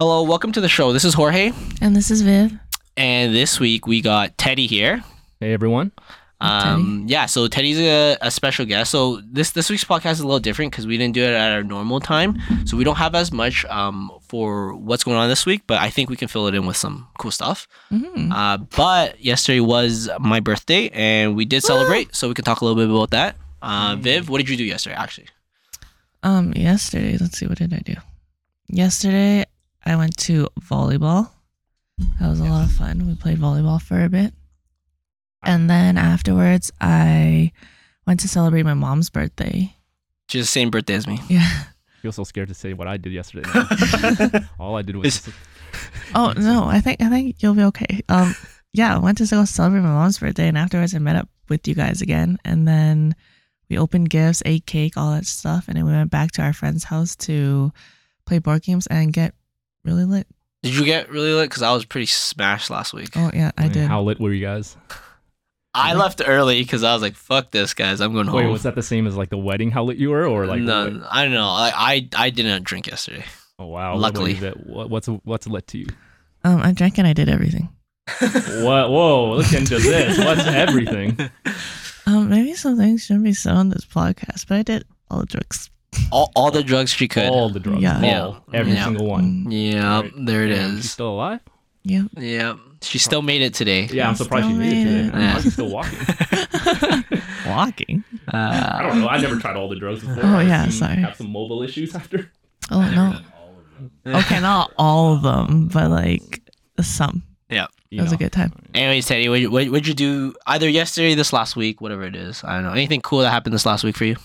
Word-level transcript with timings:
Hello, 0.00 0.22
welcome 0.22 0.50
to 0.52 0.60
the 0.60 0.68
show. 0.68 0.92
This 0.92 1.04
is 1.04 1.12
Jorge, 1.14 1.52
And 1.82 1.94
this 1.94 2.10
is 2.10 2.22
Viv. 2.22 2.52
and 2.96 3.34
this 3.34 3.60
week 3.60 3.86
we 3.86 4.00
got 4.00 4.36
Teddy 4.38 4.66
here. 4.66 5.04
Hey 5.40 5.52
everyone. 5.52 5.92
Um, 6.42 7.04
yeah, 7.06 7.26
so 7.26 7.46
Teddy's 7.48 7.78
a, 7.78 8.16
a 8.22 8.30
special 8.30 8.64
guest. 8.64 8.90
So 8.90 9.20
this 9.30 9.50
this 9.50 9.68
week's 9.68 9.84
podcast 9.84 10.12
is 10.12 10.20
a 10.20 10.24
little 10.26 10.40
different 10.40 10.72
because 10.72 10.86
we 10.86 10.96
didn't 10.96 11.12
do 11.14 11.22
it 11.22 11.34
at 11.34 11.52
our 11.52 11.62
normal 11.62 12.00
time, 12.00 12.38
so 12.64 12.78
we 12.78 12.84
don't 12.84 12.96
have 12.96 13.14
as 13.14 13.30
much 13.30 13.66
um 13.66 14.10
for 14.26 14.74
what's 14.74 15.04
going 15.04 15.18
on 15.18 15.28
this 15.28 15.44
week. 15.44 15.62
But 15.66 15.80
I 15.80 15.90
think 15.90 16.08
we 16.08 16.16
can 16.16 16.28
fill 16.28 16.46
it 16.46 16.54
in 16.54 16.64
with 16.64 16.78
some 16.78 17.06
cool 17.18 17.30
stuff. 17.30 17.68
Mhm. 17.92 18.32
Uh, 18.32 18.56
but 18.74 19.22
yesterday 19.22 19.60
was 19.60 20.08
my 20.18 20.40
birthday, 20.40 20.88
and 20.94 21.36
we 21.36 21.44
did 21.44 21.62
celebrate, 21.62 22.16
so 22.16 22.26
we 22.28 22.32
can 22.34 22.44
talk 22.46 22.62
a 22.62 22.64
little 22.64 22.80
bit 22.82 22.88
about 22.90 23.10
that. 23.10 23.36
Uh, 23.60 23.96
Viv, 24.00 24.30
what 24.30 24.38
did 24.38 24.48
you 24.48 24.56
do 24.56 24.64
yesterday? 24.64 24.96
Actually, 24.96 25.26
Um, 26.22 26.54
yesterday, 26.54 27.18
let's 27.20 27.36
see, 27.38 27.46
what 27.46 27.58
did 27.58 27.74
I 27.74 27.80
do? 27.84 27.96
Yesterday, 28.68 29.44
I 29.84 29.96
went 29.96 30.16
to 30.18 30.48
volleyball. 30.60 31.30
That 32.18 32.28
was 32.30 32.40
a 32.40 32.44
lot 32.44 32.64
of 32.64 32.72
fun. 32.72 33.06
We 33.06 33.14
played 33.14 33.38
volleyball 33.38 33.80
for 33.80 34.02
a 34.04 34.08
bit. 34.08 34.32
And 35.42 35.68
then 35.70 35.96
afterwards, 35.96 36.70
I 36.80 37.52
went 38.06 38.20
to 38.20 38.28
celebrate 38.28 38.62
my 38.64 38.74
mom's 38.74 39.10
birthday. 39.10 39.74
she's 40.28 40.42
the 40.42 40.46
same 40.46 40.70
birthday 40.70 40.94
as 40.94 41.06
me. 41.06 41.18
Yeah. 41.28 41.48
I 41.48 42.02
feel 42.02 42.12
so 42.12 42.24
scared 42.24 42.48
to 42.48 42.54
say 42.54 42.72
what 42.72 42.88
I 42.88 42.96
did 42.96 43.12
yesterday. 43.12 43.48
All 44.58 44.74
I 44.74 44.80
did 44.80 44.96
was 44.96 45.28
Oh 46.14 46.32
no, 46.34 46.64
I 46.64 46.80
think 46.80 47.02
I 47.02 47.10
think 47.10 47.42
you'll 47.42 47.52
be 47.54 47.62
okay. 47.64 48.00
Um, 48.08 48.34
yeah, 48.72 48.96
I 48.96 48.98
went 48.98 49.18
to 49.18 49.26
go 49.26 49.44
celebrate 49.44 49.80
my 49.80 49.88
mom's 49.88 50.18
birthday, 50.18 50.48
and 50.48 50.56
afterwards, 50.56 50.94
I 50.94 50.98
met 50.98 51.16
up 51.16 51.28
with 51.50 51.68
you 51.68 51.74
guys 51.74 52.00
again, 52.00 52.38
and 52.42 52.66
then 52.66 53.14
we 53.68 53.76
opened 53.76 54.08
gifts, 54.08 54.42
ate 54.46 54.64
cake, 54.64 54.96
all 54.96 55.10
that 55.12 55.26
stuff, 55.26 55.68
and 55.68 55.76
then 55.76 55.84
we 55.84 55.92
went 55.92 56.10
back 56.10 56.32
to 56.32 56.42
our 56.42 56.54
friend's 56.54 56.84
house 56.84 57.14
to 57.16 57.70
play 58.24 58.38
board 58.38 58.62
games 58.62 58.86
and 58.86 59.12
get 59.12 59.34
really 59.84 60.04
lit. 60.04 60.26
Did 60.62 60.74
you 60.74 60.84
get 60.84 61.10
really 61.10 61.32
lit? 61.32 61.48
Because 61.48 61.62
I 61.62 61.72
was 61.72 61.84
pretty 61.84 62.06
smashed 62.06 62.70
last 62.70 62.92
week. 62.92 63.10
Oh 63.16 63.30
yeah, 63.32 63.50
I 63.56 63.62
Man, 63.62 63.72
did. 63.72 63.88
How 63.88 64.02
lit 64.02 64.20
were 64.20 64.32
you 64.32 64.44
guys? 64.44 64.76
I 65.72 65.94
left 65.94 66.20
early 66.26 66.60
because 66.62 66.82
I 66.82 66.92
was 66.92 67.00
like, 67.02 67.14
"Fuck 67.14 67.52
this, 67.52 67.74
guys! 67.74 68.00
I'm 68.00 68.12
going 68.12 68.26
home." 68.26 68.36
Wait, 68.44 68.46
was 68.46 68.64
that 68.64 68.74
the 68.74 68.82
same 68.82 69.06
as 69.06 69.16
like 69.16 69.30
the 69.30 69.38
wedding? 69.38 69.70
How 69.70 69.84
lit 69.84 69.98
you 69.98 70.10
were, 70.10 70.26
or 70.26 70.46
like? 70.46 70.60
no, 70.60 70.90
what- 70.90 71.02
I 71.10 71.22
don't 71.24 71.32
know. 71.32 71.46
I, 71.46 71.72
I 71.74 72.08
I 72.16 72.30
didn't 72.30 72.64
drink 72.64 72.88
yesterday. 72.88 73.24
Oh 73.58 73.66
wow. 73.66 73.96
Luckily. 73.96 74.34
what, 74.34 74.42
is? 74.42 74.66
What- 74.66 74.90
what's 74.90 75.06
what's 75.06 75.46
lit 75.46 75.66
to 75.68 75.78
you? 75.78 75.86
Um, 76.44 76.60
I 76.60 76.72
drank 76.72 76.98
and 76.98 77.06
I 77.06 77.12
did 77.12 77.28
everything. 77.28 77.68
what? 78.18 78.90
Whoa! 78.90 79.36
Look 79.36 79.52
into 79.52 79.78
this. 79.78 80.18
What's 80.18 80.46
everything? 80.46 81.18
Um, 82.06 82.28
maybe 82.30 82.54
some 82.54 82.76
things 82.76 83.04
shouldn't 83.04 83.24
be 83.24 83.34
said 83.34 83.52
on 83.52 83.68
this 83.68 83.84
podcast, 83.84 84.48
but 84.48 84.56
I 84.56 84.62
did 84.62 84.84
all 85.10 85.20
the 85.20 85.26
drugs. 85.26 85.70
All, 86.12 86.30
all 86.36 86.50
the 86.50 86.62
drugs 86.62 86.92
she 86.92 87.08
could. 87.08 87.24
All 87.28 87.48
the 87.50 87.60
drugs. 87.60 87.82
Yeah. 87.82 88.00
Yeah. 88.02 88.20
All. 88.22 88.44
Every 88.52 88.72
Yeah. 88.72 88.84
single 88.84 89.06
one. 89.06 89.44
Mm, 89.46 89.72
yeah, 89.72 90.00
Right. 90.00 90.12
there 90.26 90.44
it 90.44 90.50
is. 90.52 90.82
She's 90.82 90.90
still 90.92 91.10
alive? 91.10 91.40
Yeah. 91.82 92.02
Yeah, 92.16 92.54
she 92.82 92.98
still 92.98 93.22
made 93.22 93.42
it 93.42 93.54
today. 93.54 93.88
Yeah, 93.92 94.08
I'm 94.08 94.14
surprised 94.14 94.46
she 94.48 94.52
made 94.54 94.72
it 94.72 94.74
made 94.74 94.84
today. 94.84 95.00
it. 95.08 95.12
man. 95.14 95.20
Yeah. 95.20 95.32
How's 95.32 95.42
she 95.42 95.50
still 95.50 95.70
walking? 95.70 95.98
Walking. 97.46 98.04
I 98.28 98.36
Uh, 98.38 98.82
don't 98.82 99.00
know. 99.00 99.08
I 99.08 99.18
never 99.20 99.36
tried 99.36 99.56
all 99.56 99.68
the 99.68 99.76
drugs 99.76 100.00
before. 100.00 100.22
Oh, 100.24 100.36
I 100.38 100.42
yeah, 100.42 100.62
seem- 100.64 100.72
sorry. 100.72 100.96
Have 100.96 101.16
some 101.16 101.30
mobile 101.32 101.62
issues 101.62 101.94
after. 101.94 102.30
Oh 102.70 102.82
no. 102.82 103.18
Okay, 104.06 104.40
not 104.40 104.72
all 104.76 105.14
of 105.14 105.22
them, 105.22 105.68
but 105.68 105.90
like 105.90 106.42
some. 106.82 107.22
yeah. 107.48 107.66
You 107.90 108.00
It 108.00 108.02
was 108.02 108.12
a 108.12 108.16
good 108.18 108.30
time. 108.30 108.52
Anyways, 108.74 109.06
Teddy, 109.06 109.28
what 109.30 109.42
what 109.50 109.68
what'd 109.70 109.86
you 109.88 109.94
do 109.94 110.34
either 110.46 110.68
yesterday, 110.68 111.14
this 111.14 111.32
last 111.32 111.56
week, 111.56 111.80
whatever 111.80 112.02
it 112.04 112.14
is? 112.14 112.44
I 112.44 112.54
don't 112.54 112.64
know. 112.64 112.72
Anything 112.72 113.00
cool 113.00 113.20
that 113.20 113.30
happened 113.30 113.54
this 113.54 113.64
last 113.66 113.82
week 113.84 113.96
for 113.96 114.04
you? 114.04 114.16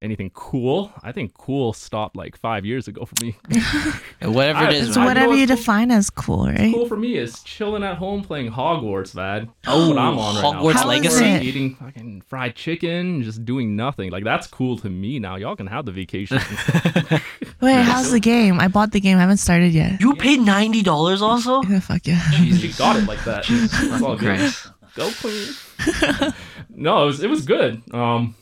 Anything 0.00 0.30
cool? 0.32 0.92
I 1.02 1.10
think 1.10 1.34
cool 1.34 1.72
stopped 1.72 2.14
like 2.14 2.36
five 2.36 2.64
years 2.64 2.86
ago 2.86 3.04
for 3.04 3.14
me. 3.24 3.36
Whatever 4.22 4.60
it 4.62 4.68
I- 4.68 4.72
is. 4.74 4.94
So 4.94 5.00
I 5.00 5.06
whatever 5.06 5.34
you 5.34 5.44
cool. 5.44 5.56
define 5.56 5.90
as 5.90 6.08
cool, 6.08 6.46
right? 6.46 6.72
cool 6.72 6.86
for 6.86 6.96
me 6.96 7.16
is 7.16 7.42
chilling 7.42 7.82
at 7.82 7.96
home 7.96 8.22
playing 8.22 8.52
Hogwarts, 8.52 9.16
man. 9.16 9.50
That's 9.64 9.76
Oh, 9.76 9.88
what 9.88 9.98
I'm 9.98 10.16
on 10.16 10.36
right 10.36 10.44
Hogwarts 10.44 10.74
now. 10.74 10.80
How 10.82 10.90
is 10.90 11.20
Legacy. 11.20 11.46
Eating 11.48 11.74
fucking 11.74 12.20
fried 12.28 12.54
chicken, 12.54 13.24
just 13.24 13.44
doing 13.44 13.74
nothing. 13.74 14.12
Like 14.12 14.22
that's 14.22 14.46
cool 14.46 14.78
to 14.78 14.88
me 14.88 15.18
now. 15.18 15.34
Y'all 15.34 15.56
can 15.56 15.66
have 15.66 15.84
the 15.84 15.90
vacation. 15.92 16.38
Wait, 17.60 17.74
how's 17.82 18.12
the 18.12 18.20
game? 18.20 18.60
I 18.60 18.68
bought 18.68 18.92
the 18.92 19.00
game. 19.00 19.16
I 19.18 19.22
haven't 19.22 19.38
started 19.38 19.72
yet. 19.72 20.00
you 20.00 20.14
paid 20.14 20.40
ninety 20.40 20.82
dollars 20.82 21.20
also. 21.22 21.62
Yeah, 21.68 21.80
fuck 21.80 22.06
yeah. 22.06 22.20
she 22.30 22.72
got 22.78 22.94
it 22.96 23.04
like 23.06 23.22
that. 23.24 23.44
It's 23.48 24.00
all 24.02 24.16
good. 24.16 24.52
Go 24.94 25.10
queen. 25.20 26.32
no, 26.70 27.02
it 27.02 27.06
was 27.06 27.20
it 27.24 27.28
was 27.28 27.44
good. 27.44 27.82
Um, 27.92 28.36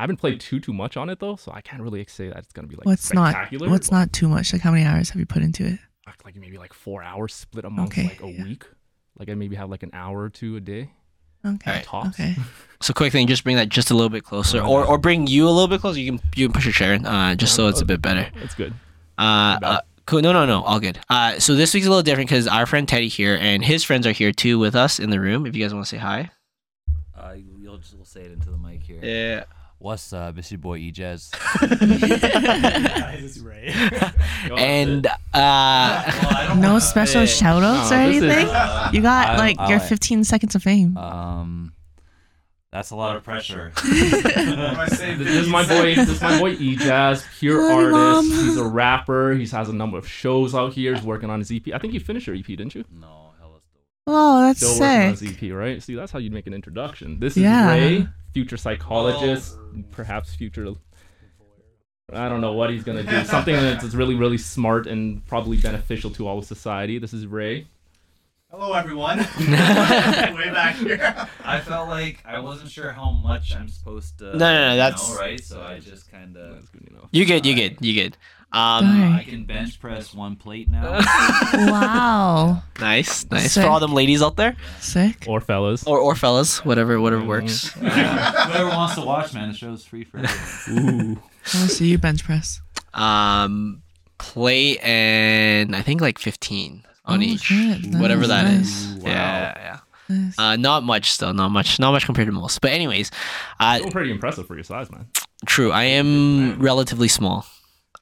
I 0.00 0.04
haven't 0.04 0.16
played 0.16 0.40
too 0.40 0.60
too 0.60 0.72
much 0.72 0.96
on 0.96 1.10
it 1.10 1.18
though, 1.18 1.36
so 1.36 1.52
I 1.52 1.60
can't 1.60 1.82
really 1.82 2.02
say 2.08 2.28
that 2.28 2.38
it's 2.38 2.52
gonna 2.54 2.68
be 2.68 2.74
like 2.76 2.86
What's 2.86 3.12
not 3.12 3.32
spectacular. 3.32 3.68
what's 3.68 3.90
not 3.90 4.14
too 4.14 4.28
much? 4.28 4.50
Like 4.54 4.62
how 4.62 4.70
many 4.70 4.84
hours 4.86 5.10
have 5.10 5.20
you 5.20 5.26
put 5.26 5.42
into 5.42 5.66
it? 5.66 5.78
like 6.24 6.34
maybe 6.36 6.56
like 6.56 6.72
four 6.72 7.02
hours 7.02 7.34
split 7.34 7.66
amongst 7.66 7.92
Okay, 7.92 8.08
like 8.08 8.22
a 8.22 8.30
yeah. 8.30 8.44
week. 8.44 8.64
Like 9.18 9.28
I 9.28 9.34
maybe 9.34 9.56
have 9.56 9.68
like 9.68 9.82
an 9.82 9.90
hour 9.92 10.20
or 10.22 10.30
two 10.30 10.56
a 10.56 10.60
day. 10.60 10.90
Okay. 11.44 11.70
Alright. 11.70 11.84
Tops. 11.84 12.08
Okay. 12.20 12.34
So 12.82 12.94
quick 12.94 13.12
thing, 13.12 13.26
just 13.26 13.44
bring 13.44 13.56
that 13.56 13.68
just 13.68 13.90
a 13.90 13.94
little 13.94 14.08
bit 14.08 14.24
closer, 14.24 14.58
or 14.58 14.86
or 14.86 14.96
bring 14.96 15.26
you 15.26 15.44
a 15.46 15.50
little 15.50 15.68
bit 15.68 15.82
closer. 15.82 16.00
You 16.00 16.12
can 16.12 16.20
you 16.34 16.46
can 16.48 16.54
push 16.54 16.64
your 16.64 16.72
chair 16.72 16.94
in, 16.94 17.04
uh, 17.04 17.34
just 17.34 17.54
so 17.54 17.68
it's 17.68 17.82
a 17.82 17.84
bit 17.84 18.00
better. 18.00 18.26
It's 18.36 18.54
good. 18.54 18.72
Uh, 19.18 19.58
uh, 19.62 19.80
cool. 20.06 20.22
No, 20.22 20.32
no, 20.32 20.46
no. 20.46 20.62
All 20.62 20.80
good. 20.80 20.98
Uh, 21.10 21.38
so 21.38 21.54
this 21.54 21.74
week's 21.74 21.84
a 21.86 21.90
little 21.90 22.02
different 22.02 22.30
because 22.30 22.48
our 22.48 22.64
friend 22.64 22.88
Teddy 22.88 23.08
here 23.08 23.36
and 23.38 23.62
his 23.62 23.84
friends 23.84 24.06
are 24.06 24.12
here 24.12 24.32
too 24.32 24.58
with 24.58 24.74
us 24.74 24.98
in 24.98 25.10
the 25.10 25.20
room. 25.20 25.44
If 25.44 25.54
you 25.54 25.62
guys 25.62 25.74
want 25.74 25.84
to 25.84 25.90
say 25.90 25.98
hi. 25.98 26.30
Uh, 27.14 27.34
you'll 27.36 27.76
just 27.76 27.94
we'll 27.94 28.06
say 28.06 28.22
it 28.22 28.32
into 28.32 28.48
the 28.50 28.56
mic 28.56 28.82
here. 28.82 29.00
Yeah. 29.02 29.44
What's 29.82 30.12
up? 30.12 30.36
It's 30.36 30.50
your 30.52 30.58
boy 30.58 30.78
Ejaz. 30.78 31.30
And 34.58 35.06
uh, 35.34 36.54
No 36.58 36.78
special 36.78 37.24
shout 37.26 37.62
outs 37.62 37.90
or 37.90 37.96
No, 37.96 38.08
is- 38.10 38.22
anything? 38.22 38.46
You 38.92 39.00
got 39.02 39.28
I'm- 39.30 39.38
like 39.38 39.56
your 39.70 39.78
I- 39.78 39.88
15 39.88 40.24
seconds 40.24 40.54
of 40.54 40.62
fame. 40.62 40.96
Um, 40.98 41.72
that's 42.70 42.90
a 42.90 42.96
lot 42.96 43.16
of 43.16 43.24
pressure. 43.24 43.72
This 43.82 45.00
is 45.20 45.48
my 45.48 45.66
boy. 45.66 45.94
This 45.94 46.08
is 46.10 46.20
my 46.20 46.38
boy 46.38 46.50
E-Jazz, 46.52 47.24
pure 47.38 47.62
Love 47.62 47.80
you, 47.80 47.96
artist. 47.96 48.30
Mom. 48.30 48.46
He's 48.46 48.56
a 48.58 48.64
rapper. 48.64 49.32
He 49.32 49.46
has 49.46 49.68
a 49.70 49.72
number 49.72 49.96
of 49.98 50.06
shows 50.06 50.54
out 50.54 50.74
here. 50.74 50.94
He's 50.94 51.04
working 51.04 51.30
on 51.30 51.38
his 51.40 51.50
EP. 51.50 51.72
I 51.74 51.78
think 51.78 51.94
you 51.94 52.00
finished 52.00 52.26
your 52.26 52.36
EP, 52.36 52.44
didn't 52.46 52.74
you? 52.74 52.84
no, 52.92 53.32
hella 53.40 53.58
still. 53.66 53.80
Oh, 54.06 54.40
that's 54.42 54.58
Still 54.58 54.78
working 54.78 55.08
on 55.10 55.16
sick. 55.16 55.28
his 55.30 55.50
EP, 55.50 55.56
right? 55.56 55.82
See, 55.82 55.94
that's 55.94 56.12
how 56.12 56.18
you 56.18 56.30
make 56.30 56.46
an 56.46 56.52
introduction. 56.54 57.18
This 57.18 57.36
is 57.36 57.42
Yeah. 57.44 57.70
Ray, 57.72 58.08
future 58.32 58.56
oh. 58.56 58.58
psychologist, 58.58 59.56
perhaps 59.90 60.34
future. 60.34 60.74
I 62.12 62.28
don't 62.28 62.40
know 62.40 62.52
what 62.54 62.70
he's 62.70 62.82
gonna 62.82 63.02
do. 63.02 63.24
Something 63.24 63.54
that's 63.56 63.94
really, 63.94 64.14
really 64.14 64.38
smart 64.38 64.86
and 64.86 65.24
probably 65.26 65.56
beneficial 65.58 66.10
to 66.12 66.26
all 66.26 66.38
of 66.38 66.44
society. 66.44 66.98
This 66.98 67.12
is 67.12 67.26
Ray. 67.26 67.66
Hello, 68.50 68.72
everyone. 68.72 69.18
Way 69.38 70.50
back 70.50 70.74
here. 70.74 71.28
I 71.44 71.60
felt 71.60 71.88
like 71.88 72.20
I 72.26 72.40
wasn't 72.40 72.68
sure 72.70 72.90
how 72.90 73.12
much 73.12 73.54
I'm 73.54 73.68
supposed 73.68 74.18
to. 74.18 74.24
No, 74.24 74.38
no, 74.38 74.70
no, 74.70 74.76
that's- 74.76 75.08
know, 75.08 75.20
right. 75.20 75.40
So 75.42 75.62
I 75.62 75.78
just 75.78 76.10
kind 76.10 76.36
of. 76.36 76.54
That's 76.54 76.68
good 76.68 76.88
enough. 76.88 77.08
you 77.12 77.24
good. 77.26 77.46
You 77.46 77.54
good. 77.54 77.76
You 77.80 77.94
good. 77.94 78.16
Um, 78.52 79.14
I 79.14 79.24
can 79.28 79.44
bench 79.44 79.78
press 79.80 80.12
one 80.12 80.34
plate 80.36 80.68
now. 80.70 80.98
Wow. 81.54 82.62
nice, 82.80 83.24
nice 83.30 83.52
Sick. 83.52 83.62
for 83.62 83.68
all 83.70 83.78
them 83.80 83.92
ladies 83.94 84.22
out 84.22 84.36
there, 84.36 84.56
Sick. 84.80 85.24
Or 85.28 85.40
fellas. 85.40 85.84
or 85.86 85.98
or 85.98 86.14
fellas, 86.16 86.64
whatever, 86.64 87.00
whatever 87.00 87.24
works. 87.24 87.68
Whoever 87.74 88.66
wants 88.68 88.94
to 88.96 89.02
watch, 89.02 89.32
man, 89.34 89.50
the 89.52 89.54
show's 89.56 89.84
free 89.84 90.04
for 90.04 90.18
everyone. 90.18 90.88
Ooh. 91.14 91.22
I 91.54 91.58
want 91.58 91.68
to 91.70 91.74
see 91.76 91.88
you 91.88 91.98
bench 91.98 92.24
press. 92.24 92.60
Um, 92.92 93.82
plate 94.18 94.78
and 94.82 95.74
I 95.76 95.82
think 95.82 96.00
like 96.00 96.18
fifteen 96.18 96.82
on 97.04 97.20
Oh, 97.20 97.22
each, 97.22 97.42
shit. 97.42 97.86
whatever 97.94 98.26
that 98.26 98.44
Nice, 98.44 98.66
is. 98.66 98.94
nice. 98.96 99.02
Yeah, 99.04 99.54
yeah. 99.56 99.78
Nice. 100.08 100.38
Uh, 100.38 100.56
not 100.56 100.82
much 100.82 101.12
still, 101.12 101.32
not 101.32 101.50
much, 101.50 101.78
not 101.78 101.92
much 101.92 102.04
compared 102.04 102.26
to 102.26 102.32
most. 102.32 102.60
But 102.60 102.72
anyways, 102.72 103.12
uh, 103.60 103.78
Still 103.78 103.90
pretty 103.92 104.10
impressive 104.10 104.46
for 104.48 104.54
your 104.56 104.64
size, 104.64 104.90
man. 104.90 105.06
true. 105.46 105.70
I 105.70 105.84
am 105.84 106.58
relatively 106.60 107.06
small. 107.08 107.46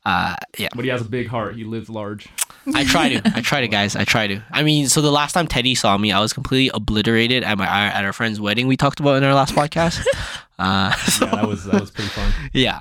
Uh, 0.08 0.34
yeah. 0.56 0.68
But 0.74 0.84
he 0.84 0.90
has 0.90 1.02
a 1.02 1.08
big 1.08 1.26
heart. 1.28 1.54
He 1.56 1.64
lives 1.64 1.88
large. 1.90 2.28
I 2.74 2.84
try 2.84 3.08
to. 3.14 3.32
I 3.34 3.40
try 3.40 3.60
to, 3.60 3.68
guys. 3.68 3.94
I 3.96 4.04
try 4.04 4.26
to. 4.26 4.42
I 4.50 4.62
mean, 4.62 4.88
so 4.88 5.00
the 5.02 5.10
last 5.12 5.32
time 5.32 5.46
Teddy 5.46 5.74
saw 5.74 5.96
me, 5.98 6.12
I 6.12 6.20
was 6.20 6.32
completely 6.32 6.70
obliterated 6.74 7.42
at 7.44 7.58
my 7.58 7.66
at 7.66 8.04
our 8.04 8.12
friend's 8.12 8.40
wedding 8.40 8.66
we 8.68 8.76
talked 8.76 9.00
about 9.00 9.16
in 9.16 9.24
our 9.24 9.34
last 9.34 9.54
podcast. 9.54 10.04
Uh, 10.60 10.90
so, 11.06 11.24
Yeah, 11.24 11.36
that 11.36 11.46
was 11.48 11.64
that 11.66 11.80
was 11.80 11.90
pretty 11.92 12.10
fun. 12.10 12.32
yeah. 12.52 12.80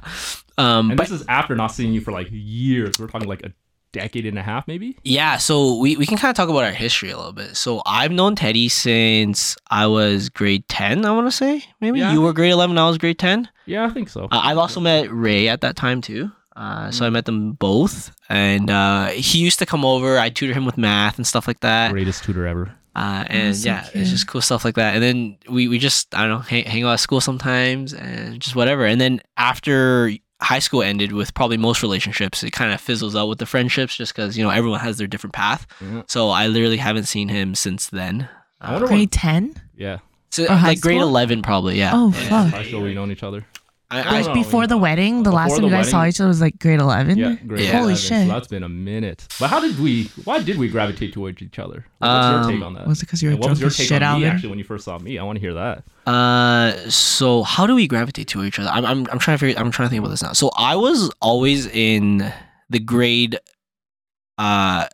Um, 0.57 0.89
And 0.89 0.97
but 0.97 1.07
this 1.07 1.21
is 1.21 1.23
after 1.27 1.55
not 1.55 1.67
seeing 1.67 1.93
you 1.93 2.01
for 2.01 2.11
like 2.11 2.27
years. 2.31 2.97
We're 2.97 3.05
talking 3.05 3.27
like 3.27 3.43
a 3.45 3.53
decade 3.91 4.25
and 4.25 4.39
a 4.39 4.41
half, 4.41 4.67
maybe. 4.67 4.97
yeah, 5.03 5.37
so 5.37 5.77
we, 5.77 5.95
we 5.95 6.05
can 6.07 6.17
kind 6.17 6.31
of 6.31 6.35
talk 6.35 6.49
about 6.49 6.63
our 6.63 6.71
history 6.71 7.11
a 7.11 7.17
little 7.17 7.33
bit. 7.33 7.55
So 7.55 7.83
I've 7.85 8.11
known 8.11 8.35
Teddy 8.35 8.67
since 8.67 9.55
I 9.69 9.85
was 9.85 10.29
grade 10.29 10.67
10, 10.69 11.05
I 11.05 11.11
want 11.11 11.27
to 11.27 11.31
say. 11.31 11.63
Maybe 11.79 11.99
Yeah. 11.99 12.13
you 12.13 12.21
were 12.21 12.33
grade 12.33 12.51
11, 12.51 12.75
I 12.79 12.87
was 12.87 12.97
grade 12.97 13.19
10. 13.19 13.47
Yeah, 13.67 13.85
I 13.85 13.89
think 13.91 14.09
so. 14.09 14.25
Uh, 14.25 14.41
I've 14.43 14.57
also 14.57 14.79
met 14.79 15.11
Ray 15.11 15.47
at 15.47 15.61
that 15.61 15.75
time 15.75 16.01
too. 16.01 16.31
Uh, 16.57 16.89
so 16.89 17.05
I 17.05 17.09
met 17.11 17.25
them 17.25 17.51
both, 17.53 18.11
and 18.29 18.69
uh, 18.71 19.07
he 19.09 19.39
used 19.39 19.59
to 19.59 19.65
come 19.67 19.85
over. 19.85 20.17
I 20.17 20.29
tutor 20.29 20.53
him 20.53 20.65
with 20.65 20.77
math 20.77 21.17
and 21.17 21.27
stuff 21.27 21.47
like 21.47 21.59
that. 21.59 21.91
Greatest 21.91 22.23
tutor 22.23 22.47
ever. 22.47 22.71
Uh, 22.95 23.23
and 23.27 23.55
so 23.55 23.67
yeah, 23.69 23.83
cute. 23.83 23.95
it's 24.01 24.09
just 24.09 24.25
cool 24.27 24.41
stuff 24.41 24.65
like 24.65 24.73
that. 24.73 24.95
And 24.95 25.03
then 25.03 25.37
we, 25.47 25.67
we 25.67 25.77
just 25.77 26.15
I 26.15 26.21
don't 26.21 26.29
know 26.29 26.39
hang, 26.39 26.65
hang 26.65 26.83
out 26.83 26.93
at 26.93 26.99
school 26.99 27.21
sometimes 27.21 27.93
and 27.93 28.39
just 28.39 28.55
whatever. 28.55 28.85
And 28.85 28.99
then 28.99 29.21
after 29.37 30.11
high 30.41 30.59
school 30.59 30.81
ended 30.83 31.11
with 31.11 31.33
probably 31.33 31.57
most 31.57 31.81
relationships. 31.81 32.43
It 32.43 32.51
kind 32.51 32.71
of 32.71 32.79
fizzles 32.81 33.15
out 33.15 33.27
with 33.27 33.39
the 33.39 33.45
friendships 33.45 33.95
just 33.95 34.15
because 34.15 34.37
you 34.37 34.43
know 34.43 34.49
everyone 34.49 34.79
has 34.79 34.97
their 34.97 35.07
different 35.07 35.33
path. 35.33 35.67
Yeah. 35.81 36.03
So 36.07 36.29
I 36.29 36.47
literally 36.47 36.77
haven't 36.77 37.05
seen 37.05 37.29
him 37.29 37.55
since 37.55 37.87
then. 37.87 38.29
I 38.59 38.71
wonder 38.73 38.87
Grade 38.87 39.11
10? 39.11 39.61
Yeah. 39.75 39.99
So 40.31 40.45
Or 40.45 40.53
high 40.55 40.69
like 40.69 40.81
grade 40.81 41.01
eleven, 41.01 41.41
probably. 41.41 41.77
Yeah. 41.77 41.91
Oh, 41.93 42.11
Yeah. 42.15 42.29
fuck. 42.29 42.53
High 42.53 42.63
school, 42.65 42.81
we 42.81 42.93
known 42.93 43.11
each 43.11 43.23
other. 43.23 43.45
I, 43.89 43.97
I 43.97 44.01
I, 44.01 44.21
don't 44.21 44.27
know. 44.27 44.43
Before 44.43 44.67
the 44.67 44.77
wedding, 44.77 45.23
the 45.23 45.31
last 45.31 45.51
Before 45.51 45.57
time 45.57 45.63
you 45.65 45.69
the 45.69 45.75
guys 45.77 45.89
saw 45.89 46.05
each 46.05 46.19
other 46.19 46.27
was 46.27 46.41
like 46.41 46.59
grade 46.59 46.81
11? 46.81 47.17
Yeah, 47.17 47.35
grade 47.35 47.61
Yeah. 47.61 47.69
11. 47.69 47.79
Holy 47.79 47.95
So 47.95 48.07
shit. 48.09 48.27
that's 48.27 48.47
been 48.47 48.63
a 48.63 48.69
minute. 48.69 49.25
But 49.39 49.49
how 49.49 49.61
did 49.61 49.79
we? 49.79 50.05
Why 50.25 50.41
did 50.43 50.57
we 50.57 50.67
gravitate 50.67 51.13
towards 51.13 51.41
each 51.41 51.57
other? 51.57 51.85
What's 51.99 52.27
your 52.27 52.39
Um, 52.41 52.51
take 52.51 52.61
on 52.63 52.73
that? 52.73 52.85
Was 52.85 53.01
it 53.01 53.05
because 53.05 53.23
you 53.23 53.29
were 53.29 53.33
And 53.35 53.39
what 53.41 53.49
was 53.51 53.59
drunk 53.59 53.71
your 53.77 53.77
take 53.77 53.87
shit, 53.87 54.03
on 54.03 54.19
me 54.19 54.27
actually 54.27 54.49
when 54.49 54.59
you 54.59 54.65
first 54.65 54.83
saw 54.83 54.99
me? 54.99 55.17
I 55.17 55.23
want 55.23 55.37
to 55.37 55.39
hear 55.39 55.53
that. 55.53 55.83
Uh, 56.05 56.73
so 56.89 57.43
how 57.43 57.65
do 57.65 57.75
we 57.75 57.87
gravitate 57.87 58.27
to 58.29 58.43
each 58.43 58.59
other? 58.59 58.69
I'm, 58.69 58.85
I'm, 58.85 59.07
I'm 59.09 59.19
trying 59.19 59.37
to 59.37 59.45
figure. 59.45 59.57
I'm 59.61 59.71
trying 59.71 59.87
to 59.87 59.89
think 59.91 59.99
about 60.01 60.09
this 60.11 60.21
now. 60.23 60.33
So 60.33 60.51
I 60.57 60.75
was 60.75 61.09
always 61.21 61.65
in 61.67 62.29
the 62.69 62.79
grade, 62.79 63.39
uh, 64.37 64.87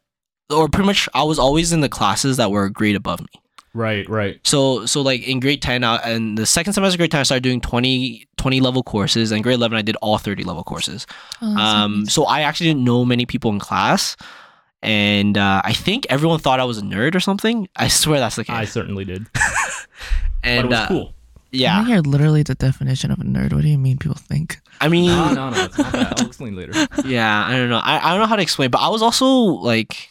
or 0.52 0.70
pretty 0.70 0.86
much 0.86 1.10
I 1.16 1.24
was 1.24 1.40
always 1.40 1.72
in 1.74 1.82
the 1.82 1.90
classes 1.90 2.38
that 2.38 2.52
were 2.52 2.66
a 2.66 2.72
grade 2.72 2.96
above 2.96 3.22
me. 3.22 3.42
Right, 3.74 4.08
right. 4.08 4.40
So 4.44 4.86
so 4.86 5.02
like 5.02 5.28
in 5.28 5.40
grade 5.40 5.62
ten, 5.62 5.84
uh, 5.84 6.00
and 6.06 6.38
the 6.38 6.46
second 6.46 6.74
semester 6.74 6.96
of 6.96 7.00
grade 7.00 7.12
ten, 7.12 7.22
I 7.22 7.24
started 7.24 7.44
doing 7.44 7.60
20, 7.62 8.28
20 8.38 8.60
level 8.62 8.84
courses, 8.84 9.32
and 9.32 9.42
grade 9.44 9.56
eleven, 9.56 9.78
I 9.78 9.82
did 9.82 9.96
all 10.02 10.18
thirty 10.20 10.44
level 10.44 10.64
courses. 10.64 11.08
Oh, 11.42 11.48
Um, 11.58 12.00
nice. 12.02 12.14
so 12.14 12.26
I 12.26 12.42
actually 12.42 12.68
didn't 12.68 12.84
know 12.84 13.04
many 13.06 13.26
people 13.26 13.52
in 13.52 13.60
class. 13.60 14.16
And 14.84 15.38
uh, 15.38 15.62
I 15.64 15.72
think 15.72 16.06
everyone 16.10 16.40
thought 16.40 16.60
I 16.60 16.66
was 16.66 16.78
a 16.78 16.82
nerd 16.82 17.16
or 17.16 17.22
something. 17.22 17.70
I 17.78 17.88
swear 17.88 18.20
that's 18.20 18.36
the 18.36 18.44
case. 18.44 18.54
I 18.56 18.66
certainly 18.66 19.06
did. 19.06 19.26
and 20.44 20.64
but 20.64 20.66
it 20.66 20.70
was 20.70 20.80
uh, 20.80 20.88
cool. 20.88 21.08
I 21.08 21.56
yeah, 21.56 21.78
think 21.78 21.90
you're 21.90 22.02
literally 22.02 22.44
the 22.44 22.56
definition 22.56 23.10
of 23.12 23.20
a 23.20 23.24
nerd. 23.24 23.54
What 23.54 23.62
do 23.62 23.70
you 23.70 23.78
mean 23.78 23.98
people 23.98 24.18
think? 24.18 24.60
I 24.82 24.90
mean, 24.90 25.06
No, 25.08 25.34
no, 25.34 25.50
no. 25.52 25.64
It's 25.66 25.78
not 25.78 25.92
that. 25.94 26.20
I'll 26.20 26.28
explain 26.28 26.56
later. 26.56 26.74
yeah, 27.06 27.46
I 27.48 27.52
don't 27.56 27.70
know. 27.70 27.78
I, 27.82 28.00
I 28.08 28.12
don't 28.12 28.20
know 28.20 28.26
how 28.28 28.36
to 28.36 28.42
explain, 28.42 28.72
but 28.72 28.82
I 28.82 28.90
was 28.90 29.02
also 29.02 29.26
like 29.28 30.10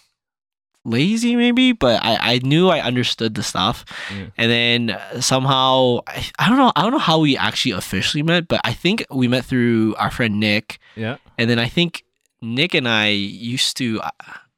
lazy 0.85 1.37
maybe, 1.37 1.73
but 1.73 2.03
I, 2.03 2.35
I 2.35 2.41
knew 2.43 2.69
I 2.69 2.81
understood 2.81 3.35
the 3.35 3.43
stuff. 3.43 3.85
Yeah. 4.15 4.27
And 4.37 4.51
then 4.51 4.99
somehow 5.21 6.01
I, 6.07 6.25
I 6.39 6.49
don't 6.49 6.59
know 6.59 6.73
I 6.77 6.83
don't 6.83 6.93
know 6.93 6.99
how 6.99 7.19
we 7.21 7.37
actually 7.37 7.73
officially 7.73 8.23
met, 8.23 8.49
but 8.49 8.61
I 8.65 8.73
think 8.73 9.05
we 9.11 9.29
met 9.29 9.45
through 9.45 9.95
our 9.97 10.11
friend 10.11 10.41
Nick. 10.41 10.79
Yeah. 10.97 11.17
And 11.39 11.49
then 11.49 11.59
I 11.59 11.69
think 11.69 12.05
Nick 12.41 12.75
and 12.75 12.89
I 12.89 13.09
used 13.09 13.77
to 13.79 14.01
I 14.03 14.11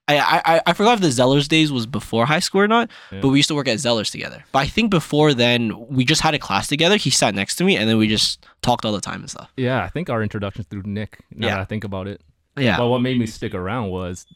I, 0.06 0.42
I, 0.56 0.60
I 0.66 0.72
forgot 0.74 0.94
if 0.94 1.00
the 1.00 1.08
Zellers 1.08 1.48
days 1.48 1.72
was 1.72 1.86
before 1.86 2.26
high 2.26 2.40
school 2.40 2.60
or 2.60 2.68
not, 2.68 2.90
Yeah. 3.10 3.20
but 3.22 3.28
we 3.28 3.38
used 3.38 3.48
to 3.48 3.54
work 3.54 3.68
at 3.68 3.78
Zellers 3.78 4.10
together. 4.10 4.44
But 4.52 4.58
I 4.60 4.66
think 4.66 4.90
before 4.90 5.32
then 5.34 5.72
we 5.88 6.04
just 6.04 6.20
had 6.20 6.34
a 6.34 6.38
class 6.38 6.66
together. 6.68 6.96
He 6.96 7.10
sat 7.10 7.34
next 7.34 7.56
to 7.56 7.64
me 7.64 7.76
and 7.76 7.88
then 7.88 7.96
we 7.98 8.06
just 8.08 8.44
talked 8.62 8.84
all 8.84 8.92
the 8.92 9.00
time 9.00 9.20
and 9.20 9.30
stuff. 9.30 9.50
Yeah, 9.56 9.82
I 9.82 9.88
think 9.88 10.10
our 10.10 10.22
introductions 10.22 10.66
through 10.68 10.82
Nick. 10.84 11.18
Now 11.30 11.46
Yeah. 11.48 11.54
that 11.54 11.60
I 11.60 11.64
think 11.64 11.84
about 11.84 12.06
it. 12.08 12.20
Yeah. 12.56 12.76
But 12.78 12.88
what 12.88 13.00
made 13.00 13.18
me 13.18 13.26
stick 13.26 13.54
around 13.54 13.88
was 13.90 14.26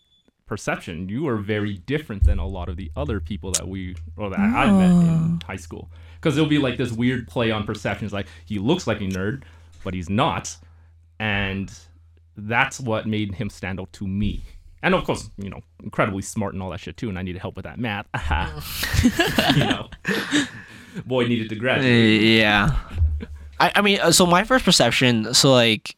perception. 0.49 1.09
You 1.09 1.29
are 1.29 1.37
very 1.37 1.75
different 1.79 2.25
than 2.25 2.39
a 2.39 2.47
lot 2.47 2.69
of 2.69 2.77
the 2.77 2.91
other 2.97 3.21
people 3.21 3.53
that 3.53 3.69
we 3.69 3.95
or 4.17 4.31
that 4.31 4.39
I 4.39 4.71
met 4.73 4.91
in 4.91 5.39
Oh. 5.43 5.47
high 5.47 5.57
school. 5.57 5.91
Because 6.17 6.37
it'll 6.37 6.49
be 6.49 6.59
like 6.59 6.77
this 6.79 6.91
weird 6.91 7.29
play 7.29 7.51
on 7.53 7.65
perceptions. 7.65 8.13
Like 8.13 8.27
he 8.47 8.59
looks 8.59 8.87
like 8.89 9.01
a 9.01 9.05
nerd, 9.05 9.45
but 9.85 9.95
he's 9.95 10.11
not, 10.11 10.57
and 11.21 11.73
that's 12.37 12.81
what 12.81 13.07
made 13.07 13.35
him 13.35 13.51
stand 13.51 13.79
out 13.81 13.93
to 13.95 14.07
me. 14.07 14.43
And 14.83 14.95
of 14.95 15.05
course, 15.05 15.29
you 15.39 15.51
know, 15.51 15.61
incredibly 15.83 16.23
smart 16.23 16.55
and 16.55 16.63
all 16.63 16.71
that 16.71 16.81
shit 16.81 16.97
too. 16.97 17.09
And 17.09 17.19
I 17.19 17.23
needed 17.23 17.41
help 17.41 17.57
with 17.57 17.65
that 17.65 17.79
math. 17.79 18.07
you 19.57 19.65
know, 19.65 19.89
boy 21.05 21.27
needed 21.27 21.49
to 21.51 21.57
Uh, 21.57 21.59
graduate. 21.59 22.23
yeah. 22.23 22.77
I, 23.61 23.73
I 23.77 23.83
mean, 23.83 23.99
uh, 24.01 24.13
so 24.13 24.25
my 24.25 24.45
first 24.45 24.65
perception, 24.65 25.35
so 25.35 25.53
like 25.53 25.97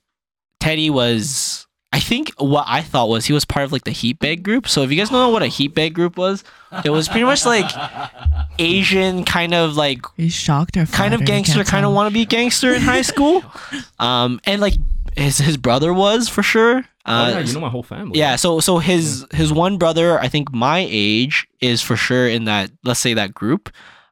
Teddy 0.60 0.88
was, 0.88 1.59
I 1.92 1.98
think 1.98 2.30
what 2.38 2.64
I 2.68 2.82
thought 2.82 3.08
was 3.08 3.26
he 3.26 3.32
was 3.32 3.44
part 3.44 3.64
of 3.64 3.72
like 3.72 3.82
the 3.84 3.90
heat 3.90 4.20
bag 4.20 4.42
group. 4.44 4.68
So 4.68 4.82
if 4.82 4.90
you 4.92 4.96
guys 4.96 5.10
don't 5.10 5.18
know 5.18 5.30
what 5.30 5.42
a 5.42 5.48
heat 5.48 5.74
bag 5.74 5.92
group 5.92 6.16
was, 6.16 6.44
it 6.84 6.90
was 6.90 7.08
pretty 7.08 7.24
much 7.24 7.44
like 7.44 7.68
Asian 8.58 9.24
kind 9.24 9.54
of 9.54 9.76
like 9.76 10.04
Are 10.06 10.22
you 10.22 10.30
shocked 10.30 10.76
or 10.76 10.86
kind 10.86 11.14
of 11.14 11.24
gangster, 11.24 11.64
kind 11.64 11.84
of 11.84 11.90
tell. 11.90 11.94
want 11.94 12.08
to 12.08 12.14
be 12.14 12.24
gangster 12.26 12.72
in 12.72 12.82
high 12.82 13.02
school. 13.02 13.42
Um, 13.98 14.40
and 14.44 14.60
like 14.62 14.74
his 15.16 15.36
his 15.38 15.56
brother 15.58 15.92
was 15.92 16.26
for 16.28 16.42
sure. 16.42 16.84
oh, 17.06 17.12
Uh, 17.12 17.28
yeah, 17.30 17.38
you 17.40 17.52
know 17.52 17.60
my 17.60 17.68
whole 17.68 17.82
family. 17.82 18.18
yeah, 18.18 18.36
so 18.36 18.60
so 18.60 18.78
his 18.78 19.26
his 19.32 19.52
one 19.52 19.76
brother, 19.76 20.18
I 20.18 20.28
think 20.28 20.52
my 20.52 20.86
age 20.88 21.46
is 21.60 21.82
for 21.82 21.96
sure 21.96 22.26
in 22.26 22.44
that 22.44 22.70
let's 22.82 23.00
say 23.00 23.12
that 23.14 23.34
group. 23.34 23.68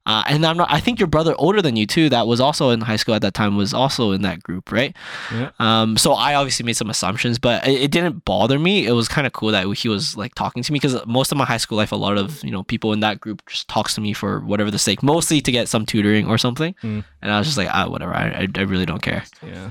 Uh, 0.09 0.25
and 0.27 0.45
I'm 0.47 0.57
not. 0.57 0.69
I 0.71 0.81
think 0.81 0.99
your 0.99 1.07
brother 1.07 1.35
older 1.37 1.61
than 1.61 1.77
you 1.77 1.87
too, 1.87 2.09
that 2.09 2.27
was 2.27 2.41
also 2.41 2.71
in 2.71 2.81
high 2.81 2.97
school 2.97 3.15
at 3.15 3.21
that 3.21 3.35
time, 3.35 3.57
was 3.57 3.75
also 3.75 4.13
in 4.13 4.23
that 4.23 4.43
group, 4.43 4.73
right? 4.73 4.97
Yeah. 5.31 5.51
Um. 5.59 5.99
So 5.99 6.15
I 6.15 6.35
obviously 6.35 6.65
made 6.65 6.79
some 6.79 6.89
assumptions, 6.89 7.39
but 7.39 7.69
it, 7.69 7.83
it 7.83 7.91
didn't 7.91 8.25
bother 8.25 8.59
me. 8.59 8.87
It 8.87 8.93
was 8.93 9.07
kind 9.07 9.27
of 9.27 9.35
cool 9.35 9.51
that 9.51 9.67
he 9.77 9.89
was 9.91 10.17
like 10.17 10.35
talking 10.35 10.63
to 10.63 10.73
me 10.73 10.79
because 10.79 11.05
most 11.07 11.31
of 11.31 11.37
my 11.37 11.45
high 11.45 11.59
school 11.59 11.77
life, 11.77 11.93
a 11.93 11.97
lot 11.97 12.17
of 12.17 12.43
you 12.43 12.51
know 12.51 12.63
people 12.63 12.95
in 12.95 13.01
that 13.01 13.21
group 13.21 13.43
just 13.47 13.69
talks 13.69 13.95
to 13.97 14.01
me 14.01 14.15
for 14.15 14.41
whatever 14.41 14.71
the 14.71 14.79
sake, 14.79 15.03
mostly 15.03 15.43
to 15.43 15.53
get 15.53 15.69
some 15.69 15.85
tutoring 15.85 16.27
or 16.27 16.39
something. 16.39 16.75
Mm. 16.83 17.05
And 17.21 17.31
I 17.31 17.39
was 17.39 17.47
just 17.47 17.59
like, 17.59 17.69
ah, 17.71 17.87
whatever. 17.89 18.15
I, 18.15 18.29
I, 18.29 18.49
I 18.57 18.61
really 18.63 18.87
don't 18.87 19.03
care. 19.03 19.25
Yeah. 19.47 19.69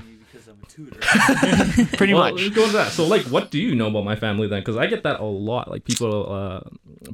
Pretty 1.96 2.14
well, 2.14 2.32
much. 2.32 2.54
go 2.54 2.62
into 2.64 2.72
that. 2.76 2.92
So, 2.92 3.06
like, 3.06 3.22
what 3.22 3.50
do 3.50 3.58
you 3.58 3.74
know 3.74 3.88
about 3.88 4.04
my 4.04 4.16
family 4.16 4.46
then? 4.48 4.60
Because 4.60 4.76
I 4.76 4.86
get 4.86 5.02
that 5.02 5.20
a 5.20 5.24
lot. 5.24 5.70
Like, 5.70 5.84
people 5.84 6.32
uh, 6.32 6.60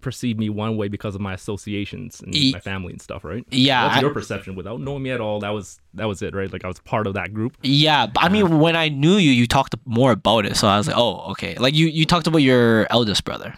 perceive 0.00 0.38
me 0.38 0.48
one 0.50 0.76
way 0.76 0.88
because 0.88 1.14
of 1.14 1.20
my 1.20 1.34
associations 1.34 2.20
and 2.20 2.34
E- 2.34 2.52
my 2.52 2.60
family 2.60 2.92
and 2.92 3.00
stuff, 3.00 3.24
right? 3.24 3.44
Yeah, 3.50 3.84
What's 3.84 3.96
I- 3.96 4.00
your 4.00 4.10
perception 4.12 4.54
without 4.54 4.80
knowing 4.80 5.02
me 5.02 5.10
at 5.10 5.20
all? 5.20 5.40
That 5.40 5.50
was 5.50 5.80
that 5.94 6.06
was 6.06 6.22
it, 6.22 6.34
right? 6.34 6.52
Like, 6.52 6.64
I 6.64 6.68
was 6.68 6.78
part 6.80 7.06
of 7.06 7.14
that 7.14 7.32
group. 7.32 7.56
Yeah, 7.62 8.06
but 8.06 8.22
I 8.22 8.28
mean, 8.28 8.58
when 8.60 8.76
I 8.76 8.88
knew 8.88 9.16
you, 9.16 9.30
you 9.30 9.46
talked 9.46 9.74
more 9.84 10.12
about 10.12 10.46
it, 10.46 10.56
so 10.56 10.68
I 10.68 10.76
was 10.78 10.86
like, 10.88 10.96
oh, 10.96 11.30
okay. 11.32 11.54
Like 11.56 11.74
you, 11.74 11.86
you 11.86 12.04
talked 12.04 12.26
about 12.26 12.38
your 12.38 12.86
eldest 12.90 13.24
brother. 13.24 13.54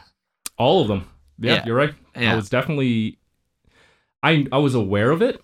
All 0.58 0.82
of 0.82 0.88
them. 0.88 1.08
Yeah, 1.38 1.55
Yeah. 1.55 1.67
you're 1.67 1.76
right. 1.76 1.94
Yeah. 2.17 2.32
I 2.32 2.37
was 2.37 2.49
definitely. 2.49 3.19
I 4.23 4.47
I 4.50 4.58
was 4.58 4.75
aware 4.75 5.11
of 5.11 5.20
it, 5.23 5.43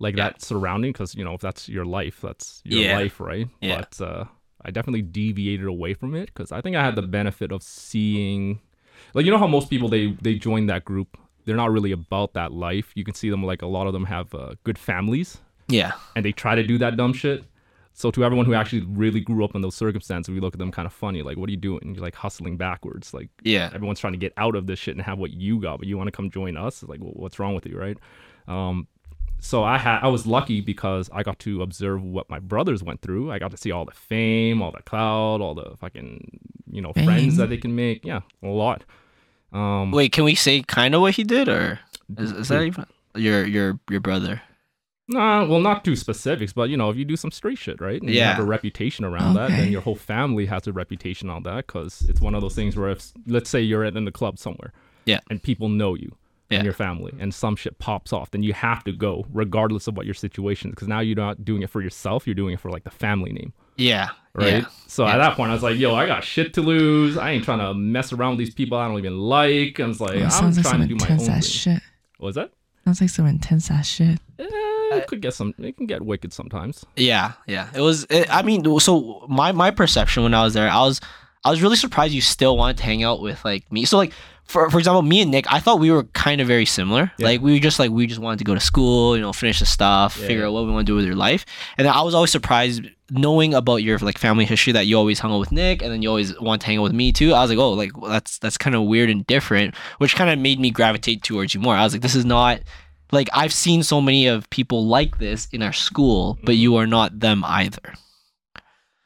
like 0.00 0.16
Yeah. 0.16 0.24
that 0.30 0.42
surrounding, 0.42 0.90
because 0.92 1.14
you 1.14 1.24
know 1.24 1.34
if 1.34 1.40
that's 1.40 1.68
your 1.68 1.84
life, 1.84 2.20
that's 2.22 2.60
your 2.64 2.80
Yeah. 2.82 2.96
life, 2.98 3.20
right? 3.20 3.46
Yeah. 3.60 3.76
But 3.76 4.00
uh, 4.00 4.24
I 4.64 4.70
definitely 4.72 5.02
deviated 5.02 5.66
away 5.66 5.94
from 5.94 6.14
it 6.14 6.26
because 6.26 6.50
I 6.52 6.60
think 6.60 6.74
I 6.76 6.82
had 6.84 6.96
the 6.96 7.02
benefit 7.02 7.52
of 7.52 7.62
seeing, 7.62 8.60
like 9.14 9.24
you 9.24 9.30
know 9.30 9.38
how 9.38 9.46
most 9.46 9.70
people 9.70 9.88
they 9.88 10.12
they 10.22 10.34
join 10.34 10.66
that 10.66 10.84
group, 10.84 11.16
they're 11.44 11.56
not 11.64 11.70
really 11.70 11.92
about 11.92 12.34
that 12.34 12.52
life. 12.52 12.92
You 12.94 13.04
can 13.04 13.14
see 13.14 13.30
them 13.30 13.42
like 13.44 13.62
a 13.62 13.66
lot 13.66 13.86
of 13.86 13.92
them 13.92 14.06
have 14.06 14.34
uh, 14.34 14.54
good 14.64 14.78
families 14.78 15.38
Yeah, 15.68 15.92
and 16.16 16.24
they 16.24 16.32
try 16.32 16.54
to 16.56 16.62
do 16.62 16.78
that 16.78 16.96
dumb 16.96 17.12
shit. 17.12 17.44
So 17.92 18.10
to 18.12 18.24
everyone 18.24 18.46
who 18.46 18.54
actually 18.54 18.82
really 18.86 19.20
grew 19.20 19.44
up 19.44 19.54
in 19.54 19.60
those 19.62 19.74
circumstances, 19.74 20.32
we 20.32 20.40
look 20.40 20.54
at 20.54 20.58
them 20.58 20.70
kind 20.70 20.86
of 20.86 20.92
funny, 20.92 21.22
like, 21.22 21.36
"What 21.36 21.48
are 21.48 21.52
you 21.52 21.58
doing? 21.70 21.92
You're 21.94 22.02
like 22.04 22.14
hustling 22.14 22.56
backwards, 22.56 23.12
like." 23.12 23.28
yeah, 23.42 23.68
everyone's 23.74 24.00
trying 24.00 24.14
to 24.14 24.18
get 24.26 24.32
out 24.36 24.54
of 24.56 24.66
this 24.66 24.78
shit 24.78 24.94
and 24.96 25.04
have 25.04 25.18
what 25.18 25.32
you 25.32 25.60
got, 25.60 25.78
but 25.78 25.86
you 25.88 25.96
want 25.98 26.06
to 26.08 26.12
come 26.12 26.30
join 26.30 26.56
us? 26.56 26.82
Like, 26.82 27.00
well, 27.00 27.12
what's 27.14 27.38
wrong 27.38 27.54
with 27.54 27.66
you, 27.66 27.76
right? 27.78 27.98
Um, 28.48 28.86
so 29.40 29.64
I 29.64 29.78
had 29.78 30.00
I 30.02 30.08
was 30.08 30.26
lucky 30.26 30.60
because 30.60 31.10
I 31.12 31.22
got 31.22 31.38
to 31.40 31.62
observe 31.62 32.02
what 32.02 32.28
my 32.30 32.38
brothers 32.38 32.82
went 32.82 33.00
through. 33.02 33.32
I 33.32 33.38
got 33.38 33.50
to 33.50 33.56
see 33.56 33.70
all 33.72 33.84
the 33.84 33.92
fame, 33.92 34.62
all 34.62 34.70
the 34.70 34.82
cloud, 34.82 35.40
all 35.40 35.54
the 35.54 35.76
fucking 35.78 36.40
you 36.70 36.80
know 36.80 36.92
Fame? 36.92 37.04
friends 37.06 37.36
that 37.38 37.48
they 37.48 37.56
can 37.56 37.74
make. 37.74 38.04
Yeah, 38.04 38.20
a 38.42 38.48
lot. 38.48 38.84
Um, 39.52 39.90
Wait, 39.90 40.12
can 40.12 40.24
we 40.24 40.34
say 40.34 40.62
kind 40.62 40.94
of 40.94 41.00
what 41.00 41.14
he 41.14 41.24
did, 41.24 41.48
or 41.48 41.80
is, 42.16 42.30
is 42.32 42.48
that 42.48 42.62
even 42.62 42.86
your 43.16 43.44
your 43.46 43.80
your 43.90 44.00
brother? 44.00 44.42
Nah, 45.08 45.44
well, 45.44 45.58
not 45.60 45.84
too 45.84 45.96
specifics, 45.96 46.52
but 46.52 46.70
you 46.70 46.76
know, 46.76 46.88
if 46.88 46.96
you 46.96 47.04
do 47.04 47.16
some 47.16 47.32
straight 47.32 47.58
shit, 47.58 47.80
right? 47.80 48.00
And 48.00 48.08
you 48.08 48.20
have 48.20 48.38
a 48.38 48.44
reputation 48.44 49.04
around 49.04 49.34
that, 49.34 49.48
then 49.50 49.72
your 49.72 49.80
whole 49.80 49.96
family 49.96 50.46
has 50.46 50.68
a 50.68 50.72
reputation 50.72 51.28
on 51.28 51.42
that 51.42 51.66
because 51.66 52.02
it's 52.08 52.20
one 52.20 52.36
of 52.36 52.42
those 52.42 52.54
things 52.54 52.76
where 52.76 52.90
if, 52.90 53.10
let's 53.26 53.50
say 53.50 53.60
you're 53.60 53.82
at 53.84 53.96
in 53.96 54.04
the 54.04 54.12
club 54.12 54.38
somewhere, 54.38 54.72
Yeah. 55.06 55.18
and 55.28 55.42
people 55.42 55.68
know 55.68 55.94
you 55.96 56.14
Yeah. 56.50 56.58
and 56.58 56.64
your 56.64 56.74
family, 56.74 57.12
and 57.18 57.32
some 57.32 57.54
shit 57.56 57.78
pops 57.78 58.12
off, 58.12 58.30
then 58.32 58.42
you 58.42 58.52
have 58.52 58.82
to 58.84 58.92
go 58.92 59.24
regardless 59.32 59.86
of 59.86 59.96
what 59.96 60.04
your 60.04 60.14
situation 60.14 60.70
is, 60.70 60.74
because 60.74 60.88
now 60.88 61.00
you're 61.00 61.16
not 61.16 61.44
doing 61.44 61.62
it 61.62 61.70
for 61.70 61.80
yourself, 61.80 62.26
you're 62.26 62.34
doing 62.34 62.54
it 62.54 62.60
for 62.60 62.70
like 62.70 62.84
the 62.84 62.90
family 62.90 63.32
name, 63.32 63.52
Yeah, 63.76 64.08
right? 64.34 64.62
Yeah. 64.62 64.64
So 64.88 65.04
Yeah. 65.06 65.14
at 65.14 65.18
that 65.18 65.36
point, 65.36 65.50
I 65.50 65.54
was 65.54 65.62
like, 65.62 65.78
yo, 65.78 65.94
I 65.94 66.06
got 66.06 66.24
shit 66.24 66.52
to 66.54 66.60
lose. 66.62 67.16
I 67.16 67.30
ain't 67.30 67.44
trying 67.44 67.60
to 67.60 67.72
mess 67.74 68.12
around 68.12 68.30
with 68.36 68.38
these 68.40 68.54
people 68.54 68.76
I 68.78 68.88
don't 68.88 68.98
even 68.98 69.18
like. 69.18 69.78
I 69.80 69.86
was 69.86 70.00
like, 70.00 70.16
Oh, 70.18 70.22
I'm 70.24 70.30
sounds 70.30 70.56
like 70.56 70.64
trying 70.66 70.80
some 70.80 70.82
to 70.82 70.86
do 70.88 70.96
my 70.96 71.04
intense 71.04 71.28
own 71.28 71.34
ass 71.36 71.44
thing. 71.46 71.74
shit. 71.74 71.82
What 72.18 72.26
was 72.26 72.34
that? 72.36 72.50
Sounds 72.84 73.00
like 73.00 73.10
some 73.10 73.26
intense 73.26 73.70
ass 73.70 73.86
shit. 73.86 74.18
Eh, 74.38 74.44
it 74.96 75.06
could 75.06 75.20
get 75.20 75.34
some. 75.34 75.54
It 75.58 75.76
can 75.76 75.86
get 75.86 76.02
wicked 76.02 76.32
sometimes. 76.32 76.84
Yeah, 76.96 77.32
yeah. 77.46 77.68
It 77.74 77.80
was. 77.80 78.04
It, 78.10 78.26
I 78.34 78.42
mean, 78.42 78.80
so 78.80 79.24
my 79.28 79.52
my 79.52 79.70
perception 79.70 80.22
when 80.24 80.34
I 80.34 80.42
was 80.42 80.54
there, 80.54 80.68
I 80.68 80.80
was 80.80 81.00
I 81.44 81.50
was 81.50 81.62
really 81.62 81.76
surprised 81.76 82.12
you 82.14 82.22
still 82.22 82.56
wanted 82.56 82.78
to 82.78 82.82
hang 82.84 83.04
out 83.04 83.20
with 83.20 83.44
like 83.44 83.70
me. 83.70 83.84
So 83.84 83.98
like 83.98 84.12
for 84.50 84.68
for 84.70 84.78
example, 84.78 85.02
me 85.02 85.22
and 85.22 85.30
Nick, 85.30 85.46
I 85.52 85.60
thought 85.60 85.78
we 85.80 85.90
were 85.90 86.04
kind 86.26 86.40
of 86.40 86.46
very 86.46 86.66
similar. 86.66 87.10
Yeah. 87.18 87.26
Like 87.26 87.40
we 87.40 87.52
were 87.52 87.58
just 87.60 87.78
like 87.78 87.90
we 87.90 88.06
just 88.06 88.20
wanted 88.20 88.38
to 88.38 88.44
go 88.44 88.54
to 88.54 88.60
school, 88.60 89.16
you 89.16 89.22
know, 89.22 89.32
finish 89.32 89.60
the 89.60 89.66
stuff, 89.66 90.16
Yeah, 90.18 90.26
figure 90.26 90.44
out 90.46 90.52
what 90.52 90.64
we 90.66 90.72
want 90.72 90.86
to 90.86 90.90
do 90.92 90.96
with 90.96 91.04
your 91.06 91.14
life. 91.16 91.44
And 91.78 91.86
then 91.86 91.94
I 91.94 92.02
was 92.02 92.14
always 92.14 92.30
surprised 92.30 92.82
knowing 93.10 93.54
about 93.54 93.76
your 93.82 93.98
like 93.98 94.18
family 94.18 94.44
history 94.44 94.72
that 94.72 94.86
you 94.86 94.96
always 94.96 95.18
hung 95.18 95.32
out 95.32 95.40
with 95.40 95.52
Nick, 95.52 95.82
and 95.82 95.90
then 95.92 96.02
you 96.02 96.08
always 96.08 96.38
want 96.40 96.60
to 96.62 96.66
hang 96.66 96.78
out 96.78 96.82
with 96.82 96.92
me 96.92 97.12
too. 97.12 97.32
I 97.32 97.40
was 97.42 97.50
like, 97.50 97.58
oh, 97.58 97.72
like 97.72 97.96
well, 97.96 98.10
that's 98.10 98.38
that's 98.38 98.58
kind 98.58 98.74
of 98.76 98.82
weird 98.82 99.08
and 99.10 99.26
different, 99.26 99.74
which 99.98 100.14
kind 100.16 100.30
of 100.30 100.38
made 100.38 100.58
me 100.60 100.70
gravitate 100.70 101.22
towards 101.22 101.54
you 101.54 101.60
more. 101.60 101.74
I 101.76 101.84
was 101.84 101.92
like, 101.94 102.02
this 102.02 102.14
is 102.16 102.24
not. 102.24 102.60
Like 103.12 103.28
I've 103.32 103.52
seen 103.52 103.82
so 103.82 104.00
many 104.00 104.26
of 104.28 104.48
people 104.50 104.86
like 104.86 105.18
this 105.18 105.48
in 105.52 105.62
our 105.62 105.72
school, 105.72 106.38
but 106.44 106.52
Mm-hmm. 106.54 106.62
you 106.62 106.76
are 106.76 106.86
not 106.86 107.18
them 107.18 107.42
either. 107.44 107.94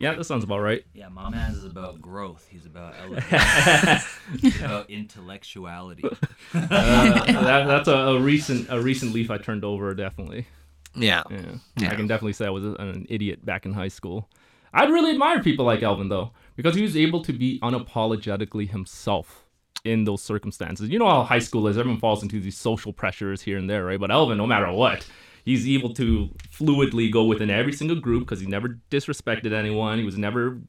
Yeah, 0.01 0.15
that 0.15 0.25
sounds 0.25 0.45
about 0.45 0.59
right. 0.59 0.85
Yeah, 0.93 1.09
my 1.09 1.31
man's 1.31 1.59
is 1.59 1.65
about 1.65 2.01
growth. 2.01 2.47
He's 2.51 2.67
about 2.67 2.95
elevation. 3.01 4.01
He's 4.41 4.61
about 4.61 4.91
intellectuality. 4.91 6.05
Uh, 6.55 7.25
that, 7.43 7.67
that's 7.67 7.89
a, 7.89 7.93
a 7.93 8.21
recent 8.21 8.69
a 8.71 8.81
recent 8.81 9.13
leaf 9.13 9.29
I 9.29 9.39
turned 9.39 9.65
over. 9.65 9.93
Definitely. 9.93 10.47
Yeah. 10.95 11.23
Yeah. 11.29 11.41
Yeah. 11.77 11.91
I 11.91 11.97
can 11.97 12.07
definitely 12.07 12.33
say 12.33 12.47
I 12.47 12.51
was 12.51 12.65
an 12.65 13.07
idiot 13.09 13.45
back 13.45 13.67
in 13.67 13.73
high 13.73 13.89
school. 13.89 14.29
I'd 14.73 14.91
really 14.91 15.11
admire 15.11 15.43
people 15.43 15.65
like 15.65 15.83
Elvin 15.83 16.09
though, 16.09 16.31
because 16.55 16.75
he 16.77 16.83
was 16.83 16.97
able 16.97 17.23
to 17.25 17.33
be 17.33 17.59
unapologetically 17.61 18.69
himself 18.69 19.45
in 19.85 20.05
those 20.05 20.23
circumstances. 20.23 20.89
You 20.91 20.99
know 21.01 21.09
how 21.09 21.25
high 21.25 21.41
school 21.41 21.67
is; 21.67 21.77
everyone 21.77 22.01
falls 22.01 22.23
into 22.23 22.41
these 22.41 22.57
social 22.57 22.93
pressures 22.93 23.43
here 23.43 23.59
and 23.59 23.69
there, 23.69 23.85
right? 23.85 23.99
But 24.01 24.11
Elvin, 24.13 24.39
no 24.39 24.47
matter 24.47 24.71
what, 24.73 25.07
he's 25.45 25.69
able 25.69 25.93
to 25.95 26.31
fluidly 26.53 27.11
go 27.13 27.25
within 27.25 27.51
every 27.51 27.73
single 27.73 27.99
group 28.01 28.21
because 28.21 28.41
he 28.41 28.47
never 28.47 28.79
disrespected 28.91 29.53
anyone. 29.53 29.99
He 29.99 30.05
was 30.05 30.17
never 30.19 30.61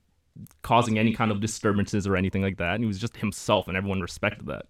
causing 0.64 1.00
any 1.00 1.14
kind 1.14 1.32
of 1.32 1.40
disturbances 1.40 2.06
or 2.06 2.16
anything 2.18 2.42
like 2.42 2.58
that. 2.58 2.76
And 2.76 2.84
he 2.84 2.88
was 2.88 3.00
just 3.00 3.16
himself, 3.18 3.68
and 3.68 3.78
everyone 3.78 4.02
respected 4.02 4.48
that. 4.48 4.66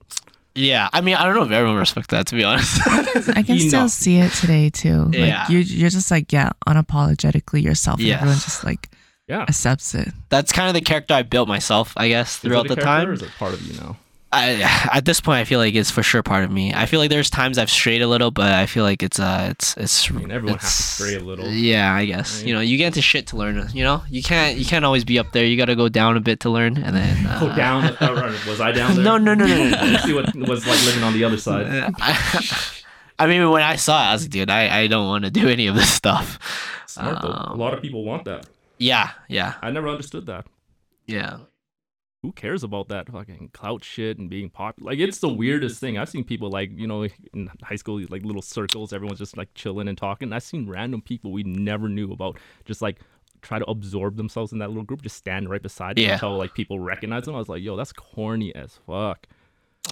Yeah. 0.53 0.89
I 0.93 1.01
mean, 1.01 1.15
I 1.15 1.25
don't 1.25 1.35
know 1.35 1.43
if 1.43 1.51
everyone 1.51 1.77
respects 1.77 2.07
that, 2.09 2.27
to 2.27 2.35
be 2.35 2.43
honest. 2.43 2.79
I 2.87 3.43
can 3.43 3.59
still 3.59 3.81
Enough. 3.81 3.91
see 3.91 4.17
it 4.19 4.31
today 4.31 4.69
too. 4.69 5.05
Like 5.05 5.15
Yeah. 5.15 5.49
you 5.49 5.59
you're 5.59 5.89
just 5.89 6.09
like, 6.11 6.31
yeah, 6.31 6.51
unapologetically 6.67 7.61
yourself. 7.61 7.99
And 7.99 8.07
Yeah. 8.07 8.15
everyone 8.15 8.35
just 8.37 8.63
like 8.63 8.89
Yeah. 9.27 9.41
accepts 9.41 9.93
it. 9.95 10.09
That's 10.29 10.53
kind 10.53 10.69
of 10.69 10.73
the 10.75 10.79
character 10.81 11.13
I 11.13 11.23
built 11.23 11.49
myself, 11.49 11.93
I 11.97 12.07
guess, 12.07 12.35
Is 12.35 12.37
throughout 12.37 12.67
it 12.67 12.71
a 12.71 12.75
the 12.75 12.81
time. 12.81 13.09
Or 13.09 13.13
is 13.13 13.21
it 13.21 13.31
part 13.37 13.53
of 13.53 13.61
you 13.63 13.73
now? 13.81 13.97
I, 14.35 14.89
at 14.97 15.05
this 15.05 15.21
point, 15.21 15.39
I 15.39 15.43
feel 15.45 15.59
like 15.59 15.73
it's 15.75 15.89
for 15.89 16.03
sure 16.03 16.21
part 16.23 16.43
of 16.43 16.51
me. 16.51 16.73
I 16.73 16.85
feel 16.85 16.99
like 16.99 17.09
there's 17.09 17.29
times 17.29 17.57
I've 17.57 17.69
strayed 17.69 18.01
a 18.01 18.07
little, 18.07 18.31
but 18.31 18.51
I 18.51 18.65
feel 18.65 18.83
like 18.83 19.01
it's 19.01 19.19
uh, 19.19 19.47
it's 19.51 19.75
it's. 19.77 20.11
I 20.11 20.13
mean, 20.15 20.31
everyone 20.31 20.59
has 20.59 20.75
to 20.75 20.81
stray 20.83 21.15
a 21.15 21.19
little. 21.19 21.47
Yeah, 21.49 21.93
I 21.93 22.05
guess 22.05 22.37
Right. 22.39 22.47
you 22.47 22.53
know 22.53 22.59
you 22.61 22.77
get 22.77 22.87
into 22.87 23.01
shit 23.01 23.27
to 23.27 23.37
learn. 23.37 23.69
You 23.73 23.83
know 23.83 24.03
you 24.09 24.21
can't 24.21 24.57
you 24.57 24.65
can't 24.65 24.83
always 24.85 25.05
be 25.05 25.17
up 25.19 25.31
there. 25.31 25.45
You 25.45 25.57
got 25.57 25.65
to 25.65 25.75
go 25.75 25.89
down 25.89 26.17
a 26.17 26.19
bit 26.19 26.41
to 26.41 26.49
learn, 26.49 26.77
and 26.77 26.95
then 26.95 27.25
uh, 27.27 27.39
Go 27.39 27.55
down. 27.55 27.85
uh, 27.99 28.37
was 28.47 28.59
I 28.61 28.71
down 28.71 28.95
there? 28.95 29.03
No, 29.03 29.17
no, 29.17 29.33
no, 29.33 29.45
no, 29.47 29.69
no, 29.69 29.91
no. 29.91 29.97
See 30.05 30.13
what 30.13 30.35
was 30.35 30.67
like 30.67 30.83
living 30.85 31.03
on 31.03 31.13
the 31.13 31.23
other 31.23 31.37
side. 31.37 31.65
I, 31.99 32.49
I 33.17 33.27
mean, 33.27 33.49
when 33.49 33.63
I 33.63 33.77
saw 33.77 34.01
it, 34.03 34.09
I 34.09 34.13
was 34.13 34.23
like, 34.23 34.31
dude, 34.31 34.49
I, 34.49 34.81
I 34.81 34.87
don't 34.87 35.07
want 35.07 35.23
to 35.23 35.31
do 35.31 35.47
any 35.47 35.67
of 35.67 35.75
this 35.75 35.89
stuff. 35.91 36.37
Smart 36.87 37.21
though. 37.21 37.29
A 37.29 37.51
Um, 37.51 37.57
lot 37.59 37.73
of 37.73 37.81
people 37.81 38.03
want 38.03 38.25
that. 38.25 38.45
Yeah, 38.77 39.11
yeah, 39.29 39.53
I 39.61 39.71
never 39.71 39.87
understood 39.87 40.25
that. 40.25 40.45
yeah. 41.07 41.37
Who 42.25 42.31
cares 42.31 42.63
about 42.63 42.87
that 42.87 43.07
fucking 43.11 43.51
clout 43.53 43.83
shit 43.83 44.17
and 44.17 44.27
being 44.31 44.49
popular? 44.49 44.91
Like 44.91 44.99
it's 44.99 45.19
the 45.19 45.29
weirdest 45.29 45.79
thing. 45.79 45.97
I've 45.99 46.09
seen 46.09 46.23
people 46.23 46.49
like 46.49 46.71
you 46.75 46.87
know 46.87 47.03
in 47.33 47.51
high 47.61 47.75
school, 47.75 48.01
like 48.09 48.23
little 48.25 48.41
circles, 48.41 48.91
everyone's 48.93 49.19
just 49.19 49.37
like 49.37 49.49
chilling 49.53 49.87
and 49.87 49.95
talking. 49.97 50.33
I've 50.33 50.41
seen 50.41 50.67
random 50.67 51.01
people 51.01 51.31
we 51.31 51.43
never 51.43 51.87
knew 51.87 52.11
about 52.11 52.39
just 52.65 52.81
like 52.81 52.99
try 53.43 53.59
to 53.59 53.65
absorb 53.69 54.15
themselves 54.17 54.51
in 54.53 54.57
that 54.57 54.69
little 54.69 54.81
group, 54.83 55.03
just 55.03 55.17
stand 55.17 55.49
right 55.51 55.61
beside 55.61 55.99
you 55.99 56.05
Yeah. 56.05 56.13
until 56.13 56.35
like 56.35 56.55
people 56.55 56.79
recognize 56.79 57.25
them. 57.25 57.35
I 57.35 57.37
was 57.37 57.47
like, 57.49 57.61
yo, 57.61 57.75
that's 57.75 57.93
corny 57.93 58.55
as 58.55 58.79
fuck. 58.87 59.27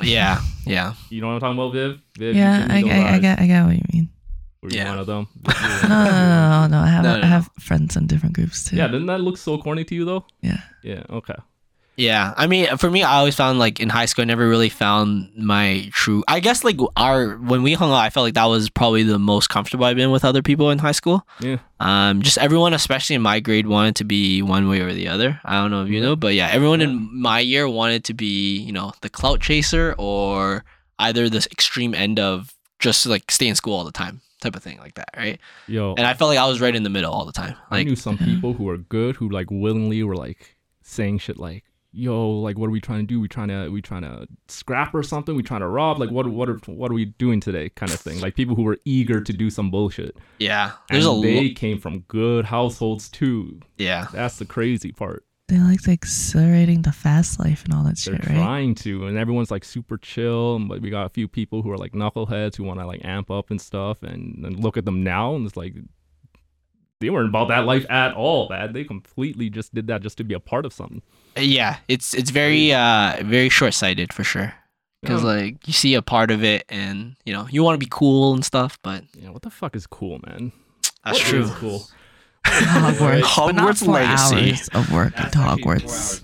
Yeah, 0.02 0.42
yeah. 0.66 0.96
You 1.12 1.22
know 1.22 1.28
what 1.28 1.34
I'm 1.36 1.40
talking 1.40 1.60
about, 1.60 1.74
Viv? 1.74 2.02
Viv, 2.18 2.36
Yeah, 2.36 2.66
I, 2.68 2.82
those 2.82 2.90
I, 2.90 2.96
I 2.96 3.14
eyes. 3.14 3.22
get 3.22 3.40
I 3.40 3.46
get 3.46 3.64
what 3.64 3.76
you 3.76 3.84
mean. 3.94 4.10
Were 4.64 4.70
you 4.70 4.84
one 4.86 4.98
of 4.98 5.06
them? 5.06 5.28
No, 5.84 6.04
no, 6.04 6.04
no, 6.06 6.68
no, 6.68 6.68
no. 6.68 6.80
I 6.80 6.88
have 6.88 7.04
No, 7.04 7.18
no, 7.20 7.24
I 7.24 7.28
have 7.28 7.50
friends 7.60 7.96
in 7.96 8.08
different 8.08 8.34
groups 8.34 8.64
too. 8.64 8.78
yeah, 8.78 8.88
doesn't 8.88 9.06
that 9.06 9.22
look 9.22 9.38
so 9.38 9.60
corny 9.60 9.84
to 9.84 9.94
you 9.94 10.06
though? 10.06 10.26
Yeah. 10.42 10.62
Yeah. 10.82 11.04
Okay. 11.12 11.36
Yeah, 11.96 12.34
I 12.36 12.48
mean, 12.48 12.76
for 12.78 12.90
me, 12.90 13.04
I 13.04 13.18
always 13.18 13.36
found 13.36 13.60
like 13.60 13.80
in 13.80 13.90
high 13.90 14.06
school, 14.06 14.24
I 14.24 14.26
never 14.26 14.48
really 14.48 14.70
found 14.70 15.32
my 15.36 15.90
true. 15.92 16.24
I 16.28 16.40
guess 16.40 16.64
like 16.64 16.80
our 16.98 17.36
when 17.38 17.62
we 17.62 17.74
hung 17.74 17.92
out, 17.92 17.98
I 17.98 18.10
felt 18.10 18.24
like 18.24 18.34
that 18.34 18.46
was 18.46 18.70
probably 18.70 19.04
the 19.04 19.20
most 19.20 19.50
comfortable 19.50 19.86
I've 19.86 19.96
been 19.96 20.10
with 20.12 20.26
other 20.26 20.42
people 20.42 20.72
in 20.72 20.80
high 20.80 20.92
school. 20.92 21.28
Yeah. 21.40 21.58
Um, 21.80 22.22
just 22.22 22.38
everyone, 22.40 22.74
especially 22.74 23.16
in 23.16 23.22
my 23.22 23.40
grade, 23.40 23.68
wanted 23.68 23.96
to 23.98 24.06
be 24.06 24.42
one 24.42 24.70
way 24.70 24.80
or 24.80 24.92
the 24.92 25.08
other. 25.08 25.40
I 25.46 25.62
don't 25.62 25.70
know 25.70 25.84
if 25.84 25.90
you 25.90 26.02
know, 26.02 26.16
but 26.16 26.34
yeah, 26.34 26.50
everyone 26.52 26.82
in 26.82 27.10
my 27.12 27.40
year 27.40 27.70
wanted 27.70 28.04
to 28.06 28.14
be, 28.14 28.58
you 28.58 28.72
know, 28.72 28.94
the 29.02 29.10
clout 29.10 29.40
chaser 29.42 29.94
or 29.98 30.64
either 31.00 31.30
the 31.30 31.46
extreme 31.52 31.94
end 31.94 32.20
of 32.20 32.54
just 32.80 33.06
like 33.06 33.30
stay 33.30 33.48
in 33.48 33.56
school 33.56 33.76
all 33.76 33.84
the 33.84 33.92
time 33.92 34.22
type 34.42 34.56
of 34.56 34.64
thing, 34.64 34.78
like 34.80 34.96
that, 34.96 35.10
right? 35.16 35.40
Yo, 35.68 35.94
And 35.96 36.06
I 36.08 36.14
felt 36.16 36.30
like 36.30 36.40
I 36.40 36.48
was 36.48 36.60
right 36.60 36.76
in 36.76 36.84
the 36.84 36.90
middle 36.90 37.14
all 37.14 37.26
the 37.26 37.32
time. 37.32 37.56
I 37.70 37.84
knew 37.84 37.96
some 37.96 38.18
people 38.30 38.54
who 38.54 38.64
were 38.64 38.78
good 38.78 39.16
who 39.16 39.30
like 39.30 39.48
willingly 39.52 40.04
were 40.04 40.16
like 40.16 40.58
saying 40.82 41.20
shit 41.20 41.38
like, 41.38 41.64
"Yo, 41.94 42.30
like 42.32 42.58
what 42.58 42.68
are 42.68 42.72
we 42.72 42.82
trying 42.82 43.00
to 43.02 43.06
do? 43.06 43.20
We 43.20 43.28
trying 43.28 43.50
to 43.50 43.70
we 43.70 43.82
trying 43.82 44.02
to 44.02 44.28
scrap 44.48 44.94
or 44.96 45.04
something? 45.04 45.36
We 45.36 45.44
trying 45.44 45.62
to 45.62 45.68
rob? 45.68 46.00
Like 46.00 46.10
what 46.12 46.28
what 46.28 46.50
are 46.50 46.58
what 46.66 46.92
are 46.92 46.96
we 46.96 47.06
doing 47.06 47.40
today?" 47.40 47.70
Kind 47.70 47.92
of 47.92 48.00
thing. 48.00 48.20
Like 48.20 48.36
people 48.36 48.56
who 48.56 48.64
were 48.64 48.78
eager 48.86 49.22
to 49.22 49.34
do 49.34 49.50
some 49.50 49.72
bullshit. 49.72 50.18
yeah, 50.40 50.72
There's 50.90 51.04
there's 51.04 51.06
a 51.06 51.12
and 51.12 51.24
they 51.24 51.48
lo- 51.50 51.54
came 51.56 51.78
from 51.80 52.00
good 52.02 52.46
households 52.46 53.10
too. 53.10 53.60
yeah, 53.78 54.08
That's 54.12 54.38
the 54.40 54.46
crazy 54.46 54.92
part. 54.92 55.26
They 55.50 55.60
like 55.60 55.88
accelerating 55.88 56.84
the 56.84 56.94
fast 56.94 57.38
life 57.40 57.66
and 57.66 57.74
all 57.74 57.84
that 57.84 57.98
shit. 57.98 58.14
They're 58.14 58.22
shit, 58.22 58.30
right? 58.30 58.36
trying 58.38 58.76
to, 58.76 59.08
and 59.08 59.18
everyone's 59.18 59.52
like 59.52 59.66
super 59.66 59.98
chill. 59.98 60.58
But 60.60 60.82
we 60.82 60.90
got 60.90 61.06
a 61.06 61.10
few 61.10 61.28
people 61.28 61.62
who 61.62 61.70
are 61.70 61.78
like 61.78 61.92
knuckleheads 61.92 62.56
who 62.56 62.64
want 62.64 62.80
to 62.80 62.88
like 62.88 63.04
amp 63.04 63.30
up 63.30 63.52
and 63.52 63.60
stuff. 63.60 64.02
And, 64.04 64.44
and 64.46 64.64
look 64.64 64.78
at 64.78 64.86
them 64.86 65.04
now, 65.04 65.36
and 65.36 65.46
it's 65.46 65.58
like 65.58 65.76
they 67.04 67.10
weren't 67.12 67.30
about 67.30 67.50
that 67.50 67.66
life 67.66 67.86
at 67.90 68.14
all. 68.16 68.48
Man, 68.50 68.74
they 68.74 68.84
completely 68.84 69.50
just 69.50 69.74
did 69.76 69.88
that 69.88 70.02
just 70.02 70.18
to 70.18 70.24
be 70.24 70.34
a 70.34 70.40
part 70.40 70.66
of 70.66 70.74
something. 70.74 71.02
yeah. 71.38 71.78
It's 71.88 72.14
it's 72.14 72.32
very 72.32 72.74
uh 72.74 73.18
very 73.24 73.50
short 73.50 73.74
sighted 73.74 74.14
for 74.14 74.24
sure. 74.24 74.54
Because 75.02 75.22
Yeah. 75.22 75.30
like 75.30 75.68
you 75.68 75.74
see 75.74 75.96
a 75.96 76.02
part 76.02 76.32
of 76.32 76.44
it, 76.44 76.64
and 76.70 77.16
you 77.26 77.34
know 77.34 77.48
you 77.52 77.62
want 77.64 77.76
to 77.76 77.86
be 77.86 77.90
cool 77.92 78.34
and 78.34 78.44
stuff, 78.46 78.80
but 78.84 79.04
Yeah, 79.22 79.30
what 79.32 79.42
the 79.42 79.50
fuck 79.50 79.76
is 79.76 79.86
cool, 79.86 80.20
man? 80.26 80.52
that's 81.04 81.20
What 81.20 81.28
true. 81.28 81.44
is 81.44 81.52
cool. 81.52 81.88
Hogwarts, 82.46 83.36
but 83.46 83.56
not 83.56 83.76
Hogwarts 83.76 83.86
four 83.86 83.94
Legacy. 83.96 84.50
hours 84.52 84.68
of 84.74 84.92
work 84.92 85.14
That's 85.16 85.36
into 85.36 85.40
actually 85.48 85.64
four 85.64 85.76
Hogwarts. 85.76 86.24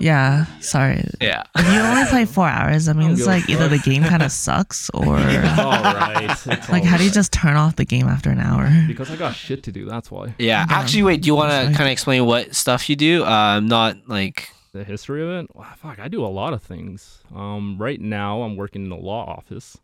Yeah, 0.00 0.46
a- 0.58 0.62
sorry. 0.62 1.04
Yeah. 1.20 1.44
If 1.56 1.72
you 1.72 1.80
only 1.80 2.04
play 2.06 2.24
four 2.24 2.48
hours, 2.48 2.86
that 2.86 2.94
don't 2.96 3.06
means 3.06 3.26
like 3.26 3.48
either 3.48 3.68
the 3.68 3.78
game 3.78 4.02
kind 4.04 4.22
of 4.22 4.30
sucks 4.32 4.90
or 4.94 5.18
It's 5.18 5.58
all 5.58 5.70
right. 5.82 6.36
Like 6.68 6.82
all 6.82 6.88
how 6.88 6.96
do 6.96 7.04
you 7.04 7.10
just 7.10 7.32
turn 7.32 7.56
off 7.56 7.76
the 7.76 7.84
game 7.84 8.06
after 8.08 8.30
an 8.30 8.38
hour? 8.38 8.70
Because 8.86 9.10
I 9.10 9.16
got 9.16 9.34
shit 9.34 9.62
to 9.64 9.72
do. 9.72 9.84
That's 9.86 10.10
why. 10.10 10.34
Yeah. 10.38 10.48
Yeah. 10.48 10.66
Actually, 10.70 11.02
wait. 11.04 11.22
Do 11.22 11.26
you 11.26 11.34
want 11.34 11.50
to 11.50 11.66
kind 11.76 11.88
of 11.88 11.92
explain 11.92 12.24
what 12.26 12.54
stuff 12.54 12.88
you 12.90 12.96
do? 12.96 13.24
Um, 13.24 13.66
not 13.68 13.96
like. 14.08 14.50
The 14.72 14.84
history 14.84 15.22
of 15.22 15.30
it. 15.30 15.56
Wow, 15.56 15.72
fuck, 15.76 15.98
I 15.98 16.08
do 16.08 16.24
a 16.24 16.28
lot 16.28 16.52
of 16.52 16.62
things. 16.62 17.22
Um, 17.34 17.78
right 17.78 17.98
now 18.00 18.42
I'm 18.42 18.54
working 18.56 18.84
in 18.84 18.90
the 18.90 18.96
law 18.96 19.24
office. 19.24 19.78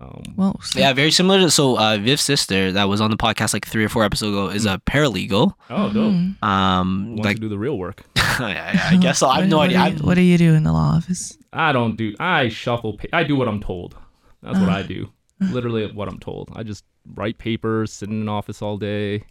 Um, 0.00 0.22
Well, 0.36 0.60
so- 0.62 0.78
Yeah, 0.78 0.92
very 0.92 1.10
similar 1.10 1.38
to 1.40 1.50
so 1.50 1.76
uh, 1.78 1.98
Viv's 1.98 2.22
sister 2.22 2.70
that 2.72 2.88
was 2.88 3.00
on 3.00 3.10
the 3.10 3.16
podcast 3.16 3.52
like 3.52 3.66
three 3.66 3.84
or 3.84 3.88
four 3.88 4.04
episodes 4.04 4.30
ago 4.32 4.48
is 4.48 4.64
a 4.64 4.80
paralegal. 4.86 5.54
oh, 5.70 5.92
dope. 5.92 6.12
Mhm. 6.12 6.42
Um, 6.42 7.08
Wants 7.16 7.24
like 7.24 7.36
to 7.36 7.40
do 7.40 7.48
the 7.48 7.58
real 7.58 7.76
work. 7.78 8.04
yeah, 8.16 8.48
yeah, 8.74 8.88
I 8.92 8.96
guess 8.96 9.18
so. 9.18 9.26
I 9.28 9.40
have 9.40 9.48
no 9.48 9.56
what 9.58 9.70
idea. 9.70 9.90
do 9.90 9.96
you- 10.02 10.06
what 10.06 10.14
do 10.14 10.20
you 10.22 10.38
do 10.38 10.54
in 10.54 10.62
the 10.62 10.72
law 10.72 10.94
office? 10.96 11.36
I 11.52 11.72
don't 11.72 11.96
do. 11.96 12.14
I 12.20 12.48
shuffle. 12.48 12.96
Pa- 12.98 13.08
I 13.12 13.24
do 13.24 13.34
what 13.34 13.48
I'm 13.48 13.60
told. 13.60 13.96
That's 14.42 14.58
what 14.60 14.68
Uh. 14.68 14.72
I 14.72 14.82
do. 14.82 15.10
Literally 15.40 15.90
what 15.92 16.08
I'm 16.08 16.18
told. 16.20 16.50
I 16.54 16.62
just 16.62 16.84
write 17.14 17.38
papers, 17.38 17.92
sit 17.92 18.08
in 18.08 18.20
an 18.20 18.28
office 18.28 18.60
all 18.62 18.76
day, 18.76 19.24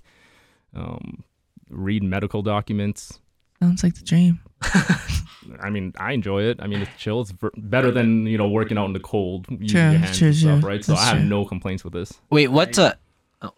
um, 0.75 1.24
read 1.69 2.03
medical 2.03 2.41
documents. 2.41 3.19
Sounds 3.62 3.83
like 3.83 3.95
the 3.95 4.03
dream. 4.03 4.39
I 5.61 5.69
mean, 5.69 5.93
I 5.97 6.11
enjoy 6.11 6.43
it. 6.43 6.59
I 6.61 6.67
mean, 6.67 6.81
it's 6.81 6.91
chill. 6.97 7.21
It's 7.21 7.31
ver- 7.31 7.51
better 7.57 7.89
than 7.91 8.25
you 8.27 8.37
know 8.37 8.47
working 8.49 8.77
out 8.77 8.85
in 8.85 8.93
the 8.93 8.99
cold, 8.99 9.45
using 9.49 9.67
True, 9.67 9.81
your 9.81 9.99
hands 9.99 10.17
true, 10.17 10.27
and 10.27 10.35
stuff, 10.35 10.59
true. 10.61 10.69
right? 10.69 10.83
So 10.83 10.91
That's 10.93 11.03
I 11.03 11.09
have 11.09 11.17
true. 11.19 11.25
no 11.29 11.45
complaints 11.45 11.83
with 11.83 11.93
this. 11.93 12.13
wait, 12.29 12.49
what? 12.49 12.77
Uh, 12.77 12.93
oh, 13.41 13.51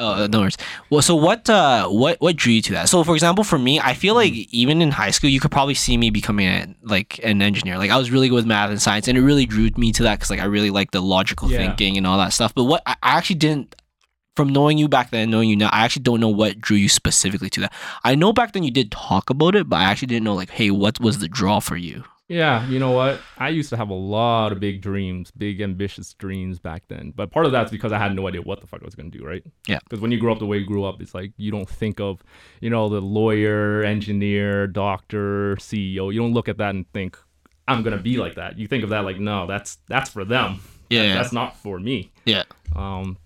oh, 0.00 0.26
no 0.30 0.40
worries. 0.40 0.56
Well, 0.90 1.02
so 1.02 1.14
what? 1.14 1.48
Uh, 1.48 1.88
what? 1.88 2.20
What 2.20 2.36
drew 2.36 2.54
you 2.54 2.62
to 2.62 2.72
that? 2.72 2.88
So, 2.88 3.04
for 3.04 3.14
example, 3.14 3.44
for 3.44 3.58
me, 3.58 3.78
I 3.80 3.94
feel 3.94 4.14
like 4.14 4.32
even 4.32 4.82
in 4.82 4.90
high 4.90 5.10
school, 5.12 5.30
you 5.30 5.40
could 5.40 5.50
probably 5.52 5.74
see 5.74 5.96
me 5.96 6.10
becoming 6.10 6.48
a, 6.48 6.74
like 6.82 7.20
an 7.22 7.40
engineer. 7.42 7.78
Like 7.78 7.90
I 7.90 7.96
was 7.98 8.10
really 8.10 8.28
good 8.28 8.34
with 8.36 8.46
math 8.46 8.70
and 8.70 8.82
science, 8.82 9.06
and 9.08 9.16
it 9.16 9.22
really 9.22 9.46
drew 9.46 9.70
me 9.76 9.92
to 9.92 10.02
that 10.04 10.16
because 10.18 10.30
like 10.30 10.40
I 10.40 10.44
really 10.46 10.70
like 10.70 10.90
the 10.90 11.00
logical 11.00 11.50
Yeah. 11.50 11.58
thinking 11.58 11.96
and 11.96 12.06
all 12.06 12.18
that 12.18 12.32
stuff. 12.32 12.54
But 12.54 12.64
what 12.64 12.82
I 12.86 12.92
I 13.02 13.16
actually 13.18 13.36
didn't. 13.36 13.76
From 14.34 14.48
knowing 14.48 14.78
you 14.78 14.88
back 14.88 15.10
then, 15.10 15.30
knowing 15.30 15.50
you 15.50 15.56
now, 15.56 15.68
I 15.72 15.84
actually 15.84 16.04
don't 16.04 16.18
know 16.20 16.28
what 16.30 16.58
drew 16.58 16.76
you 16.78 16.88
specifically 16.88 17.50
to 17.50 17.60
that. 17.60 17.72
I 18.02 18.14
know 18.14 18.32
back 18.32 18.52
then 18.52 18.62
you 18.62 18.70
did 18.70 18.90
talk 18.90 19.28
about 19.28 19.54
it, 19.54 19.68
but 19.68 19.76
I 19.76 19.84
actually 19.84 20.06
didn't 20.08 20.24
know 20.24 20.34
like, 20.34 20.48
hey, 20.50 20.70
what 20.70 20.98
was 21.00 21.18
the 21.18 21.28
draw 21.28 21.60
for 21.60 21.76
you? 21.76 22.04
Yeah, 22.28 22.66
you 22.68 22.78
know 22.78 22.92
what? 22.92 23.20
I 23.36 23.50
used 23.50 23.68
to 23.70 23.76
have 23.76 23.90
a 23.90 23.94
lot 23.94 24.52
of 24.52 24.58
big 24.60 24.80
dreams, 24.80 25.30
big 25.32 25.60
ambitious 25.60 26.14
dreams 26.14 26.58
back 26.58 26.84
then. 26.88 27.12
But 27.14 27.30
part 27.30 27.44
of 27.44 27.52
that's 27.52 27.70
because 27.70 27.92
I 27.92 27.98
had 27.98 28.14
no 28.16 28.26
idea 28.26 28.40
what 28.40 28.62
the 28.62 28.66
fuck 28.66 28.80
I 28.80 28.86
was 28.86 28.94
gonna 28.94 29.10
do, 29.10 29.22
right? 29.22 29.44
Yeah. 29.68 29.80
Because 29.84 30.00
when 30.00 30.10
you 30.12 30.18
grow 30.18 30.32
up 30.32 30.38
the 30.38 30.46
way 30.46 30.56
you 30.56 30.64
grew 30.64 30.84
up, 30.84 31.02
it's 31.02 31.14
like 31.14 31.32
you 31.36 31.50
don't 31.50 31.68
think 31.68 32.00
of, 32.00 32.22
you 32.62 32.70
know, 32.70 32.88
the 32.88 33.02
lawyer, 33.02 33.82
engineer, 33.82 34.66
doctor, 34.66 35.56
CEO. 35.56 36.10
You 36.10 36.20
don't 36.20 36.32
look 36.32 36.48
at 36.48 36.56
that 36.56 36.70
and 36.74 36.90
think, 36.94 37.18
I'm 37.68 37.82
gonna 37.82 37.98
be 37.98 38.16
like 38.16 38.36
that. 38.36 38.58
You 38.58 38.66
think 38.66 38.82
of 38.82 38.88
that 38.90 39.00
like, 39.04 39.18
no, 39.20 39.46
that's 39.46 39.76
that's 39.88 40.08
for 40.08 40.24
them. 40.24 40.60
That- 40.88 40.96
Yeah. 40.96 41.14
that's 41.14 41.32
not 41.34 41.56
for 41.58 41.78
me. 41.78 42.12
Yeah. 42.24 42.44
Um, 42.74 43.18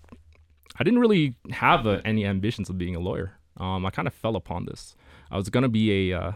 I 0.79 0.83
didn't 0.83 0.99
really 0.99 1.35
have 1.51 1.87
uh, 1.87 2.01
any 2.05 2.25
ambitions 2.25 2.69
of 2.69 2.77
being 2.77 2.95
a 2.95 2.99
lawyer. 2.99 3.33
Um, 3.57 3.85
I 3.85 3.89
kind 3.89 4.07
of 4.07 4.13
fell 4.13 4.35
upon 4.35 4.65
this. 4.65 4.95
I 5.31 5.37
was 5.37 5.49
gonna 5.49 5.69
be 5.69 6.11
a 6.11 6.19
uh, 6.19 6.31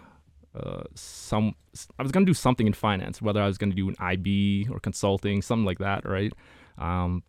uh, 0.55 0.83
some. 0.95 1.55
I 1.97 2.03
was 2.03 2.11
gonna 2.11 2.25
do 2.25 2.33
something 2.33 2.67
in 2.67 2.73
finance, 2.73 3.21
whether 3.21 3.41
I 3.41 3.47
was 3.47 3.57
gonna 3.57 3.75
do 3.75 3.87
an 3.89 3.95
IB 3.99 4.67
or 4.71 4.79
consulting, 4.79 5.41
something 5.41 5.65
like 5.65 5.79
that, 5.79 6.07
right? 6.07 6.33
Um, 6.77 7.23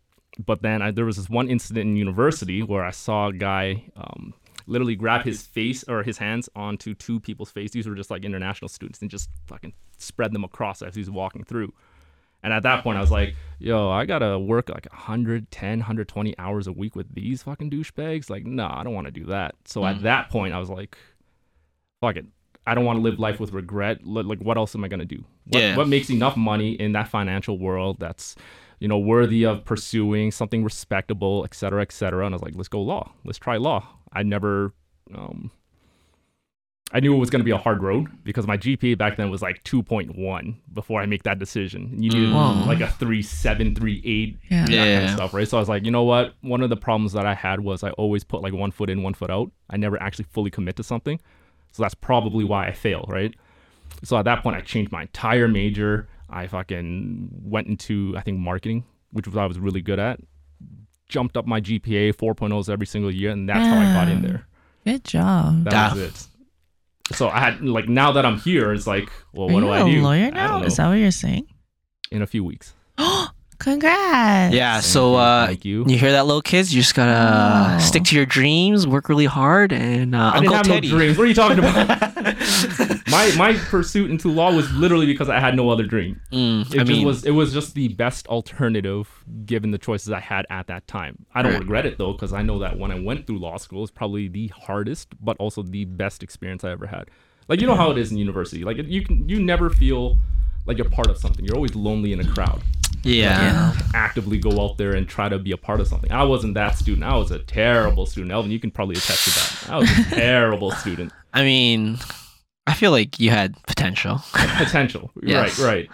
but 0.45 0.62
then 0.62 0.81
I, 0.81 0.90
there 0.90 1.04
was 1.04 1.16
this 1.16 1.28
one 1.28 1.49
incident 1.49 1.90
in 1.90 1.97
university 1.97 2.62
where 2.62 2.85
I 2.85 2.90
saw 2.90 3.28
a 3.28 3.33
guy 3.33 3.85
um, 3.97 4.33
literally 4.66 4.97
grab 4.97 5.25
his 5.25 5.42
face 5.42 5.85
or 5.85 6.02
his 6.02 6.19
hands 6.19 6.49
onto 6.57 6.95
two 6.95 7.21
people's 7.21 7.50
face. 7.50 7.71
These 7.73 7.87
were 7.87 7.95
just 7.95 8.11
like 8.11 8.25
international 8.25 8.69
students 8.69 9.00
and 9.02 9.11
just 9.11 9.28
fucking 9.47 9.75
spread 9.99 10.33
them 10.33 10.45
across 10.45 10.83
as 10.83 10.95
he's 10.95 11.11
walking 11.11 11.45
through. 11.45 11.73
And 12.43 12.53
at 12.53 12.63
that 12.65 12.83
point, 12.83 12.99
I 12.99 13.01
was 13.01 13.11
like, 13.11 13.35
yo, 13.59 13.89
I 13.91 14.05
gotta 14.05 14.39
work 14.39 14.69
like 14.69 14.87
110, 14.91 15.79
120 15.79 16.39
hours 16.39 16.67
a 16.67 16.73
week 16.73 16.97
with 16.97 17.15
these 17.15 17.43
fucking 17.45 17.71
douchebags. 17.71 18.29
Like, 18.29 18.45
no, 18.45 18.67
I 18.69 18.83
don't 18.83 18.95
want 18.95 19.07
to 19.07 19.13
do 19.13 19.27
that. 19.27 19.55
So 19.65 19.85
at 19.87 20.03
that 20.03 20.29
point, 20.31 20.53
I 20.55 20.59
was 20.59 20.69
like, 20.69 20.97
fuck 22.01 22.17
it. 22.17 22.27
I 22.67 22.75
don't 22.75 22.85
want 22.85 22.99
to 22.99 23.03
live 23.03 23.19
life 23.19 23.41
with 23.41 23.53
regret. 23.53 24.05
Like, 24.07 24.41
what 24.41 24.57
else 24.57 24.75
am 24.75 24.85
I 24.85 24.89
gonna 24.89 25.05
do? 25.05 25.25
What, 25.49 25.61
Yeah. 25.63 25.77
what 25.77 25.89
makes 25.89 26.11
enough 26.11 26.37
money 26.37 26.73
in 26.73 26.93
that 26.93 27.09
financial 27.09 27.59
world 27.59 27.97
that's, 28.01 28.37
you 28.81 28.89
know, 28.89 28.99
worthy 28.99 29.45
of 29.45 29.65
pursuing 29.65 30.31
something 30.33 30.65
respectable, 30.65 31.45
et 31.45 31.55
cetera, 31.55 31.83
et 31.83 31.93
cetera. 31.93 32.25
And 32.27 32.35
I 32.35 32.37
was 32.37 32.43
like, 32.43 32.55
let's 32.57 32.69
go 32.69 32.81
law. 32.81 33.13
Let's 33.25 33.39
try 33.39 33.57
law. 33.57 33.87
I 34.13 34.23
never, 34.25 34.73
um, 35.15 35.51
I 36.95 37.01
knew 37.01 37.15
it 37.15 37.19
was 37.19 37.31
going 37.31 37.41
to 37.41 37.45
be 37.45 37.51
a 37.53 37.57
hard 37.59 37.83
road 37.83 38.09
because 38.23 38.47
my 38.47 38.59
GPA 38.59 38.99
back 38.99 39.17
then 39.17 39.31
was 39.31 39.41
like 39.41 39.65
2.1 39.65 40.57
before 40.75 41.01
I 41.01 41.07
make 41.07 41.23
that 41.23 41.39
decision. 41.39 41.91
You 42.03 42.11
needed 42.11 42.29
mm. 42.29 42.35
Whoa. 42.35 42.67
like 42.67 42.81
a 42.81 42.87
3.7, 42.87 43.75
3.8, 43.75 44.37
Yeah. 44.51 44.61
that 44.61 44.67
kind 44.67 44.73
Yeah. 44.75 45.05
of 45.05 45.11
stuff, 45.11 45.33
right? 45.35 45.49
So 45.49 45.57
I 45.57 45.61
was 45.61 45.71
like, 45.71 45.85
you 45.87 45.91
know 45.91 46.03
what? 46.03 46.35
One 46.43 46.61
of 46.61 46.69
the 46.69 46.77
problems 46.77 47.15
that 47.15 47.25
I 47.25 47.33
had 47.35 47.61
was 47.61 47.83
I 47.83 47.91
always 47.93 48.25
put 48.25 48.43
like 48.43 48.53
one 48.53 48.71
foot 48.73 48.91
in, 48.91 49.03
one 49.03 49.15
foot 49.15 49.31
out. 49.31 49.51
I 49.71 49.79
never 49.79 50.01
actually 50.03 50.27
fully 50.31 50.51
commit 50.51 50.77
to 50.77 50.83
something. 50.83 51.19
So 51.73 51.83
that's 51.83 51.95
probably 51.95 52.45
why 52.45 52.67
I 52.69 52.73
fail, 52.73 53.07
right? 53.09 53.35
So 54.05 54.19
at 54.19 54.27
that 54.27 54.43
point, 54.43 54.57
I 54.57 54.61
changed 54.61 54.93
my 54.93 55.03
entire 55.03 55.49
major. 55.49 56.09
I 56.29 56.47
fucking 56.47 57.29
went 57.43 57.69
into, 57.69 58.15
I 58.19 58.21
think, 58.21 58.39
marketing, 58.39 58.85
which 59.13 59.27
was 59.27 59.35
what 59.35 59.43
I 59.45 59.47
was 59.47 59.59
really 59.59 59.81
good 59.81 59.99
at. 59.99 60.21
Jumped 61.09 61.37
up 61.39 61.47
my 61.47 61.61
GPA, 61.61 62.15
4.0s 62.15 62.69
every 62.71 62.87
single 62.87 63.11
year, 63.11 63.31
and 63.31 63.49
that's 63.49 63.67
how 63.67 63.79
I 63.81 63.85
got 63.95 64.09
in 64.09 64.23
Yeah. 64.23 64.29
there. 64.29 64.47
Good 64.85 65.05
job. 65.05 65.65
That 65.65 65.93
was 65.95 66.03
it. 66.03 66.27
So 67.14 67.28
I 67.28 67.40
had 67.40 67.61
like 67.62 67.88
now 67.88 68.12
that 68.12 68.25
I'm 68.26 68.38
here, 68.38 68.73
it's 68.73 68.87
like, 68.87 69.11
well, 69.33 69.49
what 69.49 69.62
Are 69.64 69.66
do 69.66 69.66
you 69.66 69.73
I 69.73 69.81
a 69.81 69.85
do? 69.92 70.02
lawyer 70.02 70.31
now? 70.31 70.62
Is 70.62 70.76
that 70.76 70.88
what 70.88 70.95
you're 70.95 71.11
saying? 71.11 71.47
in 72.11 72.21
a 72.21 72.26
few 72.26 72.45
weeks. 72.45 72.75
Oh 72.99 73.28
congrats. 73.59 74.54
Yeah. 74.54 74.81
So 74.81 75.12
you, 75.12 75.16
uh, 75.16 75.47
thank 75.47 75.64
you. 75.64 75.85
you 75.88 75.97
hear 75.97 76.12
that, 76.12 76.26
little 76.26 76.42
kids? 76.42 76.75
You 76.75 76.83
just 76.83 76.95
gotta 76.95 77.12
Wow. 77.12 77.78
stick 77.78 78.04
to 78.04 78.16
your 78.16 78.26
dreams, 78.26 78.87
work 78.87 79.09
really 79.09 79.25
hard, 79.25 79.73
and 79.73 80.14
uh, 80.14 80.19
I 80.19 80.38
Uncle 80.38 80.40
didn't 80.42 80.54
have 80.54 80.66
Teddy. 80.66 80.90
no 80.90 80.97
dreams. 80.99 81.16
What 81.16 81.25
are 81.25 81.28
you 81.28 81.35
talking 81.35 81.59
about? 81.61 81.88
my 83.12 83.33
my 83.37 83.52
pursuit 83.54 84.11
into 84.11 84.28
law 84.28 84.52
was 84.52 84.73
literally 84.73 85.07
because 85.07 85.28
I 85.28 85.38
had 85.38 85.54
no 85.54 85.71
other 85.71 85.85
dream. 85.85 86.21
Mm, 86.33 86.62
It 86.62 86.81
I 86.81 86.85
just 86.85 86.88
mean, 86.88 87.07
was 87.07 87.25
it 87.25 87.31
was 87.31 87.52
just 87.52 87.75
the 87.75 87.88
best 87.88 88.26
alternative 88.26 89.09
given 89.47 89.71
the 89.71 89.78
choices 89.78 90.11
I 90.11 90.19
had 90.21 90.47
at 90.50 90.66
that 90.66 90.87
time. 90.88 91.25
I 91.35 91.42
don't 91.42 91.52
Right. 91.52 91.61
regret 91.61 91.87
it 91.87 91.99
though 91.99 92.12
because 92.12 92.33
I 92.33 92.42
know 92.42 92.59
that 92.59 92.78
when 92.78 92.90
I 92.90 92.99
went 92.99 93.26
through 93.26 93.38
law 93.38 93.57
school, 93.59 93.83
it's 93.85 93.92
probably 93.92 94.26
the 94.28 94.49
hardest 94.49 95.09
but 95.25 95.37
also 95.38 95.62
the 95.62 95.85
best 95.85 96.23
experience 96.23 96.64
I 96.64 96.71
ever 96.73 96.87
had. 96.87 97.04
Like 97.49 97.61
you 97.61 97.66
know 97.66 97.76
how 97.76 97.90
it 97.90 97.99
is 97.99 98.11
in 98.11 98.19
university. 98.19 98.64
Like 98.64 98.78
you 98.78 99.02
can 99.04 99.28
you 99.28 99.40
never 99.42 99.71
feel 99.71 100.19
like 100.66 100.78
you're 100.78 100.88
part 100.88 101.09
of 101.09 101.19
something. 101.19 101.45
You're 101.45 101.57
always 101.57 101.75
lonely 101.75 102.12
in 102.12 102.21
a 102.21 102.25
crowd. 102.26 102.62
yeah. 103.04 103.75
Actively 103.95 104.38
go 104.38 104.61
out 104.64 104.78
there 104.78 104.92
and 104.95 105.09
try 105.09 105.28
to 105.28 105.38
be 105.38 105.50
a 105.52 105.57
part 105.57 105.81
of 105.81 105.88
something. 105.88 106.12
I 106.12 106.23
wasn't 106.23 106.54
that 106.54 106.78
student. 106.78 107.04
I 107.04 107.16
was 107.16 107.31
a 107.33 107.40
terrible 107.40 108.07
student. 108.07 108.31
Elvin, 108.33 108.52
you 108.52 108.61
can 108.61 108.71
probably 108.71 108.95
attest 108.97 109.25
to 109.25 109.31
that. 109.66 109.73
I 109.75 109.78
was 109.78 109.90
a 109.90 110.04
terrible 110.14 110.71
student. 110.71 111.12
I 111.35 111.42
mean, 111.42 111.99
I 112.66 112.75
feel 112.75 112.90
like 112.90 113.19
you 113.21 113.31
had 113.31 113.61
potential. 113.66 114.21
potential. 114.33 115.11
Yes. 115.23 115.59
Right, 115.59 115.66
right. 115.66 115.88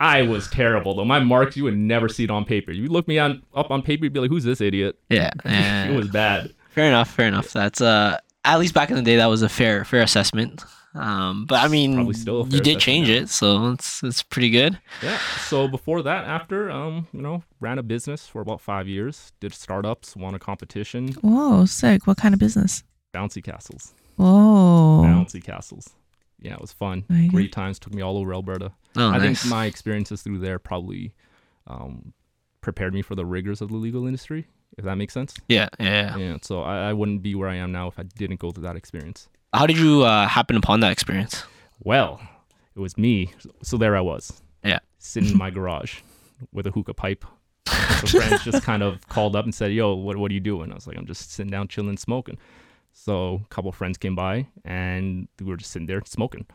I 0.00 0.22
was 0.22 0.48
terrible 0.48 0.94
though. 0.94 1.04
My 1.04 1.20
marks, 1.20 1.56
you 1.56 1.64
would 1.64 1.76
never 1.76 2.08
see 2.08 2.24
it 2.24 2.30
on 2.30 2.44
paper. 2.44 2.72
You 2.72 2.88
look 2.88 3.06
me 3.06 3.18
on 3.18 3.42
up 3.54 3.70
on 3.70 3.82
paper, 3.82 4.04
you'd 4.04 4.12
be 4.12 4.20
like, 4.20 4.30
"Who's 4.30 4.42
this 4.44 4.60
idiot?" 4.60 4.98
yeah. 5.08 5.30
it 5.44 5.94
was 5.94 6.08
bad. 6.08 6.52
Fair 6.70 6.86
enough. 6.88 7.10
Fair 7.10 7.28
enough. 7.28 7.52
That's 7.52 7.80
uh, 7.80 8.18
at 8.44 8.58
least 8.58 8.74
back 8.74 8.90
in 8.90 8.96
the 8.96 9.02
day, 9.02 9.16
that 9.16 9.26
was 9.26 9.42
a 9.42 9.48
fair 9.48 9.84
fair 9.84 10.02
assessment. 10.02 10.64
Um, 10.94 11.46
but 11.46 11.60
I 11.64 11.68
mean, 11.68 11.94
Probably 11.94 12.14
still 12.14 12.46
you 12.50 12.60
did 12.60 12.78
change 12.80 13.08
now. 13.08 13.14
it, 13.14 13.28
so 13.28 13.70
it's 13.70 14.02
it's 14.02 14.22
pretty 14.22 14.50
good. 14.50 14.78
Yeah. 15.02 15.18
So 15.48 15.66
before 15.68 16.02
that, 16.02 16.24
after 16.26 16.70
um, 16.70 17.06
you 17.12 17.22
know, 17.22 17.42
ran 17.60 17.78
a 17.78 17.82
business 17.82 18.26
for 18.26 18.42
about 18.42 18.60
five 18.60 18.88
years, 18.88 19.32
did 19.40 19.54
startups, 19.54 20.16
won 20.16 20.34
a 20.34 20.38
competition, 20.38 21.08
Whoa, 21.22 21.64
sick. 21.64 22.06
What 22.06 22.16
kind 22.18 22.34
of 22.34 22.40
business? 22.40 22.82
bouncy 23.14 23.42
castles, 23.42 23.94
Whoa. 24.16 25.02
bouncy 25.04 25.42
castles. 25.42 25.90
Yeah, 26.42 26.54
it 26.54 26.60
was 26.60 26.72
fun. 26.72 27.04
Nice. 27.08 27.30
Great 27.30 27.52
times. 27.52 27.78
Took 27.78 27.94
me 27.94 28.02
all 28.02 28.18
over 28.18 28.34
Alberta. 28.34 28.72
Oh, 28.96 29.08
I 29.08 29.18
nice. 29.18 29.42
think 29.42 29.50
my 29.50 29.66
experiences 29.66 30.22
through 30.22 30.38
there 30.38 30.58
probably 30.58 31.14
um, 31.68 32.12
prepared 32.60 32.92
me 32.92 33.00
for 33.00 33.14
the 33.14 33.24
rigors 33.24 33.60
of 33.60 33.68
the 33.68 33.76
legal 33.76 34.06
industry. 34.06 34.46
If 34.76 34.84
that 34.86 34.96
makes 34.96 35.12
sense. 35.12 35.34
yeah, 35.48 35.68
yeah. 35.78 36.16
Yeah. 36.16 36.36
So 36.42 36.62
I, 36.62 36.88
I 36.88 36.92
wouldn't 36.94 37.22
be 37.22 37.34
where 37.34 37.48
I 37.48 37.56
am 37.56 37.72
now 37.72 37.88
if 37.88 37.98
I 37.98 38.04
didn't 38.04 38.40
go 38.40 38.50
through 38.50 38.62
that 38.64 38.74
experience. 38.76 39.28
How 39.52 39.66
did 39.66 39.78
you 39.78 40.02
uh, 40.02 40.26
happen 40.26 40.56
upon 40.56 40.80
that 40.80 40.92
experience? 40.92 41.44
Well, 41.84 42.20
it 42.74 42.80
was 42.80 42.96
me. 42.96 43.32
So 43.62 43.76
there 43.76 43.94
I 43.96 44.00
was. 44.00 44.40
Yeah. 44.64 44.78
Sitting 44.98 45.30
in 45.30 45.36
my 45.36 45.50
garage 45.58 46.00
with 46.52 46.66
a 46.66 46.70
hookah 46.70 46.94
pipe. 46.94 47.24
So 48.00 48.18
friends 48.18 48.42
just 48.44 48.62
kind 48.62 48.82
of 48.82 49.06
called 49.08 49.36
up 49.36 49.44
and 49.44 49.54
said, 49.54 49.72
Yo, 49.72 49.94
what, 49.94 50.16
what 50.16 50.30
are 50.30 50.34
you 50.34 50.40
doing? 50.40 50.72
I 50.72 50.74
was 50.74 50.86
like, 50.86 50.96
I'm 50.96 51.06
just 51.06 51.32
sitting 51.32 51.50
down, 51.50 51.68
chilling, 51.68 51.98
smoking. 51.98 52.38
So 52.92 53.40
a 53.44 53.48
couple 53.48 53.70
of 53.70 53.74
friends 53.74 53.98
came 53.98 54.14
by 54.14 54.46
and 54.64 55.28
we 55.40 55.46
were 55.46 55.56
just 55.56 55.70
sitting 55.70 55.86
there 55.86 56.02
smoking. 56.04 56.46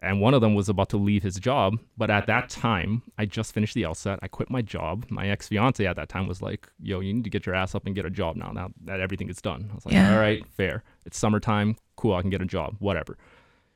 And 0.00 0.20
one 0.20 0.34
of 0.34 0.40
them 0.40 0.56
was 0.56 0.68
about 0.68 0.88
to 0.88 0.96
leave 0.96 1.22
his 1.22 1.36
job. 1.36 1.78
But 1.96 2.10
at 2.10 2.26
that 2.26 2.48
time, 2.48 3.02
I 3.18 3.24
just 3.24 3.54
finished 3.54 3.74
the 3.74 3.82
LSAT. 3.82 4.18
I 4.20 4.26
quit 4.26 4.50
my 4.50 4.60
job. 4.60 5.06
My 5.10 5.28
ex 5.28 5.46
fiance 5.46 5.86
at 5.86 5.94
that 5.94 6.08
time 6.08 6.26
was 6.26 6.42
like, 6.42 6.68
Yo, 6.80 6.98
you 6.98 7.14
need 7.14 7.22
to 7.24 7.30
get 7.30 7.46
your 7.46 7.54
ass 7.54 7.76
up 7.76 7.86
and 7.86 7.94
get 7.94 8.04
a 8.04 8.10
job 8.10 8.34
now, 8.34 8.50
now 8.50 8.72
that 8.84 8.98
everything 8.98 9.28
is 9.28 9.40
done. 9.40 9.68
I 9.70 9.74
was 9.74 9.86
like, 9.86 9.94
Yeah. 9.94 10.12
All 10.12 10.20
right, 10.20 10.44
fair. 10.48 10.82
It's 11.06 11.16
summertime. 11.16 11.76
Cool, 11.94 12.14
I 12.14 12.20
can 12.20 12.30
get 12.30 12.42
a 12.42 12.46
job, 12.46 12.74
whatever. 12.80 13.16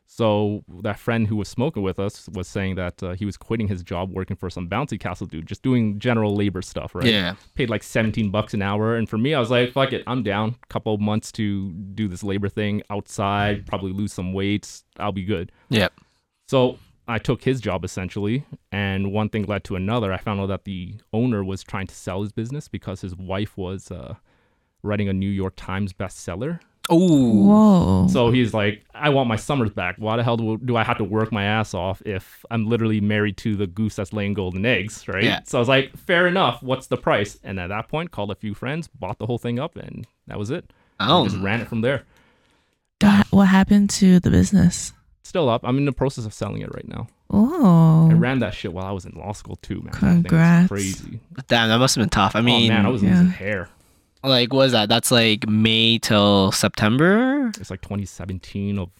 So 0.09 0.65
that 0.83 0.99
friend 0.99 1.27
who 1.27 1.37
was 1.37 1.49
smoking 1.49 1.83
with 1.83 1.99
us 1.99 2.29
was 2.33 2.47
saying 2.47 2.77
that 2.77 3.03
uh, 3.03 3.13
he 3.15 3.25
was 3.25 3.37
quitting 3.37 3.69
his 3.69 3.83
job 3.83 4.11
working 4.13 4.37
for 4.37 4.49
some 4.49 4.69
bouncy 4.69 4.99
castle 4.99 5.27
dude, 5.27 5.47
just 5.47 5.63
doing 5.63 5.99
general 5.99 6.35
labor 6.35 6.63
stuff, 6.63 6.95
right? 6.95 7.07
Yeah. 7.07 7.35
Paid 7.55 7.71
like 7.71 7.83
17 7.83 8.31
bucks 8.31 8.55
an 8.55 8.63
hour. 8.63 8.97
And 8.97 9.09
for 9.09 9.19
me, 9.19 9.35
I 9.35 9.41
was 9.41 9.51
like, 9.51 9.73
fuck 9.73 9.93
it, 9.93 10.05
I'm 10.07 10.23
down. 10.23 10.57
Couple 10.69 10.95
of 10.95 11.01
months 11.01 11.33
to 11.33 11.73
do 11.73 12.09
this 12.09 12.23
labor 12.23 12.49
thing 12.49 12.83
outside, 12.89 13.67
probably 13.67 13.93
lose 13.93 14.13
some 14.13 14.33
weight. 14.33 14.83
I'll 14.99 15.13
be 15.13 15.25
good. 15.25 15.51
Yep. 15.71 15.93
So 16.47 16.79
I 17.09 17.19
took 17.19 17.43
his 17.43 17.61
job 17.61 17.85
essentially, 17.85 18.45
and 18.73 19.13
one 19.13 19.29
thing 19.29 19.45
led 19.45 19.65
to 19.65 19.77
another. 19.77 20.13
I 20.13 20.19
found 20.19 20.41
out 20.41 20.47
that 20.47 20.65
the 20.65 20.95
owner 21.13 21.45
was 21.45 21.63
trying 21.63 21.87
to 21.89 21.95
sell 21.95 22.23
his 22.23 22.33
business 22.33 22.69
because 22.69 23.01
his 23.01 23.15
wife 23.15 23.57
was 23.57 23.91
uh, 23.91 24.15
writing 24.83 25.09
a 25.09 25.13
New 25.13 25.31
York 25.31 25.55
Times 25.57 25.93
bestseller. 25.93 26.61
Oh. 26.89 27.33
Whoa. 27.33 28.09
So 28.09 28.31
he's 28.31 28.55
like, 28.55 28.85
I 28.95 29.09
want 29.09 29.29
my 29.29 29.37
summers 29.37 29.71
back. 29.71 29.97
Why 29.99 30.17
the 30.17 30.23
hell 30.23 30.37
do, 30.37 30.59
do 30.59 30.77
I 30.77 30.85
have 30.85 30.99
to 30.99 31.05
work 31.05 31.33
my 31.33 31.45
ass 31.45 31.75
off 31.75 32.03
if 32.07 32.45
I'm 32.51 32.69
literally 32.69 33.01
married 33.01 33.37
to 33.39 33.57
the 33.57 33.67
goose 33.67 33.97
that's 33.97 34.13
laying 34.13 34.35
golden 34.35 34.65
eggs, 34.65 35.07
right? 35.09 35.25
Yeah. 35.25 35.41
So 35.45 35.59
I 35.59 35.61
was 35.61 35.69
like, 35.69 35.97
fair 35.97 36.27
enough. 36.27 36.63
What's 36.63 36.87
the 36.87 36.97
price? 36.97 37.39
And 37.43 37.59
at 37.59 37.69
that 37.69 37.89
point, 37.89 38.11
called 38.11 38.31
a 38.31 38.37
few 38.37 38.55
friends, 38.55 38.89
bought 38.89 39.19
the 39.19 39.27
whole 39.27 39.39
thing 39.39 39.59
up, 39.59 39.77
and 39.77 40.07
that 40.27 40.39
was 40.39 40.51
it. 40.51 40.73
Oh. 41.01 41.25
Just 41.25 41.39
ran 41.39 41.61
it 41.61 41.69
from 41.69 41.81
there. 41.81 42.05
What, 43.01 43.27
what 43.31 43.49
happened 43.49 43.91
to 43.91 44.21
the 44.21 44.31
business? 44.31 44.93
Still 45.23 45.49
up. 45.49 45.63
I'm 45.65 45.77
in 45.79 45.85
the 45.85 45.93
process 45.93 46.25
of 46.25 46.33
selling 46.33 46.63
it 46.63 46.73
right 46.73 46.87
now. 46.87 47.09
Oh. 47.31 48.09
I 48.11 48.15
ran 48.15 48.39
that 48.39 48.55
shit 48.55 48.73
while 48.73 48.87
I 48.87 48.93
was 48.93 49.05
in 49.05 49.13
law 49.13 49.33
school 49.33 49.57
too, 49.57 49.83
man. 49.83 49.91
That 49.93 50.01
Congrats. 50.01 50.69
crazy. 50.69 51.21
Damn, 51.49 51.69
that 51.69 51.79
must 51.79 51.97
have 51.97 52.03
been 52.03 52.11
tough. 52.11 52.37
I 52.37 52.41
mean, 52.41 52.71
oh 52.71 52.75
man, 52.75 52.87
I 52.87 52.89
was 52.89 53.03
yeah. 53.03 53.11
losing 53.11 53.29
hair. 53.31 53.69
Like, 54.27 54.53
what 54.53 54.67
is 54.67 54.73
that? 54.73 54.89
That's 54.89 55.11
like 55.11 55.49
May 55.49 55.99
till 55.99 56.53
September. 56.53 57.49
It's 57.59 57.71
like 57.71 57.81
2017 57.83 58.79
of 58.79 58.91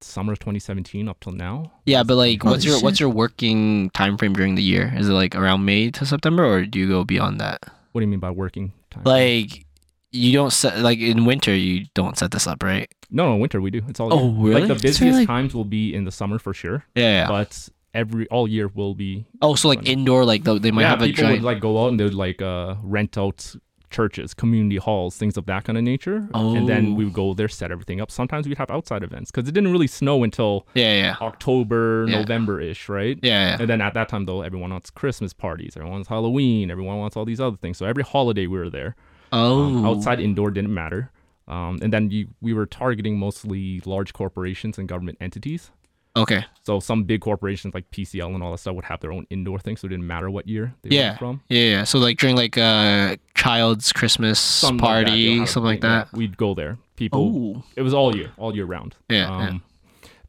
summer 0.00 0.32
of 0.32 0.38
2017 0.38 1.08
up 1.08 1.20
till 1.20 1.32
now. 1.32 1.72
Yeah, 1.84 2.02
but 2.02 2.16
like, 2.16 2.42
Holy 2.42 2.52
what's 2.52 2.64
your 2.64 2.80
what's 2.80 3.00
your 3.00 3.08
working 3.10 3.90
time 3.90 4.16
frame 4.18 4.32
during 4.34 4.54
the 4.54 4.62
year? 4.62 4.92
Is 4.96 5.08
it 5.08 5.12
like 5.12 5.34
around 5.34 5.64
May 5.64 5.90
to 5.92 6.06
September, 6.06 6.44
or 6.44 6.64
do 6.64 6.78
you 6.78 6.88
go 6.88 7.04
beyond 7.04 7.40
that? 7.40 7.60
What 7.92 8.00
do 8.00 8.04
you 8.04 8.08
mean 8.10 8.20
by 8.20 8.30
working 8.30 8.72
time? 8.90 9.04
Like, 9.04 9.64
you 10.12 10.32
don't 10.32 10.52
set 10.52 10.78
like 10.80 10.98
in 10.98 11.24
winter, 11.24 11.54
you 11.54 11.86
don't 11.94 12.16
set 12.18 12.30
this 12.30 12.46
up, 12.46 12.62
right? 12.62 12.88
no, 13.08 13.30
no, 13.30 13.36
winter 13.36 13.60
we 13.60 13.70
do. 13.70 13.82
It's 13.88 14.00
all 14.00 14.12
Oh, 14.12 14.28
year. 14.32 14.40
really? 14.48 14.60
Like 14.62 14.68
the 14.68 14.74
busiest 14.82 15.00
really- 15.00 15.26
times 15.26 15.54
will 15.54 15.64
be 15.64 15.94
in 15.94 16.04
the 16.04 16.10
summer 16.12 16.38
for 16.40 16.52
sure. 16.52 16.84
Yeah. 16.96 17.22
yeah. 17.22 17.28
but 17.28 17.68
every 17.94 18.26
all 18.28 18.46
year 18.48 18.68
will 18.68 18.94
be 18.94 19.24
oh, 19.40 19.54
so 19.54 19.68
like 19.68 19.88
indoor, 19.88 20.24
like 20.24 20.44
the, 20.44 20.58
they 20.58 20.70
might 20.70 20.82
yeah 20.82 20.88
have 20.90 21.00
a 21.02 21.06
people 21.06 21.22
giant. 21.24 21.42
would 21.42 21.46
like 21.46 21.60
go 21.60 21.82
out 21.84 21.88
and 21.88 21.98
they 22.00 22.04
would 22.04 22.14
like 22.14 22.42
uh 22.42 22.74
rent 22.82 23.16
out 23.16 23.54
churches 23.90 24.34
community 24.34 24.76
halls 24.76 25.16
things 25.16 25.36
of 25.36 25.46
that 25.46 25.64
kind 25.64 25.78
of 25.78 25.84
nature. 25.84 26.28
And 26.34 26.68
then 26.68 26.88
Oh. 26.88 26.94
we 26.94 27.04
would 27.04 27.14
go 27.14 27.34
there 27.34 27.48
set 27.48 27.70
everything 27.70 28.00
up. 28.00 28.10
Sometimes 28.10 28.48
we'd 28.48 28.58
have 28.58 28.70
outside 28.70 29.02
events 29.02 29.30
because 29.30 29.48
it 29.48 29.52
didn't 29.52 29.70
really 29.72 29.86
snow 29.86 30.22
until 30.24 30.66
yeah, 30.74 30.94
yeah, 30.94 31.16
october 31.20 32.06
Yeah. 32.08 32.20
november-ish 32.20 32.88
right? 32.88 33.18
Yeah, 33.22 33.48
yeah. 33.50 33.56
and 33.60 33.68
then 33.70 33.80
at 33.80 33.94
that 33.94 34.08
time 34.08 34.24
though 34.26 34.42
everyone 34.42 34.70
wants 34.70 34.90
christmas 34.90 35.32
parties 35.32 35.74
everyone 35.76 35.92
wants 35.92 36.08
halloween 36.08 36.70
everyone 36.70 36.98
wants 36.98 37.16
all 37.16 37.24
these 37.24 37.40
other 37.40 37.56
things. 37.56 37.78
So 37.78 37.86
every 37.86 38.02
holiday 38.02 38.46
we 38.46 38.58
were 38.58 38.70
there. 38.70 38.96
Oh, 39.32 39.64
um, 39.64 39.86
outside 39.86 40.20
indoor 40.20 40.50
didn't 40.50 40.72
matter. 40.74 41.10
Um, 41.48 41.78
and 41.80 41.92
then 41.92 42.10
you, 42.10 42.28
we 42.40 42.52
were 42.52 42.66
targeting 42.66 43.18
mostly 43.18 43.80
large 43.86 44.12
corporations 44.12 44.78
and 44.78 44.88
government 44.88 45.18
entities 45.20 45.70
Okay. 46.16 46.44
so 46.62 46.80
some 46.80 47.04
big 47.04 47.20
corporations 47.20 47.74
like 47.74 47.90
PCL 47.90 48.34
and 48.34 48.42
all 48.42 48.50
that 48.52 48.58
stuff 48.58 48.74
would 48.74 48.86
have 48.86 49.00
their 49.00 49.12
own 49.12 49.26
indoor 49.30 49.58
thing, 49.58 49.76
so 49.76 49.86
it 49.86 49.90
didn't 49.90 50.06
matter 50.06 50.30
what 50.30 50.48
year 50.48 50.74
they 50.82 50.96
Yeah. 50.96 51.12
were 51.12 51.16
from. 51.18 51.40
Yeah, 51.48 51.62
yeah. 51.62 51.84
So 51.84 51.98
like 51.98 52.18
during 52.18 52.36
like 52.36 52.56
a 52.56 53.18
child's 53.34 53.92
Christmas 53.92 54.38
Something 54.40 54.84
like 54.86 55.04
that, 55.04 55.10
party, 55.10 55.42
a 55.42 55.46
something 55.46 55.66
like 55.66 55.80
thing, 55.82 55.90
yeah, 55.90 56.04
that. 56.04 56.12
we'd 56.12 56.36
go 56.36 56.54
there. 56.54 56.78
People 56.96 57.54
Oh, 57.58 57.62
it 57.76 57.82
was 57.82 57.92
all 57.92 58.16
year, 58.16 58.30
all 58.38 58.54
year 58.54 58.64
round. 58.64 58.96
Yeah, 59.10 59.28
yeah. 59.28 59.48
Um, 59.48 59.62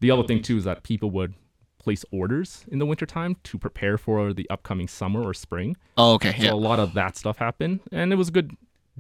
The 0.01 0.11
other 0.11 0.23
thing 0.23 0.41
too 0.41 0.57
is 0.57 0.65
that 0.65 0.83
people 0.83 1.09
would 1.11 1.33
place 1.79 2.03
orders 2.11 2.65
in 2.69 2.79
the 2.79 2.85
wintertime 2.85 3.37
to 3.43 3.57
prepare 3.57 3.97
for 3.97 4.33
the 4.33 4.47
upcoming 4.49 4.89
summer 4.89 5.21
or 5.23 5.33
spring. 5.33 5.77
oh, 5.97 6.15
okay, 6.15 6.33
So 6.37 6.43
yeah, 6.43 6.51
a 6.51 6.55
lot 6.55 6.79
of 6.79 6.93
that 6.95 7.15
stuff 7.15 7.37
happened, 7.37 7.79
and 7.93 8.11
it 8.11 8.17
was 8.17 8.27
a 8.27 8.31
good 8.31 8.51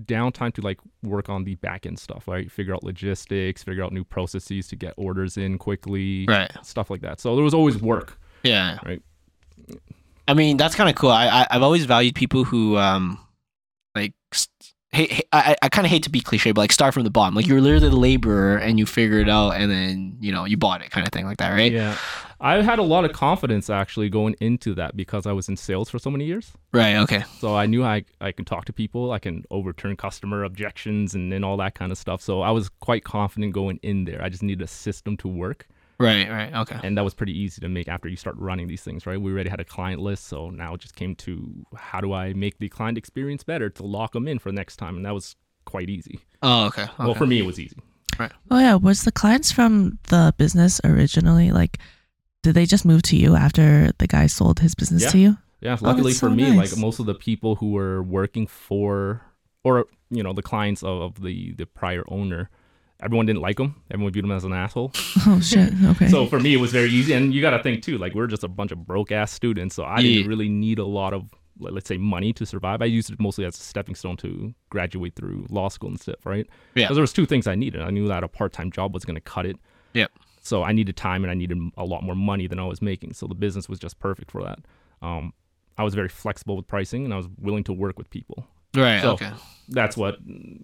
downtime 0.05 0.53
to 0.53 0.61
like 0.61 0.79
work 1.03 1.29
on 1.29 1.43
the 1.43 1.55
back 1.55 1.85
end 1.85 1.99
stuff, 1.99 2.27
right? 2.27 2.51
Figure 2.51 2.73
out 2.73 2.83
logistics, 2.83 3.63
figure 3.63 3.83
out 3.83 3.91
new 3.91 4.03
processes 4.03 4.67
to 4.67 4.75
get 4.75 4.93
orders 4.97 5.37
in 5.37 5.57
quickly, 5.57 6.25
right, 6.27 6.51
stuff 6.63 6.89
like 6.89 7.01
that. 7.01 7.19
So 7.19 7.35
there 7.35 7.43
was 7.43 7.53
always 7.53 7.81
work, 7.81 8.19
yeah. 8.43 8.79
right? 8.85 9.01
I 10.27 10.33
mean, 10.33 10.57
that's 10.57 10.75
kind 10.75 10.89
of 10.89 10.95
cool. 10.95 11.11
I, 11.11 11.27
I 11.27 11.47
I've 11.51 11.63
always 11.63 11.85
valued 11.85 12.15
people 12.15 12.43
who 12.43 12.77
um 12.77 13.19
like 13.95 14.13
st- 14.31 14.73
hey, 14.91 15.21
I 15.31 15.55
I 15.61 15.69
kind 15.69 15.85
of 15.85 15.91
hate 15.91 16.03
to 16.03 16.09
be 16.09 16.21
cliche, 16.21 16.51
but 16.51 16.61
like 16.61 16.71
start 16.71 16.93
from 16.93 17.03
the 17.03 17.09
bottom. 17.09 17.35
Like 17.35 17.47
you're 17.47 17.61
literally 17.61 17.89
the 17.89 17.95
laborer 17.95 18.57
and 18.57 18.79
you 18.79 18.85
figure 18.85 19.19
it 19.19 19.29
out, 19.29 19.51
and 19.51 19.71
then 19.71 20.17
you 20.19 20.31
know 20.31 20.45
you 20.45 20.57
bought 20.57 20.81
it, 20.81 20.91
kind 20.91 21.05
of 21.05 21.13
thing, 21.13 21.25
like 21.25 21.37
that, 21.37 21.51
right? 21.51 21.71
Yeah. 21.71 21.97
I 22.39 22.61
had 22.61 22.77
a 22.77 22.83
lot 22.83 23.03
of 23.03 23.13
confidence 23.13 23.67
actually 23.69 24.09
going 24.09 24.35
into 24.39 24.75
that 24.75 24.95
because 24.95 25.25
I 25.25 25.31
was 25.31 25.49
in 25.49 25.57
sales 25.57 25.89
for 25.89 25.97
so 25.97 26.11
many 26.11 26.25
years. 26.25 26.51
Right. 26.71 26.97
Okay. 26.97 27.23
So 27.39 27.55
I 27.55 27.65
knew 27.65 27.83
I, 27.83 28.05
I 28.21 28.31
can 28.31 28.45
talk 28.45 28.65
to 28.65 28.73
people, 28.73 29.11
I 29.11 29.17
can 29.17 29.43
overturn 29.49 29.95
customer 29.95 30.43
objections 30.43 31.15
and, 31.15 31.33
and 31.33 31.43
all 31.43 31.57
that 31.57 31.73
kind 31.73 31.91
of 31.91 31.97
stuff. 31.97 32.21
So 32.21 32.41
I 32.41 32.51
was 32.51 32.69
quite 32.69 33.03
confident 33.03 33.53
going 33.53 33.79
in 33.81 34.05
there. 34.05 34.21
I 34.21 34.29
just 34.29 34.43
needed 34.43 34.63
a 34.63 34.67
system 34.67 35.17
to 35.17 35.27
work. 35.27 35.67
Right. 35.99 36.29
Right. 36.29 36.53
Okay. 36.53 36.79
And 36.83 36.97
that 36.97 37.03
was 37.03 37.13
pretty 37.15 37.37
easy 37.37 37.59
to 37.61 37.69
make 37.69 37.87
after 37.87 38.07
you 38.07 38.15
start 38.15 38.35
running 38.37 38.67
these 38.67 38.83
things, 38.83 39.05
right? 39.07 39.19
We 39.19 39.31
already 39.31 39.49
had 39.49 39.59
a 39.59 39.65
client 39.65 39.99
list. 40.01 40.25
So 40.27 40.49
now 40.51 40.75
it 40.75 40.81
just 40.81 40.95
came 40.95 41.15
to 41.15 41.65
how 41.75 42.01
do 42.01 42.13
I 42.13 42.33
make 42.33 42.59
the 42.59 42.69
client 42.69 42.97
experience 42.97 43.43
better 43.43 43.69
to 43.71 43.83
lock 43.83 44.13
them 44.13 44.27
in 44.27 44.37
for 44.39 44.51
next 44.51 44.77
time? 44.77 44.95
And 44.97 45.05
that 45.05 45.13
was 45.13 45.35
quite 45.65 45.89
easy. 45.89 46.19
Oh, 46.43 46.65
okay. 46.67 46.83
okay. 46.83 46.91
Well, 46.99 47.15
for 47.15 47.25
me, 47.25 47.39
it 47.39 47.45
was 47.45 47.59
easy. 47.59 47.77
Right. 48.19 48.31
Oh 48.51 48.59
yeah, 48.59 48.75
was 48.75 49.03
the 49.03 49.11
clients 49.11 49.51
from 49.51 49.99
the 50.09 50.33
business 50.37 50.79
originally 50.83 51.51
like? 51.51 51.77
Did 52.43 52.53
they 52.53 52.65
just 52.65 52.85
move 52.85 53.01
to 53.03 53.17
you 53.17 53.35
after 53.35 53.91
the 53.97 54.07
guy 54.07 54.27
sold 54.27 54.59
his 54.59 54.73
business 54.75 55.03
Yeah. 55.03 55.09
to 55.09 55.17
you? 55.17 55.37
Yeah, 55.59 55.77
Oh, 55.81 55.85
luckily 55.87 56.11
that's 56.13 56.19
for 56.19 56.27
so 56.29 56.35
me, 56.35 56.51
nice. 56.55 56.71
like 56.71 56.79
most 56.79 56.99
of 56.99 57.07
the 57.07 57.15
people 57.15 57.55
who 57.55 57.71
were 57.71 58.01
working 58.03 58.45
for, 58.47 59.23
or 59.63 59.87
you 60.11 60.21
know, 60.23 60.31
the 60.31 60.43
clients 60.43 60.83
of, 60.83 61.01
of 61.01 61.21
the 61.21 61.53
the 61.53 61.65
prior 61.65 62.03
owner, 62.07 62.49
everyone 63.01 63.25
didn't 63.25 63.41
like 63.41 63.59
him. 63.59 63.75
Everyone 63.91 64.11
viewed 64.13 64.25
him 64.25 64.31
as 64.31 64.43
an 64.43 64.53
asshole. 64.53 64.91
Oh 65.27 65.39
shit. 65.41 65.71
Okay. 65.83 66.07
So 66.07 66.25
for 66.25 66.39
me, 66.39 66.53
it 66.53 66.57
was 66.57 66.71
very 66.71 66.89
easy. 66.89 67.13
And 67.13 67.33
you 67.33 67.41
got 67.41 67.51
to 67.51 67.61
think 67.61 67.83
too, 67.83 67.97
like 67.97 68.13
we're 68.15 68.27
just 68.27 68.43
a 68.43 68.47
bunch 68.47 68.71
of 68.71 68.85
broke 68.85 69.11
ass 69.11 69.31
students, 69.31 69.75
so 69.75 69.83
I 69.83 69.99
Yeah. 69.99 70.15
didn't 70.17 70.29
really 70.29 70.47
need 70.49 70.79
a 70.79 70.85
lot 70.85 71.13
of 71.13 71.29
let- 71.59 71.73
let's 71.73 71.87
say 71.87 71.97
money 71.97 72.31
to 72.33 72.45
survive. 72.45 72.81
I 72.81 72.85
used 72.85 73.09
it 73.11 73.19
mostly 73.19 73.43
as 73.43 73.55
a 73.55 73.59
stepping 73.61 73.95
stone 73.95 74.15
to 74.17 74.53
graduate 74.69 75.15
through 75.15 75.47
law 75.49 75.69
school 75.69 75.89
and 75.89 75.99
stuff, 75.99 76.23
right? 76.25 76.47
Yeah. 76.75 76.83
Because 76.85 76.95
there 76.97 77.01
was 77.01 77.11
two 77.13 77.25
things 77.25 77.47
I 77.47 77.55
needed. 77.55 77.81
I 77.81 77.89
knew 77.89 78.07
that 78.07 78.23
a 78.23 78.27
part 78.27 78.53
time 78.53 78.69
job 78.71 78.93
was 78.93 79.03
going 79.05 79.15
to 79.15 79.21
cut 79.21 79.45
it. 79.45 79.57
Yep. 79.93 80.11
So 80.41 80.63
I 80.63 80.71
needed 80.71 80.95
time 80.95 81.23
and 81.23 81.31
I 81.31 81.33
needed 81.33 81.57
a 81.75 81.83
lot 81.83 82.03
more 82.03 82.15
money 82.15 82.47
than 82.47 82.59
I 82.59 82.65
was 82.65 82.81
making. 82.81 83.13
So 83.13 83.25
the 83.27 83.35
business 83.35 83.67
was 83.67 83.79
just 83.79 83.99
perfect 83.99 84.31
for 84.31 84.43
that. 84.43 84.59
Um, 85.01 85.33
I 85.79 85.83
was 85.83 85.93
very 85.95 86.09
flexible 86.09 86.55
with 86.55 86.67
pricing 86.67 87.03
and 87.05 87.13
I 87.13 87.17
was 87.17 87.27
willing 87.39 87.63
to 87.65 87.73
work 87.73 87.97
with 87.97 88.09
people. 88.11 88.47
Right. 88.75 89.01
So- 89.01 89.13
okay. 89.13 89.31
That's 89.69 89.97
what 89.97 90.19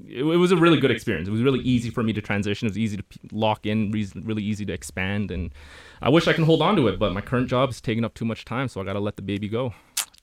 it, 0.08 0.20
it 0.20 0.38
was 0.38 0.54
a 0.54 0.56
really 0.56 0.80
good 0.80 0.89
experience. 0.89 1.28
It 1.28 1.32
was 1.32 1.42
really 1.42 1.60
easy 1.60 1.89
for 1.89 2.04
me 2.04 2.13
to 2.13 2.22
transition. 2.22 2.68
It 2.68 2.72
was 2.72 2.78
easy 2.78 2.96
to 2.96 3.04
p- 3.04 3.20
lock 3.34 3.66
in, 3.66 3.92
reas- 3.92 4.16
really 4.16 4.44
easy 4.44 4.66
to 4.66 4.72
expand. 4.72 5.30
And 5.30 5.52
I 6.02 6.08
wish 6.08 6.26
I 6.30 6.32
can 6.32 6.46
hold 6.46 6.62
on 6.62 6.78
to 6.78 6.88
it, 6.88 7.00
but 7.00 7.12
my 7.12 7.20
current 7.20 7.50
job 7.50 7.70
is 7.70 7.82
taking 7.82 8.06
up 8.06 8.13
too 8.13 8.24
much 8.24 8.46
time. 8.46 8.70
So 8.70 8.80
I 8.80 8.86
got 8.86 8.94
to 8.94 9.02
let 9.02 9.18
the 9.18 9.22
baby 9.22 9.50
go. 9.50 9.74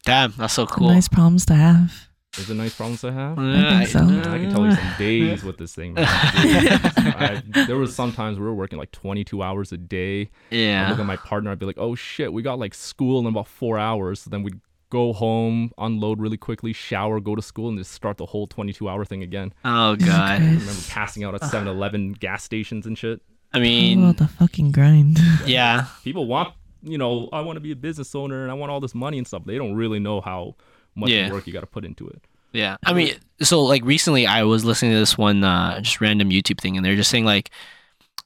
Damn, 0.07 0.33
that's 0.38 0.55
so 0.55 0.64
cool. 0.64 0.88
Nice 0.88 1.09
problems 1.09 1.45
to 1.47 1.55
have. 1.57 2.09
Is 2.38 2.49
it 2.49 2.55
nice 2.55 2.75
problems 2.75 3.03
to 3.03 3.12
have? 3.12 3.37
Yeah, 3.38 3.81
think 3.81 3.90
so. 3.90 3.99
I 4.31 4.38
can 4.38 4.51
tell 4.51 4.64
you 4.64 4.73
some 4.75 4.95
days 4.99 5.45
with 5.45 5.59
this 5.59 5.75
thing. 5.75 5.93
Man. 5.93 6.07
I, 6.07 7.43
there 7.66 7.77
was 7.77 7.95
sometimes 7.95 8.38
we 8.38 8.45
were 8.47 8.55
working 8.55 8.79
like 8.79 8.93
22 8.93 9.43
hours 9.43 9.73
a 9.73 9.77
day. 9.77 10.23
I 10.51 10.55
Yeah. 10.55 10.88
look 10.90 11.01
at 11.01 11.07
my 11.07 11.16
partner. 11.16 11.51
I'd 11.51 11.59
be 11.59 11.66
like, 11.66 11.77
"Oh 11.79 11.95
shit, 11.97 12.33
we 12.33 12.40
got 12.40 12.59
like 12.59 12.73
school 12.73 13.19
in 13.21 13.27
about 13.27 13.47
four 13.49 13.79
hours." 13.79 14.21
So 14.23 14.31
then 14.31 14.43
we'd 14.43 14.61
go 14.90 15.12
home, 15.12 15.70
unload 15.79 16.20
really 16.20 16.37
quickly, 16.37 16.72
shower, 16.72 17.20
go 17.20 17.35
to 17.35 17.42
school, 17.42 17.68
and 17.68 17.79
just 17.79 17.92
start 17.92 18.16
the 18.18 18.26
whole 18.26 18.46
22 18.46 18.88
hour 18.88 19.05
thing 19.05 19.22
again. 19.22 19.53
Oh 19.64 19.96
god. 19.96 20.11
I 20.11 20.37
remember 20.38 20.72
passing 20.88 21.24
out 21.24 21.35
at 21.35 21.40
7-Eleven 21.42 22.12
gas 22.14 22.44
stations 22.44 22.87
and 22.87 22.98
shit. 22.98 23.22
I 23.53 23.59
Oh, 23.59 23.61
mean, 23.62 24.12
the 24.16 24.29
fucking 24.29 24.72
grind. 24.72 25.18
yeah. 25.46 25.87
People 26.05 26.26
want, 26.26 26.55
you 26.83 26.98
know, 26.98 27.29
I 27.33 27.40
want 27.40 27.57
to 27.57 27.61
be 27.61 27.72
a 27.72 27.76
business 27.76 28.14
owner 28.14 28.42
and 28.42 28.50
I 28.50 28.55
want 28.55 28.70
all 28.70 28.81
this 28.81 28.94
money 28.94 29.18
and 29.18 29.26
stuff. 29.26 29.42
They 29.44 29.57
don't 29.59 29.74
really 29.74 29.98
know 29.98 30.20
how 30.20 30.55
much 30.94 31.11
Yeah. 31.11 31.33
work 31.33 31.46
you 31.46 31.53
got 31.53 31.61
to 31.61 31.66
put 31.66 31.85
into 31.85 32.07
it. 32.09 32.22
Yeah. 32.53 32.76
I 32.85 32.92
mean, 32.92 33.14
so 33.42 33.62
like 33.62 33.85
recently 33.85 34.26
I 34.26 34.42
was 34.44 34.64
listening 34.64 34.92
to 34.92 34.98
this 34.98 35.16
one 35.16 35.42
uh 35.44 35.81
just 35.81 36.00
random 36.00 36.31
YouTube 36.31 36.61
thing 36.61 36.76
and 36.76 36.85
they're 36.85 36.96
just 36.96 37.11
saying 37.11 37.24
like 37.24 37.50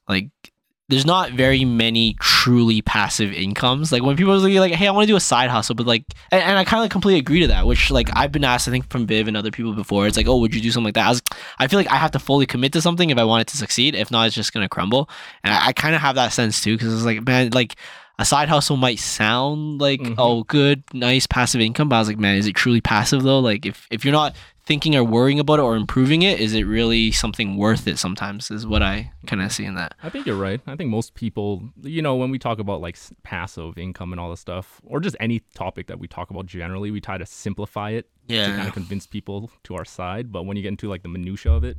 like 0.08 0.30
there's 0.90 1.06
not 1.06 1.30
very 1.32 1.64
many 1.64 2.14
truly 2.20 2.82
passive 2.82 3.32
incomes. 3.32 3.90
Like 3.90 4.02
when 4.02 4.16
people 4.16 4.32
are 4.34 4.60
like, 4.60 4.72
"Hey, 4.72 4.86
I 4.86 4.90
want 4.90 5.04
to 5.04 5.12
do 5.12 5.16
a 5.16 5.20
side 5.20 5.48
hustle," 5.48 5.74
but 5.74 5.86
like, 5.86 6.04
and, 6.30 6.42
and 6.42 6.58
I 6.58 6.64
kind 6.64 6.84
of 6.84 6.90
completely 6.90 7.18
agree 7.20 7.40
to 7.40 7.46
that. 7.48 7.66
Which 7.66 7.90
like 7.90 8.10
I've 8.14 8.32
been 8.32 8.44
asked, 8.44 8.68
I 8.68 8.70
think 8.70 8.90
from 8.90 9.06
Viv 9.06 9.26
and 9.26 9.36
other 9.36 9.50
people 9.50 9.72
before. 9.72 10.06
It's 10.06 10.16
like, 10.16 10.28
"Oh, 10.28 10.38
would 10.38 10.54
you 10.54 10.60
do 10.60 10.70
something 10.70 10.88
like 10.88 10.94
that?" 10.94 11.06
I 11.06 11.10
was, 11.10 11.22
I 11.58 11.66
feel 11.68 11.78
like 11.78 11.90
I 11.90 11.96
have 11.96 12.10
to 12.12 12.18
fully 12.18 12.44
commit 12.46 12.72
to 12.74 12.82
something 12.82 13.08
if 13.10 13.16
I 13.18 13.24
want 13.24 13.40
it 13.42 13.48
to 13.48 13.56
succeed. 13.56 13.94
If 13.94 14.10
not, 14.10 14.26
it's 14.26 14.36
just 14.36 14.52
gonna 14.52 14.68
crumble. 14.68 15.08
And 15.42 15.54
I, 15.54 15.68
I 15.68 15.72
kind 15.72 15.94
of 15.94 16.00
have 16.02 16.16
that 16.16 16.32
sense 16.32 16.60
too, 16.60 16.76
because 16.76 16.92
it's 16.92 17.04
like, 17.04 17.26
man, 17.26 17.50
like 17.52 17.76
a 18.18 18.24
side 18.24 18.48
hustle 18.48 18.76
might 18.76 18.98
sound 19.00 19.80
like 19.80 20.00
Mhm. 20.00 20.14
oh, 20.18 20.44
good, 20.44 20.84
nice 20.92 21.26
passive 21.26 21.60
income, 21.60 21.88
but 21.88 21.96
I 21.96 21.98
was 21.98 22.08
like, 22.08 22.18
man, 22.18 22.36
is 22.36 22.46
it 22.46 22.54
truly 22.54 22.80
passive 22.80 23.22
though? 23.22 23.40
Like 23.40 23.64
if 23.66 23.86
if 23.90 24.04
you're 24.04 24.12
not 24.12 24.36
thinking 24.66 24.96
or 24.96 25.04
worrying 25.04 25.38
about 25.38 25.58
it 25.58 25.62
or 25.62 25.76
improving 25.76 26.22
it, 26.22 26.40
is 26.40 26.54
it 26.54 26.64
really 26.64 27.10
something 27.10 27.56
worth 27.56 27.86
it? 27.86 27.98
Sometimes 27.98 28.50
is 28.50 28.66
what 28.66 28.82
I 28.82 29.12
kind 29.26 29.42
of 29.42 29.52
see 29.52 29.64
in 29.64 29.74
that. 29.74 29.94
I 30.02 30.08
think 30.08 30.26
you're 30.26 30.36
right. 30.36 30.60
I 30.66 30.74
think 30.76 30.90
most 30.90 31.14
people, 31.14 31.62
you 31.82 32.00
know, 32.00 32.16
when 32.16 32.30
we 32.30 32.38
talk 32.38 32.58
about 32.58 32.80
like 32.80 32.98
passive 33.22 33.76
income 33.76 34.12
and 34.12 34.20
all 34.20 34.30
this 34.30 34.40
stuff, 34.40 34.80
or 34.84 35.00
just 35.00 35.16
any 35.20 35.40
topic 35.54 35.86
that 35.88 35.98
we 35.98 36.08
talk 36.08 36.30
about 36.30 36.46
generally, 36.46 36.90
we 36.90 37.00
try 37.00 37.18
to 37.18 37.26
simplify 37.26 37.90
it 37.90 38.08
to 38.28 38.36
kind 38.36 38.66
of 38.68 38.74
convince 38.74 39.06
people 39.06 39.50
to 39.64 39.74
our 39.74 39.84
side. 39.84 40.32
But 40.32 40.44
when 40.44 40.56
you 40.56 40.62
get 40.62 40.70
into 40.70 40.88
like 40.88 41.02
the 41.02 41.08
minutia 41.08 41.52
of 41.52 41.64
it, 41.64 41.76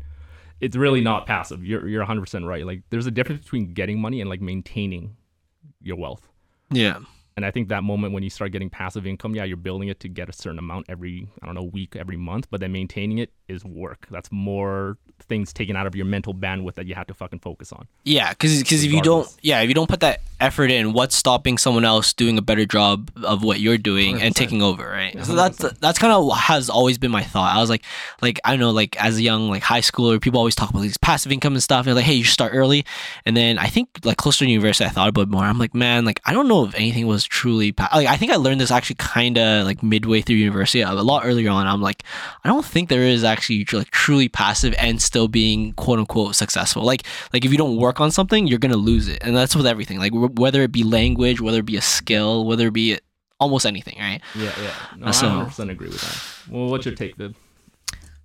it's 0.61 0.75
really 0.75 1.01
not 1.01 1.25
passive. 1.25 1.65
You're 1.65 1.87
you're 1.87 2.01
100 2.01 2.21
percent 2.21 2.45
right. 2.45 2.65
Like 2.65 2.83
there's 2.89 3.07
a 3.07 3.11
difference 3.11 3.41
between 3.41 3.73
getting 3.73 3.99
money 3.99 4.21
and 4.21 4.29
like 4.29 4.41
maintaining 4.41 5.17
your 5.81 5.97
wealth. 5.97 6.27
Yeah. 6.69 6.99
And 7.37 7.45
I 7.45 7.51
think 7.51 7.67
that 7.67 7.83
moment 7.83 8.13
when 8.13 8.23
you 8.23 8.29
start 8.29 8.53
getting 8.53 8.69
passive 8.69 9.05
income, 9.05 9.35
yeah, 9.35 9.43
you're 9.43 9.57
building 9.57 9.89
it 9.89 9.99
to 10.01 10.07
get 10.07 10.29
a 10.29 10.33
certain 10.33 10.57
amount 10.57 10.85
every, 10.87 11.27
I 11.41 11.45
don't 11.45 11.55
know, 11.55 11.63
week, 11.63 11.97
every 11.97 12.15
month, 12.15 12.47
but 12.49 12.61
then 12.61 12.71
maintaining 12.71 13.17
it 13.17 13.29
is 13.49 13.65
work. 13.65 14.07
That's 14.09 14.31
more 14.31 14.97
things 15.27 15.51
taken 15.51 15.75
out 15.75 15.85
of 15.85 15.95
your 15.95 16.05
mental 16.05 16.33
bandwidth 16.33 16.75
that 16.75 16.85
you 16.85 16.95
have 16.95 17.07
to 17.07 17.13
fucking 17.13 17.39
focus 17.39 17.73
on. 17.73 17.87
Yeah, 18.05 18.29
because 18.29 18.63
cuz 18.63 18.85
if 18.85 18.91
you 18.91 19.01
don't, 19.01 19.27
yeah, 19.41 19.59
if 19.59 19.67
you 19.67 19.73
don't 19.73 19.89
put 19.89 19.99
that 19.99 20.21
effort 20.39 20.71
in, 20.71 20.93
what's 20.93 21.15
stopping 21.15 21.57
someone 21.57 21.83
else 21.83 22.13
doing 22.13 22.37
a 22.37 22.41
better 22.41 22.65
job 22.65 23.11
of 23.23 23.43
what 23.43 23.59
you're 23.59 23.77
doing 23.77 24.21
and 24.21 24.33
100%. 24.33 24.35
taking 24.35 24.61
over, 24.61 24.94
right? 25.05 25.25
So 25.25 25.35
that's 25.35 25.57
that's 25.79 25.99
kind 25.99 26.13
of 26.13 26.35
has 26.37 26.69
always 26.69 26.97
been 26.97 27.11
my 27.11 27.23
thought. 27.23 27.55
I 27.55 27.59
was 27.59 27.69
like, 27.69 27.83
like 28.21 28.39
I 28.43 28.51
don't 28.51 28.59
know, 28.59 28.71
like 28.71 29.01
as 29.03 29.17
a 29.17 29.21
young 29.21 29.49
like 29.49 29.63
high 29.63 29.81
schooler, 29.81 30.19
people 30.21 30.39
always 30.39 30.55
talk 30.55 30.69
about 30.69 30.81
these 30.81 30.97
passive 30.97 31.31
income 31.31 31.53
and 31.53 31.63
stuff. 31.63 31.85
And 31.85 31.95
like, 31.95 32.05
hey, 32.05 32.13
you 32.13 32.23
should 32.23 32.33
start 32.33 32.53
early. 32.53 32.85
And 33.25 33.35
then 33.35 33.57
I 33.57 33.67
think 33.67 33.89
like 34.03 34.17
closer 34.17 34.45
to 34.45 34.51
university, 34.51 34.85
I 34.85 34.89
thought 34.89 35.09
about 35.09 35.29
more. 35.29 35.43
I'm 35.43 35.59
like, 35.59 35.73
man, 35.73 36.05
like 36.05 36.21
I 36.25 36.33
don't 36.33 36.47
know 36.47 36.65
if 36.65 36.75
anything 36.75 37.07
was 37.07 37.23
truly 37.25 37.71
pa- 37.71 37.89
like 37.93 38.07
I 38.07 38.17
think 38.17 38.31
I 38.31 38.35
learned 38.35 38.61
this 38.61 38.71
actually 38.71 38.95
kind 38.95 39.37
of 39.37 39.65
like 39.65 39.83
midway 39.83 40.21
through 40.21 40.37
university, 40.37 40.81
a 40.81 40.91
lot 40.93 41.25
earlier 41.25 41.49
on. 41.49 41.67
I'm 41.67 41.81
like, 41.81 42.03
I 42.43 42.49
don't 42.49 42.65
think 42.65 42.89
there 42.89 43.03
is 43.03 43.23
actually 43.23 43.65
like 43.73 43.91
truly 43.91 44.29
passive 44.29 44.73
and 44.77 45.01
still 45.01 45.27
being 45.27 45.73
quote 45.73 45.99
unquote 45.99 46.35
successful. 46.35 46.83
Like 46.83 47.03
like 47.33 47.45
if 47.45 47.51
you 47.51 47.57
don't 47.57 47.77
work 47.77 47.99
on 47.99 48.11
something, 48.11 48.47
you're 48.47 48.59
gonna 48.59 48.77
lose 48.77 49.07
it, 49.07 49.19
and 49.21 49.35
that's 49.35 49.55
with 49.55 49.67
everything. 49.67 49.99
Like 49.99 50.13
wh- 50.13 50.37
whether 50.39 50.61
it 50.61 50.71
be 50.71 50.83
language, 50.83 51.41
whether 51.41 51.59
it 51.59 51.65
be 51.65 51.77
a 51.77 51.81
skill, 51.81 52.45
whether 52.45 52.67
it 52.67 52.73
be 52.73 52.97
almost 53.39 53.65
anything, 53.65 53.97
right? 53.99 54.21
Yeah, 54.35 54.51
yeah. 54.61 54.73
No, 54.97 55.11
So- 55.11 55.27
I 55.27 55.43
100% 55.45 55.69
agree 55.71 55.87
with 55.89 56.01
that. 56.01 56.51
Well, 56.53 56.67
what's 56.69 56.85
your 56.85 56.95
take, 56.95 57.15
Viv? 57.15 57.35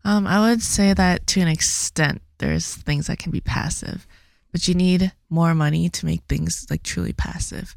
Um, 0.05 0.27
I 0.27 0.41
would 0.41 0.63
say 0.63 0.95
that 0.95 1.27
to 1.29 1.41
an 1.41 1.49
extent, 1.49 2.23
there's 2.39 2.75
things 2.75 3.07
that 3.09 3.19
can 3.19 3.33
be 3.33 3.41
passive, 3.41 4.07
but 4.51 4.67
you 4.67 4.75
need 4.75 5.13
more 5.29 5.55
money 5.55 5.89
to 5.91 6.07
make 6.07 6.23
things 6.29 6.67
like 6.71 6.83
truly 6.83 7.13
passive. 7.13 7.75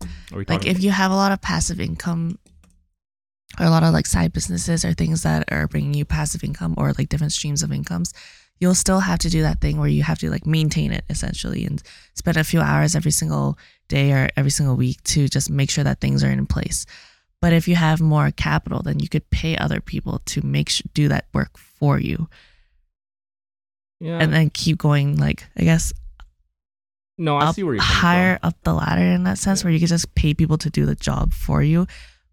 Like 0.48 0.66
if 0.66 0.82
you 0.82 0.92
have 0.92 1.12
a 1.12 1.16
lot 1.16 1.32
of 1.34 1.42
passive 1.42 1.82
income 1.82 2.40
or 3.60 3.66
a 3.66 3.70
lot 3.70 3.84
of 3.84 3.94
like 3.94 4.06
side 4.06 4.32
businesses 4.32 4.86
or 4.86 4.94
things 4.94 5.24
that 5.24 5.52
are 5.52 5.68
bringing 5.68 5.94
you 5.94 6.06
passive 6.06 6.44
income 6.44 6.76
or 6.78 6.94
like 6.98 7.10
different 7.10 7.34
streams 7.34 7.62
of 7.62 7.74
incomes, 7.74 8.14
you'll 8.60 8.74
still 8.74 9.02
have 9.02 9.20
to 9.20 9.30
do 9.30 9.42
that 9.42 9.60
thing 9.60 9.78
where 9.78 9.90
you 9.90 10.04
have 10.04 10.20
to 10.20 10.30
like 10.30 10.46
maintain 10.46 10.94
it 10.94 11.04
essentially 11.10 11.66
and 11.66 11.84
spend 12.16 12.38
a 12.38 12.44
few 12.44 12.62
hours 12.62 12.96
every 12.96 13.12
single 13.12 13.58
day 13.90 14.14
or 14.14 14.30
every 14.38 14.52
single 14.52 14.78
week 14.78 15.04
to 15.04 15.28
just 15.28 15.50
make 15.50 15.70
sure 15.70 15.84
that 15.84 16.00
things 16.00 16.24
are 16.24 16.32
in 16.32 16.46
place. 16.46 16.86
But 17.44 17.52
if 17.52 17.68
you 17.68 17.76
have 17.76 18.00
more 18.00 18.32
capital, 18.32 18.82
then 18.82 19.00
you 19.00 19.10
could 19.10 19.30
pay 19.30 19.58
other 19.58 19.82
people 19.82 20.22
to 20.28 20.42
make 20.46 20.70
sure, 20.70 20.86
do 20.94 21.10
that 21.10 21.26
work 21.34 21.58
for 21.58 22.00
you 22.00 22.30
yeah. 24.00 24.20
and 24.20 24.34
then 24.34 24.50
keep 24.50 24.78
going 24.78 25.18
like 25.18 25.46
I 25.58 25.64
guess 25.64 25.92
no, 27.18 27.36
I 27.36 27.48
up 27.48 27.56
see 27.56 27.64
where 27.64 27.76
you're 27.76 27.84
higher 27.84 28.40
up 28.44 28.56
the 28.64 28.74
ladder 28.74 29.02
in 29.02 29.24
that 29.24 29.38
sense 29.38 29.64
where 29.64 29.72
you 29.72 29.80
could 29.80 29.90
just 29.90 30.16
pay 30.16 30.34
people 30.34 30.58
to 30.58 30.70
do 30.70 30.86
the 30.86 30.96
job 30.96 31.34
for 31.34 31.62
you. 31.62 31.86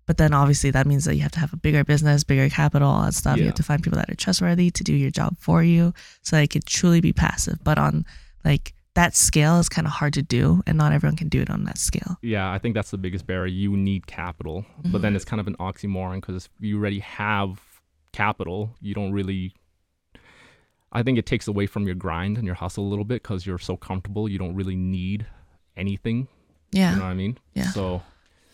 But 0.07 0.17
then 0.17 0.33
obviously 0.33 0.71
that 0.71 0.87
means 0.87 1.05
that 1.07 1.17
you 1.17 1.23
have 1.23 1.33
to 1.33 1.41
have 1.41 1.53
a 1.53 1.57
bigger 1.57 1.85
business, 1.85 2.25
bigger 2.25 2.49
capital, 2.49 2.89
all 2.89 3.03
that 3.03 3.15
stuff. 3.15 3.39
You 3.39 3.47
have 3.47 3.55
to 3.57 3.63
find 3.63 3.83
people 3.83 3.99
that 3.99 4.11
are 4.11 4.15
trustworthy 4.15 4.71
to 4.71 4.85
do 4.85 4.95
your 4.95 5.11
job 5.11 5.39
for 5.39 5.63
you 5.63 5.93
so 6.23 6.37
that 6.37 6.43
it 6.43 6.51
could 6.51 6.67
truly 6.67 7.01
be 7.01 7.13
passive. 7.13 7.59
But 7.63 7.79
on 7.79 8.07
like 8.45 8.75
that 8.95 9.15
scale 9.15 9.59
is 9.59 9.69
kind 9.69 9.87
of 9.87 9.93
hard 9.93 10.15
to 10.15 10.23
do, 10.23 10.63
and 10.67 10.77
not 10.77 10.93
everyone 10.93 11.17
can 11.17 11.29
do 11.29 11.41
it 11.41 11.51
on 11.51 11.65
that 11.65 11.79
scale. 11.79 12.19
Yeah, 12.23 12.51
I 12.51 12.59
think 12.59 12.75
that's 12.75 12.91
the 12.91 12.99
biggest 12.99 13.27
barrier. 13.27 13.47
You 13.53 13.77
need 13.77 14.07
capital, 14.07 14.65
but 14.85 15.03
then 15.03 15.11
mm-hmm. 15.11 15.17
it's 15.17 15.25
kind 15.25 15.41
of 15.41 15.47
an 15.47 15.57
oxymoron 15.57 16.17
because 16.17 16.47
if 16.47 16.51
you 16.61 16.79
already 16.79 16.99
have 17.01 17.61
capital. 18.13 18.75
You 18.81 18.95
don't 18.95 19.13
really. 19.13 19.55
I 20.93 21.03
think 21.03 21.19
it 21.19 21.27
takes 21.27 21.47
away 21.47 21.67
from 21.67 21.87
your 21.87 21.95
grind 21.95 22.37
and 22.37 22.47
your 22.47 22.57
hustle 22.57 22.85
a 22.85 22.89
little 22.89 23.05
bit 23.05 23.23
because 23.23 23.47
you're 23.47 23.59
so 23.59 23.77
comfortable. 23.77 24.29
You 24.29 24.39
don't 24.39 24.57
really 24.57 24.75
need 24.75 25.27
anything. 25.77 26.29
Yeah. 26.73 26.93
You 26.93 26.97
know 26.97 27.05
what 27.05 27.11
I 27.11 27.15
mean? 27.15 27.39
Yeah. 27.55 27.71
So 27.71 28.03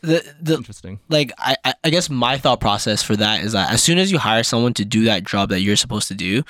The 0.02 0.22
the 0.40 0.54
interesting. 0.54 1.00
like 1.08 1.32
I, 1.38 1.56
I 1.64 1.74
I 1.84 1.90
guess 1.90 2.10
my 2.10 2.36
thought 2.36 2.60
process 2.60 3.02
for 3.02 3.16
that 3.16 3.42
is 3.42 3.52
that 3.52 3.72
as 3.72 3.82
soon 3.82 3.98
as 3.98 4.12
you 4.12 4.18
hire 4.18 4.42
someone 4.42 4.74
to 4.74 4.84
do 4.84 5.04
that 5.04 5.24
job 5.24 5.48
that 5.48 5.62
you're 5.62 5.76
supposed 5.76 6.08
to 6.08 6.14
do, 6.14 6.42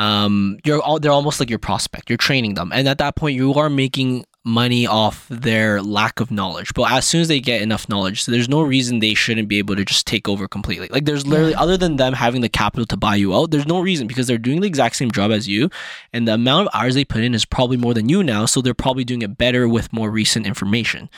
um, 0.00 0.58
you're 0.64 0.80
all 0.80 0.98
they're 0.98 1.12
almost 1.12 1.40
like 1.40 1.50
your 1.50 1.58
prospect. 1.58 2.08
You're 2.08 2.16
training 2.16 2.54
them, 2.54 2.72
and 2.72 2.88
at 2.88 2.96
that 2.98 3.16
point, 3.16 3.36
you 3.36 3.52
are 3.54 3.68
making 3.68 4.24
money 4.42 4.86
off 4.86 5.28
their 5.28 5.82
lack 5.82 6.18
of 6.18 6.30
knowledge. 6.30 6.72
But 6.72 6.90
as 6.90 7.06
soon 7.06 7.20
as 7.20 7.28
they 7.28 7.38
get 7.38 7.60
enough 7.60 7.86
knowledge, 7.86 8.22
so 8.22 8.32
there's 8.32 8.48
no 8.48 8.62
reason 8.62 9.00
they 9.00 9.12
shouldn't 9.12 9.48
be 9.48 9.58
able 9.58 9.76
to 9.76 9.84
just 9.84 10.06
take 10.06 10.26
over 10.26 10.48
completely. 10.48 10.88
Like 10.88 11.04
there's 11.04 11.26
literally 11.26 11.54
other 11.54 11.76
than 11.76 11.96
them 11.96 12.14
having 12.14 12.40
the 12.40 12.48
capital 12.48 12.86
to 12.86 12.96
buy 12.96 13.16
you 13.16 13.34
out, 13.34 13.50
there's 13.50 13.66
no 13.66 13.80
reason 13.80 14.06
because 14.06 14.26
they're 14.26 14.38
doing 14.38 14.62
the 14.62 14.66
exact 14.66 14.96
same 14.96 15.10
job 15.10 15.30
as 15.30 15.46
you, 15.46 15.68
and 16.14 16.26
the 16.26 16.32
amount 16.32 16.68
of 16.68 16.74
hours 16.74 16.94
they 16.94 17.04
put 17.04 17.22
in 17.22 17.34
is 17.34 17.44
probably 17.44 17.76
more 17.76 17.92
than 17.92 18.08
you 18.08 18.24
now. 18.24 18.46
So 18.46 18.62
they're 18.62 18.72
probably 18.72 19.04
doing 19.04 19.20
it 19.20 19.36
better 19.36 19.68
with 19.68 19.92
more 19.92 20.10
recent 20.10 20.46
information. 20.46 21.10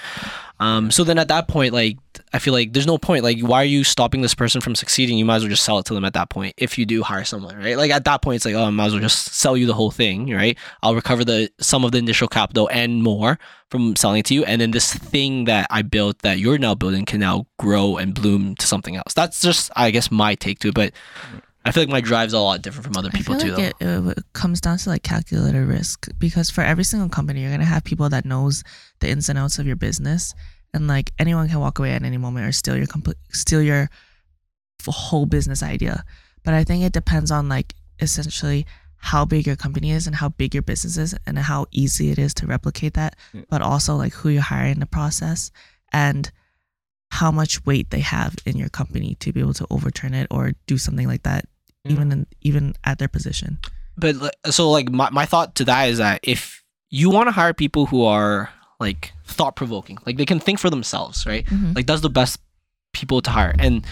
Um, 0.60 0.90
so 0.90 1.02
then 1.04 1.18
at 1.18 1.28
that 1.28 1.48
point, 1.48 1.72
like 1.72 1.98
I 2.32 2.38
feel 2.38 2.54
like 2.54 2.72
there's 2.72 2.86
no 2.86 2.98
point. 2.98 3.24
Like, 3.24 3.40
why 3.40 3.62
are 3.62 3.66
you 3.66 3.84
stopping 3.84 4.22
this 4.22 4.34
person 4.34 4.60
from 4.60 4.74
succeeding? 4.74 5.18
You 5.18 5.24
might 5.24 5.36
as 5.36 5.42
well 5.42 5.50
just 5.50 5.64
sell 5.64 5.78
it 5.78 5.86
to 5.86 5.94
them 5.94 6.04
at 6.04 6.14
that 6.14 6.30
point. 6.30 6.54
If 6.56 6.78
you 6.78 6.86
do 6.86 7.02
hire 7.02 7.24
someone, 7.24 7.56
right? 7.56 7.76
Like 7.76 7.90
at 7.90 8.04
that 8.04 8.22
point, 8.22 8.36
it's 8.36 8.44
like, 8.44 8.54
oh, 8.54 8.64
I 8.64 8.70
might 8.70 8.86
as 8.86 8.92
well 8.92 9.00
just 9.00 9.34
sell 9.34 9.56
you 9.56 9.66
the 9.66 9.74
whole 9.74 9.90
thing, 9.90 10.30
right? 10.30 10.56
I'll 10.82 10.94
recover 10.94 11.24
the 11.24 11.50
some 11.60 11.84
of 11.84 11.92
the 11.92 11.98
initial 11.98 12.28
capital 12.28 12.68
and 12.72 13.02
more 13.02 13.38
from 13.70 13.96
selling 13.96 14.20
it 14.20 14.26
to 14.26 14.34
you, 14.34 14.44
and 14.44 14.60
then 14.60 14.70
this 14.70 14.92
thing 14.92 15.44
that 15.44 15.66
I 15.70 15.82
built 15.82 16.20
that 16.20 16.38
you're 16.38 16.58
now 16.58 16.74
building 16.74 17.04
can 17.06 17.20
now 17.20 17.46
grow 17.58 17.96
and 17.96 18.14
bloom 18.14 18.54
to 18.56 18.66
something 18.66 18.96
else. 18.96 19.14
That's 19.14 19.40
just, 19.40 19.70
I 19.74 19.90
guess, 19.90 20.10
my 20.10 20.34
take 20.34 20.58
to 20.60 20.68
it. 20.68 20.74
But 20.74 20.92
I 21.64 21.70
feel 21.70 21.83
like 21.83 21.90
my 21.90 22.01
drive's 22.01 22.33
a 22.33 22.40
lot 22.40 22.61
different 22.62 22.87
from 22.87 22.96
other 22.96 23.11
people 23.11 23.35
I 23.37 23.38
too. 23.38 23.55
feel 23.55 23.72
Though. 23.79 24.09
it, 24.11 24.18
it 24.18 24.25
comes 24.33 24.61
down 24.61 24.79
to 24.79 24.88
like 24.90 25.03
calculated 25.05 25.64
risk 25.64 26.09
because 26.18 26.51
for 26.51 26.62
every 26.62 26.85
single 26.85 27.09
company, 27.09 27.42
you're 27.42 27.53
gonna 27.53 27.64
have 27.64 27.85
people 27.85 28.09
that 28.09 28.25
knows 28.25 28.64
the 29.01 29.09
ins 29.09 29.29
and 29.29 29.38
outs 29.38 29.59
of 29.59 29.66
your 29.66 29.77
business, 29.77 30.35
and 30.75 30.88
like 30.88 31.12
anyone 31.18 31.48
can 31.48 31.61
walk 31.61 31.79
away 31.79 31.92
at 31.92 32.03
any 32.03 32.16
moment 32.18 32.46
or 32.46 32.53
steal 32.53 32.77
your 32.77 32.87
complete 32.87 33.16
steal 33.31 33.62
your 33.62 33.88
whole 34.88 35.27
business 35.27 35.62
idea. 35.62 36.05
But 36.44 36.55
I 36.55 36.64
think 36.64 36.83
it 36.83 36.92
depends 36.92 37.31
on 37.31 37.48
like 37.48 37.75
essentially 38.01 38.66
how 38.96 39.25
big 39.25 39.46
your 39.46 39.57
company 39.57 39.90
is 39.92 40.07
and 40.07 40.16
how 40.16 40.29
big 40.31 40.55
your 40.55 40.62
business 40.62 40.96
is 40.96 41.14
and 41.27 41.38
how 41.38 41.66
easy 41.72 42.11
it 42.11 42.18
is 42.18 42.35
to 42.35 42.46
replicate 42.46 42.94
that, 42.94 43.16
Yeah. 43.33 43.42
but 43.48 43.62
also 43.62 43.94
like 43.96 44.12
who 44.14 44.29
you 44.29 44.40
hire 44.40 44.66
in 44.66 44.81
the 44.81 44.87
process 44.87 45.51
and 45.92 46.31
how 47.11 47.31
much 47.31 47.64
weight 47.66 47.90
they 47.90 48.01
have 48.01 48.35
in 48.46 48.57
your 48.57 48.68
company 48.70 49.16
to 49.20 49.33
be 49.33 49.40
able 49.40 49.55
to 49.55 49.66
overturn 49.70 50.14
it 50.14 50.27
or 50.31 50.53
do 50.66 50.79
something 50.79 51.07
like 51.07 51.25
that 51.25 51.44
Yeah. 51.84 51.92
even 51.92 52.12
in, 52.12 52.26
even 52.42 52.74
at 52.84 52.98
their 52.98 53.08
position. 53.08 53.58
but 53.96 54.14
so 54.50 54.70
like 54.70 54.90
my, 54.90 55.10
my 55.10 55.26
thought 55.26 55.54
to 55.56 55.64
that 55.64 55.84
is 55.88 55.98
that 55.98 56.20
if 56.22 56.62
you 56.90 57.10
want 57.10 57.26
to 57.26 57.32
hire 57.32 57.52
people 57.52 57.86
who 57.86 58.04
are 58.04 58.50
like 58.80 59.12
thought 59.26 59.54
provoking 59.56 59.98
like 60.06 60.16
they 60.16 60.24
can 60.24 60.40
think 60.40 60.58
for 60.58 60.70
themselves 60.70 61.26
right 61.26 61.44
Mhm. 61.46 61.74
like 61.76 61.86
that's 61.86 62.00
the 62.00 62.08
best 62.10 62.38
people 62.92 63.20
to 63.22 63.30
hire 63.30 63.54
and 63.58 63.84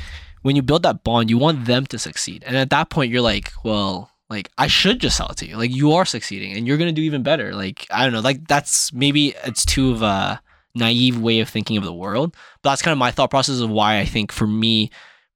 when 0.43 0.57
you 0.57 0.63
build 0.63 0.83
that 0.85 1.05
bond 1.05 1.29
you 1.31 1.37
want 1.39 1.65
them 1.67 1.85
to 1.87 1.99
succeed 1.99 2.43
and 2.47 2.57
at 2.57 2.71
that 2.71 2.91
point 2.91 3.11
you're 3.13 3.21
like 3.21 3.53
well 3.65 4.11
like 4.31 4.51
i 4.57 4.67
should 4.67 5.01
just 5.01 5.17
sell 5.17 5.29
it 5.29 5.37
to 5.37 5.47
you 5.47 5.57
like 5.57 5.71
you 5.75 5.93
are 5.93 6.05
succeeding 6.05 6.53
and 6.57 6.67
you're 6.67 6.77
gonna 6.79 6.93
do 6.93 7.03
even 7.03 7.23
better 7.23 7.55
like 7.55 7.87
i 7.91 8.05
don't 8.05 8.13
know 8.13 8.21
like 8.21 8.47
that's 8.49 8.93
maybe 8.93 9.35
it's 9.45 9.65
too 9.65 9.91
of 9.93 10.03
a 10.03 10.41
naive 10.75 11.19
way 11.21 11.41
of 11.41 11.49
thinking 11.49 11.77
of 11.77 11.85
the 11.85 11.93
world 11.93 12.35
but 12.63 12.71
that's 12.71 12.83
kind 12.83 12.93
of 12.93 12.99
my 12.99 13.11
thought 13.11 13.31
process 13.31 13.61
of 13.61 13.69
why 13.71 13.99
i 13.99 14.05
think 14.05 14.31
for 14.33 14.47
me 14.47 14.91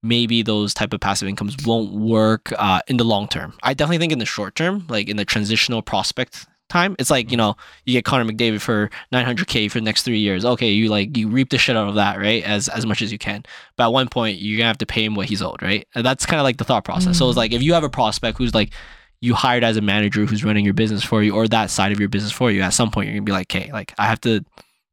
maybe 0.05 0.43
those 0.43 0.75
type 0.75 0.93
of 0.93 1.01
passive 1.01 1.29
incomes 1.29 1.57
won't 1.67 1.93
work 1.93 2.53
uh, 2.59 2.81
in 2.87 2.99
the 2.99 3.05
long 3.05 3.27
term. 3.27 3.55
I 3.63 3.75
definitely 3.75 3.99
think 3.99 4.13
in 4.13 4.19
the 4.19 4.27
short 4.27 4.55
term, 4.55 4.87
like 4.89 5.09
in 5.09 5.17
the 5.17 5.25
transitional 5.25 5.83
prospect 5.83 6.47
time, 6.69 6.95
it's 6.99 7.11
like 7.11 7.31
you 7.31 7.37
know 7.37 7.57
you 7.85 7.95
get 7.95 8.05
Connor 8.05 8.31
McDavid 8.31 8.61
for 8.61 8.91
900k 9.13 9.71
for 9.71 9.79
the 9.79 9.85
next 9.85 10.03
three 10.03 10.19
years. 10.19 10.45
Okay, 10.45 10.71
you 10.71 10.89
like 10.89 11.17
you 11.17 11.29
reap 11.29 11.51
the 11.51 11.59
shit 11.59 11.77
out 11.77 11.89
of 11.89 11.95
that, 11.95 12.19
right? 12.19 12.45
As 12.45 12.69
as 12.69 12.85
much 12.87 13.03
as 13.03 13.11
you 13.11 13.19
can. 13.19 13.45
But 13.77 13.85
at 13.85 13.93
one 13.93 14.09
point, 14.09 14.39
you're 14.39 14.59
gonna 14.59 14.69
have 14.69 14.79
to 14.79 14.87
pay 14.87 15.05
him 15.05 15.15
what 15.15 15.29
he's 15.29 15.43
owed, 15.43 15.63
right? 15.63 15.87
And 15.95 16.05
that's 16.05 16.27
kind 16.27 16.41
of 16.41 16.45
like 16.45 16.59
the 16.59 16.65
thought 16.65 16.85
process. 16.85 17.19
So 17.19 17.29
it's 17.29 17.37
like 17.37 17.53
if 17.53 17.63
you 17.63 17.75
have 17.75 17.85
a 17.85 17.91
prospect 17.91 18.39
who's 18.39 18.55
like 18.55 18.73
you 19.21 19.35
hired 19.35 19.65
as 19.65 19.79
a 19.79 19.81
manager 19.81 20.27
who's 20.27 20.45
running 20.45 20.67
your 20.67 20.75
business 20.75 21.03
for 21.03 21.23
you 21.23 21.35
or 21.35 21.49
that 21.49 21.71
side 21.71 21.93
of 21.93 21.99
your 21.99 22.11
business 22.11 22.33
for 22.33 22.51
you, 22.51 22.61
at 22.61 22.75
some 22.75 22.91
point 22.91 23.07
you're 23.07 23.15
gonna 23.15 23.25
be 23.25 23.33
like, 23.33 23.55
okay, 23.55 23.73
like 23.73 23.95
I 23.99 24.07
have 24.07 24.21
to 24.23 24.45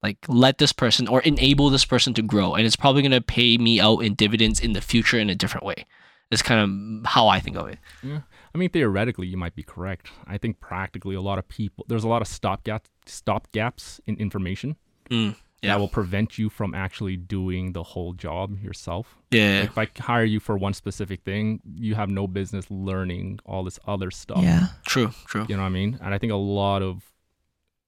like 0.03 0.17
let 0.27 0.57
this 0.57 0.73
person 0.73 1.07
or 1.07 1.21
enable 1.21 1.69
this 1.69 1.85
person 1.85 2.13
to 2.13 2.21
grow 2.21 2.55
and 2.55 2.65
it's 2.65 2.75
probably 2.75 3.01
going 3.01 3.11
to 3.11 3.21
pay 3.21 3.57
me 3.57 3.79
out 3.79 3.99
in 3.99 4.13
dividends 4.15 4.59
in 4.59 4.73
the 4.73 4.81
future 4.81 5.17
in 5.19 5.29
a 5.29 5.35
different 5.35 5.65
way 5.65 5.85
is 6.31 6.41
kind 6.41 6.59
of 7.03 7.11
how 7.11 7.27
i 7.27 7.39
think 7.39 7.55
of 7.57 7.67
it 7.67 7.77
yeah. 8.03 8.21
I 8.53 8.57
mean, 8.57 8.69
theoretically, 8.69 9.27
you 9.27 9.37
might 9.37 9.55
be 9.55 9.63
correct. 9.63 10.09
I 10.27 10.37
think 10.37 10.59
practically, 10.59 11.15
a 11.15 11.21
lot 11.21 11.39
of 11.39 11.47
people 11.47 11.85
there's 11.87 12.03
a 12.03 12.09
lot 12.09 12.21
of 12.21 12.27
stop 12.27 12.65
gap 12.65 12.85
stop 13.05 13.49
gaps 13.53 14.01
in 14.07 14.17
information 14.17 14.75
Mm, 15.09 15.35
yeah. 15.61 15.69
that 15.73 15.79
will 15.79 15.87
prevent 15.87 16.37
you 16.37 16.49
from 16.49 16.73
actually 16.75 17.15
doing 17.15 17.71
the 17.71 17.83
whole 17.83 18.11
job 18.11 18.59
yourself. 18.61 19.17
yeah 19.29 19.67
Like 19.75 19.91
if 19.97 19.99
I 20.01 20.03
hire 20.03 20.25
you 20.25 20.39
for 20.41 20.57
one 20.57 20.73
specific 20.73 21.23
thing, 21.23 21.61
you 21.75 21.95
have 21.95 22.09
no 22.09 22.27
business 22.27 22.65
learning 22.69 23.39
all 23.45 23.63
this 23.63 23.79
other 23.87 24.11
stuff. 24.11 24.43
Yeah. 24.43 24.67
true 24.85 25.11
true 25.27 25.45
You 25.47 25.55
know 25.55 25.63
what 25.63 25.67
I 25.67 25.71
mean? 25.81 25.97
And 26.01 26.13
I 26.13 26.17
think 26.17 26.33
a 26.33 26.35
lot 26.35 26.81
of, 26.81 27.03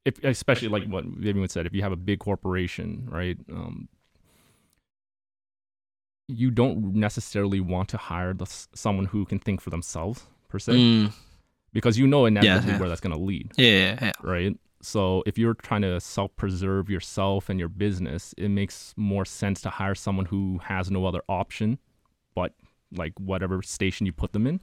if 0.06 0.24
especially 0.24 0.68
like 0.68 0.86
what 0.86 1.06
Vivian 1.06 1.48
said, 1.48 1.66
if 1.66 1.74
you 1.74 1.82
have 1.82 1.92
a 1.92 1.98
big 1.98 2.20
corporation, 2.20 3.08
right? 3.10 3.38
Um, 3.52 3.88
you 6.28 6.52
don't 6.52 6.96
necessarily 6.96 7.60
want 7.60 7.89
to 7.89 7.98
hire 7.98 8.34
the, 8.34 8.46
someone 8.74 9.06
who 9.06 9.26
can 9.26 9.39
think 9.39 9.62
for 9.62 9.70
themselves 9.70 10.24
per 10.48 10.60
se, 10.60 10.74
Mm, 10.74 11.13
because 11.74 11.98
you 11.98 12.08
know 12.08 12.26
inevitably 12.26 12.72
yeah. 12.72 12.80
where 12.80 12.89
that's 12.89 13.02
going 13.02 13.16
to 13.16 13.22
lead, 13.22 13.52
yeah 13.58 13.70
yeah 13.70 13.98
yeah 14.02 14.12
right? 14.22 14.58
So 14.82 15.24
if 15.26 15.38
you're 15.38 15.54
trying 15.54 15.82
to 15.84 16.00
self-preserve 16.02 16.89
yourself 16.89 17.48
and 17.50 17.58
your 17.58 17.70
business, 17.70 18.34
it 18.38 18.50
makes 18.50 18.94
more 18.98 19.24
sense 19.24 19.62
to 19.62 19.70
hire 19.70 19.96
someone 19.96 20.26
who 20.26 20.60
has 20.63 20.92
no 20.92 21.06
other 21.06 21.22
option, 21.30 21.80
but 22.36 22.54
like 22.92 23.13
whatever 23.18 23.62
station 23.62 24.06
you 24.06 24.12
put 24.12 24.34
them 24.34 24.46
in. 24.46 24.60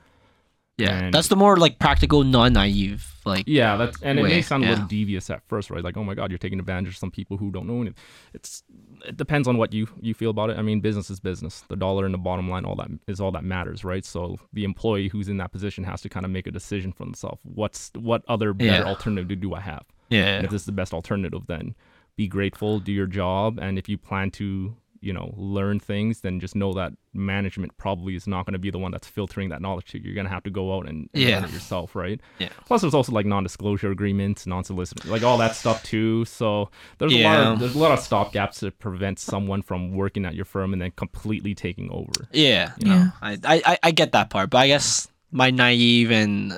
Yeah 0.80 0.98
And- 1.04 1.14
that's 1.14 1.28
the 1.28 1.36
more 1.36 1.56
like 1.56 1.78
practical 1.78 2.24
non-naive 2.24 3.06
like 3.26 3.44
Yeah, 3.46 3.76
that's 3.76 4.00
and 4.02 4.18
it 4.18 4.22
may 4.22 4.40
sound 4.42 4.64
a 4.64 4.70
little 4.70 4.86
devious 4.86 5.28
at 5.28 5.42
first, 5.46 5.70
right? 5.70 5.84
Like, 5.84 5.96
oh 5.98 6.04
my 6.04 6.14
god, 6.14 6.30
you're 6.30 6.38
taking 6.38 6.58
advantage 6.58 6.88
of 6.94 6.96
some 6.96 7.10
people 7.10 7.36
who 7.36 7.50
don't 7.50 7.66
know 7.66 7.80
anything. 7.82 7.94
It's 8.32 8.62
it 9.06 9.16
depends 9.16 9.46
on 9.46 9.58
what 9.58 9.72
you 9.74 9.86
you 10.00 10.14
feel 10.14 10.30
about 10.30 10.48
it. 10.50 10.58
I 10.58 10.62
mean, 10.62 10.80
business 10.80 11.10
is 11.10 11.20
business. 11.20 11.62
The 11.68 11.76
dollar 11.76 12.06
and 12.06 12.14
the 12.14 12.18
bottom 12.18 12.48
line, 12.48 12.64
all 12.64 12.76
that 12.76 12.88
is 13.06 13.20
all 13.20 13.30
that 13.32 13.44
matters, 13.44 13.84
right? 13.84 14.04
So 14.04 14.38
the 14.54 14.64
employee 14.64 15.08
who's 15.08 15.28
in 15.28 15.36
that 15.36 15.52
position 15.52 15.84
has 15.84 16.00
to 16.02 16.08
kind 16.08 16.24
of 16.24 16.32
make 16.32 16.46
a 16.46 16.50
decision 16.50 16.92
for 16.92 17.04
themselves. 17.04 17.40
What's 17.44 17.90
what 17.94 18.22
other 18.26 18.54
better 18.54 18.82
Yeah. 18.82 18.84
alternative 18.84 19.38
do 19.40 19.54
I 19.54 19.60
have? 19.60 19.84
yeah 20.08 20.36
And 20.36 20.44
if 20.46 20.50
this 20.50 20.62
is 20.62 20.66
the 20.66 20.72
best 20.72 20.94
alternative, 20.94 21.42
then 21.46 21.74
be 22.16 22.26
grateful, 22.26 22.80
do 22.80 22.92
your 22.92 23.06
job, 23.06 23.58
and 23.60 23.78
if 23.78 23.86
you 23.88 23.98
plan 23.98 24.30
to 24.32 24.74
you 25.02 25.12
know 25.12 25.32
learn 25.36 25.80
things 25.80 26.20
then 26.20 26.38
just 26.40 26.54
know 26.54 26.72
that 26.72 26.92
management 27.14 27.74
probably 27.78 28.14
is 28.14 28.26
not 28.26 28.44
going 28.44 28.52
to 28.52 28.58
be 28.58 28.70
the 28.70 28.78
one 28.78 28.92
that's 28.92 29.06
filtering 29.08 29.48
that 29.48 29.62
knowledge 29.62 29.86
to 29.86 29.98
you 29.98 30.04
you're 30.04 30.14
going 30.14 30.26
to 30.26 30.32
have 30.32 30.42
to 30.42 30.50
go 30.50 30.76
out 30.76 30.88
and, 30.88 31.08
and 31.14 31.22
Yeah. 31.22 31.36
learn 31.36 31.44
it 31.44 31.52
yourself 31.52 31.96
right 31.96 32.20
Yeah. 32.38 32.50
plus 32.66 32.82
there's 32.82 32.94
also 32.94 33.12
like 33.12 33.24
non-disclosure 33.26 33.90
agreements 33.90 34.46
non-solicit 34.46 35.04
like 35.06 35.22
all 35.22 35.38
that 35.38 35.56
stuff 35.56 35.82
too 35.82 36.24
so 36.26 36.70
there's 36.98 37.12
a 37.14 37.22
lot 37.24 37.38
of 37.40 37.58
there's 37.60 37.74
a 37.74 37.78
lot 37.78 37.92
of 37.92 38.00
stop 38.00 38.32
gaps 38.32 38.60
to 38.60 38.70
prevent 38.70 39.18
someone 39.18 39.62
from 39.62 39.92
working 39.96 40.24
at 40.26 40.34
your 40.34 40.44
firm 40.44 40.72
and 40.72 40.82
then 40.82 40.90
completely 40.92 41.54
taking 41.54 41.90
over 41.90 42.28
yeah 42.32 42.72
you 42.78 42.88
know? 42.88 42.94
Yeah. 42.94 43.10
I, 43.22 43.32
I 43.44 43.62
I- 43.66 43.78
I 43.84 43.90
get 43.92 44.12
that 44.12 44.28
part 44.30 44.50
but 44.50 44.58
i 44.58 44.66
guess 44.66 45.08
my 45.32 45.50
naive 45.50 46.10
and 46.10 46.52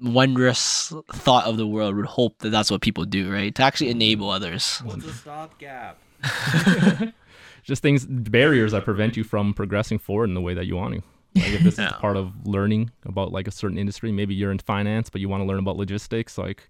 wondrous 0.00 0.92
thought 1.12 1.44
of 1.46 1.56
the 1.56 1.66
world 1.66 1.96
would 1.96 2.06
hope 2.06 2.38
that 2.38 2.50
that's 2.50 2.70
what 2.70 2.80
people 2.80 3.04
do 3.04 3.32
right 3.32 3.54
to 3.56 3.62
actually 3.62 3.88
mm-hmm. 3.88 4.00
enable 4.02 4.30
others 4.30 4.78
What's 4.84 5.04
a 5.04 5.12
stopgap? 5.12 5.98
just 7.68 7.82
things 7.82 8.04
barriers 8.06 8.72
that 8.72 8.84
prevent 8.84 9.16
you 9.16 9.22
from 9.22 9.54
progressing 9.54 9.98
forward 9.98 10.28
in 10.30 10.34
the 10.34 10.40
way 10.40 10.54
that 10.54 10.66
you 10.66 10.74
want 10.74 10.94
to. 10.94 11.02
Like 11.36 11.52
if 11.52 11.62
this 11.62 11.78
Yeah. 11.78 11.88
is 11.88 11.92
part 11.92 12.16
of 12.16 12.32
learning 12.46 12.90
about 13.04 13.30
like 13.30 13.46
a 13.46 13.50
certain 13.52 13.78
industry 13.78 14.10
maybe 14.10 14.34
you're 14.34 14.50
in 14.50 14.58
finance 14.58 15.10
but 15.10 15.20
you 15.20 15.28
want 15.28 15.42
to 15.42 15.44
learn 15.46 15.58
about 15.58 15.76
logistics 15.76 16.38
like 16.38 16.68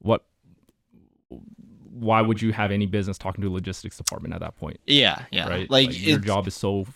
what 0.00 0.24
why 1.28 2.20
would 2.20 2.42
you 2.42 2.52
have 2.52 2.70
any 2.72 2.86
business 2.86 3.16
talking 3.16 3.40
to 3.42 3.48
a 3.48 3.54
logistics 3.54 3.96
department 3.96 4.34
at 4.34 4.40
that 4.40 4.56
point? 4.56 4.78
Yeah 4.86 5.24
yeah. 5.30 5.48
Right? 5.48 5.70
Like, 5.70 5.98
your 6.06 6.18
job 6.18 6.46
is 6.48 6.54
so 6.54 6.86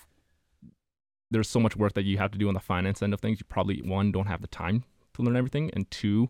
there's 1.30 1.48
so 1.48 1.60
much 1.60 1.76
work 1.76 1.94
that 1.94 2.04
you 2.04 2.18
have 2.18 2.32
to 2.32 2.38
do 2.38 2.48
on 2.48 2.54
the 2.54 2.60
finance 2.60 3.02
end 3.02 3.14
of 3.14 3.20
things 3.20 3.38
you 3.38 3.46
probably 3.48 3.80
one 3.82 4.10
don't 4.10 4.26
have 4.26 4.40
the 4.40 4.48
time 4.48 4.82
to 5.14 5.22
learn 5.22 5.36
everything 5.36 5.70
and 5.74 5.88
two 5.90 6.28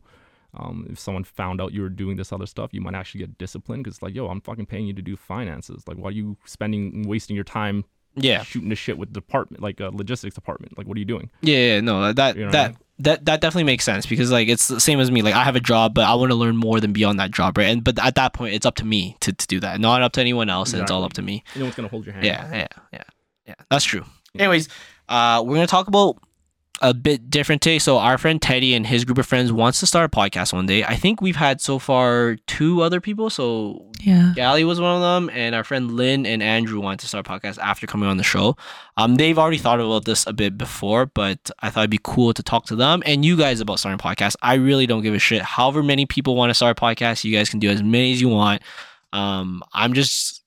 um, 0.59 0.87
if 0.91 0.99
someone 0.99 1.25
found 1.25 1.61
out 1.61 1.73
you 1.73 1.83
were 1.83 1.89
doing 1.89 2.17
this 2.17 2.33
other 2.33 2.47
stuff 2.47 2.71
you 2.73 2.81
might 2.81 2.95
actually 2.95 3.21
get 3.21 3.39
disciplined 3.39 3.85
because 3.85 4.03
like 4.03 4.15
yo 4.15 4.27
i'm 4.29 4.41
fucking 4.41 4.67
paying 4.67 4.87
you 4.87 4.93
to 4.93 5.03
do 5.03 5.17
finances 5.17 5.85
like 5.87 5.97
why 5.97 6.09
are 6.09 6.13
you 6.13 6.37
spending 6.45 7.07
wasting 7.07 7.35
your 7.37 7.45
time 7.45 7.85
yeah 8.17 8.43
shooting 8.43 8.69
the 8.69 8.75
shit 8.75 8.99
with 8.99 9.13
department 9.13 9.63
like 9.63 9.79
a 9.81 9.91
logistics 9.91 10.35
department 10.35 10.77
like 10.77 10.87
what 10.89 10.97
are 10.97 11.01
you 11.01 11.05
doing 11.05 11.31
Yeah, 11.43 11.59
yeah, 11.75 11.81
no, 11.81 12.13
that 12.13 12.37
You 12.37 12.43
know 12.43 12.49
I 12.49 12.53
that 12.53 12.69
mean? 12.71 12.79
that 13.01 13.25
that 13.27 13.41
definitely 13.41 13.65
makes 13.65 13.85
sense 13.85 14.07
because 14.07 14.33
like 14.33 14.49
it's 14.49 14.67
the 14.67 14.81
same 14.81 14.99
as 14.99 15.09
me. 15.09 15.23
Like 15.23 15.35
I 15.35 15.45
have 15.45 15.55
a 15.55 15.61
job, 15.61 15.95
but 15.95 16.05
I 16.05 16.15
want 16.15 16.33
to 16.33 16.35
learn 16.35 16.57
more 16.57 16.81
than 16.81 16.93
beyond 16.93 17.21
that 17.21 17.31
job, 17.31 17.57
right? 17.57 17.69
And 17.69 17.85
but 17.85 17.97
at 18.05 18.17
that 18.17 18.33
point, 18.33 18.55
it's 18.55 18.67
up 18.67 18.75
to 18.77 18.85
me 18.85 19.17
to, 19.21 19.33
to 19.33 19.47
do 19.47 19.61
that, 19.61 19.79
not 19.79 20.03
up 20.03 20.11
to 20.15 20.21
anyone 20.21 20.51
else, 20.51 20.73
and 20.73 20.83
it's 20.83 20.91
all 20.91 21.05
up 21.05 21.13
to 21.13 21.23
me. 21.23 21.45
No 21.55 21.63
one's 21.67 21.77
gonna 21.77 21.87
hold 21.87 22.05
your 22.07 22.15
hand. 22.15 22.27
Yeah, 22.27 22.49
yeah, 22.53 22.67
yeah, 22.93 23.03
yeah. 23.47 23.55
That's 23.71 23.85
true. 23.85 24.05
Anyways, 24.37 24.69
uh, 25.09 25.45
we're 25.47 25.55
gonna 25.55 25.69
talk 25.69 25.87
about 25.87 26.17
a 26.81 26.95
bit 26.95 27.31
different 27.31 27.63
today. 27.63 27.79
So 27.79 27.99
our 27.99 28.19
friend 28.19 28.41
Teddy 28.41 28.75
and 28.75 28.87
his 28.87 29.05
group 29.05 29.19
of 29.19 29.27
friends 29.27 29.53
wants 29.53 29.81
to 29.81 29.87
start 29.87 30.05
a 30.07 30.17
podcast 30.17 30.53
one 30.53 30.67
day. 30.67 30.85
I 30.85 30.95
think 30.95 31.21
we've 31.21 31.37
had 31.37 31.61
so 31.61 31.79
far 31.79 32.37
two 32.47 32.83
other 32.83 33.01
people. 33.01 33.31
So 33.31 33.87
Yeah. 34.01 34.33
Gally 34.37 34.63
was 34.65 34.81
one 34.81 34.95
of 34.95 35.01
them, 35.01 35.29
and 35.35 35.55
our 35.55 35.65
friend 35.65 35.93
Lynn 35.93 36.25
and 36.25 36.41
Andrew 36.43 36.81
wanted 36.81 37.01
to 37.01 37.09
start 37.09 37.27
a 37.27 37.31
podcast 37.31 37.59
after 37.59 37.87
coming 37.87 38.09
on 38.09 38.17
the 38.17 38.23
show. 38.23 38.57
Um, 38.97 39.17
they've 39.17 39.39
already 39.39 39.59
thought 39.59 39.81
about 39.81 40.05
this 40.05 40.25
a 40.27 40.33
bit 40.33 40.57
before, 40.57 41.07
but 41.07 41.51
I 41.61 41.71
thought 41.71 41.81
it'd 41.81 41.91
be 41.91 42.01
cool 42.03 42.33
to 42.35 42.43
talk 42.43 42.67
to 42.67 42.77
them 42.77 43.03
and 43.05 43.25
you 43.25 43.37
guys 43.37 43.61
about 43.61 43.81
starting 43.81 43.99
a 43.99 44.03
podcast. 44.03 44.37
I 44.41 44.55
really 44.55 44.87
don't 44.87 45.03
give 45.03 45.15
a 45.15 45.19
shit. 45.19 45.43
However 45.43 45.83
many 45.83 46.07
people 46.07 46.37
want 46.37 46.51
to 46.51 46.55
start 46.55 46.79
a 46.79 46.81
podcast, 46.81 47.25
you 47.25 47.35
guys 47.37 47.49
can 47.49 47.59
do 47.59 47.71
as 47.71 47.83
many 47.83 48.13
as 48.13 48.21
you 48.21 48.29
want. 48.29 48.63
Um, 49.13 49.63
I'm 49.73 49.95
just 49.95 50.45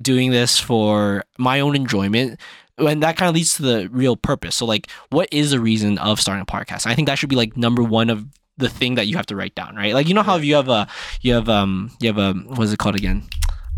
doing 0.00 0.30
this 0.30 0.58
for 0.58 1.24
my 1.38 1.60
own 1.60 1.74
enjoyment. 1.76 2.38
And 2.78 3.02
that 3.02 3.16
kind 3.16 3.28
of 3.28 3.34
leads 3.34 3.54
to 3.56 3.62
the 3.62 3.88
real 3.90 4.16
purpose. 4.16 4.56
So, 4.56 4.66
like, 4.66 4.90
what 5.10 5.28
is 5.32 5.50
the 5.50 5.60
reason 5.60 5.98
of 5.98 6.20
starting 6.20 6.42
a 6.42 6.46
podcast? 6.46 6.86
I 6.86 6.94
think 6.94 7.08
that 7.08 7.18
should 7.18 7.30
be 7.30 7.36
like 7.36 7.56
number 7.56 7.82
one 7.82 8.10
of 8.10 8.26
the 8.58 8.68
thing 8.68 8.94
that 8.96 9.06
you 9.06 9.16
have 9.16 9.26
to 9.26 9.36
write 9.36 9.54
down, 9.54 9.76
right? 9.76 9.94
Like, 9.94 10.08
you 10.08 10.14
know 10.14 10.22
how 10.22 10.36
if 10.36 10.44
you 10.44 10.54
have 10.54 10.68
a, 10.68 10.86
you 11.20 11.32
have 11.34 11.48
um, 11.48 11.90
you 12.00 12.12
have 12.12 12.18
a, 12.18 12.32
what 12.32 12.64
is 12.64 12.72
it 12.72 12.78
called 12.78 12.96
again? 12.96 13.24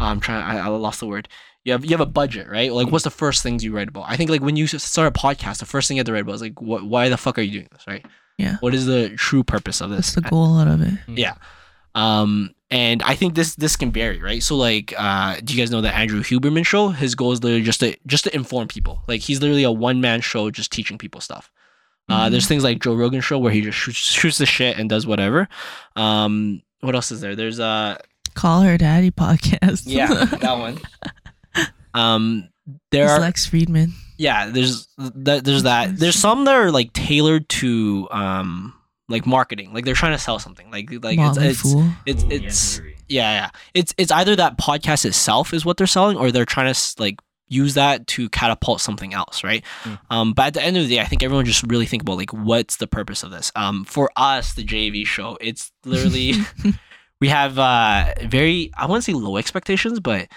I'm 0.01 0.21
trying. 0.21 0.43
I, 0.43 0.65
I 0.65 0.69
lost 0.69 1.01
the 1.01 1.07
word. 1.07 1.29
You 1.65 1.73
have 1.73 1.85
you 1.85 1.91
have 1.91 2.01
a 2.01 2.07
budget, 2.07 2.49
right? 2.49 2.73
Like, 2.73 2.91
what's 2.91 3.05
the 3.05 3.11
first 3.11 3.43
things 3.43 3.65
you 3.65 3.75
write 3.75 3.89
about? 3.89 4.05
I 4.09 4.17
think 4.17 4.31
like 4.31 4.43
when 4.43 4.57
you 4.57 4.67
start 4.67 5.09
a 5.09 5.19
podcast, 5.19 5.59
the 5.59 5.67
first 5.67 5.89
thing 5.89 5.97
you 5.97 6.01
have 6.01 6.07
to 6.07 6.13
write 6.13 6.23
about 6.23 6.37
is 6.37 6.43
like, 6.43 6.61
what? 6.61 6.85
Why 6.85 7.09
the 7.09 7.17
fuck 7.17 7.39
are 7.39 7.43
you 7.43 7.53
doing 7.53 7.69
this, 7.73 7.87
right? 7.87 8.05
Yeah. 8.39 8.57
What 8.61 8.75
is 8.75 8.87
the 8.87 9.11
true 9.17 9.43
purpose 9.43 9.81
of 9.81 9.91
this? 9.91 10.15
What's 10.15 10.15
the 10.15 10.23
goal 10.23 10.59
out 10.59 10.69
of 10.69 10.81
it? 10.81 10.95
Yeah. 11.09 11.35
Um, 11.95 12.55
and 12.71 13.03
I 13.03 13.15
think 13.15 13.35
this 13.35 13.55
this 13.55 13.77
can 13.77 13.91
vary, 13.93 14.21
right? 14.21 14.43
So 14.43 14.57
like, 14.57 14.93
uh, 14.97 15.37
do 15.43 15.55
you 15.55 15.61
guys 15.61 15.71
know 15.71 15.81
the 15.81 15.95
Andrew 15.95 16.23
Huberman 16.23 16.67
show? 16.67 16.89
His 16.91 17.15
goal 17.15 17.33
is 17.33 17.43
literally 17.43 17.63
just 17.65 17.81
to 17.81 17.97
just 18.07 18.25
to 18.25 18.35
inform 18.35 18.69
people. 18.69 19.03
Like 19.09 19.21
he's 19.23 19.41
literally 19.41 19.65
a 19.65 19.71
one 19.73 20.01
man 20.01 20.21
show, 20.21 20.51
just 20.51 20.71
teaching 20.73 20.99
people 20.99 21.21
stuff. 21.21 21.51
Uh, 22.11 22.27
Mhm. 22.27 22.31
there's 22.31 22.47
things 22.47 22.65
like 22.65 22.81
Joe 22.83 22.95
Rogan 22.95 23.21
show 23.21 23.39
where 23.39 23.53
he 23.53 23.61
just 23.61 23.77
shoots, 23.77 23.99
shoots 23.99 24.39
the 24.39 24.47
shit 24.47 24.79
and 24.79 24.89
does 24.89 25.07
whatever. 25.07 25.47
Um, 25.97 26.63
what 26.81 26.95
else 26.95 27.11
is 27.13 27.21
there? 27.21 27.37
There's 27.37 27.61
uh 27.61 27.99
Call 28.35 28.61
her 28.63 28.79
daddy 28.79 29.11
podcast. 29.11 29.83
yeah 29.87 30.25
that 30.25 30.59
one. 30.59 30.79
Um, 31.95 32.49
there 32.93 33.05
It's 33.05 33.13
are 33.13 33.21
Lex 33.21 33.47
Fridman. 33.49 33.93
yeah 34.19 34.51
there's 34.51 34.89
that 34.99 35.45
there's 35.45 35.63
that 35.65 35.97
there's 35.97 36.17
some 36.27 36.45
that 36.45 36.55
are 36.55 36.71
like 36.71 36.93
tailored 36.93 37.49
to 37.49 38.07
um 38.11 38.75
like 39.09 39.25
marketing 39.27 39.73
like 39.73 39.85
they're 39.85 39.95
trying 39.95 40.13
to 40.13 40.19
sell 40.19 40.39
something 40.39 40.71
like 40.71 40.91
like 41.03 41.19
it's 41.19 41.39
Motley 41.39 41.47
it's 41.49 41.63
Fool. 41.63 41.91
it's 42.07 42.25
Ooh, 42.25 42.29
it's 42.31 42.81
yeah 43.09 43.33
yeah 43.45 43.51
it's 43.75 43.95
it's 43.97 44.11
either 44.13 44.37
that 44.37 44.59
podcast 44.59 45.05
itself 45.07 45.55
is 45.55 45.65
what 45.65 45.77
they're 45.79 45.87
selling 45.87 46.17
or 46.17 46.31
they're 46.31 46.45
trying 46.45 46.73
to 46.73 46.95
like 46.99 47.19
use 47.49 47.73
that 47.75 48.07
to 48.07 48.29
catapult 48.29 48.81
something 48.83 49.15
else 49.15 49.43
right 49.43 49.65
Mm. 49.85 49.99
um 50.11 50.33
but 50.35 50.49
at 50.49 50.55
the 50.55 50.63
end 50.63 50.77
of 50.77 50.83
the 50.87 50.95
day 50.97 51.01
i 51.01 51.07
think 51.07 51.23
everyone 51.23 51.47
just 51.47 51.63
really 51.67 51.87
think 51.87 52.03
about 52.03 52.19
like 52.19 52.33
what's 52.35 52.77
the 52.77 52.87
purpose 52.87 53.23
of 53.23 53.31
this 53.31 53.51
um 53.57 53.85
for 53.85 54.11
us 54.17 54.53
the 54.53 54.63
JAV 54.65 55.07
show 55.07 55.39
it's 55.41 55.73
literally 55.87 56.35
we 57.21 57.29
have 57.29 57.59
uh 57.59 58.13
very 58.27 58.71
i 58.77 58.85
wouldn't 58.85 59.05
say 59.05 59.15
low 59.15 59.39
expectations 59.39 60.01
but 60.01 60.29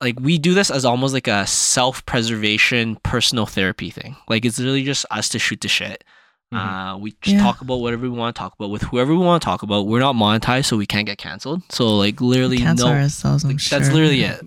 like 0.00 0.18
we 0.20 0.38
do 0.38 0.54
this 0.54 0.70
as 0.70 0.84
almost 0.86 1.12
like 1.12 1.28
a 1.28 1.46
self-preservation 1.46 2.96
personal 3.02 3.46
therapy 3.46 3.90
thing 3.90 4.16
like 4.28 4.44
it's 4.44 4.58
really 4.58 4.82
just 4.84 5.04
us 5.10 5.28
to 5.30 5.38
shoot 5.38 5.60
the 5.60 5.68
shit. 5.68 6.04
Uh 6.52 6.96
we 7.00 7.10
just 7.22 7.36
Yeah. 7.36 7.42
talk 7.42 7.60
about 7.60 7.80
whatever 7.80 8.02
we 8.02 8.08
want 8.10 8.36
to 8.36 8.38
talk 8.38 8.54
about 8.58 8.70
with 8.70 8.82
whoever 8.82 9.12
we 9.12 9.18
want 9.18 9.42
to 9.42 9.44
talk 9.44 9.62
about 9.62 9.86
we're 9.88 10.00
not 10.00 10.14
monetized 10.14 10.66
so 10.66 10.76
we 10.76 10.86
can't 10.86 11.06
get 11.06 11.18
canceled 11.18 11.62
so 11.70 11.96
like 11.96 12.20
literally 12.20 12.58
Cancel 12.58 12.88
no 12.88 12.94
ourselves. 12.94 13.42
I'm 13.44 13.50
like, 13.50 13.60
sure. 13.60 13.78
that's 13.78 13.92
literally 13.92 14.22
it 14.22 14.40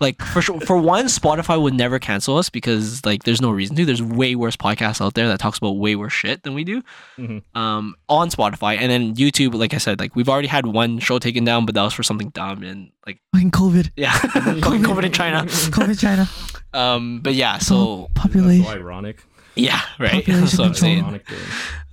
like 0.00 0.20
for 0.20 0.42
sure 0.42 0.60
for 0.62 0.76
one 0.76 1.04
spotify 1.06 1.60
would 1.60 1.72
never 1.72 2.00
cancel 2.00 2.36
us 2.36 2.50
because 2.50 3.06
like 3.06 3.22
there's 3.22 3.40
no 3.40 3.52
reason 3.52 3.76
to 3.76 3.84
there's 3.84 4.02
way 4.02 4.34
worse 4.34 4.56
podcasts 4.56 5.00
out 5.00 5.14
there 5.14 5.28
that 5.28 5.38
talks 5.38 5.56
about 5.58 5.76
way 5.78 5.94
worse 5.94 6.12
shit 6.12 6.42
than 6.42 6.54
we 6.54 6.64
do 6.64 6.82
Mhm. 7.16 7.42
um 7.54 7.94
on 8.08 8.28
spotify 8.30 8.76
and 8.76 8.90
then 8.90 9.14
youtube 9.14 9.54
like 9.54 9.72
i 9.72 9.78
said 9.78 10.00
like 10.00 10.16
we've 10.16 10.28
already 10.28 10.48
had 10.48 10.66
one 10.66 10.98
show 10.98 11.20
taken 11.20 11.44
down 11.44 11.64
but 11.66 11.76
that 11.76 11.82
was 11.84 11.94
for 11.94 12.02
something 12.02 12.30
dumb 12.30 12.64
and 12.64 12.90
like 13.06 13.20
Fucking 13.32 13.52
COVID. 13.52 13.90
yeah 13.96 14.10
fucking 14.18 14.82
covid 14.82 15.04
in 15.04 15.12
china 15.12 15.44
COVID 15.46 16.00
China. 16.00 16.28
um 16.72 17.20
but 17.22 17.34
yeah 17.34 17.58
so 17.58 18.08
That's 18.16 18.26
Population. 18.26 18.64
so 18.64 18.70
ironic. 18.72 19.24
Yeah 19.56 19.80
right 19.98 20.12
Population 20.12 20.40
that's 20.44 20.58
what 20.58 20.66
i'm 20.68 20.74
saying 20.74 21.20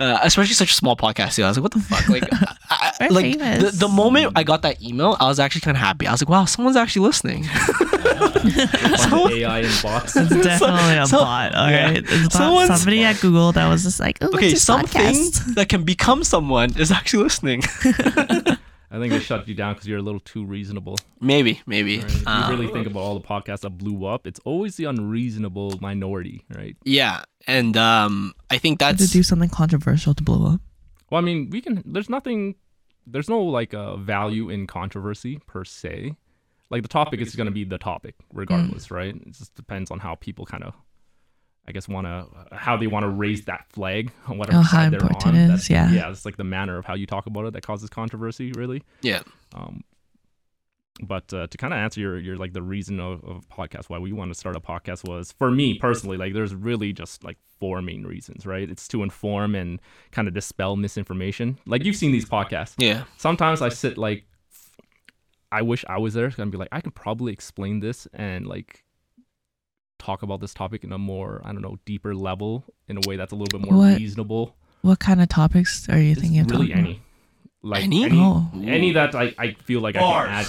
uh, 0.02 0.20
especially 0.24 0.56
such 0.56 0.72
a 0.72 0.74
small 0.74 0.96
podcast 0.96 1.36
too. 1.36 1.44
I 1.44 1.48
was 1.50 1.58
like, 1.58 1.64
what 1.64 1.74
the 1.74 1.80
fuck? 1.80 2.10
Like, 2.10 2.24
I, 2.72 2.92
I, 3.02 3.08
like 3.10 3.38
the, 3.38 3.72
the 3.72 3.88
moment 3.88 4.34
I 4.36 4.42
got 4.42 4.64
that 4.64 4.82
email, 4.82 5.16
I 5.20 5.28
was 5.28 5.40
actually 5.40 5.62
kind 5.62 5.78
of 5.78 5.82
happy. 5.82 6.08
I 6.08 6.12
was 6.12 6.24
like, 6.24 6.30
wow, 6.30 6.46
someone's 6.46 6.76
actually 6.76 7.06
listening. 7.06 7.44
Bunch 7.44 9.00
So- 9.00 9.30
AI 9.30 9.60
and 9.60 9.84
bots. 9.84 10.16
It's 10.16 10.30
definitely 10.44 10.98
a 10.98 11.06
so- 11.06 11.20
bot. 11.20 11.54
All 11.54 11.70
yeah. 11.70 11.86
right, 11.86 12.04
It's 12.04 12.36
about 12.36 12.68
somebody 12.80 13.04
at 13.04 13.20
Google 13.22 13.52
that 13.52 13.70
was 13.70 13.84
just 13.84 14.00
like, 14.00 14.18
oh, 14.22 14.30
okay, 14.34 14.56
something 14.56 14.88
podcast? 15.02 15.54
that 15.54 15.70
can 15.70 15.84
become 15.84 16.24
someone 16.24 16.76
is 16.80 16.92
actually 16.92 17.24
listening. 17.24 17.62
I 18.94 19.00
think 19.00 19.14
they 19.14 19.20
shut 19.20 19.48
you 19.48 19.56
down 19.56 19.74
because 19.74 19.88
you're 19.88 20.00
a 20.00 20.02
little 20.02 20.20
too 20.20 20.44
reasonable. 20.44 20.98
maybe, 21.22 21.62
maybe. 21.66 22.00
Right? 22.00 22.12
If 22.14 22.28
Uh, 22.28 22.44
you 22.50 22.58
really 22.58 22.72
think 22.74 22.88
about 22.88 23.00
all 23.00 23.18
the 23.18 23.26
podcasts 23.26 23.62
that 23.62 23.70
blew 23.78 24.06
up, 24.06 24.28
it's 24.28 24.40
always 24.44 24.76
the 24.76 24.84
unreasonable 24.86 25.78
minority, 25.82 26.44
right? 26.56 26.76
yeah, 26.84 27.24
and 27.48 27.78
um, 27.78 28.34
I 28.50 28.58
think 28.58 28.82
Had 28.82 28.98
to 28.98 29.08
do 29.08 29.24
something 29.24 29.50
controversial 29.50 30.14
to 30.14 30.24
blow 30.24 30.54
up. 30.56 30.62
Well, 31.10 31.20
I 31.20 31.24
mean, 31.24 31.50
we 31.50 31.62
can. 31.62 31.82
There's 31.86 32.10
nothing. 32.10 32.56
There's 33.08 33.30
no 33.30 33.42
like 33.42 33.74
uh, 33.74 33.96
value 33.98 34.50
in 34.50 34.68
controversy 34.68 35.40
per 35.48 35.64
se. 35.66 36.16
Like 36.70 36.84
the 36.84 36.88
topic 36.88 37.20
is 37.20 37.36
going 37.36 37.48
to 37.48 37.52
be 37.52 37.64
the 37.66 37.78
topic 37.78 38.16
regardless, 38.34 38.92
right? 38.92 39.14
It 39.16 39.32
just 39.32 39.56
depends 39.56 39.92
on 39.92 40.00
how 40.00 40.16
people 40.16 40.46
kind 40.46 40.64
of, 40.64 40.74
I 41.68 41.72
guess, 41.74 41.88
want 41.88 42.08
to 42.08 42.28
how 42.56 42.76
they 42.78 42.88
want 42.88 43.04
to 43.04 43.10
raise 43.10 43.46
that 43.46 43.66
flag 43.70 44.12
on 44.28 44.38
whatever 44.38 44.58
Oh, 44.60 44.62
how 44.62 44.78
side 44.80 44.92
they're 44.94 45.00
important 45.00 45.26
on. 45.26 45.36
it 45.36 45.48
That's- 45.48 45.62
is, 45.64 45.70
yeah. 45.70 45.92
yeah. 45.92 46.10
It's 46.10 46.26
like 46.26 46.38
the 46.38 46.44
manner 46.44 46.78
of 46.78 46.86
how 46.86 46.96
you 46.96 47.06
talk 47.06 47.26
about 47.28 47.46
it 47.46 47.54
that 47.54 47.62
causes 47.62 47.90
controversy, 47.90 48.52
really. 48.54 48.84
yeah, 49.02 49.22
Um, 49.54 49.84
but 51.04 51.34
uh, 51.34 51.48
to 51.48 51.58
kind 51.58 51.74
of 51.74 51.78
answer 51.78 52.00
your, 52.02 52.20
your 52.20 52.36
like 52.36 52.54
the 52.54 52.62
reason 52.62 53.00
of, 53.00 53.24
of 53.24 53.48
podcast 53.50 53.86
why 53.90 53.98
we 53.98 54.12
want 54.12 54.32
to 54.32 54.38
start 54.38 54.56
a 54.56 54.60
podcast 54.60 55.08
was 55.08 55.32
for 55.32 55.50
me 55.50 55.80
personally 55.80 56.18
like 56.18 56.34
there's 56.34 56.54
really 56.54 56.92
just 56.94 57.24
like 57.24 57.38
four 57.60 57.82
main 57.82 58.04
reasons 58.06 58.46
right 58.46 58.70
it's 58.70 58.88
to 58.90 59.02
inform 59.02 59.56
and 59.56 59.80
kind 60.12 60.28
of 60.28 60.34
dispel 60.34 60.76
misinformation 60.76 61.58
like 61.66 61.84
you've 61.86 61.96
seen 61.96 62.12
these 62.12 62.26
podcasts 62.26 62.76
yeah, 62.78 63.06
sometimes 63.18 63.62
i 63.62 63.70
sit 63.70 63.98
like 63.98 64.26
i 65.52 65.62
wish 65.62 65.84
i 65.88 65.98
was 65.98 66.14
there 66.14 66.32
and 66.38 66.52
be 66.52 66.58
like 66.58 66.70
i 66.72 66.82
could 66.82 66.94
probably 66.94 67.32
explain 67.34 67.80
this 67.80 68.08
and 68.14 68.46
like 68.46 68.84
talk 70.02 70.24
about 70.24 70.40
this 70.42 70.54
topic 70.54 70.84
in 70.84 70.92
a 70.92 70.98
more 70.98 71.42
i 71.46 71.52
don't 71.54 71.62
know 71.62 71.78
deeper 71.86 72.16
level 72.16 72.64
in 72.88 72.98
a 72.98 73.02
way 73.08 73.16
that's 73.18 73.32
a 73.32 73.36
little 73.36 73.60
bit 73.60 73.70
more 73.70 73.78
What- 73.80 73.98
reasonable 73.98 74.56
What 74.82 75.00
kind 75.00 75.22
of 75.22 75.30
topics 75.30 75.88
are 75.90 76.00
you 76.00 76.12
it's 76.14 76.22
thinking 76.22 76.40
of 76.40 76.50
really 76.52 76.74
any 76.74 77.02
like 77.62 77.84
Any? 77.84 78.04
any, 78.06 78.20
Oh. 78.20 78.50
any 78.64 78.92
that 78.94 79.14
I, 79.14 79.34
I 79.38 79.54
feel 79.54 79.80
like 79.82 79.96
I 79.96 80.00
can 80.00 80.30
add 80.30 80.48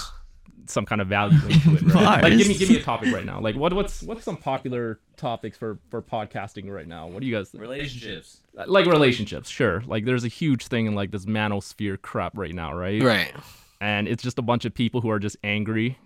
some 0.67 0.87
kind 0.87 1.01
of 1.03 1.09
value 1.09 1.37
into 1.51 1.75
it. 1.75 1.83
Right? 1.93 2.23
like 2.23 2.39
give 2.39 2.49
me 2.49 2.57
give 2.57 2.71
me 2.71 2.77
a 2.79 2.83
topic 2.83 3.13
right 3.13 3.25
now. 3.27 3.41
Like 3.41 3.57
what 3.57 3.75
what's 3.75 4.03
what's 4.03 4.25
some 4.25 4.39
popular 4.39 5.01
topics 5.19 5.59
for 5.59 5.79
for 5.91 6.01
podcasting 6.01 6.71
right 6.73 6.87
now? 6.87 7.09
What 7.09 7.21
do 7.21 7.27
you 7.27 7.35
guys 7.37 7.51
think? 7.51 7.61
Relationships. 7.61 8.39
Uh, 8.57 8.65
like 8.67 8.87
relationships? 8.87 9.51
Sure. 9.51 9.83
Like 9.87 10.07
there's 10.07 10.25
a 10.25 10.29
huge 10.29 10.69
thing 10.69 10.87
in 10.87 10.95
like 10.95 11.11
this 11.11 11.27
manosphere 11.27 12.01
crap 12.01 12.39
right 12.39 12.55
now, 12.55 12.73
right? 12.75 13.03
right. 13.03 13.35
And 13.81 14.09
it's 14.09 14.23
just 14.23 14.39
a 14.39 14.43
bunch 14.43 14.65
of 14.65 14.73
people 14.73 15.01
who 15.03 15.11
are 15.11 15.19
just 15.19 15.37
angry 15.45 15.99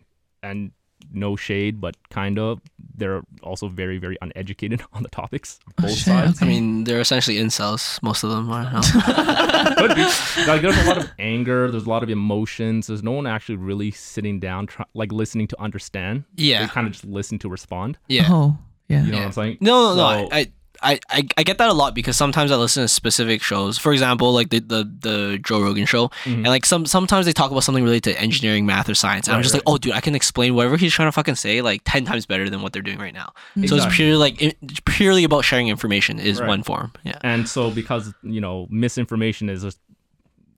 and 0.42 0.72
no 1.12 1.37
shade, 1.37 1.81
but 1.81 1.97
kind 2.11 2.38
of. 2.38 2.61
They're 2.99 3.21
also 3.42 3.69
very 3.69 3.99
very 3.99 4.16
uneducated 4.23 4.81
on 4.95 5.03
the 5.03 5.11
topics. 5.11 5.59
Oh, 5.79 5.83
Both 5.83 5.90
shit, 5.90 6.05
sides. 6.05 6.42
I 6.42 6.47
okay. 6.47 6.55
mean, 6.55 6.85
they're 6.85 7.01
essentially 7.01 7.37
incels. 7.37 8.03
Most 8.03 8.25
of 8.25 8.31
them 8.31 8.51
are. 8.51 8.64
no. 8.73 8.81
Could 9.77 9.95
be. 9.95 10.03
Like 10.47 10.62
there's 10.62 10.79
a 10.79 10.85
lot 10.88 10.99
of 10.99 11.11
anger. 11.19 11.71
There's 11.71 11.85
a 11.85 11.91
lot 11.91 12.03
of 12.03 12.09
emotions. 12.11 12.87
There's 12.87 13.03
no 13.03 13.12
one 13.12 13.26
actually 13.26 13.57
really 13.57 13.91
sitting 13.91 14.41
down, 14.41 14.66
try, 14.66 14.87
like 14.95 15.12
listening 15.12 15.47
to 15.49 15.61
understand. 15.61 16.24
They 16.37 16.45
yeah, 16.45 16.66
kind 16.68 16.87
of 16.87 16.93
just 16.95 17.05
listen 17.05 17.39
to 17.41 17.49
respond. 17.49 17.99
yeah. 18.09 18.26
Oh, 18.28 18.57
yeah. 18.89 19.05
You 19.05 19.12
know 19.12 19.18
what 19.18 19.26
I'm 19.26 19.33
saying? 19.33 19.59
No, 19.61 19.89
no, 19.89 19.91
So- 19.91 19.97
no. 19.97 20.28
I, 20.33 20.39
I, 20.41 20.53
I, 20.83 21.01
I 21.37 21.43
get 21.43 21.59
that 21.59 21.68
a 21.68 21.72
lot 21.72 21.95
because 21.95 22.16
sometimes 22.16 22.51
I 22.51 22.57
listen 22.57 22.83
to 22.85 22.89
specific 22.89 23.43
shows. 23.43 23.79
For 23.79 23.93
example, 23.93 24.33
like 24.33 24.51
the 24.51 24.61
the, 24.61 24.85
the 25.01 25.39
Joe 25.43 25.61
Rogan 25.62 25.87
show, 25.87 26.09
Mhm. 26.24 26.35
and 26.35 26.47
like 26.49 26.66
some 26.66 26.87
sometimes 26.87 27.27
they 27.27 27.33
talk 27.33 27.51
about 27.51 27.64
something 27.64 27.83
related 27.85 28.05
to 28.14 28.20
engineering, 28.20 28.66
math, 28.66 28.89
or 28.89 28.95
science, 28.95 29.27
and 29.29 29.37
I'm 29.37 29.43
just 29.43 29.55
right. 29.55 29.64
like, 29.66 29.72
oh, 29.74 29.79
dude, 29.79 29.93
I 29.93 30.01
can 30.01 30.14
explain 30.14 30.55
whatever 30.55 30.77
he's 30.77 30.93
trying 30.93 31.09
to 31.09 31.12
fucking 31.12 31.35
say 31.37 31.62
like 31.62 31.83
ten 31.85 32.05
times 32.05 32.27
better 32.27 32.49
than 32.51 32.62
what 32.62 32.72
they're 32.72 32.83
doing 32.83 32.99
right 32.99 33.14
now. 33.14 33.33
So 33.66 33.77
it's 33.77 33.95
purely 33.95 34.16
like 34.16 34.41
it's 34.41 34.81
purely 34.85 35.24
about 35.24 35.45
sharing 35.45 35.68
information 35.68 36.18
is 36.18 36.41
Right. 36.41 36.49
one 36.49 36.62
form. 36.62 36.93
Yeah. 37.05 37.18
And 37.22 37.49
so 37.49 37.70
because 37.70 38.12
you 38.22 38.41
know 38.41 38.66
misinformation 38.70 39.49
is 39.49 39.62
just 39.62 39.79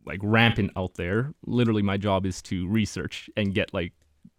like 0.05 0.21
rampant 0.23 0.73
out 0.77 0.95
there, 0.95 1.33
literally 1.47 1.83
my 1.83 1.97
job 1.99 2.25
is 2.25 2.41
to 2.43 2.67
research 2.69 3.29
and 3.37 3.53
get 3.55 3.75
like 3.75 3.93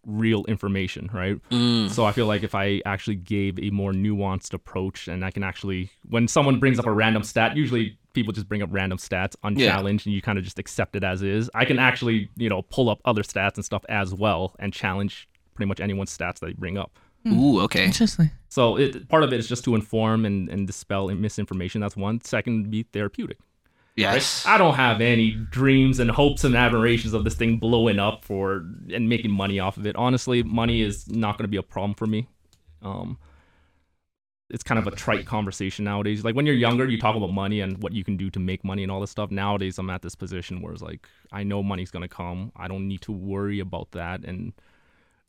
real 0.06 0.44
information, 0.46 1.10
right? 1.12 1.36
Mm. 1.50 1.90
So 1.90 2.04
I 2.04 2.12
feel 2.12 2.26
like 2.26 2.42
if 2.42 2.54
I 2.54 2.80
actually 2.86 3.16
gave 3.16 3.58
a 3.58 3.70
more 3.70 3.92
nuanced 3.92 4.54
approach 4.54 5.08
and 5.08 5.24
I 5.24 5.30
can 5.30 5.42
actually 5.42 5.90
when 6.08 6.28
someone 6.28 6.58
brings 6.58 6.78
up 6.78 6.86
a 6.86 6.92
random 6.92 7.22
stat, 7.22 7.56
usually 7.56 7.98
people 8.12 8.32
just 8.32 8.48
bring 8.48 8.62
up 8.62 8.68
random 8.72 8.98
stats 8.98 9.36
unchallenged 9.44 10.06
and 10.06 10.14
you 10.14 10.22
kind 10.22 10.38
of 10.38 10.44
just 10.44 10.58
accept 10.58 10.96
it 10.96 11.04
as 11.04 11.22
is. 11.22 11.50
I 11.54 11.64
can 11.64 11.78
actually, 11.78 12.28
you 12.36 12.48
know, 12.48 12.62
pull 12.62 12.88
up 12.90 13.00
other 13.04 13.22
stats 13.22 13.54
and 13.54 13.64
stuff 13.64 13.84
as 13.88 14.12
well 14.12 14.54
and 14.58 14.72
challenge 14.72 15.28
pretty 15.54 15.68
much 15.68 15.80
anyone's 15.80 16.16
stats 16.16 16.40
that 16.40 16.46
they 16.46 16.52
bring 16.52 16.78
up. 16.78 16.98
Ooh, 17.26 17.60
okay. 17.60 17.84
Interesting. 17.84 18.30
So 18.48 18.76
it 18.76 19.08
part 19.08 19.22
of 19.22 19.32
it 19.32 19.38
is 19.38 19.48
just 19.48 19.64
to 19.64 19.74
inform 19.74 20.24
and, 20.24 20.48
and 20.48 20.66
dispel 20.66 21.08
misinformation. 21.08 21.80
That's 21.80 21.96
one. 21.96 22.20
Second, 22.22 22.70
be 22.70 22.84
therapeutic. 22.84 23.38
Right? 24.08 24.14
Yes. 24.14 24.44
I 24.46 24.58
don't 24.58 24.74
have 24.74 25.00
any 25.00 25.32
dreams 25.32 25.98
and 26.00 26.10
hopes 26.10 26.44
and 26.44 26.54
admirations 26.56 27.14
of 27.14 27.24
this 27.24 27.34
thing 27.34 27.58
blowing 27.58 27.98
up 27.98 28.24
for 28.24 28.64
and 28.92 29.08
making 29.08 29.30
money 29.30 29.58
off 29.60 29.76
of 29.76 29.86
it. 29.86 29.96
Honestly, 29.96 30.42
money 30.42 30.82
is 30.82 31.08
not 31.08 31.36
going 31.38 31.44
to 31.44 31.48
be 31.48 31.56
a 31.56 31.62
problem 31.62 31.94
for 31.94 32.06
me. 32.06 32.28
Um, 32.82 33.18
it's 34.48 34.64
kind 34.64 34.80
of 34.80 34.86
a 34.88 34.90
trite 34.90 35.26
conversation 35.26 35.84
nowadays. 35.84 36.24
Like 36.24 36.34
when 36.34 36.44
you're 36.44 36.56
younger, 36.56 36.84
you 36.84 36.98
talk 36.98 37.14
about 37.14 37.32
money 37.32 37.60
and 37.60 37.80
what 37.82 37.92
you 37.92 38.02
can 38.02 38.16
do 38.16 38.30
to 38.30 38.40
make 38.40 38.64
money 38.64 38.82
and 38.82 38.90
all 38.90 39.00
this 39.00 39.10
stuff. 39.10 39.30
Nowadays, 39.30 39.78
I'm 39.78 39.90
at 39.90 40.02
this 40.02 40.16
position 40.16 40.60
where 40.60 40.72
it's 40.72 40.82
like 40.82 41.06
I 41.30 41.44
know 41.44 41.62
money's 41.62 41.92
going 41.92 42.02
to 42.02 42.08
come. 42.08 42.50
I 42.56 42.66
don't 42.66 42.88
need 42.88 43.00
to 43.02 43.12
worry 43.12 43.60
about 43.60 43.92
that, 43.92 44.24
and 44.24 44.52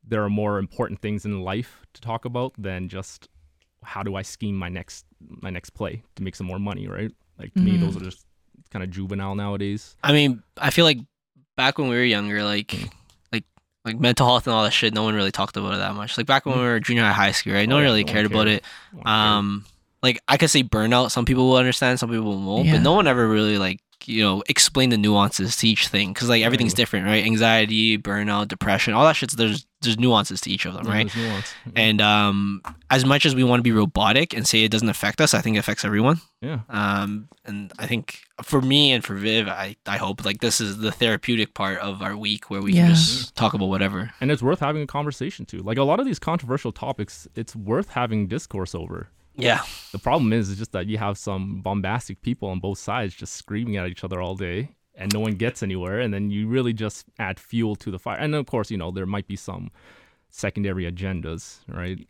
there 0.03 0.23
are 0.23 0.29
more 0.29 0.57
important 0.57 1.01
things 1.01 1.23
in 1.25 1.41
life 1.41 1.85
to 1.93 2.01
talk 2.01 2.25
about 2.25 2.53
than 2.57 2.89
just 2.89 3.29
how 3.83 4.01
do 4.01 4.15
I 4.15 4.23
scheme 4.23 4.55
my 4.55 4.69
next 4.69 5.05
my 5.41 5.51
next 5.51 5.71
play 5.71 6.01
to 6.15 6.23
make 6.23 6.35
some 6.35 6.47
more 6.47 6.59
money, 6.59 6.87
right? 6.87 7.11
Like 7.37 7.53
to 7.53 7.59
me, 7.59 7.77
Mhm. 7.77 7.81
those 7.81 7.97
are 7.97 8.05
just 8.05 8.25
kind 8.71 8.83
of 8.83 8.89
juvenile 8.89 9.35
nowadays. 9.35 9.95
I 10.03 10.11
mean, 10.13 10.41
I 10.57 10.69
feel 10.71 10.85
like 10.85 10.99
back 11.57 11.77
when 11.77 11.89
we 11.89 11.95
were 11.95 12.03
younger, 12.03 12.43
like 12.43 12.75
like 13.31 13.43
like 13.85 13.99
mental 13.99 14.25
health 14.25 14.47
and 14.47 14.53
all 14.53 14.63
that 14.63 14.71
shit, 14.71 14.93
no 14.93 15.03
one 15.03 15.13
really 15.15 15.31
talked 15.31 15.57
about 15.57 15.73
it 15.73 15.77
that 15.77 15.93
much. 15.95 16.17
Like 16.17 16.27
back 16.27 16.45
when 16.45 16.57
we 16.57 16.63
were 16.63 16.79
junior 16.79 17.03
high, 17.03 17.11
high 17.13 17.31
school, 17.31 17.53
right? 17.53 17.67
No 17.67 17.75
Oh, 17.75 17.77
one 17.77 17.83
yeah, 17.83 17.89
really 17.89 18.03
no 18.03 18.07
one 18.07 18.13
cared 18.13 18.25
about 18.25 18.47
it. 18.47 18.63
Care. 18.93 19.07
Um, 19.13 19.65
like 20.01 20.19
I 20.27 20.37
could 20.37 20.49
say 20.49 20.63
burnout. 20.63 21.11
Some 21.11 21.25
people 21.25 21.49
will 21.49 21.57
understand, 21.57 21.99
some 21.99 22.09
people 22.09 22.37
won't. 22.39 22.65
Yeah. 22.65 22.73
But 22.73 22.81
no 22.81 22.93
one 22.93 23.07
ever 23.07 23.27
really 23.27 23.57
like 23.57 23.79
you 24.07 24.23
know 24.23 24.43
explain 24.47 24.89
the 24.89 24.97
nuances 24.97 25.55
to 25.57 25.67
each 25.67 25.87
thing 25.87 26.13
because 26.13 26.29
like 26.29 26.43
everything's 26.43 26.71
Right. 26.71 26.77
different, 26.77 27.05
right? 27.05 27.23
Anxiety, 27.25 27.97
burnout, 27.97 28.47
depression, 28.47 28.93
all 28.93 29.05
that 29.05 29.15
shit's 29.15 29.35
there's 29.35 29.65
there's 29.81 29.97
nuances 29.97 30.39
to 30.41 30.51
each 30.51 30.65
of 30.65 30.73
them, 30.75 30.85
Yeah, 30.85 30.91
right? 30.93 31.03
there's 31.03 31.15
nuance. 31.15 31.55
And 31.75 32.01
um, 32.01 32.61
as 32.91 33.03
much 33.03 33.25
as 33.25 33.33
we 33.33 33.43
want 33.43 33.59
to 33.59 33.63
be 33.63 33.71
robotic 33.71 34.35
and 34.35 34.47
say 34.47 34.63
it 34.63 34.69
doesn't 34.69 34.89
affect 34.89 35.19
us, 35.19 35.33
I 35.33 35.41
think 35.41 35.55
it 35.55 35.59
affects 35.59 35.83
everyone. 35.83 36.21
yeah, 36.39 36.59
Um, 36.69 37.27
and 37.45 37.73
I 37.79 37.87
think 37.87 38.19
for 38.43 38.61
me 38.61 38.91
and 38.91 39.03
for 39.03 39.15
Viv, 39.15 39.47
I, 39.47 39.75
I 39.87 39.97
hope 39.97 40.23
like 40.23 40.39
this 40.39 40.61
is 40.61 40.77
the 40.77 40.91
therapeutic 40.91 41.55
part 41.55 41.79
of 41.79 42.03
our 42.03 42.15
week 42.15 42.51
where 42.51 42.61
we 42.61 42.73
Yeah. 42.73 42.85
can 42.87 42.95
just 42.95 43.35
talk 43.35 43.55
about 43.55 43.69
whatever. 43.69 44.11
and 44.21 44.29
it's 44.29 44.43
worth 44.43 44.59
having 44.59 44.83
a 44.83 44.87
conversation 44.87 45.45
too. 45.47 45.63
Like 45.63 45.79
a 45.79 45.83
lot 45.83 45.99
of 45.99 46.05
these 46.05 46.19
controversial 46.19 46.71
topics, 46.71 47.27
it's 47.35 47.55
worth 47.55 47.89
having 47.89 48.27
discourse 48.27 48.75
over. 48.75 49.09
Yeah. 49.35 49.61
The 49.91 49.99
problem 49.99 50.33
is, 50.33 50.49
is 50.49 50.57
just 50.57 50.71
that 50.73 50.87
you 50.87 50.97
have 50.97 51.17
some 51.17 51.61
bombastic 51.61 52.21
people 52.21 52.49
on 52.49 52.59
both 52.59 52.77
sides 52.79 53.13
just 53.15 53.33
screaming 53.35 53.77
at 53.77 53.87
each 53.87 54.03
other 54.03 54.21
all 54.21 54.35
day, 54.35 54.69
and 54.95 55.11
no 55.13 55.19
one 55.19 55.33
gets 55.35 55.63
anywhere. 55.63 55.99
And 55.99 56.13
then 56.13 56.29
you 56.31 56.47
really 56.47 56.73
just 56.73 57.05
add 57.19 57.39
fuel 57.39 57.75
to 57.77 57.91
the 57.91 57.99
fire. 57.99 58.17
And 58.17 58.35
of 58.35 58.45
course, 58.45 58.69
you 58.71 58.77
know 58.77 58.91
there 58.91 59.05
might 59.05 59.27
be 59.27 59.35
some 59.35 59.71
secondary 60.29 60.89
agendas, 60.91 61.59
right? 61.67 62.07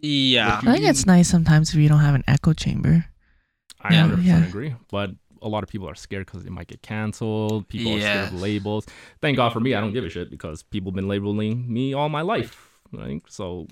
Yeah. 0.00 0.60
I 0.62 0.72
think 0.72 0.84
it's 0.86 1.06
nice 1.06 1.28
sometimes 1.28 1.70
if 1.74 1.76
you 1.80 1.88
don't 1.88 2.00
have 2.00 2.14
an 2.14 2.24
echo 2.26 2.52
chamber. 2.52 3.06
I 3.80 3.94
Yeah. 3.94 4.06
100% 4.08 4.24
Yeah. 4.24 4.46
agree. 4.46 4.74
But 4.90 5.10
a 5.42 5.48
lot 5.48 5.62
of 5.62 5.68
people 5.68 5.88
are 5.88 5.94
scared 5.94 6.26
because 6.26 6.44
they 6.44 6.50
might 6.50 6.66
get 6.68 6.82
canceled. 6.82 7.68
People 7.68 7.94
are 7.94 8.00
scared 8.00 8.28
of 8.28 8.40
labels. 8.40 8.86
Thank 9.20 9.36
God 9.36 9.52
for 9.52 9.60
me, 9.60 9.74
I 9.74 9.80
don't 9.80 9.92
give 9.92 10.04
a 10.04 10.10
shit 10.10 10.30
because 10.30 10.62
people 10.62 10.90
have 10.90 10.96
been 10.96 11.08
labeling 11.08 11.72
me 11.72 11.94
all 11.94 12.08
my 12.08 12.22
life. 12.22 12.68
Right? 12.92 13.22
So 13.28 13.66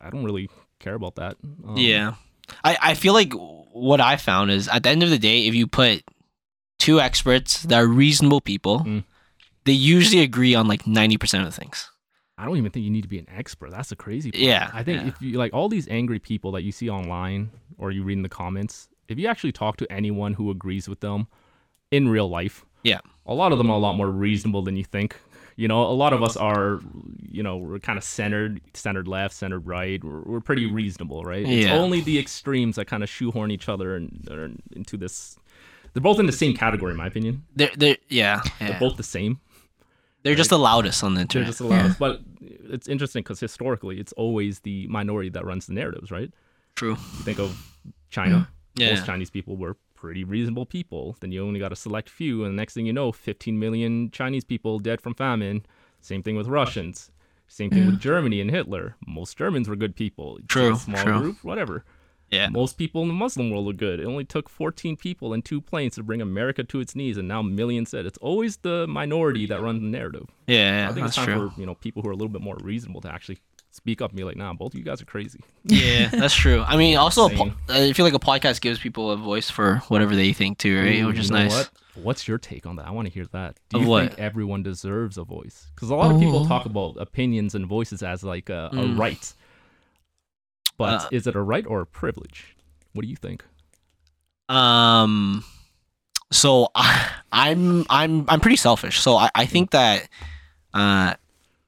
I 0.00 0.10
don't 0.10 0.24
really 0.24 0.48
care 0.78 0.94
about 0.94 1.16
that. 1.16 1.36
Um, 1.66 1.76
Yeah. 1.76 2.14
I, 2.64 2.76
I 2.82 2.94
feel 2.94 3.12
like 3.14 3.32
what 3.72 4.00
I 4.00 4.16
found 4.16 4.50
is 4.50 4.68
at 4.68 4.82
the 4.82 4.90
end 4.90 5.02
of 5.02 5.10
the 5.10 5.18
day, 5.18 5.46
if 5.46 5.54
you 5.54 5.66
put 5.66 6.02
two 6.78 7.00
experts 7.00 7.62
that 7.64 7.76
are 7.78 7.86
reasonable 7.86 8.40
people, 8.40 8.80
Mm. 8.80 9.04
they 9.64 9.72
usually 9.72 10.22
agree 10.22 10.54
on 10.54 10.66
like 10.66 10.82
90% 10.84 11.40
of 11.40 11.44
the 11.46 11.52
things. 11.52 11.88
I 12.38 12.44
don't 12.44 12.56
even 12.56 12.70
think 12.72 12.84
you 12.84 12.90
need 12.90 13.02
to 13.02 13.08
be 13.08 13.18
an 13.18 13.28
expert. 13.34 13.70
That's 13.70 13.90
the 13.90 13.96
crazy 13.96 14.32
part. 14.32 14.42
Yeah, 14.42 14.70
I 14.74 14.82
think 14.82 15.02
yeah. 15.02 15.08
if 15.08 15.22
you 15.22 15.38
like 15.38 15.52
all 15.54 15.68
these 15.68 15.86
angry 15.88 16.18
people 16.18 16.52
that 16.52 16.62
you 16.62 16.72
see 16.72 16.88
online 16.90 17.50
or 17.78 17.90
you 17.92 18.02
read 18.02 18.16
in 18.16 18.22
the 18.22 18.28
comments, 18.28 18.88
if 19.08 19.18
you 19.18 19.28
actually 19.28 19.52
talk 19.52 19.76
to 19.76 19.92
anyone 19.92 20.34
who 20.34 20.50
agrees 20.50 20.88
with 20.88 21.00
them 21.00 21.28
in 21.90 22.08
real 22.08 22.28
life, 22.28 22.64
Yeah. 22.82 23.00
a 23.26 23.34
lot 23.34 23.52
of 23.52 23.58
them 23.58 23.70
are 23.70 23.74
a 23.76 23.80
lot 23.80 23.94
more 23.96 24.10
reasonable 24.10 24.62
than 24.62 24.76
you 24.76 24.84
think. 24.84 25.16
You 25.56 25.68
know, 25.68 25.82
a 25.82 25.92
lot 25.92 26.12
of 26.12 26.22
us 26.22 26.36
uh-huh. 26.36 26.46
are, 26.46 26.80
you 27.30 27.42
know, 27.42 27.56
we're 27.56 27.78
kind 27.78 27.98
of 27.98 28.04
centered, 28.04 28.60
centered 28.74 29.06
left, 29.06 29.34
centered 29.34 29.66
right. 29.66 30.02
We're, 30.02 30.22
we're 30.22 30.40
pretty 30.40 30.66
mm-hmm. 30.66 30.76
reasonable, 30.76 31.22
right? 31.22 31.46
It's 31.46 31.70
only 31.70 32.00
the 32.00 32.18
extremes 32.18 32.76
that 32.76 32.86
kind 32.86 33.02
of 33.02 33.08
shoehorn 33.08 33.50
each 33.50 33.68
other 33.68 33.96
and, 33.96 34.26
or 34.30 34.50
into 34.74 34.96
this. 34.96 35.38
They're 35.92 36.02
both 36.02 36.18
in 36.18 36.26
the 36.26 36.32
same 36.32 36.54
category, 36.54 36.92
in 36.92 36.96
my 36.96 37.06
opinion. 37.06 37.44
They're, 37.54 37.70
they're 37.76 37.98
yeah. 38.08 38.42
They're 38.58 38.78
both 38.80 38.96
the 38.96 39.02
same. 39.02 39.40
They're 40.22 40.34
just 40.34 40.50
the 40.50 40.58
loudest 40.58 41.02
on 41.02 41.14
the 41.14 41.18
They're 41.18 41.42
internet. 41.42 41.46
just 41.48 41.60
allowed. 41.60 41.86
Yeah. 41.86 41.94
But 41.98 42.20
it's 42.40 42.88
interesting 42.88 43.22
because 43.22 43.40
historically, 43.40 43.98
it's 43.98 44.12
always 44.12 44.60
the 44.60 44.86
minority 44.86 45.28
that 45.30 45.44
runs 45.44 45.66
the 45.66 45.74
narratives, 45.74 46.10
right? 46.10 46.30
True. 46.74 46.92
You 46.92 47.24
think 47.24 47.38
of 47.38 47.76
China. 48.10 48.48
Mm-hmm. 48.76 48.82
Yeah. 48.82 48.94
Most 48.94 49.04
Chinese 49.04 49.30
people 49.30 49.56
were 49.56 49.76
pretty 50.02 50.24
reasonable 50.24 50.66
people. 50.66 51.16
Then 51.20 51.30
you 51.30 51.46
only 51.46 51.60
got 51.60 51.70
a 51.70 51.76
select 51.76 52.10
few, 52.10 52.44
and 52.44 52.52
the 52.52 52.60
next 52.60 52.74
thing 52.74 52.86
you 52.86 52.92
know, 52.92 53.12
15 53.12 53.56
million 53.56 54.10
Chinese 54.10 54.42
people 54.42 54.80
dead 54.80 55.00
from 55.00 55.14
famine. 55.14 55.64
Same 56.00 56.24
thing 56.24 56.36
with 56.36 56.48
Russians. 56.48 57.12
Same 57.46 57.70
thing 57.70 57.86
with 57.86 58.00
Germany 58.00 58.40
and 58.40 58.50
Hitler. 58.50 58.96
Most 59.06 59.38
Germans 59.38 59.68
were 59.68 59.76
good 59.76 59.94
people. 59.94 60.40
True, 60.48 60.74
small 60.74 61.04
true. 61.04 61.18
group, 61.18 61.44
whatever. 61.44 61.84
Yeah. 62.32 62.48
Most 62.48 62.78
people 62.78 63.02
in 63.02 63.08
the 63.08 63.14
Muslim 63.14 63.50
world 63.50 63.66
were 63.66 63.74
good. 63.74 64.00
It 64.00 64.06
only 64.06 64.24
took 64.24 64.48
14 64.48 64.96
people 64.96 65.32
and 65.34 65.44
two 65.44 65.60
planes 65.60 65.94
to 65.94 66.02
bring 66.02 66.20
America 66.20 66.64
to 66.64 66.80
its 66.80 66.96
knees, 66.96 67.16
and 67.16 67.28
now 67.28 67.42
millions 67.42 67.90
said 67.90 68.04
it's 68.04 68.18
always 68.18 68.56
the 68.56 68.86
minority 68.88 69.46
that 69.46 69.60
runs 69.60 69.82
the 69.82 69.86
narrative. 69.86 70.26
Yeah, 70.48 70.56
yeah 70.56 70.90
I 70.90 70.92
think 70.94 71.06
that's 71.06 71.16
it's 71.16 71.26
time 71.26 71.38
true. 71.38 71.50
for 71.50 71.60
you 71.60 71.66
know 71.66 71.76
people 71.76 72.02
who 72.02 72.08
are 72.08 72.12
a 72.12 72.16
little 72.16 72.30
bit 72.32 72.42
more 72.42 72.56
reasonable 72.60 73.02
to 73.02 73.12
actually 73.12 73.38
speak 73.72 74.00
up 74.00 74.10
and 74.10 74.16
be 74.16 74.22
like, 74.24 74.36
"Nah, 74.36 74.52
both 74.52 74.74
of 74.74 74.78
you 74.78 74.84
guys 74.84 75.02
are 75.02 75.06
crazy." 75.06 75.40
Yeah, 75.64 76.08
that's 76.08 76.34
true. 76.34 76.62
I 76.62 76.76
mean, 76.76 76.96
also, 76.96 77.28
po- 77.28 77.52
I 77.68 77.92
feel 77.92 78.04
like 78.04 78.14
a 78.14 78.18
podcast 78.20 78.60
gives 78.60 78.78
people 78.78 79.10
a 79.10 79.16
voice 79.16 79.50
for 79.50 79.76
whatever 79.88 80.14
they 80.14 80.32
think 80.32 80.58
too, 80.58 80.78
right? 80.80 80.98
Ooh, 81.00 81.08
Which 81.08 81.18
is 81.18 81.30
you 81.30 81.36
know 81.36 81.42
nice. 81.44 81.52
What? 81.52 81.70
What's 81.94 82.28
your 82.28 82.38
take 82.38 82.64
on 82.66 82.76
that? 82.76 82.86
I 82.86 82.90
want 82.90 83.06
to 83.08 83.12
hear 83.12 83.26
that. 83.32 83.58
Do 83.70 83.80
you 83.80 83.86
think 83.98 84.18
everyone 84.18 84.62
deserves 84.62 85.18
a 85.18 85.24
voice? 85.24 85.66
Because 85.74 85.90
a 85.90 85.94
lot 85.94 86.10
of 86.14 86.18
people 86.20 86.38
Oh. 86.44 86.48
talk 86.48 86.64
about 86.64 86.96
opinions 86.98 87.54
and 87.54 87.66
voices 87.66 88.02
as 88.02 88.22
like 88.24 88.48
a, 88.48 88.70
a 88.72 88.76
Mm. 88.76 88.98
right, 88.98 89.34
but 90.78 91.02
Uh, 91.04 91.08
is 91.12 91.26
it 91.26 91.34
a 91.34 91.40
right 91.42 91.66
or 91.66 91.80
a 91.82 91.86
privilege? 91.86 92.56
What 92.94 93.02
do 93.02 93.08
you 93.08 93.16
think? 93.16 93.44
Um, 94.48 95.44
so 96.30 96.68
I, 96.74 97.10
I'm 97.32 97.84
I'm 97.90 98.24
I'm 98.28 98.40
pretty 98.40 98.56
selfish. 98.56 99.00
So 99.00 99.16
I, 99.16 99.30
I 99.34 99.46
think 99.46 99.70
that, 99.72 100.08
uh, 100.74 101.14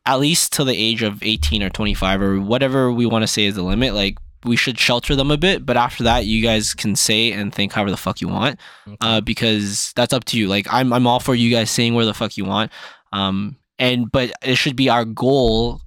at 0.06 0.16
least 0.20 0.52
till 0.52 0.64
the 0.64 0.76
age 0.76 1.02
of 1.02 1.22
eighteen 1.22 1.62
or 1.62 1.70
twenty 1.70 1.94
five 1.94 2.20
or 2.20 2.40
whatever 2.40 2.92
we 2.92 3.06
want 3.06 3.22
to 3.22 3.26
say 3.28 3.44
is 3.46 3.54
the 3.54 3.62
limit, 3.62 3.94
like 3.94 4.18
we 4.44 4.56
should 4.56 4.78
shelter 4.78 5.16
them 5.16 5.30
a 5.30 5.38
bit. 5.38 5.64
But 5.64 5.76
after 5.76 6.04
that, 6.04 6.26
you 6.26 6.42
guys 6.42 6.74
can 6.74 6.96
say 6.96 7.32
and 7.32 7.54
think 7.54 7.72
however 7.72 7.90
the 7.90 7.96
fuck 7.96 8.20
you 8.20 8.28
want, 8.28 8.60
uh, 9.00 9.20
because 9.22 9.92
that's 9.96 10.12
up 10.12 10.24
to 10.26 10.38
you. 10.38 10.48
Like 10.48 10.66
I'm 10.70 10.92
I'm 10.92 11.06
all 11.06 11.20
for 11.20 11.34
you 11.34 11.50
guys 11.50 11.70
saying 11.70 11.94
where 11.94 12.04
the 12.04 12.14
fuck 12.14 12.36
you 12.36 12.44
want. 12.44 12.70
Um, 13.12 13.56
and 13.78 14.10
but 14.12 14.32
it 14.42 14.56
should 14.56 14.76
be 14.76 14.88
our 14.88 15.04
goal 15.04 15.80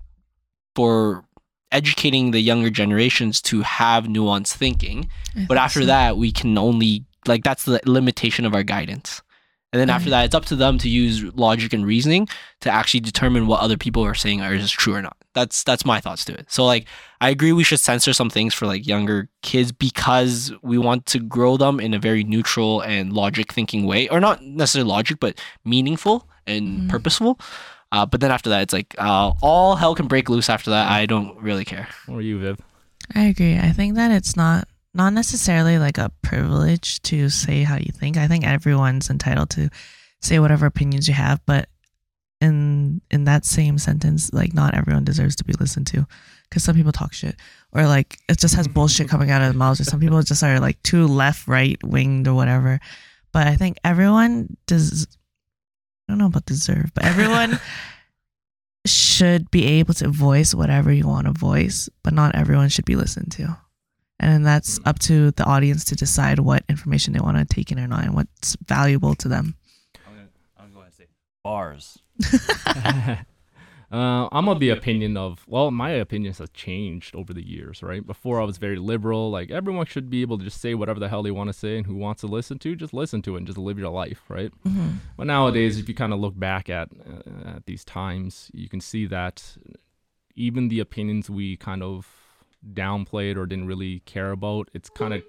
for 0.76 1.24
educating 1.72 2.32
the 2.32 2.39
younger 2.39 2.70
generations 2.70 3.41
to 3.41 3.61
have 3.61 4.05
nuanced 4.05 4.53
thinking 4.55 5.09
but 5.49 5.57
after 5.57 5.82
that 5.86 6.15
we 6.18 6.32
can 6.32 6.57
only 6.57 7.03
like 7.26 7.43
that's 7.43 7.65
the 7.65 7.80
limitation 7.86 8.45
of 8.45 8.55
our 8.55 8.63
guidance 8.63 9.22
and 9.74 9.80
then 9.82 9.89
after 9.89 10.07
Mhm. 10.07 10.11
that 10.11 10.26
it's 10.26 10.36
up 10.36 10.45
to 10.45 10.55
them 10.55 10.78
to 10.78 10.88
use 10.89 11.24
logic 11.36 11.74
and 11.74 11.86
reasoning 11.86 12.28
to 12.61 12.70
actually 12.72 13.01
determine 13.01 13.47
what 13.47 13.59
other 13.61 13.78
people 13.78 14.03
are 14.03 14.15
saying 14.15 14.41
are 14.41 14.55
just 14.57 14.74
true 14.74 14.93
or 14.95 15.01
not 15.01 15.18
that's 15.34 15.63
that's 15.63 15.86
my 15.86 15.99
thoughts 15.99 16.24
to 16.26 16.34
it 16.34 16.45
so 16.49 16.65
like 16.65 16.86
i 17.22 17.30
agree 17.30 17.51
we 17.51 17.63
should 17.63 17.80
censor 17.80 18.13
some 18.13 18.30
things 18.30 18.53
for 18.53 18.65
like 18.65 18.88
younger 18.88 19.28
kids 19.41 19.72
because 19.72 20.51
we 20.63 20.78
want 20.78 21.05
to 21.05 21.20
grow 21.20 21.57
them 21.57 21.80
in 21.80 21.93
a 21.93 21.99
very 21.99 22.24
neutral 22.24 22.82
and 22.82 23.11
logic 23.13 23.51
thinking 23.53 23.86
way 23.86 24.07
or 24.09 24.20
not 24.20 24.41
necessarily 24.43 24.89
logic 24.89 25.18
but 25.20 25.38
meaningful 25.65 26.28
and 26.47 26.82
Mhm. 26.84 26.89
purposeful 26.89 27.38
uh, 27.91 28.05
but 28.05 28.20
then 28.22 28.32
after 28.32 28.49
that 28.49 28.61
it's 28.61 28.74
like 28.74 28.95
uh, 28.97 29.32
all 29.41 29.76
hell 29.76 29.95
can 29.95 30.07
break 30.07 30.30
loose 30.30 30.49
after 30.49 30.70
that 30.72 30.89
i 30.89 31.05
don't 31.05 31.38
really 31.41 31.65
care 31.65 31.88
What 32.07 32.18
are 32.18 32.22
you, 32.22 32.39
Viv? 32.39 32.57
I 33.15 33.24
agree. 33.32 33.57
I 33.57 33.72
think 33.72 33.95
that 33.95 34.11
it's 34.11 34.36
not 34.36 34.68
not 34.97 35.13
necessarily 35.13 35.77
like 35.77 35.97
a 35.97 36.11
privilege 36.21 37.01
to 37.03 37.29
say 37.29 37.63
how 37.63 37.77
you 37.77 37.91
think. 37.93 38.17
I 38.17 38.27
think 38.27 38.45
everyone's 38.45 39.09
entitled 39.09 39.51
to 39.51 39.69
say 40.21 40.39
whatever 40.39 40.65
opinions 40.65 41.07
you 41.07 41.13
have, 41.13 41.39
but 41.45 41.69
in 42.41 43.01
in 43.09 43.23
that 43.25 43.45
same 43.45 43.77
sentence, 43.77 44.33
like 44.33 44.53
not 44.53 44.75
everyone 44.75 45.05
deserves 45.05 45.35
to 45.37 45.43
be 45.43 45.53
listened 45.53 45.87
to, 45.87 46.05
because 46.49 46.63
some 46.63 46.75
people 46.75 46.91
talk 46.91 47.13
shit 47.13 47.35
or 47.71 47.85
like 47.85 48.17
it 48.27 48.39
just 48.39 48.55
has 48.55 48.67
bullshit 48.67 49.09
coming 49.13 49.31
out 49.31 49.41
of 49.41 49.47
their 49.47 49.57
mouths, 49.57 49.79
or 49.79 49.83
some 49.83 49.99
people 49.99 50.21
just 50.21 50.43
are 50.43 50.59
like 50.59 50.81
too 50.83 51.07
left, 51.07 51.47
right 51.47 51.81
winged 51.83 52.27
or 52.27 52.33
whatever. 52.33 52.79
But 53.31 53.47
I 53.47 53.55
think 53.55 53.77
everyone 53.83 54.57
does. 54.65 55.07
I 56.07 56.13
don't 56.13 56.19
know 56.19 56.27
about 56.27 56.45
deserve, 56.45 56.91
but 56.93 57.03
everyone 57.05 57.59
should 58.85 59.51
be 59.51 59.65
able 59.65 59.93
to 59.95 60.07
voice 60.07 60.55
whatever 60.55 60.91
you 60.91 61.05
want 61.05 61.27
to 61.27 61.33
voice, 61.33 61.89
but 62.03 62.13
not 62.13 62.35
everyone 62.35 62.69
should 62.69 62.85
be 62.85 62.95
listened 62.95 63.31
to. 63.33 63.57
And 64.20 64.45
that's 64.45 64.80
up 64.86 64.99
to 64.99 65.32
the 65.32 65.43
audience 65.43 65.84
to 65.86 65.95
decide 65.95 66.39
what 66.39 66.63
information 66.70 67.13
they 67.13 67.20
want 67.20 67.38
to 67.38 67.45
take 67.45 67.72
in 67.72 67.80
or 67.80 67.88
not 67.88 68.03
and 68.03 68.15
what's 68.15 68.57
valuable 68.65 69.13
to 69.15 69.28
them. 69.28 69.55
I'm 70.07 70.15
gonna, 70.15 70.28
I'm 70.57 70.74
going 70.74 70.89
to 70.89 70.95
say 70.95 71.07
bars. 71.43 71.99
Uh, 73.89 74.28
I'm 74.34 74.49
of 74.49 74.59
the 74.59 74.70
opinion 74.70 75.15
of 75.15 75.45
well, 75.47 75.72
my 75.72 75.91
opinions 75.91 76.39
have 76.39 76.51
changed 76.51 77.15
over 77.15 77.34
the 77.34 77.47
years, 77.47 77.82
right? 77.82 78.05
Before 78.05 78.41
I 78.41 78.43
was 78.43 78.57
very 78.57 78.76
liberal, 78.76 79.32
like 79.32 79.49
everyone 79.49 79.86
should 79.86 80.09
be 80.09 80.22
able 80.22 80.38
to 80.39 80.43
just 80.43 80.59
say 80.59 80.74
whatever 80.74 80.99
the 80.99 81.07
hell 81.07 81.24
they 81.24 81.32
want 81.32 81.47
to 81.47 81.53
say, 81.53 81.78
and 81.78 81.86
who 81.86 81.95
wants 81.95 82.20
to 82.20 82.28
listen 82.28 82.59
to, 82.59 82.76
just 82.76 82.93
listen 82.93 83.22
to 83.22 83.36
it 83.36 83.38
and 83.38 83.47
just 83.47 83.57
live 83.57 83.80
your 83.80 83.89
life, 83.89 84.24
right? 84.28 84.51
Mhm. 84.68 84.97
But 85.15 85.28
nowadays, 85.28 85.80
if 85.80 85.88
you 85.88 85.95
kind 85.95 86.11
of 86.11 86.20
look 86.20 86.38
back 86.38 86.70
at 86.70 86.89
uh, 86.91 87.55
at 87.55 87.65
these 87.65 87.86
times, 87.86 88.51
you 88.53 88.68
can 88.68 88.82
see 88.82 89.05
that 89.05 89.55
even 90.36 90.68
the 90.68 90.82
opinions 90.82 91.30
we 91.30 91.55
kind 91.55 91.82
of 91.82 92.26
downplayed 92.74 93.38
or 93.38 93.45
didn't 93.45 93.68
really 93.68 93.99
care 94.01 94.32
about, 94.32 94.70
it's 94.74 94.89
kind 94.89 95.14
of 95.14 95.24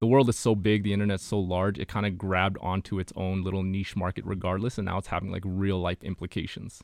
the 0.00 0.06
world 0.06 0.28
is 0.28 0.36
so 0.38 0.54
big, 0.54 0.84
the 0.84 0.92
internet's 0.92 1.24
so 1.24 1.38
large, 1.40 1.78
it 1.78 1.88
kind 1.88 2.06
of 2.06 2.16
grabbed 2.16 2.56
onto 2.60 2.98
its 3.00 3.12
own 3.16 3.42
little 3.42 3.62
niche 3.64 3.96
market 3.96 4.24
regardless, 4.24 4.78
and 4.78 4.84
now 4.86 4.98
it's 4.98 5.08
having 5.08 5.30
like 5.32 5.42
real 5.44 5.78
life 5.80 6.02
implications. 6.04 6.82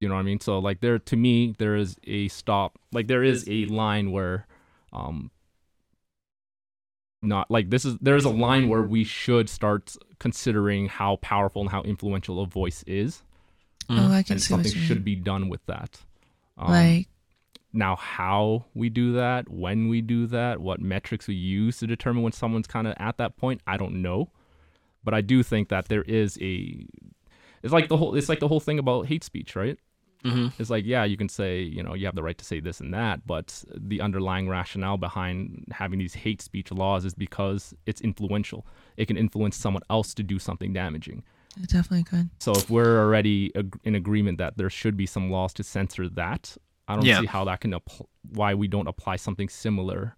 You 0.00 0.08
know 0.08 0.14
what 0.14 0.20
I 0.20 0.24
mean? 0.24 0.40
So 0.40 0.58
like 0.60 0.80
there 0.80 0.98
to 0.98 1.16
me, 1.16 1.54
there 1.58 1.76
is 1.76 1.96
a 2.06 2.28
stop, 2.28 2.78
like 2.92 3.06
there 3.08 3.22
is 3.24 3.44
a 3.48 3.66
line 3.66 4.12
where 4.12 4.46
um 4.92 5.30
not 7.20 7.50
like 7.50 7.68
this 7.70 7.84
is 7.84 7.96
there's 8.00 8.24
a 8.24 8.30
line 8.30 8.68
where 8.68 8.82
we 8.82 9.02
should 9.02 9.48
start 9.50 9.96
considering 10.20 10.86
how 10.86 11.16
powerful 11.16 11.62
and 11.62 11.70
how 11.70 11.82
influential 11.82 12.40
a 12.40 12.46
voice 12.46 12.84
is 12.86 13.22
Oh, 13.90 14.12
I 14.12 14.22
can 14.22 14.34
and 14.34 14.42
see 14.42 14.54
what 14.54 14.64
something 14.64 14.72
you 14.80 14.86
should 14.86 14.96
mean. 14.98 15.04
be 15.04 15.16
done 15.16 15.48
with 15.48 15.64
that 15.66 15.98
um, 16.56 16.70
like, 16.70 17.08
now 17.72 17.96
how 17.96 18.64
we 18.74 18.88
do 18.88 19.12
that 19.12 19.48
when 19.50 19.88
we 19.88 20.00
do 20.00 20.26
that 20.26 20.60
what 20.60 20.80
metrics 20.80 21.28
we 21.28 21.34
use 21.34 21.78
to 21.78 21.86
determine 21.86 22.22
when 22.22 22.32
someone's 22.32 22.66
kind 22.66 22.86
of 22.86 22.94
at 22.98 23.18
that 23.18 23.36
point 23.36 23.60
i 23.66 23.76
don't 23.76 24.00
know 24.00 24.30
but 25.04 25.12
i 25.14 25.20
do 25.20 25.42
think 25.42 25.68
that 25.68 25.88
there 25.88 26.02
is 26.02 26.38
a 26.40 26.86
it's 27.62 27.72
like 27.72 27.88
the 27.88 27.96
whole 27.96 28.14
it's 28.14 28.28
like 28.28 28.40
the 28.40 28.48
whole 28.48 28.60
thing 28.60 28.78
about 28.78 29.06
hate 29.06 29.24
speech 29.24 29.54
right 29.56 29.78
Mm-hmm. 30.24 30.48
it's 30.60 30.68
like 30.68 30.84
yeah 30.84 31.04
you 31.04 31.16
can 31.16 31.28
say 31.28 31.60
you 31.60 31.80
know 31.80 31.94
you 31.94 32.04
have 32.06 32.16
the 32.16 32.24
right 32.24 32.36
to 32.38 32.44
say 32.44 32.58
this 32.58 32.80
and 32.80 32.92
that 32.92 33.24
but 33.24 33.62
the 33.72 34.00
underlying 34.00 34.48
rationale 34.48 34.96
behind 34.96 35.64
having 35.70 36.00
these 36.00 36.12
hate 36.12 36.42
speech 36.42 36.72
laws 36.72 37.04
is 37.04 37.14
because 37.14 37.72
it's 37.86 38.00
influential 38.00 38.66
it 38.96 39.06
can 39.06 39.16
influence 39.16 39.56
someone 39.56 39.82
else 39.90 40.14
to 40.14 40.24
do 40.24 40.40
something 40.40 40.72
damaging 40.72 41.22
it 41.62 41.68
definitely 41.68 42.02
could. 42.02 42.28
so 42.40 42.50
if 42.50 42.68
we're 42.68 42.98
already 43.00 43.52
ag- 43.54 43.78
in 43.84 43.94
agreement 43.94 44.38
that 44.38 44.56
there 44.58 44.68
should 44.68 44.96
be 44.96 45.06
some 45.06 45.30
laws 45.30 45.52
to 45.54 45.62
censor 45.62 46.08
that 46.08 46.56
i 46.88 46.96
don't 46.96 47.04
Yeah. 47.04 47.20
see 47.20 47.26
how 47.26 47.44
that 47.44 47.60
can 47.60 47.72
appl- 47.72 48.06
why 48.32 48.54
we 48.54 48.66
don't 48.68 48.88
apply 48.88 49.16
something 49.16 49.48
similar 49.48 50.16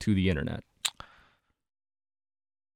to 0.00 0.14
the 0.14 0.28
internet 0.28 0.62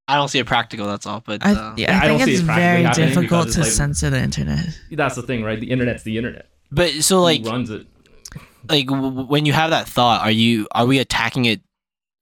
I 0.08 0.16
don't 0.16 0.28
see 0.28 0.40
it 0.40 0.46
practical. 0.46 0.86
That's 0.86 1.06
all. 1.06 1.22
But 1.24 1.44
I, 1.46 1.52
uh, 1.54 1.74
yeah, 1.76 1.98
I 1.98 2.04
I 2.04 2.08
don't 2.08 2.18
think 2.18 2.26
see 2.28 2.32
it's 2.34 2.42
it 2.42 2.46
practically 2.46 2.92
very 3.04 3.08
difficult 3.08 3.48
to 3.52 3.60
like- 3.60 3.70
censor 3.70 4.10
the 4.10 4.20
internet. 4.20 4.66
that's 4.90 5.14
the 5.14 5.22
thing 5.22 5.42
right 5.42 5.58
the 5.58 5.70
internet's 5.70 6.02
the 6.02 6.18
internet 6.18 6.48
but 6.70 6.90
so 7.02 7.22
like 7.22 7.42
who 7.44 7.50
runs 7.50 7.70
it 7.70 7.86
like 8.68 8.86
w- 8.86 9.08
w- 9.10 9.28
when 9.28 9.46
you 9.46 9.52
have 9.52 9.70
that 9.70 9.88
thought, 9.88 10.20
are 10.22 10.30
you 10.30 10.66
are 10.72 10.86
we 10.86 10.98
attacking 10.98 11.44
it 11.46 11.60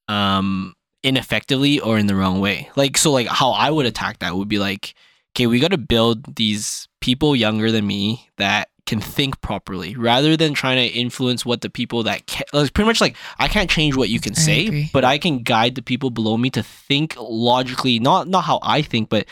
um 0.09 0.75
ineffectively 1.03 1.81
or 1.81 1.99
in 1.99 2.07
the 2.07 2.15
wrong 2.15 2.41
way? 2.41 2.69
Like 2.77 2.97
so 2.99 3.13
like 3.13 3.27
how 3.27 3.51
I 3.53 3.71
would 3.71 3.87
attack 3.87 4.19
that 4.21 4.35
would 4.37 4.49
be 4.49 4.59
like, 4.59 4.95
okay, 5.35 5.47
we 5.47 5.59
got 5.61 5.71
to 5.73 5.79
build 5.79 6.37
these 6.37 6.89
people 7.01 7.35
younger 7.37 7.71
than 7.71 7.87
me 7.87 8.29
that 8.39 8.69
can 8.91 9.01
think 9.01 9.41
properly 9.41 9.95
rather 9.97 10.37
than 10.37 10.53
trying 10.53 10.77
to 10.77 10.95
influence 10.99 11.47
what 11.47 11.61
the 11.61 11.71
people 11.71 12.03
that 12.03 12.27
can 12.27 12.45
like 12.53 12.75
pretty 12.75 12.87
much 12.87 13.01
like 13.01 13.17
I 13.39 13.47
can't 13.47 13.71
change 13.71 13.97
what 13.97 14.09
you 14.09 14.19
can 14.19 14.33
I 14.33 14.41
say, 14.41 14.67
agree. 14.67 14.91
but 14.93 15.05
I 15.05 15.17
can 15.17 15.45
guide 15.45 15.77
the 15.77 15.83
people 15.83 16.11
below 16.11 16.37
me 16.37 16.51
to 16.51 16.63
think 16.63 17.15
logically, 17.19 18.01
not 18.01 18.27
not 18.27 18.43
how 18.43 18.59
I 18.63 18.83
think, 18.83 19.09
but 19.09 19.27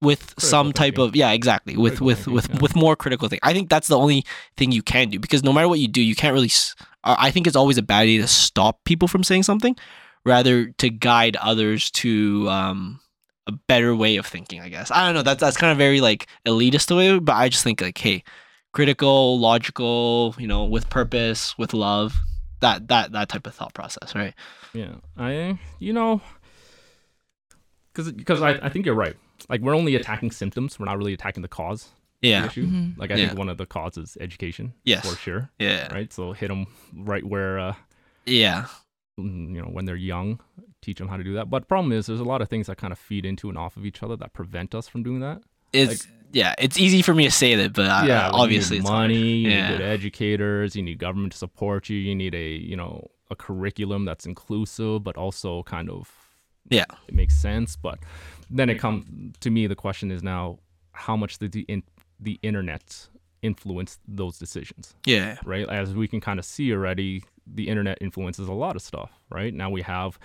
with 0.00 0.34
some 0.38 0.72
type 0.72 0.94
thinking. 0.96 1.08
of 1.08 1.16
yeah 1.16 1.32
exactly 1.32 1.76
with 1.76 1.98
Critical 1.98 2.06
with 2.06 2.18
thinking, 2.18 2.34
with 2.34 2.48
yeah. 2.50 2.58
with 2.60 2.76
more 2.76 2.96
critical 2.96 3.28
thing 3.28 3.38
i 3.42 3.52
think 3.54 3.70
that's 3.70 3.88
the 3.88 3.98
only 3.98 4.24
thing 4.56 4.70
you 4.70 4.82
can 4.82 5.08
do 5.08 5.18
because 5.18 5.42
no 5.42 5.52
matter 5.54 5.68
what 5.68 5.78
you 5.78 5.88
do 5.88 6.02
you 6.02 6.14
can't 6.14 6.34
really 6.34 6.50
i 7.02 7.30
think 7.30 7.46
it's 7.46 7.56
always 7.56 7.78
a 7.78 7.82
bad 7.82 8.02
idea 8.02 8.20
to 8.20 8.28
stop 8.28 8.84
people 8.84 9.08
from 9.08 9.24
saying 9.24 9.42
something 9.42 9.74
rather 10.26 10.66
to 10.76 10.90
guide 10.90 11.34
others 11.36 11.90
to 11.90 12.46
um 12.50 13.00
a 13.46 13.52
better 13.52 13.96
way 13.96 14.16
of 14.18 14.26
thinking 14.26 14.60
i 14.60 14.68
guess 14.68 14.90
i 14.90 15.06
don't 15.06 15.14
know 15.14 15.22
that's 15.22 15.40
that's 15.40 15.56
kind 15.56 15.72
of 15.72 15.78
very 15.78 16.02
like 16.02 16.26
elitist 16.46 16.94
way 16.94 17.18
but 17.18 17.34
i 17.34 17.48
just 17.48 17.64
think 17.64 17.80
like 17.80 17.96
hey 17.96 18.22
critical 18.76 19.38
logical 19.40 20.34
you 20.38 20.46
know 20.46 20.64
with 20.64 20.88
purpose 20.90 21.56
with 21.56 21.72
love 21.72 22.14
that 22.60 22.88
that 22.88 23.12
that 23.12 23.28
type 23.28 23.46
of 23.46 23.54
thought 23.54 23.72
process 23.74 24.14
right 24.14 24.34
Yeah, 24.74 24.96
I 25.16 25.58
you 25.78 25.92
know, 25.94 26.20
because 27.92 28.12
because 28.12 28.42
I, 28.42 28.50
I 28.66 28.68
think 28.68 28.84
you're 28.86 28.94
right. 29.06 29.16
Like 29.48 29.60
we're 29.62 29.74
only 29.74 29.94
attacking 29.94 30.30
symptoms. 30.30 30.78
We're 30.78 30.86
not 30.86 30.98
really 30.98 31.14
attacking 31.14 31.42
the 31.42 31.48
cause 31.48 31.84
of 31.84 31.90
the 32.22 32.28
yeah 32.28 32.46
issue. 32.46 32.66
Mhm. 32.66 32.98
Like 32.98 33.10
I 33.10 33.14
Yeah. 33.16 33.26
think 33.28 33.38
one 33.38 33.48
of 33.48 33.56
the 33.58 33.66
causes 33.66 34.16
education. 34.20 34.74
Yes. 34.84 35.08
for 35.08 35.16
sure. 35.16 35.50
yeah 35.58 35.92
Right. 35.94 36.12
So 36.12 36.32
hit 36.32 36.48
them 36.48 36.66
right 36.94 37.24
where 37.24 37.58
uh, 37.58 37.74
yeah 38.26 38.66
mm, 39.18 39.54
you 39.54 39.62
know 39.62 39.68
when 39.76 39.84
they're 39.86 39.96
young, 40.14 40.40
teach 40.82 40.98
them 40.98 41.08
how 41.08 41.16
to 41.16 41.24
do 41.24 41.34
that. 41.34 41.48
But 41.48 41.68
problem 41.68 41.92
is, 41.92 42.06
there's 42.06 42.20
a 42.20 42.24
lot 42.32 42.42
of 42.42 42.48
things 42.50 42.66
that 42.66 42.76
kind 42.76 42.92
of 42.92 42.98
feed 42.98 43.24
into 43.24 43.48
and 43.48 43.56
off 43.56 43.76
of 43.78 43.86
each 43.86 44.02
other 44.02 44.16
that 44.16 44.32
prevent 44.34 44.74
us 44.74 44.86
from 44.88 45.02
doing 45.02 45.20
that. 45.20 45.40
it's 45.72 46.06
yeah 46.32 46.54
it's 46.58 46.78
easy 46.78 47.02
for 47.02 47.14
me 47.14 47.24
to 47.24 47.30
say 47.30 47.54
that 47.54 47.72
but 47.72 47.86
uh, 47.86 48.02
yeah, 48.06 48.30
obviously 48.32 48.76
you 48.76 48.82
it's 48.82 48.90
need 48.90 48.96
money. 48.96 49.14
You 49.16 49.50
Yeah. 49.50 49.70
need 49.70 49.76
good 49.78 49.84
educators. 49.84 50.76
You 50.76 50.82
need 50.82 50.98
government 50.98 51.32
to 51.32 51.38
support 51.38 51.88
you. 51.88 51.96
You 51.98 52.14
need 52.14 52.34
a 52.34 52.48
you 52.70 52.76
know 52.76 53.10
a 53.30 53.36
curriculum 53.36 54.04
that's 54.04 54.26
inclusive, 54.26 55.02
but 55.04 55.16
also 55.16 55.62
kind 55.64 55.88
of 55.90 56.10
Yeah. 56.68 56.84
it 57.08 57.14
makes 57.14 57.34
sense. 57.36 57.76
But 57.76 57.98
then 58.50 58.68
it 58.70 58.78
comes 58.78 59.04
to 59.40 59.50
me. 59.50 59.66
The 59.66 59.74
question 59.76 60.10
is 60.10 60.22
now, 60.22 60.58
how 60.92 61.16
much 61.16 61.38
did 61.38 61.52
the 61.52 61.62
in, 61.68 61.82
the 62.20 62.38
internet 62.42 63.08
influence 63.42 63.98
those 64.08 64.38
decisions? 64.38 64.94
yeah 65.06 65.38
right? 65.44 65.68
As 65.68 65.94
we 65.94 66.08
can 66.08 66.20
kind 66.20 66.38
of 66.38 66.44
see 66.44 66.72
already, 66.72 67.22
the 67.46 67.68
internet 67.68 67.98
influences 68.00 68.48
a 68.48 68.52
lot 68.52 68.74
of 68.76 68.82
stuff, 68.82 69.10
right? 69.30 69.52
Now 69.54 69.70
we 69.70 69.82
have 69.82 70.18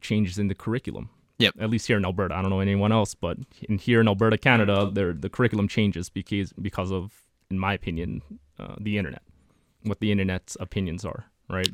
changes 0.00 0.38
in 0.38 0.48
the 0.48 0.54
curriculum. 0.54 1.08
Yep. 1.38 1.54
At 1.60 1.70
least 1.70 1.86
here 1.86 1.96
in 1.96 2.04
Alberta, 2.04 2.34
I 2.34 2.42
don't 2.42 2.50
know 2.50 2.60
anyone 2.60 2.90
else, 2.90 3.14
but 3.14 3.38
in 3.68 3.78
here 3.78 4.00
in 4.00 4.08
Alberta, 4.08 4.36
Canada, 4.38 4.90
there 4.92 5.12
the 5.12 5.28
curriculum 5.28 5.68
changes 5.68 6.10
because 6.10 6.52
because 6.54 6.90
of, 6.90 7.12
in 7.50 7.58
my 7.58 7.74
opinion, 7.74 8.22
uh, 8.58 8.74
the 8.80 8.98
internet, 8.98 9.22
what 9.84 10.00
the 10.00 10.10
internet's 10.10 10.56
opinions 10.58 11.04
are, 11.04 11.26
right? 11.48 11.70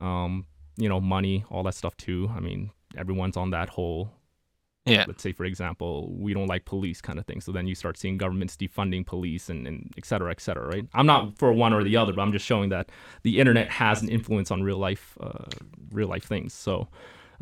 Um, 0.00 0.46
you 0.76 0.88
know, 0.88 1.00
money, 1.00 1.44
all 1.50 1.62
that 1.64 1.74
stuff 1.74 1.96
too. 1.98 2.30
I 2.34 2.40
mean, 2.40 2.70
everyone's 2.96 3.36
on 3.36 3.50
that 3.50 3.68
whole 3.68 4.10
yeah 4.86 5.04
let's 5.06 5.22
say 5.22 5.32
for 5.32 5.44
example 5.44 6.12
we 6.12 6.34
don't 6.34 6.46
like 6.46 6.64
police 6.64 7.00
kind 7.00 7.18
of 7.18 7.26
thing 7.26 7.40
so 7.40 7.50
then 7.52 7.66
you 7.66 7.74
start 7.74 7.96
seeing 7.96 8.18
governments 8.18 8.56
defunding 8.56 9.04
police 9.04 9.48
and, 9.48 9.66
and 9.66 9.92
et 9.96 10.04
cetera 10.04 10.30
et 10.30 10.40
cetera 10.40 10.66
right 10.66 10.86
i'm 10.94 11.06
not 11.06 11.36
for 11.38 11.52
one 11.52 11.72
or 11.72 11.82
the 11.82 11.96
other 11.96 12.12
but 12.12 12.20
i'm 12.20 12.32
just 12.32 12.44
showing 12.44 12.68
that 12.68 12.90
the 13.22 13.40
internet 13.40 13.68
has 13.70 14.02
an 14.02 14.08
influence 14.08 14.50
on 14.50 14.62
real 14.62 14.76
life 14.78 15.16
uh, 15.20 15.44
real 15.90 16.08
life 16.08 16.24
things 16.24 16.52
so 16.52 16.86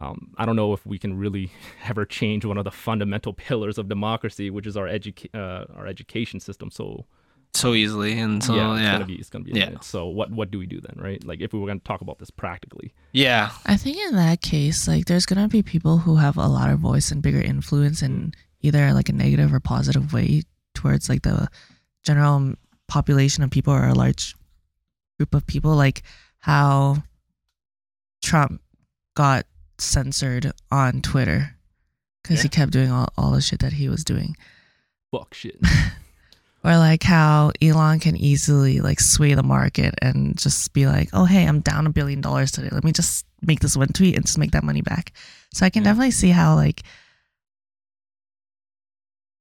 um, 0.02 0.32
I 0.36 0.44
don't 0.46 0.56
know 0.56 0.72
if 0.72 0.84
we 0.84 0.98
can 0.98 1.16
really 1.16 1.50
ever 1.88 2.04
change 2.04 2.44
one 2.44 2.58
of 2.58 2.64
the 2.64 2.70
fundamental 2.70 3.32
pillars 3.32 3.78
of 3.78 3.88
democracy, 3.88 4.50
which 4.50 4.66
is 4.66 4.76
our 4.76 4.86
educa- 4.86 5.34
uh, 5.34 5.64
our 5.76 5.86
education 5.86 6.40
system. 6.40 6.70
So 6.70 7.06
so 7.54 7.74
easily 7.74 8.18
and 8.18 8.42
so 8.42 8.54
yeah, 8.56 8.62
yeah 8.62 8.72
it's 8.72 8.82
yeah, 8.82 8.92
gonna 8.92 9.04
be 9.04 9.14
it's 9.14 9.28
gonna 9.30 9.44
be 9.44 9.50
Yeah. 9.52 9.64
limited. 9.66 9.84
So 9.84 10.06
what 10.06 10.30
what 10.30 10.50
do 10.50 10.58
we 10.58 10.66
do 10.66 10.80
then, 10.80 10.96
right? 11.02 11.22
Like 11.24 11.40
if 11.40 11.52
we 11.52 11.58
were 11.60 11.66
gonna 11.66 11.80
talk 11.80 12.00
about 12.00 12.18
this 12.18 12.30
practically, 12.30 12.92
yeah. 13.12 13.50
I 13.66 13.76
think 13.76 13.98
in 13.98 14.16
that 14.16 14.40
case, 14.40 14.88
like 14.88 15.04
there's 15.04 15.26
gonna 15.26 15.48
be 15.48 15.62
people 15.62 15.98
who 15.98 16.16
have 16.16 16.36
a 16.38 16.46
lot 16.48 16.70
of 16.70 16.78
voice 16.78 17.10
and 17.12 17.22
bigger 17.22 17.40
influence 17.42 18.02
in 18.02 18.32
either 18.62 18.92
like 18.94 19.08
a 19.10 19.12
negative 19.12 19.52
or 19.52 19.60
positive 19.60 20.12
way 20.12 20.42
towards 20.74 21.08
like 21.08 21.22
the 21.22 21.48
general 22.02 22.54
population 22.88 23.44
of 23.44 23.50
people 23.50 23.72
or 23.74 23.86
a 23.86 23.94
large 23.94 24.34
group 25.18 25.34
of 25.34 25.46
people, 25.46 25.74
like 25.76 26.02
how 26.38 27.02
Trump 28.22 28.60
got 29.14 29.44
censored 29.82 30.52
on 30.70 31.02
Twitter 31.02 31.56
because 32.22 32.42
he 32.42 32.48
kept 32.48 32.72
doing 32.72 32.90
all, 32.90 33.08
all 33.18 33.32
the 33.32 33.40
shit 33.40 33.58
that 33.60 33.72
he 33.74 33.88
was 33.88 34.04
doing. 34.04 34.36
fuck 35.10 35.34
shit. 35.34 35.58
Or 36.64 36.76
like 36.76 37.02
how 37.02 37.50
Elon 37.60 37.98
can 37.98 38.16
easily 38.16 38.80
like 38.80 39.00
sway 39.00 39.34
the 39.34 39.42
market 39.42 39.96
and 40.00 40.38
just 40.38 40.72
be 40.72 40.86
like, 40.86 41.08
"Oh, 41.12 41.24
hey, 41.24 41.44
I'm 41.44 41.58
down 41.58 41.88
a 41.88 41.90
billion 41.90 42.20
dollars 42.20 42.52
today. 42.52 42.68
Let 42.70 42.84
me 42.84 42.92
just 42.92 43.26
make 43.40 43.58
this 43.58 43.76
one 43.76 43.88
tweet 43.88 44.14
and 44.14 44.24
just 44.24 44.38
make 44.38 44.52
that 44.52 44.62
money 44.62 44.80
back." 44.80 45.10
So 45.52 45.66
I 45.66 45.70
can 45.70 45.82
Yeah. 45.82 45.90
definitely 45.90 46.12
see 46.12 46.28
how 46.30 46.54
like 46.54 46.82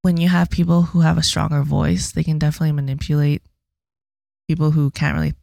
when 0.02 0.18
you 0.18 0.30
have 0.30 0.50
people 0.50 0.82
who 0.82 1.02
have 1.02 1.20
a 1.20 1.24
stronger 1.24 1.62
voice, 1.62 2.12
they 2.12 2.24
can 2.24 2.39
definitely 2.39 2.72
manipulate 2.72 3.44
people 4.48 4.72
who 4.72 4.89
can't 4.89 5.14
really, 5.16 5.34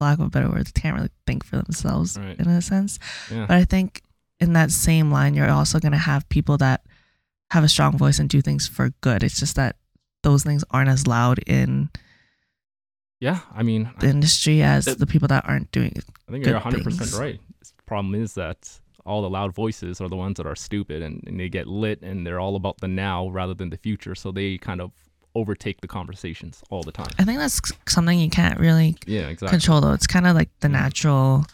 lack 0.00 0.18
of 0.18 0.26
a 0.26 0.30
better 0.30 0.48
word, 0.50 0.72
can't 0.74 0.96
really 0.96 1.10
think 1.26 1.44
for 1.44 1.56
themselves 1.56 2.16
Right. 2.18 2.38
in 2.38 2.48
a 2.48 2.62
sense. 2.62 2.98
Yeah. 3.30 3.46
But 3.46 3.56
I 3.56 3.64
think 3.64 4.02
in 4.40 4.52
that 4.52 4.70
same 4.70 5.10
line, 5.10 5.34
you're 5.34 5.50
also 5.50 5.78
going 5.80 5.92
to 5.92 5.98
have 5.98 6.28
people 6.28 6.56
that 6.58 6.84
have 7.50 7.64
a 7.64 7.68
strong 7.68 7.96
voice 7.98 8.18
and 8.18 8.28
do 8.28 8.40
things 8.40 8.68
for 8.68 8.90
good. 9.00 9.22
It's 9.22 9.40
just 9.40 9.56
that 9.56 9.76
those 10.22 10.42
things 10.44 10.64
aren't 10.70 10.90
as 10.90 11.06
loud 11.06 11.38
in 11.46 11.90
Yeah, 13.20 13.40
I 13.52 13.62
mean, 13.64 13.90
the 13.98 14.08
industry 14.08 14.62
as 14.62 14.84
the 14.84 15.06
people 15.06 15.28
that 15.28 15.44
aren't 15.48 15.72
doing 15.72 15.92
it. 15.96 16.04
I 16.28 16.32
think 16.32 16.46
you're 16.46 16.58
100% 16.60 16.82
things. 16.98 17.18
right. 17.18 17.40
The 17.60 17.82
problem 17.86 18.14
is 18.14 18.34
that 18.34 18.78
all 19.04 19.22
the 19.22 19.30
loud 19.30 19.54
voices 19.54 20.00
are 20.00 20.08
the 20.08 20.16
ones 20.16 20.36
that 20.36 20.46
are 20.46 20.54
stupid 20.54 21.02
and, 21.02 21.24
and 21.26 21.40
they 21.40 21.48
get 21.48 21.66
lit 21.66 22.02
and 22.02 22.26
they're 22.26 22.38
all 22.38 22.54
about 22.54 22.78
the 22.80 22.86
now 22.88 23.28
rather 23.28 23.54
than 23.54 23.70
the 23.70 23.76
future. 23.78 24.14
So 24.14 24.30
they 24.30 24.58
kind 24.58 24.80
of 24.80 24.92
overtake 25.38 25.80
the 25.80 25.88
conversations 25.88 26.62
all 26.70 26.82
the 26.82 26.92
time. 26.92 27.08
I 27.18 27.24
think 27.24 27.38
that's 27.38 27.60
something 27.86 28.18
you 28.18 28.30
can't 28.30 28.58
really 28.58 28.96
Yeah, 29.06 29.28
exactly. 29.28 29.48
control 29.58 29.80
though. 29.80 29.92
It's 29.92 30.06
kind 30.06 30.26
of 30.26 30.34
like 30.36 30.50
the 30.60 30.68
Mm. 30.68 30.72
natural 30.72 31.46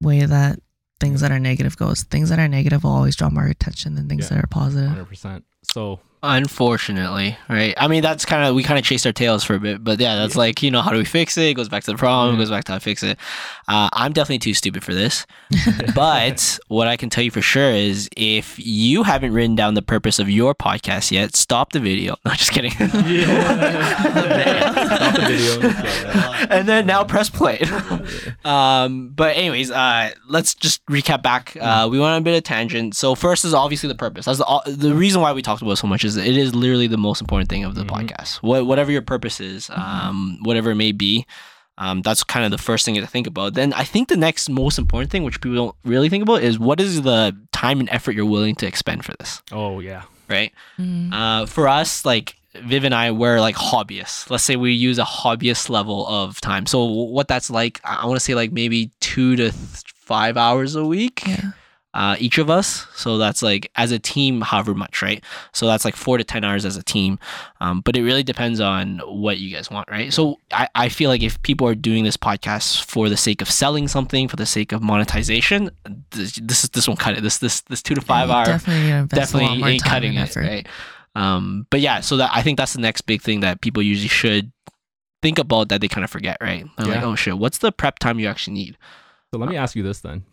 way 0.00 0.24
that 0.26 0.60
things 1.00 1.20
that 1.20 1.30
are 1.30 1.38
negative 1.38 1.76
goes. 1.76 2.02
Things 2.04 2.28
that 2.30 2.38
are 2.38 2.48
negative 2.48 2.84
will 2.84 2.90
always 2.92 3.16
draw 3.16 3.28
more 3.30 3.46
attention 3.46 3.94
than 3.94 4.08
things 4.08 4.24
Yeah. 4.24 4.36
that 4.36 4.44
are 4.44 4.48
positive. 4.48 4.88
100%. 4.90 5.44
So, 5.72 6.00
Unfortunately, 6.28 7.36
right? 7.48 7.74
I 7.76 7.86
mean, 7.88 8.02
that's 8.02 8.24
kind 8.24 8.46
of 8.48 8.54
we 8.54 8.62
kind 8.62 8.78
of 8.78 8.84
chased 8.84 9.06
our 9.06 9.12
tails 9.12 9.44
for 9.44 9.54
a 9.54 9.60
bit, 9.60 9.82
but 9.84 9.98
yeah, 10.00 10.16
that's 10.16 10.36
like 10.36 10.62
you 10.62 10.70
know 10.70 10.80
how 10.82 10.90
do 10.90 10.98
we 10.98 11.04
fix 11.04 11.36
it? 11.38 11.50
It 11.50 11.54
goes 11.54 11.68
back 11.68 11.84
to 11.84 11.92
the 11.92 11.96
problem. 11.96 12.34
It 12.34 12.38
Yeah. 12.38 12.42
goes 12.42 12.50
back 12.50 12.64
to 12.64 12.72
how 12.72 12.78
to 12.78 12.84
fix 12.84 13.02
it. 13.02 13.18
Uh, 13.68 13.88
I'm 13.92 14.12
definitely 14.12 14.38
too 14.40 14.54
stupid 14.54 14.82
for 14.84 14.92
this, 14.94 15.26
but 15.94 16.58
what 16.68 16.88
I 16.88 16.96
can 16.96 17.10
tell 17.10 17.22
you 17.24 17.30
for 17.30 17.42
sure 17.42 17.70
is 17.70 18.08
if 18.16 18.58
you 18.58 19.02
haven't 19.04 19.32
written 19.32 19.54
down 19.54 19.74
the 19.74 19.82
purpose 19.82 20.18
of 20.18 20.28
your 20.28 20.54
podcast 20.54 21.10
yet, 21.12 21.36
stop 21.36 21.72
the 21.72 21.80
video. 21.80 22.16
No, 22.26 22.32
just 22.32 22.50
kidding. 22.50 22.72
stop 22.72 22.90
the 22.90 22.96
video. 25.28 25.70
and 26.50 26.68
then 26.68 26.86
now 26.86 27.04
press 27.04 27.30
play. 27.30 27.60
um, 28.44 29.10
but 29.14 29.36
anyways, 29.36 29.70
uh, 29.70 30.10
let's 30.28 30.54
just 30.54 30.84
recap 30.86 31.22
back. 31.22 31.56
Uh, 31.60 31.88
we 31.90 31.98
went 32.00 32.12
on 32.12 32.18
a 32.18 32.24
bit 32.24 32.36
of 32.36 32.42
tangent. 32.44 32.94
So 32.96 33.14
first 33.14 33.44
is 33.44 33.54
obviously 33.54 33.88
the 33.88 33.94
purpose. 33.94 34.24
That's 34.26 34.38
the, 34.38 34.62
the 34.66 34.94
reason 34.94 35.20
why 35.20 35.32
we 35.32 35.42
talked 35.42 35.62
about 35.62 35.72
it 35.72 35.76
so 35.76 35.86
much 35.86 36.04
is 36.04 36.15
it 36.16 36.36
is 36.36 36.54
literally 36.54 36.86
the 36.86 36.96
most 36.96 37.20
important 37.20 37.48
thing 37.48 37.64
of 37.64 37.74
the 37.74 37.84
Mhm. 37.84 37.90
podcast. 37.90 38.36
What 38.36 38.66
whatever 38.66 38.90
your 38.92 39.02
purpose 39.02 39.40
is, 39.40 39.70
um, 39.74 40.38
whatever 40.42 40.70
it 40.70 40.76
may 40.76 40.92
be. 40.92 41.26
Um, 41.78 42.00
that's 42.00 42.24
kind 42.24 42.44
of 42.46 42.50
the 42.50 42.56
first 42.58 42.86
thing 42.86 42.94
to 42.94 43.06
think 43.06 43.26
about. 43.26 43.52
Then 43.52 43.74
I 43.74 43.84
think 43.84 44.08
the 44.08 44.16
next 44.16 44.48
most 44.48 44.78
important 44.78 45.10
thing, 45.10 45.24
which 45.24 45.42
people 45.42 45.56
don't 45.56 45.76
really 45.84 46.08
think 46.08 46.22
about, 46.22 46.42
is 46.42 46.58
what 46.58 46.80
is 46.80 47.02
the 47.02 47.36
time 47.52 47.80
and 47.80 47.88
effort 47.90 48.12
you're 48.14 48.24
willing 48.24 48.54
to 48.56 48.66
expend 48.66 49.04
for 49.04 49.12
this, 49.18 49.42
Oh, 49.52 49.80
yeah. 49.80 50.02
right? 50.26 50.52
Mm. 50.80 51.12
Uh, 51.12 51.44
for 51.44 51.68
us, 51.68 52.06
like 52.06 52.36
Viv 52.54 52.84
and 52.84 52.94
I, 52.94 53.10
we're 53.10 53.40
like 53.42 53.56
hobbyists. 53.56 54.30
Let's 54.30 54.42
say 54.42 54.56
we 54.56 54.72
use 54.72 54.98
a 54.98 55.04
hobbyist 55.04 55.68
level 55.68 56.06
of 56.06 56.40
time. 56.40 56.64
So 56.64 56.82
what 56.84 57.28
that's 57.28 57.50
like, 57.50 57.78
I 57.84 58.06
want 58.06 58.16
to 58.16 58.24
say 58.24 58.34
like 58.34 58.52
maybe 58.52 58.90
two 59.00 59.36
to 59.36 59.50
th- 59.50 59.54
five 59.94 60.38
hours 60.38 60.76
a 60.76 60.84
week, 60.86 61.24
Yeah. 61.26 61.50
Uh, 61.96 62.14
each 62.18 62.36
of 62.36 62.50
us. 62.50 62.86
So 62.94 63.16
that's 63.16 63.42
like 63.42 63.70
as 63.74 63.90
a 63.90 63.98
team, 63.98 64.42
however 64.42 64.74
much, 64.74 65.00
right? 65.00 65.24
So 65.52 65.66
that's 65.66 65.82
like 65.82 65.96
four 65.96 66.18
to 66.18 66.24
ten 66.24 66.44
hours 66.44 66.66
as 66.66 66.76
a 66.76 66.82
team. 66.82 67.18
Um, 67.60 67.80
but 67.80 67.96
it 67.96 68.02
really 68.02 68.22
depends 68.22 68.60
on 68.60 68.98
what 68.98 69.38
you 69.38 69.50
guys 69.50 69.70
want, 69.70 69.90
right? 69.90 70.12
So 70.12 70.38
I, 70.52 70.68
I 70.74 70.88
feel 70.90 71.08
like 71.08 71.22
if 71.22 71.40
people 71.40 71.66
are 71.66 71.74
doing 71.74 72.04
this 72.04 72.18
podcast 72.18 72.84
for 72.84 73.08
the 73.08 73.16
sake 73.16 73.40
of 73.40 73.50
selling 73.50 73.88
something, 73.88 74.28
for 74.28 74.36
the 74.36 74.44
sake 74.44 74.72
of 74.72 74.82
monetization, 74.82 75.70
this, 76.10 76.34
this 76.34 76.64
is 76.64 76.70
this 76.70 76.86
won't 76.86 77.00
cut 77.00 77.16
it. 77.16 77.22
This 77.22 77.38
this 77.38 77.62
this 77.62 77.82
two 77.82 77.94
to 77.94 78.02
five 78.02 78.28
Yeah, 78.28 78.36
hour 78.36 78.44
Definitely 78.44 78.82
need 78.82 78.90
to 78.90 78.96
invest 78.98 79.34
a 79.34 79.38
lot 79.38 79.42
definitely 79.42 79.72
ain't 79.72 79.82
cutting 79.84 80.10
and 80.10 80.18
it, 80.18 80.22
effort. 80.30 80.40
right? 80.40 80.68
Um, 81.14 81.66
but 81.70 81.80
yeah, 81.80 82.00
so 82.00 82.18
that 82.18 82.30
I 82.34 82.42
think 82.42 82.58
that's 82.58 82.74
the 82.74 82.82
next 82.82 83.02
big 83.02 83.22
thing 83.22 83.40
that 83.40 83.62
people 83.62 83.82
usually 83.82 84.08
should 84.08 84.52
think 85.22 85.38
about 85.38 85.70
that 85.70 85.80
they 85.80 85.88
kind 85.88 86.04
of 86.04 86.10
forget, 86.10 86.36
right? 86.42 86.66
They're 86.76 86.86
like, 86.88 87.02
oh 87.02 87.14
shit, 87.14 87.38
what's 87.38 87.56
the 87.56 87.72
prep 87.72 87.98
time 88.00 88.20
you 88.20 88.28
actually 88.28 88.52
need? 88.52 88.76
So 89.32 89.38
let 89.40 89.48
me 89.48 89.56
ask 89.56 89.74
you 89.74 89.82
this 89.82 90.00
then. 90.00 90.24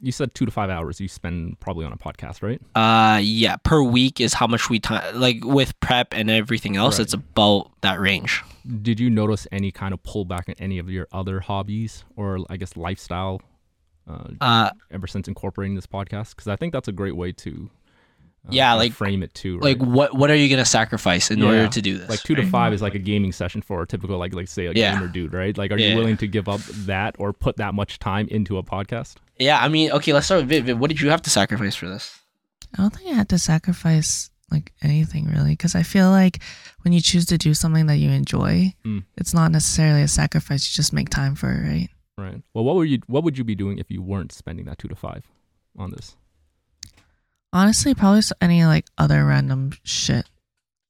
You 0.00 0.12
said 0.12 0.34
two 0.34 0.44
to 0.46 0.50
five 0.52 0.70
hours 0.70 1.00
you 1.00 1.08
spend 1.08 1.58
probably 1.60 1.84
on 1.84 1.92
a 1.92 1.96
podcast, 1.96 2.42
right? 2.42 2.60
Uh, 2.74 3.18
yeah, 3.18 3.56
per 3.56 3.82
week 3.82 4.20
is 4.20 4.34
how 4.34 4.46
much 4.46 4.70
we 4.70 4.78
time 4.80 5.18
like 5.18 5.44
with 5.44 5.78
prep 5.80 6.14
and 6.14 6.30
everything 6.30 6.76
else. 6.76 6.98
Right. 6.98 7.04
It's 7.04 7.14
about 7.14 7.70
that 7.82 7.98
range. 8.00 8.42
Did 8.82 9.00
you 9.00 9.10
notice 9.10 9.46
any 9.50 9.72
kind 9.72 9.92
of 9.94 10.02
pullback 10.02 10.48
in 10.48 10.54
any 10.60 10.78
of 10.78 10.88
your 10.90 11.08
other 11.12 11.40
hobbies 11.40 12.04
or 12.16 12.38
I 12.50 12.56
guess 12.58 12.76
lifestyle 12.76 13.40
uh, 14.08 14.28
Uh, 14.40 14.70
ever 14.90 15.06
since 15.06 15.26
incorporating 15.28 15.74
this 15.74 15.86
podcast? 15.86 16.30
Because 16.30 16.48
I 16.48 16.56
think 16.56 16.72
that's 16.72 16.88
a 16.88 16.92
great 16.92 17.16
way 17.16 17.32
to 17.32 17.70
uh, 18.46 18.50
Yeah, 18.52 18.74
like- 18.74 18.92
frame 18.92 19.22
it 19.22 19.34
too. 19.34 19.58
like 19.60 19.78
what 19.82 20.14
what 20.14 20.30
are 20.30 20.36
you 20.36 20.48
gonna 20.48 20.64
sacrifice 20.64 21.30
in 21.30 21.42
order 21.42 21.66
to 21.66 21.82
do 21.82 21.98
this? 21.98 22.08
like 22.08 22.20
two 22.22 22.34
to 22.36 22.46
five 22.46 22.72
is 22.72 22.80
like 22.82 22.94
a 22.94 22.98
gaming 23.00 23.32
session 23.32 23.62
for 23.62 23.82
a 23.82 23.86
typical 23.86 24.16
like 24.18 24.32
like 24.34 24.48
say 24.48 24.66
a 24.66 24.72
Yeah. 24.72 24.94
gamer 24.94 25.08
dude, 25.08 25.32
right? 25.34 25.56
Like, 25.58 25.72
are 25.72 25.78
Yeah. 25.78 25.88
you 25.90 25.96
willing 25.96 26.16
to 26.18 26.26
give 26.28 26.48
up 26.48 26.60
that 26.86 27.16
or 27.18 27.32
put 27.32 27.56
that 27.56 27.74
much 27.74 27.98
time 27.98 28.28
into 28.28 28.58
a 28.58 28.62
podcast? 28.62 29.16
Yeah, 29.38 29.58
I 29.62 29.68
mean, 29.68 29.90
okay, 29.92 30.12
let's 30.12 30.26
start 30.26 30.40
with 30.42 30.48
Viv. 30.48 30.64
Viv, 30.66 30.78
what 30.78 30.88
did 30.90 31.00
you 31.00 31.10
have 31.10 31.22
to 31.22 31.30
sacrifice 31.30 31.74
for 31.74 31.88
this? 31.88 32.18
I 32.76 32.82
don't 32.82 32.94
think 32.94 33.10
I 33.10 33.14
had 33.14 33.28
to 33.30 33.38
sacrifice 33.38 34.30
like 34.50 34.72
anything 34.82 35.26
really 35.26 35.50
because 35.52 35.74
I 35.74 35.82
feel 35.82 36.10
like 36.10 36.40
when 36.82 36.92
you 36.92 37.00
choose 37.00 37.26
to 37.26 37.38
do 37.38 37.52
something 37.54 37.86
that 37.86 37.96
you 37.98 38.10
enjoy, 38.10 38.72
Mm. 38.84 39.04
it's 39.16 39.34
not 39.34 39.50
necessarily 39.52 40.02
a 40.02 40.08
sacrifice. 40.08 40.68
You 40.70 40.74
just 40.76 40.92
make 40.92 41.08
time 41.10 41.34
for 41.34 41.50
it, 41.50 41.62
right? 41.68 41.88
Right. 42.16 42.42
Well, 42.54 42.64
what 42.64 42.76
would 42.76 42.88
you 42.88 43.00
what 43.06 43.24
would 43.24 43.38
you 43.38 43.44
be 43.44 43.54
doing 43.54 43.78
if 43.78 43.90
you 43.90 44.02
weren't 44.02 44.32
spending 44.32 44.64
that 44.66 44.78
two 44.78 44.88
to 44.88 44.94
five 44.96 45.24
on 45.78 45.90
this? 45.90 46.16
Honestly, 47.52 47.94
probably 47.94 48.18
s- 48.18 48.32
any 48.40 48.64
like 48.66 48.86
other 48.98 49.24
random 49.24 49.72
shit, 49.82 50.26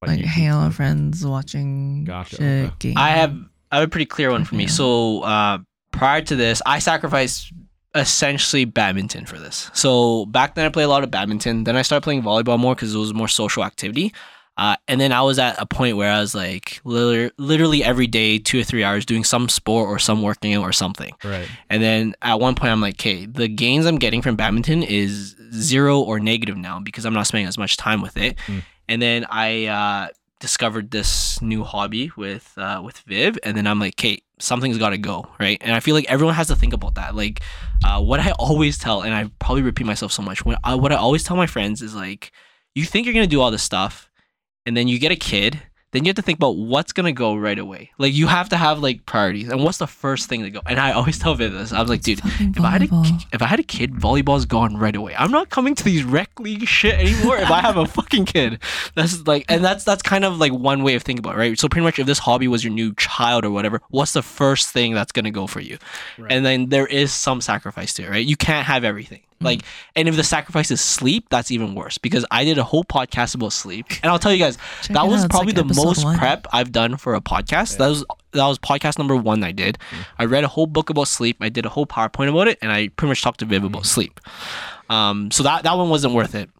like, 0.05 0.18
YouTube 0.20 0.24
hanging 0.24 0.49
out 0.51 0.64
with 0.64 0.72
stuff? 0.72 0.76
friends, 0.76 1.26
watching 1.26 2.05
Gotcha, 2.05 2.36
shit, 2.36 2.64
okay. 2.66 2.74
games. 2.80 2.96
I 2.99 3.11
have 3.11 3.36
I 3.70 3.76
have 3.76 3.84
a 3.84 3.88
pretty 3.90 4.07
clear 4.07 4.30
one 4.30 4.44
for 4.44 4.55
me. 4.57 4.64
Yeah. 4.64 4.70
So 4.70 5.20
uh, 5.22 5.59
prior 5.92 6.22
to 6.22 6.34
this, 6.36 6.61
I 6.66 6.78
sacrificed 6.80 7.53
essentially 7.99 8.64
badminton 8.64 9.26
for 9.26 9.38
this. 9.38 9.70
So 9.74 10.26
back 10.26 10.55
then 10.55 10.66
I 10.66 10.68
played 10.68 10.84
a 10.84 10.88
lot 10.88 11.05
of 11.05 11.11
badminton. 11.11 11.64
Then 11.64 11.76
I 11.76 11.82
started 11.82 12.03
playing 12.03 12.22
volleyball 12.22 12.59
more 12.59 12.74
because 12.74 12.94
it 12.94 12.99
was 12.99 13.14
more 13.14 13.28
social 13.28 13.64
activity. 13.64 14.12
Uh, 14.57 14.74
and 14.88 15.01
then 15.01 15.12
I 15.12 15.22
was 15.22 15.38
at 15.38 15.55
a 15.61 15.66
point 15.66 15.96
where 15.96 16.11
I 16.11 16.18
was 16.20 16.34
like 16.34 16.80
literally, 16.82 17.30
literally 17.38 17.84
every 17.84 18.09
day, 18.09 18.38
two 18.38 18.59
or 18.59 18.64
three 18.64 18.82
hours 18.82 19.07
doing 19.07 19.22
some 19.22 19.49
sport 19.49 19.88
or 19.88 20.01
some 20.01 20.20
working 20.20 20.53
out 20.55 20.62
or 20.62 20.72
something. 20.72 21.12
Right. 21.22 21.46
And 21.70 21.80
then 21.80 22.16
at 22.22 22.40
one 22.40 22.57
point, 22.57 22.72
I'm 22.72 22.80
like, 22.80 22.96
okay, 22.96 23.26
the 23.26 23.46
gains 23.46 23.86
I'm 23.86 23.99
getting 23.99 24.20
from 24.20 24.34
badminton 24.34 24.82
is 24.82 25.36
zero 25.53 26.01
or 26.01 26.18
negative 26.18 26.57
now 26.57 26.80
because 26.80 27.05
I'm 27.05 27.14
not 27.14 27.28
spending 27.28 27.46
as 27.46 27.57
much 27.57 27.76
time 27.76 28.03
with 28.03 28.16
it. 28.16 28.36
Mm. 28.49 28.62
And 28.88 29.03
then 29.03 29.26
I 29.30 29.66
uh, 29.66 30.09
discovered 30.41 30.91
this 30.91 31.41
new 31.43 31.64
hobby 31.64 32.12
with 32.16 32.53
uh, 32.57 32.80
with 32.84 32.99
Viv, 33.01 33.39
and 33.43 33.57
then 33.57 33.66
I'm 33.66 33.78
like, 33.78 33.95
okay, 33.95 34.22
something's 34.39 34.78
got 34.78 34.91
to 34.91 34.99
go, 34.99 35.26
right? 35.41 35.59
And 35.61 35.74
I 35.74 35.80
feel 35.80 35.95
like 35.95 36.07
everyone 36.09 36.34
has 36.34 36.49
to 36.49 36.57
think 36.57 36.72
about 36.72 36.95
that. 36.95 37.14
Like, 37.14 37.41
uh, 37.84 38.01
what 38.01 38.20
I 38.20 38.32
always 38.39 38.78
tell, 38.78 39.03
and 39.03 39.14
I 39.14 39.30
probably 39.39 39.62
repeat 39.62 39.86
myself 39.86 40.12
so 40.12 40.22
much, 40.22 40.45
when 40.45 40.57
I, 40.64 40.74
what 40.74 40.93
I 40.93 40.97
always 40.97 41.24
tell 41.24 41.36
my 41.36 41.47
friends 41.47 41.82
is 41.82 41.95
like, 41.95 42.32
you 42.74 42.84
think 42.84 43.07
you're 43.07 43.14
gonna 43.14 43.26
do 43.26 43.41
all 43.41 43.51
this 43.51 43.62
stuff, 43.62 44.11
and 44.66 44.76
then 44.76 44.89
you 44.89 44.99
get 44.99 45.12
a 45.12 45.16
kid. 45.16 45.62
Then 45.93 46.05
you 46.05 46.11
have 46.11 46.16
to 46.16 46.22
think 46.22 46.39
about 46.39 46.57
what's 46.57 46.93
gonna 46.93 47.12
go 47.12 47.34
right 47.34 47.59
away. 47.59 47.91
Like 47.97 48.12
you 48.12 48.26
have 48.26 48.51
to 48.51 48.57
have 48.59 48.80
like 48.80 49.07
priorities, 49.07 49.49
and 49.49 49.64
what's 49.64 49.78
the 49.78 49.86
first 49.86 50.28
thing 50.28 50.43
to 50.43 50.51
go. 50.51 50.61
And 50.66 50.78
I 50.78 50.93
always 50.93 51.18
tell 51.22 51.34
Viv 51.34 51.53
this. 51.53 51.72
I 51.72 51.80
was 51.80 51.89
like, 51.89 52.03
dude, 52.03 52.20
Fucking 52.20 52.51
if 52.57 52.61
I 52.61 52.70
had 52.70 52.82
a 52.82 52.86
volleyball. 52.89 53.24
if 53.32 53.41
I 53.43 53.47
had 53.47 53.59
a 53.59 53.62
kid, 53.62 53.95
volleyball's 53.95 54.45
gone 54.45 54.76
right 54.76 54.95
away. 54.95 55.14
I'm 55.16 55.30
not 55.30 55.49
coming 55.49 55.74
to 55.76 55.84
these 55.84 56.05
rec 56.05 56.39
league 56.39 56.66
shit 56.68 56.95
anymore. 56.99 57.39
if 57.39 57.51
I 57.51 57.61
have 57.62 57.76
a 57.78 57.86
fucking 57.99 58.26
kid, 58.26 58.61
that's 58.95 59.26
like, 59.26 59.47
and 59.49 59.64
that's 59.64 59.84
that's 59.84 60.03
kind 60.03 60.24
of 60.26 60.39
like 60.39 60.53
one 60.53 60.82
way 60.82 60.95
of 60.95 61.03
thinking 61.03 61.24
about 61.24 61.36
it, 61.36 61.39
right. 61.39 61.59
So 61.59 61.68
pretty 61.68 61.84
much, 61.84 61.99
if 61.99 62.07
this 62.07 62.18
hobby 62.18 62.49
was 62.49 62.62
your 62.62 62.72
new 62.72 62.93
child 62.97 63.45
or 63.47 63.51
whatever, 63.51 63.80
what's 63.89 64.12
the 64.12 64.22
first 64.22 64.70
thing 64.70 64.93
that's 64.93 65.12
gonna 65.12 65.30
go 65.30 65.47
for 65.47 65.61
you? 65.61 65.78
Right. 66.18 66.30
And 66.32 66.45
then 66.45 66.68
there 66.68 66.86
is 66.86 67.12
some 67.12 67.41
sacrifice 67.41 67.95
to 67.95 68.03
it, 68.05 68.11
right? 68.11 68.26
You 68.26 68.36
can't 68.36 68.66
have 68.66 68.84
everything. 68.84 69.20
Like, 69.41 69.62
and 69.95 70.09
if 70.09 70.16
the 70.16 70.24
sacrifice 70.24 70.70
is 70.70 70.80
sleep, 70.80 71.28
that's 71.30 71.51
even 71.51 71.74
worse 71.74 71.97
because 71.99 72.24
I 72.30 72.45
did 72.45 72.59
a 72.59 72.64
whole 72.64 72.82
podcast 72.84 73.34
about 73.36 73.53
sleep, 73.53 73.86
and 74.03 74.11
I'll 74.11 74.18
tell 74.18 74.32
you 74.32 74.39
guys, 74.39 74.57
Check 74.82 74.95
that 74.95 75.07
was 75.07 75.24
out. 75.24 75.30
Probably 75.30 75.53
like 75.53 75.68
the 75.68 75.74
most 75.74 76.05
one. 76.05 76.18
prep 76.18 76.47
I've 76.53 76.72
done 76.72 76.97
for 76.97 77.14
a 77.14 77.20
podcast. 77.20 77.76
That 77.78 77.86
was 77.89 78.05
that 78.32 78.47
was 78.47 78.59
podcast 78.59 78.99
number 78.99 79.14
one 79.16 79.43
I 79.45 79.53
did. 79.53 79.78
I 80.18 80.24
read 80.24 80.45
a 80.45 80.49
whole 80.49 80.66
book 80.66 80.91
about 80.91 81.09
sleep. 81.09 81.36
I 81.41 81.49
did 81.49 81.64
a 81.66 81.68
whole 81.68 81.86
PowerPoint 81.86 82.28
about 82.30 82.49
it, 82.49 82.59
and 82.62 82.72
I 82.72 82.89
pretty 82.89 83.09
much 83.11 83.22
talked 83.22 83.41
to 83.41 83.47
Viv 83.47 83.62
about 83.64 83.86
sleep. 83.86 84.20
Um, 84.91 85.30
so 85.30 85.43
that 85.45 85.62
that 85.62 85.76
one 85.76 85.89
wasn't 85.89 86.14
worth 86.14 86.34
it. 86.34 86.51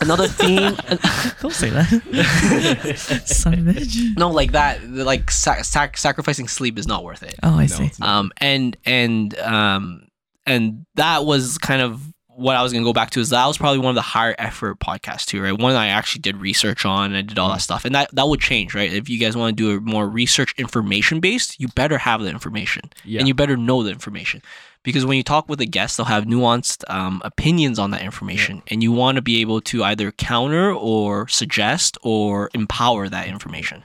Another 0.00 0.26
theme, 0.26 0.74
Don't 1.42 1.52
say 1.52 1.68
that. 1.68 3.22
Son 3.26 3.54
of 3.54 3.68
a 3.68 3.72
bitch. 3.72 4.16
no, 4.16 4.30
like 4.30 4.52
that, 4.52 4.82
like 4.88 5.30
sac- 5.30 5.64
sac- 5.64 5.98
sacrificing 5.98 6.48
sleep 6.48 6.78
is 6.78 6.86
not 6.86 7.04
worth 7.04 7.22
it. 7.22 7.34
Oh, 7.42 7.58
I 7.58 7.62
No, 7.62 7.66
see. 7.66 7.90
um 8.00 8.32
and 8.38 8.74
and 8.86 9.38
um 9.40 10.05
and 10.46 10.86
that 10.94 11.24
was 11.24 11.58
kind 11.58 11.82
of 11.82 12.00
what 12.36 12.54
I 12.54 12.62
was 12.62 12.72
gonna 12.72 12.84
go 12.84 12.92
back 12.92 13.10
to 13.10 13.20
is 13.20 13.30
that 13.30 13.46
was 13.46 13.56
probably 13.56 13.78
one 13.78 13.88
of 13.88 13.94
the 13.94 14.02
higher 14.02 14.34
effort 14.38 14.78
podcasts 14.78 15.24
too, 15.24 15.42
right? 15.42 15.58
One 15.58 15.72
that 15.72 15.80
I 15.80 15.88
actually 15.88 16.20
did 16.20 16.36
research 16.36 16.84
on 16.84 17.06
and 17.06 17.16
I 17.16 17.22
did 17.22 17.38
all 17.38 17.48
that 17.48 17.62
stuff, 17.62 17.84
and 17.84 17.94
that 17.94 18.14
that 18.14 18.28
would 18.28 18.40
change, 18.40 18.74
right? 18.74 18.92
If 18.92 19.08
you 19.08 19.18
guys 19.18 19.36
want 19.36 19.56
to 19.56 19.62
do 19.62 19.78
a 19.78 19.80
more 19.80 20.06
research 20.06 20.54
information 20.58 21.20
based, 21.20 21.58
you 21.58 21.68
better 21.68 21.98
have 21.98 22.20
the 22.22 22.28
information 22.28 22.90
yeah. 23.04 23.20
and 23.20 23.28
you 23.28 23.34
better 23.34 23.56
know 23.56 23.82
the 23.82 23.90
information 23.90 24.42
because 24.86 25.04
when 25.04 25.16
you 25.16 25.24
talk 25.24 25.48
with 25.48 25.60
a 25.60 25.66
guest, 25.66 25.96
they'll 25.96 26.06
have 26.06 26.26
nuanced 26.26 26.84
um, 26.88 27.20
opinions 27.24 27.76
on 27.76 27.90
that 27.90 28.02
information, 28.02 28.62
and 28.68 28.84
you 28.84 28.92
want 28.92 29.16
to 29.16 29.22
be 29.22 29.40
able 29.40 29.60
to 29.62 29.82
either 29.82 30.12
counter 30.12 30.72
or 30.72 31.26
suggest 31.26 31.98
or 32.02 32.50
empower 32.54 33.08
that 33.08 33.26
information. 33.26 33.82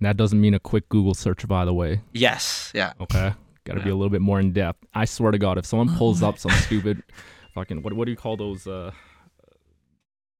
that 0.00 0.18
doesn't 0.18 0.38
mean 0.38 0.52
a 0.52 0.60
quick 0.60 0.86
Google 0.90 1.14
search, 1.14 1.48
by 1.48 1.64
the 1.64 1.72
way. 1.72 2.02
Yes, 2.12 2.70
yeah. 2.74 2.92
Okay. 3.00 3.32
Got 3.64 3.74
to 3.74 3.80
be 3.82 3.90
a 3.90 3.94
little 3.94 4.10
bit 4.10 4.20
more 4.20 4.38
in 4.40 4.52
depth. 4.52 4.84
I 4.94 5.04
swear 5.06 5.32
to 5.32 5.38
God, 5.38 5.56
if 5.58 5.64
someone 5.66 5.96
pulls 5.96 6.22
up 6.22 6.38
some 6.38 6.50
stupid 6.66 7.02
fucking 7.54 7.82
what 7.82 7.92
what 7.92 8.04
do 8.06 8.10
you 8.10 8.16
call 8.16 8.36
those 8.36 8.66
uh 8.66 8.90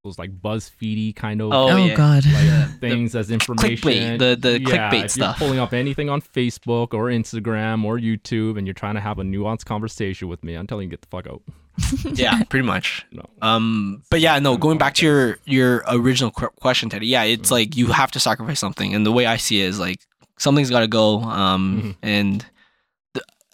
those 0.03 0.18
like 0.18 0.39
BuzzFeedy 0.43 1.16
kind 1.16 1.41
of 1.41 1.51
Oh, 1.53 1.70
Oh, 1.70 1.77
yeah. 1.77 1.95
God. 1.97 2.27
like 2.27 2.45
Yeah. 2.45 2.66
things 2.81 3.14
as 3.16 3.31
information. 3.31 3.77
clickbait, 3.91 4.18
the- 4.18 4.37
the 4.39 4.61
yeah, 4.61 4.91
clickbait 4.91 5.05
if 5.07 5.11
stuff. 5.12 5.41
You're 5.41 5.49
pulling 5.49 5.59
up 5.61 5.72
anything 5.72 6.11
on 6.11 6.20
Facebook 6.20 6.93
or 6.93 7.07
Instagram 7.07 7.85
or 7.85 7.99
YouTube, 7.99 8.59
and 8.59 8.66
you're 8.66 8.75
trying 8.75 8.97
to 8.97 9.01
have 9.01 9.18
a 9.18 9.22
nuanced 9.22 9.64
conversation 9.64 10.29
with 10.29 10.45
me. 10.45 10.55
I'm 10.57 10.66
telling 10.66 10.85
you, 10.85 10.91
get 10.91 11.01
the 11.01 11.09
fuck 11.09 11.27
out. 11.27 11.41
yeah, 12.12 12.43
pretty 12.45 12.66
much. 12.66 13.07
No. 13.12 13.25
Um, 13.41 14.03
but 14.11 14.20
yeah, 14.20 14.39
no. 14.39 14.59
Going 14.59 14.77
back 14.79 14.95
to 14.97 15.07
your 15.07 15.39
your 15.47 15.83
original 15.89 16.31
question, 16.31 16.91
Teddy. 16.91 17.07
Yeah, 17.07 17.22
it's 17.25 17.51
like 17.51 17.75
you 17.77 17.87
have 17.89 18.11
to 18.12 18.20
sacrifice 18.20 18.61
something, 18.61 18.95
and 18.95 19.07
the 19.07 19.11
way 19.12 19.25
I 19.27 19.39
see 19.39 19.62
it 19.62 19.68
is 19.68 19.81
like 19.81 19.99
something's 20.39 20.68
got 20.70 20.81
to 20.81 20.87
go. 20.87 21.20
Um, 21.22 21.81
Mhm. 21.83 21.97
and 22.03 22.41
the, 22.41 22.47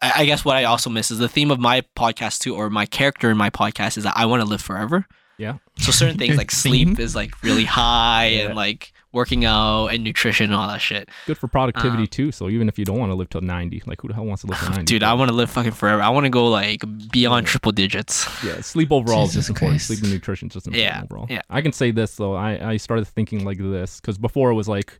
I, 0.02 0.24
guess 0.24 0.44
what 0.44 0.56
I 0.56 0.64
also 0.64 0.88
miss 0.90 1.10
is 1.10 1.18
the 1.18 1.28
theme 1.28 1.50
of 1.50 1.60
my 1.60 1.82
podcast 1.96 2.38
too, 2.40 2.54
or 2.56 2.70
my 2.70 2.86
character 2.86 3.30
in 3.30 3.36
my 3.36 3.50
podcast 3.50 3.98
is 3.98 4.04
that 4.04 4.14
I 4.16 4.26
want 4.26 4.42
to 4.42 4.48
live 4.48 4.62
forever. 4.62 5.06
Yeah. 5.36 5.56
So 5.78 5.90
certain 5.90 6.18
things 6.18 6.36
like 6.36 6.50
sleep 6.64 6.98
is 6.98 7.14
like 7.14 7.42
really 7.42 7.64
high, 7.64 8.26
Yeah. 8.26 8.46
and 8.46 8.54
like 8.56 8.92
working 9.12 9.44
out 9.44 9.88
and 9.88 10.04
nutrition 10.04 10.44
and 10.44 10.54
all 10.54 10.68
that 10.68 10.80
shit. 10.80 11.08
Good 11.26 11.36
for 11.38 11.48
productivity 11.48 12.02
Um, 12.02 12.06
too. 12.08 12.30
So 12.32 12.48
even 12.48 12.68
if 12.68 12.78
you 12.78 12.84
don't 12.84 12.98
want 12.98 13.10
to 13.10 13.14
live 13.16 13.28
till 13.30 13.40
90, 13.40 13.82
like 13.86 14.00
who 14.02 14.08
the 14.08 14.14
hell 14.14 14.24
wants 14.26 14.42
to 14.42 14.48
live 14.48 14.58
till 14.60 14.68
90? 14.76 14.84
Dude, 14.84 15.02
I 15.02 15.14
want 15.14 15.30
to 15.30 15.34
live 15.34 15.50
fucking 15.50 15.72
forever. 15.72 16.00
I 16.02 16.10
want 16.10 16.24
to 16.26 16.30
go 16.30 16.46
like 16.48 16.82
beyond 17.10 17.46
triple 17.46 17.72
digits. 17.72 18.28
Yeah, 18.44 18.60
sleep 18.60 18.92
overall 18.92 19.24
is 19.24 19.30
Jesus 19.30 19.46
just 19.46 19.48
important. 19.50 19.72
Christ. 19.80 19.86
Sleep 19.88 20.02
and 20.02 20.12
nutrition 20.12 20.48
is 20.48 20.54
just 20.54 20.66
important 20.66 20.84
Yeah, 20.94 21.02
overall. 21.02 21.26
yeah. 21.28 21.42
I 21.50 21.60
can 21.62 21.72
say 21.72 21.90
this 21.90 22.14
though. 22.16 22.34
I, 22.34 22.72
I 22.72 22.76
started 22.76 23.06
thinking 23.06 23.44
like 23.44 23.58
this 23.58 24.00
because 24.00 24.18
before 24.18 24.50
it 24.50 24.54
was 24.54 24.68
like, 24.68 24.98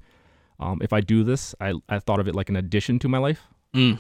um, 0.59 0.80
if 0.82 0.92
I 0.92 1.01
do 1.01 1.22
this, 1.22 1.55
I, 1.61 1.74
I 1.88 2.01
thought 2.01 2.18
of 2.20 2.26
it 2.28 2.34
like 2.34 2.48
an 2.48 2.57
addition 2.57 2.98
to 3.01 3.09
my 3.09 3.18
life 3.18 3.40
Mm. 3.74 3.98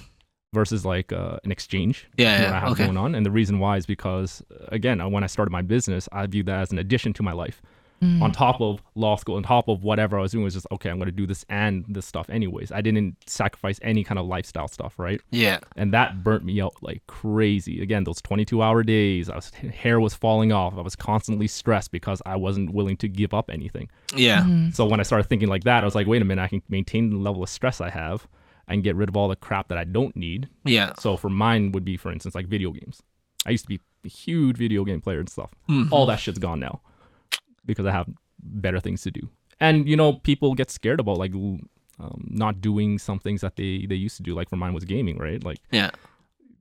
Versus 0.52 0.84
like 0.84 1.12
uh, 1.12 1.38
an 1.44 1.52
exchange. 1.52 2.08
Yeah, 2.16 2.36
to 2.36 2.42
yeah, 2.42 2.56
I 2.56 2.60
have 2.60 2.72
okay. 2.72 2.84
going 2.84 2.96
on. 2.96 3.14
And 3.14 3.24
the 3.24 3.30
reason 3.30 3.58
why 3.58 3.76
is 3.76 3.86
because 3.86 4.42
uh, 4.52 4.66
again, 4.68 5.00
uh, 5.00 5.08
when 5.08 5.24
I 5.24 5.26
started 5.26 5.50
my 5.50 5.62
business, 5.62 6.08
I 6.12 6.26
viewed 6.26 6.46
that 6.46 6.60
as 6.60 6.72
an 6.72 6.78
addition 6.78 7.12
to 7.14 7.22
my 7.22 7.32
life. 7.32 7.62
Mm. 8.02 8.22
On 8.22 8.32
top 8.32 8.62
of 8.62 8.82
law 8.94 9.16
school, 9.16 9.36
on 9.36 9.42
top 9.42 9.68
of 9.68 9.84
whatever 9.84 10.18
I 10.18 10.22
was 10.22 10.32
doing, 10.32 10.42
was 10.42 10.54
just 10.54 10.66
okay. 10.72 10.88
I'm 10.88 10.96
going 10.96 11.10
to 11.10 11.12
do 11.12 11.26
this 11.26 11.44
and 11.50 11.84
this 11.86 12.06
stuff 12.06 12.30
anyways. 12.30 12.72
I 12.72 12.80
didn't 12.80 13.14
sacrifice 13.26 13.78
any 13.82 14.04
kind 14.04 14.18
of 14.18 14.24
lifestyle 14.24 14.68
stuff, 14.68 14.98
right? 14.98 15.20
Yeah. 15.30 15.58
and 15.76 15.92
that 15.92 16.24
burnt 16.24 16.42
me 16.42 16.62
out 16.62 16.76
like 16.80 17.06
crazy. 17.06 17.82
Again, 17.82 18.04
those 18.04 18.22
22 18.22 18.62
hour 18.62 18.82
days, 18.82 19.28
I 19.28 19.36
was 19.36 19.50
hair 19.50 20.00
was 20.00 20.14
falling 20.14 20.50
off. 20.50 20.78
I 20.78 20.80
was 20.80 20.96
constantly 20.96 21.46
stressed 21.46 21.92
because 21.92 22.22
I 22.24 22.36
wasn't 22.36 22.72
willing 22.72 22.96
to 22.98 23.08
give 23.08 23.34
up 23.34 23.50
anything. 23.50 23.90
Yeah. 24.16 24.44
Mhm. 24.44 24.74
So 24.74 24.86
when 24.86 24.98
I 24.98 25.02
started 25.02 25.28
thinking 25.28 25.50
like 25.50 25.64
that, 25.64 25.82
I 25.82 25.84
was 25.84 25.94
like, 25.94 26.06
wait 26.06 26.22
a 26.22 26.24
minute, 26.24 26.40
I 26.40 26.48
can 26.48 26.62
maintain 26.70 27.10
the 27.10 27.18
level 27.18 27.42
of 27.42 27.50
stress 27.50 27.82
I 27.82 27.90
have 27.90 28.26
and 28.70 28.82
get 28.82 28.96
rid 28.96 29.08
of 29.08 29.16
all 29.16 29.28
the 29.28 29.36
crap 29.36 29.68
that 29.68 29.76
I 29.78 29.84
don't 29.84 30.14
need. 30.16 30.48
Yeah. 30.64 30.92
So 30.98 31.16
for 31.16 31.28
mine 31.28 31.72
would 31.72 31.84
be, 31.84 31.96
for 31.98 32.10
instance, 32.12 32.34
like 32.34 32.46
video 32.46 32.70
games. 32.70 33.02
I 33.44 33.50
used 33.50 33.64
to 33.64 33.68
be 33.68 33.80
a 34.04 34.08
huge 34.08 34.56
video 34.56 34.84
game 34.84 35.00
player 35.00 35.18
and 35.20 35.28
stuff. 35.28 35.50
Mhm. 35.68 35.88
All 35.90 36.06
that 36.06 36.20
shit's 36.20 36.38
gone 36.38 36.60
now 36.60 36.80
because 37.66 37.84
I 37.86 37.90
have 37.92 38.08
better 38.42 38.80
things 38.80 39.02
to 39.02 39.10
do. 39.10 39.28
And 39.60 39.86
you 39.88 39.96
know, 39.96 40.14
people 40.14 40.54
get 40.54 40.70
scared 40.70 41.00
about 41.00 41.18
like 41.18 41.34
um, 41.34 42.26
not 42.30 42.60
doing 42.62 42.98
some 42.98 43.18
things 43.18 43.40
that 43.42 43.56
they 43.56 43.84
they 43.86 43.94
used 44.06 44.16
to 44.16 44.22
do. 44.22 44.34
Like 44.34 44.48
for 44.48 44.56
mine 44.56 44.72
was 44.72 44.84
gaming, 44.84 45.18
right? 45.18 45.42
Like 45.44 45.58
Yeah. 45.70 45.90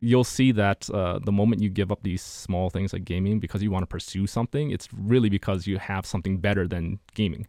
you'll 0.02 0.24
see 0.26 0.52
that 0.54 0.90
uh, 0.90 1.20
the 1.24 1.32
moment 1.32 1.62
you 1.62 1.70
give 1.70 1.92
up 1.92 2.02
these 2.04 2.22
small 2.22 2.70
things 2.70 2.92
like 2.94 3.06
gaming 3.06 3.40
because 3.40 3.62
you 3.64 3.72
want 3.72 3.84
to 3.84 3.88
pursue 3.88 4.28
something, 4.28 4.72
it's 4.72 4.88
really 4.94 5.30
because 5.30 5.68
you 5.68 5.78
have 5.78 6.06
something 6.06 6.38
better 6.40 6.68
than 6.68 7.00
gaming. 7.14 7.48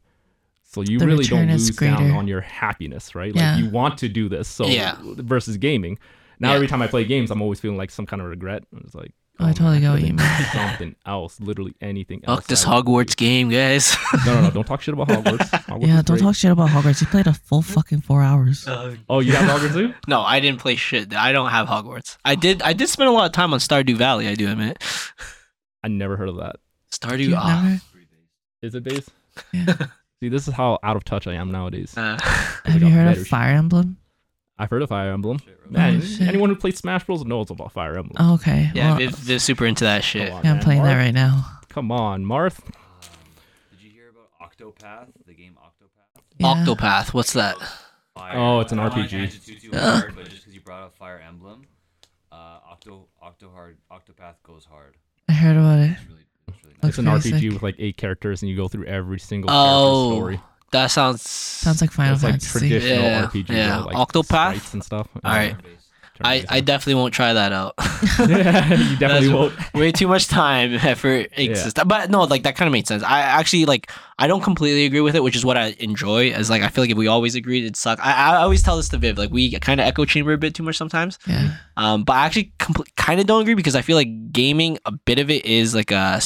So 0.73 0.83
you 0.83 1.01
The 1.01 1.07
really 1.07 1.25
don't 1.25 1.49
lose 1.49 1.71
down 1.71 2.13
on 2.13 2.29
your 2.29 2.41
happiness, 2.43 3.15
right? 3.17 3.35
Yeah. 3.35 3.55
Like 3.57 3.65
you 3.65 3.71
want 3.71 3.99
to 3.99 4.09
do 4.09 4.29
this. 4.29 4.47
So 4.47 4.67
Yeah. 4.67 4.97
versus 5.03 5.57
gaming. 5.57 5.99
Now 6.39 6.51
Yeah. 6.51 6.55
every 6.57 6.69
time 6.69 6.81
I 6.81 6.87
play 6.87 7.05
games, 7.05 7.33
I'm 7.33 7.43
always 7.43 7.59
feeling 7.59 7.77
like 7.77 7.91
some 7.91 8.07
kind 8.07 8.23
of 8.23 8.29
regret. 8.29 8.63
It's 8.85 8.95
like 8.95 9.13
Oh, 9.41 9.47
I 9.47 9.51
oh, 9.51 9.53
totally 9.55 9.81
man, 9.81 9.81
get 9.81 9.91
what 9.91 10.01
you 10.03 10.13
mean. 10.13 10.19
Something 10.53 10.97
else, 11.07 11.41
literally 11.41 11.75
anything 11.81 12.21
else. 12.27 12.41
Fuck 12.41 12.47
this 12.49 12.63
Hogwarts 12.65 13.17
game, 13.17 13.49
guys. 13.49 13.97
No, 14.27 14.35
no, 14.35 14.41
no! 14.43 14.51
Don't 14.51 14.67
talk 14.67 14.83
shit 14.83 14.93
about 14.93 15.09
Hogwarts. 15.15 15.49
Hogwarts 15.49 15.87
Yeah, 15.87 15.95
don't 16.03 16.05
great. 16.05 16.21
talk 16.21 16.35
shit 16.35 16.51
about 16.53 16.69
Hogwarts. 16.69 17.01
You 17.01 17.07
played 17.07 17.27
a 17.27 17.33
full 17.33 17.63
fucking 17.63 18.03
four 18.03 18.23
hours. 18.23 18.69
Uh, 18.69 18.97
oh, 19.09 19.21
you 19.21 19.33
have 19.33 19.49
Hogwarts 19.49 19.73
too? 19.73 19.95
no, 20.07 20.21
I 20.21 20.41
didn't 20.41 20.61
play 20.61 20.77
shit. 20.77 21.15
I 21.15 21.33
don't 21.33 21.49
have 21.49 21.69
Hogwarts. 21.69 22.19
I 22.25 22.35
did. 22.35 22.61
I 22.63 22.75
did 22.75 22.91
spend 22.91 23.09
a 23.09 23.13
lot 23.13 23.25
of 23.27 23.33
time 23.33 23.55
on 23.55 23.61
Stardew 23.61 23.97
Valley. 23.97 24.29
I 24.29 24.35
do 24.35 24.47
admit. 24.51 24.83
I 25.83 25.89
never 25.89 26.17
heard 26.19 26.29
of 26.29 26.37
that. 26.37 26.57
Stardew. 26.93 27.29
You 27.31 27.35
ah. 27.37 27.63
never- 27.65 27.81
Is 28.63 28.75
it 28.75 28.85
base? 28.85 29.09
Yeah. 29.53 29.75
See, 30.21 30.29
this 30.29 30.47
is 30.47 30.55
how 30.55 30.79
out 30.83 30.97
of 30.97 31.05
touch 31.05 31.27
I 31.27 31.35
am 31.35 31.51
nowadays. 31.51 31.97
uh, 31.97 32.19
Have 32.65 32.83
you 32.83 32.89
heard 32.89 33.07
better 33.07 33.11
of 33.13 33.17
shit. 33.19 33.27
Fire 33.29 33.55
Emblem? 33.55 33.97
I've 34.59 34.69
heard 34.69 34.83
of 34.83 34.91
Fire 34.91 35.11
Emblem. 35.13 35.41
Man, 35.71 36.03
Oh, 36.03 36.25
anyone 36.25 36.51
who 36.51 36.57
plays 36.57 36.77
Smash 36.79 37.05
Bros 37.05 37.25
knows 37.25 37.51
about 37.51 37.73
Fire 37.73 37.97
Emblem. 37.97 38.17
Oh, 38.19 38.35
okay. 38.35 38.71
yeah, 38.75 38.91
well, 38.91 38.99
Viv, 38.99 39.15
Viv's 39.15 39.43
super 39.45 39.65
into 39.65 39.85
that 39.85 40.05
shit. 40.05 40.31
On, 40.31 40.45
yeah, 40.45 40.51
I'm 40.51 40.57
man. 40.57 40.63
playing 40.63 40.83
that 40.83 40.97
right 40.97 41.15
now. 41.15 41.47
Come 41.71 41.91
on, 41.91 42.25
Marth. 42.27 42.59
Um, 42.67 42.73
did 43.71 43.81
you 43.83 43.91
hear 43.91 44.11
about 44.11 44.29
Octopath, 44.39 45.07
the 45.27 45.33
game 45.33 45.57
Octopath? 45.57 46.23
Yeah. 46.39 46.47
Octopath. 46.67 47.15
What's 47.15 47.33
that? 47.33 47.57
Fire. 48.15 48.37
Oh, 48.37 48.61
it's 48.61 48.73
an 48.73 48.81
I 48.81 48.89
don't 48.89 48.97
wanna 48.99 49.09
RPG. 49.09 49.11
tangent 49.11 49.47
too, 49.47 49.55
too 49.71 49.79
hard, 49.79 50.15
but 50.17 50.25
just 50.29 50.43
because 50.43 50.55
you 50.55 50.61
brought 50.61 50.83
up 50.83 50.95
Fire 50.97 51.23
Emblem, 51.27 51.63
uh, 52.31 52.59
Octo 52.71 53.07
Octo 53.23 53.51
hard 53.51 53.79
Octopath 53.91 54.35
goes 54.43 54.67
hard. 54.67 54.97
I 55.29 55.33
heard 55.33 55.57
about 55.57 55.79
it. 55.79 55.93
It's 55.93 56.07
really, 56.09 56.20
it's 56.89 56.99
really 56.99 57.07
nice. 57.07 57.25
Looks 57.25 57.27
It's 57.27 57.33
an 57.33 57.33
pretty 57.33 57.37
RPG 57.37 57.41
sick. 57.41 57.53
with 57.55 57.63
like 57.63 57.77
eight 57.79 57.97
characters, 57.97 58.43
and 58.43 58.51
you 58.51 58.57
go 58.57 58.69
through 58.69 58.87
every 58.87 59.19
single 59.21 59.51
Oh, 59.53 60.13
story. 60.17 60.41
that 60.73 60.87
sounds. 60.89 61.23
Sounds 61.29 61.81
like 61.81 61.91
Final 61.93 62.15
it's 62.15 62.23
like 62.25 62.41
traditional 62.41 63.05
Yeah, 63.05 63.27
RPG. 63.27 63.49
yeah. 63.49 63.79
though, 63.79 63.85
like 63.87 63.97
Octopath? 63.97 64.73
and 64.73 64.83
stuff. 64.85 65.09
All 65.25 65.33
right. 65.33 65.51
Turn-based. 65.53 65.77
I, 66.23 66.45
I 66.51 66.61
definitely 66.61 66.97
won't 66.97 67.15
try 67.15 67.33
that 67.33 67.51
out. 67.51 67.73
you 68.19 68.97
definitely 68.99 69.31
won't. 69.31 69.55
Way 69.73 69.91
too 69.91 70.07
much 70.07 70.29
time, 70.29 70.75
effort 70.83 71.31
exists. 71.35 71.81
But 71.87 72.11
no, 72.11 72.25
like 72.25 72.43
that 72.43 72.57
kind 72.57 72.67
of 72.67 72.73
made 72.73 72.87
sense. 72.87 73.03
I 73.03 73.21
actually 73.21 73.65
like 73.65 73.91
I 74.19 74.27
don't 74.27 74.43
completely 74.43 74.85
agree 74.85 75.01
with 75.01 75.17
it, 75.17 75.23
which 75.23 75.35
is 75.35 75.47
what 75.47 75.57
I 75.57 75.75
enjoy. 75.79 76.29
As 76.33 76.51
like 76.51 76.61
I 76.61 76.69
feel 76.69 76.85
like 76.85 76.91
if 76.91 76.99
we 76.99 77.07
always 77.07 77.37
agreed, 77.37 77.63
it'd 77.65 77.75
suck. 77.75 77.99
I, 78.05 78.13
I 78.13 78.37
always 78.43 78.63
tell 78.63 78.77
this 78.77 78.91
to 78.91 78.99
Viv, 78.99 79.17
like 79.17 79.31
we 79.31 79.51
kind 79.61 79.81
of 79.81 79.87
echo 79.87 80.05
chamber 80.05 80.35
a 80.35 80.39
bit 80.39 80.55
too 80.55 80.63
much 80.63 80.77
sometimes. 80.77 81.19
Yeah. 81.27 81.55
Um, 81.79 82.05
but 82.05 82.13
I 82.17 82.27
actually 82.27 82.53
compl- 82.59 82.85
kind 82.99 83.19
of 83.19 83.27
don't 83.27 83.41
agree 83.41 83.55
because 83.55 83.75
I 83.75 83.81
feel 83.81 83.97
like 83.97 84.31
gaming, 84.31 84.77
a 84.85 84.93
bit 84.93 85.19
of 85.21 85.31
it 85.31 85.47
is 85.47 85.75
like 85.75 85.91
a 85.91 86.21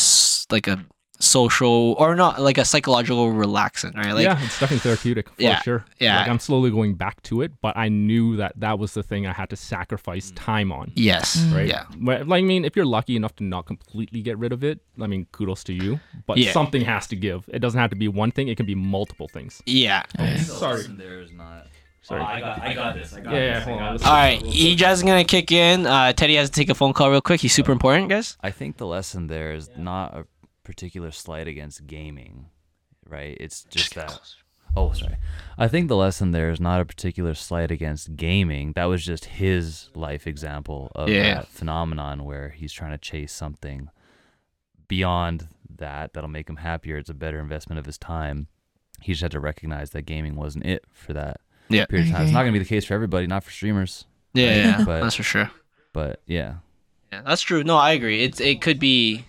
s- 0.44 0.52
like 0.52 0.66
a 0.68 0.84
social 1.20 1.94
or 1.98 2.16
not 2.16 2.40
like 2.40 2.58
a 2.58 2.64
psychological 2.64 3.28
relaxant, 3.32 3.94
right? 3.96 4.12
Like 4.12 4.24
yeah, 4.24 4.36
it's 4.42 4.58
definitely 4.58 4.78
therapeutic 4.80 5.28
for 5.28 5.40
Yeah, 5.42 5.60
sure. 5.62 5.84
yeah. 6.00 6.18
like 6.18 6.28
I'm 6.28 6.40
slowly 6.40 6.70
going 6.70 6.94
back 6.94 7.22
to 7.24 7.40
it, 7.42 7.52
but 7.62 7.76
I 7.76 7.88
knew 7.88 8.36
that 8.36 8.52
that 8.56 8.78
was 8.78 8.94
the 8.94 9.02
thing 9.02 9.26
I 9.26 9.32
had 9.32 9.48
to 9.50 9.56
sacrifice 9.56 10.32
time 10.32 10.72
on. 10.72 10.90
yes, 10.96 11.36
Mm. 11.36 11.54
Right. 11.54 11.68
yeah, 11.68 11.84
But, 11.96 12.26
like, 12.26 12.42
I 12.42 12.46
mean, 12.46 12.64
if 12.64 12.74
you're 12.76 12.84
lucky 12.84 13.14
enough 13.16 13.34
to 13.36 13.44
not 13.44 13.64
completely 13.66 14.22
get 14.22 14.38
rid 14.38 14.52
of 14.52 14.64
it, 14.64 14.80
I 15.00 15.06
mean, 15.06 15.26
kudos 15.32 15.62
to 15.64 15.72
you. 15.72 16.00
But 16.26 16.36
Yeah. 16.38 16.52
something 16.52 16.82
has 16.84 17.06
to 17.06 17.16
give. 17.16 17.44
It 17.48 17.60
doesn't 17.60 17.78
have 17.80 17.90
to 17.90 17.96
be 17.96 18.08
one 18.08 18.32
thing. 18.32 18.48
It 18.48 18.56
can 18.56 18.66
be 18.66 18.74
multiple 18.74 19.28
things. 19.28 19.62
yeah. 19.66 20.02
I 20.18 20.26
think 20.34 20.38
the 20.48 20.52
Sorry. 20.54 20.82
there 20.88 21.20
is 21.22 21.30
not. 21.32 21.68
Sorry. 22.02 22.20
Oh, 22.20 22.24
I 22.24 22.40
got, 22.40 22.60
I 22.60 22.74
got 22.74 22.94
this. 22.96 23.14
I 23.14 23.20
got 23.20 23.32
Yeah, 23.32 23.40
this. 23.40 23.48
yeah, 23.48 23.56
I 23.56 23.60
hold 23.62 23.78
got 23.78 23.88
on. 23.88 23.94
this. 23.96 24.04
All 24.06 24.12
right, 24.12 24.40
Ejaz 24.42 24.92
is 24.92 25.02
gonna 25.04 25.24
kick 25.24 25.50
in. 25.52 25.86
Uh, 25.86 26.12
Teddy 26.12 26.34
has 26.34 26.50
to 26.50 26.54
take 26.60 26.68
a 26.68 26.74
phone 26.74 26.92
call 26.92 27.10
real 27.10 27.22
quick. 27.22 27.40
He's 27.40 27.54
super 27.54 27.72
important, 27.72 28.10
guys. 28.10 28.36
I 28.42 28.50
think 28.50 28.76
the 28.76 28.86
lesson 28.86 29.26
there 29.28 29.54
is 29.54 29.70
not 29.78 30.12
a 30.14 30.26
particular 30.64 31.10
slight 31.10 31.46
against 31.46 31.86
gaming, 31.86 32.46
right? 33.08 33.36
It's 33.40 33.64
just 33.64 33.94
that. 33.94 34.18
Oh, 34.76 34.90
sorry. 34.92 35.16
I 35.56 35.68
think 35.68 35.86
the 35.86 35.94
lesson 35.96 36.32
there 36.32 36.50
is 36.50 36.58
not 36.60 36.80
a 36.80 36.84
particular 36.84 37.34
slight 37.34 37.70
against 37.70 38.16
gaming. 38.16 38.72
That 38.72 38.86
was 38.86 39.04
just 39.04 39.26
his 39.26 39.88
life 39.94 40.26
example 40.26 40.90
of 40.96 41.08
Yeah. 41.08 41.34
that 41.34 41.46
phenomenon 41.48 42.24
where 42.24 42.48
he's 42.48 42.72
trying 42.72 42.90
to 42.90 42.98
chase 42.98 43.32
something 43.32 43.88
beyond 44.88 45.48
that 45.76 46.12
that'll 46.12 46.28
make 46.30 46.48
him 46.48 46.56
happier. 46.56 46.96
It's 46.96 47.10
a 47.10 47.14
better 47.14 47.38
investment 47.38 47.78
of 47.78 47.86
his 47.86 47.98
time. 47.98 48.48
He 49.00 49.12
just 49.12 49.22
had 49.22 49.30
to 49.32 49.40
recognize 49.40 49.90
that 49.90 50.02
gaming 50.06 50.34
wasn't 50.34 50.66
it 50.66 50.84
for 50.92 51.12
that 51.12 51.40
Yeah. 51.68 51.86
period 51.86 52.08
of 52.08 52.14
time. 52.14 52.22
It's 52.24 52.32
not 52.32 52.40
going 52.42 52.52
to 52.52 52.58
be 52.58 52.64
the 52.64 52.68
case 52.68 52.84
for 52.84 52.94
everybody, 52.94 53.26
not 53.26 53.44
for 53.44 53.50
streamers, 53.50 54.06
Yeah, 54.32 54.46
Right, 54.48 54.56
yeah, 54.78 54.84
but- 54.84 55.00
that's 55.02 55.14
for 55.14 55.22
sure. 55.22 55.50
but 55.92 56.20
yeah. 56.26 56.54
Yeah, 57.12 57.22
that's 57.24 57.42
true. 57.42 57.62
No, 57.62 57.76
I 57.76 57.92
agree. 57.92 58.24
It's 58.24 58.40
it 58.40 58.60
could 58.60 58.80
be 58.80 59.24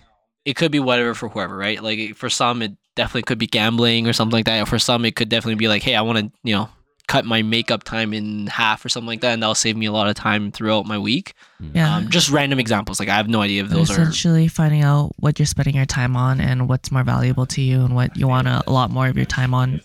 it 0.46 0.54
could 0.54 0.70
be 0.70 0.78
whatever 0.78 1.12
for 1.12 1.28
whoever, 1.28 1.56
right? 1.56 1.82
Like 1.82 2.14
for 2.14 2.30
some 2.30 2.62
it 2.62 2.72
definitely 2.94 3.24
could 3.24 3.36
be 3.38 3.48
gambling 3.48 4.06
or 4.06 4.12
something 4.14 4.32
like 4.32 4.46
that. 4.46 4.68
For 4.68 4.78
some 4.78 5.04
it 5.04 5.16
could 5.16 5.28
definitely 5.28 5.56
be 5.56 5.68
like, 5.68 5.82
hey, 5.82 5.96
I 5.96 6.00
want 6.00 6.18
to, 6.18 6.32
you 6.44 6.54
know, 6.54 6.68
cut 7.08 7.24
my 7.24 7.42
makeup 7.42 7.84
time 7.84 8.12
in 8.12 8.46
half 8.46 8.84
or 8.84 8.88
something 8.88 9.06
like 9.06 9.20
that 9.20 9.32
and 9.32 9.42
that'll 9.42 9.54
save 9.54 9.76
me 9.76 9.86
a 9.86 9.92
lot 9.92 10.08
of 10.08 10.14
time 10.14 10.50
throughout 10.52 10.86
my 10.86 10.98
week. 10.98 11.34
Yeah. 11.72 11.96
Um, 11.96 12.10
just 12.10 12.30
random 12.30 12.60
examples. 12.60 13.00
Like 13.00 13.08
I 13.08 13.16
have 13.16 13.28
no 13.28 13.42
idea 13.42 13.64
if 13.64 13.70
But 13.70 13.76
those 13.76 13.90
are 13.90 14.02
essentially 14.02 14.46
finding 14.46 14.82
out 14.82 15.12
what 15.18 15.38
you're 15.38 15.46
spending 15.46 15.74
your 15.74 15.84
time 15.84 16.16
on 16.16 16.40
and 16.40 16.68
what's 16.68 16.92
more 16.92 17.04
valuable 17.04 17.46
to 17.46 17.60
you 17.60 17.84
and 17.84 17.96
what 17.96 18.16
you 18.16 18.28
want 18.28 18.46
a 18.46 18.62
lot 18.68 18.90
more 18.90 19.08
of 19.08 19.16
your 19.16 19.26
time 19.26 19.52
on 19.52 19.80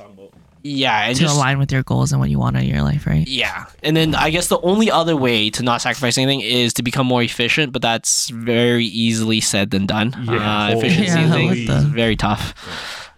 Yeah, 0.64 1.06
and 1.08 1.16
to 1.16 1.22
just 1.24 1.36
align 1.36 1.60
with 1.60 1.72
your 1.72 1.84
goals 1.84 2.12
and 2.12 2.20
what 2.20 2.30
you 2.30 2.38
want 2.40 2.56
in 2.58 2.66
your 2.66 2.82
life, 2.82 3.06
right? 3.08 3.28
Yeah. 3.28 3.66
And 3.84 3.96
then 3.98 4.14
I 4.16 4.30
guess 4.30 4.48
the 4.48 4.60
only 4.62 4.90
other 4.92 5.16
way 5.16 5.50
to 5.52 5.64
not 5.64 5.82
sacrifice 5.82 6.18
anything 6.18 6.42
is 6.42 6.74
to 6.76 6.84
become 6.84 7.08
more 7.08 7.24
efficient, 7.24 7.74
but 7.74 7.82
that's 7.82 8.30
very 8.30 8.86
easily 8.86 9.42
said 9.42 9.72
than 9.72 9.86
done. 9.86 10.14
Yeah. 10.24 10.66
Uh, 10.68 10.78
efficiency 10.78 11.04
Yeah, 11.20 11.32
thing 11.32 11.48
what 11.48 11.58
is 11.58 11.68
the- 11.68 11.80
very 11.94 12.16
tough. 12.16 12.54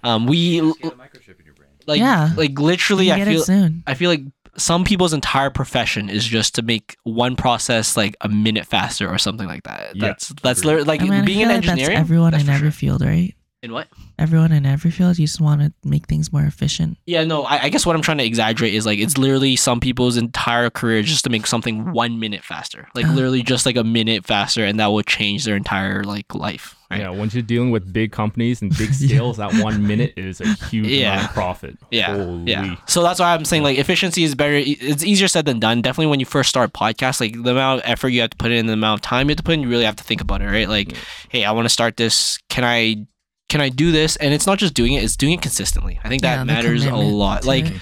Um, 0.04 0.26
we 0.28 0.60
Get 0.60 0.66
a 0.66 0.96
microchip 0.96 1.40
in 1.40 1.46
your 1.46 1.54
brain. 1.56 1.70
like 1.88 2.00
Yeah. 2.00 2.32
like 2.36 2.60
literally 2.60 3.12
I 3.12 3.24
feel 3.26 3.44
soon. 3.44 3.84
I 3.88 3.94
feel 3.94 4.10
like 4.10 4.22
some 4.56 4.84
people's 4.84 5.14
entire 5.14 5.50
profession 5.50 6.10
is 6.10 6.24
just 6.26 6.54
to 6.56 6.62
make 6.62 6.96
one 7.04 7.36
process 7.36 7.98
like 7.98 8.16
a 8.22 8.30
minute 8.30 8.66
faster 8.68 9.10
or 9.10 9.18
something 9.18 9.48
like 9.48 9.64
that. 9.64 9.96
Yeah, 9.96 10.08
That's 10.08 10.28
that's 10.44 10.60
agreed. 10.60 10.68
literally 10.70 10.88
like 10.88 11.02
I 11.02 11.04
mean, 11.06 11.14
I 11.14 11.22
being 11.26 11.40
feel 11.40 11.50
in 11.50 11.56
like 11.56 11.66
that's 11.66 11.90
everyone 11.90 12.32
that's 12.32 12.44
in 12.44 12.50
every 12.50 12.68
sure. 12.70 12.72
field, 12.72 13.02
right? 13.02 13.34
In 13.64 13.72
what? 13.72 13.88
Everyone 14.20 14.52
in 14.52 14.66
every 14.66 14.92
field, 14.92 15.18
you 15.18 15.26
just 15.26 15.40
want 15.40 15.62
to 15.62 15.72
make 15.88 16.06
things 16.08 16.34
more 16.34 16.44
efficient. 16.44 16.98
Yeah, 17.06 17.24
no, 17.24 17.44
I, 17.44 17.64
I 17.64 17.70
guess 17.70 17.86
what 17.86 17.96
I'm 17.96 18.02
trying 18.02 18.18
to 18.18 18.26
exaggerate 18.26 18.74
is 18.74 18.86
like 18.86 19.00
it's 19.00 19.18
literally 19.18 19.56
some 19.56 19.80
people's 19.80 20.18
entire 20.18 20.70
career 20.70 21.02
just 21.02 21.24
to 21.24 21.30
make 21.30 21.48
something 21.48 21.94
one 21.94 22.20
minute 22.20 22.44
faster. 22.44 22.90
Like 22.94 23.06
Uh. 23.06 23.14
literally 23.14 23.42
just 23.42 23.66
like 23.66 23.78
a 23.78 23.84
minute 23.86 24.26
faster 24.26 24.66
and 24.66 24.82
that 24.82 24.88
will 24.88 25.02
change 25.02 25.46
their 25.46 25.56
entire 25.56 26.04
like 26.04 26.36
life. 26.36 26.76
Right. 26.92 27.00
Yeah, 27.00 27.10
once 27.12 27.34
you're 27.34 27.42
dealing 27.42 27.72
with 27.72 27.92
big 27.94 28.12
companies 28.12 28.62
and 28.62 28.78
big 28.78 28.94
scales, 28.94 29.38
that 29.38 29.54
one 29.64 29.88
minute 29.88 30.14
is 30.18 30.42
a 30.42 30.54
huge 30.70 30.88
Yeah. 30.88 31.14
amount 31.14 31.30
of 31.30 31.34
profit. 31.34 31.78
Yeah, 31.90 32.16
Holy. 32.18 32.52
yeah. 32.52 32.76
So 32.88 33.02
that's 33.02 33.22
why 33.22 33.34
I'm 33.34 33.46
saying 33.46 33.64
like 33.64 33.78
efficiency 33.80 34.26
is 34.26 34.36
better. 34.36 34.56
It's 34.56 35.06
easier 35.06 35.30
said 35.30 35.46
than 35.46 35.60
done. 35.62 35.82
Definitely 35.82 36.08
when 36.08 36.20
you 36.20 36.26
first 36.26 36.50
start 36.50 36.74
podcast, 36.74 37.22
like 37.22 37.42
the 37.42 37.52
amount 37.52 37.80
of 37.82 37.90
effort 37.90 38.10
you 38.10 38.20
have 38.20 38.32
to 38.32 38.38
put 38.38 38.52
in, 38.52 38.66
the 38.68 38.74
amount 38.74 39.00
of 39.00 39.02
time 39.04 39.28
you 39.28 39.32
have 39.32 39.38
to 39.38 39.44
put 39.44 39.54
in, 39.54 39.62
you 39.62 39.70
really 39.70 39.86
have 39.86 39.96
to 39.96 40.04
think 40.04 40.20
about 40.20 40.42
it, 40.42 40.48
right? 40.48 40.68
Like, 40.68 40.98
hey, 41.30 41.46
I 41.46 41.52
want 41.54 41.64
to 41.66 41.70
start 41.70 41.96
this. 41.96 42.38
Can 42.50 42.66
I, 42.66 43.08
can 43.50 43.62
I 43.62 43.70
do 43.70 43.92
this? 43.92 44.16
And 44.18 44.34
it's 44.34 44.48
not 44.48 44.58
just 44.58 44.74
doing 44.74 44.94
it; 44.94 45.04
it's 45.04 45.16
doing 45.18 45.34
it 45.34 45.42
consistently. 45.42 46.00
I 46.04 46.10
think 46.10 46.22
that 46.24 46.38
Yeah, 46.38 46.44
matters 46.44 46.86
a 46.86 46.96
lot. 46.96 47.46
Like, 47.46 47.66
it. 47.68 47.74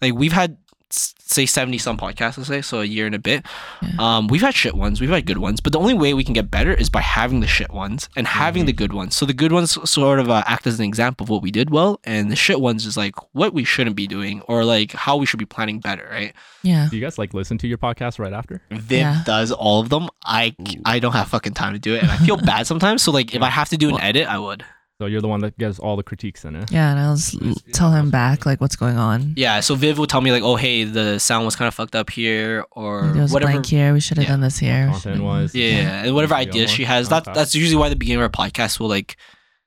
like 0.00 0.14
we've 0.14 0.32
had 0.32 0.56
say 0.90 1.44
70 1.44 1.76
some 1.76 1.98
podcasts 1.98 2.38
let's 2.38 2.48
say 2.48 2.62
so 2.62 2.80
a 2.80 2.84
year 2.86 3.04
and 3.04 3.14
a 3.14 3.18
bit 3.18 3.44
Yeah. 3.82 3.90
um 4.16 4.28
we've 4.28 4.40
had 4.40 4.54
shit 4.54 4.74
ones 4.74 5.02
we've 5.02 5.10
had 5.10 5.26
good 5.26 5.36
ones 5.36 5.60
but 5.60 5.74
the 5.74 5.78
only 5.78 5.92
way 5.92 6.14
we 6.14 6.24
can 6.24 6.32
get 6.32 6.50
better 6.50 6.72
is 6.72 6.88
by 6.88 7.02
having 7.02 7.40
the 7.40 7.46
shit 7.46 7.70
ones 7.70 8.08
and 8.16 8.26
having 8.26 8.64
the 8.64 8.72
good 8.72 8.94
ones 8.94 9.14
so 9.14 9.26
the 9.26 9.34
good 9.34 9.52
ones 9.52 9.76
sort 9.90 10.18
of 10.18 10.30
uh, 10.30 10.42
act 10.46 10.66
as 10.66 10.78
an 10.78 10.86
example 10.86 11.24
of 11.24 11.28
what 11.28 11.42
we 11.42 11.50
did 11.50 11.68
well 11.68 12.00
and 12.04 12.30
the 12.30 12.36
shit 12.36 12.62
ones 12.62 12.86
is 12.86 12.96
like 12.96 13.14
what 13.34 13.52
we 13.52 13.64
shouldn't 13.64 13.96
be 13.96 14.06
doing 14.06 14.40
or 14.48 14.64
like 14.64 14.92
how 14.92 15.18
we 15.18 15.26
should 15.26 15.38
be 15.38 15.44
planning 15.44 15.78
better 15.78 16.08
right 16.10 16.32
Yeah. 16.62 16.88
Do 16.90 16.96
you 16.96 17.02
guys 17.02 17.18
like 17.18 17.34
listen 17.34 17.58
to 17.58 17.68
your 17.68 17.76
podcast 17.78 18.18
right 18.18 18.32
after? 18.32 18.62
Viv 18.70 18.90
Yeah. 18.98 19.22
does 19.26 19.52
all 19.52 19.80
of 19.82 19.90
them 19.90 20.08
I 20.24 20.56
I 20.86 20.98
don't 21.00 21.12
have 21.12 21.28
fucking 21.28 21.52
time 21.52 21.74
to 21.74 21.78
do 21.78 21.94
it 21.96 22.02
and 22.02 22.10
I 22.10 22.16
feel 22.16 22.36
bad 22.52 22.66
sometimes 22.66 23.02
so 23.02 23.12
like 23.12 23.34
if 23.34 23.42
I 23.42 23.50
have 23.50 23.68
to 23.68 23.76
do 23.76 23.90
an 23.90 24.00
edit 24.00 24.26
I 24.26 24.38
would 24.38 24.64
So 25.00 25.06
you're 25.06 25.20
the 25.20 25.28
one 25.28 25.40
that 25.42 25.56
gets 25.58 25.78
all 25.78 25.94
the 25.94 26.02
critiques 26.02 26.44
in 26.44 26.56
it. 26.56 26.72
Yeah, 26.72 26.90
and 26.90 26.98
I'll 26.98 27.14
just 27.14 27.38
tell 27.72 27.92
him 27.92 28.10
back 28.10 28.44
like 28.44 28.60
what's 28.60 28.74
going 28.74 28.96
on. 28.96 29.34
yeah 29.36 29.60
so 29.60 29.76
Viv 29.76 29.96
will 29.96 30.08
tell 30.08 30.20
me 30.20 30.32
like 30.32 30.42
oh 30.42 30.56
hey 30.56 30.82
the 30.82 31.20
sound 31.20 31.44
was 31.44 31.54
kind 31.54 31.68
of 31.68 31.74
fucked 31.74 31.94
up 31.94 32.10
here 32.10 32.64
or 32.72 33.12
There 33.12 33.22
was 33.22 33.30
a 33.30 33.34
whatever 33.34 33.52
blank 33.52 33.66
here. 33.66 33.92
We 33.92 34.00
should 34.00 34.16
have 34.16 34.24
Yeah. 34.24 34.30
done 34.32 34.40
this 34.40 34.58
here. 34.58 34.88
Content 34.90 35.22
wise. 35.22 35.54
Yeah, 35.54 36.02
and 36.04 36.14
whatever 36.16 36.34
Yeah, 36.34 36.40
ideas 36.40 36.70
she 36.72 36.82
has, 36.84 37.08
that 37.10 37.24
that's 37.32 37.54
usually 37.54 37.76
why 37.76 37.88
the 37.90 37.96
beginning 37.96 38.22
of 38.24 38.34
our 38.36 38.48
podcast 38.50 38.80
will 38.80 38.88
like 38.88 39.16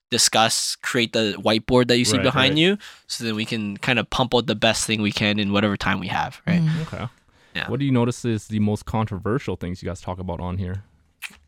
discuss, 0.10 0.76
create 0.82 1.14
the 1.14 1.36
whiteboard 1.40 1.88
that 1.88 1.98
you 1.98 2.04
see 2.04 2.18
Right, 2.18 2.24
behind 2.24 2.52
right. 2.56 2.58
you, 2.58 2.78
so 3.08 3.24
then 3.24 3.36
we 3.36 3.46
can 3.46 3.78
kind 3.78 4.00
of 4.00 4.10
pump 4.10 4.36
out 4.36 4.48
the 4.48 4.56
best 4.56 4.86
thing 4.86 5.02
we 5.02 5.14
can 5.14 5.40
in 5.40 5.54
whatever 5.54 5.78
time 5.78 6.02
we 6.02 6.08
have, 6.10 6.42
right? 6.46 6.62
Mm. 6.62 6.82
Okay. 6.88 7.08
Yeah. 7.56 7.70
What 7.70 7.80
do 7.80 7.86
you 7.86 7.92
notice 7.94 8.26
is 8.26 8.48
the 8.50 8.60
most 8.60 8.84
controversial 8.86 9.56
things 9.56 9.82
you 9.82 9.88
guys 9.88 10.02
talk 10.02 10.20
about 10.20 10.42
on 10.42 10.58
here? 10.58 10.84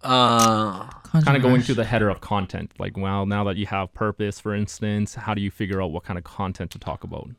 Uh, 0.01 0.87
Kind 1.21 1.37
of 1.37 1.43
going 1.43 1.61
to 1.63 1.73
the 1.75 1.83
header 1.85 2.09
of 2.09 2.21
content. 2.21 2.71
Like, 2.79 2.97
well, 2.97 3.25
now 3.25 3.43
that 3.43 3.55
you 3.55 3.67
have 3.67 3.93
purpose, 3.93 4.39
for 4.39 4.55
instance, 4.55 5.13
how 5.15 5.33
do 5.33 5.41
you 5.41 5.51
figure 5.51 5.81
out 5.81 5.91
what 5.91 6.03
kind 6.03 6.17
of 6.17 6.23
content 6.23 6.71
to 6.71 6.79
talk 6.79 7.03
about? 7.03 7.29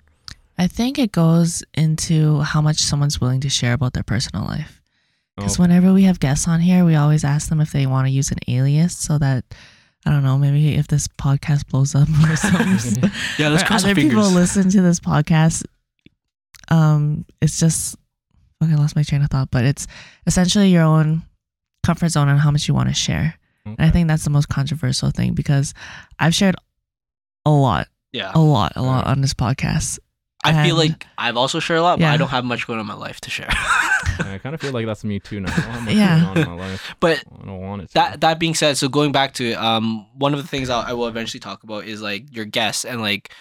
I 0.56 0.68
think 0.68 0.98
it 0.98 1.10
goes 1.10 1.64
into 1.74 2.40
how 2.40 2.60
much 2.60 2.76
someone's 2.78 3.20
willing 3.20 3.40
to 3.40 3.48
share 3.48 3.72
about 3.72 3.92
their 3.92 4.04
personal 4.04 4.44
life. 4.44 4.80
Because 5.36 5.58
Oh, 5.58 5.62
whenever 5.62 5.92
we 5.92 6.04
have 6.04 6.20
guests 6.20 6.46
on 6.46 6.60
here, 6.60 6.84
we 6.84 6.94
always 6.94 7.24
ask 7.24 7.48
them 7.48 7.60
if 7.60 7.72
they 7.72 7.86
want 7.86 8.06
to 8.06 8.12
use 8.12 8.30
an 8.30 8.38
alias 8.46 8.96
so 8.96 9.18
that 9.18 9.44
I 10.06 10.10
don't 10.10 10.22
know, 10.22 10.38
maybe 10.38 10.74
if 10.76 10.86
this 10.86 11.08
podcast 11.08 11.66
blows 11.68 11.94
up 11.96 12.08
or 12.30 12.36
something. 12.36 13.10
yeah, 13.38 13.48
let's 13.48 13.64
cross 13.64 13.84
our 13.84 13.90
other 13.90 14.00
people 14.00 14.30
listen 14.30 14.70
to 14.70 14.80
this 14.82 15.00
podcast. 15.00 15.64
Um, 16.68 17.24
it's 17.40 17.58
just 17.58 17.96
okay. 18.62 18.72
I 18.72 18.76
lost 18.76 18.94
my 18.94 19.02
train 19.02 19.22
of 19.22 19.30
thought, 19.30 19.50
but 19.50 19.64
it's 19.64 19.88
essentially 20.26 20.68
your 20.68 20.82
own 20.84 21.22
comfort 21.84 22.08
zone 22.10 22.28
and 22.28 22.38
how 22.40 22.50
much 22.50 22.66
you 22.68 22.74
want 22.74 22.88
to 22.88 22.94
share. 22.94 23.34
And 23.66 23.76
I 23.78 23.90
think 23.90 24.08
that's 24.08 24.24
the 24.24 24.30
most 24.30 24.48
controversial 24.48 25.10
thing 25.10 25.32
because 25.34 25.72
I've 26.18 26.34
shared 26.34 26.54
a 27.46 27.50
lot, 27.50 27.88
Yeah, 28.12 28.30
a 28.34 28.40
lot, 28.40 28.72
a 28.76 28.82
lot 28.82 29.06
on 29.06 29.20
this 29.22 29.32
podcast. 29.34 29.98
I 30.46 30.66
feel 30.66 30.76
like 30.76 31.06
I've 31.16 31.38
also 31.38 31.58
shared 31.58 31.78
a 31.80 31.82
lot, 31.82 31.98
but 31.98 32.04
I 32.06 32.18
don't 32.18 32.28
have 32.28 32.44
much 32.44 32.66
going 32.66 32.78
on 32.78 32.82
in 32.82 32.86
my 32.86 32.92
life 32.94 33.18
to 33.22 33.30
share. 33.30 33.48
I 33.50 34.38
kind 34.42 34.54
of 34.54 34.60
feel 34.60 34.72
like 34.72 34.84
that's 34.84 35.02
me 35.02 35.18
too 35.18 35.40
now. 35.40 35.50
I 35.50 35.56
don't 35.56 35.70
have 35.70 35.82
much 35.84 35.94
Yeah. 35.94 36.18
going 36.20 36.26
on 36.28 36.38
in 36.38 36.58
my 36.58 36.68
life. 36.68 36.94
but 37.00 37.24
I 37.40 37.46
don't 37.46 37.60
want 37.60 37.82
it. 37.82 37.88
To. 37.88 37.94
that 37.94 38.20
that 38.20 38.38
being 38.38 38.54
said, 38.54 38.76
so 38.76 38.88
going 38.90 39.10
back 39.10 39.32
to 39.34 39.52
it, 39.52 39.54
um, 39.56 40.06
one 40.14 40.34
of 40.34 40.42
the 40.42 40.46
things 40.46 40.68
I'll, 40.68 40.82
I 40.86 40.92
will 40.92 41.06
eventually 41.08 41.40
talk 41.40 41.62
about 41.64 41.86
is 41.86 42.02
like 42.02 42.34
your 42.36 42.44
guests 42.44 42.84
and 42.84 43.00
like 43.00 43.32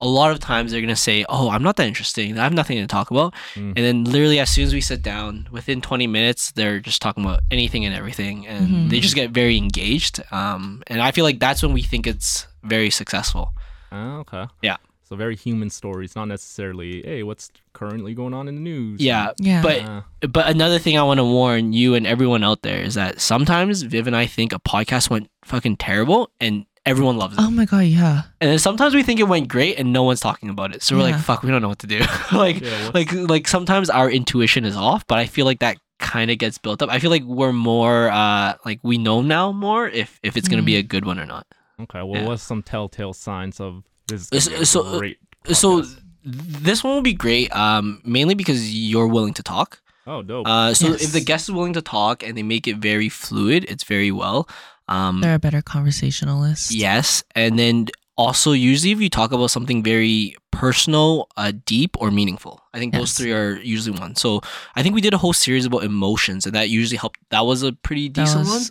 a 0.00 0.06
lot 0.06 0.30
of 0.32 0.38
times 0.40 0.72
they're 0.72 0.80
gonna 0.80 0.96
say, 0.96 1.24
"Oh, 1.28 1.50
I'm 1.50 1.62
not 1.62 1.76
that 1.76 1.86
interesting. 1.86 2.38
I 2.38 2.42
have 2.44 2.52
nothing 2.54 2.78
to 2.78 2.86
talk 2.86 3.10
about," 3.10 3.34
Mm. 3.54 3.72
and 3.76 3.76
then 3.76 4.04
literally 4.04 4.38
as 4.40 4.48
soon 4.50 4.64
as 4.64 4.72
we 4.72 4.80
sit 4.80 5.02
down, 5.02 5.48
within 5.50 5.80
20 5.80 6.06
minutes, 6.06 6.52
they're 6.52 6.80
just 6.80 7.02
talking 7.02 7.24
about 7.24 7.40
anything 7.50 7.84
and 7.84 7.94
everything, 7.94 8.46
and 8.46 8.68
Mhm. 8.68 8.90
they 8.90 9.00
just 9.00 9.14
get 9.14 9.30
very 9.30 9.56
engaged. 9.56 10.22
Um, 10.32 10.82
and 10.86 11.02
I 11.02 11.10
feel 11.10 11.24
like 11.24 11.38
that's 11.40 11.62
when 11.62 11.72
we 11.72 11.82
think 11.82 12.06
it's 12.06 12.46
very 12.62 12.90
successful. 12.90 13.52
Ah, 13.92 14.16
okay. 14.18 14.46
Yeah. 14.62 14.76
So 15.08 15.16
very 15.16 15.34
human 15.34 15.70
stories, 15.70 16.14
not 16.14 16.26
necessarily, 16.26 17.02
hey, 17.04 17.24
what's 17.24 17.50
currently 17.72 18.14
going 18.14 18.32
on 18.32 18.46
in 18.46 18.54
the 18.54 18.60
news? 18.60 19.00
Yeah, 19.00 19.32
Yeah. 19.40 19.60
but 19.60 19.82
Ah, 19.84 20.04
but 20.30 20.46
another 20.46 20.78
thing 20.78 20.96
I 20.96 21.02
want 21.02 21.18
to 21.18 21.24
warn 21.24 21.72
you 21.72 21.96
and 21.96 22.06
everyone 22.06 22.44
out 22.44 22.62
there 22.62 22.80
is 22.80 22.94
that 22.94 23.20
sometimes 23.20 23.82
Viv 23.82 24.06
and 24.06 24.14
I 24.14 24.26
think 24.26 24.52
a 24.52 24.60
podcast 24.60 25.10
went 25.10 25.28
fucking 25.44 25.78
terrible 25.78 26.30
and 26.40 26.64
everyone 26.86 27.16
loves 27.16 27.34
it. 27.36 27.40
oh 27.42 27.50
my 27.50 27.64
god, 27.64 27.80
yeah, 27.84 28.22
And 28.40 28.50
then 28.50 28.58
sometimes 28.58 28.94
we 28.94 29.02
think 29.02 29.20
it 29.20 29.24
went 29.28 29.48
great 29.48 29.78
and 29.78 29.92
no 29.92 30.02
one's 30.02 30.20
talking 30.20 30.48
about 30.48 30.74
it. 30.74 30.82
So 30.82 30.96
we're 30.96 31.02
like, 31.02 31.14
Yeah. 31.14 31.20
fuck, 31.20 31.42
we 31.42 31.50
don't 31.50 31.62
know 31.62 31.68
what 31.68 31.80
to 31.80 31.86
do. 31.86 32.00
like 32.32 32.60
yeah, 32.60 32.90
like 32.94 33.12
like 33.12 33.48
sometimes 33.48 33.90
our 33.90 34.10
intuition 34.10 34.64
is 34.64 34.76
off, 34.76 35.06
but 35.06 35.18
I 35.18 35.26
feel 35.26 35.44
like 35.46 35.60
that 35.60 35.76
kind 35.98 36.30
of 36.30 36.38
gets 36.38 36.56
built 36.58 36.80
up. 36.82 36.88
I 36.90 36.98
feel 36.98 37.10
like 37.10 37.24
we're 37.24 37.52
more 37.52 38.08
uh 38.10 38.54
like 38.64 38.80
we 38.82 38.96
know 38.98 39.20
now 39.22 39.52
more 39.52 39.86
if 39.88 40.18
if 40.22 40.36
it's 40.36 40.48
going 40.48 40.62
to 40.62 40.64
be 40.66 40.76
a 40.76 40.82
good 40.82 41.04
one 41.04 41.18
or 41.20 41.26
not. 41.26 41.46
okay. 41.82 42.02
Well, 42.02 42.22
yeah. 42.22 42.26
what's 42.28 42.42
some 42.42 42.62
telltale 42.62 43.12
signs 43.12 43.60
of 43.60 43.84
this? 44.08 44.28
Is 44.32 44.46
gonna 44.48 44.58
be 44.58 44.62
a 44.62 44.66
so- 44.66 44.84
uh, 44.86 44.98
great. 44.98 45.18
So 45.52 45.80
podcast? 45.82 46.00
this 46.24 46.84
one 46.84 46.94
will 46.94 47.02
be 47.02 47.14
great 47.14 47.54
um 47.54 48.00
mainly 48.04 48.34
because 48.34 48.74
you're 48.74 49.06
willing 49.08 49.34
to 49.34 49.42
talk. 49.42 49.80
oh, 50.06 50.22
dope. 50.22 50.46
Uh 50.46 50.72
so 50.74 50.92
if 50.94 51.12
the 51.12 51.20
guest 51.20 51.48
is 51.48 51.52
willing 51.54 51.74
to 51.74 51.82
talk 51.82 52.22
and 52.22 52.36
they 52.36 52.42
make 52.42 52.66
it 52.66 52.76
very 52.76 53.08
fluid, 53.08 53.64
it's 53.68 53.84
very 53.84 54.10
well. 54.10 54.48
Um 54.90 55.20
they're 55.20 55.34
a 55.36 55.38
better 55.38 55.62
conversationalist. 55.62 56.72
Yes, 56.72 57.22
and 57.34 57.58
then 57.58 57.86
also 58.16 58.52
usually 58.52 58.92
if 58.92 59.00
you 59.00 59.08
talk 59.08 59.32
about 59.32 59.50
something 59.50 59.82
very 59.82 60.34
personal, 60.50 61.26
uh, 61.38 61.52
deep 61.64 61.96
or 62.00 62.10
meaningful, 62.10 62.60
I 62.74 62.78
think 62.78 62.92
those 62.92 63.14
three 63.14 63.32
are 63.32 63.56
usually 63.62 63.98
one. 63.98 64.14
So 64.16 64.40
I 64.76 64.82
think 64.82 64.94
we 64.94 65.00
did 65.00 65.14
a 65.14 65.18
whole 65.18 65.32
series 65.32 65.64
about 65.64 65.84
emotions, 65.84 66.44
and 66.44 66.54
that 66.54 66.68
usually 66.68 66.98
helped. 66.98 67.18
That 67.30 67.46
was 67.46 67.62
a 67.62 67.72
pretty 67.72 68.08
decent 68.10 68.46
one. 68.46 68.62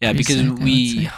Yeah, 0.00 0.12
because 0.14 0.36
sick, 0.40 0.58
we. 0.58 1.04
say. 1.04 1.10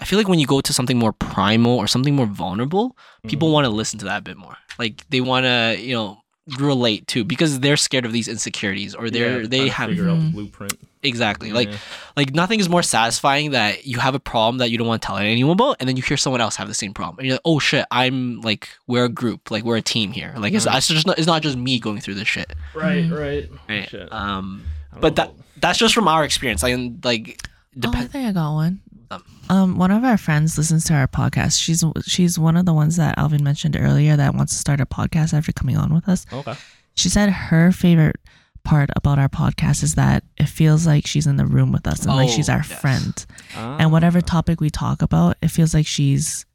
I 0.00 0.04
feel 0.04 0.18
like 0.18 0.26
when 0.28 0.40
you 0.40 0.46
go 0.46 0.60
to 0.60 0.72
something 0.72 0.98
more 0.98 1.12
primal 1.12 1.76
or 1.78 1.86
something 1.86 2.14
more 2.16 2.26
vulnerable, 2.26 2.96
people 3.28 3.48
Mhm. 3.48 3.52
want 3.52 3.64
to 3.66 3.70
listen 3.70 3.98
to 4.00 4.04
that 4.06 4.18
a 4.18 4.22
bit 4.22 4.36
more. 4.36 4.56
Like 4.78 5.04
they 5.10 5.20
want 5.20 5.44
to, 5.46 5.76
you 5.80 5.94
know, 5.94 6.21
relate 6.58 7.06
to 7.06 7.22
because 7.24 7.60
they're 7.60 7.76
scared 7.76 8.04
of 8.04 8.12
these 8.12 8.26
insecurities 8.26 8.94
or 8.96 9.10
they're 9.10 9.42
Yeah, 9.42 9.46
they 9.48 9.68
have 9.68 9.90
figure 9.90 10.08
out 10.08 10.18
the 10.18 10.24
Mhm. 10.24 10.32
blueprint. 10.32 10.72
exactly 11.04 11.52
like 11.52 11.68
Yeah. 11.68 11.76
like 12.16 12.34
nothing 12.34 12.58
is 12.60 12.68
more 12.68 12.82
satisfying 12.82 13.52
that 13.52 13.86
you 13.86 13.98
have 13.98 14.14
a 14.14 14.20
problem 14.20 14.58
that 14.58 14.70
you 14.70 14.78
don't 14.78 14.86
want 14.88 15.02
to 15.02 15.06
tell 15.06 15.16
anyone 15.18 15.52
about, 15.52 15.76
and 15.80 15.88
then 15.88 15.96
you 15.96 16.02
hear 16.02 16.16
someone 16.16 16.40
else 16.40 16.56
have 16.56 16.66
the 16.68 16.74
same 16.74 16.92
problem, 16.94 17.18
and 17.18 17.26
you're 17.26 17.34
like, 17.34 17.42
oh 17.44 17.58
shit, 17.60 17.84
I'm 17.90 18.40
like 18.40 18.68
we're 18.88 19.04
a 19.04 19.08
group, 19.08 19.50
like 19.52 19.62
we're 19.64 19.76
a 19.76 19.82
team 19.82 20.10
here. 20.12 20.34
Like 20.36 20.52
it's, 20.52 20.66
Right. 20.66 20.76
it's 20.78 20.88
just 20.88 21.06
not, 21.06 21.18
it's 21.18 21.26
not 21.28 21.42
just 21.42 21.56
me 21.56 21.78
going 21.78 22.00
through 22.00 22.14
this 22.14 22.28
shit. 22.28 22.52
Right, 22.74 23.04
Mhm. 23.08 23.18
right. 23.18 23.50
Right. 23.68 23.88
Shit. 23.88 24.12
Um, 24.12 24.62
but 25.00 25.16
know 25.16 25.24
that 25.24 25.32
that's 25.60 25.78
just 25.78 25.94
from 25.94 26.08
our 26.08 26.24
experience. 26.24 26.62
Like 26.62 26.74
and, 26.74 27.04
like 27.04 27.40
Oh, 27.84 27.90
I 27.94 28.04
think 28.06 28.26
I 28.26 28.32
got 28.32 28.52
one. 28.52 28.80
Um, 29.12 29.22
Um, 29.48 29.76
one 29.76 29.90
of 29.90 30.04
our 30.04 30.16
friends 30.16 30.56
listens 30.56 30.84
to 30.84 30.94
our 30.94 31.06
podcast. 31.08 31.60
She's 31.60 31.84
she's 32.06 32.38
one 32.38 32.56
of 32.56 32.64
the 32.66 32.72
ones 32.72 32.96
that 32.96 33.18
Alvin 33.18 33.42
mentioned 33.44 33.76
earlier 33.78 34.16
that 34.16 34.34
wants 34.34 34.52
to 34.54 34.58
start 34.58 34.80
a 34.80 34.86
podcast 34.86 35.34
after 35.34 35.52
coming 35.52 35.76
on 35.76 35.92
with 35.94 36.08
us. 36.08 36.24
Okay. 36.32 36.54
She 36.94 37.08
said 37.08 37.28
her 37.30 37.72
favorite 37.72 38.16
part 38.64 38.90
about 38.96 39.18
our 39.18 39.28
podcast 39.28 39.82
is 39.82 39.94
that 39.96 40.22
it 40.38 40.48
feels 40.48 40.86
like 40.86 41.06
she's 41.06 41.26
in 41.26 41.36
the 41.36 41.46
room 41.46 41.72
with 41.72 41.86
us 41.86 42.04
and 42.06 42.14
like 42.14 42.28
Oh, 42.28 42.32
she's 42.32 42.48
our 42.48 42.64
yes. 42.68 42.80
friend. 42.80 43.26
And 43.56 43.90
whatever 43.90 44.18
Ah. 44.18 44.22
topic 44.36 44.60
we 44.60 44.70
talk 44.70 45.02
about, 45.02 45.36
it 45.42 45.48
feels 45.48 45.74
like 45.74 45.86
she's 45.86 46.46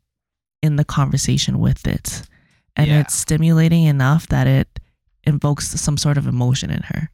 in 0.63 0.77
the 0.77 0.85
conversation 0.85 1.59
with 1.59 1.85
it. 1.85 2.23
And 2.75 2.87
Yeah. 2.87 2.99
it's 3.01 3.13
stimulating 3.15 3.83
enough 3.83 4.27
that 4.27 4.47
it 4.47 4.79
invokes 5.25 5.67
some 5.81 5.97
sort 5.97 6.17
of 6.17 6.25
emotion 6.27 6.69
in 6.71 6.83
her. 6.83 7.09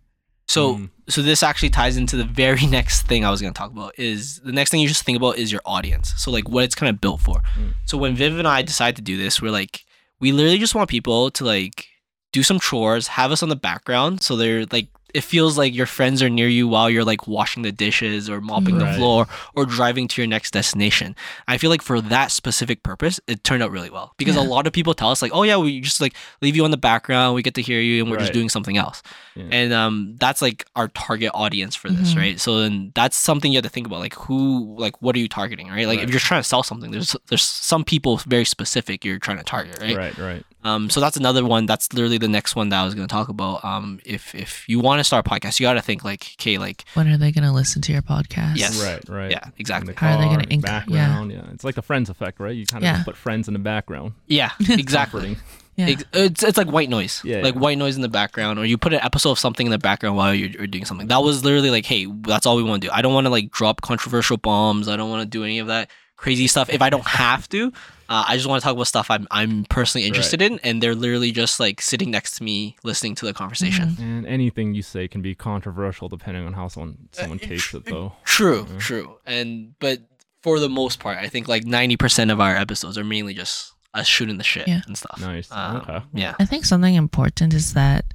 So 0.54 0.76
Mm. 0.76 0.90
so 1.10 1.22
this 1.22 1.42
actually 1.44 1.70
ties 1.70 1.96
into 1.98 2.16
the 2.16 2.24
very 2.44 2.66
next 2.78 2.98
thing 3.10 3.26
I 3.26 3.32
was 3.34 3.42
going 3.42 3.54
to 3.54 3.58
talk 3.58 3.72
about 3.72 3.92
is 3.98 4.40
the 4.50 4.52
next 4.60 4.70
thing 4.72 4.82
you 4.82 4.88
just 4.88 5.04
think 5.06 5.18
about 5.18 5.38
is 5.38 5.52
your 5.52 5.62
audience. 5.66 6.14
So 6.18 6.32
like 6.38 6.48
what 6.54 6.64
it's 6.64 6.76
kind 6.76 6.90
of 6.90 7.02
built 7.02 7.22
for. 7.22 7.38
Mm. 7.60 7.74
So 7.86 7.98
when 7.98 8.16
Viv 8.16 8.38
and 8.40 8.48
I 8.48 8.62
decided 8.62 8.96
to 8.98 9.02
do 9.12 9.18
this, 9.24 9.42
we're 9.42 9.52
like 9.62 9.76
we 10.20 10.32
literally 10.32 10.60
just 10.60 10.76
want 10.76 10.90
people 10.90 11.32
to 11.32 11.44
like 11.44 11.88
do 12.32 12.44
some 12.44 12.60
chores, 12.60 13.08
have 13.20 13.32
us 13.32 13.44
on 13.44 13.50
the 13.50 13.56
background 13.70 14.22
so 14.22 14.36
they're 14.36 14.66
like 14.72 14.88
it 15.14 15.22
feels 15.24 15.58
like 15.58 15.74
your 15.76 15.86
friends 15.86 16.22
are 16.24 16.30
near 16.30 16.48
you 16.48 16.68
while 16.68 16.90
you're 16.90 17.04
like 17.06 17.28
washing 17.28 17.62
the 17.64 17.72
dishes 17.72 18.30
or 18.30 18.42
mopping 18.42 18.78
the 18.80 18.92
floor 18.94 19.28
or 19.56 19.66
driving 19.66 20.08
to 20.08 20.22
your 20.22 20.28
next 20.28 20.52
destination. 20.52 21.16
I 21.48 21.58
feel 21.58 21.70
like 21.70 21.82
for 21.84 22.02
that 22.02 22.32
specific 22.32 22.82
purpose, 22.84 23.20
it 23.28 23.44
turned 23.44 23.62
out 23.62 23.72
really 23.72 23.90
well 23.90 24.14
because 24.18 24.36
a 24.36 24.42
lot 24.42 24.66
of 24.68 24.74
people 24.74 24.94
tell 24.94 25.12
us 25.12 25.22
like, 25.22 25.32
oh 25.34 25.44
yeah, 25.44 25.58
we 25.58 25.82
just 25.82 26.02
like 26.02 26.16
leave 26.42 26.56
you 26.56 26.66
on 26.66 26.72
the 26.72 26.78
background, 26.78 27.36
we 27.36 27.44
get 27.44 27.54
to 27.56 27.62
hear 27.62 27.80
you, 27.80 28.02
and 28.02 28.12
we're 28.12 28.18
just 28.18 28.34
doing 28.34 28.50
something 28.50 28.78
else. 28.78 29.04
Yeah. 29.36 29.46
And 29.52 29.74
um, 29.74 30.16
that's 30.20 30.42
like 30.42 30.66
our 30.76 30.88
target 30.90 31.32
audience 31.34 31.76
for 31.76 31.90
this, 31.90 32.14
Mhm. 32.14 32.18
right? 32.18 32.40
So 32.40 32.60
then 32.62 32.92
that's 32.96 33.16
something 33.18 33.52
you 33.52 33.58
have 33.58 33.64
to 33.64 33.70
think 33.70 33.86
about, 33.88 34.00
like 34.00 34.16
who, 34.16 34.76
like 34.80 35.02
what 35.02 35.16
are 35.16 35.20
you 35.20 35.30
targeting, 35.30 35.68
right? 35.70 35.88
Like 35.88 36.00
if 36.00 36.10
you're 36.10 36.20
trying 36.20 36.42
to 36.42 36.48
sell 36.48 36.64
something, 36.64 36.92
there's 36.92 37.16
there's 37.28 37.44
some 37.44 37.84
people 37.84 38.18
very 38.18 38.46
specific 38.46 39.06
you're 39.06 39.20
trying 39.20 39.38
to 39.38 39.44
target, 39.44 39.78
right? 39.82 39.96
Right, 39.96 40.18
right. 40.18 40.46
Um, 40.64 40.90
so 40.90 41.00
that's 41.00 41.18
another 41.18 41.46
one. 41.46 41.66
That's 41.66 41.92
literally 41.94 42.18
the 42.18 42.28
next 42.28 42.56
one 42.56 42.70
that 42.70 42.80
I 42.82 42.86
was 42.86 42.96
going 42.96 43.08
to 43.08 43.12
talk 43.12 43.30
about. 43.30 43.64
Um, 43.66 44.00
if 44.06 44.34
if 44.34 44.68
you 44.70 44.80
want 44.80 45.00
to 45.00 45.04
start 45.04 45.26
a 45.26 45.30
podcast, 45.30 45.60
you 45.60 45.66
got 45.66 45.74
to 45.74 45.82
think 45.82 46.04
like, 46.04 46.36
okay, 46.40 46.58
like 46.58 46.86
When 46.94 47.08
are 47.08 47.18
they 47.18 47.32
gonna 47.32 47.54
listen 47.54 47.82
to 47.84 47.92
your 47.92 48.02
podcast? 48.02 48.56
Yes. 48.58 48.82
Right, 48.84 49.08
right. 49.10 49.32
yeah, 49.32 49.46
In 49.48 49.54
exactly. 49.58 49.94
the 49.94 50.00
How 50.00 50.16
are 50.18 50.22
they 50.22 50.28
gonna 50.30 50.44
inc- 50.48 50.62
yeah. 50.66 50.80
background? 50.80 51.32
Yeah. 51.32 51.42
It's 51.54 51.64
like 51.64 51.76
the 51.76 51.82
friends 51.82 52.10
effect, 52.10 52.40
right? 52.40 52.56
You 52.56 52.66
kind 52.66 52.84
of 52.84 52.88
Yeah. 52.88 53.04
put 53.04 53.18
friends 53.18 53.48
in 53.48 53.54
the 53.54 53.60
background. 53.60 54.14
Yeah, 54.28 54.52
exactly. 54.70 55.38
Yeah. 55.76 55.96
It's, 56.14 56.44
it's 56.44 56.58
like 56.58 56.68
white 56.68 56.90
noise, 56.90 57.20
Yeah, 57.26 57.42
like 57.42 57.56
yeah. 57.56 57.60
white 57.60 57.80
noise 57.80 57.96
in 57.96 58.04
the 58.04 58.08
background, 58.10 58.60
or 58.60 58.66
you 58.66 58.78
put 58.78 58.94
an 58.94 59.00
episode 59.02 59.32
of 59.32 59.40
something 59.40 59.66
in 59.66 59.72
the 59.72 59.80
background 59.80 60.16
while 60.16 60.34
you're, 60.34 60.50
you're 60.50 60.68
doing 60.68 60.86
something. 60.86 61.08
That 61.08 61.24
was 61.24 61.44
literally 61.44 61.72
like, 61.72 61.86
hey, 61.88 62.06
that's 62.06 62.46
all 62.46 62.56
we 62.56 62.62
want 62.64 62.84
to 62.84 62.88
do. 62.90 62.94
I 62.94 63.02
don't 63.02 63.14
want 63.14 63.26
to 63.26 63.32
like 63.32 63.50
drop 63.52 63.82
controversial 63.82 64.38
bombs. 64.38 64.88
I 64.88 64.96
don't 64.96 65.10
want 65.10 65.22
to 65.24 65.26
do 65.28 65.44
any 65.44 65.58
of 65.58 65.68
that 65.68 65.90
crazy 66.18 66.48
stuff. 66.48 66.70
If 66.70 66.82
I 66.82 66.90
don't 66.90 67.06
have 67.08 67.48
to, 67.50 67.72
uh, 68.10 68.26
I 68.28 68.36
just 68.36 68.48
want 68.48 68.62
to 68.62 68.66
talk 68.66 68.74
about 68.76 68.88
stuff 68.88 69.10
I'm 69.10 69.28
I'm 69.32 69.66
personally 69.66 70.08
interested 70.08 70.42
in, 70.42 70.60
and 70.64 70.82
they're 70.82 70.96
literally 70.96 71.32
just 71.32 71.60
like 71.60 71.82
sitting 71.82 72.12
next 72.12 72.38
to 72.38 72.44
me 72.44 72.76
listening 72.84 73.16
to 73.16 73.26
the 73.26 73.34
conversation. 73.34 73.96
And 74.00 74.26
anything 74.26 74.74
you 74.74 74.82
say 74.82 75.08
can 75.08 75.22
be 75.22 75.36
controversial 75.36 76.10
depending 76.10 76.46
on 76.46 76.54
how 76.54 76.68
someone 76.68 76.98
someone 77.12 77.40
takes 77.40 77.74
it, 77.74 77.86
though. 77.86 78.14
True, 78.26 78.68
true. 78.80 79.18
And 79.26 79.74
but 79.80 80.00
for 80.42 80.60
the 80.60 80.70
most 80.70 81.00
part, 81.00 81.18
I 81.18 81.28
think 81.30 81.48
like 81.48 81.66
ninety 81.66 81.98
percent 81.98 82.30
of 82.32 82.40
our 82.42 82.56
episodes 82.56 82.98
are 82.98 83.04
mainly 83.04 83.34
just 83.34 83.72
us 83.94 84.08
shooting 84.08 84.38
the 84.38 84.44
shit 84.44 84.68
Yeah. 84.68 84.82
and 84.88 84.98
stuff. 84.98 85.20
Nice. 85.22 85.52
Um, 85.52 85.78
okay. 85.78 86.00
Yeah. 86.14 86.36
I 86.40 86.46
think 86.46 86.66
something 86.66 86.96
important 86.96 87.54
is 87.54 87.74
that 87.74 88.06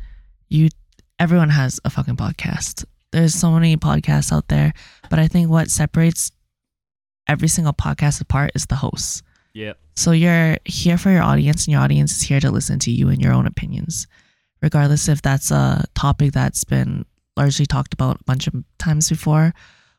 you 0.49 0.69
everyone 1.19 1.51
has 1.51 1.81
a 1.85 1.91
fucking 1.91 2.17
podcast. 2.17 2.85
There's 3.13 3.35
so 3.35 3.51
many 3.53 3.77
podcasts 3.77 4.33
out 4.33 4.49
there, 4.49 4.73
but 5.09 5.19
I 5.19 5.29
think 5.29 5.49
what 5.49 5.71
separates 5.71 6.31
every 7.29 7.49
single 7.49 7.73
podcast 7.73 8.21
apart 8.21 8.53
is 8.55 8.67
the 8.67 8.77
hosts. 8.77 9.23
Yeah. 9.53 9.73
So 9.97 10.13
you're 10.13 10.59
here 10.65 10.99
for 10.99 11.11
your 11.11 11.23
audience, 11.23 11.67
and 11.67 11.73
your 11.73 11.81
audience 11.83 12.17
is 12.17 12.23
here 12.23 12.41
to 12.41 12.51
listen 12.51 12.79
to 12.81 12.91
you 12.91 13.09
and 13.09 13.21
your 13.21 13.33
own 13.33 13.47
opinions, 13.47 14.07
regardless 14.63 15.09
if 15.09 15.21
that's 15.23 15.51
a 15.51 15.85
topic 15.95 16.33
that's 16.33 16.65
been 16.65 17.05
largely 17.37 17.67
talked 17.67 17.95
about 17.95 18.21
a 18.21 18.25
bunch 18.25 18.47
of 18.47 18.55
times 18.79 19.09
before 19.09 19.53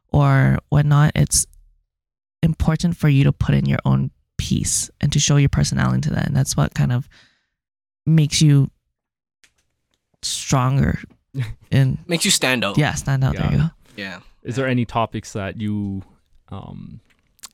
or 0.09 0.57
whatnot. 0.69 1.11
It's 1.15 1.45
important 2.41 2.95
for 2.97 3.09
you 3.09 3.23
to 3.25 3.31
put 3.33 3.55
in 3.55 3.65
your 3.65 3.79
own 3.85 4.11
piece 4.37 4.89
and 5.01 5.11
to 5.11 5.19
show 5.19 5.35
your 5.35 5.49
personality 5.49 6.01
to 6.01 6.11
that, 6.11 6.27
and 6.27 6.35
that's 6.35 6.55
what 6.55 6.73
kind 6.73 6.91
of 6.93 7.09
makes 8.05 8.41
you 8.41 8.69
stronger. 10.21 10.99
and 11.71 11.97
Makes 12.07 12.25
you 12.25 12.31
stand 12.31 12.63
out. 12.63 12.77
yeah, 12.77 12.93
stand 12.93 13.23
out. 13.23 13.35
Got 13.35 13.43
there 13.43 13.51
you 13.51 13.57
go. 13.65 13.69
Yeah. 13.97 14.19
Is 14.43 14.55
there 14.55 14.67
any 14.67 14.85
topics 14.85 15.33
that 15.33 15.59
you 15.59 16.01
um, 16.49 17.01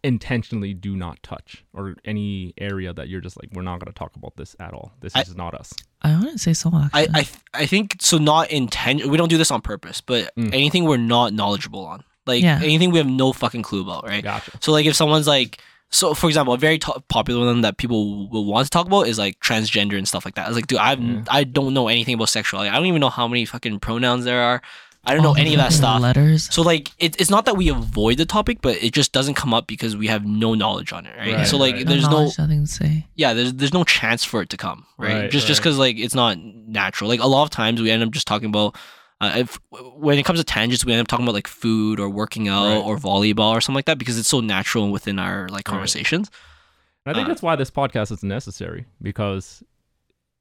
intentionally 0.06 0.74
do 0.74 0.96
not 0.96 1.22
touch, 1.24 1.66
or 1.74 1.96
any 2.06 2.54
area 2.58 2.94
that 2.94 3.10
you're 3.10 3.22
just 3.22 3.36
like, 3.42 3.50
we're 3.54 3.62
not 3.64 3.80
going 3.80 3.92
to 3.92 3.98
talk 3.98 4.16
about 4.16 4.36
this 4.38 4.56
at 4.60 4.74
all? 4.74 4.94
This 5.02 5.16
I- 5.16 5.22
is 5.22 5.36
not 5.36 5.54
us. 5.54 5.74
I 6.02 6.16
wouldn't 6.18 6.40
say 6.40 6.54
so. 6.54 6.70
Actually. 6.74 7.00
I, 7.16 7.20
I 7.20 7.24
th- 7.24 7.38
I 7.54 7.66
think 7.66 7.96
so 8.00 8.18
not 8.18 8.52
intent 8.52 9.06
we 9.08 9.18
don't 9.18 9.30
do 9.30 9.38
this 9.38 9.52
on 9.52 9.62
purpose, 9.62 10.02
but 10.02 10.32
Mm. 10.38 10.54
anything 10.54 10.84
we're 10.86 10.98
not 10.98 11.34
knowledgeable 11.34 11.86
on. 11.86 12.04
Like 12.28 12.44
Yeah. 12.44 12.60
anything 12.62 12.92
we 12.92 12.98
have 13.00 13.08
no 13.08 13.34
fucking 13.34 13.64
clue 13.64 13.82
about, 13.82 14.06
right? 14.06 14.24
Gotcha. 14.24 14.52
So 14.62 14.72
like 14.72 14.86
if 14.86 14.96
someone's 14.96 15.28
like 15.28 15.60
so 15.92 16.14
for 16.14 16.28
example, 16.28 16.54
a 16.54 16.58
very 16.58 16.78
to- 16.80 17.02
popular 17.10 17.46
one 17.46 17.62
that 17.62 17.78
people 17.78 18.28
will 18.30 18.46
want 18.46 18.66
to 18.66 18.70
talk 18.70 18.86
about 18.88 19.08
is 19.08 19.18
like 19.18 19.40
transgender 19.40 19.98
and 19.98 20.08
stuff 20.08 20.26
like 20.26 20.36
that. 20.36 20.46
I 20.46 20.50
was 20.50 20.58
like, 20.58 20.68
dude, 20.68 20.80
I've 20.80 21.00
Yeah. 21.02 21.24
I 21.30 21.44
don't 21.44 21.74
know 21.74 21.88
anything 21.88 22.14
about 22.16 22.30
sexuality. 22.30 22.70
I 22.70 22.76
don't 22.76 22.86
even 22.88 23.00
know 23.02 23.10
how 23.10 23.28
many 23.28 23.46
fucking 23.46 23.80
pronouns 23.80 24.26
there 24.26 24.42
are. 24.42 24.62
I 25.08 25.14
don't 25.14 25.24
know 25.24 25.30
All 25.30 25.34
the 25.36 25.42
any 25.42 25.54
of 25.54 25.60
that 25.60 25.72
stuff. 25.74 26.02
Letters. 26.02 26.54
So 26.54 26.62
like 26.62 26.92
it, 27.00 27.20
it's 27.22 27.30
not 27.30 27.46
that 27.46 27.56
we 27.58 27.70
avoid 27.70 28.18
the 28.18 28.26
topic, 28.26 28.60
but 28.62 28.82
it 28.84 28.92
just 28.94 29.12
doesn't 29.12 29.36
come 29.36 29.54
up 29.54 29.68
because 29.68 29.96
we 29.96 30.08
have 30.08 30.26
no 30.26 30.54
knowledge 30.56 30.92
on 30.94 31.06
it, 31.06 31.16
right? 31.18 31.34
Right, 31.36 31.48
so 31.48 31.58
like 31.58 31.76
right. 31.76 31.86
there's 31.88 32.04
no 32.04 32.10
knowledge, 32.12 32.38
nothing 32.38 32.66
to 32.66 32.72
say. 32.72 33.08
yeah, 33.16 33.34
there's 33.34 33.54
there's 33.54 33.74
no 33.74 33.84
chance 33.84 34.24
for 34.24 34.42
it 34.42 34.50
to 34.50 34.58
come, 34.58 34.86
right? 34.98 35.14
Right, 35.22 35.32
just 35.32 35.48
just 35.48 35.60
because 35.62 35.78
like 35.78 35.98
it's 35.98 36.16
not 36.16 36.38
natural. 36.40 37.10
Like 37.10 37.20
a 37.22 37.28
lot 37.28 37.44
of 37.44 37.50
times 37.52 37.82
we 37.82 37.92
end 37.92 38.04
up 38.04 38.12
just 38.12 38.28
talking 38.28 38.50
about. 38.50 38.76
Uh, 39.22 39.32
if 39.38 39.60
when 39.96 40.18
it 40.20 40.24
comes 40.26 40.40
to 40.40 40.44
tangents, 40.44 40.84
we 40.86 40.92
end 40.92 41.00
up 41.00 41.08
talking 41.08 41.24
about 41.26 41.34
like 41.36 41.48
food 41.48 42.02
or 42.02 42.10
working 42.10 42.50
out 42.50 42.66
Right. 42.66 42.84
or 42.84 42.98
volleyball 42.98 43.52
or 43.52 43.62
something 43.62 43.76
like 43.78 43.86
that 43.86 43.98
because 43.98 44.18
it's 44.20 44.28
so 44.28 44.42
natural 44.42 44.92
within 44.92 45.20
our 45.20 45.48
like 45.48 45.64
conversations. 45.64 46.30
And 47.06 47.16
I 47.16 47.18
think 47.18 47.26
Uh, 47.26 47.30
that's 47.30 47.42
why 47.42 47.56
this 47.56 47.72
podcast 47.72 48.12
is 48.12 48.24
necessary 48.24 48.86
because 49.02 49.64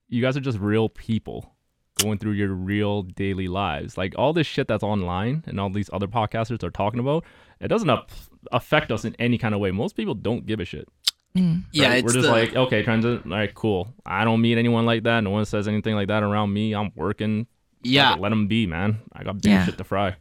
you 0.09 0.21
guys 0.21 0.37
are 0.37 0.41
just 0.41 0.59
real 0.59 0.89
people 0.89 1.54
going 2.01 2.18
through 2.18 2.32
your 2.32 2.49
real 2.53 3.03
daily 3.03 3.49
lives. 3.49 3.97
Like 3.97 4.14
all 4.18 4.32
this 4.32 4.47
shit 4.47 4.68
that's 4.68 4.82
online 4.82 5.45
and 5.47 5.61
all 5.61 5.70
these 5.70 5.90
other 5.92 6.07
podcasters 6.09 6.62
are 6.62 6.70
talking 6.70 7.01
about, 7.01 7.24
it 7.61 7.68
doesn't 7.68 7.88
up, 7.90 8.11
affect 8.53 8.90
us 8.90 9.05
in 9.05 9.14
any 9.18 9.38
kind 9.38 9.55
of 9.55 9.61
way. 9.61 9.70
Most 9.70 9.97
people 9.97 10.14
don't 10.14 10.45
give 10.47 10.61
a 10.61 10.64
shit. 10.64 10.88
Mm. 11.36 11.64
Yeah, 11.72 11.88
right? 11.88 11.95
it's 11.99 12.05
we're 12.05 12.12
just 12.20 12.26
the- 12.26 12.32
like, 12.32 12.55
okay, 12.55 12.82
transit, 12.82 13.22
all 13.24 13.30
right, 13.32 13.53
cool. 13.55 13.92
I 14.07 14.24
don't 14.24 14.40
meet 14.40 14.57
anyone 14.59 14.86
like 14.86 15.03
that. 15.05 15.20
No 15.22 15.30
one 15.30 15.45
says 15.45 15.66
anything 15.68 15.95
like 15.95 16.09
that 16.09 16.22
around 16.22 16.53
me. 16.53 16.74
I'm 16.74 16.92
working. 16.95 17.47
yeah. 17.82 18.12
Fuck 18.12 18.20
let 18.20 18.28
them 18.30 18.47
be, 18.49 18.66
man. 18.66 18.99
I 19.12 19.24
got 19.24 19.40
big 19.42 19.53
Yeah. 19.53 19.64
shit 19.66 19.78
to 19.78 19.84
fry. 19.84 20.16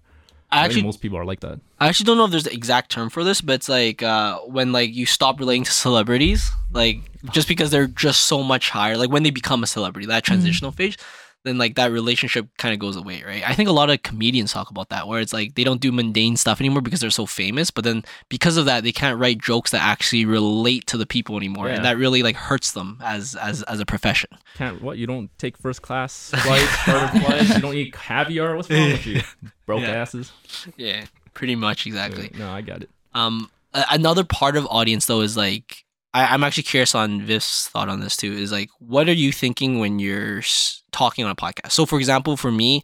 I 0.51 0.57
I 0.57 0.61
think 0.61 0.65
actually 0.65 0.83
most 0.83 1.01
people 1.01 1.17
are 1.17 1.25
like 1.25 1.39
that. 1.39 1.59
I 1.79 1.87
actually 1.87 2.05
don't 2.05 2.17
know 2.17 2.25
if 2.25 2.31
there's 2.31 2.43
the 2.43 2.53
exact 2.53 2.91
term 2.91 3.09
for 3.09 3.23
this, 3.23 3.41
but 3.41 3.53
it's 3.53 3.69
like 3.69 4.03
uh, 4.03 4.37
when 4.41 4.71
like 4.71 4.93
you 4.93 5.07
stop 5.07 5.39
relating 5.39 5.63
to 5.63 5.71
celebrities, 5.71 6.51
like 6.71 6.99
just 7.31 7.47
because 7.47 7.71
they're 7.71 7.87
just 7.87 8.25
so 8.25 8.43
much 8.43 8.69
higher. 8.69 8.95
Like 8.95 9.09
when 9.09 9.23
they 9.23 9.31
become 9.31 9.63
a 9.63 9.67
celebrity, 9.67 10.05
that 10.07 10.23
transitional 10.23 10.71
phase, 10.71 10.95
then 11.43 11.57
like 11.57 11.75
that 11.75 11.91
relationship 11.91 12.47
kind 12.57 12.73
of 12.73 12.79
goes 12.79 12.95
away, 12.95 13.21
right? 13.25 13.47
I 13.47 13.53
think 13.53 13.67
a 13.67 13.73
lot 13.73 13.89
of 13.89 14.01
comedians 14.03 14.53
talk 14.53 14.69
about 14.69 14.89
that, 14.89 15.07
where 15.07 15.19
it's 15.19 15.33
like 15.33 15.55
they 15.55 15.63
don't 15.63 15.81
do 15.81 15.91
mundane 15.91 16.37
stuff 16.37 16.61
anymore 16.61 16.81
because 16.81 16.99
they're 17.01 17.09
so 17.09 17.25
famous, 17.25 17.69
but 17.69 17.83
then 17.83 18.03
because 18.29 18.55
of 18.57 18.65
that, 18.65 18.83
they 18.83 18.91
can't 18.91 19.19
write 19.19 19.39
jokes 19.39 19.71
that 19.71 19.81
actually 19.81 20.23
relate 20.25 20.87
to 20.87 20.97
the 20.97 21.05
people 21.05 21.35
anymore, 21.37 21.67
Yeah. 21.67 21.75
and 21.75 21.85
that 21.85 21.97
really 21.97 22.23
like 22.23 22.35
hurts 22.35 22.71
them 22.71 22.99
as 23.03 23.35
as 23.35 23.61
as 23.63 23.79
a 23.79 23.85
profession. 23.85 24.29
Can't 24.55 24.81
what? 24.81 24.97
You 24.97 25.05
don't 25.07 25.29
take 25.37 25.57
first 25.57 25.81
class 25.81 26.29
flights, 26.29 26.77
charter 26.85 27.19
flights. 27.19 27.55
You 27.55 27.61
don't 27.61 27.75
eat 27.75 27.93
caviar. 27.93 28.55
What's 28.55 28.69
wrong 28.69 28.91
with 28.91 29.05
you, 29.05 29.21
broke 29.65 29.81
Yeah. 29.81 29.89
asses? 29.91 30.31
Yeah, 30.77 31.05
pretty 31.33 31.55
much 31.55 31.85
exactly. 31.85 32.31
No, 32.37 32.49
I 32.51 32.61
got 32.61 32.83
it. 32.83 32.89
Um, 33.13 33.49
another 33.73 34.23
part 34.23 34.55
of 34.55 34.65
audience 34.67 35.07
though 35.07 35.21
is 35.21 35.35
like 35.35 35.83
I, 36.13 36.25
I'm 36.25 36.43
actually 36.43 36.63
curious 36.63 36.95
on 36.95 37.21
Viv's 37.21 37.67
thought 37.67 37.89
on 37.89 37.99
this 37.99 38.15
too. 38.15 38.31
Is 38.33 38.51
like, 38.51 38.69
what 38.79 39.09
are 39.09 39.13
you 39.13 39.31
thinking 39.31 39.79
when 39.79 39.99
you're 39.99 40.41
talking 40.91 41.25
on 41.25 41.31
a 41.31 41.35
podcast? 41.35 41.71
So, 41.71 41.85
for 41.85 41.97
example, 41.97 42.37
for 42.37 42.51
me, 42.51 42.83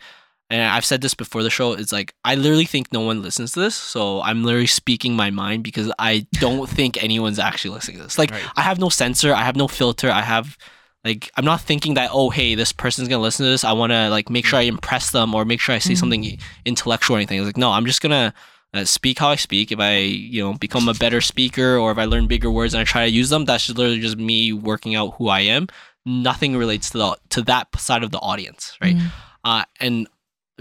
and 0.50 0.64
I've 0.64 0.86
said 0.86 1.02
this 1.02 1.14
before 1.14 1.44
the 1.44 1.50
show, 1.50 1.74
it's 1.74 1.92
like 1.92 2.16
I 2.26 2.36
literally 2.36 2.66
think 2.66 2.92
no 2.92 3.02
one 3.02 3.22
listens 3.22 3.52
to 3.52 3.60
this. 3.60 3.76
So 3.76 4.22
I'm 4.22 4.44
literally 4.44 4.68
speaking 4.68 5.16
my 5.16 5.30
mind 5.30 5.64
because 5.64 5.92
I 6.00 6.26
don't 6.34 6.68
think 6.70 7.02
anyone's 7.02 7.40
actually 7.40 7.72
listening 7.72 7.98
to 7.98 8.04
this. 8.04 8.18
Like 8.18 8.32
Right. 8.32 8.44
I 8.56 8.62
have 8.62 8.80
no 8.80 8.90
censor, 8.90 9.34
I 9.34 9.44
have 9.44 9.56
no 9.56 9.68
filter, 9.68 10.10
I 10.10 10.22
have 10.22 10.58
like 11.06 11.32
I'm 11.38 11.46
not 11.46 11.62
thinking 11.62 11.94
that 11.94 12.10
oh 12.12 12.30
hey 12.30 12.56
this 12.56 12.74
person's 12.74 13.08
gonna 13.08 13.22
listen 13.22 13.46
to 13.46 13.52
this. 13.52 13.64
I 13.64 13.74
want 13.74 13.92
to 13.92 14.10
like 14.10 14.30
make 14.30 14.46
hmm. 14.46 14.50
sure 14.50 14.60
I 14.60 14.64
impress 14.64 15.12
them 15.12 15.36
or 15.36 15.46
make 15.46 15.60
sure 15.60 15.76
I 15.76 15.80
say 15.80 15.94
something 15.94 16.24
hmm. 16.24 16.36
intellectual 16.66 17.16
or 17.16 17.20
anything. 17.20 17.38
It's 17.38 17.46
like 17.46 17.58
no, 17.58 17.70
I'm 17.72 17.86
just 17.86 18.02
gonna 18.02 18.34
uh, 18.74 18.86
speak 18.86 19.20
how 19.20 19.30
I 19.30 19.36
speak. 19.36 19.72
If 19.72 19.80
I, 19.80 19.98
you 19.98 20.44
know, 20.44 20.54
become 20.54 20.88
a 20.88 20.94
better 20.94 21.22
speaker 21.22 21.78
or 21.78 21.92
if 21.92 21.98
I 21.98 22.06
learn 22.06 22.28
bigger 22.28 22.52
words 22.52 22.74
and 22.74 22.82
I 22.82 22.84
try 22.84 23.06
to 23.06 23.12
use 23.12 23.30
them, 23.30 23.46
that's 23.46 23.66
just 23.66 23.78
literally 23.78 24.00
just 24.00 24.18
me 24.18 24.54
working 24.54 24.96
out 24.96 25.16
who 25.16 25.28
I 25.30 25.42
am. 25.42 25.68
Nothing 26.06 26.56
relates 26.56 26.90
to 26.92 26.98
the 26.98 27.18
to 27.30 27.42
that 27.44 27.68
side 27.80 28.04
of 28.04 28.12
the 28.12 28.20
audience, 28.20 28.78
right? 28.82 28.96
Mm. 28.96 29.12
Uh, 29.44 29.64
and 29.80 30.08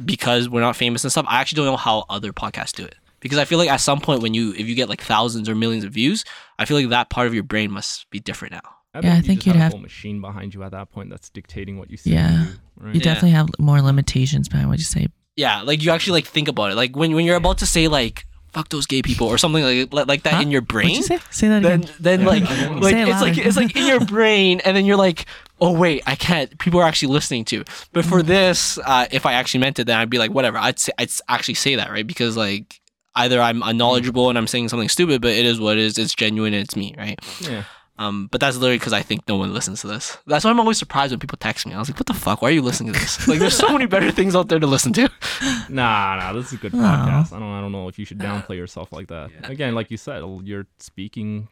because 0.04 0.48
we're 0.48 0.60
not 0.60 0.76
famous 0.76 1.04
and 1.04 1.10
stuff, 1.10 1.26
I 1.28 1.40
actually 1.40 1.56
don't 1.56 1.66
know 1.66 1.76
how 1.76 2.04
other 2.08 2.32
podcasts 2.32 2.72
do 2.72 2.84
it. 2.84 2.94
Because 3.20 3.38
I 3.38 3.44
feel 3.44 3.58
like 3.58 3.68
at 3.70 3.80
some 3.80 4.00
point 4.00 4.22
when 4.22 4.32
you 4.34 4.52
if 4.52 4.68
you 4.68 4.74
get 4.74 4.88
like 4.88 5.00
thousands 5.02 5.48
or 5.48 5.54
millions 5.54 5.84
of 5.84 5.92
views, 5.92 6.24
I 6.58 6.64
feel 6.64 6.76
like 6.76 6.88
that 6.90 7.10
part 7.10 7.26
of 7.26 7.34
your 7.34 7.42
brain 7.42 7.70
must 7.70 8.08
be 8.10 8.20
different 8.20 8.52
now. 8.52 9.00
Yeah, 9.02 9.12
I 9.12 9.16
you 9.16 9.22
think 9.22 9.44
you'd 9.46 9.54
have 9.56 9.72
a 9.72 9.76
whole 9.76 9.82
machine 9.82 10.20
behind 10.20 10.54
you 10.54 10.62
at 10.64 10.70
that 10.72 10.90
point 10.90 11.10
that's 11.10 11.28
dictating 11.30 11.78
what 11.78 11.90
you 11.90 11.96
say. 11.96 12.12
Yeah. 12.12 12.28
and 12.28 12.46
do, 12.48 12.58
right? 12.80 12.94
You 12.94 12.98
Yeah. 13.00 13.04
definitely 13.04 13.30
have 13.32 13.48
more 13.58 13.80
limitations 13.80 14.48
behind 14.48 14.68
what 14.68 14.78
you 14.78 14.84
say. 14.84 15.08
Yeah, 15.38 15.62
like 15.62 15.82
you 15.84 15.90
actually 15.92 16.18
like 16.18 16.26
think 16.26 16.48
about 16.48 16.72
it. 16.72 16.74
Like 16.74 16.96
when 16.96 17.14
when 17.14 17.24
you're 17.24 17.36
about 17.36 17.58
to 17.58 17.66
say 17.66 17.86
like 17.86 18.26
"fuck 18.52 18.68
those 18.70 18.86
gay 18.86 19.02
people" 19.02 19.28
or 19.28 19.38
something 19.38 19.62
like 19.62 20.08
like, 20.08 20.22
that 20.24 20.34
Huh? 20.34 20.42
in 20.42 20.50
your 20.50 20.62
brain. 20.62 20.96
you 20.96 21.02
say? 21.02 21.18
Say 21.30 21.46
that 21.48 21.62
then 21.62 21.82
again. 21.84 21.94
then 22.00 22.20
Yeah. 22.22 22.26
like 22.26 22.42
like 22.86 22.94
it 22.96 23.08
it's 23.08 23.22
like 23.22 23.38
it's 23.38 23.56
like 23.56 23.76
in 23.76 23.86
your 23.86 24.00
brain 24.16 24.60
and 24.64 24.76
then 24.76 24.84
you're 24.84 24.96
like 25.08 25.26
oh 25.60 25.72
wait 25.72 26.02
i 26.06 26.14
can't 26.14 26.56
people 26.58 26.78
are 26.80 26.84
actually 26.90 27.12
listening 27.12 27.44
to 27.44 27.64
but 27.92 28.04
for 28.04 28.22
this 28.22 28.78
uh, 28.84 29.06
if 29.10 29.26
i 29.26 29.32
actually 29.32 29.58
meant 29.60 29.78
it 29.80 29.86
then 29.88 29.98
i'd 29.98 30.08
be 30.10 30.18
like 30.18 30.30
whatever 30.30 30.56
i'd 30.58 30.78
say 30.78 30.92
i'd 30.98 31.10
actually 31.28 31.54
say 31.54 31.74
that 31.74 31.90
right 31.90 32.06
because 32.06 32.36
like 32.36 32.80
either 33.16 33.40
i'm 33.40 33.60
unknowledgeable 33.64 34.28
and 34.30 34.38
i'm 34.38 34.46
saying 34.46 34.68
something 34.68 34.88
stupid 34.88 35.20
but 35.20 35.32
it 35.32 35.44
is 35.44 35.58
what 35.58 35.76
it 35.76 35.82
is 35.82 35.98
it's 35.98 36.14
genuine 36.14 36.54
and 36.54 36.62
it's 36.62 36.76
me 36.76 36.94
right 36.96 37.18
Yeah. 37.40 37.64
Um, 37.98 38.28
but 38.30 38.40
that's 38.40 38.56
literally 38.56 38.78
because 38.78 38.92
I 38.92 39.02
think 39.02 39.26
no 39.26 39.36
one 39.36 39.52
listens 39.52 39.80
to 39.80 39.88
this. 39.88 40.16
That's 40.26 40.44
why 40.44 40.50
I'm 40.52 40.60
always 40.60 40.78
surprised 40.78 41.10
when 41.12 41.18
people 41.18 41.36
text 41.38 41.66
me. 41.66 41.74
I 41.74 41.78
was 41.80 41.88
like, 41.90 41.98
"What 41.98 42.06
the 42.06 42.14
fuck? 42.14 42.40
Why 42.42 42.48
are 42.48 42.52
you 42.52 42.62
listening 42.62 42.92
to 42.92 42.98
this? 43.00 43.26
Like, 43.28 43.40
there's 43.40 43.56
so 43.56 43.72
many 43.72 43.86
better 43.86 44.10
things 44.12 44.36
out 44.36 44.48
there 44.48 44.60
to 44.60 44.66
listen 44.66 44.92
to." 44.94 45.08
Nah, 45.68 46.16
nah, 46.16 46.32
this 46.32 46.46
is 46.46 46.52
a 46.54 46.56
good 46.56 46.74
Aw. 46.74 46.78
podcast. 46.78 47.32
I 47.36 47.38
don't, 47.38 47.52
I 47.52 47.60
don't 47.60 47.72
know 47.72 47.88
if 47.88 47.98
you 47.98 48.04
should 48.04 48.18
downplay 48.18 48.56
yourself 48.56 48.90
like 48.92 49.08
that. 49.08 49.30
Again, 49.44 49.74
like 49.74 49.90
you 49.90 49.96
said, 49.96 50.22
you're 50.44 50.66
speaking 50.78 51.48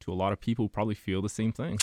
to 0.00 0.12
a 0.12 0.14
lot 0.14 0.32
of 0.32 0.40
people 0.40 0.64
who 0.66 0.68
probably 0.68 0.94
feel 0.94 1.22
the 1.22 1.28
same 1.28 1.52
thing. 1.52 1.78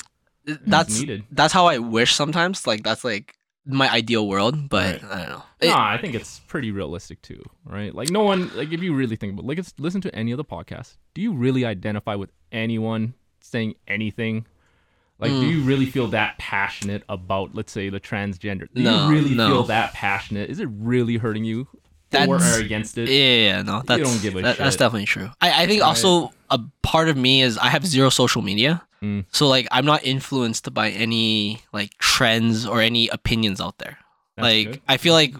That's 0.45 0.99
needed. 0.99 1.23
that's 1.31 1.51
how 1.53 1.65
I 1.67 1.77
wish 1.79 2.13
sometimes. 2.13 2.67
Like, 2.67 2.83
that's 2.83 3.03
like 3.03 3.35
my 3.65 3.89
ideal 3.89 4.27
world, 4.27 4.69
but 4.69 5.01
Right. 5.01 5.11
I 5.11 5.17
don't 5.19 5.29
know. 5.29 5.43
Nah, 5.63 5.91
It- 5.91 5.95
I 5.95 5.97
think 5.97 6.15
it's 6.15 6.39
pretty 6.47 6.71
realistic 6.71 7.21
too, 7.21 7.41
right? 7.65 7.95
Like 7.95 8.09
no 8.11 8.21
one, 8.23 8.51
like 8.55 8.71
if 8.73 8.81
you 8.83 8.93
really 8.93 9.15
think 9.15 9.33
about, 9.33 9.45
like, 9.45 9.57
it's, 9.57 9.73
listen 9.79 10.01
to 10.01 10.13
any 10.13 10.31
of 10.31 10.37
the 10.37 10.43
podcasts. 10.45 10.97
Do 11.13 11.21
you 11.21 11.33
really 11.33 11.63
identify 11.65 12.15
with 12.15 12.29
anyone 12.51 13.13
saying 13.53 13.75
anything? 13.87 14.45
Like, 15.19 15.31
do 15.31 15.41
Mm. 15.43 15.49
you 15.51 15.61
really 15.63 15.85
feel 15.85 16.07
that 16.07 16.37
passionate 16.37 17.03
about, 17.07 17.55
let's 17.55 17.71
say, 17.71 17.87
the 17.89 17.99
transgender? 17.99 18.67
Do 18.73 18.81
No, 18.83 19.05
you 19.07 19.13
really 19.15 19.35
no. 19.35 19.47
feel 19.47 19.63
that 19.63 19.93
passionate? 19.93 20.49
Is 20.49 20.59
it 20.59 20.67
really 20.71 21.15
hurting 21.17 21.45
you, 21.45 21.61
or 21.71 21.77
That's- 22.09 22.57
are 22.57 22.61
against 22.61 22.97
it? 22.97 23.07
Yeah, 23.07 23.35
yeah, 23.55 23.61
no, 23.61 23.81
that's 23.85 24.03
don't 24.03 24.21
give 24.21 24.35
a 24.35 24.41
that- 24.41 24.57
That's 24.57 24.75
definitely 24.75 25.05
true. 25.05 25.29
I, 25.39 25.63
I 25.63 25.67
think 25.67 25.81
also 25.81 26.33
a 26.49 26.59
part 26.81 27.07
of 27.09 27.15
me 27.15 27.41
is 27.41 27.57
I 27.57 27.67
have 27.69 27.85
zero 27.85 28.09
social 28.09 28.41
media, 28.41 28.81
Mm. 29.01 29.25
so 29.31 29.47
like 29.47 29.67
I'm 29.71 29.85
not 29.85 30.03
influenced 30.03 30.73
by 30.73 30.89
any 30.89 31.61
like 31.71 31.91
trends 31.99 32.65
or 32.65 32.81
any 32.81 33.07
opinions 33.09 33.61
out 33.61 33.77
there. 33.77 33.97
That's 34.35 34.43
like 34.43 34.67
good. 34.71 34.81
I 34.89 34.97
feel 34.97 35.13
like 35.13 35.35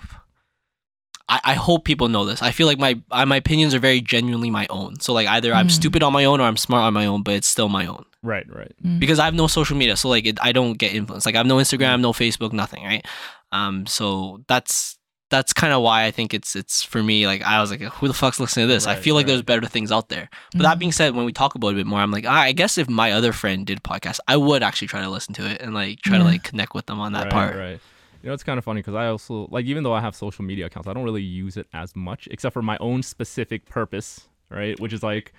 I, 1.34 1.52
I 1.52 1.54
hope 1.54 1.84
people 1.86 2.10
know 2.10 2.26
this. 2.26 2.42
I 2.42 2.52
feel 2.52 2.68
like 2.68 2.80
my 2.80 3.00
I, 3.12 3.26
my 3.26 3.38
opinions 3.38 3.74
are 3.74 3.80
very 3.80 4.02
genuinely 4.02 4.50
my 4.52 4.68
own. 4.70 5.00
So 5.00 5.14
like 5.14 5.28
either 5.28 5.54
I'm 5.54 5.68
Mm. 5.68 5.72
stupid 5.72 6.04
on 6.04 6.14
my 6.14 6.26
own 6.26 6.40
or 6.42 6.44
I'm 6.44 6.58
smart 6.58 6.84
on 6.84 6.94
my 6.94 7.06
own, 7.06 7.24
but 7.24 7.34
it's 7.36 7.48
still 7.48 7.70
my 7.70 7.86
own 7.88 8.06
Right, 8.22 8.46
right. 8.54 8.74
Mm. 8.86 9.00
because 9.00 9.20
I 9.20 9.26
have 9.26 9.34
no 9.34 9.48
social 9.48 9.76
media. 9.78 9.96
So 9.98 10.10
like 10.10 10.26
it, 10.26 10.38
I 10.42 10.52
don't 10.52 10.74
get 10.78 10.94
influenced. 10.94 11.26
Like 11.26 11.36
I 11.36 11.40
have 11.40 11.48
no 11.48 11.58
Instagram, 11.58 12.02
no 12.02 12.14
Facebook, 12.14 12.54
nothing. 12.54 12.84
Right. 12.84 13.06
Um. 13.52 13.86
So 13.88 14.42
that's 14.48 14.98
that's 15.30 15.52
kind 15.54 15.74
of 15.74 15.82
why 15.82 16.06
I 16.06 16.12
think 16.12 16.34
it's 16.34 16.56
it's 16.56 16.84
for 16.84 17.02
me. 17.02 17.26
Like 17.26 17.42
I 17.42 17.60
was 17.60 17.72
like, 17.72 17.82
who 17.82 18.08
the 18.08 18.14
fuck's 18.14 18.40
listening 18.40 18.68
to 18.68 18.74
this? 18.74 18.86
I 18.86 18.96
feel 18.96 19.16
like 19.16 19.24
right. 19.24 19.30
there's 19.32 19.42
better 19.42 19.66
things 19.68 19.92
out 19.92 20.10
there. 20.10 20.30
But 20.52 20.62
that 20.64 20.78
being 20.78 20.92
said, 20.92 21.16
when 21.16 21.26
we 21.26 21.34
talk 21.34 21.56
about 21.56 21.70
it 21.70 21.74
a 21.74 21.76
bit 21.78 21.88
more, 21.88 22.00
I'm 22.00 22.12
like, 22.12 22.26
ah, 22.28 22.42
I 22.42 22.52
guess 22.52 22.78
if 22.78 22.88
my 22.88 23.12
other 23.14 23.34
friend 23.34 23.66
did 23.66 23.82
podcast, 23.82 24.20
I 24.28 24.38
would 24.38 24.62
actually 24.62 24.90
try 24.90 25.02
to 25.02 25.10
listen 25.10 25.34
to 25.36 25.50
it 25.50 25.60
and 25.62 25.74
like 25.74 26.02
try 26.02 26.20
to 26.20 26.24
like 26.24 26.44
connect 26.44 26.76
with 26.76 26.86
them 26.86 27.00
on 27.00 27.14
that 27.14 27.24
right, 27.26 27.32
part. 27.32 27.56
Right. 27.56 27.80
You 28.24 28.30
know, 28.30 28.34
it's 28.34 28.44
kind 28.44 28.58
of 28.58 28.64
funny 28.64 28.80
because 28.80 28.96
I 28.96 29.08
also 29.08 29.48
like 29.52 29.66
even 29.66 29.84
though 29.84 29.94
I 29.94 30.00
have 30.00 30.16
social 30.16 30.46
media 30.46 30.66
accounts, 30.68 30.88
I 30.88 30.94
don't 30.94 31.04
really 31.04 31.22
use 31.22 31.58
it 31.58 31.68
as 31.74 31.94
much 31.96 32.28
except 32.32 32.54
for 32.54 32.62
my 32.62 32.78
own 32.80 33.04
specific 33.04 33.66
purpose, 33.66 34.28
right? 34.50 34.80
Which 34.80 34.94
is 34.94 35.04
like, 35.04 35.34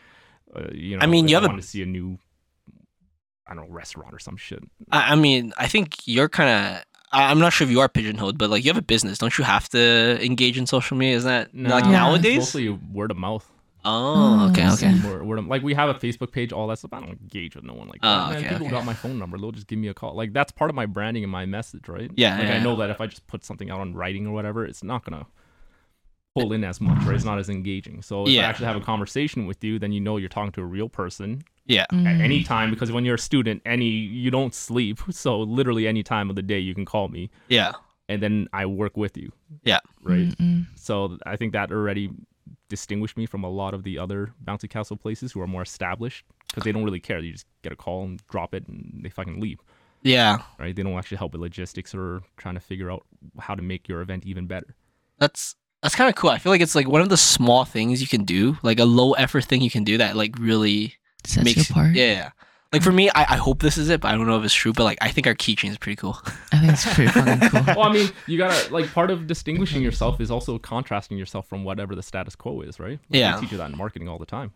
uh, 0.54 0.64
you 0.72 0.96
know, 0.96 1.02
I 1.02 1.06
mean, 1.06 1.26
you 1.26 1.36
I 1.38 1.40
have 1.40 1.50
a- 1.50 1.56
to 1.56 1.62
see 1.62 1.82
a 1.82 1.86
new, 1.86 2.18
I 3.46 3.54
don't 3.54 3.68
know, 3.68 3.72
restaurant 3.74 4.12
or 4.14 4.18
some 4.18 4.36
shit. 4.36 4.62
I, 4.92 5.12
I 5.12 5.14
mean, 5.16 5.52
I 5.56 5.66
think 5.66 6.06
you're 6.06 6.28
kind 6.28 6.50
of. 6.76 6.84
I'm 7.10 7.38
not 7.38 7.52
sure 7.52 7.64
if 7.64 7.70
you 7.70 7.80
are 7.80 7.88
pigeonholed, 7.88 8.38
but 8.38 8.50
like 8.50 8.64
you 8.64 8.70
have 8.70 8.76
a 8.76 8.82
business, 8.82 9.18
don't 9.18 9.38
you 9.38 9.44
have 9.44 9.68
to 9.68 10.18
engage 10.22 10.58
in 10.58 10.66
social 10.66 10.96
media? 10.96 11.16
Is 11.16 11.24
that 11.24 11.54
like 11.54 11.86
nowadays? 11.86 12.36
it's 12.36 12.54
mostly 12.54 12.68
word 12.68 13.12
of 13.12 13.16
mouth. 13.16 13.48
Oh, 13.84 14.48
okay, 14.50 14.66
Oh, 14.66 14.72
okay. 14.74 14.94
Word, 15.06 15.22
word 15.26 15.38
of, 15.38 15.46
like 15.46 15.62
we 15.62 15.74
have 15.74 15.88
a 15.90 15.94
Facebook 15.94 16.32
page, 16.32 16.52
all 16.52 16.66
that 16.68 16.78
stuff. 16.78 16.92
I 16.92 17.00
don't 17.00 17.10
engage 17.20 17.54
with 17.56 17.64
no 17.64 17.74
one 17.74 17.88
like 17.88 18.00
that. 18.00 18.06
Oh, 18.08 18.30
Man, 18.30 18.38
okay, 18.38 18.48
people 18.48 18.66
okay. 18.66 18.70
got 18.74 18.84
my 18.84 18.94
phone 18.94 19.18
number; 19.18 19.36
they'll 19.38 19.52
just 19.52 19.66
give 19.66 19.78
me 19.78 19.88
a 19.88 19.94
call. 19.94 20.14
Like 20.14 20.32
that's 20.32 20.52
part 20.52 20.70
of 20.70 20.74
my 20.74 20.86
branding 20.86 21.22
and 21.22 21.30
my 21.32 21.44
message, 21.46 21.88
right? 21.88 22.10
Yeah, 22.16 22.38
Like 22.38 22.48
yeah, 22.48 22.54
I 22.54 22.58
know 22.60 22.72
yeah. 22.72 22.86
that 22.86 22.90
if 22.90 23.00
I 23.00 23.06
just 23.06 23.26
put 23.26 23.44
something 23.44 23.70
out 23.70 23.80
on 23.80 23.94
writing 23.94 24.26
or 24.26 24.32
whatever, 24.32 24.64
it's 24.64 24.82
not 24.82 25.04
gonna 25.04 25.26
pull 26.34 26.52
in 26.52 26.64
as 26.64 26.80
much, 26.80 27.04
right? 27.04 27.14
It's 27.14 27.24
not 27.24 27.38
as 27.38 27.48
engaging. 27.48 28.02
So 28.02 28.24
if 28.24 28.30
Yeah. 28.30 28.42
I 28.42 28.44
actually 28.46 28.66
have 28.66 28.76
a 28.76 28.80
conversation 28.80 29.46
with 29.46 29.62
you, 29.62 29.78
then 29.78 29.92
you 29.92 30.00
know 30.00 30.16
you're 30.16 30.28
talking 30.28 30.50
to 30.52 30.62
a 30.62 30.66
real 30.66 30.88
person 30.88 31.42
Yeah. 31.66 31.86
Mm. 31.92 32.06
at 32.06 32.20
any 32.20 32.42
time. 32.42 32.70
Because 32.70 32.90
when 32.90 33.04
you're 33.04 33.14
a 33.14 33.18
student, 33.18 33.62
any 33.64 33.86
you 33.88 34.30
don't 34.32 34.52
sleep, 34.54 34.98
so 35.10 35.38
literally 35.40 35.86
any 35.86 36.02
time 36.02 36.30
of 36.30 36.36
the 36.36 36.42
day 36.42 36.58
you 36.58 36.74
can 36.74 36.84
call 36.84 37.06
me, 37.08 37.30
Yeah. 37.48 37.72
and 38.08 38.20
then 38.20 38.48
I 38.52 38.66
work 38.66 38.96
with 38.96 39.16
you. 39.16 39.30
Yeah. 39.62 39.78
Right. 40.02 40.26
Mm-mm. 40.36 40.66
So 40.74 41.18
I 41.24 41.36
think 41.36 41.52
that 41.52 41.70
already 41.70 42.10
distinguished 42.74 43.16
me 43.16 43.26
from 43.26 43.44
a 43.44 43.48
lot 43.48 43.74
of 43.74 43.84
the 43.84 43.98
other 43.98 44.34
bouncy 44.44 44.68
castle 44.68 44.96
places 44.96 45.32
who 45.32 45.40
are 45.40 45.46
more 45.46 45.62
established 45.62 46.24
because 46.48 46.64
they 46.64 46.72
don't 46.72 46.84
really 46.84 47.00
care. 47.00 47.18
You 47.18 47.32
just 47.32 47.46
get 47.62 47.72
a 47.72 47.76
call 47.76 48.04
and 48.04 48.20
drop 48.28 48.54
it, 48.54 48.66
and 48.66 49.00
they 49.02 49.10
fucking 49.10 49.40
leave. 49.40 49.60
Yeah. 50.02 50.42
Right? 50.58 50.74
They 50.74 50.82
don't 50.82 50.98
actually 50.98 51.18
help 51.18 51.32
with 51.32 51.40
logistics 51.40 51.94
or 51.94 52.22
trying 52.36 52.54
to 52.54 52.60
figure 52.60 52.90
out 52.90 53.04
how 53.38 53.54
to 53.54 53.62
make 53.62 53.88
your 53.88 54.00
event 54.00 54.24
even 54.26 54.46
better. 54.46 54.74
That's 55.18 55.56
that's 55.82 55.94
kind 55.94 56.08
of 56.08 56.16
cool. 56.16 56.30
I 56.30 56.38
feel 56.38 56.50
like 56.50 56.60
it's 56.60 56.74
like 56.74 56.88
one 56.88 57.02
of 57.02 57.08
the 57.08 57.16
small 57.16 57.64
things 57.64 58.00
you 58.00 58.08
can 58.08 58.24
do, 58.24 58.58
like 58.62 58.78
a 58.80 58.84
low 58.84 59.12
effort 59.12 59.44
thing 59.44 59.62
you 59.62 59.70
can 59.70 59.84
do 59.84 59.98
that 59.98 60.16
like 60.16 60.34
really 60.38 60.94
Sets 61.24 61.44
makes 61.44 61.68
you 61.68 61.74
apart. 61.74 61.94
Yeah. 61.94 62.30
Yeah. 62.74 62.78
Like 62.78 62.82
for 62.82 62.92
me, 62.92 63.08
I, 63.10 63.34
I 63.34 63.36
hope 63.36 63.60
this 63.60 63.78
is 63.78 63.88
it, 63.88 64.00
but 64.00 64.08
I 64.08 64.16
don't 64.16 64.26
know 64.26 64.38
if 64.38 64.44
it's 64.44 64.54
true. 64.54 64.72
But 64.72 64.84
like 64.84 64.98
I 65.00 65.10
think 65.10 65.26
our 65.26 65.34
keychain 65.34 65.70
is 65.70 65.78
pretty 65.78 65.96
cool. 65.96 66.18
I 66.52 66.58
think 66.60 66.72
it's 66.72 66.94
pretty 66.94 67.10
fucking 67.10 67.48
cool. 67.48 67.62
well, 67.76 67.82
I 67.82 67.92
mean, 67.92 68.10
you 68.26 68.38
gotta 68.38 68.72
like 68.72 68.92
part 68.92 69.10
of 69.10 69.26
distinguishing 69.26 69.82
yourself 69.82 70.20
is 70.20 70.30
also 70.30 70.58
contrasting 70.58 71.18
yourself 71.18 71.48
from 71.48 71.64
whatever 71.64 71.94
the 71.94 72.02
status 72.02 72.36
quo 72.36 72.60
is, 72.62 72.78
right? 72.80 72.98
Like, 73.10 73.20
Yeah. 73.20 73.36
I 73.36 73.40
teach 73.40 73.52
you 73.52 73.58
that 73.58 73.70
in 73.70 73.76
marketing 73.78 74.08
all 74.08 74.18
the 74.18 74.26
time. 74.26 74.52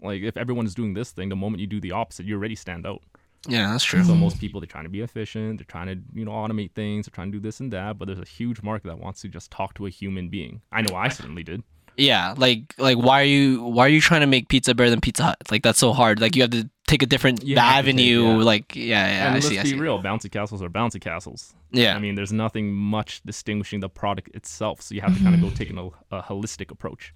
Like 0.00 0.22
if 0.22 0.36
everyone's 0.36 0.74
doing 0.74 0.94
this 0.94 1.10
thing, 1.10 1.28
the 1.28 1.36
moment 1.36 1.60
you 1.60 1.66
do 1.66 1.80
the 1.80 1.92
opposite, 1.92 2.26
you 2.26 2.34
already 2.36 2.54
stand 2.54 2.86
out. 2.86 3.02
Yeah, 3.48 3.70
that's 3.70 3.84
true. 3.84 4.02
So 4.02 4.14
most 4.14 4.40
people 4.40 4.60
they're 4.60 4.66
trying 4.66 4.84
to 4.84 4.90
be 4.90 5.00
efficient, 5.00 5.58
they're 5.58 5.64
trying 5.66 5.86
to 5.86 6.02
you 6.18 6.24
know 6.24 6.32
automate 6.32 6.72
things, 6.72 7.06
they're 7.06 7.14
trying 7.14 7.30
to 7.32 7.38
do 7.38 7.40
this 7.40 7.60
and 7.60 7.72
that, 7.72 7.98
but 7.98 8.06
there's 8.06 8.18
a 8.18 8.24
huge 8.24 8.62
market 8.62 8.88
that 8.88 8.98
wants 8.98 9.20
to 9.22 9.28
just 9.28 9.50
talk 9.50 9.74
to 9.74 9.86
a 9.86 9.90
human 9.90 10.28
being. 10.28 10.62
I 10.72 10.82
know 10.82 10.96
I 10.96 11.08
certainly 11.08 11.42
did. 11.42 11.62
Yeah, 11.96 12.34
like 12.36 12.74
like 12.78 12.98
why 12.98 13.22
are 13.22 13.24
you 13.24 13.62
why 13.62 13.86
are 13.86 13.88
you 13.88 14.00
trying 14.00 14.20
to 14.20 14.26
make 14.26 14.48
pizza 14.48 14.74
better 14.74 14.90
than 14.90 15.00
Pizza 15.00 15.22
Hut? 15.24 15.38
Like 15.50 15.62
that's 15.62 15.78
so 15.78 15.92
hard. 15.92 16.20
Like 16.20 16.36
you 16.36 16.42
have 16.42 16.50
to 16.50 16.68
take 16.86 17.02
a 17.02 17.06
different 17.06 17.42
You 17.44 17.56
have 17.56 17.64
to 17.64 17.70
take- 17.70 17.78
avenue. 17.94 18.38
yeah. 18.38 18.44
Like 18.44 18.76
yeah, 18.76 18.84
yeah. 18.84 19.24
and 19.26 19.30
I 19.30 19.34
let's 19.34 19.48
see. 19.48 19.58
I 19.58 19.62
be 19.64 19.70
see. 19.70 19.76
real, 19.78 20.02
bouncy 20.02 20.30
castles 20.30 20.62
are 20.62 20.68
bouncy 20.68 21.00
castles. 21.00 21.54
Yeah, 21.72 21.94
I 21.96 21.98
mean, 21.98 22.14
there's 22.14 22.32
nothing 22.32 22.72
much 22.72 23.22
distinguishing 23.24 23.80
the 23.80 23.88
product 23.88 24.34
itself, 24.34 24.80
so 24.82 24.94
you 24.94 25.00
have 25.00 25.16
to 25.16 25.22
kind 25.22 25.34
of 25.34 25.40
go 25.40 25.50
taking 25.54 25.78
a, 25.78 25.86
a 26.16 26.22
holistic 26.22 26.70
approach, 26.70 27.12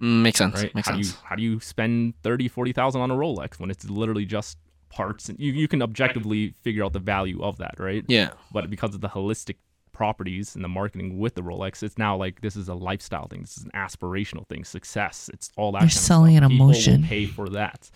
Mm, 0.00 0.22
makes 0.22 0.38
sense. 0.38 0.54
right? 0.62 0.74
Makes 0.74 0.88
how 0.88 0.94
sense. 0.94 1.08
do 1.08 1.12
you 1.12 1.18
how 1.24 1.36
do 1.36 1.42
you 1.42 1.60
spend 1.60 2.14
30, 2.22 2.48
40,000 2.48 3.00
on 3.00 3.10
a 3.10 3.14
Rolex 3.14 3.58
when 3.60 3.70
it's 3.70 3.88
literally 3.88 4.24
just 4.26 4.58
parts 4.90 5.28
and 5.28 5.38
you, 5.40 5.52
you 5.52 5.66
can 5.68 5.82
objectively 5.82 6.54
figure 6.62 6.84
out 6.84 6.92
the 6.92 6.98
value 7.00 7.42
of 7.42 7.56
that, 7.58 7.74
right? 7.78 8.04
Yeah, 8.08 8.30
but 8.52 8.68
because 8.70 8.94
of 8.94 9.00
the 9.00 9.08
holistic 9.08 9.56
properties 9.92 10.54
and 10.56 10.62
the 10.64 10.68
marketing 10.68 11.18
with 11.18 11.34
the 11.36 11.42
Rolex, 11.42 11.82
it's 11.82 11.96
now 11.96 12.16
like 12.16 12.40
this 12.42 12.56
is 12.56 12.68
a 12.68 12.74
lifestyle 12.74 13.26
thing. 13.28 13.40
This 13.42 13.56
is 13.56 13.64
an 13.64 13.70
aspirational 13.74 14.46
thing. 14.48 14.64
Success. 14.64 15.30
It's 15.32 15.50
all 15.56 15.72
that. 15.72 15.78
You're 15.78 15.88
kind 15.88 15.92
of 15.92 16.02
selling 16.02 16.36
stuff. 16.36 16.44
an 16.44 16.50
People 16.50 16.66
will 16.66 16.72
emotion. 16.74 17.02
pay 17.04 17.26
for 17.26 17.48
that. 17.50 17.90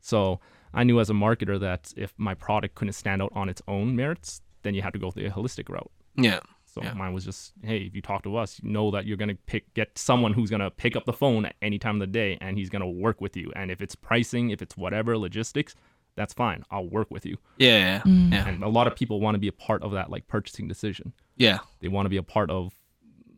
So 0.00 0.40
I 0.74 0.84
knew 0.84 1.00
as 1.00 1.10
a 1.10 1.14
marketer 1.14 1.58
that 1.60 1.92
if 1.96 2.12
my 2.16 2.34
product 2.34 2.74
couldn't 2.74 2.94
stand 2.94 3.20
out 3.22 3.32
on 3.34 3.48
its 3.48 3.60
own 3.68 3.94
merits, 3.96 4.40
then 4.62 4.74
you 4.74 4.82
had 4.82 4.92
to 4.92 4.98
go 4.98 5.10
the 5.10 5.28
holistic 5.30 5.68
route. 5.68 5.90
yeah, 6.16 6.40
So 6.64 6.82
Yeah. 6.82 6.94
mine 6.94 7.12
was 7.12 7.24
just, 7.24 7.52
hey, 7.62 7.78
if 7.78 7.94
you 7.94 8.00
talk 8.02 8.22
to 8.22 8.36
us, 8.36 8.58
you 8.62 8.70
know 8.70 8.90
that 8.92 9.04
you're 9.06 9.16
gonna 9.18 9.34
pick 9.46 9.72
get 9.74 9.98
someone 9.98 10.32
who's 10.32 10.48
gonna 10.50 10.70
pick 10.70 10.96
up 10.96 11.04
the 11.04 11.12
phone 11.12 11.44
at 11.44 11.54
any 11.60 11.78
time 11.78 11.96
of 11.96 12.00
the 12.00 12.06
day 12.06 12.38
and 12.40 12.56
he's 12.56 12.70
gonna 12.70 12.88
work 12.88 13.20
with 13.20 13.36
you. 13.36 13.52
And 13.54 13.70
if 13.70 13.80
it's 13.82 13.94
pricing, 13.94 14.50
if 14.50 14.62
it's 14.62 14.76
whatever 14.76 15.18
logistics, 15.18 15.74
that's 16.16 16.32
fine. 16.34 16.62
I'll 16.70 16.88
work 16.88 17.10
with 17.10 17.24
you. 17.26 17.36
yeah, 17.58 17.78
yeah, 17.78 18.02
Mm. 18.02 18.32
yeah. 18.32 18.48
And 18.48 18.62
a 18.64 18.68
lot 18.68 18.86
of 18.86 18.94
people 18.96 19.20
want 19.20 19.34
to 19.34 19.38
be 19.38 19.48
a 19.48 19.52
part 19.52 19.82
of 19.82 19.92
that 19.92 20.08
like 20.10 20.26
purchasing 20.28 20.66
decision 20.68 21.12
yeah. 21.36 21.58
they 21.80 21.88
want 21.88 22.06
to 22.06 22.10
be 22.10 22.16
a 22.18 22.22
part 22.22 22.50
of 22.50 22.74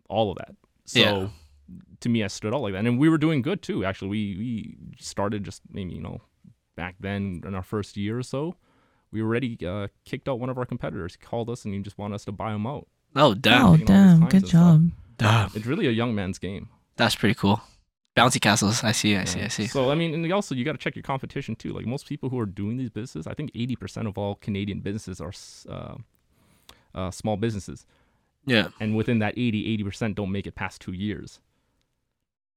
all 0.08 0.30
of 0.30 0.36
that. 0.38 0.54
So 0.84 1.00
Yeah. 1.00 1.28
to 2.00 2.08
me, 2.08 2.22
I 2.22 2.26
stood 2.28 2.52
out 2.54 2.60
like 2.62 2.72
that, 2.74 2.84
and 2.86 2.98
we 2.98 3.08
were 3.08 3.18
doing 3.18 3.40
good 3.42 3.62
too. 3.62 3.84
Actually, 3.84 4.10
we 4.10 4.36
we 4.38 4.76
started 4.98 5.42
just 5.44 5.62
maybe 5.70 5.92
you 5.94 6.00
know 6.02 6.20
back 6.76 6.96
then 7.00 7.42
in 7.46 7.54
our 7.54 7.62
first 7.62 7.96
year 7.96 8.18
or 8.18 8.22
so, 8.22 8.56
we 9.10 9.22
already 9.22 9.58
uh, 9.66 9.88
kicked 10.04 10.28
out 10.28 10.40
one 10.40 10.50
of 10.50 10.58
our 10.58 10.66
competitors. 10.66 11.16
He 11.18 11.24
called 11.24 11.48
us 11.50 11.64
and 11.64 11.74
he 11.74 11.80
just 11.80 11.98
wanted 11.98 12.16
us 12.16 12.24
to 12.26 12.32
buy 12.32 12.52
him 12.52 12.66
out. 12.66 12.88
Oh 13.16 13.34
damn, 13.34 13.66
oh 13.66 13.76
damn, 13.76 14.20
good 14.20 14.30
kinds 14.30 14.42
of 14.44 14.48
stuff. 14.48 14.60
job. 14.60 14.90
damn. 15.18 15.50
It's 15.54 15.66
really 15.66 15.86
a 15.86 15.92
young 15.92 16.14
man's 16.14 16.38
game. 16.38 16.68
That's 16.96 17.14
pretty 17.14 17.34
cool. 17.34 17.60
Bouncy 18.16 18.40
castles. 18.40 18.84
I 18.84 18.92
see. 18.92 19.16
I 19.16 19.24
see. 19.24 19.40
Yeah. 19.40 19.44
I 19.46 19.48
see. 19.48 19.66
So 19.66 19.90
I 19.90 19.94
mean, 19.94 20.14
and 20.14 20.32
also 20.32 20.54
you 20.54 20.64
got 20.64 20.72
to 20.72 20.78
check 20.78 20.94
your 20.96 21.02
competition 21.02 21.56
too. 21.56 21.72
Like 21.72 21.86
most 21.86 22.06
people 22.08 22.28
who 22.28 22.38
are 22.38 22.46
doing 22.46 22.76
these 22.76 22.90
businesses, 22.90 23.26
I 23.26 23.34
think 23.34 23.50
eighty 23.54 23.76
percent 23.76 24.06
of 24.08 24.18
all 24.18 24.36
Canadian 24.36 24.80
businesses 24.80 25.20
are 25.20 25.32
uh, 25.68 25.94
uh, 26.94 27.10
small 27.10 27.36
businesses. 27.36 27.86
Yeah, 28.46 28.68
and 28.78 28.94
within 28.94 29.20
that 29.20 29.34
80 29.38 29.78
80% 29.84 30.14
don't 30.14 30.30
make 30.30 30.46
it 30.46 30.54
past 30.54 30.80
two 30.82 30.92
years 30.92 31.40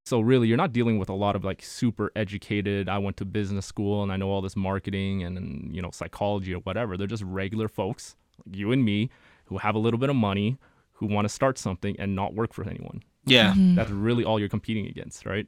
so 0.08 0.20
really 0.20 0.48
you're 0.48 0.58
not 0.58 0.72
dealing 0.72 0.98
with 0.98 1.10
a 1.10 1.14
lot 1.14 1.36
of 1.36 1.44
like 1.44 1.62
super 1.62 2.12
educated 2.16 2.88
i 2.88 2.98
went 2.98 3.18
to 3.18 3.26
business 3.26 3.66
school 3.66 4.04
and 4.04 4.12
i 4.12 4.16
know 4.18 4.30
all 4.30 4.42
this 4.42 4.56
marketing 4.56 5.24
and, 5.24 5.38
and 5.38 5.76
you 5.76 5.82
know 5.82 5.92
psychology 5.92 6.54
or 6.54 6.60
whatever 6.60 6.96
they're 6.98 7.08
just 7.08 7.24
regular 7.24 7.68
folks 7.68 8.16
like 8.46 8.56
you 8.56 8.72
and 8.72 8.84
me 8.86 9.10
who 9.46 9.58
have 9.58 9.76
a 9.76 9.80
little 9.80 10.00
bit 10.00 10.10
of 10.10 10.16
money 10.16 10.58
who 10.94 11.06
want 11.06 11.26
to 11.26 11.30
start 11.30 11.58
something 11.58 11.96
and 12.00 12.16
not 12.16 12.34
work 12.34 12.54
for 12.54 12.64
anyone 12.68 13.02
yeah. 13.26 13.54
Mhm. 13.54 13.76
that's 13.76 13.92
really 13.92 14.24
all 14.24 14.40
you're 14.40 14.50
competing 14.50 14.88
against 14.88 15.26
right 15.26 15.48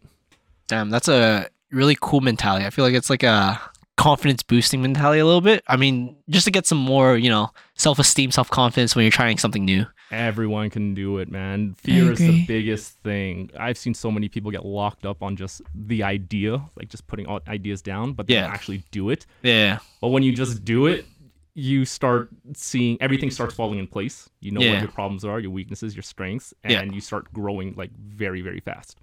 Damn, 0.69 0.91
that's 0.91 1.07
a 1.07 1.49
really 1.71 1.97
cool 1.99 2.21
mentality. 2.21 2.63
I 2.63 2.69
feel 2.69 2.85
like 2.85 2.93
it's 2.93 3.09
like 3.09 3.23
a 3.23 3.59
confidence 3.99 4.41
boosting 4.43 4.81
mentality 4.81 5.19
a 5.19 5.25
little 5.25 5.41
bit. 5.41 5.63
I 5.67 5.75
mean, 5.75 6.15
just 6.29 6.45
to 6.45 6.51
get 6.51 6.65
some 6.65 6.77
more, 6.77 7.17
you 7.17 7.29
know, 7.29 7.51
self 7.75 7.99
esteem, 7.99 8.31
self 8.31 8.49
confidence 8.49 8.95
when 8.95 9.03
you're 9.03 9.11
trying 9.11 9.37
something 9.37 9.65
new. 9.65 9.85
Everyone 10.11 10.69
can 10.71 10.95
do 10.95 11.19
it, 11.19 11.29
man. 11.29 11.75
Fear 11.75 12.13
is 12.13 12.17
the 12.19 12.45
biggest 12.47 12.93
thing. 13.03 13.51
I've 13.59 13.77
seen 13.77 13.93
so 13.93 14.09
many 14.09 14.27
people 14.27 14.49
get 14.49 14.65
locked 14.65 15.05
up 15.05 15.21
on 15.21 15.35
just 15.35 15.61
the 15.75 16.01
idea, 16.01 16.61
like 16.75 16.89
just 16.89 17.05
putting 17.05 17.27
all 17.27 17.41
ideas 17.47 17.81
down, 17.83 18.13
but 18.13 18.25
they 18.25 18.33
Yeah. 18.35 18.43
don't 18.45 18.53
actually 18.53 18.83
do 18.89 19.09
it. 19.11 19.27
Yeah. 19.43 19.79
But 20.01 20.07
when 20.07 20.23
you 20.23 20.31
just 20.33 20.63
do 20.65 20.87
it, 20.87 21.05
you 21.53 21.83
start 21.85 22.29
seeing 22.55 22.97
everything 23.01 23.29
starts 23.29 23.53
falling 23.53 23.79
in 23.79 23.85
place. 23.87 24.29
You 24.39 24.51
know 24.51 24.61
Yeah. 24.61 24.71
what 24.75 24.79
your 24.81 24.91
problems 24.91 25.25
are, 25.25 25.39
your 25.39 25.51
weaknesses, 25.51 25.93
your 25.93 26.03
strengths, 26.03 26.53
and 26.63 26.71
Yeah. 26.73 26.83
you 26.95 27.01
start 27.01 27.31
growing 27.33 27.73
like 27.75 27.91
very, 27.95 28.41
very 28.41 28.61
fast. 28.61 28.97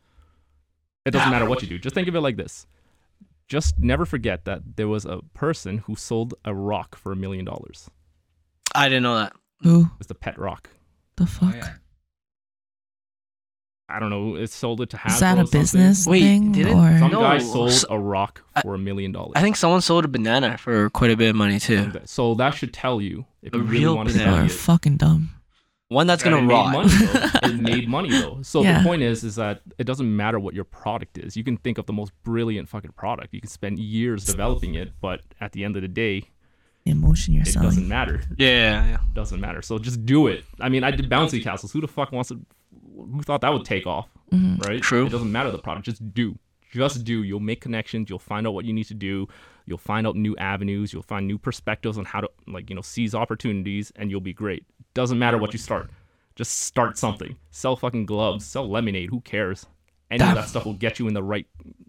It 1.04 1.10
doesn't 1.12 1.30
matter 1.30 1.44
what 1.46 1.62
you 1.62 1.68
do. 1.68 1.78
Just 1.78 1.94
think 1.94 2.08
of 2.08 2.16
it 2.16 2.20
like 2.20 2.36
this. 2.36 2.66
Just 3.48 3.78
never 3.78 4.04
forget 4.04 4.44
that 4.44 4.76
there 4.76 4.88
was 4.88 5.04
a 5.04 5.20
person 5.34 5.78
who 5.78 5.94
sold 5.94 6.34
a 6.44 6.54
rock 6.54 6.96
for 6.96 7.12
a 7.12 7.16
million 7.16 7.44
dollars. 7.44 7.88
I 8.74 8.88
didn't 8.88 9.04
know 9.04 9.16
that. 9.16 9.32
Who 9.62 9.82
It 9.82 9.98
was 9.98 10.06
the 10.08 10.14
pet 10.14 10.38
rock. 10.38 10.68
the 11.16 11.22
oh, 11.24 11.26
fuck? 11.26 11.54
yeah. 11.54 11.74
I 13.88 14.00
don't 14.00 14.10
know. 14.10 14.34
It 14.34 14.50
sold 14.50 14.80
it 14.80 14.90
to 14.90 14.96
Hasbro. 14.96 15.12
Is 15.14 15.20
that 15.20 15.34
a 15.34 15.40
something. 15.42 15.60
business 15.60 16.06
Wait, 16.08 16.20
thing 16.22 16.50
did 16.50 16.66
it? 16.66 16.74
or 16.74 16.98
Some 16.98 17.12
No, 17.12 17.20
guy 17.20 17.38
sold 17.38 17.84
a 17.88 17.96
rock 17.98 18.42
for 18.62 18.74
a 18.74 18.78
million 18.78 19.12
dollars. 19.12 19.34
I 19.36 19.42
think 19.42 19.54
someone 19.54 19.80
sold 19.80 20.04
a 20.04 20.08
banana 20.08 20.58
for 20.58 20.90
quite 20.90 21.12
a 21.12 21.16
bit 21.16 21.30
of 21.30 21.36
money 21.36 21.60
too. 21.60 21.92
So 22.04 22.34
that 22.34 22.50
should 22.54 22.72
tell 22.74 23.00
you 23.00 23.26
if 23.42 23.54
A 23.54 23.58
you 23.58 23.62
really 23.62 23.78
real 23.84 23.94
want 23.96 24.08
to 24.08 24.14
people 24.14 24.26
banana. 24.32 24.46
Are 24.46 24.48
fucking 24.48 24.96
dumb? 24.96 25.30
One 25.88 26.06
that's 26.08 26.22
gonna 26.22 26.38
it 26.38 26.46
rot. 26.46 26.72
Made 26.72 26.82
money, 26.82 27.06
though. 27.06 27.48
it 27.48 27.60
made 27.60 27.88
money 27.88 28.10
though. 28.10 28.38
So 28.42 28.62
Yeah. 28.62 28.78
the 28.78 28.84
point 28.88 29.02
is, 29.02 29.22
is 29.22 29.36
that 29.36 29.60
it 29.78 29.84
doesn't 29.84 30.16
matter 30.16 30.40
what 30.40 30.52
your 30.54 30.64
product 30.64 31.16
is. 31.16 31.36
You 31.36 31.44
can 31.44 31.56
think 31.58 31.78
of 31.78 31.86
the 31.86 31.92
most 31.92 32.12
brilliant 32.24 32.68
fucking 32.68 32.92
product. 32.96 33.32
You 33.32 33.40
can 33.40 33.48
spend 33.50 33.78
years 33.78 34.24
developing 34.24 34.74
it, 34.74 34.92
but 35.00 35.20
at 35.40 35.52
the 35.52 35.62
end 35.64 35.76
of 35.76 35.82
the 35.82 35.88
day, 35.88 36.24
The 36.84 36.90
emotion 36.90 37.34
you're 37.34 37.42
it 37.44 37.48
selling. 37.48 37.68
doesn't 37.68 37.88
matter. 37.88 38.20
Yeah, 38.36 38.84
yeah. 38.86 38.96
doesn't 39.12 39.40
matter. 39.40 39.62
So 39.62 39.78
just 39.78 40.04
do 40.04 40.26
it. 40.26 40.44
I 40.60 40.68
mean, 40.68 40.82
I 40.82 40.90
did 40.90 41.08
bouncy 41.08 41.40
castles. 41.42 41.70
Who 41.72 41.80
the 41.80 41.88
fuck 41.88 42.10
wants 42.10 42.30
to? 42.30 42.40
Who 42.96 43.22
thought 43.22 43.42
that 43.42 43.52
would 43.52 43.64
take 43.64 43.86
off? 43.86 44.08
Mhm. 44.32 44.66
Right? 44.66 44.82
True. 44.82 45.06
It 45.06 45.10
doesn't 45.10 45.30
matter 45.30 45.52
the 45.52 45.58
product. 45.58 45.86
Just 45.86 46.12
do. 46.14 46.36
Just 46.72 47.04
do. 47.04 47.22
You'll 47.22 47.38
make 47.38 47.60
connections. 47.60 48.10
You'll 48.10 48.18
find 48.18 48.44
out 48.46 48.54
what 48.54 48.64
you 48.64 48.72
need 48.72 48.84
to 48.88 48.94
do. 48.94 49.28
You'll 49.66 49.78
find 49.78 50.06
out 50.06 50.16
new 50.16 50.36
avenues. 50.36 50.92
You'll 50.92 51.02
find 51.02 51.26
new 51.26 51.38
perspectives 51.38 51.98
on 51.98 52.04
how 52.04 52.20
to 52.20 52.30
like 52.46 52.70
you 52.70 52.76
know 52.76 52.82
seize 52.82 53.14
opportunities, 53.14 53.92
and 53.96 54.10
you'll 54.10 54.20
be 54.20 54.32
great. 54.32 54.64
Doesn't 54.94 55.18
matter 55.18 55.38
what 55.38 55.52
you 55.52 55.58
start. 55.58 55.90
Just 56.36 56.60
start 56.62 56.96
something. 56.98 57.36
Sell 57.50 57.76
fucking 57.76 58.06
gloves. 58.06 58.44
Sell 58.46 58.68
lemonade. 58.68 59.10
Who 59.10 59.20
cares? 59.20 59.66
Any 60.10 60.18
Damn. 60.18 60.30
of 60.30 60.34
that 60.36 60.48
stuff 60.48 60.64
will 60.64 60.74
get 60.74 60.98
you 60.98 61.08
in 61.08 61.14
the 61.14 61.22
right 61.22 61.46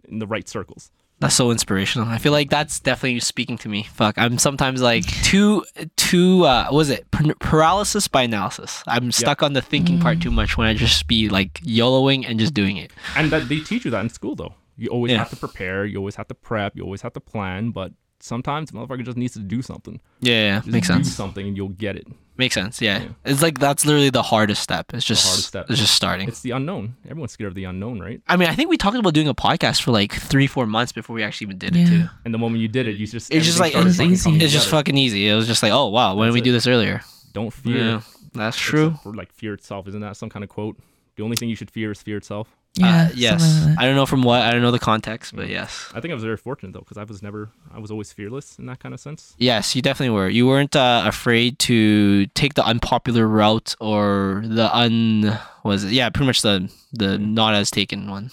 in 0.08 0.20
the 0.20 0.28
right 0.28 0.48
circles. 0.48 0.92
That's 1.20 1.36
so 1.36 1.50
inspirational. 1.50 2.08
I 2.08 2.20
feel 2.20 2.32
like 2.32 2.52
that's 2.52 2.80
definitely 2.80 3.20
speaking 3.22 3.58
to 3.60 3.70
me. 3.70 3.84
Fuck, 3.84 4.16
I'm 4.18 4.38
sometimes 4.38 4.82
like 4.82 5.06
too 5.24 5.66
too 5.96 6.46
uh 6.46 6.66
what 6.66 6.78
was 6.78 6.90
it 6.90 7.10
Par- 7.12 7.34
paralysis 7.40 8.08
by 8.08 8.24
analysis. 8.24 8.84
I'm 8.88 9.12
stuck 9.12 9.42
on 9.44 9.54
the 9.54 9.62
thinking 9.62 10.00
part 10.00 10.22
too 10.22 10.32
much 10.32 10.58
when 10.58 10.68
I 10.68 10.74
just 10.74 11.08
be 11.08 11.28
like 11.30 11.54
YOLOing 11.62 12.28
and 12.28 12.40
just 12.40 12.54
doing 12.54 12.78
it. 12.78 12.92
And 13.16 13.32
that 13.32 13.50
they 13.50 13.60
teach 13.60 13.86
you 13.86 13.92
that 13.92 14.02
in 14.02 14.10
school 14.10 14.36
though. 14.36 14.54
You 14.78 14.90
always 14.90 15.12
Yeah. 15.12 15.20
have 15.20 15.30
to 15.32 15.36
prepare, 15.36 15.86
you 15.86 15.98
always 15.98 16.16
have 16.16 16.28
to 16.28 16.36
prep, 16.36 16.76
you 16.76 16.84
always 16.84 17.02
have 17.02 17.14
to 17.14 17.20
plan, 17.20 17.72
but 17.72 17.94
sometimes 18.20 18.72
the 18.72 18.78
motherfucker 18.78 19.04
just 19.06 19.18
needs 19.18 19.34
to 19.34 19.40
do 19.40 19.62
something. 19.62 20.00
Yeah, 20.22 20.34
yeah, 20.34 20.56
Just 20.60 20.68
makes 20.70 20.88
do 20.88 20.94
sense. 20.94 21.08
Do 21.08 21.14
something 21.14 21.48
and 21.48 21.56
you'll 21.58 21.70
get 21.70 21.96
it. 21.96 22.08
Makes 22.38 22.54
sense. 22.54 22.80
Yeah. 22.82 23.00
Yeah. 23.00 23.08
it's 23.26 23.42
like 23.42 23.58
that's 23.60 23.86
literally 23.86 24.12
the 24.12 24.22
hardest 24.22 24.62
step. 24.62 24.94
It's 24.94 25.04
just 25.06 25.26
hardest 25.26 25.48
step. 25.48 25.66
It's 25.70 25.80
just 25.80 25.96
starting. 25.96 26.28
It's 26.28 26.42
the 26.42 26.52
unknown. 26.52 26.96
Everyone's 27.10 27.32
scared 27.32 27.48
of 27.50 27.56
the 27.56 27.64
unknown, 27.64 28.00
right? 28.00 28.22
I 28.28 28.38
mean, 28.38 28.48
I 28.50 28.54
think 28.56 28.70
we 28.70 28.78
talked 28.78 28.96
about 28.96 29.14
doing 29.16 29.28
a 29.28 29.34
podcast 29.34 29.82
for 29.82 29.90
like 29.92 30.14
three, 30.14 30.46
four 30.46 30.68
months 30.68 30.92
before 30.92 31.16
we 31.16 31.24
actually 31.24 31.46
even 31.46 31.58
did 31.58 31.76
it 31.76 31.80
Yeah. 31.80 31.86
too. 31.90 32.10
And 32.26 32.34
the 32.34 32.38
moment 32.38 32.62
you 32.62 32.68
did 32.68 32.88
it, 32.88 32.98
you 32.98 33.08
just 33.08 33.34
It's 33.34 33.46
just 33.46 33.60
like- 33.60 33.74
It's 33.76 34.00
easy. 34.00 34.24
coming 34.30 34.42
It's 34.42 34.54
just 34.54 34.70
fucking 34.70 34.96
easy. 34.98 35.28
It 35.28 35.34
was 35.36 35.48
just 35.48 35.64
like, 35.64 35.72
oh 35.72 35.88
wow, 35.88 36.14
why 36.16 36.26
didn't 36.26 36.36
we 36.36 36.40
That's 36.42 36.46
do 36.46 36.52
this 36.52 36.68
earlier? 36.68 37.02
Don't 37.34 37.52
fear. 37.52 37.78
Yeah, 37.78 38.02
that's 38.34 38.58
true. 38.58 39.00
a- 39.04 39.08
or 39.10 39.14
like 39.16 39.32
fear 39.34 39.54
itself. 39.54 39.88
Isn't 39.88 40.02
that 40.02 40.16
some 40.18 40.30
kind 40.30 40.44
of 40.44 40.50
quote? 40.50 40.78
The 41.16 41.24
only 41.24 41.36
thing 41.38 41.50
you 41.50 41.56
should 41.56 41.72
fear 41.72 41.92
is 41.92 42.02
fear 42.04 42.18
itself. 42.18 42.56
Yeah. 42.78 43.04
Uh, 43.04 43.10
yes. 43.16 43.66
like. 43.66 43.78
I 43.80 43.86
don't 43.86 43.96
know 43.96 44.06
from 44.06 44.22
what. 44.24 44.42
I 44.42 44.52
don't 44.52 44.62
know 44.62 44.72
the 44.72 44.80
context, 44.80 45.36
but 45.36 45.50
yes. 45.50 45.92
I 45.94 46.00
think 46.00 46.12
I 46.12 46.16
was 46.16 46.24
very 46.24 46.38
fortunate 46.38 46.74
though, 46.74 46.80
because 46.80 46.98
I 46.98 47.04
was 47.04 47.22
never, 47.22 47.50
I 47.74 47.80
was 47.80 47.92
always 47.92 48.12
fearless 48.14 48.58
in 48.60 48.66
that 48.68 48.80
kind 48.80 48.94
of 48.94 49.00
sense. 49.00 49.36
Yes, 49.38 49.76
you 49.76 49.82
definitely 49.82 50.16
were. 50.16 50.30
You 50.30 50.48
weren't 50.48 50.76
uh, 50.76 51.04
afraid 51.06 51.60
to 51.60 52.26
take 52.28 52.54
the 52.56 52.66
unpopular 52.66 53.28
route 53.28 53.76
or 53.80 54.44
the 54.46 54.76
un 54.76 55.38
was 55.64 55.84
it? 55.84 55.92
Yeah, 55.92 56.10
pretty 56.10 56.28
much 56.28 56.42
the 56.42 56.72
the 56.94 57.18
not 57.18 57.54
as 57.54 57.70
taken 57.72 58.10
one. 58.10 58.32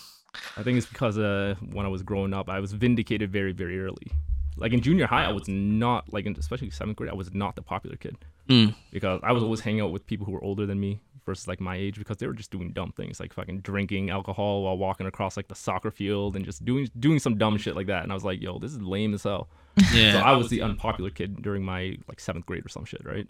I 0.56 0.62
think 0.62 0.78
it's 0.78 0.86
because 0.86 1.18
uh, 1.18 1.54
when 1.72 1.86
I 1.86 1.88
was 1.88 2.02
growing 2.02 2.32
up, 2.34 2.48
I 2.48 2.60
was 2.60 2.72
vindicated 2.72 3.30
very, 3.32 3.52
very 3.52 3.80
early. 3.80 4.12
Like 4.56 4.72
in 4.72 4.80
junior 4.80 5.06
high, 5.06 5.24
I 5.24 5.32
was 5.32 5.48
not 5.48 6.12
like, 6.12 6.26
in, 6.26 6.36
especially 6.38 6.70
seventh 6.70 6.96
grade, 6.96 7.10
I 7.10 7.14
was 7.14 7.34
not 7.34 7.56
the 7.56 7.62
popular 7.62 7.96
kid 7.96 8.16
Mm. 8.48 8.74
because 8.92 9.20
I 9.22 9.32
was 9.32 9.42
always 9.42 9.60
hanging 9.60 9.80
out 9.80 9.90
with 9.90 10.06
people 10.06 10.26
who 10.26 10.32
were 10.32 10.44
older 10.44 10.66
than 10.66 10.78
me 10.78 11.00
versus 11.24 11.48
like 11.48 11.60
my 11.60 11.76
age 11.76 11.98
because 11.98 12.16
they 12.18 12.26
were 12.26 12.32
just 12.34 12.50
doing 12.50 12.72
dumb 12.72 12.92
things 12.96 13.20
like 13.20 13.32
fucking 13.32 13.60
drinking 13.60 14.10
alcohol 14.10 14.62
while 14.62 14.76
walking 14.76 15.06
across 15.06 15.36
like 15.36 15.48
the 15.48 15.54
soccer 15.54 15.90
field 15.90 16.36
and 16.36 16.44
just 16.44 16.64
doing 16.64 16.88
doing 16.98 17.18
some 17.18 17.36
dumb 17.38 17.56
shit 17.58 17.74
like 17.76 17.86
that. 17.86 18.02
And 18.02 18.12
I 18.12 18.14
was 18.14 18.24
like, 18.24 18.40
yo, 18.40 18.58
this 18.58 18.72
is 18.72 18.80
lame 18.80 19.14
as 19.14 19.22
hell. 19.22 19.48
So 19.92 20.18
I 20.20 20.36
was 20.36 20.50
the 20.50 20.62
unpopular 20.62 21.10
kid 21.10 21.42
during 21.42 21.64
my 21.64 21.96
like 22.08 22.20
seventh 22.20 22.46
grade 22.46 22.64
or 22.64 22.68
some 22.68 22.84
shit, 22.84 23.04
right? 23.04 23.26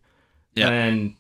Yeah. 0.55 0.69
And 0.69 1.15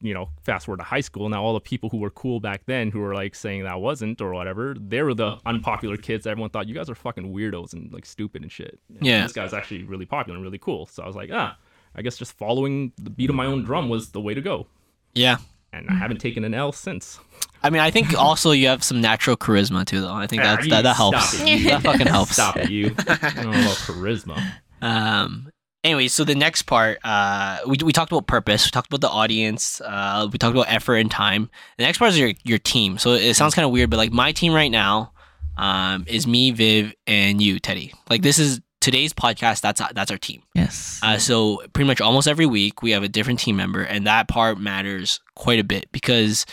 you 0.00 0.14
know, 0.14 0.30
fast 0.42 0.66
forward 0.66 0.78
to 0.78 0.82
high 0.84 1.00
school, 1.00 1.28
now 1.28 1.44
all 1.44 1.54
the 1.54 1.60
people 1.60 1.88
who 1.88 1.98
were 1.98 2.10
cool 2.10 2.40
back 2.40 2.62
then 2.66 2.90
who 2.90 2.98
were 2.98 3.14
like 3.14 3.36
saying 3.36 3.62
that 3.62 3.80
wasn't 3.80 4.20
or 4.20 4.32
whatever, 4.32 4.74
they 4.76 5.00
were 5.02 5.14
the 5.14 5.38
unpopular 5.46 5.96
kids. 5.96 6.26
Everyone 6.26 6.50
thought 6.50 6.66
you 6.66 6.74
guys 6.74 6.90
are 6.90 6.94
fucking 6.96 7.32
weirdos 7.32 7.72
and 7.72 7.92
like 7.92 8.04
stupid 8.04 8.42
and 8.42 8.50
shit. 8.50 8.80
And 8.88 9.06
Yeah. 9.06 9.22
This 9.22 9.32
guy's 9.32 9.54
actually 9.54 9.84
really 9.84 10.06
popular 10.06 10.36
and 10.36 10.44
really 10.44 10.58
cool. 10.58 10.86
So 10.86 11.04
I 11.04 11.06
was 11.06 11.14
like, 11.14 11.30
ah, 11.32 11.56
I 11.94 12.02
guess 12.02 12.16
just 12.16 12.32
following 12.32 12.92
the 12.96 13.10
beat 13.10 13.30
of 13.30 13.36
my 13.36 13.46
own 13.46 13.62
drum 13.62 13.88
was 13.88 14.10
the 14.10 14.20
way 14.20 14.34
to 14.34 14.40
go. 14.40 14.66
yeah. 15.14 15.36
And 15.72 15.88
I 15.88 15.94
haven't 15.94 16.18
taken 16.18 16.44
an 16.44 16.52
L 16.54 16.72
since. 16.72 17.18
I 17.62 17.70
mean, 17.70 17.80
I 17.80 17.90
think 17.90 18.14
also 18.18 18.50
you 18.50 18.68
have 18.68 18.82
some 18.84 19.00
natural 19.00 19.36
charisma 19.36 19.84
too, 19.86 20.00
though. 20.02 20.12
I 20.12 20.26
think 20.26 20.42
Ah, 20.42 20.58
that, 20.68 20.82
that 20.82 20.96
helps. 20.96 21.40
it, 21.40 21.64
that 21.64 21.82
fucking 21.82 22.06
helps. 22.06 22.32
Stop 22.32 22.56
it, 22.58 22.70
you. 22.70 22.94
I 23.08 23.32
don't 23.36 23.44
know 23.44 23.50
about 23.50 23.76
charisma. 23.76 24.42
Um. 24.82 25.48
Anyway, 25.84 26.06
so 26.08 26.24
the 26.24 26.34
next 26.34 26.62
part, 26.62 26.98
uh, 27.04 27.58
we, 27.68 27.76
we 27.84 27.92
talked 27.92 28.10
about 28.12 28.26
purpose, 28.26 28.64
we 28.66 28.70
talked 28.72 28.88
about 28.88 29.00
the 29.00 29.08
audience, 29.08 29.80
uh, 29.80 30.28
we 30.32 30.38
talked 30.38 30.54
about 30.56 30.66
effort 30.68 30.96
and 30.96 31.08
time. 31.10 31.50
The 31.78 31.84
next 31.84 31.98
part 31.98 32.10
is 32.10 32.18
your 32.18 32.32
your 32.42 32.58
team. 32.58 32.98
So 32.98 33.12
it 33.12 33.34
sounds 33.34 33.54
kind 33.54 33.64
of 33.64 33.70
weird, 33.70 33.90
but 33.90 33.96
like 33.96 34.12
my 34.12 34.32
team 34.32 34.52
right 34.52 34.70
now, 34.70 35.12
um, 35.56 36.04
is 36.08 36.26
me, 36.26 36.50
Viv, 36.50 36.92
and 37.06 37.40
you, 37.40 37.60
Teddy. 37.60 37.92
Like 38.10 38.22
this 38.22 38.38
is 38.40 38.60
today's 38.82 39.14
podcast. 39.14 39.62
That's 39.62 39.80
that's 39.94 40.10
our 40.10 40.18
team. 40.18 40.42
Yes. 40.54 41.00
Uh, 41.02 41.16
so 41.16 41.62
pretty 41.72 41.86
much 41.86 42.00
almost 42.02 42.28
every 42.28 42.44
week 42.46 42.82
we 42.82 42.90
have 42.90 43.02
a 43.02 43.08
different 43.08 43.38
team 43.40 43.56
member, 43.56 43.82
and 43.82 44.06
that 44.06 44.28
part 44.28 44.58
matters 44.60 45.20
quite 45.34 45.58
a 45.58 45.64
bit 45.64 45.90
because 45.92 46.44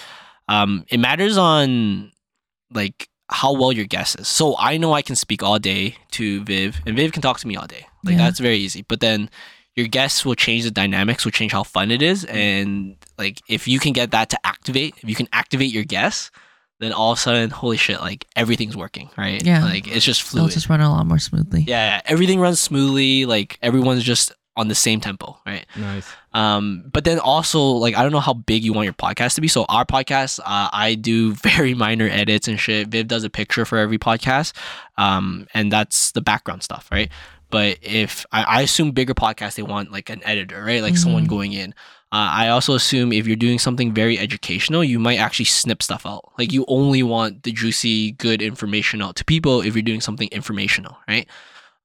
um, 0.47 0.85
it 0.89 0.99
matters 0.99 1.37
on 1.37 2.11
like 2.71 3.09
how 3.29 3.51
well 3.53 3.71
your 3.71 3.85
guest 3.85 4.19
is. 4.19 4.27
So 4.27 4.55
I 4.57 4.77
know 4.77 4.93
I 4.93 5.01
can 5.01 5.15
speak 5.15 5.43
all 5.43 5.59
day 5.59 5.95
to 6.11 6.43
Viv, 6.45 6.79
and 6.85 6.95
Viv 6.95 7.11
can 7.11 7.21
talk 7.21 7.39
to 7.39 7.47
me 7.47 7.55
all 7.57 7.67
day. 7.67 7.85
Like 8.05 8.13
Yeah. 8.15 8.19
that's 8.25 8.39
very 8.39 8.57
easy. 8.57 8.83
But 8.87 9.01
then 9.01 9.29
your 9.75 9.87
guests 9.87 10.23
will 10.25 10.35
change 10.35 10.63
the 10.63 10.71
dynamics, 10.71 11.25
will 11.25 11.31
change 11.31 11.51
how 11.51 11.63
fun 11.63 11.91
it 11.91 12.01
is, 12.01 12.23
and 12.25 12.95
like 13.17 13.39
if 13.49 13.67
you 13.67 13.79
can 13.79 13.93
get 13.93 14.11
that 14.11 14.29
to 14.29 14.39
activate, 14.45 14.95
if 15.03 15.09
you 15.09 15.15
can 15.15 15.27
activate 15.33 15.71
your 15.73 15.83
guests. 15.83 16.31
Then 16.79 16.93
all 16.93 17.11
of 17.11 17.17
a 17.17 17.21
sudden, 17.21 17.49
holy 17.49 17.77
shit! 17.77 17.99
Like 17.99 18.25
everything's 18.35 18.77
working, 18.77 19.09
right? 19.17 19.43
Yeah. 19.45 19.63
like 19.65 19.87
it's 19.87 20.05
just 20.05 20.31
They'll 20.33 20.47
just 20.47 20.69
run 20.69 20.81
a 20.81 20.89
lot 20.89 21.05
more 21.05 21.19
smoothly. 21.19 21.61
Yeah, 21.67 21.95
yeah, 21.97 22.01
everything 22.05 22.39
runs 22.39 22.59
smoothly. 22.61 23.25
Like 23.25 23.57
everyone's 23.61 24.03
just 24.03 24.31
on 24.55 24.67
the 24.67 24.75
same 24.75 24.99
tempo, 24.99 25.37
right? 25.45 25.65
Nice. 25.77 26.05
Um, 26.33 26.83
but 26.91 27.03
then 27.05 27.19
also 27.19 27.61
like 27.61 27.95
I 27.95 28.03
don't 28.03 28.11
know 28.11 28.19
how 28.19 28.33
big 28.33 28.63
you 28.63 28.71
want 28.73 28.85
your 28.85 28.93
podcast 28.93 29.35
to 29.35 29.41
be. 29.41 29.47
So 29.47 29.65
our 29.69 29.85
podcast, 29.85 30.39
uh, 30.39 30.69
I 30.71 30.95
do 30.95 31.33
very 31.35 31.73
minor 31.73 32.07
edits 32.09 32.47
and 32.47 32.59
shit. 32.59 32.87
Viv 32.87 33.07
does 33.07 33.23
a 33.23 33.29
picture 33.29 33.65
for 33.65 33.77
every 33.77 33.97
podcast, 33.97 34.53
um, 34.97 35.47
and 35.53 35.71
that's 35.71 36.11
the 36.13 36.21
background 36.21 36.63
stuff, 36.63 36.87
right? 36.91 37.09
But 37.51 37.79
if 37.81 38.25
I, 38.31 38.43
I 38.43 38.61
assume 38.61 38.91
bigger 38.91 39.13
podcasts, 39.15 39.55
they 39.55 39.63
want 39.63 39.91
like 39.91 40.09
an 40.09 40.21
editor, 40.23 40.63
right? 40.63 40.81
Like 40.83 40.95
someone 40.97 41.25
Mhm. 41.25 41.29
going 41.29 41.53
in. 41.53 41.73
Uh, 42.11 42.29
I 42.31 42.47
also 42.49 42.73
assume 42.73 43.13
if 43.13 43.27
you're 43.27 43.35
doing 43.35 43.59
something 43.59 43.93
very 43.93 44.17
educational, 44.17 44.83
you 44.83 44.97
might 44.97 45.17
actually 45.17 45.45
snip 45.45 45.83
stuff 45.83 46.07
out. 46.07 46.31
Like 46.39 46.51
you 46.51 46.65
only 46.67 47.03
want 47.03 47.43
the 47.43 47.51
juicy, 47.51 48.13
good 48.13 48.41
information 48.41 49.01
out 49.01 49.15
to 49.17 49.25
people 49.25 49.61
if 49.61 49.75
you're 49.75 49.83
doing 49.83 50.01
something 50.01 50.27
informational, 50.31 50.97
right? 51.07 51.27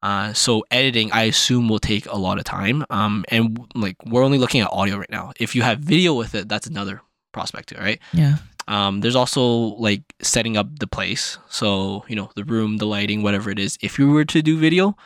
Uh, 0.03 0.33
so 0.33 0.65
editing, 0.71 1.13
I 1.13 1.25
assume, 1.25 1.69
will 1.69 1.79
take 1.79 2.07
a 2.07 2.17
lot 2.17 2.39
of 2.39 2.45
time. 2.45 2.85
Um, 2.89 3.25
and 3.29 3.59
like 3.75 3.97
we're 4.07 4.23
only 4.23 4.39
looking 4.39 4.63
at 4.63 4.69
audio 4.73 4.97
right 4.97 5.11
now. 5.11 5.33
If 5.39 5.55
you 5.55 5.63
have 5.63 5.81
video 5.81 6.15
with 6.15 6.35
it, 6.35 6.49
that's 6.49 6.67
another 6.67 7.03
prospect 7.33 7.71
too, 7.71 7.77
right? 7.77 8.01
Yeah. 8.13 8.37
Um, 8.67 9.01
there's 9.01 9.17
also 9.17 9.43
like 9.43 10.03
setting 10.23 10.57
up 10.57 10.79
the 10.79 10.87
place. 10.87 11.39
So 11.51 12.05
you 12.09 12.17
know 12.17 12.31
the 12.35 12.45
room, 12.45 12.79
the 12.79 12.87
lighting, 12.87 13.23
whatever 13.23 13.51
it 13.51 13.59
is. 13.59 13.77
If 13.83 13.99
you 13.99 14.11
were 14.11 14.25
to 14.25 14.43
do 14.43 14.59
video, 14.59 14.97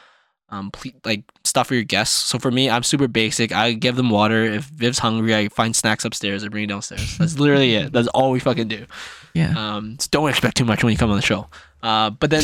um, 0.50 0.70
ple- 0.70 0.92
like 1.04 1.24
stuff 1.44 1.68
for 1.68 1.74
your 1.74 1.84
guests. 1.84 2.14
So 2.16 2.38
for 2.38 2.50
me, 2.50 2.70
I'm 2.70 2.82
super 2.82 3.08
basic. 3.08 3.52
I 3.52 3.72
give 3.72 3.96
them 3.96 4.10
water. 4.10 4.44
If 4.44 4.64
Viv's 4.64 4.98
hungry, 4.98 5.34
I 5.34 5.48
find 5.48 5.74
snacks 5.76 6.04
upstairs. 6.04 6.44
I 6.44 6.48
bring 6.48 6.64
it 6.64 6.68
downstairs. 6.68 7.18
That's 7.18 7.38
literally 7.38 7.74
it. 7.74 7.92
That's 7.92 8.08
all 8.08 8.30
we 8.30 8.40
fucking 8.40 8.68
do. 8.68 8.86
Yeah. 9.34 9.54
Um, 9.76 9.98
so 10.00 10.08
don't 10.10 10.28
expect 10.28 10.56
too 10.56 10.64
much 10.64 10.82
when 10.82 10.92
you 10.92 10.98
come 10.98 11.10
on 11.10 11.16
the 11.16 11.22
show. 11.22 11.48
Uh, 11.82 12.10
but 12.10 12.30
then 12.30 12.42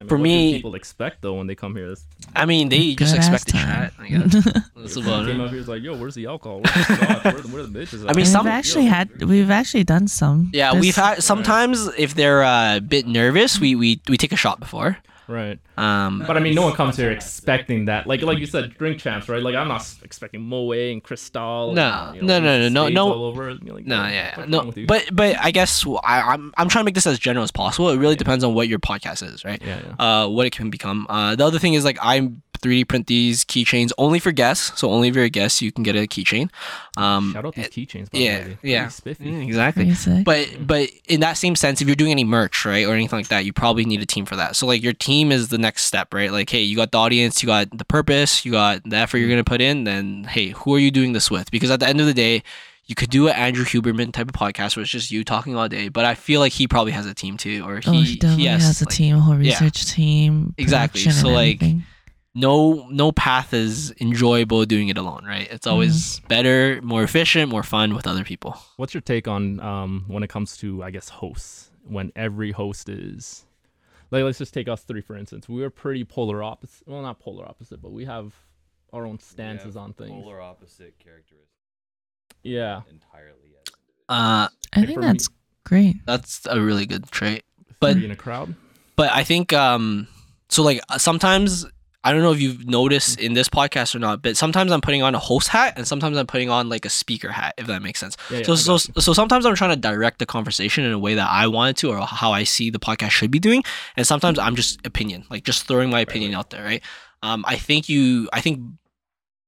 I 0.00 0.04
mean, 0.04 0.08
For 0.08 0.16
what 0.16 0.16
do 0.18 0.22
me- 0.22 0.54
people 0.54 0.74
expect 0.74 1.20
though 1.20 1.34
when 1.34 1.46
they 1.46 1.54
come 1.54 1.76
here. 1.76 1.90
This 1.90 2.04
I 2.34 2.46
mean, 2.46 2.70
they 2.70 2.94
just 2.94 3.14
expect 3.14 3.48
to 3.48 3.56
ass 3.58 3.92
chat. 3.92 3.96
time. 3.96 4.04
I 4.04 4.08
guess. 4.08 4.44
That's 4.76 4.96
about 4.96 5.26
came 5.26 5.40
it. 5.40 5.44
up 5.44 5.50
here 5.50 5.60
is 5.60 5.68
like, 5.68 5.82
yo, 5.82 5.96
where's 5.98 6.14
the 6.14 6.24
alcohol? 6.26 6.62
Where's 6.62 6.86
the 6.88 6.94
scotch? 6.96 7.24
Where, 7.24 7.32
the- 7.34 7.48
where 7.48 7.62
the 7.66 7.78
bitches? 7.78 8.08
I 8.08 8.14
mean, 8.14 8.24
some- 8.24 8.46
we've 8.46 8.52
actually 8.54 8.86
had 8.86 9.22
we've 9.22 9.50
actually 9.50 9.84
done 9.84 10.08
some. 10.08 10.50
Yeah, 10.54 10.72
This- 10.72 10.80
we've 10.80 10.96
had 10.96 11.22
sometimes 11.22 11.86
if 11.98 12.14
they're 12.14 12.42
uh, 12.42 12.76
a 12.78 12.80
bit 12.80 13.06
nervous, 13.06 13.60
we, 13.60 13.74
we 13.74 14.00
we 14.08 14.16
take 14.16 14.32
a 14.32 14.36
shot 14.36 14.58
before. 14.58 14.96
Right. 15.30 15.60
Um, 15.76 16.24
But 16.26 16.36
I 16.36 16.40
mean, 16.40 16.56
no 16.56 16.62
one 16.62 16.72
comes 16.72 16.96
here 16.96 17.12
expecting 17.12 17.84
that. 17.84 18.08
Like, 18.08 18.22
like 18.22 18.38
you 18.38 18.46
said, 18.46 18.76
drink 18.76 18.98
champs, 18.98 19.28
right? 19.28 19.40
Like, 19.40 19.54
I'm 19.54 19.68
not 19.68 19.86
expecting 20.02 20.40
Moët 20.40 20.92
and 20.92 21.02
Cristal. 21.02 21.72
No, 21.72 22.06
and, 22.08 22.16
you 22.16 22.22
no, 22.22 22.40
no, 22.40 22.58
no, 22.58 22.68
no, 22.68 22.88
no. 22.88 23.12
All 23.12 23.24
over. 23.24 23.54
Like, 23.54 23.86
no, 23.86 24.02
"Yo, 24.02 24.08
yeah, 24.10 24.44
no. 24.48 24.58
wrong 24.58 24.66
with 24.66 24.76
you?" 24.76 24.86
But 24.86 25.08
but 25.12 25.36
I 25.40 25.52
guess 25.52 25.86
I, 26.02 26.20
I'm 26.22 26.52
I'm 26.56 26.68
trying 26.68 26.82
to 26.82 26.84
make 26.86 26.96
this 26.96 27.06
as 27.06 27.18
general 27.20 27.44
as 27.44 27.52
possible. 27.52 27.90
It 27.90 27.98
really 27.98 28.16
depends 28.16 28.42
on 28.42 28.54
what 28.54 28.66
your 28.66 28.80
podcast 28.80 29.22
is, 29.22 29.44
right? 29.44 29.62
yeah, 29.64 29.80
yeah. 29.86 30.22
Uh, 30.24 30.28
what 30.28 30.46
it 30.46 30.52
can 30.52 30.68
become. 30.70 31.06
Uh, 31.08 31.36
the 31.36 31.44
other 31.46 31.60
thing 31.60 31.74
is 31.74 31.84
like 31.84 31.98
I'm 32.02 32.42
3D 32.60 32.88
print 32.88 33.06
these 33.06 33.44
keychains 33.44 33.92
only 33.98 34.18
for 34.18 34.32
guests. 34.32 34.78
So 34.78 34.90
only 34.90 35.08
if 35.08 35.14
you're 35.14 35.24
a 35.24 35.30
guest, 35.30 35.62
you 35.62 35.72
can 35.72 35.82
get 35.82 35.96
a 35.96 36.00
keychain. 36.00 36.50
Um, 36.96 37.32
Shout 37.32 37.46
out 37.46 37.54
these 37.54 37.68
keychains. 37.68 38.10
By 38.10 38.18
yeah, 38.18 38.44
way. 38.46 38.58
yeah, 38.62 38.88
spiffy. 38.88 39.24
Mm, 39.24 39.44
exactly. 39.44 40.22
But 40.22 40.66
but 40.66 40.90
in 41.08 41.20
that 41.20 41.34
same 41.34 41.56
sense, 41.56 41.80
if 41.80 41.88
you're 41.88 41.96
doing 41.96 42.12
any 42.12 42.24
merch, 42.24 42.64
right, 42.64 42.86
or 42.86 42.94
anything 42.94 43.18
like 43.18 43.28
that, 43.28 43.44
you 43.44 43.52
probably 43.52 43.84
need 43.84 44.02
a 44.02 44.06
team 44.06 44.26
for 44.26 44.36
that. 44.36 44.56
So 44.56 44.66
like 44.66 44.82
your 44.82 44.92
team 44.92 45.32
is 45.32 45.48
the 45.48 45.58
next 45.58 45.84
step, 45.84 46.12
right? 46.14 46.30
Like, 46.30 46.50
hey, 46.50 46.62
you 46.62 46.76
got 46.76 46.92
the 46.92 46.98
audience, 46.98 47.42
you 47.42 47.46
got 47.46 47.76
the 47.76 47.84
purpose, 47.84 48.44
you 48.44 48.52
got 48.52 48.82
the 48.88 48.96
effort 48.96 49.18
you're 49.18 49.28
gonna 49.30 49.44
put 49.44 49.60
in. 49.60 49.84
Then 49.84 50.24
hey, 50.24 50.50
who 50.50 50.74
are 50.74 50.78
you 50.78 50.90
doing 50.90 51.12
this 51.12 51.30
with? 51.30 51.50
Because 51.50 51.70
at 51.70 51.80
the 51.80 51.88
end 51.88 52.00
of 52.00 52.06
the 52.06 52.14
day, 52.14 52.42
you 52.90 52.96
could 52.96 53.08
do 53.08 53.28
an 53.28 53.36
Andrew 53.36 53.64
Huberman 53.64 54.12
type 54.12 54.28
of 54.28 54.34
podcast 54.34 54.74
where 54.74 54.82
it's 54.82 54.90
just 54.90 55.12
you 55.12 55.22
talking 55.22 55.54
all 55.54 55.68
day. 55.68 55.88
But 55.88 56.04
I 56.04 56.16
feel 56.16 56.40
like 56.40 56.52
he 56.52 56.66
probably 56.66 56.90
has 56.90 57.06
a 57.06 57.14
team 57.14 57.36
too, 57.36 57.64
or 57.64 57.80
oh, 57.86 57.92
he 57.92 58.02
he 58.02 58.16
definitely 58.16 58.46
has, 58.46 58.64
has 58.64 58.82
a 58.82 58.84
like, 58.84 58.94
team, 58.94 59.16
a 59.16 59.20
whole 59.20 59.40
yeah. 59.40 59.52
research 59.52 59.92
team. 59.92 60.54
Exactly. 60.58 61.02
So, 61.02 61.28
like, 61.28 61.62
everything. 61.62 61.84
No 62.34 62.86
no 62.90 63.10
path 63.12 63.52
is 63.52 63.92
enjoyable 64.00 64.64
doing 64.64 64.88
it 64.88 64.96
alone, 64.98 65.24
right? 65.26 65.48
It's 65.50 65.66
always 65.66 66.20
better, 66.28 66.80
more 66.82 67.02
efficient, 67.02 67.50
more 67.50 67.62
fun 67.62 67.94
with 67.94 68.06
other 68.06 68.24
people. 68.24 68.56
What's 68.76 68.94
your 68.94 69.00
take 69.00 69.26
on 69.28 69.60
um 69.60 70.04
when 70.08 70.22
it 70.22 70.28
comes 70.30 70.56
to 70.58 70.82
I 70.82 70.90
guess 70.90 71.08
hosts 71.08 71.70
when 71.84 72.12
every 72.14 72.52
host 72.52 72.88
is 72.88 73.44
like 74.12 74.22
let's 74.22 74.38
just 74.38 74.54
take 74.54 74.68
us 74.68 74.82
three 74.82 75.00
for 75.00 75.16
instance. 75.16 75.48
We 75.48 75.62
are 75.64 75.70
pretty 75.70 76.04
polar 76.04 76.42
opposite. 76.42 76.86
Well, 76.86 77.02
not 77.02 77.18
polar 77.20 77.46
opposite, 77.46 77.82
but 77.82 77.90
we 77.92 78.04
have 78.04 78.32
our 78.92 79.06
own 79.06 79.18
stances 79.18 79.76
on 79.76 79.92
things. 79.92 80.10
Polar 80.10 80.40
opposite 80.40 80.94
characteristics 80.98 81.48
Yeah, 82.42 82.82
entirely. 82.90 83.36
Uh, 84.08 84.48
I 84.72 84.80
think 84.86 84.94
for 84.94 85.00
me- 85.00 85.06
that's 85.06 85.28
great. 85.64 85.96
that's 86.06 86.46
a 86.46 86.60
really 86.60 86.86
good 86.86 87.10
trait. 87.10 87.44
But- 87.80 87.96
in 87.96 88.10
a 88.10 88.16
crowd. 88.16 88.54
but 88.96 89.10
I 89.12 89.24
think 89.24 89.52
um 89.52 90.06
so 90.48 90.62
like 90.62 90.80
uh, 90.88 90.98
sometimes 90.98 91.66
I 92.02 92.12
don't 92.12 92.22
know 92.22 92.32
if 92.32 92.40
you've 92.40 92.66
noticed 92.66 93.20
in 93.20 93.34
this 93.34 93.48
podcast 93.50 93.94
or 93.94 93.98
not, 93.98 94.22
but 94.22 94.36
sometimes 94.36 94.72
I'm 94.72 94.80
putting 94.80 95.02
on 95.02 95.14
a 95.14 95.18
host 95.18 95.48
hat 95.48 95.74
and 95.76 95.86
sometimes 95.86 96.16
I'm 96.16 96.26
putting 96.26 96.48
on 96.48 96.68
like 96.70 96.86
a 96.86 96.88
speaker 96.88 97.30
hat, 97.30 97.54
if 97.58 97.66
that 97.66 97.82
makes 97.82 98.00
sense. 98.00 98.16
Yeah, 98.30 98.38
yeah, 98.38 98.44
so 98.44 98.54
so 98.56 98.76
so 98.78 99.12
sometimes 99.12 99.44
I'm 99.44 99.54
trying 99.54 99.70
to 99.70 99.76
direct 99.76 100.18
the 100.18 100.26
conversation 100.26 100.84
in 100.84 100.92
a 100.92 100.98
way 100.98 101.14
that 101.14 101.28
I 101.30 101.46
want 101.46 101.70
it 101.70 101.80
to 101.80 101.90
or 101.90 102.00
how 102.06 102.32
I 102.32 102.44
see 102.44 102.70
the 102.70 102.78
podcast 102.78 103.10
should 103.10 103.30
be 103.30 103.38
doing, 103.38 103.62
and 103.96 104.06
sometimes 104.06 104.38
I'm 104.38 104.56
just 104.56 104.84
opinion, 104.86 105.24
like 105.30 105.44
just 105.44 105.66
throwing 105.68 105.90
my 105.90 106.00
opinion 106.00 106.34
out 106.34 106.48
there, 106.50 106.64
right? 106.64 106.82
Um, 107.22 107.44
I 107.46 107.56
think 107.56 107.88
you, 107.88 108.28
I 108.32 108.40
think. 108.40 108.60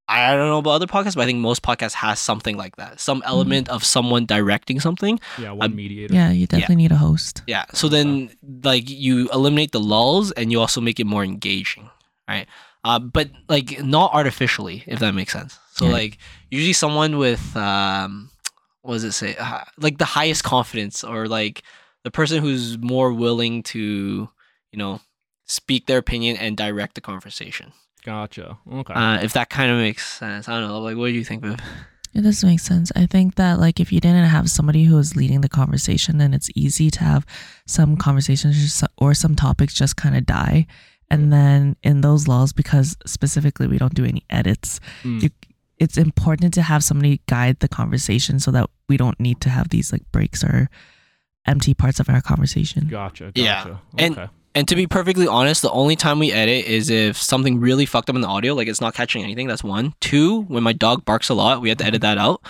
I 0.08 0.36
don't 0.36 0.48
know 0.48 0.58
about 0.58 0.72
other 0.72 0.86
podcasts, 0.86 1.14
but 1.14 1.22
I 1.22 1.26
think 1.26 1.38
most 1.38 1.62
podcasts 1.62 1.94
has 1.94 2.18
something 2.18 2.56
like 2.58 2.76
that. 2.76 3.00
Some 3.00 3.22
element 3.24 3.70
of 3.70 3.82
someone 3.82 4.26
directing 4.26 4.78
something. 4.78 5.18
Yeah, 5.38 5.52
one 5.52 5.70
Um, 5.70 5.76
mediator. 5.76 6.12
Yeah, 6.12 6.30
you 6.32 6.46
definitely 6.46 6.76
need 6.76 6.92
a 6.92 6.96
host. 6.96 7.40
Yeah. 7.46 7.64
So 7.72 7.88
then, 7.88 8.28
like, 8.62 8.90
you 8.90 9.30
eliminate 9.32 9.72
the 9.72 9.80
lulls 9.80 10.30
and 10.32 10.52
you 10.52 10.60
also 10.60 10.82
make 10.82 11.00
it 11.00 11.06
more 11.06 11.24
engaging, 11.24 11.88
right? 12.32 12.46
Uh, 12.84 12.98
but 12.98 13.30
like 13.48 13.82
not 13.84 14.12
artificially, 14.12 14.82
if 14.86 14.98
that 14.98 15.14
makes 15.14 15.32
sense. 15.32 15.58
So 15.74 15.86
Yeah. 15.86 15.92
like 15.92 16.18
usually 16.50 16.72
someone 16.72 17.16
with 17.18 17.56
um, 17.56 18.30
what 18.82 18.94
does 18.94 19.04
it 19.04 19.12
say? 19.12 19.36
Uh, 19.38 19.64
like 19.78 19.98
the 19.98 20.04
highest 20.18 20.42
confidence 20.44 21.04
or 21.04 21.28
like 21.28 21.62
the 22.04 22.10
person 22.10 22.42
who's 22.42 22.78
more 22.78 23.12
willing 23.12 23.62
to, 23.74 24.28
you 24.72 24.78
know, 24.78 25.00
speak 25.46 25.86
their 25.86 25.98
opinion 25.98 26.36
and 26.36 26.56
direct 26.56 26.94
the 26.96 27.00
conversation. 27.00 27.72
Gotcha. 28.04 28.58
Okay. 28.80 28.94
Uh, 28.94 29.20
if 29.22 29.32
that 29.34 29.48
kind 29.50 29.70
of 29.70 29.78
makes 29.78 30.04
sense. 30.18 30.48
I 30.48 30.58
don't 30.58 30.68
know. 30.68 30.80
Like, 30.80 30.96
what 30.96 31.06
do 31.08 31.12
you 31.12 31.24
think, 31.24 31.44
Viv? 31.44 31.60
It 32.14 32.22
does 32.22 32.42
make 32.44 32.60
sense. 32.60 32.90
I 32.96 33.06
think 33.06 33.36
that 33.36 33.58
like 33.58 33.80
if 33.80 33.90
you 33.92 34.00
didn't 34.00 34.26
have 34.26 34.50
somebody 34.50 34.84
who 34.84 34.96
was 34.96 35.16
leading 35.16 35.40
the 35.40 35.48
conversation, 35.48 36.18
then 36.18 36.34
it's 36.34 36.50
easy 36.54 36.90
to 36.90 37.00
have 37.04 37.24
some 37.66 37.96
conversations 37.96 38.82
or 38.98 39.14
some 39.14 39.34
topics 39.34 39.72
just 39.72 39.96
kind 39.96 40.16
of 40.16 40.26
die. 40.26 40.66
And 41.12 41.32
then 41.32 41.76
in 41.82 42.00
those 42.00 42.26
laws, 42.26 42.52
because 42.52 42.96
specifically 43.06 43.66
we 43.66 43.78
don't 43.78 43.94
do 43.94 44.04
any 44.04 44.22
edits, 44.30 44.80
Mm. 45.04 45.22
you, 45.22 45.30
it's 45.78 45.98
important 45.98 46.54
to 46.54 46.62
have 46.62 46.82
somebody 46.82 47.20
guide 47.28 47.58
the 47.60 47.68
conversation 47.68 48.40
so 48.40 48.50
that 48.52 48.68
we 48.88 48.96
don't 48.96 49.18
need 49.20 49.40
to 49.42 49.50
have 49.50 49.68
these 49.68 49.92
like 49.92 50.02
breaks 50.12 50.42
or 50.42 50.68
empty 51.46 51.74
parts 51.74 52.00
of 52.00 52.08
our 52.08 52.20
conversation. 52.20 52.88
Gotcha. 52.88 53.24
Gotcha. 53.34 53.40
Yeah, 53.40 53.76
and- 53.98 54.30
And 54.54 54.68
to 54.68 54.76
be 54.76 54.86
perfectly 54.86 55.26
honest, 55.26 55.62
the 55.62 55.70
only 55.70 55.96
time 55.96 56.18
we 56.18 56.30
edit 56.30 56.66
is 56.66 56.90
if 56.90 57.16
something 57.16 57.58
really 57.58 57.86
fucked 57.86 58.10
up 58.10 58.16
in 58.16 58.20
the 58.20 58.28
audio, 58.28 58.52
like 58.54 58.68
it's 58.68 58.82
not 58.82 58.92
catching 58.94 59.22
anything. 59.24 59.46
That's 59.48 59.64
one. 59.64 59.94
Two, 60.00 60.42
when 60.42 60.62
my 60.62 60.74
dog 60.74 61.06
barks 61.06 61.30
a 61.30 61.34
lot, 61.34 61.62
we 61.62 61.70
have 61.70 61.78
to 61.78 61.86
edit 61.86 62.02
that 62.02 62.18
out. 62.18 62.42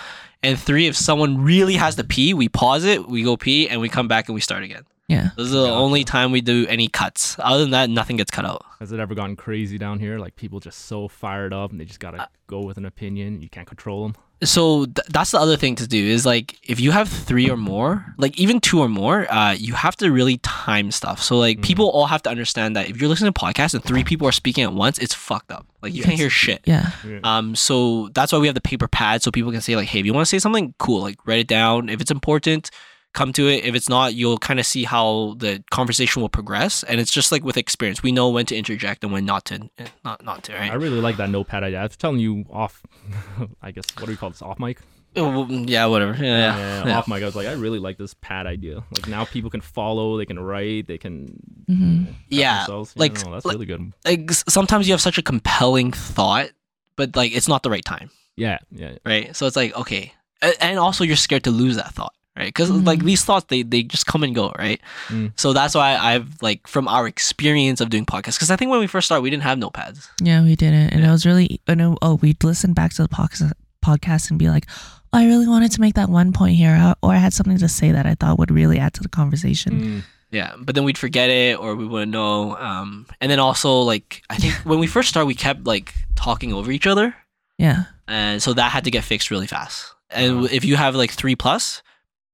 And 0.43 0.59
three, 0.59 0.87
if 0.87 0.97
someone 0.97 1.41
really 1.41 1.75
has 1.75 1.95
to 1.95 2.03
pee, 2.03 2.33
we 2.33 2.49
pause 2.49 2.83
it, 2.83 3.07
we 3.07 3.23
go 3.23 3.37
pee, 3.37 3.69
and 3.69 3.79
we 3.79 3.87
come 3.87 4.09
back 4.09 4.27
and 4.27 4.35
we 4.35 4.41
start 4.41 4.63
again. 4.63 4.83
Yeah. 5.13 5.29
Those 5.37 5.53
are 5.53 5.61
the 5.61 5.69
only 5.69 6.03
time 6.03 6.31
we 6.31 6.41
do 6.41 6.65
any 6.67 6.87
cuts. 6.87 7.35
Other 7.39 7.61
than 7.61 7.71
that, 7.71 7.89
nothing 7.89 8.17
gets 8.17 8.31
cut 8.31 8.45
out. 8.45 8.65
Has 8.79 8.91
it 8.91 8.99
ever 8.99 9.15
gotten 9.15 9.35
crazy 9.35 9.77
down 9.77 9.99
here? 9.99 10.19
Like 10.19 10.35
people 10.35 10.59
just 10.59 10.85
so 10.85 11.07
fired 11.07 11.53
up 11.53 11.71
and 11.71 11.79
they 11.79 11.85
just 11.85 11.99
gotta 11.99 12.27
go 12.47 12.61
with 12.61 12.77
an 12.77 12.85
opinion. 12.85 13.41
You 13.41 13.49
can't 13.49 13.67
control 13.67 14.03
them. 14.03 14.15
So 14.43 14.85
th- 14.85 15.07
that's 15.09 15.31
the 15.31 15.39
other 15.39 15.55
thing 15.55 15.75
to 15.75 15.87
do 15.87 15.97
is 15.97 16.25
like 16.25 16.59
if 16.69 16.79
you 16.79 16.91
have 16.91 17.07
three 17.07 17.49
or 17.49 17.55
more, 17.55 18.13
like 18.17 18.37
even 18.37 18.59
two 18.59 18.79
or 18.79 18.89
more, 18.89 19.31
uh, 19.31 19.53
you 19.53 19.73
have 19.73 19.95
to 19.97 20.11
really 20.11 20.37
time 20.39 20.91
stuff. 20.91 21.21
So 21.21 21.37
like 21.37 21.61
people 21.61 21.89
all 21.89 22.07
have 22.07 22.21
to 22.23 22.29
understand 22.29 22.75
that 22.75 22.89
if 22.89 22.99
you're 22.99 23.09
listening 23.09 23.31
to 23.31 23.39
podcasts 23.39 23.73
and 23.73 23.81
three 23.83 24.03
people 24.03 24.27
are 24.27 24.33
speaking 24.33 24.65
at 24.65 24.73
once, 24.73 24.97
it's 24.99 25.13
fucked 25.13 25.51
up. 25.51 25.65
Like 25.81 25.93
you 25.93 26.03
can't 26.03 26.17
hear 26.17 26.29
shit. 26.29 26.61
Yeah. 26.65 26.91
Um, 27.23 27.55
so 27.55 28.09
that's 28.09 28.33
why 28.33 28.39
we 28.39 28.47
have 28.47 28.55
the 28.55 28.61
paper 28.61 28.87
pad 28.89 29.21
so 29.23 29.31
people 29.31 29.51
can 29.51 29.61
say 29.61 29.77
like, 29.77 29.87
hey, 29.87 29.99
if 29.99 30.05
you 30.05 30.13
want 30.13 30.25
to 30.25 30.29
say 30.29 30.39
something, 30.39 30.73
cool, 30.77 31.01
like 31.01 31.25
write 31.25 31.39
it 31.39 31.47
down. 31.47 31.87
If 31.87 32.01
it's 32.01 32.11
important, 32.11 32.69
come 33.13 33.31
to 33.33 33.47
it. 33.47 33.63
If 33.63 33.75
it's 33.75 33.89
not, 33.89 34.13
you'll 34.15 34.37
kind 34.37 34.59
of 34.59 34.65
see 34.65 34.83
how 34.83 35.35
the 35.37 35.63
conversation 35.71 36.21
will 36.21 36.29
progress. 36.29 36.83
And 36.83 36.99
it's 36.99 37.11
just 37.11 37.31
like 37.31 37.43
with 37.43 37.57
experience, 37.57 38.01
we 38.03 38.11
know 38.11 38.29
when 38.29 38.45
to 38.47 38.55
interject 38.55 39.03
and 39.03 39.13
when 39.13 39.25
not 39.25 39.45
to, 39.45 39.69
eh, 39.77 39.87
not 40.03 40.23
not 40.23 40.43
to. 40.45 40.59
I 40.59 40.73
really 40.73 40.99
like 41.01 41.17
that 41.17 41.29
notepad 41.29 41.63
idea. 41.63 41.79
I 41.79 41.83
was 41.83 41.97
telling 41.97 42.19
you 42.19 42.45
off. 42.51 42.81
I 43.61 43.71
guess 43.71 43.85
what 43.97 44.05
do 44.05 44.11
we 44.11 44.17
call 44.17 44.29
this? 44.31 44.41
Off 44.41 44.59
mic. 44.59 44.79
Oh, 45.15 45.47
Yeah, 45.47 45.85
whatever. 45.85 46.13
Yeah, 46.13 46.57
yeah. 46.57 46.85
yeah. 46.87 46.97
Off 46.97 47.07
mic. 47.07 47.21
I 47.21 47.25
was 47.27 47.35
like, 47.35 47.45
I 47.45 47.51
really 47.53 47.77
like 47.77 47.99
this 47.99 48.15
pad 48.15 48.47
idea. 48.47 48.83
Like 48.91 49.07
now 49.07 49.25
people 49.25 49.51
can 49.51 49.61
follow. 49.61 50.17
They 50.17 50.25
can 50.25 50.39
write. 50.39 50.87
They 50.87 50.97
can. 50.97 51.39
hmm 51.67 52.05
Yeah, 52.29 52.59
themselves. 52.61 52.93
like- 52.97 53.23
no, 53.23 53.31
that's 53.33 53.45
like- 53.45 53.53
really 53.53 53.67
good. 53.67 53.93
Like 54.05 54.31
sometimes 54.31 54.87
you 54.87 54.93
have 54.93 55.01
such 55.01 55.19
a 55.19 55.21
compelling 55.21 55.91
thought, 55.91 56.49
but 56.95 57.15
like 57.15 57.31
it's 57.35 57.47
not 57.47 57.61
the 57.61 57.69
right 57.69 57.85
time, 57.85 58.09
Yeah. 58.35 58.57
Yeah. 58.71 58.97
right? 59.05 59.35
So 59.35 59.45
it's 59.45 59.55
like 59.55 59.75
okay, 59.77 60.13
and 60.59 60.79
also 60.79 61.03
you're 61.03 61.15
scared 61.15 61.43
to 61.43 61.51
lose 61.51 61.75
that 61.75 61.93
thought. 61.93 62.13
Right, 62.35 62.47
because 62.47 62.71
like 62.71 62.99
Mhm. 62.99 63.05
these 63.05 63.23
thoughts, 63.23 63.45
they 63.49 63.61
they 63.61 63.83
just 63.83 64.07
come 64.07 64.23
and 64.23 64.33
go, 64.33 64.51
right? 64.57 64.81
Mm. 65.09 65.33
So 65.35 65.53
that's 65.53 65.75
why 65.75 65.95
I've 65.95 66.41
like 66.41 66.65
from 66.65 66.87
our 66.87 67.07
experience 67.07 67.79
of 67.79 67.89
doing 67.91 68.05
podcasts, 68.07 68.35
because 68.37 68.49
I 68.49 68.55
think 68.55 68.71
when 68.71 68.79
we 68.79 68.87
first 68.87 69.05
started, 69.05 69.21
we 69.21 69.29
didn't 69.29 69.43
have 69.43 69.59
notepads. 69.59 70.07
Yeah, 70.19 70.41
we 70.43 70.55
didn't. 70.55 70.89
And 70.93 71.01
Yeah. 71.01 71.09
it 71.09 71.11
was 71.11 71.25
really, 71.27 71.61
I 71.67 71.75
know, 71.75 71.95
oh, 72.01 72.15
we'd 72.15 72.43
listen 72.43 72.73
back 72.73 72.91
to 72.95 73.03
the 73.03 73.07
podcast, 73.09 73.51
podcast 73.85 74.31
and 74.31 74.39
be 74.39 74.49
like, 74.49 74.65
oh, 75.13 75.19
I 75.19 75.25
really 75.27 75.47
wanted 75.47 75.71
to 75.73 75.81
make 75.81 75.93
that 75.93 76.09
one 76.09 76.33
point 76.33 76.55
here, 76.57 76.95
or 77.03 77.13
I 77.13 77.17
had 77.17 77.33
something 77.33 77.59
to 77.59 77.69
say 77.69 77.91
that 77.91 78.07
I 78.07 78.15
thought 78.15 78.39
would 78.39 78.49
really 78.49 78.79
add 78.79 78.95
to 78.95 79.01
the 79.03 79.09
conversation. 79.09 79.73
Mm. 79.79 80.03
Yeah, 80.31 80.53
but 80.57 80.73
then 80.73 80.85
we'd 80.85 80.97
forget 80.97 81.29
it 81.29 81.59
or 81.59 81.75
we 81.75 81.85
wouldn't 81.85 82.11
know. 82.11 82.57
Um, 82.57 83.05
and 83.21 83.29
then 83.29 83.37
also 83.37 83.81
like 83.81 84.23
I 84.31 84.37
think 84.37 84.55
when 84.65 84.79
we 84.79 84.87
first 84.87 85.09
started, 85.09 85.27
we 85.27 85.35
kept 85.35 85.65
like 85.65 85.93
talking 86.15 86.51
over 86.51 86.71
each 86.71 86.87
other, 86.87 87.13
Yeah. 87.59 87.83
and 88.07 88.41
so 88.41 88.53
that 88.53 88.71
had 88.71 88.85
to 88.85 88.89
get 88.91 89.03
fixed 89.03 89.29
really 89.29 89.45
fast. 89.45 89.85
And 90.09 90.45
if 90.51 90.65
you 90.65 90.77
have 90.77 90.95
like 90.95 91.11
three 91.11 91.35
plus, 91.35 91.83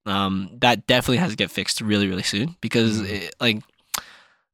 um, 0.09 0.49
that 0.61 0.87
definitely 0.87 1.17
has 1.17 1.31
to 1.31 1.37
get 1.37 1.51
fixed 1.51 1.81
really 1.81 2.07
really 2.07 2.23
soon 2.23 2.55
because 2.61 3.01
Mhm. 3.01 3.09
it, 3.09 3.35
like. 3.39 3.61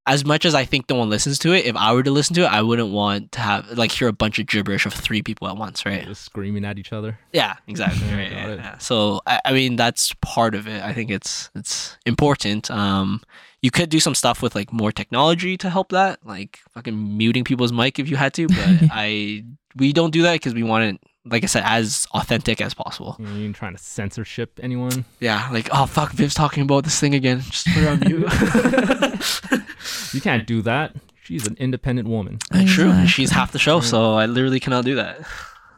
As 0.07 0.23
much 0.23 0.45
as 0.45 0.53
I 0.53 0.65
think 0.65 0.88
no 0.88 0.98
one 0.98 1.10
listens 1.10 1.40
to 1.40 1.52
it, 1.53 1.65
if 1.65 1.76
I 1.76 1.91
were 1.91 2.03
to 2.03 2.11
listen 2.11 2.36
to 2.36 2.44
it, 2.44 2.52
I 2.53 2.61
wouldn't 2.61 2.90
want 2.91 3.32
to 3.32 3.40
have 3.40 3.72
like 3.76 3.91
hear 3.91 4.07
a 4.07 4.14
bunch 4.14 4.38
of 4.38 4.45
gibberish 4.45 4.86
of 4.86 4.94
three 4.94 5.23
people 5.23 5.48
at 5.48 5.57
once, 5.57 5.84
right? 5.84 6.06
Just 6.06 6.26
screaming 6.26 6.64
at 6.64 6.77
each 6.77 6.94
other. 6.94 7.18
Yeah, 7.34 7.56
exactly. 7.68 8.07
Right, 8.15 8.32
yeah, 8.32 8.53
yeah. 8.53 8.77
So 8.77 9.22
I, 9.26 9.41
I 9.45 9.52
mean 9.53 9.77
that's 9.77 10.14
part 10.22 10.53
of 10.53 10.68
it. 10.68 10.84
I 10.84 10.94
think 10.94 11.10
it's 11.10 11.49
it's 11.56 11.98
important. 12.06 12.69
Um, 12.69 13.19
you 13.64 13.72
could 13.72 13.90
do 13.90 13.99
some 13.99 14.14
stuff 14.14 14.44
with 14.44 14.53
like 14.53 14.72
more 14.72 14.91
technology 14.91 15.57
to 15.57 15.72
help 15.72 15.90
that, 15.90 16.19
like 16.23 16.60
fucking 16.76 17.18
muting 17.18 17.44
people's 17.44 17.73
mic 17.73 17.98
if 17.98 18.07
you 18.07 18.15
had 18.15 18.32
to. 18.36 18.45
But 18.48 18.57
I 18.91 19.44
we 19.76 19.91
don't 19.91 20.11
do 20.11 20.22
that 20.22 20.34
because 20.34 20.53
we 20.53 20.61
want 20.61 20.84
it 20.84 21.02
like 21.26 21.43
I 21.43 21.47
said, 21.47 21.64
as 21.65 22.07
authentic 22.14 22.61
as 22.61 22.73
possible. 22.73 23.15
You 23.19 23.45
ain't 23.45 23.56
trying 23.56 23.73
to 23.76 23.81
censorship 23.81 24.60
anyone. 24.61 25.06
Yeah, 25.19 25.49
like 25.52 25.69
oh 25.72 25.85
fuck, 25.88 26.11
Viv's 26.11 26.34
talking 26.35 26.64
about 26.64 26.84
this 26.84 26.99
thing 26.99 27.15
again. 27.15 27.41
Just 27.41 27.68
put 27.68 27.84
it 27.84 27.88
on 27.88 27.99
mute. 27.99 29.61
You 30.14 30.22
can't 30.22 30.45
do 30.47 30.61
that. 30.64 30.95
She's 31.23 31.45
an 31.47 31.57
independent 31.60 32.07
woman. 32.07 32.38
Uh, 32.53 32.64
true, 32.65 32.85
Exactly. 32.89 33.07
she's 33.07 33.31
half 33.31 33.52
the 33.52 33.60
show, 33.60 33.80
so 33.81 34.14
I 34.14 34.27
literally 34.27 34.60
cannot 34.60 34.85
do 34.85 34.95
that. 34.95 35.19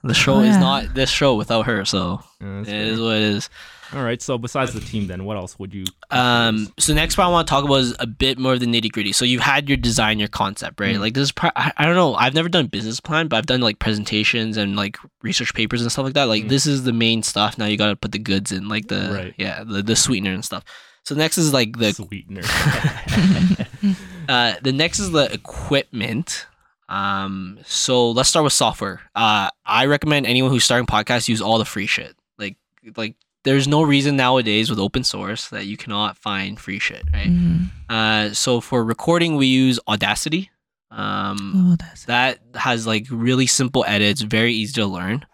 The 0.03 0.13
show 0.13 0.35
Oh, 0.35 0.41
is 0.41 0.57
not 0.57 0.93
this 0.93 1.09
show 1.09 1.35
without 1.35 1.65
her, 1.65 1.83
so 1.85 2.21
Yeah, 2.41 2.61
it 2.61 2.65
fair. 2.65 2.81
is 2.83 2.99
what 3.01 3.15
it 3.15 3.21
is. 3.23 3.49
All 3.93 4.03
right. 4.03 4.21
So 4.21 4.37
besides 4.37 4.73
the 4.73 4.79
team, 4.79 5.07
then 5.07 5.23
what 5.25 5.37
else 5.37 5.57
would 5.59 5.73
you? 5.73 5.85
Um, 6.11 6.71
so 6.77 6.93
next 6.93 7.15
part 7.15 7.27
I 7.27 7.31
want 7.31 7.47
to 7.47 7.51
talk 7.51 7.63
about 7.63 7.75
is 7.75 7.95
a 7.99 8.07
bit 8.07 8.37
more 8.37 8.53
of 8.53 8.59
the 8.59 8.65
nitty 8.65 8.91
gritty. 8.91 9.11
So 9.13 9.23
you've 9.25 9.41
had 9.41 9.67
your 9.69 9.77
design, 9.77 10.19
your 10.19 10.27
concept, 10.27 10.79
right? 10.79 10.95
Mm. 10.95 10.99
Like 10.99 11.13
this 11.13 11.23
is, 11.23 11.31
pro- 11.31 11.51
I, 11.55 11.71
I 11.77 11.85
don't 11.85 11.95
know, 11.95 12.13
I've 12.15 12.33
never 12.33 12.49
done 12.49 12.67
business 12.67 12.99
plan, 12.99 13.27
but 13.27 13.37
I've 13.37 13.45
done 13.45 13.61
like 13.61 13.79
presentations 13.79 14.57
and 14.57 14.75
like 14.75 14.97
research 15.21 15.53
papers 15.53 15.81
and 15.81 15.91
stuff 15.91 16.05
like 16.05 16.13
that. 16.15 16.25
Like 16.25 16.43
Mm. 16.45 16.49
this 16.49 16.65
is 16.65 16.83
the 16.83 16.93
main 16.93 17.23
stuff. 17.23 17.57
Now 17.57 17.65
you 17.65 17.77
got 17.77 17.89
to 17.89 17.95
put 17.95 18.11
the 18.11 18.19
goods 18.19 18.51
in, 18.51 18.67
like 18.67 18.87
the 18.87 19.09
Right. 19.13 19.33
yeah, 19.37 19.63
the, 19.63 19.81
the 19.81 19.95
sweetener 19.95 20.33
and 20.33 20.43
stuff. 20.43 20.63
So 21.05 21.15
next 21.15 21.37
is 21.37 21.53
like 21.53 21.77
the 21.77 21.93
sweetener. 21.93 22.41
uh, 24.29 24.55
the 24.61 24.71
next 24.73 24.99
is 24.99 25.11
the 25.11 25.31
equipment. 25.33 26.45
Um, 26.89 27.59
so 27.65 28.11
let's 28.11 28.29
start 28.29 28.43
with 28.43 28.53
software. 28.53 29.01
Uh, 29.15 29.49
I 29.65 29.85
recommend 29.85 30.25
anyone 30.25 30.51
who's 30.51 30.63
starting 30.63 30.85
podcasts 30.87 31.27
use 31.27 31.41
all 31.41 31.57
the 31.57 31.65
free 31.65 31.85
shit. 31.87 32.15
Like, 32.37 32.57
like 32.95 33.15
there's 33.43 33.67
no 33.67 33.81
reason 33.83 34.15
nowadays 34.17 34.69
with 34.69 34.79
open 34.79 35.03
source 35.03 35.49
that 35.49 35.65
you 35.65 35.77
cannot 35.77 36.17
find 36.17 36.59
free 36.59 36.79
shit, 36.79 37.03
right? 37.13 37.27
Mhm. 37.29 37.69
Uh, 37.89 38.33
so 38.33 38.59
for 38.61 38.83
recording, 38.83 39.35
we 39.35 39.47
use 39.47 39.79
Audacity. 39.87 40.49
Um, 40.91 41.77
Oh, 41.79 41.85
that 42.07 42.39
has 42.55 42.87
like 42.87 43.07
really 43.09 43.45
simple 43.47 43.83
edits, 43.87 44.21
very 44.21 44.53
easy 44.53 44.73
to 44.73 44.85
learn. 44.85 45.25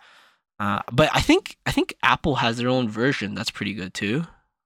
Uh, 0.59 0.81
but 0.91 1.09
I 1.13 1.21
think 1.21 1.57
I 1.65 1.71
think 1.71 1.95
Apple 2.03 2.35
has 2.35 2.57
their 2.57 2.69
own 2.69 2.87
version 2.89 3.33
that's 3.35 3.51
pretty 3.51 3.73
good 3.73 3.93
too. 3.93 4.25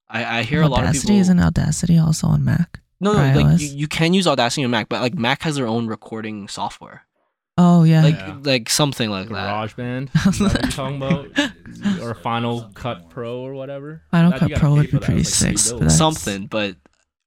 I, 0.10 0.40
I 0.40 0.44
hear 0.44 0.62
a 0.62 0.68
lot 0.68 0.84
of 0.84 0.90
Audacity 0.90 1.08
people. 1.08 1.22
isn't 1.22 1.40
Audacity 1.40 1.98
also 1.98 2.28
on 2.28 2.44
Mac? 2.46 2.80
No, 3.00 3.14
no, 3.14 3.40
like 3.42 3.60
you, 3.62 3.68
you 3.70 3.88
can 3.88 4.14
use 4.14 4.26
Audacity 4.28 4.64
on 4.66 4.72
Mac, 4.72 4.90
but 4.90 5.02
like 5.02 5.16
Mac 5.16 5.44
has 5.44 5.56
their 5.56 5.68
own 5.68 5.88
recording 5.88 6.48
software, 6.48 7.04
Oh 7.58 7.84
yeah. 7.84 8.04
like 8.04 8.16
Yeah. 8.16 8.38
like 8.44 8.70
something 8.70 9.10
like 9.10 9.30
that. 9.30 9.36
GarageBand. 9.76 10.10
Is 10.28 10.40
that 10.40 10.54
what 10.54 10.62
you're 10.64 10.72
talking 10.72 10.98
about? 10.98 12.02
or 12.02 12.14
Final 12.16 12.70
Cut 12.74 13.10
Pro 13.10 13.40
or 13.40 13.54
whatever. 13.54 14.02
Final 14.12 14.32
That- 14.32 14.40
Cut 14.42 14.50
you 14.50 14.56
gotta 14.56 14.62
Pro 14.62 14.72
pay 14.72 14.78
would 14.78 14.90
for 14.90 14.92
be 14.92 15.00
that. 15.00 15.06
pretty 15.06 15.22
It's 15.22 15.42
like 15.44 15.58
sick, 15.58 15.74
$3. 15.74 15.74
but 15.74 15.80
that's- 15.82 15.98
Something, 15.98 16.46
but 16.48 16.76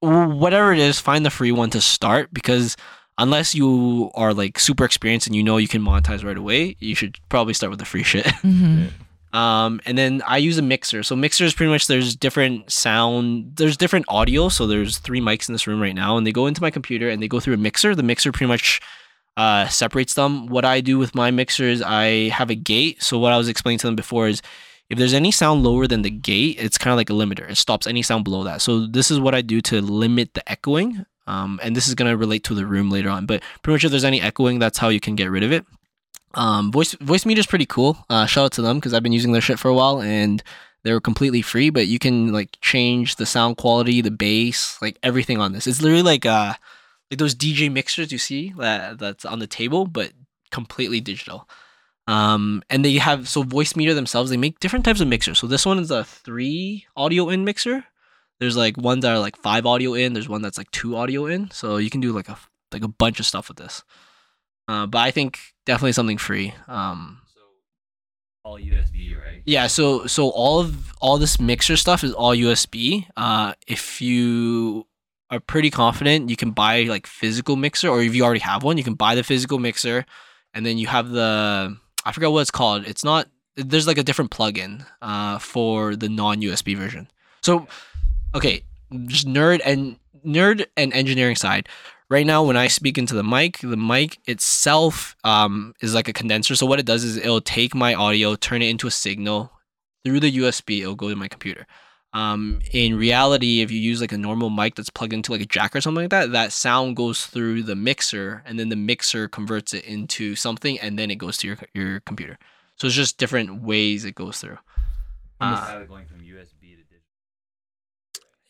whatever 0.00 0.72
it 0.72 0.78
is, 0.78 0.98
find 1.00 1.24
the 1.26 1.30
free 1.30 1.52
one 1.52 1.70
to 1.70 1.80
start 1.80 2.32
because 2.32 2.76
unless 3.18 3.54
you 3.54 4.10
are 4.14 4.32
like 4.32 4.58
super 4.58 4.84
experienced 4.84 5.26
and 5.26 5.36
you 5.36 5.42
know 5.42 5.56
you 5.58 5.68
can 5.68 5.82
monetize 5.82 6.24
right 6.24 6.38
away, 6.38 6.76
you 6.80 6.94
should 6.94 7.18
probably 7.28 7.52
start 7.54 7.70
with 7.70 7.78
the 7.78 7.84
free 7.84 8.02
shit. 8.02 8.24
Mhm. 8.42 8.90
Um, 9.32 9.80
and 9.86 9.96
then 9.96 10.22
I 10.26 10.38
use 10.38 10.58
a 10.58 10.62
mixer. 10.62 11.04
So 11.04 11.14
mixer 11.14 11.44
is 11.44 11.54
pretty 11.54 11.70
much 11.70 11.86
there's 11.86 12.16
different 12.16 12.68
sound, 12.72 13.52
there's 13.58 13.76
different 13.76 14.06
audio. 14.08 14.48
So 14.48 14.66
there's 14.66 14.98
three 14.98 15.20
mics 15.20 15.48
in 15.48 15.52
this 15.52 15.68
room 15.68 15.80
right 15.80 15.94
now, 15.94 16.16
and 16.16 16.26
they 16.26 16.32
go 16.32 16.48
into 16.48 16.60
my 16.60 16.70
computer 16.72 17.08
and 17.08 17.22
they 17.22 17.28
go 17.28 17.38
through 17.38 17.54
a 17.54 17.56
mixer. 17.58 17.94
The 17.94 18.02
mixer 18.02 18.32
pretty 18.32 18.48
much 18.48 18.80
uh, 19.36 19.68
separates 19.68 20.14
them. 20.14 20.46
What 20.46 20.64
I 20.64 20.80
do 20.80 20.98
with 20.98 21.14
my 21.14 21.30
mixer 21.30 21.64
is 21.64 21.82
I 21.82 22.28
have 22.28 22.50
a 22.50 22.54
gate. 22.54 23.02
So 23.02 23.18
what 23.18 23.32
I 23.32 23.38
was 23.38 23.48
explaining 23.48 23.78
to 23.78 23.86
them 23.86 23.96
before 23.96 24.28
is 24.28 24.42
if 24.88 24.98
there's 24.98 25.14
any 25.14 25.30
sound 25.30 25.62
lower 25.62 25.86
than 25.86 26.02
the 26.02 26.10
gate, 26.10 26.56
it's 26.58 26.76
kind 26.76 26.92
of 26.92 26.96
like 26.96 27.10
a 27.10 27.14
limiter. 27.14 27.48
It 27.48 27.56
stops 27.56 27.86
any 27.86 28.02
sound 28.02 28.24
below 28.24 28.44
that. 28.44 28.60
So 28.60 28.86
this 28.86 29.10
is 29.10 29.20
what 29.20 29.34
I 29.34 29.40
do 29.40 29.60
to 29.62 29.80
limit 29.80 30.34
the 30.34 30.48
echoing. 30.50 31.06
Um, 31.26 31.60
and 31.62 31.76
this 31.76 31.86
is 31.86 31.94
gonna 31.94 32.16
relate 32.16 32.42
to 32.44 32.54
the 32.54 32.66
room 32.66 32.90
later 32.90 33.08
on. 33.08 33.24
But 33.24 33.42
pretty 33.62 33.76
much 33.76 33.84
if 33.84 33.92
there's 33.92 34.04
any 34.04 34.20
echoing, 34.20 34.58
that's 34.58 34.78
how 34.78 34.88
you 34.88 35.00
can 35.00 35.14
get 35.14 35.30
rid 35.30 35.44
of 35.44 35.52
it. 35.52 35.64
Um, 36.34 36.72
voice 36.72 36.94
Voicemeeter 36.96 37.38
is 37.38 37.46
pretty 37.46 37.66
cool. 37.66 38.04
Uh, 38.10 38.26
shout 38.26 38.46
out 38.46 38.52
to 38.52 38.62
them 38.62 38.78
because 38.78 38.92
I've 38.92 39.02
been 39.02 39.12
using 39.12 39.32
their 39.32 39.40
shit 39.40 39.58
for 39.58 39.68
a 39.68 39.74
while 39.74 40.02
and 40.02 40.42
they 40.82 40.92
were 40.92 41.00
completely 41.00 41.42
free. 41.42 41.70
But 41.70 41.86
you 41.86 42.00
can 42.00 42.32
like 42.32 42.58
change 42.60 43.16
the 43.16 43.26
sound 43.26 43.58
quality, 43.58 44.00
the 44.00 44.10
bass, 44.10 44.76
like 44.82 44.98
everything 45.04 45.38
on 45.38 45.52
this. 45.52 45.68
It's 45.68 45.80
literally 45.80 46.02
like 46.02 46.26
uh 46.26 46.54
like 47.10 47.18
those 47.18 47.34
DJ 47.34 47.70
mixers 47.70 48.12
you 48.12 48.18
see 48.18 48.54
that 48.58 48.98
that's 48.98 49.24
on 49.24 49.38
the 49.38 49.46
table, 49.46 49.86
but 49.86 50.12
completely 50.50 51.00
digital. 51.00 51.48
Um, 52.06 52.62
and 52.70 52.84
they 52.84 52.94
have 52.94 53.28
so 53.28 53.44
Voicemeeter 53.44 53.94
themselves. 53.94 54.30
They 54.30 54.36
make 54.36 54.58
different 54.60 54.84
types 54.84 55.00
of 55.00 55.08
mixers. 55.08 55.38
So 55.38 55.46
this 55.46 55.66
one 55.66 55.78
is 55.78 55.90
a 55.90 56.04
three 56.04 56.86
audio 56.96 57.28
in 57.28 57.44
mixer. 57.44 57.84
There's 58.40 58.56
like 58.56 58.76
ones 58.76 59.02
that 59.02 59.12
are 59.12 59.18
like 59.18 59.36
five 59.36 59.66
audio 59.66 59.94
in. 59.94 60.12
There's 60.12 60.28
one 60.28 60.42
that's 60.42 60.58
like 60.58 60.70
two 60.70 60.96
audio 60.96 61.26
in. 61.26 61.50
So 61.50 61.76
you 61.76 61.90
can 61.90 62.00
do 62.00 62.12
like 62.12 62.28
a 62.28 62.38
like 62.72 62.82
a 62.82 62.88
bunch 62.88 63.20
of 63.20 63.26
stuff 63.26 63.48
with 63.48 63.58
this. 63.58 63.82
Uh, 64.66 64.86
but 64.86 64.98
I 64.98 65.10
think 65.10 65.38
definitely 65.66 65.92
something 65.92 66.18
free. 66.18 66.54
Um, 66.68 67.22
All 68.44 68.58
USB, 68.58 69.16
right? 69.16 69.42
yeah, 69.44 69.66
so 69.66 70.06
so 70.06 70.30
all 70.30 70.60
of 70.60 70.92
all 71.00 71.18
this 71.18 71.40
mixer 71.40 71.76
stuff 71.76 72.02
is 72.02 72.12
all 72.12 72.34
USB. 72.34 73.06
Uh, 73.16 73.54
if 73.66 74.00
you 74.00 74.86
are 75.30 75.40
pretty 75.40 75.70
confident, 75.70 76.28
you 76.28 76.36
can 76.36 76.50
buy 76.50 76.82
like 76.82 77.06
physical 77.06 77.56
mixer, 77.56 77.88
or 77.88 78.02
if 78.02 78.14
you 78.14 78.24
already 78.24 78.40
have 78.40 78.62
one, 78.62 78.78
you 78.78 78.84
can 78.84 78.94
buy 78.94 79.14
the 79.14 79.22
physical 79.22 79.58
mixer, 79.58 80.04
and 80.54 80.66
then 80.66 80.78
you 80.78 80.86
have 80.86 81.10
the 81.10 81.76
I 82.04 82.12
forgot 82.12 82.32
what 82.32 82.40
it's 82.40 82.50
called. 82.50 82.86
It's 82.86 83.04
not. 83.04 83.28
There's 83.56 83.86
like 83.86 83.98
a 83.98 84.02
different 84.02 84.30
plugin 84.30 84.86
uh, 85.02 85.38
for 85.38 85.96
the 85.96 86.08
non 86.08 86.40
USB 86.40 86.76
version. 86.76 87.08
So, 87.42 87.66
okay, 88.34 88.62
just 89.06 89.26
nerd 89.26 89.60
and 89.64 89.96
nerd 90.24 90.66
and 90.76 90.92
engineering 90.92 91.36
side. 91.36 91.68
Right 92.08 92.26
now, 92.26 92.42
when 92.42 92.56
I 92.56 92.66
speak 92.66 92.98
into 92.98 93.14
the 93.14 93.22
mic, 93.22 93.58
the 93.58 93.76
mic 93.76 94.18
itself 94.26 95.14
um, 95.22 95.74
is 95.80 95.94
like 95.94 96.08
a 96.08 96.12
condenser. 96.12 96.56
So 96.56 96.66
what 96.66 96.80
it 96.80 96.86
does 96.86 97.04
is 97.04 97.16
it'll 97.16 97.40
take 97.40 97.72
my 97.72 97.94
audio, 97.94 98.34
turn 98.34 98.62
it 98.62 98.68
into 98.68 98.88
a 98.88 98.90
signal 98.90 99.52
through 100.04 100.18
the 100.18 100.38
USB. 100.38 100.80
It'll 100.80 100.96
go 100.96 101.08
to 101.08 101.14
my 101.14 101.28
computer. 101.28 101.66
Um, 102.12 102.60
in 102.72 102.96
reality, 102.96 103.60
if 103.60 103.70
you 103.70 103.78
use 103.78 104.00
like 104.00 104.12
a 104.12 104.18
normal 104.18 104.50
mic 104.50 104.74
that's 104.74 104.90
plugged 104.90 105.12
into 105.12 105.30
like 105.30 105.40
a 105.40 105.46
jack 105.46 105.76
or 105.76 105.80
something 105.80 106.04
like 106.04 106.10
that, 106.10 106.32
that 106.32 106.52
sound 106.52 106.96
goes 106.96 107.26
through 107.26 107.62
the 107.62 107.76
mixer, 107.76 108.42
and 108.44 108.58
then 108.58 108.68
the 108.68 108.76
mixer 108.76 109.28
converts 109.28 109.72
it 109.72 109.84
into 109.84 110.34
something, 110.34 110.78
and 110.80 110.98
then 110.98 111.10
it 111.10 111.16
goes 111.16 111.36
to 111.38 111.46
your 111.46 111.58
your 111.72 112.00
computer. 112.00 112.38
So 112.76 112.86
it's 112.86 112.96
just 112.96 113.18
different 113.18 113.62
ways 113.62 114.04
it 114.04 114.14
goes 114.14 114.40
through. 114.40 114.58
Uh, 115.40 115.84
going 115.84 116.06
from 116.06 116.18
USB 116.18 116.60
to 116.60 116.82
digital. 116.82 117.06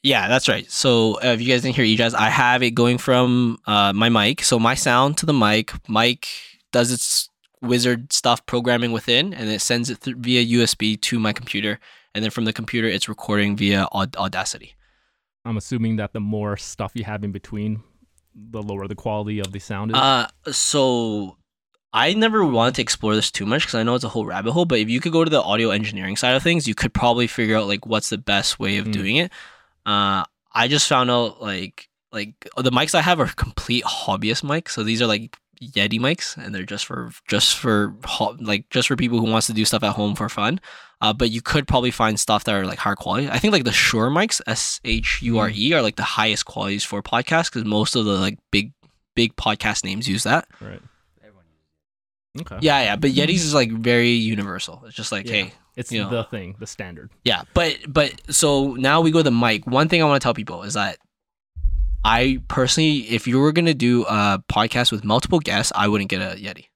Yeah, 0.02 0.28
that's 0.28 0.48
right. 0.48 0.70
So 0.70 1.14
uh, 1.22 1.32
if 1.34 1.40
you 1.40 1.48
guys 1.48 1.62
didn't 1.62 1.76
hear 1.76 1.84
Ejaz, 1.84 2.14
I 2.14 2.30
have 2.30 2.62
it 2.62 2.70
going 2.70 2.98
from 2.98 3.58
uh, 3.66 3.92
my 3.92 4.08
mic. 4.08 4.42
So 4.42 4.58
my 4.58 4.74
sound 4.74 5.18
to 5.18 5.26
the 5.26 5.32
mic. 5.32 5.72
Mic 5.88 6.28
does 6.72 6.90
its 6.90 7.28
wizard 7.60 8.12
stuff 8.12 8.44
programming 8.46 8.92
within, 8.92 9.34
and 9.34 9.50
it 9.50 9.60
sends 9.60 9.90
it 9.90 10.00
th- 10.00 10.16
via 10.16 10.44
USB 10.58 11.00
to 11.02 11.18
my 11.18 11.32
computer. 11.32 11.78
And 12.14 12.24
then 12.24 12.30
from 12.30 12.44
the 12.44 12.52
computer, 12.52 12.88
it's 12.88 13.08
recording 13.08 13.56
via 13.56 13.84
Aud- 13.92 14.16
Audacity. 14.16 14.74
I'm 15.44 15.56
assuming 15.56 15.96
that 15.96 16.12
the 16.12 16.20
more 16.20 16.56
stuff 16.56 16.92
you 16.94 17.04
have 17.04 17.24
in 17.24 17.32
between, 17.32 17.82
the 18.34 18.62
lower 18.62 18.86
the 18.88 18.94
quality 18.94 19.38
of 19.38 19.52
the 19.52 19.58
sound 19.58 19.92
is. 19.92 19.96
Uh, 19.96 20.28
so 20.50 21.36
I 21.92 22.12
never 22.14 22.44
wanted 22.44 22.74
to 22.76 22.82
explore 22.82 23.14
this 23.14 23.30
too 23.30 23.46
much 23.46 23.62
because 23.62 23.74
I 23.76 23.82
know 23.82 23.94
it's 23.94 24.04
a 24.04 24.08
whole 24.08 24.26
rabbit 24.26 24.52
hole. 24.52 24.64
But 24.64 24.80
if 24.80 24.88
you 24.90 25.00
could 25.00 25.12
go 25.12 25.24
to 25.24 25.30
the 25.30 25.40
audio 25.42 25.70
engineering 25.70 26.16
side 26.16 26.34
of 26.34 26.42
things, 26.42 26.68
you 26.68 26.74
could 26.74 26.92
probably 26.92 27.26
figure 27.26 27.56
out 27.56 27.68
like 27.68 27.86
what's 27.86 28.10
the 28.10 28.18
best 28.18 28.58
way 28.58 28.76
of 28.78 28.86
Mm. 28.86 28.92
doing 28.92 29.16
it. 29.16 29.32
Uh, 29.86 30.24
I 30.52 30.68
just 30.68 30.88
found 30.88 31.10
out 31.10 31.40
like 31.40 31.88
like 32.12 32.48
the 32.56 32.72
mics 32.72 32.94
I 32.94 33.02
have 33.02 33.20
are 33.20 33.26
complete 33.28 33.84
hobbyist 33.84 34.42
mics. 34.42 34.70
So 34.70 34.82
these 34.82 35.00
are 35.00 35.06
like 35.06 35.36
Yeti 35.62 36.00
mics, 36.00 36.36
and 36.36 36.54
they're 36.54 36.62
just 36.62 36.86
for 36.86 37.10
just 37.28 37.56
for 37.58 37.94
like 38.40 38.68
just 38.70 38.88
for 38.88 38.96
people 38.96 39.18
who 39.18 39.30
wants 39.30 39.46
to 39.48 39.52
do 39.52 39.64
stuff 39.64 39.82
at 39.82 39.92
home 39.92 40.14
for 40.14 40.28
fun. 40.28 40.60
Uh, 41.02 41.12
but 41.14 41.30
you 41.30 41.40
could 41.40 41.66
probably 41.66 41.90
find 41.90 42.20
stuff 42.20 42.44
that 42.44 42.54
are 42.54 42.66
like 42.66 42.78
higher 42.78 42.94
quality. 42.96 43.28
I 43.28 43.38
think 43.38 43.52
like 43.52 43.64
the 43.64 43.72
Shure 43.72 44.10
mics, 44.10 44.40
S 44.46 44.80
H 44.84 45.20
U 45.22 45.38
R 45.38 45.50
E, 45.52 45.72
are 45.72 45.82
like 45.82 45.96
the 45.96 46.02
highest 46.02 46.44
qualities 46.46 46.84
for 46.84 47.02
podcasts 47.02 47.50
because 47.52 47.64
most 47.64 47.94
of 47.96 48.04
the 48.04 48.12
like 48.18 48.38
big 48.50 48.72
big 49.14 49.34
podcast 49.36 49.84
names 49.84 50.08
use 50.08 50.22
that. 50.24 50.46
right. 50.60 50.80
Okay. 52.40 52.58
Yeah, 52.60 52.80
yeah, 52.82 52.96
but 52.96 53.10
Yetis 53.10 53.34
is 53.42 53.54
like 53.54 53.72
very 53.72 54.10
universal. 54.10 54.84
It's 54.86 54.94
just 54.94 55.10
like, 55.10 55.26
Yeah. 55.26 55.32
hey, 55.32 55.52
It's 55.74 55.90
you 55.90 56.02
know. 56.04 56.10
the 56.10 56.24
thing, 56.24 56.54
the 56.60 56.66
standard. 56.66 57.10
yeah. 57.24 57.42
But 57.54 57.78
but 57.88 58.12
so 58.32 58.74
now 58.74 59.00
we 59.00 59.10
go 59.10 59.18
to 59.18 59.24
the 59.24 59.30
mic. 59.32 59.66
One 59.66 59.88
thing 59.88 60.00
I 60.00 60.04
want 60.04 60.20
to 60.22 60.24
tell 60.24 60.32
people 60.34 60.62
is 60.62 60.74
that 60.74 60.98
I 62.04 62.40
personally, 62.48 63.00
if 63.10 63.26
you 63.26 63.38
were 63.38 63.52
gonna 63.52 63.74
do 63.74 64.04
a 64.06 64.42
podcast 64.50 64.92
with 64.92 65.04
multiple 65.04 65.40
guests, 65.40 65.72
I 65.74 65.88
wouldn't 65.88 66.10
get 66.10 66.20
a 66.20 66.36
Yeti. 66.36 66.66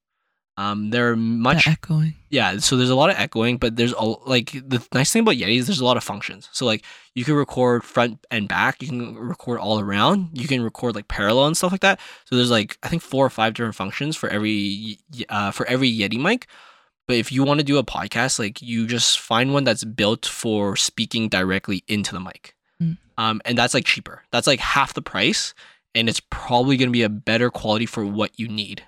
Um, 0.56 0.90
they're 0.90 1.16
much 1.16 1.64
the 1.64 1.72
echoing. 1.72 2.14
yeah. 2.30 2.58
So 2.58 2.76
there's 2.76 2.90
a 2.90 2.94
lot 2.94 3.10
of 3.10 3.16
echoing, 3.18 3.56
but 3.56 3.74
there's 3.74 3.92
a, 3.92 4.04
like 4.04 4.52
the 4.52 4.86
nice 4.94 5.12
thing 5.12 5.22
about 5.22 5.34
Yetis, 5.34 5.66
there's 5.66 5.80
a 5.80 5.84
lot 5.84 5.96
of 5.96 6.04
functions. 6.04 6.48
So 6.52 6.64
like 6.64 6.84
you 7.14 7.24
can 7.24 7.34
record 7.34 7.82
front 7.82 8.24
and 8.30 8.46
back, 8.46 8.80
you 8.80 8.88
can 8.88 9.16
record 9.16 9.58
all 9.58 9.80
around, 9.80 10.28
you 10.32 10.46
can 10.46 10.62
record 10.62 10.94
like 10.94 11.08
parallel 11.08 11.46
and 11.46 11.56
stuff 11.56 11.72
like 11.72 11.80
that. 11.80 11.98
So 12.26 12.36
there's 12.36 12.52
like 12.52 12.78
I 12.84 12.88
think 12.88 13.02
four 13.02 13.26
or 13.26 13.30
five 13.30 13.54
different 13.54 13.74
functions 13.74 14.16
for 14.16 14.28
every 14.28 14.98
uh, 15.28 15.50
for 15.50 15.66
every 15.66 15.90
Yeti 15.90 16.20
mic. 16.20 16.46
But 17.08 17.16
if 17.16 17.32
you 17.32 17.42
want 17.42 17.58
to 17.58 17.64
do 17.64 17.78
a 17.78 17.84
podcast, 17.84 18.38
like 18.38 18.62
you 18.62 18.86
just 18.86 19.18
find 19.18 19.52
one 19.52 19.64
that's 19.64 19.84
built 19.84 20.24
for 20.24 20.76
speaking 20.76 21.28
directly 21.28 21.82
into 21.88 22.12
the 22.12 22.20
mic. 22.20 22.53
Um, 23.18 23.40
and 23.44 23.56
that's 23.56 23.74
like 23.74 23.84
cheaper. 23.84 24.22
That's 24.30 24.46
like 24.46 24.60
half 24.60 24.94
the 24.94 25.02
price, 25.02 25.54
and 25.94 26.08
it's 26.08 26.20
probably 26.30 26.76
gonna 26.76 26.90
be 26.90 27.02
a 27.02 27.08
better 27.08 27.50
quality 27.50 27.86
for 27.86 28.04
what 28.04 28.38
you 28.38 28.48
need, 28.48 28.82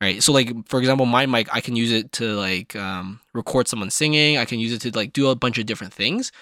right? 0.00 0.22
So 0.22 0.32
like 0.32 0.68
for 0.68 0.78
example, 0.78 1.06
my 1.06 1.26
mic, 1.26 1.48
I 1.54 1.60
can 1.60 1.76
use 1.76 1.92
it 1.92 2.12
to 2.12 2.34
like 2.34 2.76
um, 2.76 3.20
record 3.34 3.68
someone 3.68 3.90
singing. 3.90 4.38
I 4.38 4.44
can 4.44 4.58
use 4.58 4.72
it 4.72 4.80
to 4.82 4.96
like 4.96 5.12
do 5.12 5.28
a 5.28 5.36
bunch 5.36 5.58
of 5.58 5.66
different 5.66 5.92
things. 5.92 6.32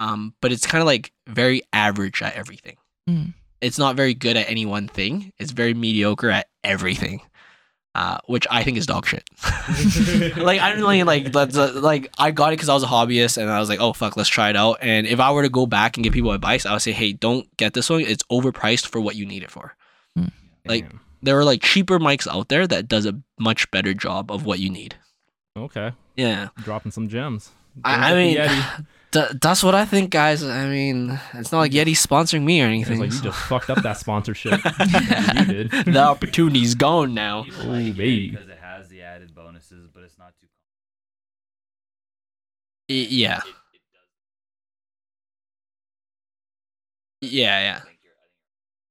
Um, 0.00 0.34
but 0.40 0.52
it's 0.52 0.66
kind 0.66 0.82
of 0.82 0.86
like 0.86 1.12
very 1.26 1.62
average 1.72 2.20
at 2.22 2.34
everything. 2.34 2.76
Mm. 3.08 3.34
It's 3.60 3.78
not 3.78 3.96
very 3.96 4.14
good 4.14 4.36
at 4.36 4.50
any 4.50 4.66
one 4.66 4.88
thing. 4.88 5.32
It's 5.38 5.52
very 5.52 5.72
mediocre 5.72 6.30
at 6.30 6.48
everything. 6.62 7.22
Uh, 7.94 8.18
which 8.26 8.44
I 8.50 8.64
think 8.64 8.76
is 8.76 8.86
dog 8.86 9.06
shit. 9.06 9.22
like 10.36 10.60
I 10.60 10.70
don't 10.70 10.80
really 10.80 11.04
like 11.04 11.30
that's 11.32 11.56
uh, 11.56 11.72
like 11.76 12.10
I 12.18 12.32
got 12.32 12.48
it 12.52 12.56
because 12.56 12.68
I 12.68 12.74
was 12.74 12.82
a 12.82 12.86
hobbyist 12.88 13.36
and 13.38 13.48
I 13.48 13.60
was 13.60 13.68
like, 13.68 13.78
oh 13.80 13.92
fuck, 13.92 14.16
let's 14.16 14.28
try 14.28 14.50
it 14.50 14.56
out. 14.56 14.78
And 14.82 15.06
if 15.06 15.20
I 15.20 15.30
were 15.30 15.42
to 15.44 15.48
go 15.48 15.64
back 15.66 15.96
and 15.96 16.02
give 16.02 16.12
people 16.12 16.32
advice, 16.32 16.66
I 16.66 16.72
would 16.72 16.82
say, 16.82 16.90
hey, 16.92 17.12
don't 17.12 17.46
get 17.56 17.72
this 17.74 17.88
one. 17.88 18.00
It's 18.00 18.24
overpriced 18.24 18.88
for 18.88 19.00
what 19.00 19.14
you 19.14 19.24
need 19.26 19.42
it 19.44 19.50
for. 19.50 19.76
Like- 20.66 20.88
Damn. 20.88 21.00
There 21.22 21.38
are 21.38 21.44
like 21.44 21.62
cheaper 21.62 21.98
mics 21.98 22.26
out 22.26 22.48
there 22.50 22.66
that 22.66 22.86
does 22.86 23.06
a 23.06 23.18
much 23.38 23.70
better 23.70 23.94
job 23.94 24.30
of 24.30 24.44
what 24.44 24.58
you 24.58 24.68
need. 24.68 24.96
okay, 25.56 25.92
Yeah, 26.16 26.48
dropping 26.58 26.92
some 26.92 27.08
gems. 27.08 27.50
I, 27.82 28.08
I 28.08 28.08
Don't 28.10 28.18
mean, 28.18 28.34
get 28.34 28.48
the 28.48 28.54
Yeti. 28.54 28.86
th- 29.14 29.30
that's 29.40 29.62
what 29.62 29.74
I 29.74 29.84
think, 29.86 30.10
guys. 30.10 30.42
I 30.44 30.66
mean, 30.66 31.18
it's 31.32 31.50
not 31.52 31.60
like 31.60 31.72
Yeti's 31.72 32.04
sponsoring 32.04 32.42
me 32.42 32.60
or 32.60 32.66
anything. 32.66 32.98
like 32.98 33.12
you 33.12 33.20
just 33.22 33.38
fucked 33.38 33.70
up 33.70 33.82
that 33.82 33.96
sponsorship. 33.96 34.60
you 35.38 35.44
did. 35.46 35.70
the 35.86 35.98
opportunity's 36.04 36.74
gone 36.74 37.14
now. 37.14 37.44
People 37.44 37.66
Ooh, 37.66 37.72
like 37.72 37.96
baby. 37.96 38.30
because 38.30 38.48
it 38.48 38.58
has 38.60 38.88
the 38.88 39.02
added 39.02 39.34
bonuses, 39.34 39.88
but 39.92 40.02
it's 40.02 40.18
not 40.18 40.34
too. 40.40 40.46
Y- 42.90 43.06
yeah, 43.08 43.40
It, 47.22 47.26
it 47.26 47.32
yeah, 47.32 47.60
yeah. 47.62 47.80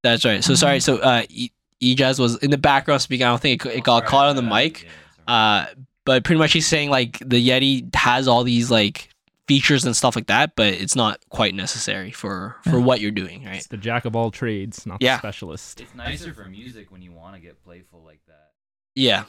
That's 0.02 0.26
right. 0.26 0.44
So 0.44 0.56
sorry. 0.56 0.80
So 0.80 0.98
uh, 0.98 1.24
E- 1.30 1.52
Ejaz 1.82 2.20
was 2.20 2.38
in 2.38 2.50
the 2.50 2.58
background 2.58 3.02
speaking. 3.02 3.26
I 3.26 3.30
don't 3.30 3.42
think 3.42 3.66
it, 3.66 3.76
it 3.78 3.84
got 3.84 4.06
caught 4.06 4.28
on 4.28 4.36
the 4.36 4.42
mic. 4.42 4.88
Uh, 5.28 5.68
but 6.06 6.24
pretty 6.26 6.40
much 6.40 6.52
he's 6.52 6.68
saying 6.68 6.90
like 6.90 7.20
the 7.20 7.48
Yeti 7.48 7.94
has 7.96 8.28
all 8.28 8.44
these 8.44 8.70
like 8.72 9.10
features 9.48 9.84
and 9.86 9.96
stuff 9.96 10.16
like 10.16 10.28
that, 10.28 10.56
but 10.56 10.74
it's 10.74 10.96
not 10.96 11.20
quite 11.30 11.54
necessary 11.54 12.12
for 12.12 12.56
for 12.64 12.78
Yeah. 12.80 12.86
what 12.86 13.02
you're 13.02 13.12
doing, 13.12 13.44
right? 13.46 13.58
It's 13.58 13.68
the 13.68 13.78
jack 13.78 14.06
of 14.06 14.16
all 14.16 14.32
trades, 14.32 14.86
not 14.86 15.02
Yeah. 15.02 15.16
the 15.16 15.20
specialist. 15.20 15.82
It's 15.82 15.94
nicer 15.94 16.34
for 16.34 16.46
music 16.46 16.92
when 16.92 17.02
you 17.02 17.12
want 17.12 17.36
to 17.36 17.42
get 17.42 17.62
playful 17.64 18.04
like 18.04 18.22
that. 18.28 18.52
Yeah, 18.96 19.26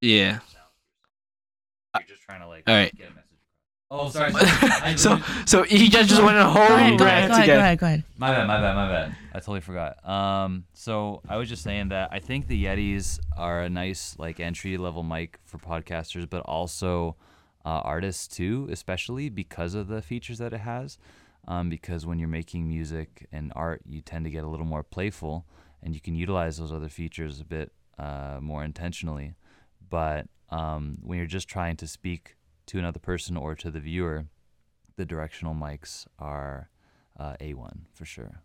yeah. 0.00 0.38
You're 1.94 2.02
just 2.08 2.22
trying 2.22 2.40
to 2.40 2.46
like 2.48 2.64
All 2.66 2.74
right. 2.74 2.92
Oh, 3.90 4.08
sorry. 4.08 4.32
sorry. 4.32 4.96
So 4.96 5.20
so 5.44 5.62
he 5.62 5.88
just 5.88 6.08
just 6.08 6.22
went 6.22 6.36
on 6.36 6.46
a 6.46 6.50
whole 6.50 6.66
Go 6.66 6.74
ahead, 6.74 6.98
go 6.98 7.04
ahead, 7.04 7.28
rant 7.28 7.28
go 7.30 7.34
ahead, 7.34 7.46
go 7.46 7.52
again. 7.52 7.58
ahead, 7.60 7.78
go 7.78 7.86
ahead. 7.86 8.04
My 8.16 8.30
bad, 8.32 8.46
my 8.46 8.60
bad, 8.60 8.74
my 8.74 8.88
bad. 8.88 9.16
I 9.32 9.38
totally 9.38 9.60
forgot. 9.60 10.08
Um, 10.08 10.64
so 10.72 11.22
I 11.28 11.36
was 11.36 11.48
just 11.48 11.62
saying 11.62 11.90
that 11.90 12.08
I 12.10 12.18
think 12.18 12.48
the 12.48 12.64
Yetis 12.64 13.20
are 13.36 13.60
a 13.62 13.68
nice 13.70 14.16
like 14.18 14.40
entry 14.40 14.76
level 14.76 15.02
mic 15.02 15.38
for 15.44 15.58
podcasters, 15.58 16.28
but 16.28 16.40
also 16.42 17.16
uh, 17.64 17.80
artists 17.84 18.26
too, 18.26 18.68
especially 18.72 19.28
because 19.28 19.74
of 19.74 19.86
the 19.88 20.02
features 20.02 20.38
that 20.38 20.52
it 20.52 20.60
has. 20.60 20.98
Um, 21.48 21.68
because 21.68 22.04
when 22.04 22.18
you're 22.18 22.26
making 22.28 22.66
music 22.68 23.28
and 23.30 23.52
art, 23.54 23.82
you 23.86 24.00
tend 24.00 24.24
to 24.24 24.30
get 24.30 24.42
a 24.42 24.48
little 24.48 24.66
more 24.66 24.82
playful, 24.82 25.46
and 25.80 25.94
you 25.94 26.00
can 26.00 26.16
utilize 26.16 26.58
those 26.58 26.72
other 26.72 26.88
features 26.88 27.40
a 27.40 27.44
bit 27.44 27.70
uh, 28.00 28.38
more 28.40 28.64
intentionally. 28.64 29.36
But 29.88 30.26
um, 30.50 30.98
when 31.02 31.18
you're 31.18 31.26
just 31.28 31.46
trying 31.46 31.76
to 31.76 31.86
speak 31.86 32.35
to 32.66 32.78
another 32.78 32.98
person 32.98 33.36
or 33.36 33.54
to 33.54 33.70
the 33.70 33.80
viewer, 33.80 34.26
the 34.96 35.04
directional 35.04 35.54
mics 35.54 36.06
are 36.18 36.68
uh, 37.18 37.34
A1 37.40 37.80
for 37.94 38.04
sure. 38.04 38.40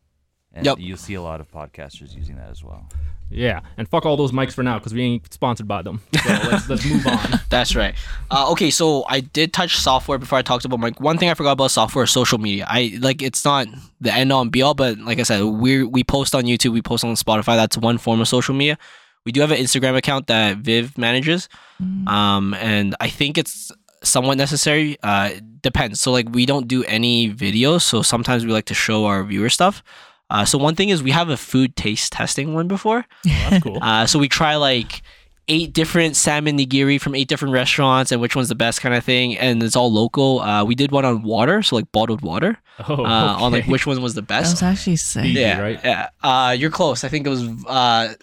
And 0.54 0.66
Yep. 0.66 0.80
you'll 0.80 0.98
see 0.98 1.14
a 1.14 1.22
lot 1.22 1.40
of 1.40 1.50
podcasters 1.50 2.14
using 2.14 2.36
that 2.36 2.50
as 2.50 2.62
well. 2.62 2.90
Yeah, 3.30 3.62
and 3.78 3.88
fuck 3.88 4.06
all 4.06 4.18
those 4.18 4.34
mics 4.34 4.52
for 4.52 4.62
now 4.64 4.78
because 4.78 4.94
we 4.94 5.02
ain't 5.04 5.34
sponsored 5.34 5.66
by 5.66 5.82
them. 5.82 6.02
So 6.22 6.30
let's 6.30 6.68
let's 6.68 6.86
move 6.86 7.08
on. 7.08 7.40
That's 7.50 7.74
right. 7.78 7.96
Uh, 8.30 8.52
okay, 8.52 8.70
so 8.70 9.06
I 9.08 9.22
did 9.22 9.54
touch 9.54 9.78
software 9.78 10.18
before 10.18 10.38
I 10.38 10.42
talked 10.42 10.66
about 10.66 10.82
mic. 10.82 11.00
One 11.00 11.18
thing 11.18 11.30
I 11.30 11.34
forgot 11.36 11.54
about 11.54 11.72
software 11.72 12.04
is 12.04 12.12
social 12.12 12.38
media. 12.40 12.66
I 12.70 12.98
like 13.00 13.22
it's 13.22 13.46
not 13.46 13.68
the 14.02 14.14
end 14.14 14.34
all 14.34 14.42
and 14.42 14.52
be 14.52 14.62
all, 14.62 14.74
but 14.74 14.98
like 15.00 15.20
I 15.20 15.24
said, 15.24 15.42
we 15.46 15.84
we 15.84 16.04
post 16.04 16.36
on 16.36 16.44
YouTube, 16.44 16.74
we 16.74 16.82
post 16.82 17.06
on 17.06 17.14
Spotify. 17.16 17.56
That's 17.56 17.78
one 17.78 17.98
form 17.98 18.20
of 18.20 18.28
social 18.28 18.54
media. 18.54 18.78
We 19.26 19.32
do 19.32 19.40
have 19.40 19.52
an 19.52 19.60
Instagram 19.60 19.96
account 19.96 20.28
that 20.28 20.58
Viv 20.58 20.98
manages, 20.98 21.48
Mm. 21.82 22.08
um, 22.10 22.54
and 22.56 22.96
I 23.00 23.08
think 23.08 23.38
it's 23.38 23.72
somewhat 24.04 24.38
necessary. 24.38 24.98
Uh, 25.04 25.32
depends. 25.62 26.00
So 26.02 26.12
like 26.12 26.28
we 26.32 26.46
don't 26.46 26.68
do 26.68 26.84
any 26.86 27.32
videos, 27.34 27.82
so 27.82 28.02
sometimes 28.02 28.46
we 28.46 28.52
like 28.52 28.66
to 28.66 28.74
show 28.74 29.06
our 29.06 29.24
viewer 29.24 29.50
stuff. 29.50 29.84
Uh, 30.30 30.46
so 30.46 30.58
one 30.58 30.76
thing 30.76 30.90
is 30.90 31.04
we 31.04 31.12
have 31.12 31.30
a 31.30 31.36
food 31.38 31.76
taste 31.76 32.14
testing 32.14 32.54
one 32.54 32.68
before. 32.68 33.06
Oh, 33.28 33.30
that's 33.50 33.64
cool. 33.64 33.80
Uh, 33.82 34.06
so 34.06 34.18
we 34.18 34.30
try 34.30 34.56
like 34.56 35.02
eight 35.48 35.74
different 35.74 36.16
salmon 36.16 36.58
nigiri 36.58 37.02
from 37.02 37.14
eight 37.16 37.28
different 37.28 37.52
restaurants 37.54 38.12
and 38.14 38.22
which 38.22 38.36
one's 38.36 38.48
the 38.48 38.56
best 38.56 38.80
kind 38.80 38.96
of 38.96 39.04
thing. 39.04 39.38
And 39.38 39.62
it's 39.62 39.76
all 39.76 39.92
local. 39.92 40.40
Uh, 40.40 40.64
we 40.64 40.74
did 40.76 40.92
one 40.92 41.04
on 41.04 41.24
water, 41.24 41.62
so 41.62 41.76
like 41.76 41.92
bottled 41.92 42.22
water, 42.22 42.58
Oh, 42.88 42.94
okay. 42.94 43.04
uh, 43.04 43.36
on 43.44 43.52
like 43.52 43.66
which 43.66 43.86
one 43.86 44.02
was 44.02 44.14
the 44.14 44.22
best 44.22 44.28
That 44.28 44.62
best. 44.62 44.62
was 44.62 44.64
actually 44.80 44.96
sick. 44.96 45.26
Easy, 45.26 45.42
yeah, 45.42 45.60
right? 45.60 45.80
yeah. 45.84 46.10
Uh, 46.24 46.56
you're 46.58 46.72
close. 46.72 47.04
I 47.04 47.10
think 47.10 47.26
it 47.28 47.30
was 47.30 47.44
uh, 47.68 48.14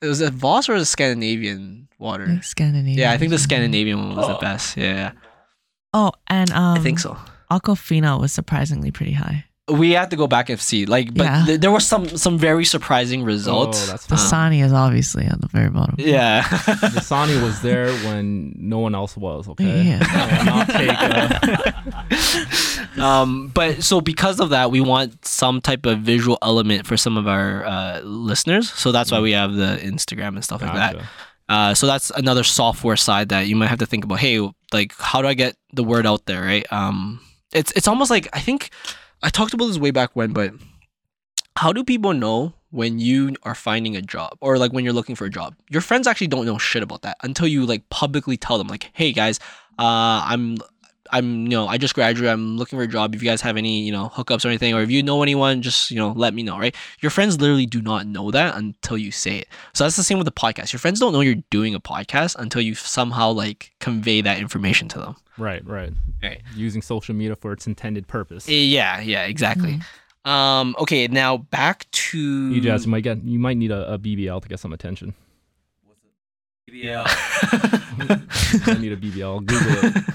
it 0.00 0.06
was 0.06 0.22
a 0.22 0.30
Voss 0.30 0.70
or 0.70 0.74
a 0.74 0.84
Scandinavian 0.86 1.88
water. 1.98 2.40
Scandinavian. 2.42 2.96
Yeah, 2.98 3.12
I 3.12 3.18
think 3.18 3.30
the. 3.30 3.38
Scandinavian 3.38 3.98
one 3.98 4.16
was 4.16 4.28
the 4.28 4.38
best. 4.40 4.76
Yeah, 4.76 5.12
Oh, 5.94 6.12
and 6.26 6.50
um, 6.52 6.78
I 6.78 6.80
think 6.80 6.98
so. 6.98 7.16
Aquafina 7.50 8.20
was 8.20 8.32
surprisingly 8.32 8.90
pretty 8.90 9.12
high. 9.12 9.44
We 9.70 9.90
have 9.92 10.08
to 10.10 10.16
go 10.16 10.26
back 10.26 10.48
and 10.48 10.58
see. 10.58 10.86
Like, 10.86 11.12
but 11.12 11.24
Yeah. 11.24 11.44
th- 11.46 11.60
there 11.60 11.70
were 11.70 11.80
some 11.80 12.08
some 12.16 12.38
very 12.38 12.64
surprising 12.64 13.22
results. 13.22 13.84
Oh, 13.84 13.90
that's 13.92 14.06
Dasani 14.06 14.64
is 14.64 14.72
obviously 14.72 15.26
on 15.26 15.38
the 15.40 15.48
very 15.48 15.68
bottom. 15.68 15.94
yeah. 15.98 16.42
Dasani 16.96 17.42
was 17.42 17.60
there 17.60 17.92
when 18.06 18.54
no 18.56 18.78
one 18.78 18.94
else 18.94 19.14
was. 19.14 19.46
Okay. 19.48 19.82
Yeah. 19.82 19.98
I 20.02 20.38
will 20.38 20.44
not 20.56 20.68
take. 22.08 22.96
Uh, 22.96 23.02
um, 23.02 23.48
but 23.48 23.82
so 23.82 24.00
because 24.00 24.40
of 24.40 24.50
that, 24.50 24.70
we 24.70 24.80
want 24.80 25.22
some 25.26 25.60
type 25.60 25.84
of 25.86 25.98
visual 26.00 26.38
element 26.42 26.86
for 26.86 26.96
some 26.96 27.16
of 27.18 27.26
our 27.28 27.64
uh, 27.66 28.00
listeners. 28.00 28.70
So 28.72 28.90
that's 28.92 29.10
why 29.12 29.20
we 29.20 29.32
have 29.32 29.52
the 29.54 29.78
Instagram 29.82 30.28
and 30.28 30.44
stuff 30.44 30.62
like 30.62 30.72
that. 30.74 30.96
Uh, 31.48 31.74
so 31.74 31.86
that's 31.86 32.10
another 32.10 32.42
software 32.44 32.96
side 32.96 33.30
that 33.30 33.46
you 33.48 33.56
might 33.56 33.68
have 33.68 33.78
to 33.78 33.86
think 33.86 34.04
about. 34.04 34.18
Hey, 34.18 34.38
like 34.72 34.94
how 34.98 35.22
do 35.22 35.28
I 35.28 35.34
get 35.34 35.56
the 35.72 35.84
word 35.84 36.06
out 36.06 36.26
there? 36.26 36.42
Right. 36.42 36.70
Um, 36.72 37.20
it's 37.52 37.72
it's 37.72 37.88
almost 37.88 38.10
like 38.10 38.28
I 38.32 38.40
think 38.40 38.70
I 39.22 39.30
talked 39.30 39.54
about 39.54 39.66
this 39.66 39.78
way 39.78 39.90
back 39.90 40.10
when, 40.14 40.32
but 40.32 40.52
how 41.56 41.72
do 41.72 41.82
people 41.82 42.12
know 42.12 42.54
when 42.70 42.98
you 42.98 43.34
are 43.42 43.54
finding 43.54 43.96
a 43.96 44.02
job 44.02 44.36
or 44.40 44.58
like 44.58 44.72
when 44.72 44.84
you're 44.84 44.92
looking 44.92 45.16
for 45.16 45.24
a 45.24 45.30
job? 45.30 45.54
Your 45.70 45.80
friends 45.80 46.06
actually 46.06 46.28
don't 46.28 46.46
know 46.46 46.58
shit 46.58 46.82
about 46.82 47.02
that 47.02 47.16
until 47.22 47.48
you 47.48 47.66
like 47.66 47.88
publicly 47.90 48.36
tell 48.36 48.58
them 48.58 48.68
like, 48.68 48.90
hey 48.92 49.12
guys, 49.12 49.40
uh, 49.78 50.22
I'm 50.24 50.58
I'm 51.12 51.42
you 51.44 51.50
know 51.50 51.66
I 51.66 51.78
just 51.78 51.94
graduated. 51.94 52.30
I'm 52.32 52.56
looking 52.56 52.78
for 52.78 52.82
a 52.82 52.88
job. 52.88 53.14
If 53.14 53.22
you 53.22 53.28
guys 53.28 53.40
have 53.42 53.56
any 53.56 53.82
you 53.82 53.92
know 53.92 54.10
hookups 54.14 54.44
or 54.44 54.48
anything, 54.48 54.74
or 54.74 54.82
if 54.82 54.90
you 54.90 55.02
know 55.02 55.22
anyone, 55.22 55.62
just 55.62 55.90
you 55.90 55.96
know 55.96 56.12
let 56.16 56.34
me 56.34 56.42
know. 56.42 56.58
Right? 56.58 56.74
Your 57.00 57.10
friends 57.10 57.40
literally 57.40 57.66
do 57.66 57.82
not 57.82 58.06
know 58.06 58.30
that 58.30 58.56
until 58.56 58.98
you 58.98 59.10
say 59.10 59.38
it. 59.38 59.48
So 59.74 59.84
that's 59.84 59.96
the 59.96 60.02
same 60.04 60.18
with 60.18 60.26
the 60.26 60.32
podcast. 60.32 60.72
Your 60.72 60.80
friends 60.80 61.00
don't 61.00 61.12
know 61.12 61.20
you're 61.20 61.42
doing 61.50 61.74
a 61.74 61.80
podcast 61.80 62.36
until 62.38 62.62
you 62.62 62.74
somehow 62.74 63.30
like 63.30 63.72
convey 63.80 64.20
that 64.20 64.38
information 64.38 64.88
to 64.88 64.98
them. 64.98 65.16
Right, 65.38 65.64
right. 65.66 65.92
Right. 66.22 66.42
Using 66.54 66.82
social 66.82 67.14
media 67.14 67.36
for 67.36 67.52
its 67.52 67.66
intended 67.66 68.08
purpose. 68.08 68.48
Eh, 68.48 68.52
Yeah, 68.52 69.00
yeah, 69.00 69.24
exactly. 69.24 69.78
Um, 70.24 70.74
okay, 70.78 71.06
now 71.06 71.36
back 71.38 71.90
to 71.90 72.18
You 72.52 72.60
just 72.60 72.86
you 72.86 72.90
might 72.90 73.02
get 73.02 73.22
you 73.24 73.38
might 73.38 73.56
need 73.56 73.70
a, 73.70 73.94
a 73.94 73.98
BBL 73.98 74.42
to 74.42 74.48
get 74.48 74.58
some 74.60 74.72
attention. 74.72 75.14
BBL. 76.70 77.04
I 78.68 78.78
need 78.78 78.92
a 78.92 78.96
BBL. 78.96 79.46
Google 79.46 79.90
it. 79.90 80.04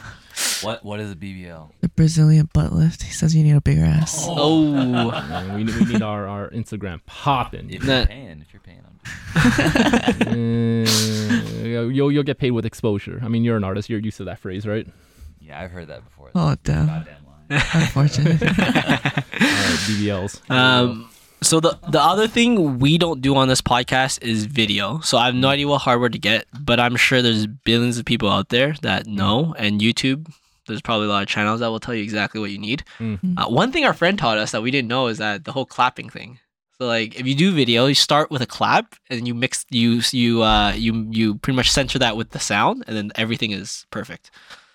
what 0.64 0.84
what 0.86 1.00
is 1.00 1.12
a 1.12 1.16
BBL? 1.16 1.70
The 1.82 1.90
Brazilian 1.90 2.50
butt 2.54 2.72
lift. 2.74 3.04
He 3.04 3.12
says 3.12 3.36
you 3.36 3.44
need 3.44 3.56
a 3.56 3.62
bigger 3.62 3.84
ass. 3.86 4.26
Oh, 4.30 5.12
And 5.12 5.56
we, 5.56 5.64
we 5.64 5.86
need 5.94 6.02
our, 6.02 6.28
our 6.28 6.50
Instagram 6.50 7.02
popping. 7.06 7.70
If 7.70 7.84
you're 7.84 8.06
paying, 8.06 8.42
if 8.42 8.54
you're 8.54 8.62
paying, 8.62 8.82
I'm 8.86 9.00
Uh, 10.28 10.34
you'll 11.90 12.12
you'll 12.12 12.24
get 12.24 12.38
paid 12.38 12.52
with 12.52 12.66
exposure. 12.66 13.20
I 13.24 13.28
mean, 13.28 13.44
you're 13.44 13.58
an 13.58 13.64
artist. 13.64 13.90
You're 13.90 14.00
used 14.00 14.18
to 14.18 14.24
that 14.26 14.40
phrase, 14.40 14.66
right? 14.68 14.88
yeah, 15.40 15.60
I've 15.60 15.72
heard 15.72 15.88
that 15.90 16.04
before. 16.06 16.32
Oh, 16.36 16.56
damn. 16.64 16.88
Goddamn 16.88 17.26
line. 17.26 17.62
Unfortunate. 17.74 18.42
All 18.44 18.48
right, 18.50 19.80
BBLs. 19.88 20.50
um, 20.50 21.10
so 21.42 21.60
the 21.60 21.78
the 21.90 22.02
other 22.02 22.28
thing 22.30 22.80
we 22.80 22.98
don't 22.98 23.20
do 23.22 23.36
on 23.36 23.50
this 23.50 23.62
podcast 23.62 24.24
is 24.24 24.46
video. 24.46 25.00
So 25.02 25.18
I 25.18 25.26
have 25.26 25.36
no 25.36 25.50
idea 25.50 25.68
what 25.68 25.80
hardware 25.82 26.08
to 26.10 26.18
get, 26.18 26.46
but 26.58 26.80
I'm 26.80 26.96
sure 26.96 27.22
there's 27.22 27.46
billions 27.46 27.98
of 27.98 28.06
people 28.06 28.30
out 28.30 28.48
there 28.50 28.76
that 28.82 29.06
know, 29.08 29.54
and 29.58 29.82
YouTube. 29.82 30.34
There's 30.68 30.82
probably 30.82 31.08
a 31.08 31.10
lot 31.10 31.24
of 31.24 31.28
channels 31.30 31.60
that 31.60 31.68
will 31.68 31.80
tell 31.80 31.94
you 31.94 32.04
exactly 32.04 32.40
what 32.40 32.52
you 32.52 32.58
need. 32.60 32.84
Mm. 33.00 33.38
Uh, 33.38 33.48
one 33.50 33.72
thing 33.72 33.86
our 33.86 33.94
friend 33.94 34.18
taught 34.18 34.38
us 34.38 34.52
that 34.52 34.62
we 34.62 34.72
didn't 34.72 34.88
know 34.88 35.08
is 35.08 35.18
that 35.18 35.44
the 35.46 35.52
whole 35.52 35.66
clapping 35.66 36.10
thing. 36.10 36.40
So 36.80 36.88
like 36.88 37.20
if 37.20 37.28
you 37.28 37.36
do 37.36 37.54
video, 37.54 37.86
you 37.86 37.96
start 37.96 38.32
with 38.32 38.42
a 38.42 38.46
clap 38.48 38.96
and 39.10 39.28
you 39.28 39.34
mix 39.36 39.66
you 39.70 40.02
you 40.12 40.42
uh 40.42 40.72
you 40.76 41.08
you 41.12 41.36
pretty 41.36 41.56
much 41.56 41.70
center 41.72 42.00
that 42.00 42.18
with 42.18 42.32
the 42.32 42.40
sound 42.40 42.84
and 42.88 42.98
then 42.98 43.12
everything 43.16 43.52
is 43.52 43.86
perfect. 43.92 44.32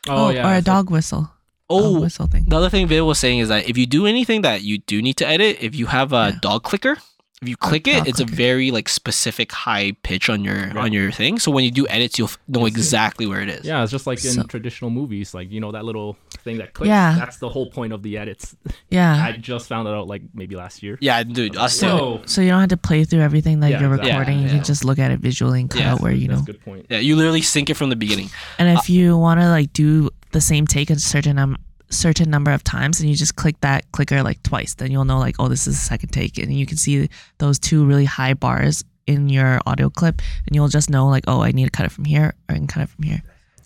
oh, 0.08 0.30
yeah. 0.30 0.46
or 0.48 0.54
a 0.54 0.58
it's 0.58 0.66
like- 0.68 0.76
dog 0.76 0.90
whistle. 0.90 1.30
Oh, 1.70 1.92
Dog 1.94 2.02
whistle 2.02 2.26
thing. 2.28 2.44
the 2.48 2.56
other 2.56 2.70
thing 2.70 2.86
Bill 2.86 3.06
was 3.06 3.18
saying 3.18 3.40
is 3.40 3.48
that 3.48 3.68
if 3.68 3.76
you 3.76 3.84
do 3.84 4.06
anything 4.06 4.40
that 4.42 4.62
you 4.62 4.78
do 4.78 5.02
need 5.02 5.16
to 5.18 5.26
edit, 5.26 5.58
if 5.60 5.74
you 5.74 5.86
have 5.86 6.12
a 6.14 6.30
Yeah. 6.32 6.38
dog 6.40 6.62
clicker, 6.62 6.96
if 7.40 7.48
you 7.48 7.56
click 7.56 7.86
it, 7.86 7.96
I'll 8.02 8.08
it's 8.08 8.20
a 8.20 8.24
click 8.24 8.32
it. 8.32 8.36
very 8.36 8.70
like 8.70 8.88
specific 8.88 9.52
high 9.52 9.92
pitch 10.02 10.28
on 10.28 10.42
your 10.44 10.56
Right. 10.56 10.76
on 10.76 10.92
your 10.92 11.12
thing. 11.12 11.38
So 11.38 11.50
when 11.52 11.64
you 11.64 11.70
do 11.70 11.86
edits, 11.88 12.18
you'll 12.18 12.30
know 12.48 12.60
You'll 12.60 12.66
it. 12.66 12.70
exactly 12.70 13.26
where 13.26 13.40
it 13.40 13.48
is. 13.48 13.64
Yeah, 13.64 13.82
it's 13.82 13.92
just 13.92 14.06
like 14.06 14.24
in 14.24 14.32
So- 14.32 14.42
traditional 14.44 14.90
movies, 14.90 15.34
like 15.34 15.50
you 15.52 15.60
know 15.60 15.70
that 15.72 15.84
little 15.84 16.16
thing 16.44 16.58
that 16.58 16.74
clicks. 16.74 16.88
Yeah. 16.88 17.14
That's 17.18 17.36
the 17.38 17.48
whole 17.48 17.70
point 17.70 17.92
of 17.92 18.02
the 18.02 18.18
edits. 18.18 18.56
Yeah. 18.90 19.22
I 19.22 19.32
just 19.32 19.68
found 19.68 19.86
it 19.86 19.92
out 19.94 20.06
like 20.08 20.22
maybe 20.34 20.56
last 20.56 20.82
year. 20.82 20.96
Yeah, 21.00 21.22
dude. 21.22 21.56
Us 21.56 21.80
Whoa. 21.82 22.18
too. 22.18 22.22
so 22.26 22.40
you 22.40 22.48
don't 22.48 22.60
have 22.60 22.70
to 22.70 22.76
play 22.78 23.04
through 23.04 23.20
everything 23.20 23.60
that 23.60 23.70
Yeah, 23.70 23.80
you're 23.80 23.90
exactly. 23.94 24.10
recording. 24.12 24.34
Yeah, 24.38 24.40
you 24.44 24.48
yeah. 24.48 24.54
can 24.56 24.64
just 24.64 24.84
look 24.84 24.98
at 24.98 25.10
it 25.10 25.20
visually 25.20 25.60
and 25.60 25.68
cut 25.70 25.80
Yeah, 25.82 25.92
out 25.92 26.00
where 26.00 26.10
you 26.12 26.26
That's 26.28 26.40
know. 26.40 26.44
a 26.44 26.46
good 26.46 26.64
point. 26.64 26.86
Yeah, 26.88 26.98
you 26.98 27.14
literally 27.16 27.42
sync 27.42 27.68
it 27.68 27.74
from 27.74 27.90
the 27.90 27.96
beginning. 27.96 28.30
And 28.58 28.76
if 28.78 28.88
you 28.88 29.16
want 29.18 29.40
to 29.40 29.48
like 29.48 29.72
do 29.74 30.08
the 30.32 30.40
same 30.40 30.66
take 30.66 30.88
a 30.90 30.98
certain 30.98 31.38
um, 31.38 31.56
certain 31.90 32.30
number 32.30 32.50
of 32.50 32.62
times, 32.64 33.00
and 33.00 33.08
you 33.08 33.16
just 33.16 33.36
click 33.36 33.60
that 33.60 33.90
clicker 33.92 34.22
like 34.22 34.42
twice, 34.42 34.74
then 34.74 34.90
you'll 34.90 35.04
know 35.04 35.18
like, 35.18 35.36
oh, 35.38 35.48
this 35.48 35.66
is 35.66 35.74
a 35.74 35.78
second 35.78 36.10
take, 36.10 36.38
and 36.38 36.52
you 36.52 36.66
can 36.66 36.76
see 36.76 37.08
those 37.38 37.58
two 37.58 37.84
really 37.84 38.04
high 38.04 38.34
bars 38.34 38.84
in 39.06 39.28
your 39.28 39.60
audio 39.66 39.88
clip, 39.88 40.20
and 40.46 40.54
you'll 40.54 40.68
just 40.68 40.90
know 40.90 41.08
like, 41.08 41.24
oh, 41.26 41.40
I 41.42 41.50
need 41.52 41.64
to 41.64 41.70
cut 41.70 41.86
it 41.86 41.92
from 41.92 42.04
here, 42.04 42.34
or 42.48 42.54
I 42.54 42.58
can 42.58 42.66
cut 42.66 42.82
it 42.82 42.88
from 42.90 43.04
here. 43.04 43.22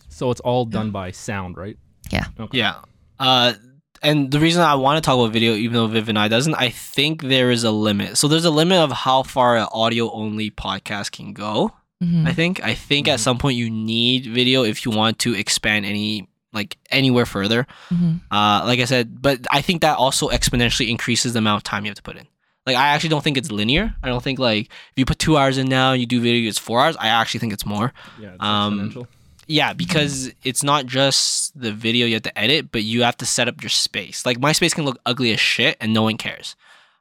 So 0.09 0.31
it's 0.31 0.41
all 0.41 0.65
done 0.65 0.91
by 0.91 1.11
sound, 1.11 1.57
right? 1.57 1.77
Yeah. 2.11 2.27
Okay. 2.39 2.59
Yeah. 2.59 2.81
Uh, 3.19 3.55
and 4.03 4.31
the 4.31 4.39
reason 4.41 4.63
I 4.63 4.75
want 4.75 5.03
to 5.03 5.07
talk 5.07 5.19
about 5.19 5.33
video, 5.33 5.55
even 5.55 5.75
though 5.75 5.87
Viv 5.87 6.09
and 6.09 6.19
I 6.19 6.29
doesn't, 6.29 6.55
I 6.55 6.69
think 6.71 7.23
there 7.23 7.51
is 7.51 7.65
a 7.65 7.71
limit. 7.71 8.19
So 8.19 8.29
there's 8.29 8.45
a 8.45 8.51
limit 8.51 8.79
of 8.79 8.93
how 8.93 9.23
far 9.23 9.57
an 9.57 9.67
audio 9.73 10.11
only 10.13 10.51
podcast 10.51 11.13
can 11.13 11.33
go. 11.33 11.73
Mhm. 12.03 12.27
I 12.27 12.33
think. 12.33 12.63
I 12.65 12.75
think 12.75 13.07
at 13.07 13.21
Mhm. 13.21 13.23
some 13.23 13.39
point 13.39 13.57
you 13.57 13.71
need 13.71 14.27
video 14.27 14.65
if 14.65 14.85
you 14.85 14.91
want 14.91 15.21
to 15.21 15.35
expand 15.35 15.87
any 15.87 16.29
like 16.53 16.77
anywhere 16.91 17.27
further. 17.27 17.67
Mhm. 17.91 18.21
Uh, 18.31 18.63
like 18.67 18.81
I 18.81 18.85
said, 18.85 19.21
but 19.23 19.41
I 19.51 19.61
think 19.63 19.81
that 19.83 19.97
also 19.97 20.29
exponentially 20.29 20.89
increases 20.89 21.33
the 21.33 21.39
amount 21.39 21.59
of 21.59 21.63
time 21.65 21.85
you 21.85 21.91
have 21.91 21.97
to 21.97 22.03
put 22.03 22.17
in. 22.17 22.27
Like 22.67 22.77
I 22.77 22.89
actually 22.89 23.09
don't 23.11 23.25
think 23.25 23.37
it's 23.39 23.51
linear. 23.51 23.95
I 24.03 24.09
don't 24.09 24.23
think 24.23 24.39
like 24.39 24.67
if 24.67 24.93
you 24.97 25.05
put 25.05 25.19
two 25.19 25.37
hours 25.37 25.59
in 25.59 25.69
now 25.69 25.93
and 25.93 26.01
you 26.01 26.07
do 26.07 26.21
video, 26.21 26.49
it's 26.49 26.59
four 26.59 26.81
hours. 26.81 26.97
I 27.01 27.09
actually 27.09 27.41
think 27.41 27.53
it's 27.53 27.67
more. 27.67 27.93
Yeah. 28.21 28.35
It's 28.35 28.43
Um, 28.45 28.91
exponential. 28.91 29.07
Yeah, 29.49 29.73
because 29.73 30.31
it's 30.45 30.63
not 30.63 30.87
just 30.87 31.59
the 31.61 31.73
video 31.73 32.07
you 32.07 32.15
have 32.15 32.23
to 32.23 32.39
edit, 32.39 32.71
but 32.71 32.85
you 32.85 33.03
have 33.03 33.17
to 33.17 33.27
set 33.27 33.49
up 33.49 33.61
your 33.61 33.71
space. 33.71 34.25
Like 34.25 34.39
my 34.41 34.53
space 34.53 34.73
can 34.75 34.85
look 34.85 34.99
ugly 35.05 35.33
as 35.33 35.41
shit 35.41 35.77
and 35.81 35.93
no 35.93 36.03
one 36.03 36.17
cares. 36.17 36.55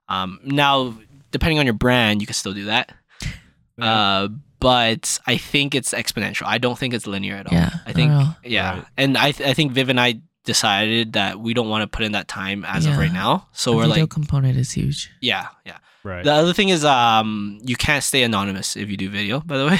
Um, 0.09 0.39
now, 0.43 0.95
depending 1.29 1.59
on 1.59 1.65
your 1.67 1.75
brand, 1.75 2.19
you 2.21 2.25
can 2.27 2.33
still 2.33 2.53
do 2.53 2.65
that. 2.65 2.91
Yeah. 3.77 3.85
Uh, 3.93 4.27
but 4.61 5.19
I 5.27 5.35
think 5.37 5.75
it's 5.75 5.93
exponential. 5.93 6.43
I 6.45 6.57
don't 6.57 6.77
think 6.79 6.93
it's 6.93 7.05
linear 7.07 7.35
at 7.35 7.47
all. 7.47 7.53
Yeah, 7.57 7.71
I 7.85 7.91
think 7.91 8.11
not 8.11 8.37
yeah, 8.45 8.75
Right. 8.75 8.85
and 8.97 9.17
I 9.17 9.31
th- 9.31 9.49
I 9.49 9.53
think 9.53 9.73
Viv 9.73 9.89
and 9.89 9.99
I 9.99 10.21
decided 10.45 11.13
that 11.13 11.39
we 11.39 11.53
don't 11.53 11.69
want 11.69 11.83
to 11.83 11.87
put 11.87 12.05
in 12.05 12.13
that 12.13 12.27
time 12.27 12.63
as 12.65 12.85
of 12.85 12.97
right 12.97 13.11
now. 13.13 13.47
So 13.51 13.71
the 13.71 13.77
we're 13.77 13.83
video 13.87 14.03
like, 14.03 14.09
component 14.09 14.57
is 14.57 14.71
huge. 14.71 15.11
yeah, 15.21 15.47
yeah. 15.65 15.77
Right. 16.03 16.23
The 16.23 16.31
other 16.33 16.53
thing 16.53 16.69
is, 16.69 16.83
um, 16.85 17.59
you 17.63 17.75
can't 17.75 18.03
stay 18.03 18.23
anonymous 18.23 18.75
if 18.75 18.89
you 18.89 18.97
do 18.97 19.09
video. 19.09 19.39
By 19.41 19.57
the 19.57 19.67
way, 19.67 19.79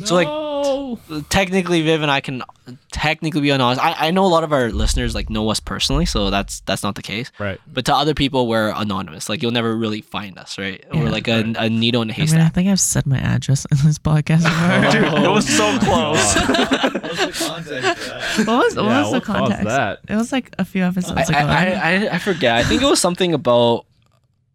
so 0.04 0.14
like 0.14 0.28
No! 0.28 0.98
technically 1.30 1.82
Viv 1.82 2.02
and 2.02 2.10
I 2.10 2.20
can 2.20 2.42
technically 2.90 3.40
be 3.40 3.50
anonymous. 3.50 3.78
I, 3.82 4.08
I 4.08 4.10
know 4.10 4.24
a 4.24 4.28
lot 4.32 4.44
of 4.44 4.52
our 4.52 4.70
listeners 4.70 5.14
like 5.14 5.30
know 5.30 5.48
us 5.50 5.60
personally, 5.60 6.04
so 6.06 6.30
that's 6.30 6.60
that's 6.60 6.82
not 6.82 6.94
the 6.94 7.02
case. 7.02 7.30
right. 7.38 7.60
But 7.72 7.84
to 7.86 7.94
other 7.94 8.14
people, 8.14 8.46
we're 8.48 8.72
anonymous. 8.74 9.28
Like 9.28 9.42
you'll 9.42 9.52
never 9.52 9.76
really 9.76 10.00
find 10.00 10.38
us, 10.38 10.58
right? 10.58 10.84
We're 10.92 11.04
Yeah. 11.04 11.10
like 11.10 11.28
a, 11.28 11.54
a 11.58 11.68
needle 11.68 12.02
in 12.02 12.10
a 12.10 12.14
I 12.14 12.24
mean, 12.24 12.40
I 12.40 12.48
think 12.48 12.68
I've 12.68 12.80
said 12.80 13.06
my 13.06 13.18
address 13.18 13.64
in 13.70 13.78
this 13.84 13.98
podcast. 13.98 14.42
Dude, 14.92 15.02
before. 15.04 15.24
it 15.24 15.30
was 15.30 15.48
so 15.48 15.78
close. 15.78 16.34
What's 16.34 17.38
the 17.38 17.46
context 17.46 18.02
for 18.02 18.44
that? 18.44 18.46
what 18.46 18.64
was, 18.64 18.76
what 18.76 18.84
Yeah, 18.84 19.00
was 19.02 19.10
the 19.12 19.18
what 19.18 19.24
context? 19.24 19.64
that? 19.64 20.00
It 20.08 20.16
was 20.16 20.32
like 20.32 20.54
a 20.58 20.64
few 20.64 20.82
episodes 20.84 21.18
I, 21.18 21.22
ago. 21.22 21.34
I, 21.52 21.64
I, 22.06 22.14
I 22.14 22.18
forget. 22.18 22.56
I 22.56 22.64
think 22.64 22.82
it 22.82 22.86
was 22.86 23.00
something 23.00 23.34
about. 23.34 23.84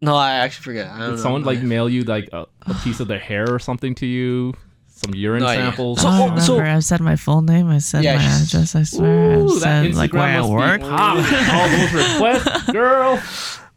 No, 0.04 0.14
I 0.16 0.32
actually 0.36 0.64
forget. 0.64 0.86
I 0.90 0.98
don't 0.98 1.10
Did 1.10 1.16
know. 1.16 1.22
someone 1.22 1.42
like 1.44 1.60
mail 1.62 1.88
you 1.88 2.04
like 2.04 2.28
a, 2.32 2.46
a 2.66 2.74
piece 2.82 3.00
of 3.00 3.08
their 3.08 3.18
hair 3.18 3.50
or 3.52 3.58
something 3.58 3.94
to 3.96 4.06
you? 4.06 4.54
Some 4.88 5.14
urine 5.14 5.40
No 5.42 5.48
samples? 5.48 6.00
So- 6.00 6.08
I 6.08 6.10
oh, 6.14 6.18
don't 6.18 6.22
remember. 6.30 6.40
so- 6.42 6.60
I 6.60 6.78
said 6.78 7.00
my 7.00 7.16
full 7.16 7.42
name. 7.42 7.68
I 7.68 7.78
said 7.78 8.04
Yeah, 8.04 8.16
my 8.16 8.22
she's- 8.22 8.46
address. 8.48 8.74
I 8.76 8.82
swear. 8.84 9.32
I 9.32 9.36
Ooh, 9.38 9.48
that 9.58 9.60
said 9.60 9.94
like 9.96 10.12
where 10.12 10.22
I 10.22 10.34
Instagram 10.36 10.50
work. 10.50 10.80
must 10.82 11.30
be. 11.30 11.36
All 11.52 11.68
those 11.68 11.92
requests, 11.92 12.70
girl. 12.70 13.22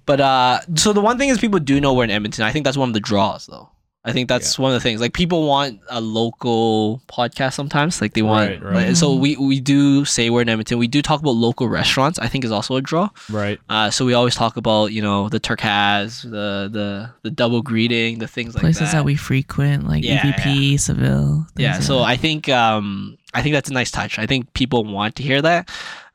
But 0.05 0.21
uh, 0.21 0.59
so 0.75 0.93
the 0.93 1.01
one 1.01 1.17
thing 1.17 1.29
is 1.29 1.37
people 1.39 1.59
do 1.59 1.81
know 1.81 1.93
we're 1.93 2.03
in 2.05 2.11
Edmonton. 2.11 2.43
I 2.45 2.51
think 2.51 2.63
that's 2.65 2.77
one 2.77 2.89
of 2.89 2.93
the 2.93 2.99
draws, 3.01 3.45
though. 3.47 3.69
I 4.07 4.13
think 4.13 4.29
that's 4.29 4.57
one 4.57 4.71
of 4.71 4.75
the 4.75 4.79
things. 4.79 5.01
Like 5.01 5.13
people 5.13 5.45
want 5.47 5.81
a 5.89 5.99
local 5.99 7.01
podcast 7.09 7.53
sometimes. 7.53 7.99
Like 8.01 8.13
they 8.13 8.21
want. 8.21 8.49
Right, 8.49 8.63
right. 8.63 8.87
like, 8.87 8.95
so 8.95 9.13
we 9.15 9.35
we 9.35 9.59
do 9.59 10.05
say 10.05 10.29
we're 10.29 10.41
in 10.43 10.49
Edmonton. 10.49 10.77
We 10.79 10.87
do 10.87 11.01
talk 11.01 11.19
about 11.19 11.31
local 11.35 11.67
restaurants. 11.67 12.17
I 12.17 12.27
think 12.27 12.45
is 12.45 12.51
also 12.51 12.77
a 12.77 12.81
draw. 12.81 13.09
Right. 13.29 13.59
Uh, 13.69 13.89
so 13.89 14.05
we 14.05 14.13
always 14.13 14.33
talk 14.33 14.55
about 14.55 14.93
you 14.93 15.01
know 15.01 15.27
the 15.27 15.39
Turcaz, 15.39 16.23
the 16.23 16.69
the 16.71 17.11
the 17.23 17.29
double 17.31 17.61
greeting, 17.61 18.19
the 18.19 18.27
things 18.27 18.55
like 18.55 18.61
Places 18.61 18.91
that. 18.91 18.99
that 18.99 19.05
we 19.05 19.15
frequent, 19.15 19.87
like 19.87 20.03
Yeah, 20.03 20.21
EVP, 20.21 20.79
Seville. 20.79 21.45
yeah. 21.57 21.73
like 21.73 21.83
So 21.83 21.97
that. 21.99 22.03
I 22.05 22.15
think 22.15 22.47
um 22.49 23.17
I 23.33 23.41
think 23.41 23.53
that's 23.53 23.69
a 23.69 23.73
nice 23.73 23.91
touch. 23.91 24.17
I 24.19 24.25
think 24.25 24.53
people 24.53 24.85
want 24.85 25.15
to 25.17 25.23
hear 25.23 25.41
that. 25.41 25.69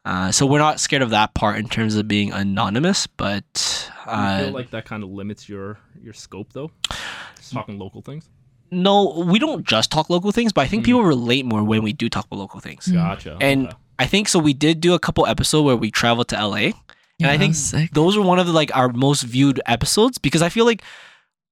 Uh, 0.04 0.32
so 0.32 0.46
we're 0.46 0.58
not 0.58 0.80
scared 0.80 1.02
of 1.02 1.10
that 1.10 1.32
part 1.34 1.58
in 1.58 1.68
terms 1.68 1.94
of 1.94 2.08
being 2.08 2.32
anonymous, 2.32 3.06
but 3.06 3.44
Do 4.04 4.10
you 4.10 4.16
uh, 4.16 4.38
feel 4.46 4.50
like 4.50 4.70
that 4.70 4.84
kind 4.84 5.04
of 5.04 5.10
limits 5.10 5.48
your 5.48 5.78
your 6.02 6.12
scope 6.12 6.52
though? 6.52 6.72
Just 7.42 7.52
talking 7.54 7.78
local 7.78 8.00
things. 8.02 8.28
no, 8.70 9.24
we 9.26 9.38
don't 9.38 9.66
just 9.66 9.90
talk 9.90 10.08
local 10.08 10.32
things, 10.32 10.52
but 10.52 10.62
I 10.62 10.66
think 10.66 10.82
Mm. 10.82 10.86
people 10.86 11.02
relate 11.04 11.44
more 11.44 11.62
when 11.62 11.82
we 11.82 11.92
do 11.92 12.08
talk 12.08 12.24
about 12.26 12.38
local 12.38 12.58
things. 12.60 12.86
Mm. 12.86 12.94
Gotcha. 12.94 13.36
And 13.40 13.66
okay. 13.68 13.76
I 13.98 14.06
think 14.06 14.28
so. 14.28 14.38
We 14.38 14.54
did 14.54 14.80
do 14.80 14.94
a 14.94 14.98
couple 14.98 15.26
episodes 15.26 15.64
where 15.66 15.76
we 15.76 15.90
traveled 15.90 16.28
to 16.28 16.36
LA, 16.36 16.56
yeah, 16.58 16.72
and 17.20 17.26
I 17.30 17.36
think 17.38 17.54
sick. 17.54 17.90
those 17.92 18.16
were 18.16 18.24
one 18.24 18.38
of 18.38 18.46
the 18.46 18.52
like 18.52 18.74
our 18.74 18.88
most 18.88 19.22
viewed 19.24 19.60
episodes 19.66 20.16
because 20.18 20.40
I 20.42 20.48
feel 20.48 20.64
like 20.64 20.82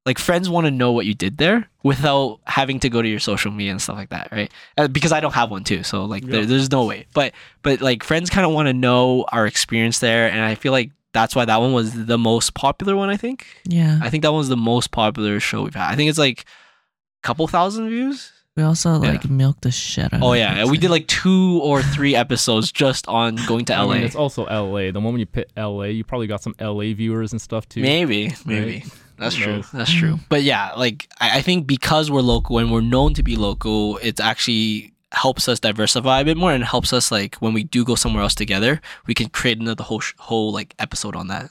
like 0.06 0.18
friends 0.18 0.48
want 0.48 0.64
to 0.66 0.70
know 0.70 0.92
what 0.92 1.04
you 1.04 1.12
did 1.12 1.36
there 1.36 1.68
without 1.82 2.40
having 2.46 2.80
to 2.80 2.88
go 2.88 3.02
to 3.02 3.08
your 3.08 3.20
social 3.20 3.50
media 3.52 3.70
and 3.72 3.82
stuff 3.82 3.96
like 3.96 4.08
that, 4.08 4.28
right? 4.32 4.50
Uh, 4.78 4.88
because 4.88 5.12
I 5.12 5.20
don't 5.20 5.34
have 5.34 5.50
one 5.50 5.62
too, 5.62 5.82
so 5.82 6.06
like 6.06 6.24
there, 6.24 6.46
there's 6.46 6.70
no 6.70 6.86
way. 6.86 7.04
But 7.12 7.34
but 7.62 7.82
like 7.82 8.02
friends 8.02 8.30
kind 8.30 8.46
of 8.46 8.52
want 8.52 8.66
to 8.68 8.72
know 8.72 9.26
our 9.30 9.46
experience 9.46 9.98
there, 9.98 10.30
and 10.30 10.40
I 10.40 10.54
feel 10.54 10.72
like 10.72 10.90
that's 11.12 11.34
why 11.34 11.44
that 11.44 11.60
one 11.60 11.72
was 11.72 12.06
the 12.06 12.18
most 12.18 12.54
popular 12.54 12.96
one. 12.96 13.10
I 13.10 13.16
think 13.16 13.46
yeah. 13.64 13.98
I 14.02 14.10
think 14.10 14.22
that 14.22 14.32
one 14.32 14.38
was 14.38 14.48
the 14.48 14.56
most 14.56 14.90
popular 14.90 15.40
show 15.40 15.62
we've 15.62 15.74
had. 15.74 15.90
I 15.90 15.96
think 15.96 16.08
it's 16.10 16.18
like 16.18 16.40
a 16.42 17.26
couple 17.26 17.46
thousand 17.48 17.88
views. 17.88 18.32
We 18.56 18.64
also 18.64 19.00
Yeah. 19.02 19.10
like 19.12 19.30
milked 19.30 19.62
the 19.62 19.70
shit 19.70 20.12
out. 20.12 20.22
Oh 20.22 20.32
of 20.32 20.38
yeah, 20.38 20.60
it, 20.62 20.66
we 20.68 20.76
did 20.76 20.90
like 20.90 21.06
two 21.06 21.60
or 21.62 21.82
three 21.82 22.14
episodes 22.16 22.70
just 22.72 23.06
on 23.08 23.36
going 23.46 23.64
to 23.66 23.74
I 23.74 23.82
LA. 23.82 23.94
mean, 23.94 24.02
it's 24.02 24.16
also 24.16 24.44
LA. 24.44 24.90
The 24.90 25.00
moment 25.00 25.20
you 25.20 25.26
pit 25.26 25.52
LA, 25.56 25.84
you 25.84 26.04
probably 26.04 26.26
got 26.26 26.42
some 26.42 26.54
LA 26.60 26.92
viewers 26.94 27.32
and 27.32 27.40
stuff 27.40 27.68
too. 27.68 27.80
Maybe, 27.80 28.32
maybe. 28.44 28.84
That's 29.18 29.36
Who 29.36 29.44
true. 29.44 29.52
knows? 29.56 29.70
That's 29.70 29.92
true. 29.92 30.18
But 30.28 30.42
yeah, 30.42 30.72
like 30.76 31.08
I, 31.20 31.38
I 31.38 31.42
think 31.42 31.66
because 31.66 32.10
we're 32.10 32.22
local 32.22 32.58
and 32.58 32.72
we're 32.72 32.80
known 32.80 33.14
to 33.14 33.22
be 33.22 33.36
local, 33.36 33.98
it's 34.02 34.18
actually 34.20 34.94
helps 35.12 35.48
us 35.48 35.58
diversify 35.60 36.20
a 36.20 36.24
bit 36.24 36.36
more 36.36 36.52
and 36.52 36.62
helps 36.64 36.92
us 36.92 37.10
like 37.10 37.34
when 37.36 37.52
we 37.52 37.64
do 37.64 37.84
go 37.84 37.94
somewhere 37.94 38.22
else 38.22 38.34
together, 38.34 38.80
we 39.06 39.14
can 39.14 39.28
create 39.28 39.58
another 39.60 39.82
whole 39.84 40.00
sh- 40.00 40.14
whole 40.18 40.52
like 40.52 40.74
episode 40.78 41.16
on 41.16 41.28
that. 41.28 41.50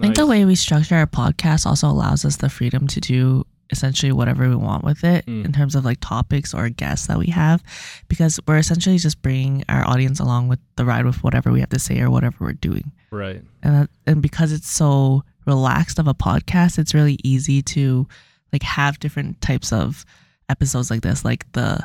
I 0.00 0.02
think 0.02 0.14
the 0.16 0.26
way 0.26 0.44
we 0.44 0.54
structure 0.54 0.94
our 0.94 1.06
podcast 1.06 1.66
also 1.66 1.88
allows 1.88 2.24
us 2.24 2.36
the 2.36 2.48
freedom 2.48 2.86
to 2.88 3.00
do 3.00 3.44
essentially 3.70 4.12
whatever 4.12 4.48
we 4.48 4.54
want 4.56 4.82
with 4.84 5.04
it 5.04 5.26
Mm. 5.26 5.44
in 5.44 5.52
terms 5.52 5.74
of 5.74 5.84
like 5.84 5.98
topics 6.00 6.54
or 6.54 6.68
guests 6.70 7.06
that 7.08 7.18
we 7.18 7.26
have 7.26 7.62
because 8.08 8.40
we're 8.46 8.56
essentially 8.58 8.96
just 8.96 9.20
bringing 9.22 9.62
our 9.68 9.86
audience 9.86 10.20
along 10.20 10.48
with 10.48 10.58
the 10.76 10.84
ride 10.86 11.04
with 11.04 11.22
whatever 11.22 11.50
we 11.52 11.60
have 11.60 11.68
to 11.70 11.78
say 11.78 12.00
or 12.00 12.10
whatever 12.10 12.36
we're 12.40 12.52
doing 12.54 12.92
Right. 13.10 13.42
and 13.62 13.74
that, 13.74 13.90
and 14.06 14.22
because 14.22 14.52
it's 14.52 14.70
so 14.70 15.22
relaxed 15.46 15.98
of 15.98 16.08
a 16.08 16.14
podcast 16.14 16.78
it's 16.78 16.94
really 16.94 17.18
easy 17.24 17.60
to 17.62 18.06
like 18.54 18.62
have 18.62 18.98
different 19.00 19.40
types 19.42 19.70
of 19.72 20.06
episodes 20.48 20.90
like 20.90 21.02
this 21.02 21.24
like 21.24 21.50
the 21.52 21.80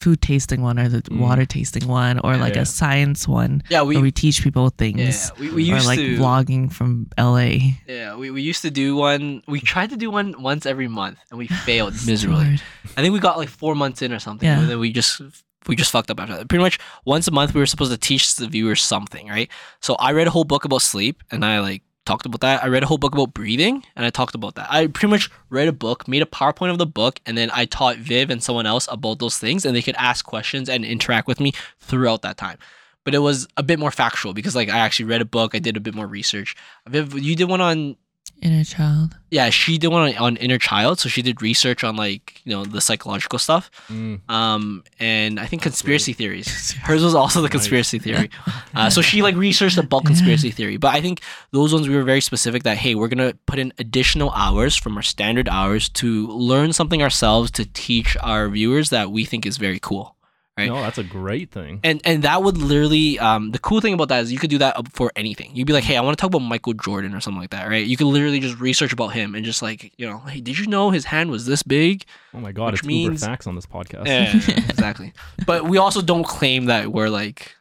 food 0.00 0.20
tasting 0.20 0.60
one 0.62 0.78
or 0.78 0.88
the 0.88 1.02
Mm. 1.02 1.18
water 1.18 1.44
tasting 1.46 1.88
one 1.88 2.18
or 2.20 2.36
like 2.36 2.54
Yeah. 2.54 2.62
a 2.62 2.66
science 2.66 3.26
one 3.26 3.62
Yeah, 3.70 3.80
where 3.82 3.98
we 4.00 4.10
teach 4.12 4.42
people 4.42 4.68
things 4.70 5.00
yeah, 5.00 5.30
we, 5.40 5.50
we 5.50 5.62
or 5.72 5.76
used 5.76 5.86
like 5.86 5.98
to 5.98 6.16
vlogging 6.18 6.70
from 6.72 7.06
LA 7.18 7.76
Yeah, 7.88 8.14
we, 8.16 8.30
we 8.30 8.42
used 8.42 8.62
to 8.62 8.70
do 8.70 8.94
one. 8.96 9.42
We 9.48 9.60
tried 9.60 9.90
to 9.90 9.96
do 9.96 10.10
one 10.10 10.34
once 10.42 10.66
every 10.66 10.88
month 10.88 11.18
and 11.30 11.38
we 11.38 11.46
failed 11.68 11.94
miserably. 12.06 12.58
I 12.96 13.00
think 13.02 13.12
we 13.14 13.20
got 13.20 13.38
like 13.38 13.48
four 13.48 13.74
months 13.74 14.02
in 14.02 14.12
or 14.12 14.18
something, 14.20 14.46
Yeah. 14.48 14.60
and 14.60 14.68
then 14.68 14.78
we 14.78 14.92
just 14.92 15.20
we 15.66 15.74
just 15.74 15.90
fucked 15.90 16.10
up 16.12 16.20
after 16.20 16.36
that. 16.36 16.48
Pretty 16.48 16.62
much 16.62 16.78
once 17.04 17.26
a 17.26 17.32
month, 17.32 17.52
we 17.54 17.60
were 17.60 17.66
supposed 17.66 17.90
to 17.90 17.98
teach 17.98 18.36
the 18.36 18.46
viewers 18.46 18.82
something, 18.82 19.26
right? 19.28 19.50
So 19.80 19.96
I 19.96 20.12
read 20.12 20.28
a 20.28 20.30
whole 20.30 20.44
book 20.44 20.64
about 20.64 20.82
sleep, 20.82 21.22
and 21.32 21.44
I 21.44 21.58
like 21.60 21.82
talked 22.06 22.24
about 22.24 22.40
that. 22.40 22.64
I 22.64 22.68
read 22.68 22.82
a 22.82 22.86
whole 22.86 22.96
book 22.96 23.12
about 23.12 23.34
breathing, 23.34 23.84
and 23.94 24.06
I 24.06 24.10
talked 24.10 24.34
about 24.34 24.54
that. 24.54 24.68
I 24.70 24.86
pretty 24.86 25.10
much 25.10 25.30
read 25.50 25.68
a 25.68 25.72
book, 25.72 26.08
made 26.08 26.22
a 26.22 26.26
PowerPoint 26.26 26.70
of 26.70 26.78
the 26.78 26.86
book, 26.86 27.20
and 27.26 27.36
then 27.36 27.50
I 27.52 27.66
taught 27.66 27.98
Viv 27.98 28.30
and 28.30 28.42
someone 28.42 28.66
else 28.66 28.88
about 28.90 29.18
those 29.18 29.36
things, 29.36 29.66
and 29.66 29.76
they 29.76 29.82
could 29.82 29.96
ask 29.96 30.24
questions 30.24 30.68
and 30.68 30.84
interact 30.84 31.28
with 31.28 31.40
me 31.40 31.52
throughout 31.80 32.22
that 32.22 32.38
time. 32.38 32.58
But 33.04 33.14
it 33.14 33.18
was 33.18 33.46
a 33.56 33.62
bit 33.62 33.78
more 33.78 33.90
factual 33.90 34.32
because 34.32 34.56
like 34.56 34.68
I 34.68 34.78
actually 34.78 35.06
read 35.06 35.20
a 35.20 35.26
book, 35.26 35.54
I 35.54 35.58
did 35.58 35.76
a 35.76 35.80
bit 35.80 35.94
more 35.94 36.06
research. 36.06 36.56
Viv, 36.88 37.16
you 37.18 37.36
did 37.36 37.48
one 37.48 37.60
on 37.60 37.96
Inner 38.42 38.64
child. 38.64 39.16
Yeah, 39.30 39.50
she 39.50 39.78
did 39.78 39.88
one 39.88 40.14
on, 40.14 40.16
on 40.18 40.36
inner 40.36 40.58
child, 40.58 41.00
so 41.00 41.08
she 41.08 41.22
did 41.22 41.40
research 41.42 41.82
on 41.82 41.96
like 41.96 42.40
you 42.44 42.52
know 42.52 42.64
the 42.64 42.80
psychological 42.80 43.38
stuff. 43.38 43.70
Mm. 43.88 44.20
Um, 44.30 44.84
and 45.00 45.40
I 45.40 45.46
think 45.46 45.62
conspiracy 45.62 46.12
theories. 46.12 46.72
Hers 46.82 47.02
was 47.02 47.14
also 47.14 47.40
the 47.40 47.48
conspiracy 47.48 47.98
theory. 47.98 48.30
Uh, 48.74 48.90
so 48.90 49.00
she 49.00 49.22
like 49.22 49.34
researched 49.36 49.78
about 49.78 50.02
Yeah. 50.02 50.08
conspiracy 50.08 50.50
theory, 50.50 50.76
but 50.76 50.94
I 50.94 51.00
think 51.00 51.22
those 51.50 51.72
ones 51.72 51.88
we 51.88 51.94
were 51.96 52.02
very 52.02 52.20
specific 52.20 52.62
that 52.64 52.76
hey, 52.76 52.94
we're 52.94 53.08
gonna 53.08 53.32
put 53.46 53.58
in 53.58 53.72
additional 53.78 54.30
hours 54.32 54.76
from 54.76 54.96
our 54.98 55.02
standard 55.02 55.48
hours 55.48 55.88
to 55.90 56.26
learn 56.28 56.74
something 56.74 57.02
ourselves 57.02 57.50
to 57.52 57.64
teach 57.64 58.16
our 58.20 58.50
viewers 58.50 58.90
that 58.90 59.10
we 59.10 59.24
think 59.24 59.46
is 59.46 59.56
very 59.56 59.78
cool. 59.78 60.15
Right. 60.58 60.68
No, 60.68 60.80
that's 60.80 60.96
a 60.96 61.04
great 61.04 61.50
thing. 61.50 61.80
And 61.84 62.00
and 62.06 62.22
that 62.22 62.42
would 62.42 62.56
literally 62.56 63.18
um 63.18 63.50
the 63.50 63.58
cool 63.58 63.82
thing 63.82 63.92
about 63.92 64.08
that 64.08 64.22
is 64.22 64.32
you 64.32 64.38
could 64.38 64.48
do 64.48 64.56
that 64.58 64.74
for 64.94 65.12
anything. 65.14 65.50
You'd 65.54 65.66
be 65.66 65.74
like, 65.74 65.84
hey, 65.84 65.98
I 65.98 66.00
want 66.00 66.16
to 66.16 66.20
talk 66.20 66.28
about 66.28 66.38
Michael 66.46 66.72
Jordan 66.72 67.14
or 67.14 67.20
something 67.20 67.40
like 67.40 67.50
that, 67.50 67.68
right? 67.68 67.86
You 67.86 67.96
could 67.98 68.06
literally 68.06 68.40
just 68.40 68.58
research 68.58 68.92
about 68.92 69.08
him 69.08 69.34
and 69.34 69.44
just 69.44 69.60
like 69.60 69.92
you 69.98 70.06
know, 70.08 70.18
hey, 70.20 70.40
did 70.40 70.58
you 70.58 70.66
know 70.66 70.90
his 70.90 71.04
hand 71.04 71.30
was 71.30 71.44
this 71.44 71.62
big? 71.62 72.04
Oh 72.32 72.40
my 72.40 72.52
god, 72.52 72.72
which 72.72 72.80
it's 72.80 72.86
means- 72.86 73.20
uber 73.22 73.32
facts 73.32 73.46
on 73.46 73.54
this 73.54 73.66
podcast. 73.66 74.06
Yeah, 74.06 74.34
exactly. 74.70 75.12
But 75.46 75.64
we 75.68 75.76
also 75.76 76.00
don't 76.00 76.24
claim 76.26 76.66
that 76.66 76.90
we're 76.90 77.10
like 77.10 77.54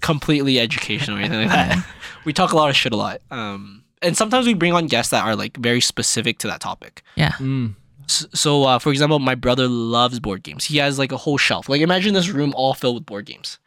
completely 0.00 0.58
educational 0.58 1.18
or 1.18 1.20
anything 1.20 1.40
like 1.48 1.50
that. 1.50 1.86
We 2.24 2.32
talk 2.32 2.52
a 2.52 2.56
lot 2.56 2.70
of 2.70 2.74
shit 2.76 2.92
a 2.92 2.96
lot. 2.96 3.20
Um, 3.30 3.84
and 4.00 4.16
sometimes 4.16 4.46
we 4.46 4.54
bring 4.54 4.72
on 4.72 4.86
guests 4.86 5.10
that 5.10 5.24
are 5.24 5.36
like 5.36 5.56
very 5.58 5.80
specific 5.82 6.38
to 6.38 6.46
that 6.48 6.60
topic. 6.60 7.02
Yeah. 7.16 7.32
Mm. 7.32 7.74
S- 8.08 8.26
So, 8.34 8.64
uh, 8.64 8.78
for 8.78 8.90
example, 8.90 9.18
my 9.18 9.34
brother 9.34 9.68
loves 9.68 10.20
board 10.20 10.42
games. 10.42 10.64
He 10.64 10.78
has 10.78 10.98
like 10.98 11.12
a 11.12 11.16
whole 11.16 11.38
shelf. 11.38 11.68
Like, 11.68 11.80
imagine 11.80 12.14
this 12.14 12.28
room 12.30 12.52
all 12.56 12.74
filled 12.74 12.96
with 12.96 13.06
board 13.06 13.26
games. 13.26 13.58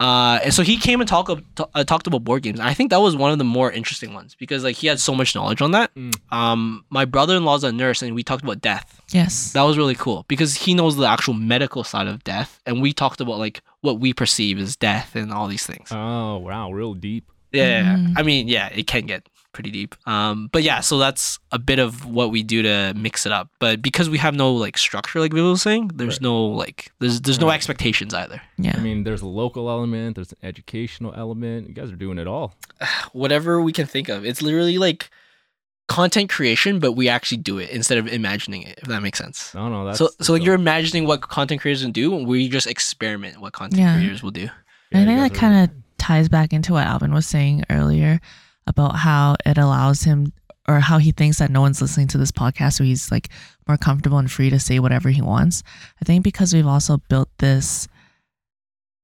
Uh, 0.00 0.38
and 0.44 0.54
so 0.54 0.62
he 0.62 0.76
came 0.76 1.00
and 1.00 1.08
talk, 1.08 1.26
t- 1.26 1.64
uh, 1.74 1.82
talked 1.82 2.06
about 2.06 2.22
board 2.22 2.40
games. 2.44 2.60
And 2.60 2.68
I 2.68 2.72
think 2.72 2.90
that 2.90 3.00
was 3.00 3.16
one 3.16 3.32
of 3.32 3.38
the 3.38 3.44
more 3.44 3.72
interesting 3.72 4.14
ones 4.14 4.36
because 4.36 4.62
like 4.62 4.76
he 4.76 4.86
had 4.86 5.00
so 5.00 5.12
much 5.12 5.34
knowledge 5.34 5.60
on 5.60 5.72
that. 5.72 5.92
Mm. 5.96 6.14
Um, 6.30 6.84
my 6.88 7.04
brother-in-law's 7.04 7.64
a 7.64 7.72
nurse, 7.72 8.00
and 8.00 8.14
we 8.14 8.22
talked 8.22 8.44
about 8.44 8.60
death. 8.60 9.00
Yes. 9.10 9.52
That 9.54 9.62
was 9.62 9.76
really 9.76 9.96
cool 9.96 10.24
because 10.28 10.54
he 10.54 10.72
knows 10.72 10.96
the 10.96 11.06
actual 11.06 11.34
medical 11.34 11.82
side 11.82 12.06
of 12.06 12.22
death, 12.22 12.60
and 12.64 12.80
we 12.80 12.92
talked 12.92 13.20
about 13.20 13.38
like 13.38 13.60
what 13.80 13.98
we 13.98 14.12
perceive 14.14 14.60
as 14.60 14.76
death 14.76 15.16
and 15.16 15.32
all 15.32 15.48
these 15.48 15.66
things. 15.66 15.88
Oh 15.90 16.36
wow, 16.38 16.70
real 16.70 16.94
deep. 16.94 17.24
Yeah, 17.50 17.96
Mm. 17.96 18.14
I 18.16 18.22
mean, 18.22 18.46
yeah, 18.46 18.68
it 18.68 18.86
can 18.86 19.04
get 19.06 19.28
pretty 19.58 19.72
deep. 19.72 19.96
Um, 20.06 20.48
but 20.52 20.62
yeah, 20.62 20.78
so 20.78 20.98
that's 20.98 21.40
a 21.50 21.58
bit 21.58 21.80
of 21.80 22.04
what 22.06 22.30
we 22.30 22.44
do 22.44 22.62
to 22.62 22.92
mix 22.94 23.26
it 23.26 23.32
up. 23.32 23.48
But 23.58 23.82
because 23.82 24.08
we 24.08 24.18
have 24.18 24.34
no 24.36 24.52
like 24.54 24.78
structure, 24.78 25.18
like 25.18 25.32
Vivi 25.32 25.48
was 25.48 25.62
saying, 25.62 25.90
there's 25.96 26.14
Right. 26.14 26.22
no 26.22 26.46
like 26.46 26.92
there's 27.00 27.20
there's 27.22 27.40
no 27.40 27.48
Right. 27.48 27.56
expectations 27.56 28.14
either. 28.14 28.40
Yeah. 28.56 28.74
I 28.76 28.80
mean, 28.80 29.02
there's 29.02 29.22
a 29.22 29.26
local 29.26 29.68
element, 29.68 30.14
there's 30.14 30.30
an 30.30 30.38
educational 30.44 31.12
element. 31.16 31.66
You 31.68 31.74
guys 31.74 31.90
are 31.90 31.96
doing 31.96 32.18
it 32.18 32.28
all. 32.28 32.54
Whatever 33.12 33.60
we 33.60 33.72
can 33.72 33.86
think 33.86 34.08
of, 34.08 34.24
it's 34.24 34.40
literally 34.42 34.78
like 34.78 35.10
content 35.88 36.30
creation, 36.30 36.78
but 36.78 36.92
we 36.92 37.08
actually 37.08 37.38
do 37.38 37.58
it 37.58 37.70
instead 37.70 37.98
of 37.98 38.06
imagining 38.06 38.62
it. 38.62 38.78
If 38.82 38.88
that 38.88 39.02
makes 39.02 39.18
sense. 39.18 39.52
No, 39.54 39.68
no, 39.68 39.84
that's 39.86 39.98
so 39.98 40.10
so 40.20 40.34
like 40.34 40.44
you're 40.44 40.54
imagining 40.54 41.04
what 41.06 41.22
content 41.22 41.60
creators 41.60 41.82
will 41.84 41.90
do, 41.92 42.14
and 42.16 42.26
we 42.28 42.48
just 42.48 42.66
experiment 42.68 43.40
what 43.40 43.52
content 43.54 43.80
Yeah. 43.80 43.96
creators 43.96 44.22
will 44.22 44.30
do. 44.30 44.48
Yeah, 44.92 45.00
I 45.00 45.04
think 45.04 45.18
that 45.20 45.34
kind 45.34 45.64
of 45.64 45.76
ties 45.98 46.28
back 46.28 46.52
into 46.52 46.72
what 46.74 46.86
Alvin 46.86 47.12
was 47.12 47.26
saying 47.26 47.64
earlier 47.70 48.20
about 48.68 48.96
how 48.96 49.36
it 49.44 49.58
allows 49.58 50.02
him 50.02 50.32
or 50.68 50.80
how 50.80 50.98
he 50.98 51.12
thinks 51.12 51.38
that 51.38 51.50
no 51.50 51.62
one's 51.62 51.80
listening 51.80 52.06
to 52.08 52.18
this 52.18 52.30
podcast 52.30 52.74
so 52.74 52.84
he's 52.84 53.10
like 53.10 53.30
more 53.66 53.78
comfortable 53.78 54.18
and 54.18 54.30
free 54.30 54.50
to 54.50 54.60
say 54.60 54.78
whatever 54.78 55.08
he 55.08 55.22
wants. 55.22 55.62
I 56.00 56.04
think 56.04 56.22
because 56.22 56.52
we've 56.52 56.66
also 56.66 56.98
built 57.08 57.30
this 57.38 57.88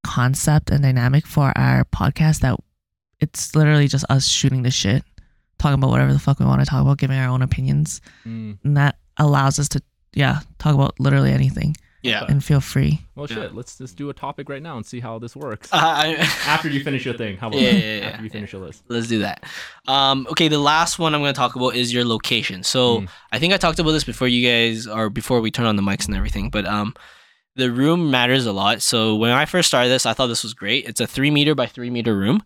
concept 0.05 0.71
and 0.71 0.83
dynamic 0.83 1.27
for 1.27 1.57
our 1.57 1.85
podcast 1.87 2.41
that 2.41 2.59
it's 3.21 3.57
literally 3.57 3.89
just 3.89 4.05
us 4.11 4.29
shooting 4.29 4.63
the 4.63 4.71
shit, 4.71 5.03
talking 5.59 5.75
about 5.75 5.91
whatever 5.91 6.13
the 6.13 6.19
fuck 6.19 6.39
we 6.39 6.47
want 6.47 6.61
to 6.61 6.67
talk 6.67 6.83
about, 6.83 6.99
giving 6.99 7.19
our 7.19 7.31
own 7.31 7.41
opinions. 7.41 8.03
Mm. 8.27 8.59
And 8.63 8.77
that 8.77 8.97
allows 9.17 9.59
us 9.59 9.69
to 9.71 9.83
yeah, 10.13 10.41
talk 10.59 10.75
about 10.75 11.01
literally 11.01 11.33
anything 11.33 11.75
Yeah. 12.05 12.25
and 12.29 12.45
feel 12.45 12.61
free. 12.61 13.01
Well, 13.15 13.27
Yeah. 13.29 13.37
shit. 13.37 13.55
Let's 13.55 13.79
just 13.79 13.97
do 13.97 14.11
a 14.11 14.13
topic 14.15 14.49
right 14.49 14.63
now 14.63 14.77
and 14.77 14.85
see 14.85 15.01
how 15.01 15.19
this 15.19 15.35
works. 15.35 15.73
Uh, 15.73 15.77
I, 15.83 16.15
After 16.47 16.69
you 16.69 16.83
finish 16.85 17.05
your 17.05 17.15
thing, 17.15 17.37
how 17.39 17.49
about 17.49 17.61
Yeah, 17.61 17.73
that? 17.73 17.79
yeah, 17.81 17.97
yeah, 17.97 18.07
After 18.07 18.19
you 18.23 18.27
yeah. 18.27 18.33
finish 18.33 18.53
your 18.53 18.63
list. 18.63 18.83
Let's 18.89 19.09
do 19.09 19.19
that. 19.21 19.45
Um, 19.89 20.27
okay, 20.31 20.49
the 20.49 20.59
last 20.59 20.99
one 20.99 21.15
I'm 21.15 21.21
going 21.21 21.33
to 21.35 21.39
talk 21.39 21.57
about 21.57 21.75
is 21.75 21.93
your 21.93 22.05
location. 22.05 22.63
So 22.63 23.01
Mm. 23.01 23.09
I 23.33 23.39
think 23.39 23.53
I 23.55 23.57
talked 23.57 23.79
about 23.79 23.93
this 23.93 24.05
before 24.05 24.29
you 24.29 24.47
guys, 24.49 24.87
or 24.87 25.11
before 25.11 25.41
we 25.41 25.51
turn 25.51 25.67
on 25.67 25.77
the 25.77 25.83
mics 25.83 26.07
and 26.07 26.15
everything. 26.17 26.51
But 26.51 26.67
um, 26.67 26.95
the 27.57 27.71
room 27.71 28.11
matters 28.11 28.47
a 28.47 28.53
lot. 28.53 28.83
So 28.83 29.15
when 29.15 29.31
I 29.31 29.45
first 29.45 29.69
started 29.69 29.89
this, 29.89 30.07
I 30.07 30.13
thought 30.13 30.27
this 30.27 30.43
was 30.43 30.55
great. 30.55 30.87
It's 30.87 31.01
a 31.01 31.07
three 31.07 31.31
meter 31.31 31.55
by 31.55 31.67
three 31.67 31.91
meter 31.91 32.17
room, 32.17 32.43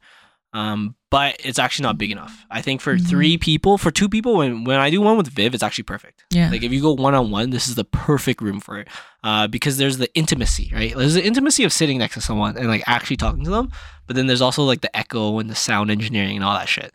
um, 0.52 0.94
but 1.10 1.36
it's 1.44 1.58
actually 1.58 1.84
not 1.84 1.98
big 1.98 2.10
enough. 2.10 2.44
I 2.50 2.60
think 2.62 2.80
for 2.80 2.96
Mhm. 2.96 3.06
three 3.08 3.38
people, 3.38 3.78
for 3.78 3.90
two 3.90 4.08
people, 4.08 4.36
when 4.36 4.64
when 4.64 4.78
I 4.78 4.90
do 4.90 5.00
one 5.00 5.16
with 5.16 5.28
Viv, 5.28 5.54
it's 5.54 5.62
actually 5.62 5.84
perfect. 5.84 6.24
Yeah. 6.30 6.50
Like 6.50 6.62
if 6.62 6.72
you 6.72 6.80
go 6.82 6.92
one 6.92 7.14
on 7.14 7.30
one, 7.30 7.50
this 7.50 7.68
is 7.68 7.74
the 7.74 7.84
perfect 7.84 8.40
room 8.42 8.60
for 8.60 8.78
it. 8.78 8.88
Uh, 9.24 9.46
because 9.46 9.76
there's 9.78 9.98
the 9.98 10.12
intimacy, 10.14 10.70
right? 10.74 10.94
There's 10.96 11.14
the 11.14 11.24
intimacy 11.24 11.64
of 11.64 11.72
sitting 11.72 11.98
next 11.98 12.14
to 12.14 12.20
someone 12.20 12.56
and 12.56 12.68
like 12.68 12.82
actually 12.86 13.16
talking 13.16 13.44
to 13.44 13.50
them. 13.50 13.70
But 14.06 14.16
then 14.16 14.26
there's 14.26 14.40
also 14.42 14.62
like 14.64 14.80
the 14.80 14.94
echo 14.96 15.38
and 15.38 15.48
the 15.50 15.54
sound 15.54 15.90
engineering 15.90 16.36
and 16.36 16.44
all 16.44 16.54
that 16.58 16.68
shit. 16.68 16.94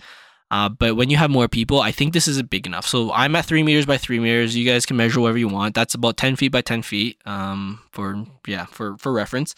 Uh, 0.52 0.70
but 0.70 0.96
when 0.96 1.10
you 1.10 1.18
have 1.18 1.32
more 1.32 1.48
people, 1.48 1.82
I 1.82 1.92
think 1.92 2.14
this 2.14 2.28
isn't 2.28 2.50
big 2.52 2.68
enough. 2.68 2.86
So 2.88 3.12
I'm 3.12 3.36
at 3.36 3.46
three 3.46 3.64
meters 3.64 3.88
by 3.88 3.98
three 3.98 4.20
meters. 4.20 4.56
You 4.56 4.66
guys 4.70 4.86
can 4.86 4.98
measure 4.98 5.20
whatever 5.20 5.40
you 5.40 5.48
want. 5.48 5.74
That's 5.74 5.96
about 5.96 6.16
ten 6.18 6.36
feet 6.36 6.52
by 6.52 6.62
ten 6.62 6.82
feet. 6.84 7.18
Um, 7.26 7.80
for 7.92 8.26
yeah, 8.46 8.66
for 8.66 8.96
for 8.98 9.12
reference. 9.12 9.56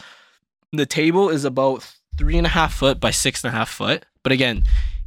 The 0.72 0.86
table 0.86 1.30
is 1.30 1.44
about 1.46 1.86
three 2.18 2.38
and 2.38 2.46
a 2.46 2.50
half 2.50 2.74
foot 2.74 3.00
by 3.00 3.12
six 3.12 3.44
and 3.44 3.54
a 3.54 3.58
half 3.58 3.70
foot. 3.70 4.06
But 4.24 4.32
again, 4.32 4.64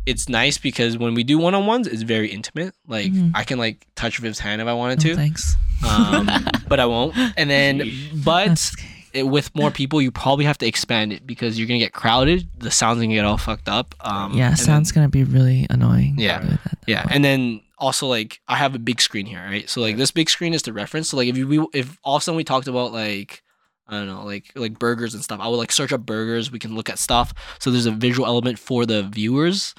it's 0.06 0.28
nice 0.28 0.58
because 0.58 0.96
when 0.96 1.14
we 1.14 1.22
do 1.24 1.38
one 1.38 1.54
on 1.54 1.66
ones, 1.66 1.86
it's 1.86 2.02
very 2.02 2.28
intimate. 2.30 2.74
Like 2.86 3.12
Mhm. 3.12 3.32
I 3.34 3.44
can 3.44 3.58
like 3.58 3.86
touch 3.94 4.18
Viv's 4.18 4.38
hand 4.38 4.60
if 4.62 4.68
I 4.68 4.72
wanted 4.72 5.02
No, 5.04 5.10
to, 5.10 5.16
thanks. 5.16 5.54
um, 5.88 6.28
but 6.68 6.80
I 6.80 6.86
won't. 6.86 7.14
And 7.36 7.50
then, 7.50 7.90
but 8.24 8.70
it, 9.12 9.24
with 9.24 9.54
more 9.54 9.70
people, 9.70 10.00
you 10.00 10.10
probably 10.10 10.44
have 10.44 10.58
to 10.58 10.66
expand 10.66 11.12
it 11.12 11.26
because 11.26 11.58
you're 11.58 11.66
gonna 11.68 11.78
get 11.78 11.92
crowded. 11.92 12.48
The 12.58 12.70
sound's 12.70 13.02
gonna 13.02 13.14
get 13.14 13.24
all 13.24 13.36
fucked 13.38 13.68
up. 13.68 13.94
Um, 14.00 14.34
yeah, 14.36 14.48
and 14.48 14.56
then- 14.56 14.64
sound's 14.64 14.92
gonna 14.92 15.08
be 15.08 15.24
really 15.24 15.66
annoying. 15.70 16.14
Yeah. 16.18 16.40
with 16.40 16.62
that 16.64 16.78
yeah, 16.86 17.02
point. 17.02 17.14
and 17.14 17.24
then 17.24 17.60
also 17.78 18.06
like 18.06 18.40
I 18.48 18.56
have 18.56 18.74
a 18.74 18.78
big 18.78 19.00
screen 19.00 19.26
here, 19.26 19.40
right? 19.44 19.68
So 19.68 19.80
like 19.80 19.96
this 19.98 20.10
big 20.10 20.28
screen 20.30 20.54
is 20.54 20.62
the 20.62 20.72
reference. 20.72 21.10
So 21.10 21.16
like 21.16 21.28
if 21.28 21.36
you 21.36 21.46
we, 21.46 21.66
if 21.74 21.98
all 22.02 22.16
of 22.16 22.22
a 22.22 22.24
sudden 22.24 22.36
we 22.36 22.44
talked 22.44 22.66
about 22.68 22.92
like 22.92 23.42
I 23.88 23.96
don't 23.98 24.06
know 24.06 24.24
like 24.24 24.52
like 24.54 24.78
burgers 24.78 25.14
and 25.14 25.24
stuff, 25.24 25.40
I 25.40 25.48
would 25.48 25.56
like 25.56 25.72
search 25.72 25.92
up 25.92 26.04
burgers. 26.04 26.50
We 26.50 26.58
can 26.58 26.74
look 26.74 26.90
at 26.90 26.98
stuff. 26.98 27.32
So 27.58 27.70
there's 27.70 27.86
a 27.86 27.90
visual 27.90 28.26
element 28.26 28.58
for 28.58 28.84
the 28.86 29.02
viewers, 29.02 29.74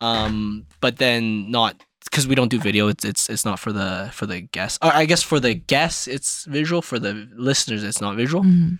um, 0.00 0.66
but 0.80 0.98
then 0.98 1.50
not 1.50 1.82
because 2.04 2.28
we 2.28 2.34
don't 2.34 2.50
do 2.50 2.58
video. 2.60 2.88
It's 2.88 3.04
it's 3.04 3.30
it's 3.30 3.44
not 3.44 3.58
for 3.58 3.72
the 3.72 4.10
for 4.12 4.26
the 4.26 4.42
guests. 4.42 4.78
Or 4.82 4.92
I 4.92 5.06
guess 5.06 5.22
for 5.22 5.40
the 5.40 5.54
guests 5.54 6.06
it's 6.06 6.44
visual. 6.44 6.82
For 6.82 6.98
the 6.98 7.28
listeners, 7.36 7.82
it's 7.82 8.00
not 8.00 8.16
visual. 8.16 8.44
Mhm. 8.44 8.78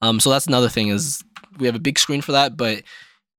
Um, 0.00 0.18
so 0.20 0.30
that's 0.30 0.46
another 0.46 0.68
thing 0.68 0.88
is 0.88 1.22
we 1.58 1.66
have 1.66 1.76
a 1.76 1.80
big 1.80 1.98
screen 1.98 2.22
for 2.22 2.32
that, 2.32 2.56
but 2.56 2.82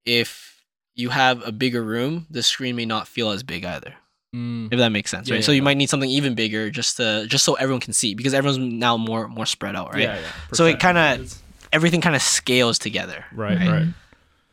if 0.05 0.61
you 0.95 1.09
have 1.09 1.45
a 1.45 1.51
bigger 1.51 1.81
room, 1.83 2.27
the 2.29 2.43
screen 2.43 2.75
may 2.75 2.85
not 2.85 3.07
feel 3.07 3.31
as 3.31 3.43
big 3.43 3.65
either. 3.65 3.95
Mm. 4.33 4.69
If 4.73 4.79
that 4.79 4.89
makes 4.89 5.11
sense, 5.11 5.29
Yeah, 5.29 5.35
right? 5.35 5.43
so 5.43 5.51
you 5.51 5.57
yeah. 5.57 5.63
might 5.63 5.77
need 5.77 5.89
something 5.89 6.09
even 6.09 6.33
bigger 6.33 6.71
just 6.71 6.97
to 6.97 7.25
just 7.27 7.45
so 7.45 7.53
everyone 7.53 7.81
can 7.81 7.93
see 7.93 8.15
because 8.15 8.33
everyone's 8.33 8.57
now 8.57 8.97
more 8.97 9.27
more 9.27 9.45
spread 9.45 9.75
out, 9.75 9.93
right? 9.93 10.03
Yeah, 10.03 10.19
yeah. 10.19 10.27
So 10.53 10.65
it 10.65 10.79
kinda- 10.79 11.25
Everything 11.71 12.01
kind 12.01 12.15
of 12.15 12.21
scales 12.21 12.77
together. 12.77 13.25
Right, 13.33 13.57
right. 13.57 13.69
right. 13.69 13.87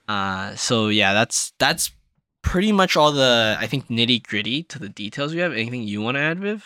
Uh, 0.08 0.56
so 0.56 0.88
yeah, 0.88 1.12
that's 1.12 1.52
that's 1.58 1.90
pretty 2.42 2.72
much 2.72 2.96
all 2.96 3.12
the 3.12 3.56
I 3.60 3.66
think 3.66 3.88
nitty 3.88 4.22
gritty 4.26 4.62
to 4.64 4.78
the 4.78 4.88
details 4.88 5.34
we 5.34 5.40
have. 5.40 5.52
Anything 5.52 5.82
you 5.82 6.00
want 6.02 6.16
to 6.16 6.20
add, 6.20 6.40
Viv? 6.40 6.64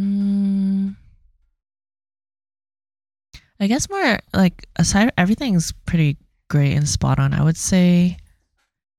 Mm, 0.00 0.96
I 3.60 3.66
guess 3.66 3.88
more 3.88 4.18
like 4.34 4.66
aside, 4.76 5.12
everything's 5.16 5.72
pretty 5.86 6.16
great 6.48 6.74
and 6.74 6.88
spot 6.88 7.18
on. 7.18 7.32
I 7.32 7.42
would 7.44 7.56
say 7.56 8.16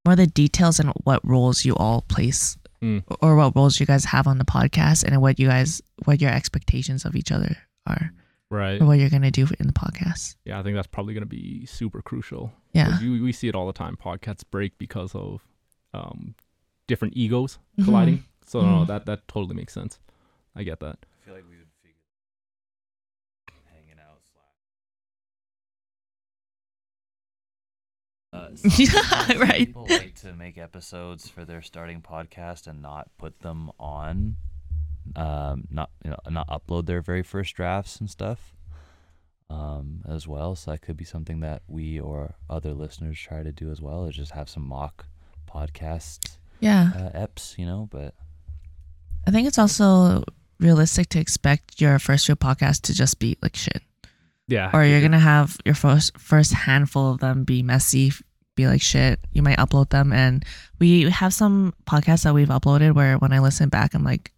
more 0.06 0.16
the 0.16 0.28
details 0.28 0.80
and 0.80 0.92
what 1.04 1.20
roles 1.28 1.66
you 1.66 1.76
all 1.76 2.02
place, 2.02 2.58
Mm. 2.84 3.02
or 3.22 3.36
what 3.38 3.56
roles 3.56 3.80
you 3.80 3.86
guys 3.86 4.04
have 4.06 4.28
on 4.28 4.38
the 4.40 4.46
podcast, 4.46 5.04
and 5.06 5.22
what 5.22 5.40
you 5.40 5.48
guys, 5.48 5.82
what 6.04 6.20
your 6.22 6.32
expectations 6.32 7.06
of 7.06 7.16
each 7.16 7.32
other 7.32 7.56
are, 7.88 8.12
Right. 8.50 8.82
or 8.82 8.86
what 8.86 9.00
you're 9.00 9.10
gonna 9.10 9.32
do 9.32 9.48
in 9.60 9.68
the 9.68 9.74
podcast. 9.74 10.36
Yeah, 10.44 10.60
I 10.60 10.64
think 10.64 10.76
that's 10.76 10.88
probably 10.88 11.14
going 11.14 11.24
to 11.24 11.36
be 11.42 11.66
super 11.66 12.02
crucial. 12.02 12.52
yeah 12.74 13.00
You, 13.00 13.24
we 13.24 13.32
see 13.32 13.48
it 13.48 13.56
all 13.56 13.68
the 13.68 13.74
time. 13.74 13.96
Podcasts 13.96 14.44
break 14.50 14.78
because 14.78 15.16
of 15.16 15.42
um, 15.94 16.36
different 16.88 17.16
egos 17.16 17.58
Mhm. 17.80 17.86
colliding. 17.86 18.24
So 18.46 18.62
no, 18.62 18.84
Mhm. 18.84 18.88
that 18.88 19.06
that 19.06 19.28
totally 19.30 19.56
makes 19.56 19.74
sense. 19.74 20.00
I 20.56 20.64
get 20.64 20.80
that. 20.82 20.98
I 21.22 21.26
feel 21.26 21.36
like 21.36 21.46
we 21.50 21.56
Uh, 28.34 28.48
Yeah, 28.78 29.38
right. 29.38 29.68
People 29.68 29.86
like 29.90 30.16
to 30.22 30.34
make 30.34 30.58
episodes 30.58 31.30
for 31.30 31.46
their 31.46 31.62
starting 31.62 32.02
podcast 32.02 32.66
and 32.68 32.82
not 32.82 33.10
put 33.18 33.40
them 33.42 33.72
on, 33.80 34.38
um, 35.16 35.66
not 35.70 35.92
you 36.04 36.10
know, 36.12 36.18
not 36.30 36.48
upload 36.48 36.86
their 36.88 37.02
very 37.02 37.22
first 37.24 37.56
drafts 37.56 38.00
and 38.00 38.10
stuff, 38.10 38.56
um, 39.50 40.02
as 40.08 40.28
well. 40.28 40.56
So 40.56 40.72
that 40.72 40.82
could 40.82 40.98
be 40.98 41.06
something 41.06 41.42
that 41.42 41.62
we 41.68 42.00
or 42.00 42.36
other 42.50 42.74
listeners 42.74 43.20
try 43.20 43.44
to 43.44 43.52
do 43.52 43.72
as 43.72 43.82
well. 43.82 44.06
Is 44.06 44.16
just 44.16 44.32
have 44.32 44.50
some 44.50 44.68
mock 44.68 45.06
podcasts. 45.48 46.38
Yeah. 46.60 46.92
uh, 46.96 47.10
eps, 47.28 47.58
you 47.58 47.66
know. 47.66 47.88
But 47.92 48.16
I 49.28 49.32
think 49.32 49.48
it's 49.48 49.60
also 49.60 50.24
realistic 50.60 51.10
to 51.10 51.20
expect 51.20 51.80
your 51.82 52.00
first 52.00 52.26
few 52.26 52.36
podcast 52.36 52.82
to 52.84 52.94
just 52.94 53.20
be 53.20 53.38
like 53.42 53.56
shit. 53.56 53.84
Yeah. 54.54 54.70
Or 54.74 54.84
you're 54.86 55.02
gonna 55.02 55.20
have 55.34 55.58
your 55.66 55.76
first 55.76 56.18
first 56.18 56.54
handful 56.54 57.12
of 57.12 57.20
them 57.20 57.44
be 57.44 57.64
messy, 57.64 58.12
be 58.56 58.68
like 58.68 58.82
shit. 58.82 59.20
You 59.32 59.42
might 59.42 59.58
upload 59.58 59.90
them 59.90 60.14
and 60.14 60.46
we 60.80 61.10
have 61.10 61.34
some 61.34 61.74
podcasts 61.86 62.24
that 62.24 62.34
we've 62.34 62.50
uploaded 62.58 62.94
where 62.94 63.18
when 63.18 63.34
I 63.34 63.40
listen 63.40 63.70
back 63.70 63.94
I'm 63.96 64.04
like 64.04 64.32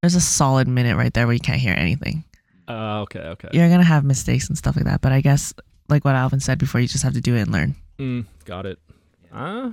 there's 0.00 0.14
a 0.14 0.20
solid 0.20 0.66
minute 0.68 0.96
right 0.96 1.12
there 1.14 1.26
where 1.26 1.34
you 1.34 1.40
can't 1.40 1.60
hear 1.60 1.74
anything. 1.76 2.24
Uh, 2.68 3.00
okay. 3.02 3.20
Okay. 3.34 3.48
You're 3.52 3.68
gonna 3.68 3.84
have 3.84 4.04
mistakes 4.04 4.48
and 4.48 4.56
stuff 4.56 4.76
like 4.76 4.86
that, 4.86 5.00
but 5.00 5.12
I 5.12 5.20
guess 5.20 5.52
like 5.88 6.04
what 6.04 6.14
Alvin 6.14 6.40
said 6.40 6.58
before, 6.58 6.80
you 6.80 6.88
just 6.88 7.04
have 7.04 7.14
to 7.14 7.20
do 7.20 7.34
it 7.36 7.42
and 7.42 7.52
learn. 7.52 7.74
Mm, 7.98 8.24
got 8.46 8.64
it. 8.66 8.78
Uh, 9.32 9.72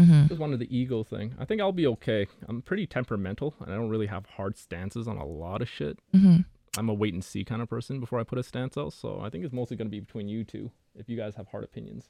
Mm-hmm. 0.00 0.28
just 0.28 0.40
wanted 0.40 0.60
the 0.60 0.70
ego 0.76 1.02
thing. 1.02 1.34
I 1.40 1.44
think 1.44 1.60
I'll 1.60 1.72
be 1.72 1.86
okay. 1.88 2.28
I'm 2.48 2.62
pretty 2.62 2.86
temperamental, 2.86 3.54
and 3.60 3.72
I 3.72 3.74
don't 3.74 3.88
really 3.88 4.06
have 4.06 4.26
hard 4.26 4.56
stances 4.56 5.08
on 5.08 5.16
a 5.16 5.26
lot 5.26 5.60
of 5.60 5.68
shit. 5.68 5.98
Mm-hmm. 6.14 6.42
I'm 6.76 6.88
a 6.88 6.94
wait 6.94 7.14
and 7.14 7.24
see 7.24 7.44
kind 7.44 7.62
of 7.62 7.68
person 7.68 8.00
before 8.00 8.20
I 8.20 8.24
put 8.24 8.38
a 8.38 8.42
stance 8.42 8.76
out. 8.76 8.92
So 8.92 9.20
I 9.22 9.30
think 9.30 9.44
it's 9.44 9.52
mostly 9.54 9.76
going 9.76 9.86
to 9.86 9.90
be 9.90 10.00
between 10.00 10.28
you 10.28 10.44
two. 10.44 10.70
If 10.94 11.08
you 11.08 11.16
guys 11.16 11.34
have 11.36 11.46
hard 11.48 11.64
opinions. 11.64 12.08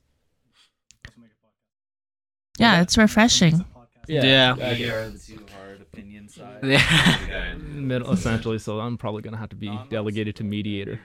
Yeah, 2.58 2.80
it's 2.82 2.98
refreshing. 2.98 3.64
Yeah. 4.08 4.54
We 4.54 4.88
are 4.90 5.10
the 5.10 5.18
two 5.18 5.44
hard 5.56 5.80
opinion 5.82 6.28
side. 6.28 6.60
Yeah. 6.62 7.54
Middle, 7.58 8.10
essentially. 8.12 8.58
So 8.58 8.80
I'm 8.80 8.96
probably 8.98 9.22
going 9.22 9.34
to 9.34 9.38
have 9.38 9.50
to 9.50 9.56
be 9.56 9.78
delegated 9.90 10.36
to 10.36 10.44
mediator. 10.44 11.00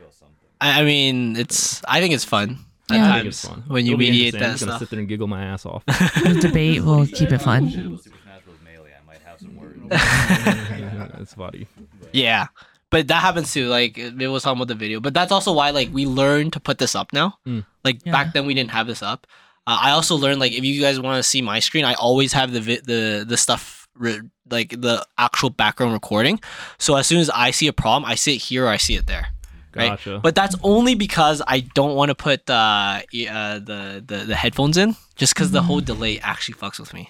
I, 0.62 0.82
I 0.82 0.84
mean, 0.86 1.36
it's. 1.36 1.82
I 1.88 2.00
think 2.00 2.14
it's 2.14 2.24
fun. 2.24 2.60
At 2.90 2.96
Yeah. 2.96 3.10
I 3.10 3.16
think 3.16 3.28
it's 3.28 3.42
times 3.42 3.56
fun. 3.56 3.64
when 3.68 3.86
you 3.86 3.94
It'll 3.94 4.00
be 4.00 4.10
mediate 4.12 4.34
interesting. 4.36 4.40
that 4.40 4.46
I'm 4.46 4.52
just 4.58 4.66
gonna 4.66 4.80
sit 4.80 4.90
there 4.90 5.00
and 5.00 5.08
giggle 5.08 5.28
my 5.28 5.44
ass 5.44 5.66
off. 5.66 5.84
The 5.88 6.38
debate 6.42 6.84
will 6.84 7.06
keep 7.06 7.32
it 7.32 7.42
fun. 7.42 7.70
Supernatural 7.70 7.96
is 8.56 8.62
melee. 8.64 8.92
I 9.02 9.06
might 9.06 9.22
have 9.22 9.40
some 9.40 9.56
words. 9.56 9.80
it's 11.22 11.34
funny. 11.34 11.68
Yeah. 12.12 12.48
But 12.94 13.08
that 13.10 13.22
happens 13.22 13.52
too. 13.52 13.68
Like 13.68 13.98
it 13.98 14.28
was 14.28 14.44
talking 14.44 14.60
about 14.62 14.68
the 14.70 14.76
video, 14.86 15.00
but 15.00 15.14
that's 15.14 15.32
also 15.32 15.52
why 15.52 15.72
like 15.72 15.90
we 15.92 16.06
learned 16.06 16.54
to 16.54 16.60
put 16.60 16.78
this 16.78 16.94
up 16.96 17.12
now. 17.12 17.38
Mm. 17.48 17.66
Like 17.84 17.98
Yeah. 18.06 18.12
back 18.12 18.34
then 18.34 18.46
we 18.46 18.54
didn't 18.54 18.72
have 18.72 18.88
this 18.88 19.02
up. 19.02 19.28
Uh, 19.66 19.78
I 19.82 19.92
also 19.92 20.16
learned 20.16 20.40
like 20.40 20.52
if 20.54 20.64
you 20.64 20.80
guys 20.82 21.00
want 21.00 21.18
to 21.18 21.24
see 21.24 21.42
my 21.42 21.60
screen, 21.60 21.86
I 21.86 21.94
always 21.96 22.34
have 22.34 22.52
the 22.54 22.62
vi- 22.62 22.82
the 22.86 23.26
the 23.28 23.38
stuff 23.38 23.88
re- 23.96 24.22
like 24.50 24.70
the 24.80 25.06
actual 25.18 25.50
background 25.50 25.94
recording. 25.94 26.40
So 26.78 26.96
as 26.96 27.08
soon 27.08 27.20
as 27.20 27.30
I 27.32 27.52
see 27.52 27.68
a 27.68 27.74
problem, 27.74 28.06
I 28.06 28.16
see 28.16 28.36
it 28.36 28.42
here 28.50 28.66
or 28.66 28.70
I 28.70 28.78
see 28.78 28.96
it 28.96 29.08
there. 29.08 29.28
Right. 29.76 29.90
Gotcha. 29.90 30.20
But 30.22 30.36
that's 30.36 30.56
only 30.62 30.94
because 30.94 31.42
I 31.48 31.62
don't 31.74 31.96
want 31.96 32.10
to 32.10 32.16
put 32.16 32.48
uh, 32.48 32.54
uh, 32.54 33.60
the, 33.70 34.04
the 34.06 34.18
the 34.28 34.36
headphones 34.36 34.78
in, 34.78 34.96
just 35.16 35.34
because 35.34 35.50
the 35.50 35.64
whole 35.64 35.82
delay 35.82 36.20
actually 36.20 36.56
fucks 36.62 36.80
with 36.80 36.94
me. 36.94 37.10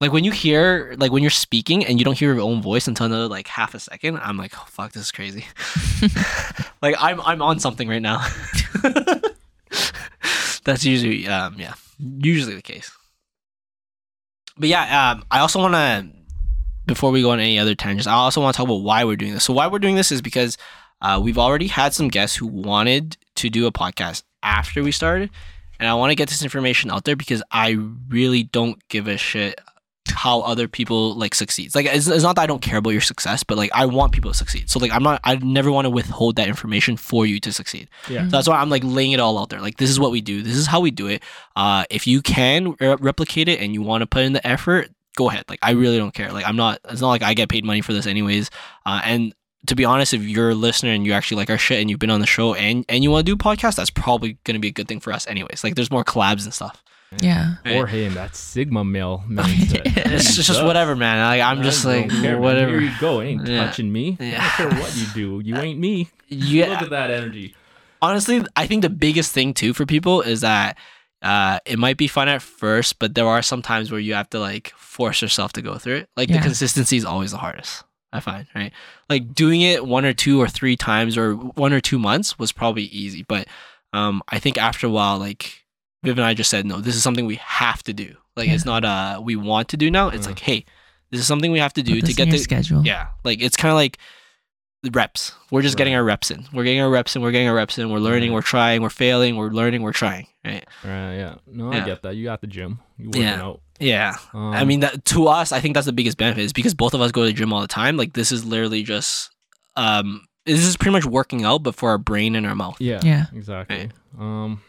Like 0.00 0.12
when 0.12 0.24
you 0.24 0.32
hear, 0.32 0.94
like 0.98 1.12
when 1.12 1.22
you're 1.22 1.30
speaking 1.30 1.84
and 1.84 1.98
you 1.98 2.04
don't 2.04 2.18
hear 2.18 2.34
your 2.34 2.42
own 2.42 2.60
voice 2.60 2.88
until 2.88 3.06
another 3.06 3.28
like 3.28 3.46
half 3.46 3.74
a 3.74 3.80
second, 3.80 4.18
I'm 4.18 4.36
like, 4.36 4.52
oh, 4.56 4.64
fuck, 4.66 4.92
this 4.92 5.02
is 5.02 5.12
crazy. 5.12 5.46
like 6.82 6.96
I'm 6.98 7.20
I'm 7.20 7.40
on 7.40 7.60
something 7.60 7.88
right 7.88 8.02
now. 8.02 8.26
that's 10.64 10.84
usually 10.84 11.26
um 11.28 11.56
yeah 11.58 11.74
usually 11.98 12.54
the 12.54 12.62
case. 12.62 12.90
But 14.56 14.68
yeah, 14.68 15.10
um, 15.10 15.24
I 15.30 15.40
also 15.40 15.58
want 15.58 15.74
to 15.74 16.08
before 16.86 17.10
we 17.10 17.22
go 17.22 17.30
on 17.30 17.40
any 17.40 17.58
other 17.58 17.74
tangents, 17.74 18.06
I 18.06 18.12
also 18.12 18.40
want 18.40 18.54
to 18.54 18.56
talk 18.58 18.66
about 18.66 18.82
why 18.82 19.04
we're 19.04 19.16
doing 19.16 19.32
this. 19.32 19.44
So 19.44 19.52
why 19.52 19.66
we're 19.66 19.78
doing 19.78 19.94
this 19.94 20.12
is 20.12 20.20
because 20.20 20.58
uh, 21.00 21.20
we've 21.22 21.38
already 21.38 21.66
had 21.66 21.94
some 21.94 22.08
guests 22.08 22.36
who 22.36 22.46
wanted 22.46 23.16
to 23.36 23.50
do 23.50 23.66
a 23.66 23.72
podcast 23.72 24.22
after 24.42 24.82
we 24.82 24.92
started, 24.92 25.30
and 25.78 25.88
I 25.88 25.94
want 25.94 26.10
to 26.10 26.14
get 26.14 26.28
this 26.28 26.42
information 26.42 26.90
out 26.90 27.04
there 27.04 27.16
because 27.16 27.42
I 27.50 27.78
really 28.08 28.44
don't 28.44 28.86
give 28.88 29.08
a 29.08 29.16
shit 29.16 29.58
how 30.10 30.40
other 30.40 30.68
people 30.68 31.14
like 31.14 31.34
succeeds. 31.34 31.74
Like 31.74 31.86
it's, 31.86 32.06
it's 32.06 32.22
not 32.22 32.36
that 32.36 32.42
I 32.42 32.46
don't 32.46 32.62
care 32.62 32.78
about 32.78 32.90
your 32.90 33.00
success, 33.00 33.42
but 33.42 33.56
like 33.56 33.70
I 33.74 33.86
want 33.86 34.12
people 34.12 34.30
to 34.30 34.36
succeed. 34.36 34.68
So 34.70 34.78
like 34.78 34.92
I'm 34.92 35.02
not 35.02 35.20
I 35.24 35.36
never 35.36 35.70
want 35.72 35.86
to 35.86 35.90
withhold 35.90 36.36
that 36.36 36.48
information 36.48 36.96
for 36.96 37.26
you 37.26 37.40
to 37.40 37.52
succeed. 37.52 37.88
Yeah. 38.08 38.24
So 38.24 38.30
that's 38.30 38.48
why 38.48 38.60
I'm 38.60 38.70
like 38.70 38.82
laying 38.84 39.12
it 39.12 39.20
all 39.20 39.38
out 39.38 39.48
there. 39.48 39.60
Like 39.60 39.78
this 39.78 39.90
is 39.90 39.98
what 39.98 40.10
we 40.10 40.20
do. 40.20 40.42
This 40.42 40.56
is 40.56 40.66
how 40.66 40.80
we 40.80 40.90
do 40.90 41.06
it. 41.06 41.22
Uh, 41.56 41.84
if 41.90 42.06
you 42.06 42.22
can 42.22 42.76
re- 42.80 42.96
replicate 43.00 43.48
it 43.48 43.60
and 43.60 43.74
you 43.74 43.82
want 43.82 44.02
to 44.02 44.06
put 44.06 44.22
in 44.22 44.32
the 44.32 44.46
effort, 44.46 44.90
go 45.16 45.30
ahead. 45.30 45.44
Like 45.48 45.58
I 45.62 45.72
really 45.72 45.98
don't 45.98 46.14
care. 46.14 46.32
Like 46.32 46.46
I'm 46.46 46.56
not. 46.56 46.80
It's 46.88 47.00
not 47.00 47.08
like 47.08 47.22
I 47.22 47.34
get 47.34 47.48
paid 47.48 47.64
money 47.64 47.80
for 47.80 47.92
this 47.92 48.06
anyways. 48.06 48.50
Uh, 48.84 49.00
and 49.04 49.34
to 49.66 49.74
be 49.74 49.84
honest, 49.84 50.12
if 50.12 50.22
you're 50.22 50.50
a 50.50 50.54
listener 50.54 50.90
and 50.90 51.06
you 51.06 51.12
actually 51.12 51.38
like 51.38 51.50
our 51.50 51.58
shit 51.58 51.80
and 51.80 51.88
you've 51.88 51.98
been 51.98 52.10
on 52.10 52.20
the 52.20 52.26
show 52.26 52.54
and 52.54 52.84
and 52.88 53.02
you 53.02 53.10
want 53.10 53.26
to 53.26 53.34
do 53.34 53.34
a 53.34 53.38
podcast, 53.38 53.76
that's 53.76 53.90
probably 53.90 54.38
gonna 54.44 54.58
be 54.58 54.68
a 54.68 54.72
good 54.72 54.88
thing 54.88 55.00
for 55.00 55.12
us 55.12 55.26
anyways. 55.26 55.64
Like 55.64 55.74
there's 55.74 55.90
more 55.90 56.04
collabs 56.04 56.44
and 56.44 56.52
stuff. 56.52 56.82
Yeah. 57.20 57.54
Or 57.66 57.86
hey, 57.86 58.06
and 58.06 58.16
that 58.16 58.34
Sigma 58.36 58.84
male 58.84 59.24
mindset. 59.28 59.82
It's 59.84 60.34
just, 60.36 60.48
just 60.48 60.64
whatever, 60.64 60.94
man. 60.96 61.24
Like 61.24 61.42
I'm 61.42 61.62
just 61.62 61.84
I 61.86 61.96
like 62.00 62.08
don't 62.10 62.20
care, 62.22 62.32
man. 62.32 62.40
whatever. 62.42 62.70
Here 62.72 62.80
you 62.90 62.92
go. 63.00 63.20
Ain't 63.22 63.46
Yeah. 63.46 63.66
touching 63.66 63.92
me. 63.92 64.16
I 64.20 64.30
don't 64.58 64.70
care 64.70 64.80
what 64.80 64.96
you 64.96 65.06
do. 65.14 65.40
You 65.44 65.56
ain't 65.58 65.78
me. 65.78 66.08
Yeah. 66.28 66.70
Look 66.70 66.82
at 66.82 66.90
that 66.90 67.10
energy. 67.10 67.54
honestly, 68.02 68.44
I 68.56 68.66
think 68.66 68.82
the 68.82 68.90
biggest 68.90 69.32
thing 69.32 69.54
too 69.54 69.72
for 69.74 69.86
people 69.86 70.20
is 70.22 70.40
that 70.40 70.76
uh, 71.22 71.58
it 71.64 71.78
might 71.78 71.96
be 71.96 72.06
fun 72.08 72.28
at 72.28 72.42
first, 72.42 72.98
but 72.98 73.14
there 73.14 73.26
are 73.26 73.40
some 73.42 73.62
times 73.62 73.90
where 73.90 74.00
you 74.00 74.14
have 74.14 74.28
to 74.30 74.40
like 74.40 74.72
force 74.76 75.22
yourself 75.22 75.52
to 75.54 75.62
go 75.62 75.76
through 75.78 75.96
it. 75.96 76.08
Like 76.16 76.28
Yeah. 76.28 76.38
the 76.38 76.42
consistency 76.42 76.96
is 76.96 77.04
always 77.04 77.30
the 77.30 77.38
hardest. 77.38 77.84
I 78.12 78.20
find 78.20 78.46
right. 78.54 78.72
Like 79.08 79.34
doing 79.34 79.60
it 79.60 79.86
one 79.86 80.04
or 80.04 80.12
two 80.12 80.40
or 80.40 80.48
three 80.48 80.76
times 80.76 81.16
or 81.18 81.34
one 81.34 81.72
or 81.72 81.80
two 81.80 81.98
months 81.98 82.38
was 82.38 82.52
probably 82.52 82.84
easy, 82.84 83.22
but 83.22 83.46
um, 83.92 84.22
I 84.28 84.38
think 84.38 84.58
after 84.58 84.86
a 84.86 84.90
while, 84.90 85.18
like 85.18 85.63
Viv 86.04 86.18
and 86.18 86.24
I 86.24 86.34
just 86.34 86.50
said, 86.50 86.66
no, 86.66 86.80
this 86.80 86.94
is 86.96 87.02
something 87.02 87.26
we 87.26 87.36
have 87.36 87.82
to 87.84 87.92
do. 87.92 88.14
Like 88.36 88.48
Yeah. 88.48 88.54
it's 88.54 88.64
not 88.64 88.84
uh 88.84 89.20
we 89.22 89.36
want 89.36 89.68
to 89.70 89.76
do 89.76 89.90
now. 89.90 90.08
It's 90.08 90.26
Mm. 90.26 90.30
like, 90.30 90.38
hey, 90.40 90.64
this 91.10 91.20
is 91.20 91.26
something 91.26 91.50
we 91.52 91.58
have 91.60 91.72
to 91.74 91.82
do 91.82 92.00
to 92.00 92.12
get 92.12 92.24
in 92.24 92.30
the 92.30 92.38
schedule. 92.38 92.82
yeah, 92.84 93.08
like 93.24 93.40
it's 93.42 93.56
kind 93.56 93.70
of 93.70 93.76
like 93.76 93.98
reps. 94.92 95.32
We're 95.50 95.62
just 95.62 95.76
getting 95.78 95.94
our 95.94 96.04
reps 96.04 96.30
in. 96.30 96.44
We're 96.52 96.64
getting 96.64 96.80
our 96.80 96.90
reps 96.90 97.16
in. 97.16 97.22
We're 97.22 97.30
getting 97.30 97.48
our 97.48 97.54
reps 97.54 97.78
in. 97.78 97.88
We're 97.90 97.98
learning. 98.00 98.30
Right. 98.30 98.34
We're 98.34 98.42
trying. 98.42 98.82
We're 98.82 98.90
failing. 98.90 99.36
We're 99.36 99.48
learning. 99.50 99.82
We're 99.82 99.92
trying. 99.92 100.26
Right? 100.44 100.64
Right, 100.84 101.14
yeah. 101.14 101.34
No, 101.46 101.72
Yeah. 101.72 101.82
I 101.82 101.86
get 101.86 102.02
that. 102.02 102.16
You 102.16 102.24
got 102.24 102.40
the 102.42 102.46
gym. 102.46 102.80
You 102.98 103.06
working 103.06 103.22
Yeah. 103.22 103.42
out. 103.42 103.60
Yeah. 103.80 104.16
Um, 104.34 104.52
I 104.52 104.64
mean, 104.64 104.80
that 104.80 105.04
to 105.06 105.26
us, 105.28 105.52
I 105.52 105.60
think 105.60 105.74
that's 105.74 105.86
the 105.86 105.92
biggest 105.92 106.18
benefit 106.18 106.42
is 106.44 106.52
because 106.52 106.74
both 106.74 106.92
of 106.92 107.00
us 107.00 107.12
go 107.12 107.22
to 107.22 107.26
the 107.28 107.32
gym 107.32 107.52
all 107.52 107.60
the 107.62 107.66
time. 107.66 107.96
Like 107.96 108.12
this 108.12 108.30
is 108.30 108.44
literally 108.44 108.82
just, 108.82 109.30
um, 109.76 110.26
this 110.44 110.60
is 110.66 110.76
pretty 110.76 110.92
much 110.92 111.06
working 111.06 111.44
out, 111.44 111.62
but 111.62 111.74
for 111.74 111.88
our 111.90 111.98
brain 111.98 112.36
and 112.36 112.46
our 112.46 112.54
mouth. 112.54 112.76
yeah, 112.78 113.00
Yeah. 113.02 113.26
exactly. 113.34 113.90
Right. 114.14 114.44
Um, 114.44 114.60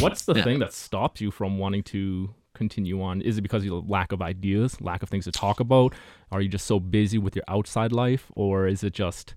what's 0.00 0.22
the 0.24 0.34
Yeah. 0.34 0.44
thing 0.44 0.58
that 0.60 0.72
stops 0.72 1.20
you 1.20 1.30
from 1.30 1.58
wanting 1.58 1.82
to 1.84 2.34
continue 2.54 3.00
on? 3.02 3.22
Is 3.22 3.38
it 3.38 3.42
because 3.42 3.62
of 3.64 3.68
the 3.70 3.76
lack 3.76 4.12
of 4.12 4.20
ideas, 4.22 4.80
lack 4.80 5.02
of 5.02 5.08
things 5.08 5.24
to 5.24 5.32
talk 5.32 5.60
about? 5.60 5.94
Are 6.32 6.40
you 6.40 6.48
just 6.48 6.66
so 6.66 6.80
busy 6.80 7.18
with 7.18 7.34
your 7.36 7.44
outside 7.48 7.92
life, 7.92 8.26
or 8.34 8.66
is 8.66 8.82
it 8.84 8.92
just 8.94 9.34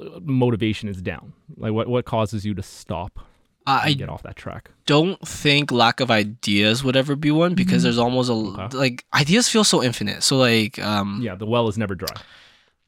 uh, 0.00 0.20
motivation 0.22 0.88
is 0.88 1.02
down? 1.02 1.32
Like, 1.56 1.72
what 1.72 1.88
what 1.88 2.04
causes 2.04 2.44
you 2.44 2.54
to 2.54 2.62
stop? 2.62 3.20
I 3.70 3.92
get 3.92 4.08
off 4.08 4.22
that 4.22 4.36
track. 4.36 4.70
don't 4.86 5.20
think 5.28 5.70
lack 5.70 6.00
of 6.00 6.10
ideas 6.10 6.82
would 6.82 6.96
ever 6.96 7.14
be 7.14 7.30
one 7.30 7.54
because 7.54 7.80
Mhm. 7.80 7.82
there's 7.82 7.98
almost 7.98 8.30
a 8.30 8.32
Okay. 8.32 8.74
like 8.78 9.04
ideas 9.12 9.46
feel 9.50 9.62
so 9.62 9.82
infinite. 9.82 10.22
So 10.22 10.38
like, 10.38 10.78
um, 10.78 11.20
Yeah, 11.22 11.34
the 11.34 11.44
well 11.44 11.68
is 11.68 11.76
never 11.76 11.94
dry. 11.94 12.14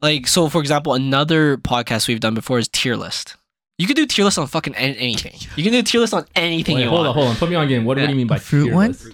like 0.01 0.25
so 0.27 0.49
for 0.49 0.59
example, 0.59 0.95
another 0.95 1.57
podcast 1.57 2.07
we've 2.07 2.19
done 2.19 2.33
before 2.33 2.57
is 2.57 2.67
tier 2.67 2.95
list. 2.95 3.35
You 3.81 3.87
can 3.87 3.95
do 3.95 4.05
tier 4.05 4.25
list 4.25 4.37
on 4.37 4.45
fucking 4.47 4.75
an- 4.75 4.95
anything. 4.95 5.33
You 5.55 5.63
can 5.63 5.71
do 5.73 5.81
tier 5.81 6.01
list 6.01 6.13
on 6.13 6.25
anything 6.35 6.75
Wait, 6.75 6.83
you 6.83 6.89
hold 6.89 7.05
want. 7.05 7.09
on, 7.09 7.13
hold 7.15 7.27
on. 7.29 7.35
Put 7.37 7.49
me 7.49 7.55
on 7.55 7.67
game. 7.67 7.83
What, 7.85 7.97
what 7.97 8.05
do 8.05 8.11
you 8.11 8.15
mean 8.15 8.27
by 8.27 8.37
Fruit 8.37 8.65
tier 8.65 8.75
one? 8.75 8.87
list? 8.89 9.07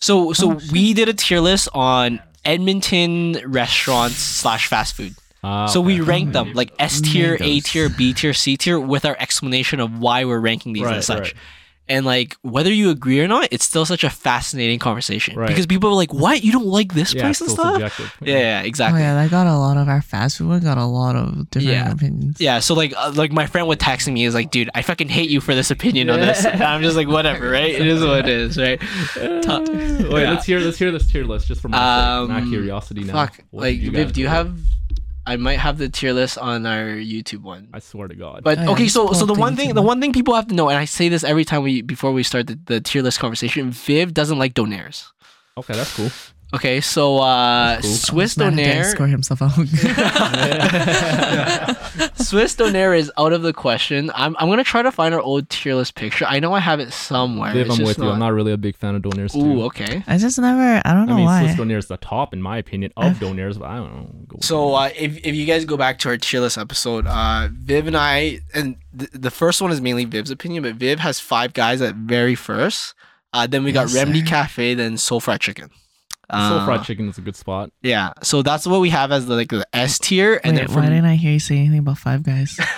So 0.00 0.32
so 0.32 0.52
Oh, 0.52 0.60
we 0.72 0.94
did 0.94 1.08
a 1.08 1.14
tier 1.14 1.40
list 1.40 1.68
on 1.74 2.20
Edmonton 2.44 3.36
restaurants 3.46 4.16
slash 4.16 4.66
fast 4.68 4.94
food. 4.96 5.14
Ah, 5.42 5.66
So 5.66 5.80
we 5.80 5.94
okay. 6.00 6.02
ranked 6.02 6.32
them 6.32 6.52
like 6.54 6.72
S 6.78 7.00
tier, 7.02 7.34
A 7.36 7.38
Mangoes. 7.38 7.62
tier, 7.64 7.88
B 7.90 8.14
tier, 8.14 8.32
C 8.32 8.56
tier 8.56 8.78
with 8.80 9.04
our 9.04 9.16
explanation 9.20 9.78
of 9.80 9.98
why 9.98 10.24
we're 10.24 10.40
ranking 10.40 10.72
these 10.72 10.84
Right, 10.84 10.96
as 10.96 11.06
such. 11.06 11.18
right. 11.20 11.34
And 11.86 12.06
like 12.06 12.34
whether 12.40 12.72
you 12.72 12.88
agree 12.88 13.20
or 13.20 13.28
not, 13.28 13.48
it's 13.50 13.64
still 13.66 13.84
such 13.84 14.04
a 14.04 14.10
fascinating 14.10 14.78
conversation 14.78 15.36
Right. 15.38 15.48
because 15.48 15.66
people 15.66 15.90
are 15.90 15.94
like, 15.94 16.14
"What? 16.14 16.42
You 16.42 16.50
don't 16.52 16.64
like 16.64 16.94
this 16.94 17.12
Yeah, 17.12 17.20
place 17.24 17.42
and 17.42 17.50
stuff?" 17.50 17.72
subjective. 17.72 18.10
Yeah, 18.22 18.38
yeah, 18.38 18.60
Oh 18.62 18.66
exactly. 18.66 19.00
yeah, 19.02 19.20
I 19.20 19.28
got 19.28 19.46
a 19.46 19.56
lot 19.58 19.76
of 19.76 19.86
our 19.86 20.00
fast 20.00 20.38
food 20.38 20.48
one 20.48 20.60
got 20.60 20.78
a 20.78 20.84
lot 20.86 21.14
of 21.14 21.50
different 21.50 21.74
Yeah. 21.74 21.90
opinions. 21.92 22.40
Yeah, 22.40 22.60
so 22.60 22.72
like 22.74 22.94
uh, 22.96 23.12
like 23.14 23.32
my 23.32 23.46
friend 23.46 23.68
would 23.68 23.80
text 23.80 24.08
me 24.08 24.24
is 24.24 24.32
like, 24.34 24.50
dude, 24.50 24.70
I 24.74 24.80
fucking 24.80 25.10
hate 25.10 25.28
you 25.28 25.42
for 25.42 25.54
this 25.54 25.70
opinion 25.70 26.08
on 26.08 26.20
this. 26.20 26.46
And 26.46 26.62
I'm 26.62 26.80
just 26.82 26.96
like, 26.96 27.06
whatever, 27.08 27.50
right? 27.50 27.74
It 27.74 27.86
is 27.86 28.00
what 28.02 28.20
it 28.20 28.28
is, 28.28 28.56
right? 28.56 28.80
Ta- 29.42 29.58
Wait, 29.68 30.22
Yeah. 30.22 30.30
let's 30.32 30.46
hear 30.46 30.60
let's 30.60 30.78
hear 30.78 30.90
this 30.90 31.06
tier 31.06 31.24
list 31.24 31.48
just 31.48 31.60
for 31.60 31.68
my, 31.68 31.76
sake, 31.76 32.28
my 32.30 32.38
Um, 32.40 32.48
curiosity 32.50 33.04
now. 33.04 33.12
Fuck, 33.12 33.40
What 33.50 33.60
like 33.64 33.74
did 33.76 33.82
you 33.84 33.90
Viv, 33.90 34.12
do 34.14 34.20
you 34.22 34.28
have? 34.28 34.56
I 35.26 35.36
might 35.36 35.58
have 35.58 35.78
the 35.78 35.88
tier 35.88 36.12
list 36.12 36.36
on 36.36 36.66
our 36.66 36.84
YouTube 36.84 37.42
one. 37.42 37.68
I 37.72 37.78
swear 37.78 38.08
to 38.08 38.14
God. 38.14 38.42
But 38.44 38.58
Oh, 38.58 38.72
okay, 38.72 38.88
so 38.88 39.12
so 39.12 39.24
the 39.24 39.34
the 39.34 39.40
one 39.40 39.56
thing 39.56 39.74
the 39.74 39.80
one. 39.80 39.86
one 39.96 40.00
thing 40.00 40.12
people 40.12 40.34
have 40.34 40.48
to 40.48 40.54
know, 40.54 40.68
and 40.68 40.78
I 40.78 40.84
say 40.84 41.08
this 41.08 41.24
every 41.24 41.44
time 41.44 41.62
we 41.62 41.80
before 41.82 42.12
we 42.12 42.22
start 42.22 42.46
the, 42.46 42.58
the 42.66 42.80
tier 42.80 43.02
list 43.02 43.18
conversation, 43.20 43.70
Viv 43.70 44.12
doesn't 44.12 44.38
like 44.38 44.52
donaires. 44.54 45.10
Okay, 45.56 45.74
that's 45.74 45.94
cool. 45.96 46.10
Okay, 46.54 46.80
so 46.80 47.18
uh 47.18 47.80
cool. 47.80 47.90
Swiss 47.90 48.34
This 48.34 48.38
man 48.38 48.58
had 48.58 48.64
to 48.64 48.70
donaire 48.80 48.90
score 48.90 49.06
himself 49.08 49.42
out. 49.42 49.50
Swiss 49.54 49.82
Swiss 52.28 52.54
Donaire 52.56 52.96
is 52.96 53.10
out 53.18 53.32
of 53.32 53.42
the 53.42 53.52
question. 53.52 54.10
I'm 54.14 54.36
I'm 54.38 54.48
gonna 54.48 54.64
try 54.64 54.82
to 54.82 54.92
find 54.92 55.14
our 55.14 55.20
old 55.20 55.48
tier 55.50 55.74
list 55.74 55.94
picture. 55.94 56.24
I 56.26 56.40
know 56.40 56.52
I 56.52 56.60
have 56.60 56.80
it 56.80 56.92
somewhere. 56.92 57.52
Viv, 57.52 57.66
It's 57.66 57.74
I'm 57.74 57.78
just 57.84 57.88
with 57.98 58.04
you. 58.04 58.10
I'm 58.10 58.18
not 58.18 58.32
really 58.32 58.52
a 58.52 58.56
big 58.56 58.76
fan 58.76 58.94
of 58.94 59.02
Donairs 59.02 59.32
too. 59.32 59.40
Ooh, 59.40 59.62
okay. 59.64 60.02
I 60.06 60.16
just 60.18 60.38
never. 60.38 60.80
I 60.84 60.92
don't 60.94 61.06
know 61.06 61.14
I 61.14 61.16
mean, 61.16 61.24
why. 61.26 61.42
Swiss 61.44 61.56
Donair 61.56 61.78
is 61.78 61.86
the 61.88 61.96
top 61.96 62.32
in 62.32 62.40
my 62.40 62.58
opinion 62.58 62.92
of 62.96 63.12
Donairs, 63.18 63.58
but 63.58 63.68
I 63.68 63.76
don't 63.76 63.94
know. 63.94 64.10
Go 64.28 64.38
So 64.40 64.74
uh, 64.74 64.90
if 64.96 65.18
if 65.24 65.34
you 65.34 65.46
guys 65.46 65.64
go 65.64 65.76
back 65.76 65.98
to 66.00 66.08
our 66.08 66.16
tier 66.16 66.40
list 66.40 66.56
episode, 66.58 67.06
uh, 67.06 67.48
Viv 67.52 67.86
and 67.86 67.96
I, 67.96 68.40
and 68.54 68.76
th- 68.96 69.10
the 69.12 69.30
first 69.30 69.60
one 69.60 69.70
is 69.70 69.80
mainly 69.80 70.04
Viv's 70.04 70.30
opinion, 70.30 70.62
but 70.62 70.76
Viv 70.76 71.00
has 71.00 71.20
five 71.20 71.52
guys 71.52 71.80
at 71.82 71.94
very 71.94 72.34
first. 72.34 72.94
Uh, 73.32 73.46
then 73.48 73.64
we 73.64 73.72
got 73.72 73.88
Yes, 73.88 73.94
Remedy 73.96 74.20
sir. 74.20 74.26
Cafe, 74.26 74.74
then 74.74 74.96
Seoul 74.96 75.18
Fried 75.20 75.40
Chicken. 75.40 75.70
Seoul 76.48 76.58
Uh, 76.58 76.64
fried 76.66 76.82
chicken 76.84 77.08
is 77.08 77.18
a 77.18 77.20
good 77.20 77.36
spot. 77.36 77.70
Yeah, 77.82 78.12
so 78.22 78.42
that's 78.42 78.66
what 78.66 78.80
we 78.80 78.90
have 78.90 79.12
as 79.12 79.26
the 79.26 79.34
like 79.34 79.48
the 79.50 79.66
S 79.72 79.98
tier, 79.98 80.40
and 80.44 80.56
Wait, 80.56 80.66
then 80.68 80.76
why 80.76 80.82
didn't 80.86 81.04
I 81.06 81.14
hear 81.16 81.32
you 81.32 81.38
say 81.38 81.58
anything 81.58 81.78
about 81.78 81.98
Five 81.98 82.22
Guys? 82.22 82.58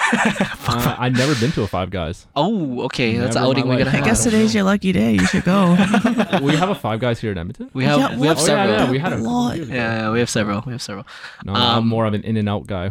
Uh, 0.68 0.96
I've 0.98 1.12
never 1.12 1.34
been 1.36 1.52
to 1.52 1.62
a 1.62 1.66
Five 1.68 1.90
Guys. 1.90 2.26
oh, 2.34 2.82
okay, 2.82 3.16
that's 3.18 3.36
an 3.36 3.42
Never 3.42 3.52
in 3.52 3.58
outing 3.58 3.68
we 3.68 3.76
life. 3.76 3.84
gotta 3.84 3.98
I 3.98 4.00
guess 4.04 4.24
don't 4.24 4.32
today's 4.32 4.52
know. 4.54 4.58
your 4.58 4.64
lucky 4.64 4.90
day. 4.92 5.12
You 5.12 5.26
should 5.26 5.44
go. 5.44 5.70
we 6.42 6.56
have 6.56 6.70
a 6.70 6.74
Five 6.74 6.98
Guys 7.00 7.20
here 7.20 7.30
in 7.32 7.38
Edmonton. 7.38 7.70
We 7.72 7.84
have 7.84 7.98
Yeah, 8.00 8.16
we 8.18 8.26
have 8.26 8.36
what? 8.38 8.48
Oh 8.50 8.52
yeah, 8.52 8.66
several. 8.66 8.78
yeah, 8.86 8.90
we 8.90 8.98
had 8.98 9.12
a 9.12 9.16
Lot. 9.18 9.56
Yeah, 9.58 9.64
yeah, 9.74 10.10
we 10.10 10.18
have 10.18 10.28
several. 10.30 10.62
We 10.66 10.72
have 10.72 10.82
several. 10.82 11.06
No, 11.44 11.52
I'm 11.54 11.78
Um, 11.78 11.86
more 11.88 12.04
of 12.04 12.14
an 12.14 12.22
In 12.22 12.36
and 12.36 12.48
Out 12.48 12.66
guy. 12.66 12.90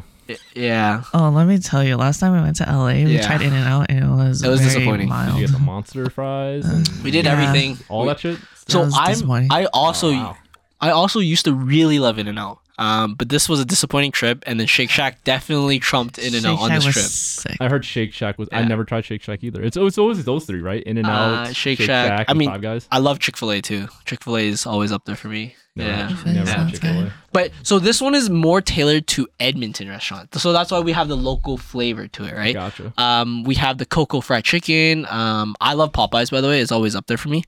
Yeah, 0.56 1.04
oh, 1.14 1.30
let 1.30 1.48
me 1.48 1.58
tell 1.60 1.84
you. 1.84 1.98
Last 1.98 2.20
time 2.20 2.34
we 2.34 2.40
went 2.42 2.56
to 2.58 2.64
LA, 2.64 3.04
we 3.04 3.16
Yeah. 3.16 3.28
tried 3.28 3.42
In 3.42 3.54
and 3.54 3.68
Out, 3.68 3.88
and 3.90 4.04
it 4.06 4.08
was 4.08 4.42
It 4.42 4.48
was 4.50 4.60
very 4.62 4.74
disappointing. 4.74 5.08
Did 5.08 5.14
Mild. 5.14 5.40
you 5.40 5.46
get 5.48 5.54
the 5.54 5.60
monster 5.60 6.10
fries 6.10 6.66
we 7.04 7.12
did 7.12 7.26
Yeah. 7.26 7.34
everything. 7.34 7.78
all 7.90 8.04
We- 8.04 8.08
that 8.08 8.20
shit? 8.22 8.40
So 8.68 8.90
I'm. 8.96 9.48
I 9.52 9.66
also 9.74 10.10
Oh, 10.10 10.14
wow. 10.14 10.38
I 10.86 10.92
also 10.92 11.20
used 11.20 11.46
to 11.46 11.54
really 11.54 12.00
love 12.00 12.18
In 12.20 12.28
and 12.28 12.38
Out. 12.40 12.60
Um, 12.78 13.16
but 13.16 13.30
this 13.30 13.48
was 13.48 13.62
a 13.62 13.66
disappointing 13.66 14.12
trip, 14.12 14.44
and 14.46 14.60
then 14.60 14.68
Shake 14.68 14.90
Shack 14.90 15.24
definitely 15.24 15.80
trumped 15.80 16.18
In 16.20 16.36
and 16.36 16.46
Out 16.46 16.60
on 16.60 16.70
this 16.72 16.84
trip. 16.84 17.06
Sick. 17.06 17.58
I 17.62 17.70
heard 17.70 17.86
Shake 17.86 18.12
Shack 18.14 18.38
was. 18.38 18.50
I 18.52 18.64
never 18.66 18.84
tried 18.84 19.06
Shake 19.06 19.22
Shack 19.24 19.44
either. 19.46 19.64
It's, 19.64 19.78
it's 19.78 19.98
always 19.98 20.24
those 20.26 20.46
three, 20.46 20.62
right? 20.62 20.84
In 20.84 20.98
and 20.98 21.08
Uh, 21.08 21.10
Out, 21.12 21.56
Shake 21.56 21.80
Shack. 21.80 22.26
I 22.28 22.32
and 22.32 22.38
mean, 22.38 22.50
Five 22.50 22.62
Guys. 22.62 22.88
I 22.92 23.00
love 23.00 23.20
Chick 23.20 23.38
Fil 23.38 23.52
A 23.52 23.62
too. 23.62 23.88
Chick 24.04 24.24
Fil 24.24 24.36
A 24.38 24.42
is 24.48 24.66
always 24.66 24.92
up 24.92 25.06
there 25.06 25.16
for 25.16 25.30
me. 25.30 25.56
Never 25.78 25.90
yeah. 25.90 26.34
never 26.34 26.50
Yeah. 26.50 26.64
had 26.64 26.70
Chick-fil-A. 26.72 27.12
But 27.34 27.52
so 27.64 27.80
this 27.80 28.00
one 28.02 28.16
is 28.16 28.30
more 28.30 28.62
tailored 28.62 29.08
to 29.08 29.28
Edmonton 29.42 29.90
restaurant. 29.90 30.34
So 30.36 30.54
that's 30.54 30.72
why 30.72 30.80
we 30.80 30.94
have 30.94 31.10
the 31.10 31.18
local 31.18 31.58
flavor 31.58 32.08
to 32.08 32.24
it, 32.24 32.34
right? 32.34 32.54
Gotcha. 32.54 32.94
Um, 32.98 33.44
we 33.44 33.56
have 33.56 33.78
the 33.78 33.86
Coco 33.86 34.22
Fried 34.22 34.46
Chicken. 34.46 35.06
Um, 35.10 35.54
I 35.60 35.74
love 35.74 35.92
Popeyes 35.92 36.32
by 36.32 36.40
the 36.40 36.48
way. 36.48 36.62
It's 36.62 36.72
always 36.72 36.96
up 36.96 37.08
there 37.08 37.18
for 37.18 37.28
me. 37.28 37.44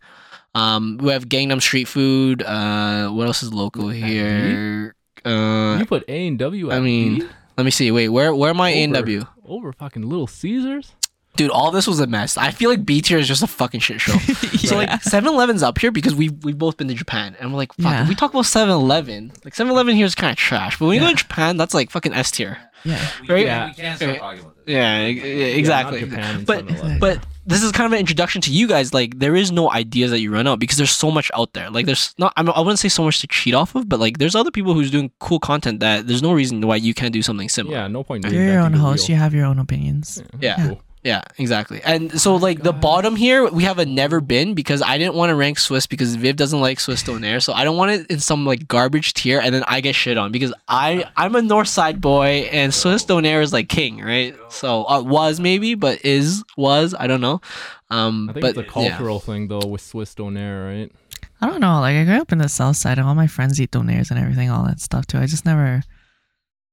Um, 0.58 0.98
we 1.02 1.12
have 1.12 1.28
Gangnam 1.30 1.62
Street 1.62 1.86
Food. 1.88 2.42
Uh, 2.44 3.10
what 3.10 3.28
else 3.28 3.44
is 3.44 3.54
local 3.54 3.90
here? 3.90 4.96
Uh, 5.24 5.78
you 5.80 5.86
put 5.86 6.04
A 6.08 6.28
and 6.28 6.40
W. 6.40 6.72
I 6.72 6.80
mean, 6.80 7.20
B 7.20 7.28
let 7.58 7.64
me 7.64 7.72
see. 7.72 7.92
Wait, 7.92 8.10
where 8.10 8.34
where 8.34 8.50
am 8.50 8.62
I 8.62 8.70
A 8.72 8.84
and 8.84 8.94
W? 8.94 9.24
over 9.46 9.72
fucking 9.72 10.02
Little 10.08 10.28
Caesars. 10.28 10.94
Dude, 11.38 11.52
all 11.52 11.70
this 11.70 11.86
was 11.88 12.00
a 12.00 12.08
mess. 12.08 12.36
I 12.36 12.50
feel 12.50 12.70
like 12.72 12.84
B 12.86 13.00
tier 13.02 13.20
is 13.20 13.28
just 13.28 13.44
a 13.44 13.48
fucking 13.48 13.80
shit 13.80 14.02
show. 14.02 14.14
So 14.68 14.76
like 14.76 14.90
7-Eleven's 14.90 15.62
up 15.64 15.78
here 15.78 15.92
because 15.92 16.14
we 16.16 16.30
we've 16.30 16.58
both 16.58 16.76
been 16.78 16.88
to 16.90 16.94
Japan 16.96 17.38
and 17.40 17.52
we're 17.52 17.58
like, 17.58 17.74
fuck, 17.74 17.92
Yeah. 17.92 18.08
we 18.10 18.16
talk 18.16 18.32
about 18.32 18.44
7-Eleven, 18.46 19.32
like 19.46 19.54
7-Eleven 19.54 19.96
here 19.96 20.06
is 20.06 20.16
kind 20.16 20.32
of 20.32 20.38
trash. 20.38 20.78
But 20.80 20.88
when 20.88 20.96
you 20.96 21.02
go 21.02 21.10
to 21.10 21.16
Japan, 21.16 21.56
that's 21.56 21.74
like 21.76 21.92
fucking 21.92 22.14
S 22.14 22.32
tier. 22.32 22.58
Yeah. 22.84 23.10
Right? 23.28 23.46
Yeah, 23.46 23.68
we 23.68 23.74
can't 23.74 23.98
start 23.98 24.18
talking 24.18 24.40
about 24.42 24.56
this. 24.66 24.74
Yeah, 24.74 25.00
exactly. 25.02 26.00
Yeah, 26.00 26.06
Japan 26.06 26.44
but 26.46 26.66
7-Eleven. 26.66 27.00
but 27.00 27.26
this 27.46 27.64
is 27.64 27.72
kind 27.72 27.86
of 27.86 27.94
an 27.94 28.00
introduction 28.00 28.42
to 28.42 28.52
you 28.52 28.68
guys. 28.68 28.94
Like 28.94 29.20
there 29.20 29.36
is 29.36 29.52
no 29.52 29.72
ideas 29.72 30.12
that 30.12 30.20
you 30.20 30.34
run 30.34 30.48
out 30.48 30.60
because 30.60 30.78
there's 30.78 30.92
so 30.92 31.10
much 31.10 31.32
out 31.34 31.54
there. 31.54 31.70
Like 31.70 31.86
there's 31.86 32.14
not. 32.18 32.34
I, 32.36 32.44
mean, 32.44 32.52
I 32.56 32.60
wouldn't 32.60 32.80
say 32.80 32.90
so 32.90 33.04
much 33.04 33.22
to 33.22 33.28
cheat 33.28 33.54
off 33.54 33.76
of, 33.76 33.88
but 33.88 34.00
like 34.00 34.18
there's 34.18 34.36
other 34.36 34.52
people 34.52 34.74
who's 34.74 34.92
doing 34.92 35.12
cool 35.20 35.40
content 35.40 35.80
that 35.80 36.08
there's 36.08 36.22
no 36.22 36.34
reason 36.34 36.66
why 36.66 36.76
you 36.76 36.94
can't 36.94 37.14
do 37.14 37.22
something 37.22 37.50
similar. 37.50 37.78
Yeah, 37.78 37.88
no 37.88 38.04
point. 38.04 38.26
You're 38.30 38.44
your 38.44 38.60
own 38.60 38.74
host. 38.74 39.08
wheel. 39.08 39.16
You 39.16 39.22
have 39.22 39.34
your 39.34 39.46
own 39.46 39.60
opinions. 39.60 40.22
Yeah. 40.40 40.68
Cool. 40.68 40.82
Yeah, 41.04 41.22
exactly. 41.38 41.82
And 41.84 42.20
so 42.20 42.36
like 42.36 42.64
the 42.64 42.74
bottom 42.74 43.16
here, 43.16 43.50
we 43.50 43.64
have 43.64 43.80
a 43.80 43.86
never 43.86 44.20
been 44.20 44.56
because 44.56 44.82
I 44.82 44.98
didn't 44.98 45.14
want 45.14 45.30
to 45.30 45.36
rank 45.36 45.60
Swiss 45.60 45.88
because 45.88 46.16
Viv 46.16 46.36
doesn't 46.36 46.60
like 46.60 46.80
Swiss 46.80 47.04
Donair. 47.04 47.42
So 47.42 47.54
I 47.54 47.64
don't 47.64 47.78
want 47.78 47.92
it 47.92 48.12
in 48.12 48.20
some 48.20 48.46
like 48.46 48.68
garbage 48.68 49.14
tier 49.14 49.40
and 49.40 49.54
then 49.56 49.64
I 49.68 49.80
get 49.82 49.96
shit 49.96 50.18
on 50.18 50.32
because 50.32 50.54
I 50.68 51.06
I'm 51.16 51.36
a 51.36 51.42
North 51.42 51.70
Side 51.70 52.02
boy 52.02 52.50
and 52.52 52.74
Swiss 52.74 53.06
Donair 53.06 53.42
is 53.42 53.54
like 53.54 53.70
king, 53.70 54.02
right? 54.02 54.36
So 54.50 54.86
uh, 54.86 55.02
was 55.02 55.40
maybe, 55.40 55.76
but 55.76 56.04
is 56.04 56.44
was 56.58 56.94
I 56.98 57.08
don't 57.08 57.22
know. 57.22 57.42
Um, 57.90 58.30
I 58.30 58.34
think 58.34 58.42
but 58.42 58.50
it's 58.50 58.58
a 58.58 58.62
yeah. 58.64 58.90
cultural 58.90 59.20
thing 59.20 59.48
though 59.48 59.66
with 59.66 59.82
Swiss 59.82 60.14
Donair, 60.14 60.68
right? 60.68 60.92
I 61.40 61.48
don't 61.48 61.62
know. 61.62 61.80
Like 61.80 61.96
I 61.96 62.04
grew 62.04 62.20
up 62.20 62.32
in 62.32 62.40
the 62.40 62.50
South 62.50 62.78
Side, 62.78 62.98
and 62.98 63.08
all 63.08 63.16
my 63.16 63.28
friends 63.28 63.62
eat 63.62 63.72
donairs 63.72 64.10
and 64.10 64.20
everything, 64.20 64.50
all 64.50 64.66
that 64.66 64.80
stuff 64.80 65.06
too. 65.06 65.20
I 65.20 65.28
just 65.28 65.46
never, 65.46 65.84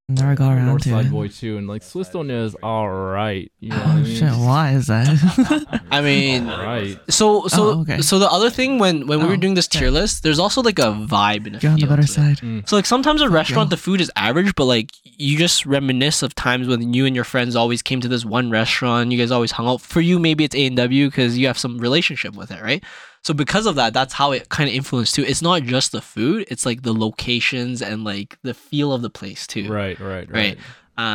never 0.09 0.35
got 0.35 0.53
around 0.53 0.67
North 0.67 0.83
to 0.83 0.91
Side 0.91 1.07
it. 1.07 1.11
boy 1.13 1.29
too, 1.29 1.57
and 1.57 1.67
like 1.67 1.83
Swiss 1.83 2.11
Donair 2.11 2.45
is 2.45 2.55
all 2.63 2.89
right. 2.91 3.51
You 3.61 3.71
know 3.71 3.77
what 3.79 3.87
I 3.87 3.93
Oh 3.93 3.97
mean? 4.03 4.17
shit! 4.17 4.33
Why 4.33 4.71
is 4.73 4.87
that? 4.89 5.81
I 5.91 6.01
mean, 6.03 6.49
All 6.49 6.63
right. 6.63 6.99
so 7.09 7.47
so 7.49 7.63
Oh, 7.71 7.81
okay. 7.81 8.01
so 8.03 8.19
the 8.19 8.31
other 8.31 8.51
thing 8.51 8.79
when 8.79 9.07
when 9.07 9.21
we 9.21 9.27
were 9.27 9.33
Oh, 9.33 9.37
doing 9.37 9.55
this 9.55 9.67
okay. 9.69 9.79
tier 9.81 9.91
list, 9.91 10.23
there's 10.23 10.39
also 10.39 10.61
like 10.63 10.79
a 10.79 10.93
vibe 10.93 11.47
in 11.47 11.55
a 11.55 11.59
You're 11.59 11.73
on 11.73 11.77
the 11.79 11.87
feel 11.87 11.89
better 11.97 12.03
to 12.03 12.11
it. 12.11 12.13
side. 12.13 12.37
Mm. 12.39 12.69
So 12.69 12.77
like 12.77 12.87
sometimes 12.87 13.23
a 13.23 13.31
restaurant 13.31 13.71
the 13.71 13.77
food 13.77 14.01
is 14.01 14.11
average, 14.17 14.55
but 14.55 14.67
like 14.67 14.91
you 15.05 15.39
just 15.39 15.65
reminisce 15.65 16.23
of 16.23 16.35
times 16.35 16.69
when 16.69 16.93
you 16.93 17.07
and 17.07 17.15
your 17.15 17.25
friends 17.25 17.57
always 17.57 17.81
came 17.83 18.01
to 18.01 18.09
this 18.09 18.25
one 18.25 18.51
restaurant. 18.51 19.11
You 19.13 19.19
guys 19.19 19.31
always 19.31 19.53
hung 19.53 19.67
out. 19.67 19.81
For 19.81 20.01
you, 20.01 20.19
maybe 20.19 20.45
it's 20.45 20.55
A 20.55 20.67
and 20.67 20.77
W 20.77 21.07
because 21.09 21.39
you 21.39 21.47
have 21.47 21.59
some 21.59 21.79
relationship 21.79 22.35
with 22.35 22.51
it, 22.51 22.61
right? 22.63 22.83
So 23.25 23.33
because 23.35 23.65
of 23.67 23.75
that, 23.77 23.95
that's 23.95 24.13
how 24.13 24.33
it 24.33 24.49
kind 24.51 24.69
of 24.69 24.75
influenced 24.75 25.15
too. 25.15 25.25
It's 25.25 25.41
not 25.43 25.63
just 25.63 25.93
the 25.93 26.03
food; 26.03 26.47
it's 26.51 26.67
like 26.67 26.83
the 26.83 26.93
locations 26.93 27.81
and 27.83 28.05
like 28.05 28.39
the 28.43 28.53
feel 28.55 28.93
of 28.93 29.03
the 29.03 29.11
place 29.11 29.47
too. 29.47 29.71
Right, 29.73 29.99
right, 29.99 30.31
Right. 30.31 30.57
right. 30.57 30.59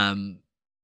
Um, 0.10 0.40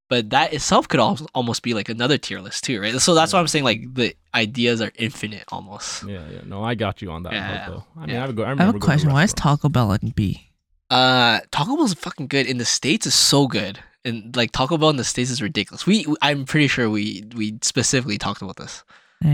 but 0.07 0.29
that 0.29 0.53
itself 0.53 0.87
could 0.87 0.99
al- 0.99 1.27
almost 1.33 1.63
be 1.63 1.73
like 1.73 1.89
another 1.89 2.19
tier 2.19 2.39
list 2.39 2.63
too, 2.63 2.79
right? 2.79 2.93
So 3.01 3.15
that's 3.15 3.33
why 3.33 3.39
I'm 3.39 3.47
saying 3.47 3.65
like 3.65 3.91
the 3.95 4.15
ideas 4.35 4.81
are 4.81 4.91
infinite 4.99 5.45
almost. 5.51 6.03
Yeah, 6.03 6.21
yeah. 6.31 6.41
No, 6.45 6.63
I 6.63 6.75
got 6.75 7.01
you 7.01 7.09
on 7.09 7.23
that 7.23 7.33
Yeah, 7.33 7.57
note, 7.57 7.73
though. 7.73 8.01
I 8.01 8.05
mean, 8.05 8.15
yeah. 8.15 8.23
I, 8.23 8.27
would 8.27 8.35
go, 8.35 8.43
I, 8.43 8.51
I 8.51 8.55
have 8.63 8.75
a 8.75 8.79
question. 8.79 9.11
Why 9.11 9.23
is. 9.23 9.33
Taco 9.33 9.67
Bell 9.67 9.91
in 9.93 10.09
B? 10.09 10.51
Uh, 10.91 11.39
Taco 11.51 11.75
Bell's 11.75 11.95
fucking 11.95 12.27
good 12.27 12.45
in 12.45 12.59
the 12.59 12.65
states 12.65 13.07
is 13.07 13.15
so 13.15 13.47
good, 13.47 13.79
and 14.05 14.35
like 14.35 14.51
Taco 14.51 14.77
Bell 14.77 14.91
in 14.91 14.97
the 14.97 15.03
states 15.03 15.31
is 15.31 15.41
ridiculous. 15.41 15.87
We, 15.87 16.05
I'm 16.21 16.45
pretty 16.45 16.67
sure 16.67 16.87
we 16.87 17.23
we 17.35 17.57
specifically 17.63 18.19
talked 18.19 18.43
about 18.43 18.57
this. 18.57 18.83
Yeah, 19.23 19.31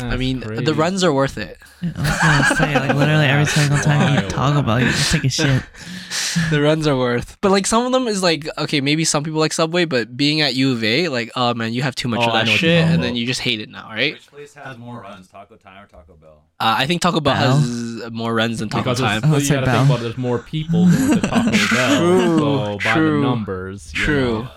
all 0.00 0.04
right. 0.08 0.12
I 0.12 0.16
mean, 0.16 0.40
crazy. 0.42 0.64
the 0.64 0.74
runs 0.74 1.02
are 1.04 1.12
worth 1.12 1.38
it. 1.38 1.56
I 1.82 1.86
was 1.86 1.94
gonna 2.20 2.56
say, 2.56 2.74
like 2.78 2.96
literally 2.96 3.24
every 3.26 3.46
single 3.46 3.78
time 3.78 4.14
you 4.18 4.24
eat 4.26 4.30
Taco 4.30 4.60
Bell, 4.62 4.80
you 4.80 4.86
just 4.90 5.12
take 5.12 5.24
a 5.24 5.28
shit. 5.28 5.62
the 6.50 6.60
runs 6.60 6.86
are 6.86 6.96
worth, 6.96 7.38
but 7.40 7.50
like 7.52 7.66
some 7.66 7.86
of 7.86 7.92
them 7.92 8.06
is 8.08 8.22
like 8.22 8.46
okay, 8.58 8.80
maybe 8.80 9.04
some 9.04 9.22
people 9.22 9.38
like 9.40 9.52
Subway, 9.52 9.84
but 9.84 10.16
being 10.16 10.40
at 10.40 10.54
U 10.54 10.72
of 10.72 10.82
A, 10.84 11.08
like 11.08 11.30
oh 11.36 11.54
man, 11.54 11.72
you 11.72 11.82
have 11.82 11.94
too 11.94 12.08
much 12.08 12.20
Oh, 12.20 12.26
of 12.26 12.32
that 12.32 12.46
know 12.46 12.52
what 12.52 12.60
you're 12.62 12.70
shit, 12.70 12.80
talking 12.82 12.94
and 12.94 13.04
then 13.04 13.16
you 13.16 13.24
just 13.24 13.40
hate 13.40 13.60
it 13.60 13.68
now, 13.70 13.88
right? 13.88 14.14
Which 14.14 14.26
place 14.30 14.54
has 14.54 14.76
more 14.78 15.00
runs, 15.00 15.28
Taco 15.28 15.56
Time 15.56 15.84
or 15.84 15.86
Taco 15.86 16.14
Bell? 16.16 16.42
Uh, 16.60 16.74
I 16.78 16.86
think 16.86 17.00
Taco 17.00 17.20
Bell 17.20 17.34
Bell? 17.34 17.56
has 17.60 18.10
more 18.10 18.34
runs 18.34 18.58
than 18.58 18.68
Taco 18.68 18.82
because 18.82 18.98
Time. 19.00 19.18
it's- 19.18 19.32
Oh, 19.32 19.38
you 19.38 19.48
gotta 19.48 19.66
Bell. 19.66 19.76
think 19.76 19.88
about 19.90 20.00
it, 20.00 20.02
there's 20.02 20.18
more 20.18 20.38
people 20.40 20.86
going 20.90 21.20
to 21.20 21.28
Taco 21.28 21.50
Bell. 21.74 21.98
True, 21.98 22.38
so 22.38 22.78
by 22.84 23.00
the 23.00 23.10
numbers, 23.20 23.92
you 23.94 24.00
True. 24.04 24.42
know. 24.42 24.48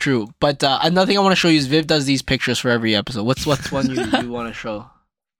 True, 0.00 0.28
but 0.40 0.64
uh, 0.64 0.80
another 0.82 1.06
thing 1.06 1.16
I 1.18 1.20
want 1.20 1.32
to 1.32 1.36
show 1.36 1.48
you 1.48 1.58
is 1.58 1.66
Viv 1.68 1.86
does 1.86 2.06
these 2.06 2.22
pictures 2.22 2.58
for 2.58 2.70
every 2.70 2.96
episode. 2.96 3.22
What's 3.24 3.46
what's 3.46 3.70
one 3.70 3.88
you, 3.90 4.02
you 4.02 4.30
want 4.32 4.48
to 4.48 4.54
show? 4.54 4.90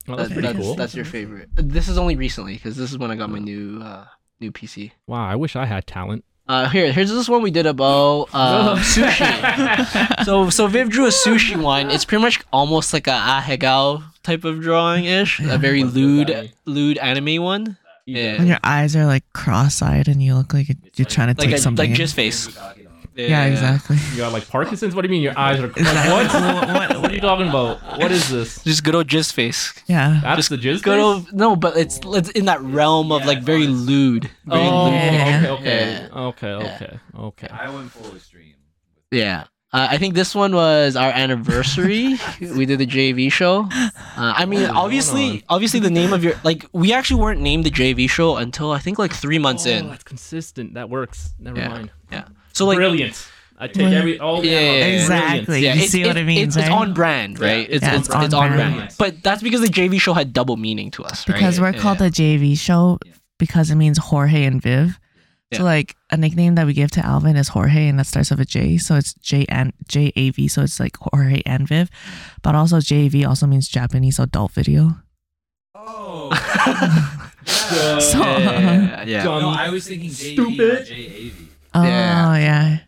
Well, 0.07 0.17
that's 0.19 0.29
That- 0.29 0.35
pretty 0.35 0.49
that's, 0.53 0.59
cool. 0.59 0.75
that's 0.77 0.95
your 0.95 1.05
favorite. 1.05 1.49
This 1.55 1.89
is 1.89 1.99
only 1.99 2.15
recently 2.17 2.55
because 2.55 2.77
this 2.77 2.91
is 2.93 2.99
when 2.99 3.11
I 3.11 3.17
got 3.17 3.31
my 3.31 3.39
new 3.41 3.81
uh, 3.83 4.05
new 4.39 4.53
PC. 4.53 4.93
Wow, 5.07 5.27
I 5.27 5.35
wish 5.37 5.57
I 5.57 5.65
had 5.67 5.87
talent. 5.87 6.25
Uh, 6.49 6.69
here, 6.69 6.91
here's 6.93 7.11
this 7.11 7.29
one 7.29 7.43
we 7.43 7.51
did 7.53 7.65
about 7.67 8.29
uh, 8.33 8.75
sushi. 8.81 10.25
So, 10.25 10.51
so 10.51 10.67
Viv 10.67 10.91
drew 10.91 11.07
a 11.07 11.11
sushi 11.11 11.57
one. 11.61 11.91
It's 11.91 12.05
pretty 12.05 12.23
much 12.23 12.41
almost 12.53 12.93
like 12.93 13.07
a 13.07 13.11
ahegao 13.13 14.03
type 14.25 14.45
of 14.45 14.61
drawing 14.61 15.05
ish, 15.05 15.39
a 15.41 15.59
very 15.59 15.85
lewd, 15.85 16.29
anime? 16.29 16.53
lewd 16.67 16.99
anime 16.99 17.43
one. 17.43 17.77
Yeah. 18.05 18.39
When 18.39 18.49
your 18.49 18.59
eyes 18.65 18.97
are 18.97 19.07
like 19.07 19.23
cross-eyed 19.33 20.09
and 20.09 20.21
you 20.21 20.35
look 20.35 20.53
like 20.53 20.69
you're 20.97 21.07
trying 21.07 21.33
to 21.33 21.41
Like 21.41 21.49
take 21.51 21.55
a, 21.57 21.59
something. 21.59 21.85
like 21.85 21.91
in. 21.91 21.95
just 21.97 22.17
face. 22.17 22.49
Yeah, 23.15 23.45
exactly. 23.47 23.97
You 24.13 24.19
got 24.19 24.33
like 24.33 24.49
Parkinson's? 24.49 24.95
What 24.95 25.03
do 25.03 25.09
you 25.09 25.11
mean 25.11 25.23
your 25.23 25.39
eyes 25.39 25.61
are 25.61 25.67
Exactly. 25.67 26.13
what? 26.13 26.91
what? 26.91 27.03
What 27.03 27.11
are 27.11 27.15
you 27.15 27.21
talking 27.21 27.49
about? 27.49 27.81
What 27.99 28.11
is 28.13 28.29
this? 28.31 28.63
Just 28.65 28.83
good 28.85 28.95
old 28.95 29.09
jizz 29.09 29.33
face. 29.33 29.75
Yeah. 29.87 30.21
That's 30.23 30.49
the 30.49 30.57
jizz 30.57 30.83
Good 30.83 30.97
face? 30.97 31.03
old 31.03 31.33
no, 31.33 31.57
but 31.57 31.77
it's 31.77 31.99
it's 32.05 32.31
in 32.31 32.47
that 32.47 32.61
realm 32.63 33.13
of 33.13 33.23
Yeah, 33.23 33.27
like 33.27 33.43
very 33.43 33.67
honest. 33.67 33.87
lewd. 33.87 34.31
Very 34.47 34.61
Oh, 34.63 34.85
lewd. 34.85 34.93
Yeah. 34.95 35.47
okay, 35.59 35.65
Yeah. 35.65 36.09
okay, 36.15 36.47
okay, 36.53 36.65
Yeah. 36.65 36.75
okay, 36.77 36.99
okay. 37.19 37.49
I 37.49 37.69
went 37.71 37.91
full 37.91 38.15
extreme. 38.15 38.55
Yeah. 39.11 39.45
Uh, 39.73 39.87
I 39.89 39.99
think 39.99 40.15
this 40.15 40.35
one 40.35 40.53
was 40.53 40.97
our 40.97 41.11
anniversary. 41.11 42.17
we 42.41 42.67
did 42.67 42.81
the 42.81 42.87
JAV 42.87 43.33
show. 43.33 43.69
Uh, 43.71 43.89
I 44.17 44.45
mean, 44.45 44.65
Oh, 44.65 44.77
obviously, 44.79 45.45
obviously, 45.49 45.79
the 45.79 45.91
name 45.91 46.13
of 46.13 46.25
your 46.25 46.35
like 46.43 46.67
we 46.73 46.93
actually 46.93 47.21
weren't 47.21 47.41
named 47.41 47.65
the 47.65 47.71
JAV 47.71 48.09
show 48.11 48.37
until 48.37 48.73
I 48.73 48.79
think 48.81 48.99
like 48.99 49.13
three 49.13 49.39
months 49.39 49.67
oh, 49.67 49.71
in. 49.71 49.89
That's 49.89 50.03
consistent. 50.05 50.75
That 50.75 50.91
works. 50.91 51.35
Never 51.39 51.59
Yeah. 51.59 51.69
mind. 51.69 51.91
Yeah. 52.11 52.25
So 52.53 52.67
like, 52.67 52.77
brilliant. 52.77 53.29
I 53.59 53.67
take 53.67 53.77
Well, 53.83 53.93
every 53.95 54.19
all 54.19 54.45
Yeah, 54.45 54.59
yeah, 54.59 54.71
yeah. 54.71 54.85
Exactly. 55.01 55.61
yeah, 55.61 55.75
you 55.75 55.83
it's, 55.83 55.93
see 55.93 56.03
what 56.07 56.17
it- 56.17 56.21
it 56.23 56.25
means, 56.25 56.57
it's, 56.57 56.65
it's 56.67 56.75
on 56.75 56.95
brand, 56.95 57.39
right? 57.39 57.69
Yeah. 57.69 57.75
It's, 57.77 57.83
Yeah, 57.85 57.97
it's, 57.97 58.07
it's 58.07 58.15
on 58.17 58.25
it's 58.25 58.35
on 58.35 58.53
brand. 58.53 58.75
brand. 58.75 58.95
But 58.99 59.23
that's 59.23 59.43
because 59.43 59.61
the 59.61 59.69
JAV 59.69 60.01
show 60.01 60.15
had 60.15 60.33
double 60.33 60.57
meaning 60.57 60.91
to 60.93 61.05
us, 61.05 61.29
right? 61.29 61.35
because 61.35 61.61
we're 61.61 61.73
Yeah. 61.73 61.79
called 61.81 61.99
the 61.99 62.11
JAV 62.11 62.57
show 62.57 62.99
because 63.39 63.71
it 63.71 63.75
means 63.77 63.99
Jorge 63.99 64.45
and 64.45 64.63
Viv. 64.63 64.99
So 65.53 65.65
like 65.65 65.97
a 66.11 66.17
nickname 66.17 66.55
that 66.55 66.65
we 66.67 66.73
give 66.75 66.93
to 66.93 67.05
Alvin 67.05 67.35
is 67.37 67.49
Jorge, 67.49 67.89
and 67.89 67.99
that 67.99 68.07
starts 68.07 68.31
with 68.31 68.39
a 68.39 68.45
J. 68.45 68.79
So 68.79 68.95
it's 68.95 69.15
J 69.15 69.45
and 69.49 69.73
J 69.89 70.13
A 70.15 70.31
V. 70.31 70.47
So 70.47 70.63
it's 70.63 70.79
like 70.79 70.97
Jorge 70.99 71.43
and 71.45 71.67
Viv, 71.67 71.91
but 72.43 72.55
also 72.55 72.79
J 72.81 73.07
A 73.07 73.09
V 73.09 73.25
also 73.25 73.49
means 73.49 73.67
Japanese 73.69 74.21
adult 74.21 74.53
video. 74.53 74.97
Oh. 75.75 76.31
So- 77.47 78.19
yeah, 78.21 79.03
yeah, 79.05 79.25
Dumb. 79.25 79.43
no, 79.43 79.49
I 79.51 79.71
was 79.71 79.87
thinking 79.89 80.11
JV, 80.11 80.33
Stupid. 80.35 80.79
not 80.79 80.87
JAV. 80.87 81.49
Oh 81.75 81.83
Yeah. 81.83 82.37
yeah, 82.39 82.79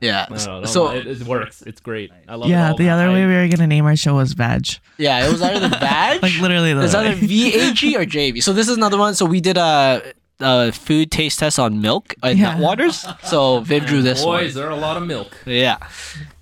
yeah. 0.00 0.26
No, 0.30 0.36
no, 0.36 0.60
no, 0.60 0.66
So 0.66 0.88
it, 0.90 1.06
it 1.06 1.22
works. 1.22 1.62
It's 1.62 1.80
great. 1.80 2.10
I 2.28 2.34
love 2.36 2.48
it. 2.48 2.52
yeah. 2.52 2.72
The 2.76 2.88
other 2.90 3.08
I- 3.08 3.12
way 3.12 3.26
we 3.26 3.34
were 3.34 3.48
gonna 3.48 3.66
name 3.66 3.84
our 3.86 3.96
show 3.96 4.14
was 4.14 4.32
Vag. 4.34 4.66
yeah, 4.98 5.26
it 5.26 5.32
was 5.32 5.42
either 5.42 5.60
the 5.68 5.76
badge, 5.80 6.22
Like 6.22 6.38
literally, 6.40 6.72
the 6.74 6.82
it's 6.84 6.94
either. 6.94 7.14
VAG 7.14 7.94
or 7.96 8.04
JAV. 8.04 8.42
So 8.42 8.52
this 8.52 8.68
is 8.68 8.76
another 8.76 8.98
one. 8.98 9.14
So 9.14 9.24
we 9.26 9.40
did 9.40 9.56
a, 9.56 10.02
a 10.40 10.72
food 10.72 11.10
taste 11.10 11.38
test 11.40 11.58
on 11.58 11.80
milk 11.80 12.14
and 12.22 12.38
Yeah. 12.38 12.52
nut 12.52 12.60
waters. 12.60 13.04
So 13.24 13.60
Viv 13.60 13.86
drew 13.86 14.02
this 14.02 14.24
one. 14.24 14.42
Boys, 14.44 14.54
there 14.54 14.66
are 14.66 14.70
a 14.70 14.76
lot 14.76 14.96
of 14.96 15.04
milk. 15.06 15.36
Yeah, 15.46 15.78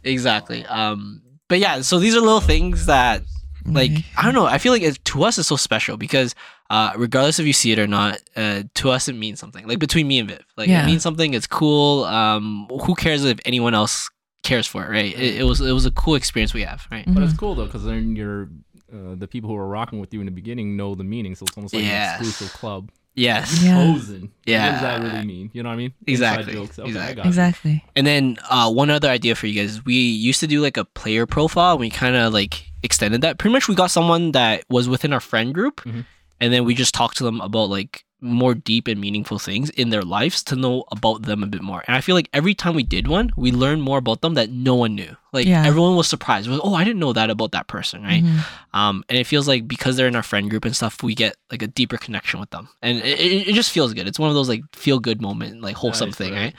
exactly. 0.05 0.65
Um, 0.67 1.23
but 1.49 1.59
yeah, 1.61 1.81
so 1.83 1.99
these 1.99 2.15
are 2.17 2.21
little 2.21 2.41
things 2.41 2.87
that, 2.87 3.23
like, 3.65 3.93
I 4.17 4.23
don't 4.25 4.35
know. 4.35 4.47
I 4.47 4.59
feel 4.59 4.73
like 4.73 4.83
it, 4.83 5.03
to 5.07 5.25
us 5.25 5.39
it's 5.39 5.49
so 5.49 5.57
special 5.57 5.97
because, 5.97 6.35
uh, 6.71 6.93
regardless 6.97 7.39
if 7.39 7.47
you 7.47 7.53
see 7.53 7.73
it 7.73 7.79
or 7.79 7.87
not, 7.87 8.19
uh, 8.37 8.63
to 8.75 8.91
us 8.91 9.09
it 9.09 9.15
means 9.15 9.39
something. 9.41 9.67
Like 9.67 9.79
between 9.79 10.09
me 10.09 10.19
and 10.19 10.29
Viv, 10.29 10.45
like 10.57 10.69
Yeah. 10.69 10.83
it 10.83 10.87
means 10.87 11.03
something. 11.03 11.35
It's 11.35 11.47
cool. 11.47 12.05
Um, 12.05 12.67
who 12.83 12.95
cares 12.95 13.25
if 13.25 13.39
anyone 13.45 13.75
else 13.75 14.09
cares 14.43 14.67
for 14.67 14.85
it, 14.85 14.91
right? 14.91 15.15
It, 15.19 15.41
it 15.41 15.45
was 15.45 15.61
it 15.61 15.73
was 15.73 15.87
a 15.87 15.91
cool 15.91 16.15
experience 16.15 16.55
we 16.55 16.63
have, 16.63 16.87
right? 16.91 17.05
But 17.07 17.23
it's 17.23 17.33
Mhm. 17.33 17.39
cool 17.39 17.55
though, 17.55 17.67
because 17.67 17.85
then 17.85 18.17
you're 18.17 18.49
uh, 18.93 19.17
the 19.17 19.27
people 19.27 19.51
who 19.51 19.57
are 19.57 19.67
rocking 19.67 19.99
with 19.99 20.15
you 20.15 20.21
in 20.21 20.27
the 20.27 20.33
beginning 20.33 20.77
know 20.77 20.95
the 20.95 21.03
meaning, 21.05 21.35
so 21.35 21.45
it's 21.47 21.57
almost 21.57 21.75
like 21.75 21.83
Yes. 21.83 22.21
an 22.21 22.27
exclusive 22.27 22.53
club. 22.55 22.91
Yes. 23.17 23.61
Yeah. 23.65 23.75
Posing. 23.93 24.31
Yeah. 24.47 24.67
What 24.67 24.73
does 24.73 24.81
that 24.83 25.03
really 25.15 25.27
mean? 25.27 25.51
You 25.55 25.63
know 25.65 25.71
what 25.71 25.75
I 25.75 25.79
mean? 25.79 25.93
Exactly. 26.07 26.53
jokes. 26.53 26.79
Okay, 26.79 26.87
I 26.87 26.89
Exactly. 26.91 27.15
got 27.17 27.27
exactly. 27.27 27.85
And 27.97 28.07
then 28.07 28.37
uh, 28.51 28.71
one 28.71 28.91
other 28.91 29.09
idea 29.09 29.35
for 29.35 29.47
you 29.49 29.61
guys 29.61 29.71
is 29.73 29.85
we 29.85 29.95
used 29.95 30.39
to 30.41 30.47
do 30.47 30.61
like 30.61 30.77
a 30.77 30.85
player 30.85 31.27
profile. 31.27 31.79
We 31.79 31.89
kind 31.91 32.15
of 32.15 32.33
like 32.33 32.71
extended 32.83 33.23
that. 33.23 33.39
Pretty 33.39 33.53
much, 33.55 33.67
we 33.69 33.75
got 33.75 33.91
someone 33.91 34.33
that 34.33 34.65
was 34.69 34.89
within 34.89 35.13
our 35.15 35.21
friend 35.21 35.53
group, 35.55 35.81
Mhm. 35.85 36.05
And 36.41 36.53
then 36.53 36.65
we 36.65 36.75
just 36.75 36.95
talked 36.95 37.17
to 37.19 37.25
them 37.25 37.41
about 37.41 37.69
like 37.71 38.05
more 38.23 38.55
deep 38.55 38.89
and 38.89 38.99
meaningful 38.99 39.39
things 39.39 39.69
in 39.71 39.91
their 39.91 40.03
lives 40.03 40.43
to 40.43 40.57
know 40.57 40.85
about 40.91 41.23
them 41.23 41.43
a 41.43 41.47
bit 41.47 41.61
more. 41.61 41.85
And 41.87 41.95
I 41.95 42.01
feel 42.01 42.15
like 42.15 42.31
every 42.33 42.55
time 42.55 42.75
we 42.75 42.83
did 42.83 43.07
one, 43.09 43.31
we 43.37 43.53
learned 43.53 43.83
more 43.83 43.99
about 43.99 44.23
them 44.23 44.35
that 44.35 44.49
no 44.51 44.75
one 44.75 44.95
knew. 44.95 45.15
Like 45.35 45.47
Yeah. 45.47 45.67
everyone 45.67 45.97
was 45.97 46.09
surprised. 46.09 46.49
Was, 46.49 46.59
oh, 46.65 46.75
I 46.75 46.83
didn't 46.83 46.99
know 46.99 47.13
that 47.13 47.29
about 47.29 47.53
that 47.53 47.67
person, 47.69 48.03
right? 48.03 48.25
Mhm. 48.25 48.41
Um, 48.73 49.05
and 49.11 49.19
it 49.19 49.27
feels 49.27 49.47
like 49.47 49.69
because 49.69 49.97
they're 49.97 50.09
in 50.09 50.17
our 50.17 50.23
friend 50.23 50.49
group 50.49 50.65
and 50.65 50.75
stuff, 50.75 51.03
we 51.03 51.15
get 51.15 51.37
like 51.53 51.61
a 51.61 51.67
deeper 51.67 51.99
connection 51.99 52.41
with 52.41 52.51
them, 52.51 52.69
and 52.83 52.99
it, 52.99 53.21
it, 53.21 53.49
it 53.49 53.55
just 53.55 53.71
feels 53.71 53.93
good. 53.93 54.09
It's 54.09 54.19
one 54.19 54.31
of 54.31 54.35
those 54.35 54.49
like 54.49 54.63
feel 54.75 54.99
good 54.99 55.21
moment, 55.21 55.61
like 55.61 55.77
wholesome 55.77 56.09
Nice, 56.09 56.17
thing, 56.17 56.33
right. 56.33 56.41
right? 56.41 56.55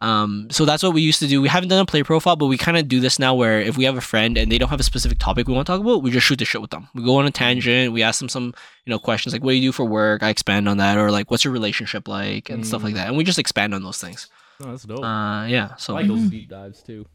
Um, 0.00 0.48
so 0.50 0.64
that's 0.64 0.82
what 0.82 0.94
we 0.94 1.02
used 1.02 1.18
to 1.20 1.26
do. 1.26 1.42
We 1.42 1.48
haven't 1.48 1.68
done 1.68 1.80
a 1.80 1.86
play 1.86 2.02
profile, 2.02 2.36
but 2.36 2.46
we 2.46 2.56
kind 2.56 2.78
of 2.78 2.88
do 2.88 3.00
this 3.00 3.18
now 3.18 3.34
where 3.34 3.60
if 3.60 3.76
we 3.76 3.84
have 3.84 3.96
a 3.96 4.00
friend 4.00 4.38
and 4.38 4.50
they 4.50 4.56
don't 4.56 4.70
have 4.70 4.80
a 4.80 4.84
specific 4.84 5.18
topic 5.18 5.46
we 5.46 5.54
want 5.54 5.66
to 5.66 5.72
talk 5.72 5.80
about, 5.80 6.02
we 6.02 6.10
just 6.10 6.26
shoot 6.26 6.38
the 6.38 6.44
shit 6.44 6.62
with 6.62 6.70
them. 6.70 6.88
We 6.94 7.04
go 7.04 7.16
on 7.16 7.26
a 7.26 7.30
tangent. 7.30 7.92
We 7.92 8.02
ask 8.02 8.18
them 8.18 8.30
some, 8.30 8.54
you 8.86 8.90
know, 8.90 8.98
questions 8.98 9.34
like, 9.34 9.42
"What 9.42 9.50
do 9.50 9.56
you 9.56 9.68
do 9.68 9.72
for 9.72 9.84
work?" 9.84 10.22
I 10.22 10.30
expand 10.30 10.68
on 10.68 10.78
that, 10.78 10.96
or 10.96 11.10
like, 11.10 11.30
"What's 11.30 11.44
your 11.44 11.52
relationship 11.52 12.08
like?" 12.08 12.48
and 12.48 12.66
stuff 12.66 12.82
like 12.82 12.94
that, 12.94 13.08
and 13.08 13.16
we 13.16 13.24
just 13.24 13.38
expand 13.38 13.74
on 13.74 13.82
those 13.82 13.98
things. 13.98 14.28
Oh, 14.62 14.70
that's 14.70 14.84
dope. 14.84 15.04
Uh, 15.04 15.46
yeah. 15.46 15.74
So 15.76 15.94
I 15.96 16.00
like 16.00 16.08
those 16.08 16.30
deep 16.30 16.48
dives 16.48 16.82
too. 16.82 17.06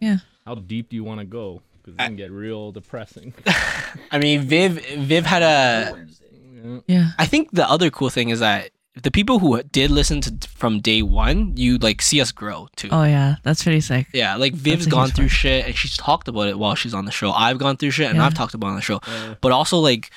Yeah. 0.00 0.18
How 0.44 0.56
deep 0.56 0.90
do 0.90 0.96
you 0.96 1.04
want 1.04 1.20
to 1.20 1.26
go? 1.26 1.62
Because 1.82 1.94
it 1.94 1.98
can 1.98 2.16
get 2.16 2.30
real 2.30 2.72
depressing. 2.72 3.34
I 4.10 4.18
mean, 4.18 4.42
Viv, 4.42 4.84
Viv 4.96 5.26
had 5.26 5.42
a. 5.42 6.06
Yeah. 6.64 6.80
Yeah. 6.86 7.10
I 7.18 7.26
think 7.26 7.50
the 7.52 7.68
other 7.68 7.90
cool 7.90 8.08
thing 8.08 8.28
is 8.28 8.40
that 8.40 8.70
the 9.00 9.10
people 9.10 9.38
who 9.38 9.62
did 9.62 9.90
listen 9.90 10.20
to 10.20 10.48
from 10.48 10.80
day 10.80 11.00
one, 11.02 11.56
you 11.56 11.78
like 11.78 12.02
see 12.02 12.20
us 12.20 12.30
grow 12.32 12.68
too. 12.76 12.88
Oh 12.92 13.04
yeah, 13.04 13.36
that's 13.42 13.62
pretty 13.62 13.80
sick. 13.80 14.08
Yeah, 14.12 14.36
like 14.36 14.52
Viv's 14.52 14.86
gone 14.86 15.08
through 15.08 15.24
part. 15.26 15.32
shit 15.32 15.66
and 15.66 15.74
she's 15.74 15.96
talked 15.96 16.28
about 16.28 16.48
it 16.48 16.58
while 16.58 16.74
she's 16.74 16.92
on 16.94 17.06
the 17.06 17.10
show. 17.12 17.32
I've 17.32 17.58
gone 17.58 17.76
through 17.78 17.92
shit 17.92 18.08
and 18.08 18.16
Yeah. 18.18 18.26
I've 18.26 18.34
talked 18.34 18.52
about 18.54 18.66
it 18.68 18.70
on 18.70 18.76
the 18.76 18.82
show. 18.82 19.00
Uh, 19.06 19.34
But 19.40 19.52
also 19.52 19.78
like 19.78 20.10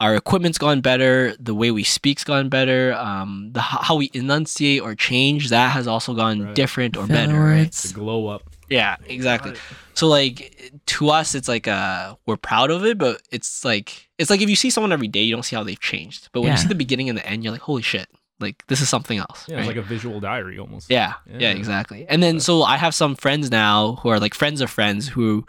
our 0.00 0.14
equipment's 0.14 0.58
gone 0.58 0.80
better, 0.82 1.34
the 1.40 1.54
way 1.54 1.70
we 1.70 1.82
speak's 1.82 2.24
gone 2.24 2.48
better, 2.48 2.94
um, 2.94 3.50
the 3.52 3.60
how 3.60 3.96
we 3.96 4.10
enunciate 4.14 4.80
or 4.82 4.94
change 4.94 5.50
that 5.50 5.72
has 5.72 5.86
also 5.86 6.14
gone 6.14 6.40
Right. 6.42 6.54
different 6.54 6.96
or 6.96 7.06
Filler 7.06 7.26
better. 7.26 7.40
Right? 7.40 7.56
words. 7.64 7.88
to 7.88 7.94
glow 7.94 8.28
up. 8.28 8.42
Yeah, 8.68 8.96
exactly. 9.06 9.54
So 9.94 10.08
like 10.08 10.72
to 10.86 11.10
us, 11.10 11.34
it's 11.34 11.48
like 11.48 11.68
uh 11.68 12.16
we're 12.26 12.36
proud 12.36 12.70
of 12.70 12.84
it, 12.84 12.98
but 12.98 13.22
it's 13.30 13.64
like 13.64 14.08
it's 14.18 14.30
like 14.30 14.40
if 14.42 14.48
you 14.50 14.56
see 14.56 14.70
someone 14.70 14.92
every 14.92 15.08
day, 15.08 15.22
you 15.22 15.34
don't 15.34 15.42
see 15.44 15.56
how 15.56 15.62
they've 15.62 15.80
changed. 15.80 16.28
But 16.32 16.42
when 16.42 16.52
you 16.52 16.58
see 16.58 16.68
the 16.68 16.74
beginning 16.74 17.08
and 17.08 17.16
the 17.18 17.26
end, 17.26 17.44
you're 17.44 17.52
like, 17.52 17.62
holy 17.62 17.82
shit, 17.82 18.08
like 18.40 18.66
this 18.66 18.80
is 18.80 18.88
something 18.88 19.18
else. 19.18 19.46
Yeah, 19.48 19.54
right? 19.56 19.60
it's 19.60 19.68
like 19.68 19.76
a 19.76 19.82
visual 19.82 20.20
diary 20.20 20.58
almost. 20.58 20.90
Yeah, 20.90 21.14
yeah, 21.26 21.38
Yeah. 21.38 21.50
exactly. 21.52 22.06
And 22.08 22.22
then 22.22 22.40
so 22.40 22.62
I 22.62 22.76
have 22.76 22.94
some 22.94 23.14
friends 23.14 23.50
now 23.50 23.96
who 24.02 24.08
are 24.10 24.18
like 24.20 24.34
friends 24.34 24.60
of 24.60 24.70
friends 24.70 25.08
who 25.08 25.46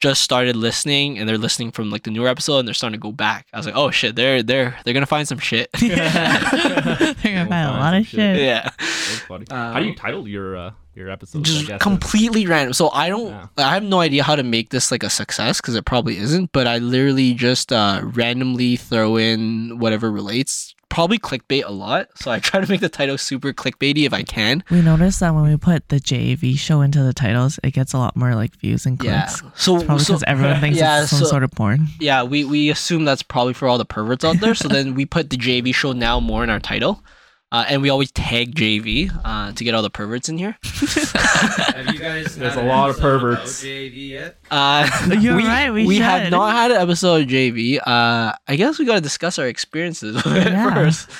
just 0.00 0.22
started 0.22 0.56
listening 0.56 1.18
and 1.18 1.28
they're 1.28 1.36
listening 1.36 1.70
from 1.70 1.90
like 1.90 2.04
the 2.04 2.10
newer 2.10 2.26
episode 2.28 2.60
and 2.60 2.66
they're 2.66 2.72
starting 2.72 2.98
to 2.98 3.02
go 3.02 3.12
back. 3.12 3.46
I 3.52 3.58
was 3.58 3.66
like, 3.66 3.76
oh 3.76 3.90
shit, 3.90 4.16
they're 4.16 4.42
they're 4.42 4.74
they're 4.84 4.94
gonna 4.94 5.04
find 5.04 5.28
some 5.28 5.38
shit. 5.38 5.68
They're 5.78 5.88
gonna 5.98 7.46
find 7.48 7.68
a 7.68 7.72
lot 7.72 7.94
of 7.94 8.06
shit. 8.06 8.40
yeah, 8.40 8.70
That's 8.78 9.18
funny. 9.20 9.44
How 9.50 9.78
do 9.80 9.86
you 9.86 9.94
title 9.94 10.26
your 10.26 10.56
uh, 10.56 10.70
your 11.00 11.10
episodes? 11.10 11.48
I 11.50 11.52
just 11.52 11.66
guess? 11.66 11.82
completely 11.82 12.46
random. 12.46 12.72
So 12.74 12.90
I 12.90 13.08
don't, 13.08 13.28
Yeah. 13.30 13.46
I 13.58 13.74
have 13.74 13.82
no 13.82 14.00
idea 14.00 14.22
how 14.22 14.36
to 14.36 14.42
make 14.42 14.70
this 14.70 14.90
like 14.90 15.02
a 15.02 15.10
success 15.10 15.60
because 15.60 15.74
it 15.74 15.84
probably 15.84 16.16
isn't. 16.18 16.52
But 16.52 16.66
I 16.66 16.78
literally 16.78 17.34
just 17.34 17.72
uh 17.72 18.00
randomly 18.04 18.76
throw 18.76 19.16
in 19.16 19.78
whatever 19.78 20.10
relates. 20.10 20.74
Probably 20.88 21.18
clickbait 21.20 21.62
a 21.64 21.70
lot, 21.70 22.08
so 22.16 22.32
I 22.32 22.40
try 22.40 22.60
to 22.60 22.68
make 22.68 22.80
the 22.80 22.88
title 22.88 23.16
super 23.16 23.52
clickbaity 23.52 24.06
if 24.06 24.12
I 24.12 24.24
can. 24.24 24.64
We 24.72 24.82
noticed 24.82 25.20
that 25.20 25.32
when 25.32 25.44
we 25.44 25.56
put 25.56 25.88
the 25.88 26.00
JAV 26.00 26.58
show 26.58 26.80
into 26.80 27.00
the 27.04 27.12
titles, 27.12 27.60
it 27.62 27.70
gets 27.70 27.92
a 27.92 27.98
lot 27.98 28.16
more 28.16 28.34
like 28.34 28.56
views 28.56 28.86
and 28.86 28.98
clicks. 28.98 29.12
Yeah. 29.12 29.26
clicks. 29.28 29.62
So 29.62 29.76
It's 29.76 29.84
probably 29.84 30.04
so- 30.04 30.14
because 30.14 30.24
everyone 30.26 30.60
thinks 30.60 30.78
yeah, 30.82 31.02
it's 31.02 31.10
some 31.10 31.20
so- 31.20 31.26
sort 31.26 31.44
of 31.44 31.52
porn. 31.52 31.86
Yeah, 32.00 32.24
we, 32.24 32.44
we 32.44 32.70
assume 32.70 33.04
that's 33.04 33.22
probably 33.22 33.52
for 33.54 33.68
all 33.68 33.78
the 33.78 33.84
perverts 33.84 34.24
out 34.24 34.40
there. 34.40 34.56
So 34.56 34.66
then 34.66 34.96
we 34.96 35.06
put 35.06 35.30
the 35.30 35.36
JAV 35.36 35.72
show 35.72 35.92
now 35.92 36.18
more 36.18 36.42
in 36.42 36.50
our 36.50 36.58
title. 36.58 37.04
Uh, 37.52 37.64
and 37.68 37.82
we 37.82 37.90
always 37.90 38.12
tag 38.12 38.54
JAV 38.54 39.10
uh, 39.24 39.50
to 39.52 39.64
get 39.64 39.74
all 39.74 39.82
the 39.82 39.90
perverts 39.90 40.28
in 40.28 40.38
here. 40.38 40.56
Have 40.64 41.88
you 41.92 41.98
guys? 41.98 42.36
There's 42.36 42.54
a 42.54 42.62
lot 42.62 42.90
of 42.90 42.96
episode 42.96 43.16
about 43.16 43.20
perverts. 43.36 43.62
JAV 43.62 43.92
yet? 43.94 44.38
Uh, 44.52 44.88
You're 45.20 45.36
right, 45.38 45.70
we 45.70 45.98
have 45.98 46.22
should. 46.24 46.30
not 46.30 46.52
had 46.54 46.70
an 46.70 46.76
episode 46.76 47.22
of 47.22 47.28
JAV. 47.28 47.80
Uh, 47.84 48.34
I 48.46 48.56
guess 48.56 48.78
we 48.78 48.84
got 48.84 48.94
to 48.94 49.00
discuss 49.00 49.38
our 49.40 49.48
experiences 49.48 50.14
with 50.16 50.26
it 50.36 50.46
Yeah. 50.46 50.74
first. 50.74 51.10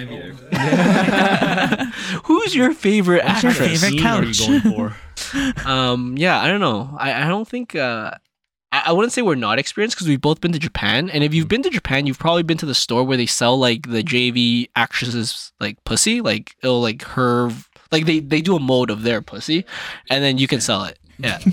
Who's 2.24 2.54
your 2.54 2.72
favorite 2.74 3.24
What's 3.24 3.42
your 3.42 3.52
favorite 3.52 3.78
Scene 3.78 4.06
are 4.06 4.22
you 4.24 4.34
couch? 4.34 4.46
going 4.46 4.60
for? 4.60 4.96
Um, 5.68 6.16
yeah, 6.16 6.40
I 6.40 6.46
don't 6.48 6.60
know. 6.60 6.94
I, 6.98 7.24
I 7.24 7.28
don't 7.28 7.46
think. 7.48 7.74
Uh, 7.74 8.10
I, 8.12 8.16
I 8.72 8.92
wouldn't 8.92 9.12
say 9.12 9.22
we're 9.22 9.34
not 9.34 9.58
experienced 9.58 9.96
because 9.96 10.06
we've 10.06 10.20
both 10.20 10.40
been 10.40 10.52
to 10.52 10.58
Japan, 10.58 11.10
and 11.10 11.24
if 11.24 11.34
you've 11.34 11.48
been 11.48 11.62
to 11.64 11.70
Japan, 11.70 12.06
you've 12.06 12.20
probably 12.20 12.44
been 12.44 12.58
to 12.58 12.66
the 12.66 12.74
store 12.74 13.02
where 13.02 13.16
they 13.16 13.26
sell 13.26 13.58
like 13.58 13.88
the 13.90 14.02
JAV 14.02 14.68
actresses 14.76 15.52
like 15.58 15.82
pussy, 15.84 16.20
like 16.20 16.54
it'll 16.62 16.80
like 16.80 17.02
her, 17.02 17.50
like 17.90 18.06
they 18.06 18.20
they 18.20 18.40
do 18.40 18.54
a 18.54 18.60
mold 18.60 18.90
of 18.90 19.02
their 19.02 19.22
pussy, 19.22 19.64
and 20.08 20.22
then 20.22 20.38
you 20.38 20.46
can 20.46 20.60
sell 20.60 20.84
it. 20.84 20.98
Yeah. 21.18 21.38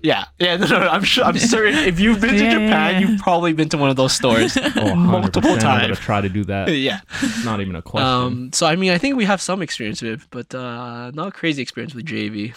Yeah, 0.00 0.26
yeah, 0.38 0.56
no, 0.56 0.66
no, 0.66 0.78
no, 0.78 0.88
I'm 0.88 1.02
sure. 1.02 1.24
I'm 1.24 1.36
certain 1.38 1.74
if 1.74 1.98
you've 1.98 2.20
been 2.20 2.30
to 2.30 2.36
Yeah, 2.36 2.44
yeah, 2.44 2.52
Japan, 2.52 2.92
yeah. 2.92 3.08
you've 3.08 3.20
probably 3.20 3.52
been 3.52 3.68
to 3.70 3.76
one 3.78 3.90
of 3.90 3.96
those 3.96 4.14
stores. 4.14 4.56
Oh, 4.76 4.94
Multiple 4.94 5.50
100%. 5.50 5.64
I'm 5.64 5.80
gonna 5.80 5.96
try 5.96 6.20
to 6.20 6.28
do 6.28 6.44
that. 6.44 6.68
yeah. 6.72 7.00
It's 7.20 7.44
not 7.44 7.60
even 7.60 7.74
a 7.74 7.82
question. 7.82 8.06
Um. 8.08 8.50
So 8.52 8.66
I 8.66 8.76
mean, 8.76 8.92
I 8.92 8.98
think 8.98 9.16
we 9.16 9.24
have 9.24 9.40
some 9.40 9.60
experience 9.60 10.00
with, 10.00 10.22
it, 10.22 10.28
but 10.30 10.54
uh, 10.54 11.10
not 11.10 11.34
crazy 11.34 11.62
experience 11.62 11.94
with 11.94 12.06
JAV. 12.06 12.54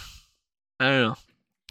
I 0.79 0.87
don't 0.89 1.01
know. 1.01 1.17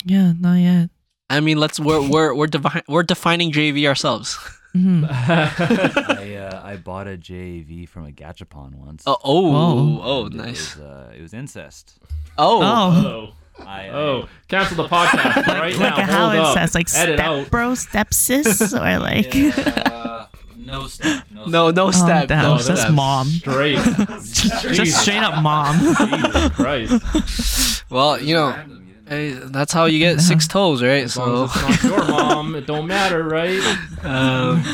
Yeah, 0.05 0.33
not 0.39 0.57
yet. 0.57 0.91
I 1.31 1.41
mean, 1.41 1.59
let's 1.59 1.79
we're 1.81 2.07
we're 2.07 2.35
we're, 2.35 2.47
devi- 2.49 2.83
we're 2.89 3.03
defining 3.05 3.53
JAV 3.53 3.77
ourselves. 3.87 4.37
hmm 4.73 5.05
I 5.11 6.37
uh, 6.37 6.61
I 6.65 6.77
bought 6.77 7.07
a 7.07 7.17
JAV 7.17 7.89
from 7.89 8.07
a 8.07 8.11
gachapon 8.13 8.75
once. 8.75 9.03
Oh, 9.07 9.17
oh, 9.25 10.01
oh, 10.03 10.27
and 10.27 10.35
nice. 10.35 10.77
It 10.77 10.81
was, 10.81 10.87
uh, 10.87 11.13
it 11.17 11.23
was 11.23 11.35
incest. 11.35 11.95
Oh, 12.39 12.61
Oh, 12.63 13.33
oh, 13.59 13.65
I, 13.65 13.87
I- 13.87 13.89
oh, 13.91 14.29
cancel 14.49 14.77
the 14.77 14.89
podcast 14.89 15.47
right 15.47 15.77
like 15.77 15.97
now. 15.97 16.03
how 16.05 16.23
Hold 16.29 16.35
it 16.35 16.41
up. 16.41 16.55
says, 16.59 16.75
like 16.75 16.89
Edit 16.95 17.17
step 17.19 17.27
out. 17.27 17.51
bro, 17.51 17.75
step 17.75 18.13
sis, 18.15 18.73
or 18.75 18.79
like 18.99 19.35
yeah, 19.35 20.27
no 20.57 20.87
step. 20.87 21.25
No. 21.31 21.45
no, 21.47 21.71
no 21.71 21.91
step, 21.91 22.29
damn, 22.29 22.43
no 22.43 22.55
it's 22.57 22.67
just 22.69 22.83
step. 22.83 22.95
mom. 22.95 23.27
Straight. 23.27 23.79
just 23.79 25.01
straight 25.03 25.19
up 25.23 25.43
mom. 25.43 25.79
Jesus 25.79 26.51
Christ. 26.55 27.85
Well, 27.91 28.21
you 28.23 28.35
know, 28.35 28.51
Random, 28.51 28.71
you 28.71 28.77
didn't- 28.79 28.90
hey, 29.11 29.33
that's 29.33 29.73
how 29.75 29.85
you 29.85 29.99
get 29.99 30.21
six 30.31 30.49
toes, 30.49 30.83
right? 30.83 31.05
As 31.05 31.17
long 31.19 31.49
So, 31.49 31.61
as 31.61 31.75
it's 31.75 31.85
not 31.85 31.91
your 31.91 32.09
mom, 32.11 32.55
it 32.55 32.67
don't 32.67 32.87
matter, 32.87 33.23
right? 33.25 33.61
um, 34.03 34.65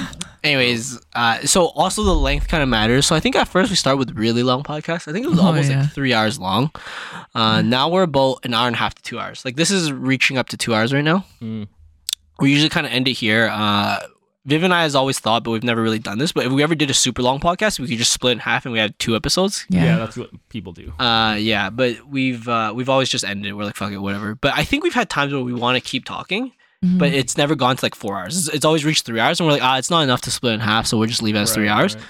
anyways, 0.45 1.01
uh, 1.15 1.39
so 1.41 1.67
also 1.69 2.05
the 2.05 2.15
length 2.15 2.47
kind 2.47 2.63
of 2.63 2.69
matters. 2.69 3.07
So 3.07 3.17
I 3.17 3.21
think 3.21 3.35
at 3.35 3.49
first 3.49 3.71
we 3.71 3.77
start 3.77 3.99
with 3.99 4.11
really 4.17 4.43
long 4.45 4.63
podcasts. 4.63 5.09
I 5.09 5.13
think 5.13 5.27
it 5.27 5.31
was 5.31 5.41
Oh, 5.41 5.47
almost 5.47 5.69
yeah. 5.71 5.81
like 5.81 5.93
three 5.93 6.13
hours 6.15 6.39
long. 6.39 6.71
Uh, 7.35 7.63
now 7.63 7.89
we're 7.89 8.03
about 8.05 8.45
an 8.45 8.55
hour 8.55 8.67
and 8.69 8.77
a 8.77 8.79
half 8.79 8.95
to 8.95 9.03
two 9.03 9.19
hours. 9.19 9.45
Like 9.45 9.57
this 9.57 9.71
is 9.73 9.91
reaching 9.93 10.39
up 10.39 10.49
to 10.51 10.57
two 10.57 10.75
hours 10.75 10.93
right 10.95 11.03
now. 11.05 11.25
Mm. 11.43 11.67
we 12.39 12.51
usually 12.53 12.69
kind 12.71 12.87
of 12.87 12.93
end 12.93 13.09
it 13.09 13.15
here. 13.15 13.49
Uh, 13.53 13.99
Viv 14.47 14.63
and 14.63 14.73
I 14.73 14.83
has 14.83 14.95
always 14.95 15.19
thought, 15.19 15.43
but 15.45 15.51
we've 15.51 15.65
never 15.65 15.83
really 15.83 15.99
done 15.99 16.19
this. 16.19 16.33
But 16.33 16.47
if 16.47 16.53
we 16.53 16.63
ever 16.63 16.75
did 16.75 16.89
a 16.89 16.95
super 16.95 17.21
long 17.21 17.41
podcast, 17.41 17.81
we 17.81 17.89
could 17.89 17.99
just 17.99 18.13
split 18.13 18.33
in 18.33 18.39
half 18.39 18.65
and 18.65 18.73
we 18.73 18.79
had 18.79 18.97
two 18.99 19.17
episodes. 19.17 19.67
Yeah. 19.69 19.85
Yeah. 19.85 19.97
that's 19.99 20.17
what 20.17 20.31
people 20.49 20.73
do. 20.73 20.93
Uh, 20.99 21.35
yeah, 21.39 21.69
but 21.71 22.07
we've 22.09 22.49
uh, 22.49 22.73
we've 22.75 22.89
always 22.89 23.09
just 23.09 23.25
ended 23.25 23.47
it. 23.51 23.53
We're 23.55 23.65
like, 23.65 23.77
fuck 23.77 23.93
it, 23.93 23.99
whatever. 23.99 24.35
But 24.37 24.55
I 24.55 24.63
think 24.65 24.85
we've 24.85 24.95
had 24.95 25.11
times 25.11 25.33
where 25.33 25.43
we 25.43 25.53
want 25.53 25.83
to 25.83 25.91
keep 25.91 26.05
talking, 26.05 26.53
Mhm. 26.85 26.99
but 26.99 27.13
it's 27.13 27.37
never 27.37 27.55
gone 27.57 27.77
to 27.77 27.85
like 27.85 27.95
four 27.95 28.17
hours. 28.19 28.37
It's, 28.47 28.55
it's 28.57 28.65
always 28.65 28.85
reached 28.85 29.05
three 29.05 29.19
hours, 29.19 29.41
and 29.41 29.47
we're 29.49 29.55
like, 29.55 29.63
ah, 29.65 29.79
it's 29.79 29.91
not 29.91 30.03
enough 30.03 30.21
to 30.23 30.31
split 30.31 30.55
in 30.55 30.61
half, 30.61 30.87
so 30.87 30.97
we'll 30.99 31.09
just 31.09 31.23
leave 31.23 31.35
it 31.35 31.41
as 31.41 31.53
three 31.55 31.69
hours. 31.69 31.97
right. 31.97 32.05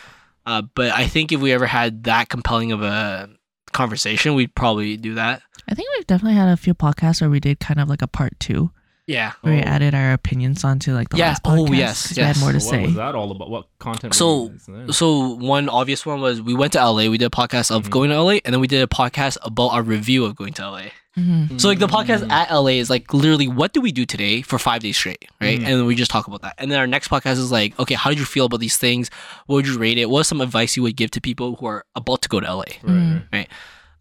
Uh, 0.45 0.63
but 0.75 0.93
I 0.93 1.07
think 1.07 1.33
if 1.33 1.41
we 1.41 1.53
ever 1.53 1.67
had 1.67 2.05
that 2.05 2.29
compelling 2.29 2.71
of 2.73 2.83
a 2.83 3.29
conversation, 3.73 4.35
we'd 4.35 4.55
probably 4.55 4.97
do 4.97 5.15
that. 5.15 5.43
I 5.69 5.75
think 5.75 5.89
we've 5.97 6.07
definitely 6.07 6.37
had 6.37 6.49
a 6.49 6.57
few 6.57 6.75
podcasts 6.75 7.21
where 7.21 7.31
we 7.31 7.41
did 7.41 7.59
kind 7.61 7.81
of 7.81 7.89
like 7.89 8.03
a 8.03 8.07
part 8.07 8.39
two 8.39 8.71
Yeah. 9.07 9.33
where 9.43 9.55
we 9.55 9.61
Oh. 9.61 9.65
added 9.65 9.95
our 9.95 10.13
opinions 10.13 10.65
onto 10.65 10.93
like 10.93 11.11
the 11.11 11.19
Yeah. 11.19 11.29
last 11.29 11.43
Oh, 11.45 11.51
podcast. 11.51 11.77
yes, 11.77 12.09
'cause 12.09 12.17
we 12.17 12.23
had 12.25 12.29
yes. 12.37 12.41
more 12.41 12.53
to 12.53 12.61
So 12.61 12.67
what 12.67 12.75
say. 12.75 12.87
was 12.87 12.95
that 12.97 13.15
all 13.15 13.31
about? 13.31 13.51
What 13.51 13.67
content? 13.79 14.15
So- 14.15 14.53
you? 14.69 14.93
So 14.93 15.29
one 15.37 15.69
obvious 15.69 16.05
one 16.05 16.21
was 16.21 16.43
we 16.43 16.55
went 16.55 16.73
to 16.73 16.81
LA. 16.81 17.09
We 17.09 17.17
did 17.19 17.27
a 17.27 17.31
podcast 17.31 17.71
of 17.71 17.85
Mhm. 17.87 17.91
going 17.91 18.11
to 18.11 18.17
LA, 18.17 18.41
and 18.45 18.53
then 18.53 18.61
we 18.61 18.67
did 18.67 18.83
a 18.83 18.87
podcast 18.89 19.37
about 19.43 19.69
our 19.69 19.83
review 19.83 20.25
of 20.25 20.35
going 20.35 20.53
to 20.55 20.63
LA. 20.65 20.91
Mhm. 21.17 21.59
So 21.61 21.69
like 21.69 21.79
the 21.79 21.87
podcast 21.87 22.25
Mm. 22.25 22.31
at 22.33 22.51
LA 22.51 22.79
is 22.79 22.91
like 22.91 23.15
literally 23.15 23.49
what 23.49 23.73
do 23.73 23.81
we 23.81 23.91
do 23.93 24.05
today 24.05 24.43
for 24.43 24.59
five 24.59 24.83
days 24.83 24.97
straight, 24.99 25.25
right? 25.41 25.59
Mhm. 25.61 25.65
And 25.67 25.75
then 25.79 25.87
we 25.87 25.95
just 25.95 26.11
talk 26.11 26.27
about 26.27 26.43
that. 26.43 26.55
And 26.59 26.71
then 26.71 26.79
our 26.79 26.87
next 26.87 27.09
podcast 27.09 27.39
is 27.39 27.51
like, 27.53 27.79
okay, 27.79 27.95
how 27.95 28.11
did 28.11 28.19
you 28.19 28.27
feel 28.27 28.45
about 28.47 28.61
these 28.61 28.77
things? 28.77 29.09
What 29.47 29.55
would 29.57 29.67
you 29.67 29.79
rate 29.79 29.97
it? 29.99 30.11
What's 30.11 30.29
some 30.29 30.41
advice 30.43 30.77
you 30.77 30.83
would 30.83 30.97
give 30.97 31.11
to 31.13 31.21
people 31.21 31.57
who 31.59 31.65
are 31.67 31.85
about 31.95 32.21
to 32.23 32.29
go 32.29 32.41
to 32.41 32.47
LA? 32.47 32.65
Right, 32.83 32.93
Mm. 32.97 33.23
right. 33.33 33.49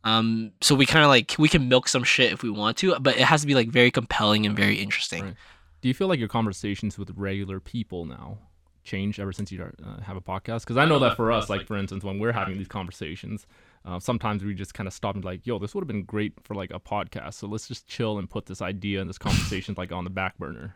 Um, 0.06 0.52
so 0.62 0.76
we 0.76 0.86
kind 0.86 1.04
of 1.04 1.10
like 1.10 1.36
we 1.40 1.50
can 1.50 1.68
milk 1.68 1.88
some 1.88 2.04
shit 2.04 2.32
if 2.32 2.44
we 2.44 2.52
want 2.52 2.78
to, 2.78 2.98
but 3.00 3.18
it 3.18 3.24
has 3.24 3.42
to 3.42 3.48
be 3.48 3.56
like 3.56 3.70
very 3.70 3.90
compelling 3.90 4.46
and 4.46 4.56
very 4.56 4.76
interesting. 4.76 5.24
Right. 5.24 5.36
Do 5.82 5.88
you 5.88 5.96
feel 5.96 6.08
like 6.08 6.20
your 6.20 6.28
conversations 6.28 6.98
with 6.98 7.12
regular 7.16 7.60
people 7.60 8.06
now 8.06 8.38
change 8.84 9.20
ever 9.20 9.34
since 9.34 9.52
you 9.52 9.64
uh, 9.64 10.02
have 10.02 10.16
a 10.16 10.22
podcast? 10.22 10.62
Because 10.62 10.78
I 10.78 10.86
know 10.86 11.00
that 11.00 11.16
for 11.16 11.32
us, 11.32 11.50
like 11.50 11.66
for 11.66 11.76
instance, 11.76 12.04
when 12.04 12.20
we're 12.20 12.32
having 12.32 12.58
these 12.58 12.68
conversations, 12.68 13.48
uh, 13.84 14.00
sometimes 14.00 14.44
we 14.44 14.54
just 14.54 14.76
kind 14.76 14.88
of 14.88 14.94
stop 14.94 15.16
and 15.16 15.24
be 15.24 15.28
like, 15.28 15.48
"Yo, 15.48 15.58
this 15.58 15.74
would 15.74 15.82
have 15.82 15.88
been 15.88 16.04
great 16.04 16.34
for 16.44 16.54
like 16.54 16.72
a 16.72 16.80
podcast." 16.80 17.34
So 17.34 17.48
let's 17.48 17.68
just 17.68 17.88
chill 17.88 18.20
and 18.20 18.30
put 18.30 18.46
this 18.46 18.62
idea 18.62 19.02
and 19.02 19.10
this 19.10 19.18
conversation 19.18 19.74
like 19.76 19.92
on 19.92 20.04
the 20.04 20.12
back 20.12 20.38
burner. 20.38 20.76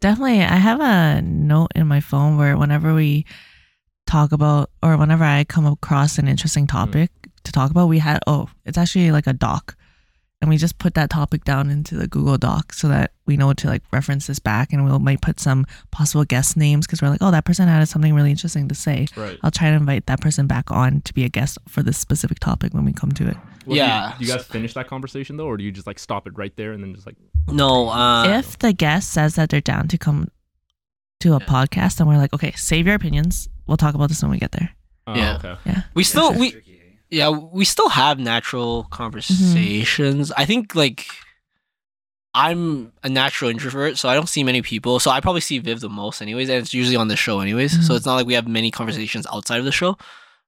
Definitely. 0.00 0.40
I 0.40 0.56
have 0.56 0.80
a 0.80 1.20
note 1.20 1.72
in 1.74 1.86
my 1.86 2.00
phone 2.00 2.38
where 2.38 2.56
whenever 2.56 2.94
we 2.94 3.26
talk 4.06 4.32
about 4.32 4.70
or 4.82 4.96
whenever 4.96 5.22
I 5.22 5.44
come 5.44 5.66
across 5.66 6.18
an 6.18 6.26
interesting 6.26 6.66
topic 6.66 7.10
to 7.44 7.52
talk 7.52 7.70
about, 7.70 7.88
we 7.88 7.98
had 7.98 8.20
oh, 8.26 8.48
it's 8.64 8.78
actually 8.78 9.10
like 9.12 9.26
a 9.26 9.32
doc. 9.32 9.76
And 10.42 10.48
we 10.48 10.56
just 10.56 10.78
put 10.78 10.94
that 10.94 11.10
topic 11.10 11.44
down 11.44 11.68
into 11.68 11.96
the 11.96 12.08
Google 12.08 12.38
Doc 12.38 12.72
so 12.72 12.88
that 12.88 13.12
we 13.26 13.36
know 13.36 13.52
to 13.52 13.66
like 13.66 13.82
reference 13.92 14.26
this 14.26 14.38
back 14.38 14.72
and 14.72 14.82
we'll 14.86 14.98
might 14.98 15.20
put 15.20 15.38
some 15.38 15.66
possible 15.90 16.24
guest 16.24 16.56
names 16.56 16.86
because 16.86 17.02
we're 17.02 17.10
like, 17.10 17.20
oh, 17.20 17.30
that 17.30 17.44
person 17.44 17.68
had 17.68 17.86
something 17.86 18.14
really 18.14 18.30
interesting 18.30 18.66
to 18.68 18.74
say. 18.74 19.06
Right. 19.18 19.38
I'll 19.42 19.50
try 19.50 19.68
to 19.68 19.76
invite 19.76 20.06
that 20.06 20.22
person 20.22 20.46
back 20.46 20.70
on 20.70 21.02
to 21.02 21.12
be 21.12 21.24
a 21.24 21.28
guest 21.28 21.58
for 21.68 21.82
this 21.82 21.98
specific 21.98 22.38
topic 22.38 22.72
when 22.72 22.86
we 22.86 22.94
come 22.94 23.12
to 23.12 23.28
it. 23.28 23.36
Well, 23.66 23.76
Yeah. 23.76 24.00
Do 24.00 24.12
you, 24.12 24.18
do 24.18 24.32
you 24.32 24.38
guys 24.38 24.46
finish 24.46 24.72
that 24.72 24.86
conversation 24.88 25.36
though, 25.36 25.44
or 25.46 25.58
do 25.58 25.62
you 25.64 25.70
just 25.72 25.86
like 25.86 25.98
stop 25.98 26.26
it 26.26 26.32
right 26.38 26.56
there 26.56 26.72
and 26.72 26.82
then 26.82 26.94
just 26.94 27.06
like? 27.06 27.16
No, 27.48 27.90
uh, 27.90 28.24
if 28.38 28.58
the 28.60 28.72
guest 28.72 29.12
says 29.12 29.34
that 29.34 29.50
they're 29.50 29.60
down 29.60 29.88
to 29.88 29.98
come 29.98 30.28
to 31.20 31.34
a 31.34 31.38
Yeah. 31.38 31.44
podcast, 31.44 31.96
then 31.98 32.06
we're 32.06 32.16
like, 32.16 32.32
okay, 32.32 32.52
save 32.52 32.86
your 32.86 32.94
opinions. 32.94 33.50
We'll 33.66 33.76
talk 33.76 33.94
about 33.94 34.08
this 34.08 34.22
when 34.22 34.30
we 34.30 34.38
get 34.38 34.52
there. 34.52 34.70
Oh, 35.06 35.14
Yeah. 35.14 35.38
Okay. 35.44 35.74
we 35.92 36.02
still 36.02 36.32
we 36.32 36.52
Tricky? 36.52 36.69
Yeah 37.10 37.28
we 37.28 37.64
still 37.64 37.88
have 37.90 38.18
natural 38.18 38.84
conversations. 38.90 40.32
I 40.36 40.44
think 40.44 40.74
like 40.74 41.06
I'm 42.32 42.92
a 43.02 43.08
natural 43.08 43.50
introvert, 43.50 43.98
so 43.98 44.08
I 44.08 44.14
don't 44.14 44.28
see 44.28 44.44
many 44.44 44.62
people. 44.62 45.00
So 45.00 45.10
I 45.10 45.20
probably 45.20 45.40
see 45.40 45.58
Viv 45.58 45.80
the 45.80 45.88
most, 45.88 46.22
anyways, 46.22 46.48
and 46.48 46.58
it's 46.58 46.72
usually 46.72 46.94
on 46.96 47.08
the 47.08 47.16
show, 47.16 47.40
anyways. 47.40 47.72
So 47.86 47.92
Mhm. 47.92 47.96
it's 47.96 48.06
not 48.06 48.14
like 48.14 48.26
we 48.26 48.34
have 48.34 48.46
many 48.46 48.70
conversations 48.70 49.26
outside 49.32 49.58
of 49.58 49.64
the 49.64 49.72
show. 49.72 49.98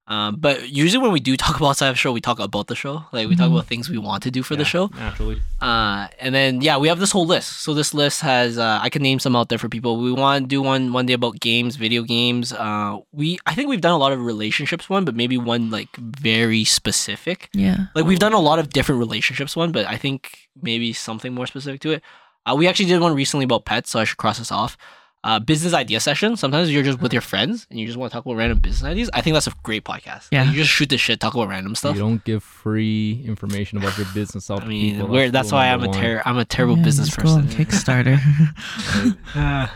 Um, 0.08 0.36
but 0.40 0.68
usually 0.68 1.00
when 1.00 1.12
we 1.12 1.20
do 1.20 1.36
talk 1.36 1.56
about 1.58 1.68
outside 1.70 1.88
of 1.88 1.98
show, 1.98 2.10
we 2.12 2.20
talk 2.20 2.40
about 2.40 2.66
the 2.66 2.74
show. 2.74 3.04
Like 3.12 3.28
we 3.28 3.36
talk 3.36 3.48
Mhm. 3.48 3.52
about 3.54 3.66
things 3.66 3.88
we 3.88 3.98
want 3.98 4.24
to 4.24 4.30
do 4.32 4.42
for 4.42 4.56
the 4.56 4.64
show. 4.64 4.90
Naturally. 4.98 5.40
Uh, 5.60 6.08
and 6.18 6.34
then 6.34 6.60
yeah, 6.60 6.76
we 6.76 6.88
have 6.88 6.98
this 6.98 7.12
whole 7.12 7.24
list. 7.24 7.62
So 7.62 7.72
this 7.72 7.94
list 7.94 8.20
has 8.20 8.58
uh, 8.58 8.80
I 8.82 8.90
can 8.90 9.00
name 9.02 9.20
some 9.20 9.36
out 9.36 9.48
there 9.48 9.58
for 9.58 9.68
people. 9.68 9.98
We 9.98 10.12
want 10.12 10.44
to 10.44 10.48
do 10.48 10.60
one 10.60 10.92
one 10.92 11.06
day 11.06 11.12
about 11.14 11.38
games, 11.40 11.76
video 11.76 12.02
games. 12.02 12.52
Uh, 12.52 12.98
we 13.12 13.38
I 13.46 13.54
think 13.54 13.68
we've 13.68 13.80
done 13.80 13.92
a 13.94 13.98
lot 13.98 14.12
of 14.12 14.20
relationships 14.20 14.90
one, 14.90 15.04
but 15.04 15.14
maybe 15.14 15.38
one 15.38 15.70
like 15.70 15.94
very 15.96 16.64
specific. 16.64 17.48
Yeah. 17.54 17.86
Like 17.94 18.04
we've 18.04 18.18
done 18.18 18.32
a 18.34 18.40
lot 18.40 18.58
of 18.58 18.70
different 18.70 18.98
relationships 18.98 19.54
one, 19.54 19.70
but 19.70 19.86
I 19.86 19.96
think 19.96 20.48
maybe 20.60 20.92
something 20.92 21.32
more 21.32 21.46
specific 21.46 21.80
to 21.82 21.90
it. 21.92 22.02
Uh, 22.44 22.56
we 22.58 22.66
actually 22.66 22.86
did 22.86 23.00
one 23.00 23.14
recently 23.14 23.44
about 23.44 23.64
pets, 23.64 23.90
so 23.90 24.00
I 24.00 24.04
should 24.04 24.18
cross 24.18 24.38
this 24.38 24.50
off. 24.50 24.76
Uh, 25.24 25.38
business 25.38 25.72
idea 25.72 26.00
session. 26.00 26.36
Sometimes 26.36 26.72
you're 26.72 26.82
just 26.82 27.00
with 27.00 27.12
your 27.12 27.22
friends 27.22 27.66
and 27.70 27.78
you 27.78 27.86
just 27.86 27.96
want 27.96 28.10
to 28.10 28.16
talk 28.16 28.26
about 28.26 28.34
random 28.36 28.58
business 28.58 28.82
ideas. 28.82 29.08
I 29.14 29.20
think 29.20 29.34
that's 29.34 29.46
a 29.46 29.52
great 29.62 29.84
podcast. 29.84 30.22
Like, 30.24 30.32
Yeah. 30.32 30.44
you 30.50 30.54
just 30.54 30.70
shoot 30.70 30.88
the 30.88 30.98
shit, 30.98 31.20
talk 31.20 31.34
about 31.34 31.46
random 31.48 31.76
stuff. 31.76 31.94
You 31.94 32.00
don't 32.00 32.24
give 32.24 32.42
free 32.42 33.22
information 33.24 33.78
about 33.78 33.96
your 33.96 34.08
business 34.14 34.50
out 34.50 34.58
I 34.58 34.62
to 34.64 34.68
mean, 34.68 34.94
people. 34.96 35.08
where 35.08 35.30
that's 35.30 35.52
why 35.52 35.68
I'm 35.68 35.80
number 35.80 35.86
a 35.86 35.90
one. 35.90 36.00
ter- 36.00 36.22
I'm 36.26 36.38
a 36.38 36.44
terrible 36.44 36.76
Yeah, 36.78 36.82
business 36.84 37.16
let's 37.16 37.22
go 37.22 37.28
on 37.36 37.46
person. 37.46 37.64
Kickstarter. 37.64 38.18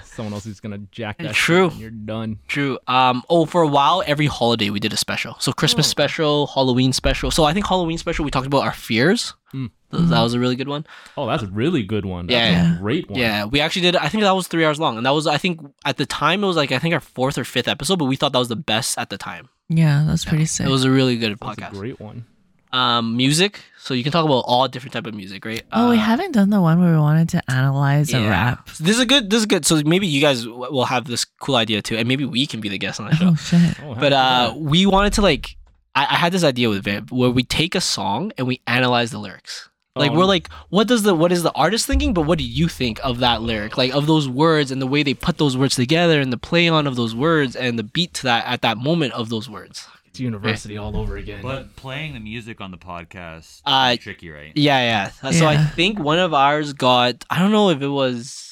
Someone 0.04 0.32
else 0.34 0.46
is 0.46 0.58
gonna 0.60 0.78
jack 0.90 1.18
that. 1.18 1.28
shit 1.28 1.34
True. 1.36 1.68
and 1.70 1.78
you're 1.80 1.90
done. 1.90 2.38
True. 2.48 2.78
Um. 2.88 3.22
Oh, 3.28 3.46
for 3.46 3.62
a 3.62 3.68
while, 3.68 4.02
every 4.06 4.26
holiday 4.26 4.70
we 4.70 4.80
did 4.80 4.92
a 4.92 4.96
special. 4.96 5.36
So 5.38 5.52
Christmas 5.52 5.86
Oh. 5.86 5.90
special, 5.90 6.46
Halloween 6.48 6.92
special. 6.92 7.30
So 7.30 7.44
I 7.44 7.52
think 7.52 7.66
Halloween 7.66 7.98
special 7.98 8.24
we 8.24 8.30
talked 8.30 8.46
about 8.46 8.62
our 8.64 8.72
fears. 8.72 9.34
Hmm. 9.52 9.66
Th- 9.92 10.08
That 10.08 10.22
was 10.22 10.34
a 10.34 10.40
really 10.40 10.56
good 10.56 10.68
one. 10.68 10.84
Oh, 11.16 11.26
that's 11.26 11.42
a 11.42 11.46
really 11.46 11.82
good 11.82 12.04
one. 12.04 12.26
That's 12.26 12.34
Yeah. 12.52 12.76
a 12.76 12.78
great 12.78 13.08
one. 13.10 13.18
Yeah, 13.20 13.44
we 13.44 13.60
actually 13.60 13.82
did. 13.82 13.96
I 13.96 14.08
think 14.08 14.22
that 14.24 14.32
was 14.34 14.48
three 14.48 14.64
hours 14.64 14.78
long, 14.80 14.96
and 14.96 15.06
that 15.06 15.10
was 15.14 15.26
I 15.26 15.38
think 15.38 15.60
at 15.84 15.96
the 15.96 16.06
time 16.06 16.42
it 16.42 16.46
was 16.46 16.56
like 16.56 16.72
I 16.72 16.78
think 16.78 16.92
our 16.94 17.00
fourth 17.00 17.38
or 17.38 17.44
fifth 17.44 17.68
episode, 17.68 17.98
but 17.98 18.06
we 18.06 18.16
thought 18.16 18.32
that 18.32 18.38
was 18.38 18.48
the 18.48 18.56
best 18.56 18.98
at 18.98 19.10
the 19.10 19.18
time. 19.18 19.48
yeah, 19.68 20.04
that's 20.06 20.24
pretty 20.24 20.46
sick. 20.46 20.66
It 20.66 20.70
was 20.70 20.84
a 20.84 20.90
really 20.90 21.16
good 21.16 21.38
That's 21.38 21.58
a 21.58 21.60
podcast. 21.62 21.72
great 21.72 22.00
one. 22.00 22.24
Um, 22.72 23.16
music. 23.16 23.60
So 23.78 23.94
you 23.94 24.02
can 24.02 24.12
talk 24.12 24.24
about 24.26 24.44
all 24.46 24.66
different 24.68 24.92
type 24.92 25.06
of 25.06 25.14
music, 25.14 25.44
right? 25.46 25.62
oh, 25.72 25.90
we 25.90 25.96
Uh, 25.96 26.00
haven't 26.00 26.32
done 26.32 26.50
the 26.50 26.60
one 26.60 26.80
where 26.80 26.92
we 26.92 26.98
wanted 26.98 27.28
to 27.30 27.40
analyze 27.50 28.12
a 28.12 28.20
rap. 28.28 28.68
This 28.80 28.98
is 28.98 29.04
good. 29.06 29.30
This 29.30 29.40
is 29.40 29.46
good. 29.46 29.64
So 29.64 29.80
maybe 29.86 30.06
you 30.06 30.20
guys 30.20 30.44
w- 30.44 30.70
will 30.72 30.84
have 30.84 31.04
this 31.06 31.24
cool 31.24 31.56
idea 31.56 31.80
too, 31.80 31.96
and 31.96 32.06
maybe 32.08 32.24
we 32.24 32.44
can 32.46 32.60
be 32.60 32.68
the 32.68 32.76
guest 32.76 33.00
on 33.00 33.08
the 33.08 33.14
show. 33.16 33.28
Oh 33.28 33.34
shit. 33.36 33.80
Oh, 33.82 33.94
But 33.94 34.12
uh, 34.12 34.52
we 34.58 34.84
wanted 34.84 35.12
to 35.14 35.22
like, 35.22 35.56
I, 35.94 36.02
I 36.10 36.14
had 36.16 36.32
this 36.32 36.44
idea 36.44 36.68
with 36.68 36.82
Viv 36.84 37.10
where 37.12 37.30
we 37.30 37.44
take 37.44 37.74
a 37.74 37.80
song 37.80 38.32
and 38.36 38.46
we 38.46 38.60
analyze 38.66 39.10
the 39.12 39.18
lyrics. 39.18 39.70
Like 39.96 40.12
Oh, 40.12 40.16
we're 40.16 40.24
like, 40.24 40.48
what 40.68 40.86
does 40.86 41.02
the 41.02 41.14
what 41.14 41.32
is 41.32 41.42
the 41.42 41.52
artist 41.52 41.86
thinking? 41.86 42.14
But 42.14 42.22
what 42.22 42.38
do 42.38 42.44
you 42.44 42.68
think 42.68 43.00
of 43.02 43.18
that 43.20 43.42
lyric? 43.42 43.76
Like 43.76 43.92
of 43.94 44.06
those 44.06 44.28
words 44.28 44.70
and 44.70 44.80
the 44.80 44.86
way 44.86 45.02
they 45.02 45.14
put 45.14 45.38
those 45.38 45.56
words 45.56 45.74
together 45.74 46.20
and 46.20 46.32
the 46.32 46.36
play 46.38 46.68
on 46.68 46.86
of 46.86 46.96
those 46.96 47.14
words 47.14 47.56
and 47.56 47.78
the 47.78 47.82
beat 47.82 48.14
to 48.14 48.22
that 48.24 48.44
at 48.46 48.62
that 48.62 48.76
moment 48.78 49.14
of 49.14 49.28
those 49.30 49.48
words. 49.48 49.86
it's 50.06 50.20
university 50.20 50.76
all 50.76 50.96
over 50.96 51.16
again. 51.16 51.40
But 51.42 51.74
playing 51.76 52.14
the 52.14 52.20
music 52.20 52.60
on 52.60 52.70
the 52.70 52.78
podcast 52.78 53.62
Uh, 53.64 53.94
is 53.96 53.98
tricky, 54.04 54.30
right? 54.30 54.52
Yeah, 54.54 55.10
yeah. 55.22 55.30
So 55.32 55.46
I 55.46 55.56
think 55.56 55.98
one 55.98 56.18
of 56.18 56.32
ours 56.34 56.72
got. 56.72 57.24
I 57.30 57.38
don't 57.38 57.50
know 57.52 57.70
if 57.70 57.80
it 57.82 57.88
was. 57.88 58.42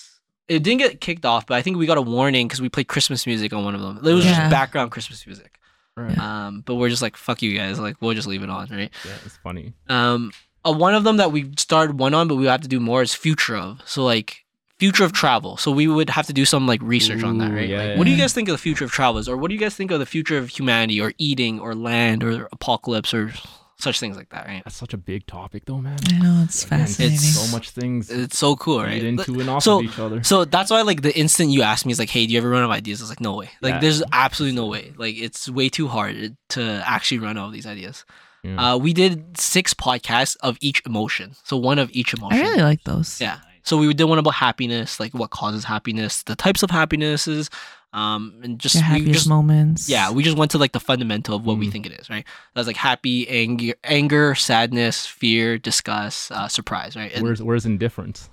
It 0.47 0.62
didn't 0.62 0.81
get 0.81 1.01
kicked 1.01 1.25
off, 1.25 1.47
but 1.47 1.55
I 1.57 1.62
think 1.62 1.79
we 1.79 1.87
got 1.87 1.97
a 1.97 2.03
warning 2.03 2.47
because 2.47 2.61
we 2.61 2.69
played 2.69 2.87
Christmas 2.89 3.27
music 3.27 3.53
on 3.55 3.65
one 3.65 3.75
of 3.75 3.81
them. 3.81 3.97
It 4.05 4.12
was 4.12 4.25
Yeah. 4.27 4.37
just 4.37 4.51
background 4.51 4.91
Christmas 4.91 5.27
music. 5.27 5.59
right. 5.97 6.19
Um, 6.19 6.61
but 6.66 6.75
we're 6.75 6.91
just 6.91 7.01
like, 7.03 7.16
fuck 7.16 7.41
you 7.41 7.57
guys. 7.57 7.79
Like 7.81 7.97
we'll 8.03 8.12
just 8.15 8.27
leave 8.29 8.43
it 8.43 8.51
on, 8.51 8.69
right? 8.69 8.91
yeah, 9.07 9.12
it's 9.25 9.37
funny. 9.39 9.73
Um, 9.89 10.33
uh, 10.66 10.73
one 10.73 10.95
of 10.95 11.05
them 11.05 11.16
that 11.19 11.32
we 11.32 11.51
started 11.59 11.99
one 11.99 12.15
on, 12.15 12.28
but 12.28 12.36
we 12.36 12.47
have 12.47 12.61
to 12.62 12.69
do 12.69 12.81
more 12.81 13.03
is 13.03 13.15
future 13.15 13.57
of. 13.57 13.81
So 13.85 14.05
like 14.05 14.45
future 14.78 15.05
of 15.05 15.12
travel. 15.12 15.57
So 15.57 15.70
we 15.70 15.86
would 15.86 16.11
have 16.11 16.27
to 16.27 16.32
do 16.32 16.45
some 16.45 16.66
like 16.66 16.81
research 16.82 17.23
on 17.23 17.39
that, 17.39 17.53
right? 17.53 17.69
yeah, 17.69 17.78
Like, 17.78 17.86
yeah, 17.91 17.99
what 17.99 18.05
do 18.05 18.11
you 18.11 18.16
guys 18.16 18.32
think 18.32 18.49
of 18.49 18.55
the 18.55 18.59
future 18.59 18.85
of 18.85 18.91
travels, 18.91 19.28
or 19.28 19.36
what 19.36 19.49
do 19.49 19.55
you 19.55 19.61
guys 19.61 19.74
think 19.77 19.91
of 19.91 20.01
the 20.01 20.07
future 20.07 20.36
of 20.39 20.49
humanity, 20.49 21.01
or 21.01 21.12
eating, 21.19 21.61
or 21.61 21.74
land, 21.74 22.24
or 22.24 22.49
apocalypse, 22.53 23.15
or 23.15 23.32
such 23.77 23.99
things 24.01 24.16
like 24.16 24.31
that, 24.31 24.47
right? 24.47 24.62
That's 24.65 24.77
such 24.77 24.95
a 24.95 24.97
big 24.97 25.27
topic, 25.27 25.65
though, 25.66 25.78
man. 25.78 25.99
I 26.11 26.19
know 26.19 26.43
it's 26.45 26.65
Again, 26.65 26.78
fascinating. 26.81 27.19
so 27.19 27.55
much 27.55 27.70
things 27.70 28.09
It's 28.11 28.39
so 28.39 28.57
cool, 28.57 28.78
right? 28.82 28.93
feed 29.01 29.05
into 29.05 29.41
and 29.41 29.51
off 29.51 29.62
so- 29.65 29.78
of 29.81 29.85
each 29.85 29.99
other. 29.99 30.23
So 30.24 30.45
that's 30.45 30.70
why, 30.70 30.82
like, 30.82 31.03
the 31.03 31.15
instant 31.16 31.51
you 31.51 31.62
ask 31.62 31.85
me, 31.85 31.93
is 31.93 31.99
like, 31.99 32.09
"Hey, 32.11 32.27
do 32.27 32.32
you 32.32 32.39
ever 32.39 32.49
run 32.49 32.62
out 32.62 32.66
of 32.66 32.70
ideas?" 32.70 33.01
It's 33.01 33.11
like, 33.11 33.20
"No 33.20 33.35
way." 33.35 33.51
Like, 33.61 33.74
Yeah. 33.74 33.81
there's 33.81 34.03
absolutely 34.12 34.57
no 34.57 34.66
way. 34.66 34.93
Like, 34.97 35.16
it's 35.16 35.49
way 35.49 35.69
too 35.69 35.89
hard 35.89 36.36
to 36.51 36.82
actually 36.86 37.19
run 37.19 37.36
out 37.36 37.47
of 37.49 37.53
these 37.53 37.66
ideas. 37.66 38.05
Yeah. 38.45 38.75
Uh, 38.75 38.77
we 38.77 38.93
did 38.93 39.39
six 39.41 39.73
podcasts 39.75 40.37
of 40.41 40.59
each 40.61 40.83
emotion, 40.87 41.35
so 41.45 41.57
one 41.57 41.79
of 41.79 41.91
each 41.93 42.12
emotion. 42.15 42.39
I 42.39 42.43
really 42.43 42.62
like 42.62 42.85
those. 42.85 43.21
Yeah. 43.21 43.39
So 43.62 43.79
we 43.79 43.93
did 43.95 44.05
one 44.05 44.19
about 44.19 44.35
happiness, 44.35 45.01
like 45.01 45.15
what 45.15 45.31
causes 45.31 45.65
happiness, 45.65 46.23
the 46.25 46.37
types 46.37 46.62
of 46.62 46.71
happinesses, 46.71 47.49
um, 47.95 48.35
and 48.43 48.59
just 48.59 48.75
Your 48.75 48.83
we 48.85 48.89
happiest 48.89 49.12
just 49.21 49.29
moments. 49.29 49.89
yeah, 49.89 50.11
we 50.11 50.23
just 50.23 50.37
went 50.37 50.51
to 50.51 50.59
like 50.59 50.73
the 50.73 50.81
fundamental 50.81 51.35
of 51.37 51.47
what 51.47 51.57
we 51.57 51.69
Mm. 51.69 51.73
think 51.73 51.87
it 51.87 51.93
is, 51.99 52.11
right? 52.11 52.27
That's 52.55 52.66
like 52.66 52.77
happy, 52.77 53.27
anger, 53.29 53.73
anger, 53.85 54.35
sadness, 54.35 55.07
fear, 55.07 55.57
disgust, 55.57 56.31
uh, 56.31 56.49
surprise, 56.49 56.97
right? 56.97 57.11
And, 57.15 57.23
where's 57.25 57.43
where's 57.43 57.65
indifference? 57.65 58.29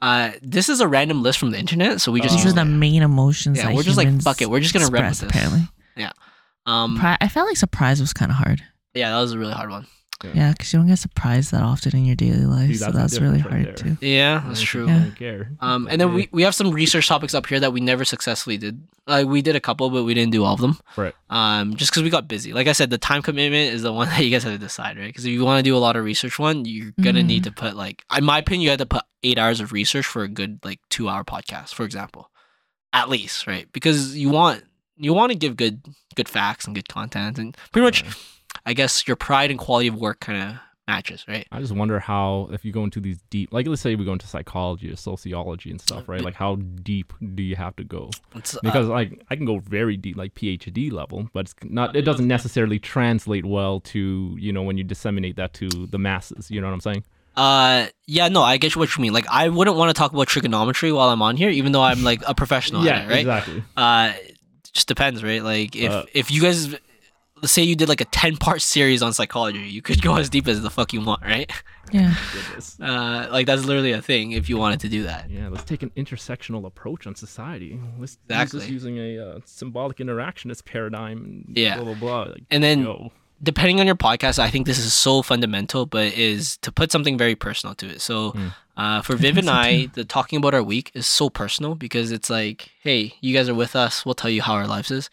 uh, 0.00 0.30
this 0.40 0.70
is 0.70 0.80
a 0.80 0.88
random 0.88 1.22
list 1.22 1.38
from 1.38 1.50
the 1.50 1.58
internet, 1.58 2.00
so 2.00 2.10
we 2.10 2.22
just 2.22 2.32
Oh. 2.32 2.36
These 2.38 2.46
are 2.46 2.52
the 2.54 2.64
main 2.64 3.02
emotions. 3.02 3.58
Yeah, 3.58 3.66
that 3.66 3.74
we're 3.74 3.82
just 3.82 3.98
like, 3.98 4.06
humans 4.06 4.24
fuck 4.24 4.40
it, 4.40 4.48
we're 4.48 4.60
just 4.60 4.72
gonna 4.72 4.86
run 4.86 5.04
with 5.04 5.20
this. 5.20 5.28
Apparently, 5.28 5.68
yeah. 5.96 6.12
um, 6.64 6.96
Pri- 6.98 7.18
I 7.20 7.28
felt 7.28 7.46
like 7.48 7.58
surprise 7.58 8.00
was 8.00 8.14
kind 8.14 8.30
of 8.30 8.36
hard. 8.38 8.62
Yeah, 8.94 9.10
that 9.10 9.20
was 9.20 9.32
a 9.32 9.38
really 9.38 9.52
hard 9.52 9.70
one. 9.70 9.86
Yeah, 10.34 10.52
because 10.52 10.70
you 10.72 10.78
don't 10.78 10.86
get 10.88 10.98
surprised 10.98 11.50
that 11.52 11.62
often 11.62 11.96
in 11.96 12.04
your 12.04 12.14
daily 12.16 12.44
life, 12.44 12.68
See, 12.68 12.74
so 12.74 12.86
that's 12.86 12.94
the 12.94 13.00
that's 13.00 13.20
really 13.20 13.38
difference 13.38 13.66
right 13.68 13.80
hard 13.80 13.98
too. 14.00 14.06
Yeah, 14.06 14.44
that's 14.46 14.60
true. 14.60 14.86
Yeah. 14.86 15.10
care. 15.16 15.50
Um, 15.60 15.88
and 15.90 15.98
then 15.98 16.12
we, 16.12 16.28
we 16.30 16.42
have 16.42 16.54
some 16.54 16.72
research 16.72 17.08
topics 17.08 17.34
up 17.34 17.46
here 17.46 17.58
that 17.58 17.72
we 17.72 17.80
never 17.80 18.04
successfully 18.04 18.58
did. 18.58 18.86
Like 19.06 19.26
we 19.26 19.40
did 19.40 19.56
a 19.56 19.60
couple, 19.60 19.88
but 19.88 20.04
we 20.04 20.12
didn't 20.12 20.32
do 20.32 20.44
all 20.44 20.52
of 20.52 20.60
them. 20.60 20.78
Right. 20.94 21.14
Um, 21.30 21.74
just 21.76 21.90
because 21.90 22.02
we 22.02 22.10
got 22.10 22.28
busy. 22.28 22.52
Like 22.52 22.66
I 22.66 22.72
said, 22.72 22.90
the 22.90 22.98
time 22.98 23.22
commitment 23.22 23.72
is 23.72 23.80
the 23.80 23.94
one 23.94 24.08
that 24.10 24.22
you 24.22 24.30
guys 24.30 24.44
have 24.44 24.52
to 24.52 24.58
decide, 24.58 24.98
right? 24.98 25.06
Because 25.06 25.24
if 25.24 25.32
you 25.32 25.42
want 25.42 25.58
to 25.58 25.62
do 25.62 25.74
a 25.74 25.78
lot 25.78 25.96
of 25.96 26.04
research, 26.04 26.38
one 26.38 26.66
you're 26.66 26.92
gonna 27.00 27.22
need 27.22 27.44
to 27.44 27.50
put 27.52 27.74
like, 27.74 28.04
in 28.14 28.24
my 28.24 28.38
opinion, 28.38 28.60
you 28.62 28.70
had 28.70 28.78
to 28.80 28.86
put 28.86 29.04
eight 29.22 29.38
hours 29.38 29.60
of 29.60 29.72
research 29.72 30.04
for 30.04 30.22
a 30.22 30.28
good 30.28 30.60
like 30.64 30.80
two 30.90 31.08
hour 31.08 31.24
podcast, 31.24 31.72
for 31.72 31.84
example, 31.84 32.30
at 32.92 33.08
least, 33.08 33.46
right? 33.46 33.72
Because 33.72 34.18
you 34.18 34.28
want 34.28 34.64
you 34.98 35.14
want 35.14 35.32
to 35.32 35.38
give 35.38 35.56
good 35.56 35.82
good 36.14 36.28
facts 36.28 36.66
and 36.66 36.74
good 36.74 36.88
content, 36.90 37.38
and 37.38 37.56
pretty 37.72 37.86
much, 37.86 38.04
I 38.70 38.72
guess 38.72 39.08
your 39.08 39.16
pride 39.16 39.50
and 39.50 39.58
quality 39.58 39.88
of 39.88 39.96
work 39.96 40.20
kind 40.20 40.40
of 40.40 40.56
matches, 40.86 41.24
right? 41.26 41.44
I 41.50 41.58
just 41.58 41.72
wonder 41.72 41.98
how 41.98 42.48
if 42.52 42.64
you 42.64 42.70
go 42.70 42.84
into 42.84 43.00
these 43.00 43.18
deep, 43.28 43.52
like 43.52 43.66
let's 43.66 43.82
say 43.82 43.96
we 43.96 44.04
go 44.04 44.12
into 44.12 44.28
psychology 44.28 44.92
or 44.92 44.94
sociology 44.94 45.72
and 45.72 45.80
stuff, 45.80 46.08
right? 46.08 46.22
Like 46.22 46.34
how 46.34 46.54
deep 46.54 47.12
do 47.34 47.42
you 47.42 47.56
have 47.56 47.74
to 47.76 47.84
go? 47.84 48.10
It's, 48.36 48.54
uh, 48.54 48.60
Because 48.62 48.86
like 48.86 49.20
I 49.28 49.34
can 49.34 49.44
go 49.44 49.58
very 49.58 49.96
deep, 49.96 50.16
like 50.16 50.36
PhD 50.36 50.92
level, 50.92 51.28
but 51.32 51.46
it's 51.46 51.54
not. 51.64 51.96
It 51.96 52.02
doesn't 52.02 52.28
necessarily 52.28 52.78
translate 52.78 53.44
well 53.44 53.80
to 53.80 54.36
you 54.38 54.52
know 54.52 54.62
when 54.62 54.78
you 54.78 54.84
disseminate 54.84 55.34
that 55.34 55.52
to 55.54 55.68
the 55.68 55.98
masses. 55.98 56.48
You 56.48 56.60
know 56.60 56.68
what 56.68 56.74
I'm 56.74 56.80
saying? 56.80 57.04
Uh, 57.36 57.86
yeah, 58.06 58.28
no, 58.28 58.42
I 58.42 58.56
get 58.56 58.76
what 58.76 58.96
you 58.96 59.02
mean. 59.02 59.12
Like, 59.12 59.26
I 59.28 59.48
wouldn't 59.48 59.76
want 59.76 59.88
to 59.90 59.94
talk 59.94 60.12
about 60.12 60.28
trigonometry 60.28 60.92
while 60.92 61.08
I'm 61.08 61.22
on 61.22 61.36
here, 61.36 61.50
even 61.50 61.72
though 61.72 61.82
I'm 61.82 62.04
like 62.04 62.22
a 62.26 62.34
professional 62.34 62.84
yeah, 62.84 63.04
it, 63.04 63.08
right? 63.08 63.18
exactly. 63.20 63.64
Uh, 63.76 64.12
just 64.72 64.86
depends, 64.88 65.24
right? 65.24 65.42
Like, 65.42 65.74
if 65.74 65.90
Uh, 65.90 66.04
if 66.12 66.30
you 66.30 66.42
guys, 66.42 66.76
let's 67.42 67.52
say 67.52 67.62
you 67.62 67.74
did 67.76 67.88
like 67.88 68.00
a 68.00 68.04
ten 68.06 68.36
part 68.36 68.62
series 68.62 69.02
on 69.02 69.12
psychology, 69.12 69.60
you 69.60 69.82
could 69.82 70.02
go 70.08 70.16
as 70.16 70.28
deep 70.30 70.46
as 70.48 70.60
the 70.62 70.70
fuck 70.70 70.92
you 70.92 71.00
want, 71.00 71.22
right? 71.22 71.50
Yeah, 71.92 72.14
Uh, 72.80 73.28
like 73.30 73.46
that's 73.46 73.64
literally 73.64 73.92
a 73.92 74.00
thing 74.02 74.32
if 74.32 74.48
you 74.48 74.56
wanted 74.56 74.80
to 74.80 74.88
do 74.88 75.02
that. 75.04 75.28
Yeah, 75.30 75.48
let's 75.48 75.64
take 75.64 75.82
an 75.82 75.90
intersectional 75.96 76.64
approach 76.66 77.06
on 77.06 77.14
society. 77.14 77.78
Let's 77.98 78.12
use 78.12 78.18
Exactly. 78.28 78.60
this 78.60 78.68
using 78.70 78.98
a 78.98 79.18
uh, 79.18 79.40
symbolic 79.44 79.98
interactionist 79.98 80.64
paradigm. 80.64 81.18
And 81.48 81.56
Yeah. 81.58 81.76
Blah 81.76 81.84
blah 81.84 81.94
blah. 81.94 82.22
Like, 82.32 82.42
And 82.50 82.62
then 82.62 82.82
yo, 82.82 83.10
depending 83.42 83.80
on 83.80 83.86
your 83.86 83.96
podcast, 83.96 84.38
I 84.38 84.50
think 84.50 84.66
this 84.66 84.78
is 84.78 84.92
so 84.92 85.22
fundamental, 85.22 85.86
but 85.86 86.12
is 86.14 86.56
to 86.58 86.70
put 86.70 86.92
something 86.92 87.18
very 87.18 87.34
personal 87.34 87.74
to 87.76 87.86
it. 87.88 88.00
So, 88.00 88.32
Mm. 88.32 88.54
uh, 88.76 89.02
for 89.02 89.16
Viv 89.16 89.36
and 89.38 89.50
I, 89.50 89.86
the 89.94 90.04
talking 90.04 90.36
about 90.36 90.54
our 90.54 90.62
week 90.62 90.90
is 90.94 91.06
so 91.06 91.28
personal 91.30 91.74
because 91.74 92.12
it's 92.12 92.30
like, 92.30 92.70
hey, 92.82 93.14
you 93.20 93.34
guys 93.34 93.48
are 93.48 93.54
with 93.54 93.74
us. 93.74 94.04
We'll 94.06 94.14
tell 94.14 94.30
you 94.30 94.42
how 94.42 94.54
our 94.54 94.66
lives 94.66 94.90
is. 94.90 95.10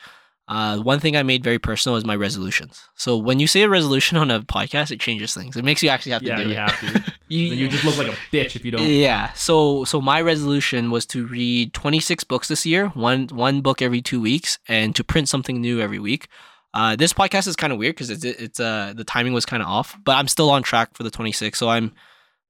Uh, 0.50 0.78
one 0.80 1.00
thing 1.02 1.18
I 1.18 1.24
made 1.24 1.44
very 1.44 1.60
personal 1.60 1.98
is 1.98 2.06
my 2.06 2.16
resolutions. 2.16 2.82
So 2.96 3.18
when 3.18 3.38
you 3.40 3.48
say 3.48 3.64
a 3.64 3.70
resolution 3.70 4.18
on 4.18 4.32
a 4.32 4.40
podcast, 4.42 4.92
it 4.92 5.00
changes 5.02 5.34
things. 5.34 5.58
It 5.58 5.66
makes 5.66 5.84
you 5.84 5.90
actually 5.90 6.14
have 6.14 6.22
to 6.22 6.28
yeah, 6.30 6.38
do 6.38 6.44
you 6.44 6.52
it. 6.52 6.58
have 6.58 6.80
to. 6.80 7.14
You- 7.30 7.54
you 7.54 7.68
just 7.68 7.84
look 7.84 7.98
like 7.98 8.08
a 8.08 8.16
bitch 8.32 8.56
if 8.56 8.64
you 8.64 8.72
don't. 8.72 8.88
yeah. 8.88 9.34
So 9.34 9.84
so 9.84 10.00
my 10.00 10.22
resolution 10.22 10.92
was 10.92 11.06
to 11.08 11.28
read 11.28 11.74
26 11.74 12.24
books 12.24 12.48
this 12.48 12.66
year, 12.66 12.88
one 12.90 13.28
one 13.28 13.60
book 13.60 13.82
every 13.82 14.02
2 14.02 14.22
weeks 14.22 14.60
and 14.70 14.96
to 14.96 15.04
print 15.04 15.28
something 15.28 15.60
new 15.60 15.82
every 15.82 16.00
week. 16.00 16.30
Uh, 16.74 16.96
this 16.96 17.12
podcast 17.12 17.46
is 17.48 17.58
kind 17.58 17.74
of 17.74 17.80
weird 17.80 17.98
cuz 17.98 18.10
it's 18.10 18.24
it's 18.24 18.62
uh 18.62 18.94
the 18.96 19.04
timing 19.04 19.34
was 19.34 19.46
kind 19.46 19.62
of 19.62 19.68
off, 19.68 19.98
but 20.06 20.16
I'm 20.16 20.30
still 20.30 20.50
on 20.50 20.64
track 20.64 20.96
for 20.96 21.04
the 21.04 21.12
26. 21.12 21.60
So 21.60 21.68
I'm 21.68 21.92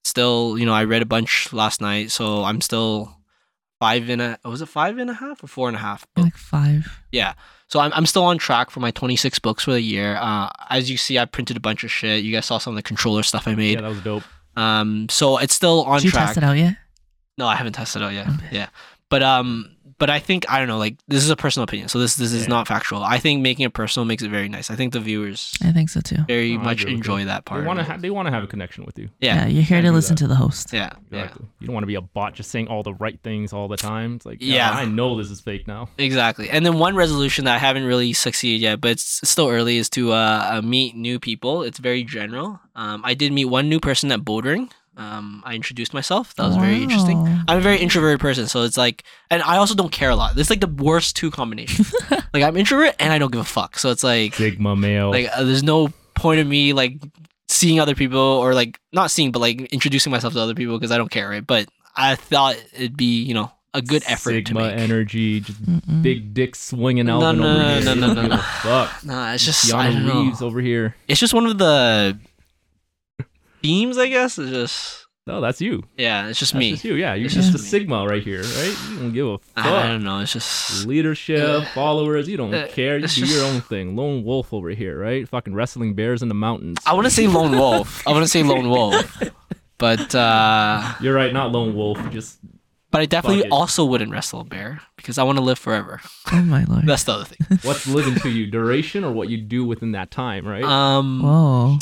still, 0.03 0.57
you 0.59 0.65
know, 0.67 0.73
I 0.73 0.83
read 0.83 1.01
a 1.01 1.05
bunch 1.07 1.51
last 1.53 1.81
night, 1.81 2.11
so 2.11 2.43
I'm 2.43 2.61
still 2.61 3.17
five 3.79 4.09
and 4.09 4.21
a 4.21 4.39
was 4.45 4.61
it 4.61 4.67
five 4.67 4.97
and 4.97 5.09
a 5.09 5.13
half 5.13 5.43
or 5.43 5.47
four 5.47 5.67
and 5.67 5.75
a 5.77 5.79
half 5.79 6.05
like 6.15 6.35
five. 6.35 6.87
yeah. 7.11 7.33
So 7.69 7.81
I'm, 7.81 7.91
I'm 7.93 8.05
still 8.05 8.23
on 8.23 8.37
track 8.37 8.69
for 8.69 8.79
my 8.79 8.91
26 8.91 9.39
books 9.39 9.65
for 9.65 9.71
the 9.73 9.81
year. 9.81 10.15
Uh, 10.15 10.47
as 10.69 10.89
you 10.89 10.95
see, 10.95 11.19
I 11.19 11.25
printed 11.25 11.57
a 11.57 11.59
bunch 11.59 11.83
of 11.83 11.91
shit. 11.91 12.23
You 12.23 12.31
guys 12.31 12.45
saw 12.45 12.59
some 12.59 12.71
of 12.71 12.75
the 12.77 12.81
controller 12.81 13.23
stuff 13.23 13.45
I 13.45 13.55
made 13.55 13.73
Yeah, 13.75 13.81
that 13.81 13.89
was 13.89 14.01
dope. 14.01 14.23
Um, 14.55 15.07
so 15.09 15.37
it's 15.37 15.53
still 15.53 15.83
on 15.83 15.97
Did 15.97 16.05
you 16.05 16.11
track. 16.11 16.27
test 16.27 16.37
it 16.37 16.43
out 16.45 16.55
yet? 16.55 16.77
No, 17.37 17.45
I 17.45 17.55
haven't 17.57 17.73
tested 17.73 18.01
it 18.01 18.05
out 18.05 18.13
yet. 18.13 18.27
Okay. 18.27 18.47
Yeah, 18.53 18.69
but 19.09 19.21
um, 19.21 19.75
but 19.99 20.09
I 20.09 20.19
think 20.19 20.45
I 20.49 20.59
don't 20.59 20.67
know. 20.67 20.77
Like 20.77 20.97
this 21.07 21.23
is 21.23 21.29
a 21.29 21.35
personal 21.35 21.63
opinion, 21.63 21.89
so 21.89 21.99
this 21.99 22.15
this 22.15 22.31
is 22.33 22.43
Yeah. 22.43 22.49
not 22.49 22.67
factual. 22.67 23.03
I 23.03 23.17
think 23.17 23.41
making 23.41 23.65
it 23.65 23.73
personal 23.73 24.05
makes 24.05 24.23
it 24.23 24.29
very 24.29 24.49
nice. 24.49 24.69
I 24.69 24.75
think 24.75 24.93
the 24.93 24.99
viewers 24.99 25.53
I 25.63 25.71
think 25.71 25.89
so 25.89 26.01
too. 26.01 26.17
very 26.27 26.55
Oh, 26.55 26.59
much 26.59 26.85
enjoy 26.85 27.25
that 27.25 27.45
part. 27.45 27.61
They 27.61 27.67
want 27.67 27.77
to 27.77 27.81
of 27.81 27.87
ha- 27.87 27.97
they 27.97 28.09
want 28.09 28.27
to 28.27 28.31
have 28.31 28.43
a 28.43 28.47
connection 28.47 28.85
with 28.85 28.97
you. 28.99 29.09
Yeah, 29.19 29.35
yeah, 29.35 29.47
you're 29.47 29.63
here 29.63 29.81
to 29.81 29.91
listen 29.91 30.15
that. 30.15 30.23
to 30.23 30.27
the 30.27 30.35
host. 30.35 30.71
yeah, 30.73 30.91
yeah, 31.11 31.29
You 31.59 31.67
don't 31.67 31.73
want 31.73 31.83
to 31.83 31.87
be 31.87 31.95
a 31.95 32.01
bot 32.01 32.35
just 32.35 32.51
saying 32.51 32.67
all 32.67 32.83
the 32.83 32.93
right 32.93 33.19
things 33.23 33.53
all 33.53 33.67
the 33.67 33.77
time. 33.77 34.15
It's 34.15 34.25
like, 34.25 34.37
yeah, 34.41 34.55
Yeah. 34.71 34.71
I 34.81 34.85
know 34.85 35.17
this 35.17 35.29
is 35.31 35.41
fake 35.41 35.67
now. 35.67 35.89
exactly. 35.97 36.49
And 36.49 36.65
then 36.65 36.77
one 36.79 36.95
resolution 36.95 37.45
that 37.45 37.55
I 37.55 37.59
haven't 37.59 37.85
really 37.85 38.13
succeeded 38.13 38.61
yet, 38.61 38.81
but 38.81 38.91
it's 38.91 39.19
it's 39.23 39.31
still 39.31 39.49
early, 39.49 39.77
is 39.77 39.89
to 39.91 40.11
uh, 40.13 40.49
uh 40.57 40.61
meet 40.61 40.95
new 40.95 41.19
people. 41.19 41.63
It's 41.63 41.79
very 41.79 42.03
general. 42.03 42.59
Um, 42.75 43.01
I 43.03 43.13
did 43.15 43.31
meet 43.33 43.45
one 43.45 43.67
new 43.69 43.79
person 43.79 44.11
at 44.11 44.21
bouldering. 44.21 44.69
Um, 44.97 45.43
I 45.45 45.53
introduced 45.55 45.93
myself. 45.93 46.35
That 46.35 46.47
was 46.47 46.57
very 46.57 46.81
interesting. 46.81 47.17
I'm 47.47 47.57
a 47.59 47.61
very 47.61 47.77
introverted 47.77 48.19
person, 48.19 48.47
so 48.47 48.63
it's 48.63 48.77
like, 48.77 49.03
and 49.29 49.43
I 49.43 49.57
also 49.57 49.75
don't 49.75 49.91
care 49.91 50.09
a 50.09 50.15
lot. 50.15 50.35
It's 50.37 50.49
like 50.49 50.59
the 50.61 50.67
worst 50.67 51.15
two 51.15 51.29
combinations. 51.29 51.93
like 52.33 52.43
I'm 52.43 52.57
introvert 52.57 52.95
and 52.99 53.13
I 53.13 53.19
don't 53.19 53.31
give 53.31 53.41
a 53.41 53.43
fuck. 53.45 53.77
So 53.77 53.91
it's 53.91 54.03
like, 54.03 54.33
Sigma 54.33 54.75
male. 54.75 55.11
like 55.11 55.29
uh, 55.31 55.43
there's 55.43 55.61
no 55.63 55.89
point 56.15 56.39
of 56.39 56.47
me 56.47 56.73
like 56.73 56.99
seeing 57.47 57.79
other 57.79 57.93
people 57.95 58.19
or 58.19 58.53
like 58.55 58.79
not 58.91 59.11
seeing, 59.11 59.31
but 59.31 59.39
like 59.39 59.61
introducing 59.71 60.11
myself 60.11 60.33
to 60.33 60.39
other 60.39 60.55
people 60.55 60.77
because 60.79 60.91
I 60.91 60.97
don't 60.97 61.11
care, 61.11 61.29
right? 61.29 61.45
But 61.45 61.69
I 61.95 62.15
thought 62.15 62.55
it'd 62.73 62.97
be, 62.97 63.21
you 63.23 63.35
know, 63.35 63.51
a 63.75 63.81
good 63.83 64.01
effort 64.07 64.31
Sigma 64.31 64.43
to 64.45 64.53
make. 64.69 64.79
energy, 64.79 65.39
just 65.41 65.63
Mm-mm. 65.63 66.01
big 66.01 66.33
dick 66.33 66.55
swinging 66.55 67.05
No, 67.05 67.21
Alvin 67.21 67.41
no, 67.41 67.47
over 67.51 67.85
no, 67.85 67.93
no, 67.93 68.07
no, 68.07 68.13
no, 68.21 68.27
no. 68.29 68.37
Fuck. 68.37 69.05
Nah, 69.05 69.33
it's 69.33 69.45
just 69.45 69.71
I 69.73 69.91
don't 69.91 70.01
Keanu 70.01 70.05
know. 70.07 70.21
Reeves 70.23 70.41
over 70.41 70.59
here. 70.59 70.95
It's 71.07 71.19
just 71.19 71.35
one 71.35 71.45
of 71.45 71.57
the 71.59 72.17
themes, 73.67 73.97
I 73.97 74.07
guess. 74.07 74.37
It's 74.37 74.49
just 74.51 75.05
No, 75.27 75.41
that's 75.41 75.59
you. 75.59 75.83
yeah, 75.97 76.27
it's 76.29 76.39
just 76.39 76.53
That's 76.53 76.59
me. 76.59 76.71
just 76.71 76.85
you. 76.85 76.95
Yeah, 76.95 77.13
you're 77.15 77.25
It's 77.25 77.35
just 77.35 77.51
just 77.51 77.57
the 77.71 77.77
me. 77.77 77.83
Sigma 77.83 78.05
right 78.07 78.23
here, 78.23 78.41
right? 78.43 78.75
You 78.89 78.95
don't 78.99 79.11
give 79.13 79.27
a 79.27 79.37
fuck. 79.39 79.65
I 79.65 79.87
don't 79.87 80.03
know. 80.03 80.19
It's 80.19 80.31
just 80.33 80.85
Leadership, 80.87 81.67
followers, 81.75 82.29
you 82.29 82.37
don't 82.37 82.53
Uh, 82.53 82.67
care. 82.67 82.97
You 82.97 83.03
it's 83.05 83.15
do 83.15 83.25
your 83.25 83.43
own 83.43 83.59
thing. 83.61 83.95
Lone 83.97 84.23
wolf 84.23 84.53
over 84.53 84.69
here, 84.69 84.97
right? 84.97 85.27
Fucking 85.27 85.53
wrestling 85.53 85.95
bears 85.95 86.21
in 86.21 86.29
the 86.29 86.35
mountains. 86.47 86.77
I 86.85 86.93
want 86.93 87.05
to 87.05 87.11
say 87.11 87.27
lone 87.27 87.57
wolf. 87.57 88.07
I 88.07 88.11
want 88.11 88.23
to 88.23 88.29
say 88.29 88.41
lone 88.43 88.69
wolf, 88.69 89.21
but 89.77 90.15
uh, 90.15 90.93
You're 91.01 91.13
right, 91.15 91.33
not 91.33 91.51
lone 91.51 91.75
wolf. 91.75 91.99
Just 92.11 92.39
but 92.89 93.01
I 93.01 93.05
definitely 93.05 93.43
Fuck 93.43 93.51
also 93.51 93.83
wouldn't 93.83 94.11
wrestle 94.13 94.39
a 94.39 94.43
bear 94.45 94.79
because 94.95 95.17
I 95.17 95.23
want 95.23 95.37
to 95.39 95.43
live 95.43 95.59
forever. 95.59 95.99
Oh 96.31 96.41
my 96.41 96.63
lord. 96.63 96.85
That's 96.87 97.03
the 97.03 97.11
other 97.19 97.25
thing. 97.25 97.59
what's 97.63 97.85
living 97.85 98.15
to 98.23 98.29
you, 98.29 98.47
duration 98.49 99.03
or 99.03 99.11
what 99.11 99.27
you 99.27 99.37
do 99.37 99.65
within 99.65 99.91
that 99.91 100.09
time, 100.09 100.47
right? 100.47 100.63
Um, 100.63 101.21
Whoa. 101.21 101.77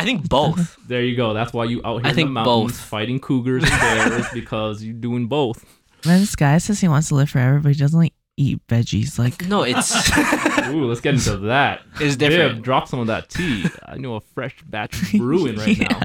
I 0.00 0.04
think 0.04 0.28
both. 0.28 0.76
there 0.88 1.02
you 1.02 1.16
go. 1.16 1.32
That's 1.34 1.52
why 1.52 1.64
you 1.64 1.80
out 1.84 1.98
here 1.98 2.06
I 2.06 2.10
in 2.10 2.14
think 2.14 2.28
the 2.28 2.32
mountains 2.32 2.72
both. 2.72 2.80
fighting 2.80 3.20
cougars 3.20 3.62
and 3.64 3.70
bears 3.80 4.26
because 4.34 4.82
you're 4.82 4.94
doing 4.94 5.26
both. 5.26 5.64
Man, 6.06 6.20
this 6.20 6.34
guy 6.34 6.58
says 6.58 6.80
he 6.80 6.88
wants 6.88 7.08
to 7.08 7.14
live 7.14 7.30
forever, 7.30 7.58
but 7.60 7.72
he 7.72 7.78
doesn't 7.78 7.98
like 7.98 8.14
eat 8.36 8.58
veggies. 8.68 9.18
Like, 9.18 9.46
No, 9.46 9.62
it's 9.62 9.94
Ooh, 10.68 10.86
let's 10.86 11.00
get 11.00 11.14
into 11.14 11.36
that. 11.38 11.82
it's 12.00 12.14
Viv, 12.16 12.30
different. 12.30 12.62
drop 12.62 12.88
some 12.88 13.00
of 13.00 13.06
that 13.08 13.28
tea. 13.28 13.66
I 13.84 13.98
know 13.98 14.14
a 14.14 14.20
fresh 14.20 14.56
batch 14.66 15.12
brewing 15.12 15.56
right 15.56 15.76
Yeah. 15.76 15.88
now. 15.88 16.00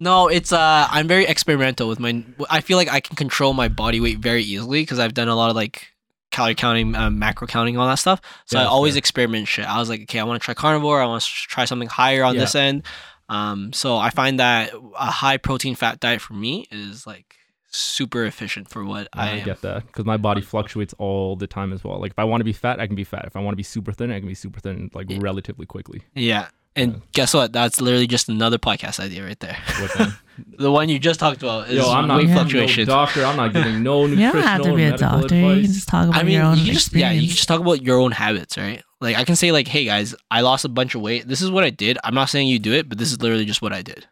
No, 0.00 0.26
it's 0.28 0.52
uh, 0.52 0.88
I'm 0.90 1.06
very 1.06 1.24
experimental 1.24 1.88
with 1.88 2.00
my. 2.00 2.24
I 2.50 2.60
feel 2.60 2.76
like 2.76 2.92
I 2.92 2.98
can 3.00 3.14
control 3.14 3.54
my 3.54 3.68
body 3.68 4.00
weight 4.00 4.18
very 4.18 4.42
easily 4.42 4.82
because 4.82 4.98
I've 4.98 5.14
done 5.14 5.28
a 5.28 5.36
lot 5.36 5.50
of 5.50 5.56
like 5.56 5.93
calorie 6.34 6.54
counting, 6.54 6.94
um, 6.94 7.18
macro 7.18 7.46
counting, 7.46 7.76
all 7.78 7.86
that 7.86 7.94
stuff. 7.96 8.20
So 8.46 8.58
Yeah, 8.58 8.64
I 8.64 8.66
always 8.66 8.94
fair. 8.94 8.98
experiment 8.98 9.48
shit. 9.48 9.64
I 9.66 9.78
was 9.78 9.88
like, 9.88 10.02
okay, 10.02 10.18
I 10.18 10.24
want 10.24 10.40
to 10.40 10.44
try 10.44 10.54
carnivore. 10.54 11.00
I 11.00 11.06
want 11.06 11.22
to 11.22 11.28
try 11.48 11.64
something 11.64 11.88
higher 11.88 12.22
on 12.24 12.34
Yeah. 12.34 12.40
this 12.42 12.54
end. 12.54 12.82
Um, 13.28 13.72
so 13.72 13.96
I 13.96 14.10
find 14.10 14.38
that 14.40 14.72
a 14.98 15.06
high 15.10 15.38
protein 15.38 15.74
fat 15.74 15.98
diet 16.00 16.20
for 16.20 16.34
me 16.34 16.66
is 16.70 17.06
like 17.06 17.36
super 17.70 18.24
efficient 18.24 18.68
for 18.68 18.84
what 18.84 19.08
I, 19.12 19.30
I, 19.30 19.30
am. 19.38 19.44
get 19.46 19.62
that 19.62 19.86
because 19.86 20.04
my 20.04 20.16
body 20.18 20.40
fluctuates 20.42 20.94
all 20.98 21.34
the 21.34 21.46
time 21.46 21.72
as 21.72 21.82
well. 21.82 21.98
Like 22.00 22.12
if 22.12 22.18
I 22.18 22.24
want 22.24 22.40
to 22.40 22.44
be 22.44 22.52
fat, 22.52 22.80
I 22.80 22.86
can 22.86 22.94
be 22.96 23.02
fat. 23.04 23.24
If 23.24 23.34
I 23.34 23.40
want 23.40 23.52
to 23.54 23.56
be 23.56 23.62
super 23.64 23.92
thin, 23.92 24.10
I 24.12 24.18
can 24.18 24.28
be 24.28 24.34
super 24.34 24.60
thin 24.60 24.90
like 24.94 25.10
Yeah. 25.10 25.18
relatively 25.20 25.66
quickly. 25.66 26.02
Yeah. 26.14 26.48
And 26.76 27.02
guess 27.12 27.32
what? 27.34 27.52
That's 27.52 27.80
literally 27.80 28.06
just 28.08 28.28
another 28.28 28.58
podcast 28.58 28.98
idea 28.98 29.24
right 29.24 29.38
there. 29.38 29.56
What 29.80 30.10
the 30.58 30.72
one 30.72 30.88
you 30.88 30.98
just 30.98 31.20
talked 31.20 31.40
about 31.42 31.68
is 31.68 31.76
Yo, 31.76 31.88
I'm 31.90 32.08
not 32.08 32.16
weight 32.18 32.26
Yeah. 32.26 32.34
no 32.34 32.40
fluctuations. 32.40 32.88
doctor. 32.88 33.24
I'm 33.24 33.36
not 33.36 33.52
giving 33.52 33.82
no 33.84 34.06
you 34.06 34.16
nutritional 34.16 34.32
don't 34.32 34.42
have 34.42 34.62
to 34.62 34.70
or 34.72 34.76
be 34.76 34.82
a 34.84 34.90
medical 34.90 35.20
doctor. 35.20 35.34
You 35.36 35.62
can 35.62 35.72
just 35.72 35.88
talk 35.88 36.08
about 36.08 36.18
I 36.20 36.22
mean, 36.24 36.34
your 36.34 36.42
own 36.44 36.58
you 36.58 36.64
can 36.64 36.74
just 36.74 36.92
yeah, 36.92 37.12
you 37.12 37.20
can 37.28 37.36
just 37.36 37.46
talk 37.48 37.60
about 37.60 37.82
your 37.82 38.00
own 38.00 38.10
habits, 38.10 38.56
right? 38.58 38.82
Like 39.00 39.16
I 39.16 39.24
can 39.24 39.36
say 39.36 39.52
like, 39.52 39.68
hey 39.68 39.84
guys, 39.84 40.14
I 40.30 40.40
lost 40.40 40.64
a 40.64 40.68
bunch 40.68 40.94
of 40.96 41.00
weight. 41.02 41.28
This 41.28 41.42
is 41.42 41.50
what 41.50 41.62
I 41.62 41.70
did. 41.70 41.96
I'm 42.02 42.14
not 42.14 42.28
saying 42.28 42.48
you 42.48 42.58
do 42.58 42.72
it, 42.72 42.88
but 42.88 42.98
this 42.98 43.12
is 43.12 43.20
literally 43.22 43.44
just 43.44 43.62
what 43.62 43.72
I 43.72 43.82
did. 43.82 44.06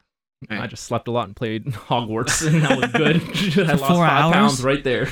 I 0.50 0.66
just 0.66 0.84
slept 0.84 1.06
a 1.08 1.10
lot 1.12 1.26
and 1.26 1.34
played 1.36 1.64
Hogwarts, 1.88 2.44
and 2.46 2.62
that 2.62 2.76
was 2.76 2.92
good. 2.92 3.16
I 3.68 3.72
lost 3.74 3.84
four 3.92 4.04
five 4.06 4.24
hours? 4.24 4.32
pounds 4.34 4.62
right 4.64 4.82
there. 4.84 5.08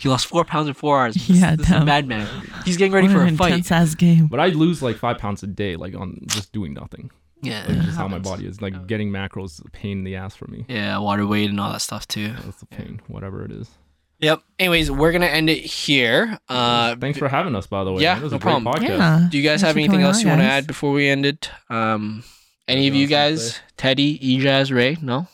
He 0.00 0.08
lost 0.08 0.26
four 0.26 0.44
pounds 0.44 0.66
in 0.66 0.74
four 0.74 0.98
hours. 1.00 1.14
This, 1.14 1.28
Yeah, 1.28 1.56
this 1.56 1.66
is 1.66 1.72
a 1.72 1.84
madman. 1.84 2.26
He's 2.64 2.76
getting 2.78 2.92
ready 2.92 3.06
what 3.08 3.14
for 3.16 3.22
an 3.22 3.34
a 3.34 3.36
fight. 3.36 3.48
intense 3.52 3.70
ass 3.70 3.94
game. 3.94 4.26
But 4.28 4.40
I 4.40 4.46
lose 4.48 4.82
like 4.82 4.96
five 4.96 5.18
pounds 5.18 5.42
a 5.42 5.46
day, 5.46 5.76
like 5.76 5.94
on 5.94 6.20
just 6.26 6.52
doing 6.52 6.72
nothing. 6.74 7.10
Yeah, 7.42 7.64
Like 7.68 7.80
just 7.82 7.96
how 7.96 8.08
my 8.08 8.18
body 8.18 8.46
is. 8.46 8.60
Like 8.60 8.86
getting 8.86 9.10
macros 9.10 9.52
is 9.52 9.60
a 9.60 9.70
pain 9.70 9.98
in 9.98 10.04
the 10.04 10.16
ass 10.16 10.34
for 10.36 10.46
me. 10.46 10.64
Yeah, 10.68 10.98
water 10.98 11.26
weight 11.26 11.48
and 11.50 11.58
all 11.60 11.72
that 11.72 11.80
stuff 11.82 12.06
too. 12.08 12.32
That's 12.44 12.60
a 12.62 12.66
pain, 12.66 13.00
whatever 13.08 13.44
it 13.44 13.52
is. 13.52 13.68
Yep. 14.20 14.42
Anyways, 14.58 14.90
we're 14.90 15.12
gonna 15.12 15.24
end 15.26 15.48
it 15.48 15.60
here. 15.64 16.38
Uh, 16.48 16.96
Thanks 16.96 17.18
for 17.18 17.28
having 17.28 17.54
us, 17.56 17.66
by 17.66 17.84
the 17.84 17.92
way. 17.92 18.02
yeah, 18.02 18.14
man. 18.14 18.22
Was 18.22 18.32
no 18.32 18.36
a 18.36 18.40
great 18.40 18.50
problem. 18.62 18.74
podcast. 18.74 18.98
Yeah. 18.98 19.28
do 19.30 19.38
you 19.38 19.42
guys 19.42 19.60
Thanks 19.60 19.62
have 19.62 19.76
anything 19.78 20.02
else 20.02 20.16
on, 20.16 20.22
you 20.22 20.28
want 20.28 20.40
to 20.42 20.46
add 20.46 20.66
before 20.66 20.92
we 20.92 21.08
end 21.08 21.24
it? 21.24 21.50
Um, 21.70 22.22
Any 22.68 22.86
of 22.88 22.94
you 22.94 23.04
Anything 23.04 23.16
else 23.32 23.52
to 23.54 23.60
guys. 23.60 23.60
Teddy, 23.78 24.18
Ejaz, 24.18 24.70
Ray? 24.74 24.98
No? 25.00 25.26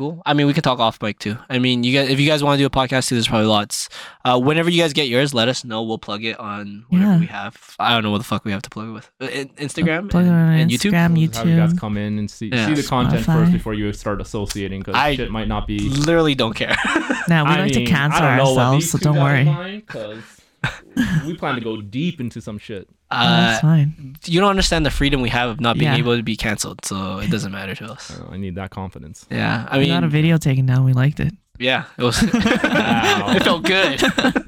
Cool. 0.00 0.22
I 0.24 0.32
mean, 0.32 0.46
we 0.46 0.54
could 0.54 0.64
talk 0.64 0.78
off 0.78 1.02
mic 1.02 1.18
too. 1.18 1.36
I 1.50 1.58
mean, 1.58 1.84
you 1.84 1.92
guys, 1.92 2.08
if 2.08 2.18
you 2.18 2.26
guys 2.26 2.42
want 2.42 2.56
to 2.58 2.62
do 2.62 2.66
a 2.66 2.70
podcast 2.70 3.08
too, 3.08 3.16
there's 3.16 3.28
probably 3.28 3.48
lots. 3.48 3.90
Uh, 4.24 4.40
whenever 4.40 4.70
you 4.70 4.80
guys 4.82 4.94
get 4.94 5.08
yours, 5.08 5.34
let 5.34 5.46
us 5.48 5.62
know. 5.62 5.82
We'll 5.82 5.98
plug 5.98 6.24
it 6.24 6.40
on 6.40 6.86
whatever 6.88 7.10
Yeah. 7.12 7.20
we 7.20 7.26
have. 7.26 7.76
I 7.78 7.90
don't 7.92 8.02
know 8.02 8.10
what 8.10 8.16
the 8.16 8.24
fuck 8.24 8.46
we 8.46 8.50
have 8.52 8.62
to 8.62 8.70
plug 8.70 8.88
it 8.88 8.92
with. 8.92 9.10
Uh, 9.20 9.26
Instagram 9.62 10.08
Plug 10.10 10.24
it 10.24 10.28
and, 10.28 10.34
on 10.36 10.54
and 10.54 10.70
YouTube. 10.70 10.92
Instagram, 10.92 11.34
Have 11.36 11.48
you 11.48 11.56
guys 11.56 11.74
come 11.74 11.98
in 11.98 12.18
and 12.18 12.30
see 12.30 12.48
Yeah. 12.50 12.66
see 12.68 12.72
the 12.80 12.82
content 12.82 13.26
Spotify. 13.26 13.34
first 13.40 13.52
before 13.52 13.74
you 13.74 13.92
start 13.92 14.22
associating 14.22 14.80
because 14.80 15.16
shit 15.16 15.30
might 15.30 15.48
not 15.48 15.66
be. 15.66 15.78
Literally 15.90 16.34
don't 16.34 16.54
care. 16.54 16.74
Now 17.28 17.44
we 17.44 17.50
I 17.50 17.60
like 17.60 17.74
mean, 17.74 17.84
to 17.84 17.92
cancel 17.92 18.22
I 18.24 18.28
don't 18.28 18.36
know 18.38 18.54
what 18.54 18.58
ourselves, 18.64 18.90
so 18.92 18.96
don't 18.98 19.18
worry. 19.18 19.44
mind, 19.44 19.86
'cause 19.86 20.22
we 21.26 21.34
plan 21.36 21.56
to 21.56 21.60
go 21.60 21.80
deep 21.82 22.20
into 22.22 22.40
some 22.40 22.56
shit. 22.58 22.88
Oh, 23.12 23.16
uh, 23.16 23.36
that's 23.40 23.60
fine. 23.62 24.16
you 24.26 24.40
don't 24.40 24.50
understand 24.50 24.86
the 24.86 24.90
freedom 24.90 25.20
we 25.20 25.30
have 25.30 25.50
of 25.50 25.60
not 25.60 25.76
being 25.78 25.90
Yeah. 25.92 25.98
able 25.98 26.16
to 26.16 26.22
be 26.22 26.36
canceled, 26.36 26.84
so 26.84 27.18
it 27.18 27.30
doesn't 27.30 27.50
matter 27.52 27.74
to 27.74 27.84
us. 27.92 28.10
Uh, 28.18 28.28
I 28.32 28.36
need 28.36 28.54
that 28.54 28.70
confidence. 28.70 29.26
Yeah, 29.30 29.66
I 29.68 29.78
we 29.78 29.86
got 29.86 29.98
a 29.98 30.00
mean, 30.02 30.10
video 30.10 30.36
taken 30.38 30.66
down. 30.66 30.84
We 30.84 30.92
liked 30.92 31.18
it. 31.20 31.34
yeah, 31.58 31.84
it 31.98 32.02
was. 32.04 32.22
Wow. 32.22 32.28
it 33.36 33.42
felt 33.42 33.64
good. 33.64 34.00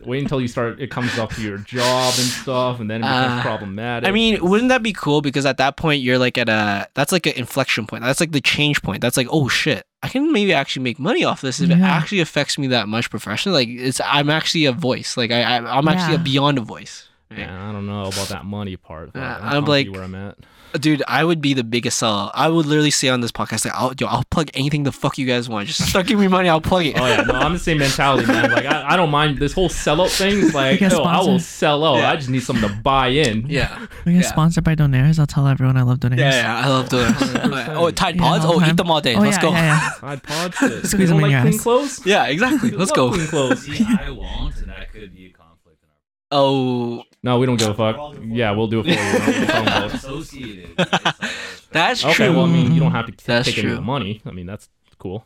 Wait 0.07 0.23
until 0.23 0.41
you 0.41 0.49
start. 0.49 0.81
It 0.81 0.91
comes 0.91 1.19
up 1.19 1.31
to 1.35 1.43
your 1.43 1.59
job 1.59 2.15
and 2.17 2.27
stuff, 2.27 2.81
and 2.81 2.91
then 2.91 3.01
it 3.03 3.07
becomes 3.07 3.41
Uh, 3.41 3.43
problematic. 3.43 4.09
I 4.09 4.13
mean, 4.13 4.39
wouldn't 4.43 4.69
that 4.71 4.83
be 4.83 4.93
cool? 4.93 5.21
Because 5.23 5.45
at 5.47 5.57
that 5.59 5.77
point, 5.77 6.03
you're 6.03 6.19
like 6.19 6.39
at 6.39 6.49
a 6.49 6.89
that's 6.95 7.13
like 7.13 7.27
an 7.27 7.35
inflection 7.35 7.87
point. 7.87 8.03
That's 8.05 8.21
like 8.21 8.33
the 8.33 8.41
change 8.41 8.81
point. 8.83 9.01
That's 9.03 9.17
like, 9.17 9.29
oh 9.31 9.49
shit, 9.49 9.85
I 10.03 10.09
can 10.09 10.33
maybe 10.33 10.53
actually 10.55 10.83
make 10.85 10.99
money 10.99 11.23
off 11.25 11.41
this 11.41 11.61
if 11.61 11.71
it 11.71 11.79
Yeah. 11.79 11.89
actually 11.91 12.21
affects 12.21 12.57
me 12.59 12.69
that 12.69 12.89
much 12.89 13.11
professionally. 13.11 13.67
Like 13.67 13.69
it's 13.87 14.01
I'm 14.05 14.31
actually 14.31 14.65
a 14.67 14.73
voice. 14.73 15.17
Like 15.17 15.31
I, 15.33 15.43
I 15.43 15.79
I'm 15.79 15.89
actually 15.89 16.15
a 16.15 16.19
Yeah. 16.19 16.23
beyond 16.25 16.59
a 16.59 16.63
voice. 16.63 17.09
Right? 17.33 17.41
Yeah, 17.41 17.69
I 17.69 17.73
don't 17.73 17.87
know 17.87 18.03
about 18.03 18.29
that 18.29 18.45
money 18.45 18.77
part. 18.77 19.13
but 19.13 19.21
I'm, 19.23 19.59
I'm 19.59 19.65
like- 19.65 19.89
where 19.91 20.03
I'm 20.03 20.15
at. 20.15 20.39
Dude, 20.81 21.03
I 21.07 21.23
would 21.23 21.43
be 21.43 21.53
the 21.53 21.65
biggest 21.65 21.99
seller. 21.99 22.31
I 22.33 22.49
would 22.49 22.65
literally 22.65 22.91
say 22.91 23.11
on 23.11 23.21
this 23.21 23.31
podcast, 23.31 23.67
like, 23.67 23.75
I'll, 23.75 23.93
yo, 24.01 24.07
I'll 24.07 24.25
plug 24.31 24.49
anything 24.55 24.85
the 24.85 24.91
fuck 24.93 25.19
you 25.19 25.27
guys 25.27 25.47
want. 25.47 25.69
Just 25.69 25.87
start 25.91 26.07
giving 26.07 26.23
me 26.23 26.29
money, 26.29 26.49
I'll 26.49 26.63
plug 26.63 26.87
it. 26.87 26.99
Oh 26.99 27.07
yeah, 27.07 27.25
no, 27.25 27.35
I'm 27.35 27.53
the 27.53 27.59
same 27.59 27.77
mentality, 27.77 28.27
man. 28.27 28.51
Like 28.51 28.65
I, 28.65 28.95
I 28.95 28.97
don't 28.97 29.11
mind 29.11 29.37
this 29.37 29.53
whole 29.53 29.69
sellout 29.69 30.09
thing. 30.17 30.39
Is 30.39 30.55
like, 30.55 30.81
get 30.81 30.93
yo, 30.93 31.03
I 31.03 31.19
will 31.21 31.39
sell 31.41 31.85
out. 31.85 31.97
Yeah. 31.99 32.11
I 32.13 32.17
just 32.17 32.31
need 32.31 32.43
someone 32.43 32.71
to 32.71 32.75
buy 32.81 33.09
in. 33.09 33.45
yeah. 33.51 33.87
We 34.07 34.15
get 34.15 34.23
Yeah. 34.23 34.29
sponsored 34.31 34.65
by 34.65 34.75
Donaires. 34.75 35.19
I'll 35.19 35.27
tell 35.27 35.47
everyone 35.47 35.77
I 35.77 35.83
love 35.83 35.99
Donaires. 35.99 36.17
Yeah, 36.21 36.41
yeah, 36.43 36.65
I 36.65 36.69
love 36.71 36.89
doing 36.89 37.05
it. 37.21 37.69
Oh, 37.69 37.75
oh, 37.89 37.91
Tide 37.91 38.17
Pods? 38.17 38.47
all 38.47 38.55
oh, 38.55 38.61
the 38.61 38.71
eat 38.71 38.77
them 38.79 38.91
all 38.91 39.03
day. 39.03 39.15
Oh, 39.15 39.21
Let's 39.21 39.37
yeah, 39.37 39.43
go. 39.43 39.51
yeah, 39.51 39.63
yeah. 39.63 39.91
Side 40.01 40.23
pods. 40.23 40.57
Shit. 40.57 40.87
Squeeze 40.87 41.09
them 41.11 41.19
in 41.19 41.23
like 41.25 41.33
your 41.33 41.41
clean 41.43 41.53
ass. 41.55 41.61
clothes? 41.63 42.07
Yeah, 42.07 42.27
exactly. 42.29 42.71
Let's 42.71 42.93
go. 42.93 43.11
Clean 43.13 43.27
clothes. 43.27 43.61
See, 43.67 43.85
I 43.87 44.09
won't, 44.09 44.57
and 44.57 44.71
that 44.71 44.91
could 44.91 45.15
be 45.15 45.27
a 45.27 45.31
conflict. 45.33 45.85
Oh, 46.31 47.05
No, 47.23 47.39
we 47.39 47.47
don't 47.47 47.57
give 47.57 47.69
a 47.69 47.75
fuck. 47.75 48.17
Yeah, 48.25 48.51
we'll 48.53 48.67
do 48.67 48.81
it 48.81 48.85
for 48.85 48.89
you. 48.91 48.97
What 48.97 49.69
are 49.69 49.81
you 49.81 49.87
associated. 49.95 50.71
Uh, 50.77 51.13
that's 51.71 52.05
Okay, 52.05 52.15
true. 52.15 52.33
well, 52.37 52.47
I 52.47 52.49
mean, 52.51 52.73
you 52.73 52.81
don't 52.81 52.91
have 52.93 53.07
to 53.07 53.13
t- 53.13 53.23
That's 53.27 53.47
take 53.49 53.59
any 53.59 53.67
of 53.67 53.71
true. 53.71 53.77
the 53.77 53.83
money. 53.83 54.21
I 54.27 54.33
mean, 54.33 54.47
that's 54.47 54.69
cool. 54.99 55.25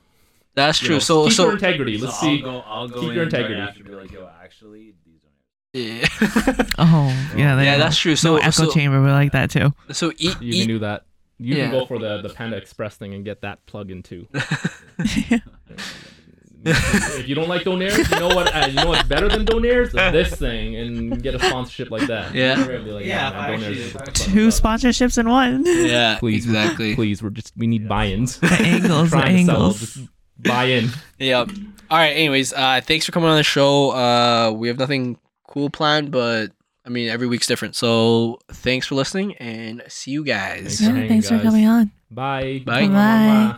That's 0.55 0.81
You 0.83 0.87
true. 0.89 0.95
know, 0.97 1.01
so, 1.01 1.15
keep 1.29 1.37
your 1.39 1.47
so, 1.47 1.51
integrity. 1.53 1.99
Let's 1.99 2.21
see. 2.21 2.39
I'll 2.39 2.43
go, 2.43 2.61
I'll 2.67 2.89
go 2.89 3.01
Keep 3.01 3.09
in 3.11 3.15
your 3.15 3.25
right 3.25 3.33
integrity. 3.35 3.61
after 3.61 3.81
and 3.81 3.89
be 3.89 3.95
like, 3.95 4.13
yo, 4.13 4.29
actually, 4.43 4.95
these 5.07 5.21
don't. 5.21 5.85
yeah, 5.85 6.67
Oh, 6.79 7.33
yeah. 7.37 7.61
yeah, 7.63 7.77
that's 7.79 7.97
true. 7.99 8.17
So, 8.17 8.33
no 8.37 8.37
echo 8.39 8.51
so, 8.51 8.71
chamber. 8.73 9.01
We 9.03 9.09
like 9.11 9.33
that 9.33 9.51
too. 9.51 9.73
so 9.93 10.13
eat, 10.19 10.41
You 10.41 10.53
eat, 10.55 10.59
can 10.61 10.69
do 10.69 10.79
that. 10.81 11.05
You 11.39 11.57
Yeah. 11.57 11.71
can 11.71 11.81
go 11.81 11.87
for 11.87 11.99
the, 11.99 12.21
the 12.23 12.29
Panda 12.31 12.57
Express 12.59 12.97
thing 12.97 13.13
and 13.15 13.25
get 13.25 13.41
that 13.43 13.65
plug 13.67 13.91
in 13.91 14.03
too. 14.03 14.27
If 16.67 17.29
you 17.29 17.35
don't 17.35 17.49
like 17.49 17.63
Donaires, 17.63 18.11
you 18.11 18.21
know 18.21 18.35
what? 18.35 18.55
Uh, 18.55 18.67
you 18.67 18.75
know 18.75 18.89
what's 18.89 19.07
better 19.09 19.29
than 19.29 19.45
Donaires? 19.47 19.93
This 20.13 20.35
thing, 20.35 20.77
and 20.77 21.23
get 21.23 21.35
a 21.35 21.39
sponsorship 21.39 21.91
like 21.91 22.07
that. 22.09 22.35
Yeah. 22.35 22.57
You're 22.59 22.67
gonna 22.67 22.85
be 22.85 22.91
like, 22.93 23.05
Yeah, 23.07 23.31
man, 23.31 23.33
if 23.33 23.37
I 23.37 23.49
Donaires 23.49 23.55
actually- 23.55 23.79
is 23.79 23.87
if 23.87 23.97
I 23.97 23.99
the 24.05 24.11
actually- 24.11 24.25
fuck. 24.27 24.35
Two 24.35 24.49
sponsorships 24.49 25.19
in 25.19 25.29
one. 25.29 25.65
yeah, 25.67 26.17
Please, 26.21 26.45
exactly. 26.47 26.95
Please, 26.95 27.23
we're 27.23 27.31
just 27.31 27.53
we 27.57 27.67
need 27.67 27.89
buy-ins. 27.89 28.39
The 28.39 28.47
angles, 28.61 29.11
the 29.11 29.17
Trying 29.17 29.37
to 29.39 29.45
sell, 29.53 29.57
angles. 29.63 29.99
buy 30.39 30.65
in. 30.65 30.91
Yep. 31.19 31.51
All 31.91 31.99
right. 31.99 32.11
Anyways, 32.17 32.53
uh, 32.53 32.81
thanks 32.85 33.07
for 33.07 33.13
coming 33.13 33.29
on 33.31 33.37
the 33.37 33.43
show. 33.45 33.91
Uh, 33.93 34.51
we 34.53 34.69
have 34.69 34.79
nothing 34.79 35.19
cool 35.49 35.71
planned, 35.71 36.11
but 36.11 36.51
I 36.85 36.89
mean, 36.89 37.09
every 37.09 37.27
week's 37.27 37.47
different. 37.47 37.77
So 37.77 38.39
thanks 38.49 38.87
for 38.87 38.95
listening, 38.97 39.35
and 39.37 39.83
see 39.89 40.11
you 40.13 40.25
guys. 40.25 40.61
Thanks 40.63 40.79
for 40.79 40.85
hanging, 40.93 41.09
Thanks 41.09 41.29
for 41.29 41.39
coming 41.39 41.67
on. 41.67 41.91
Bye. 42.11 42.63
Bye. 42.65 42.87
Bye. 42.89 43.55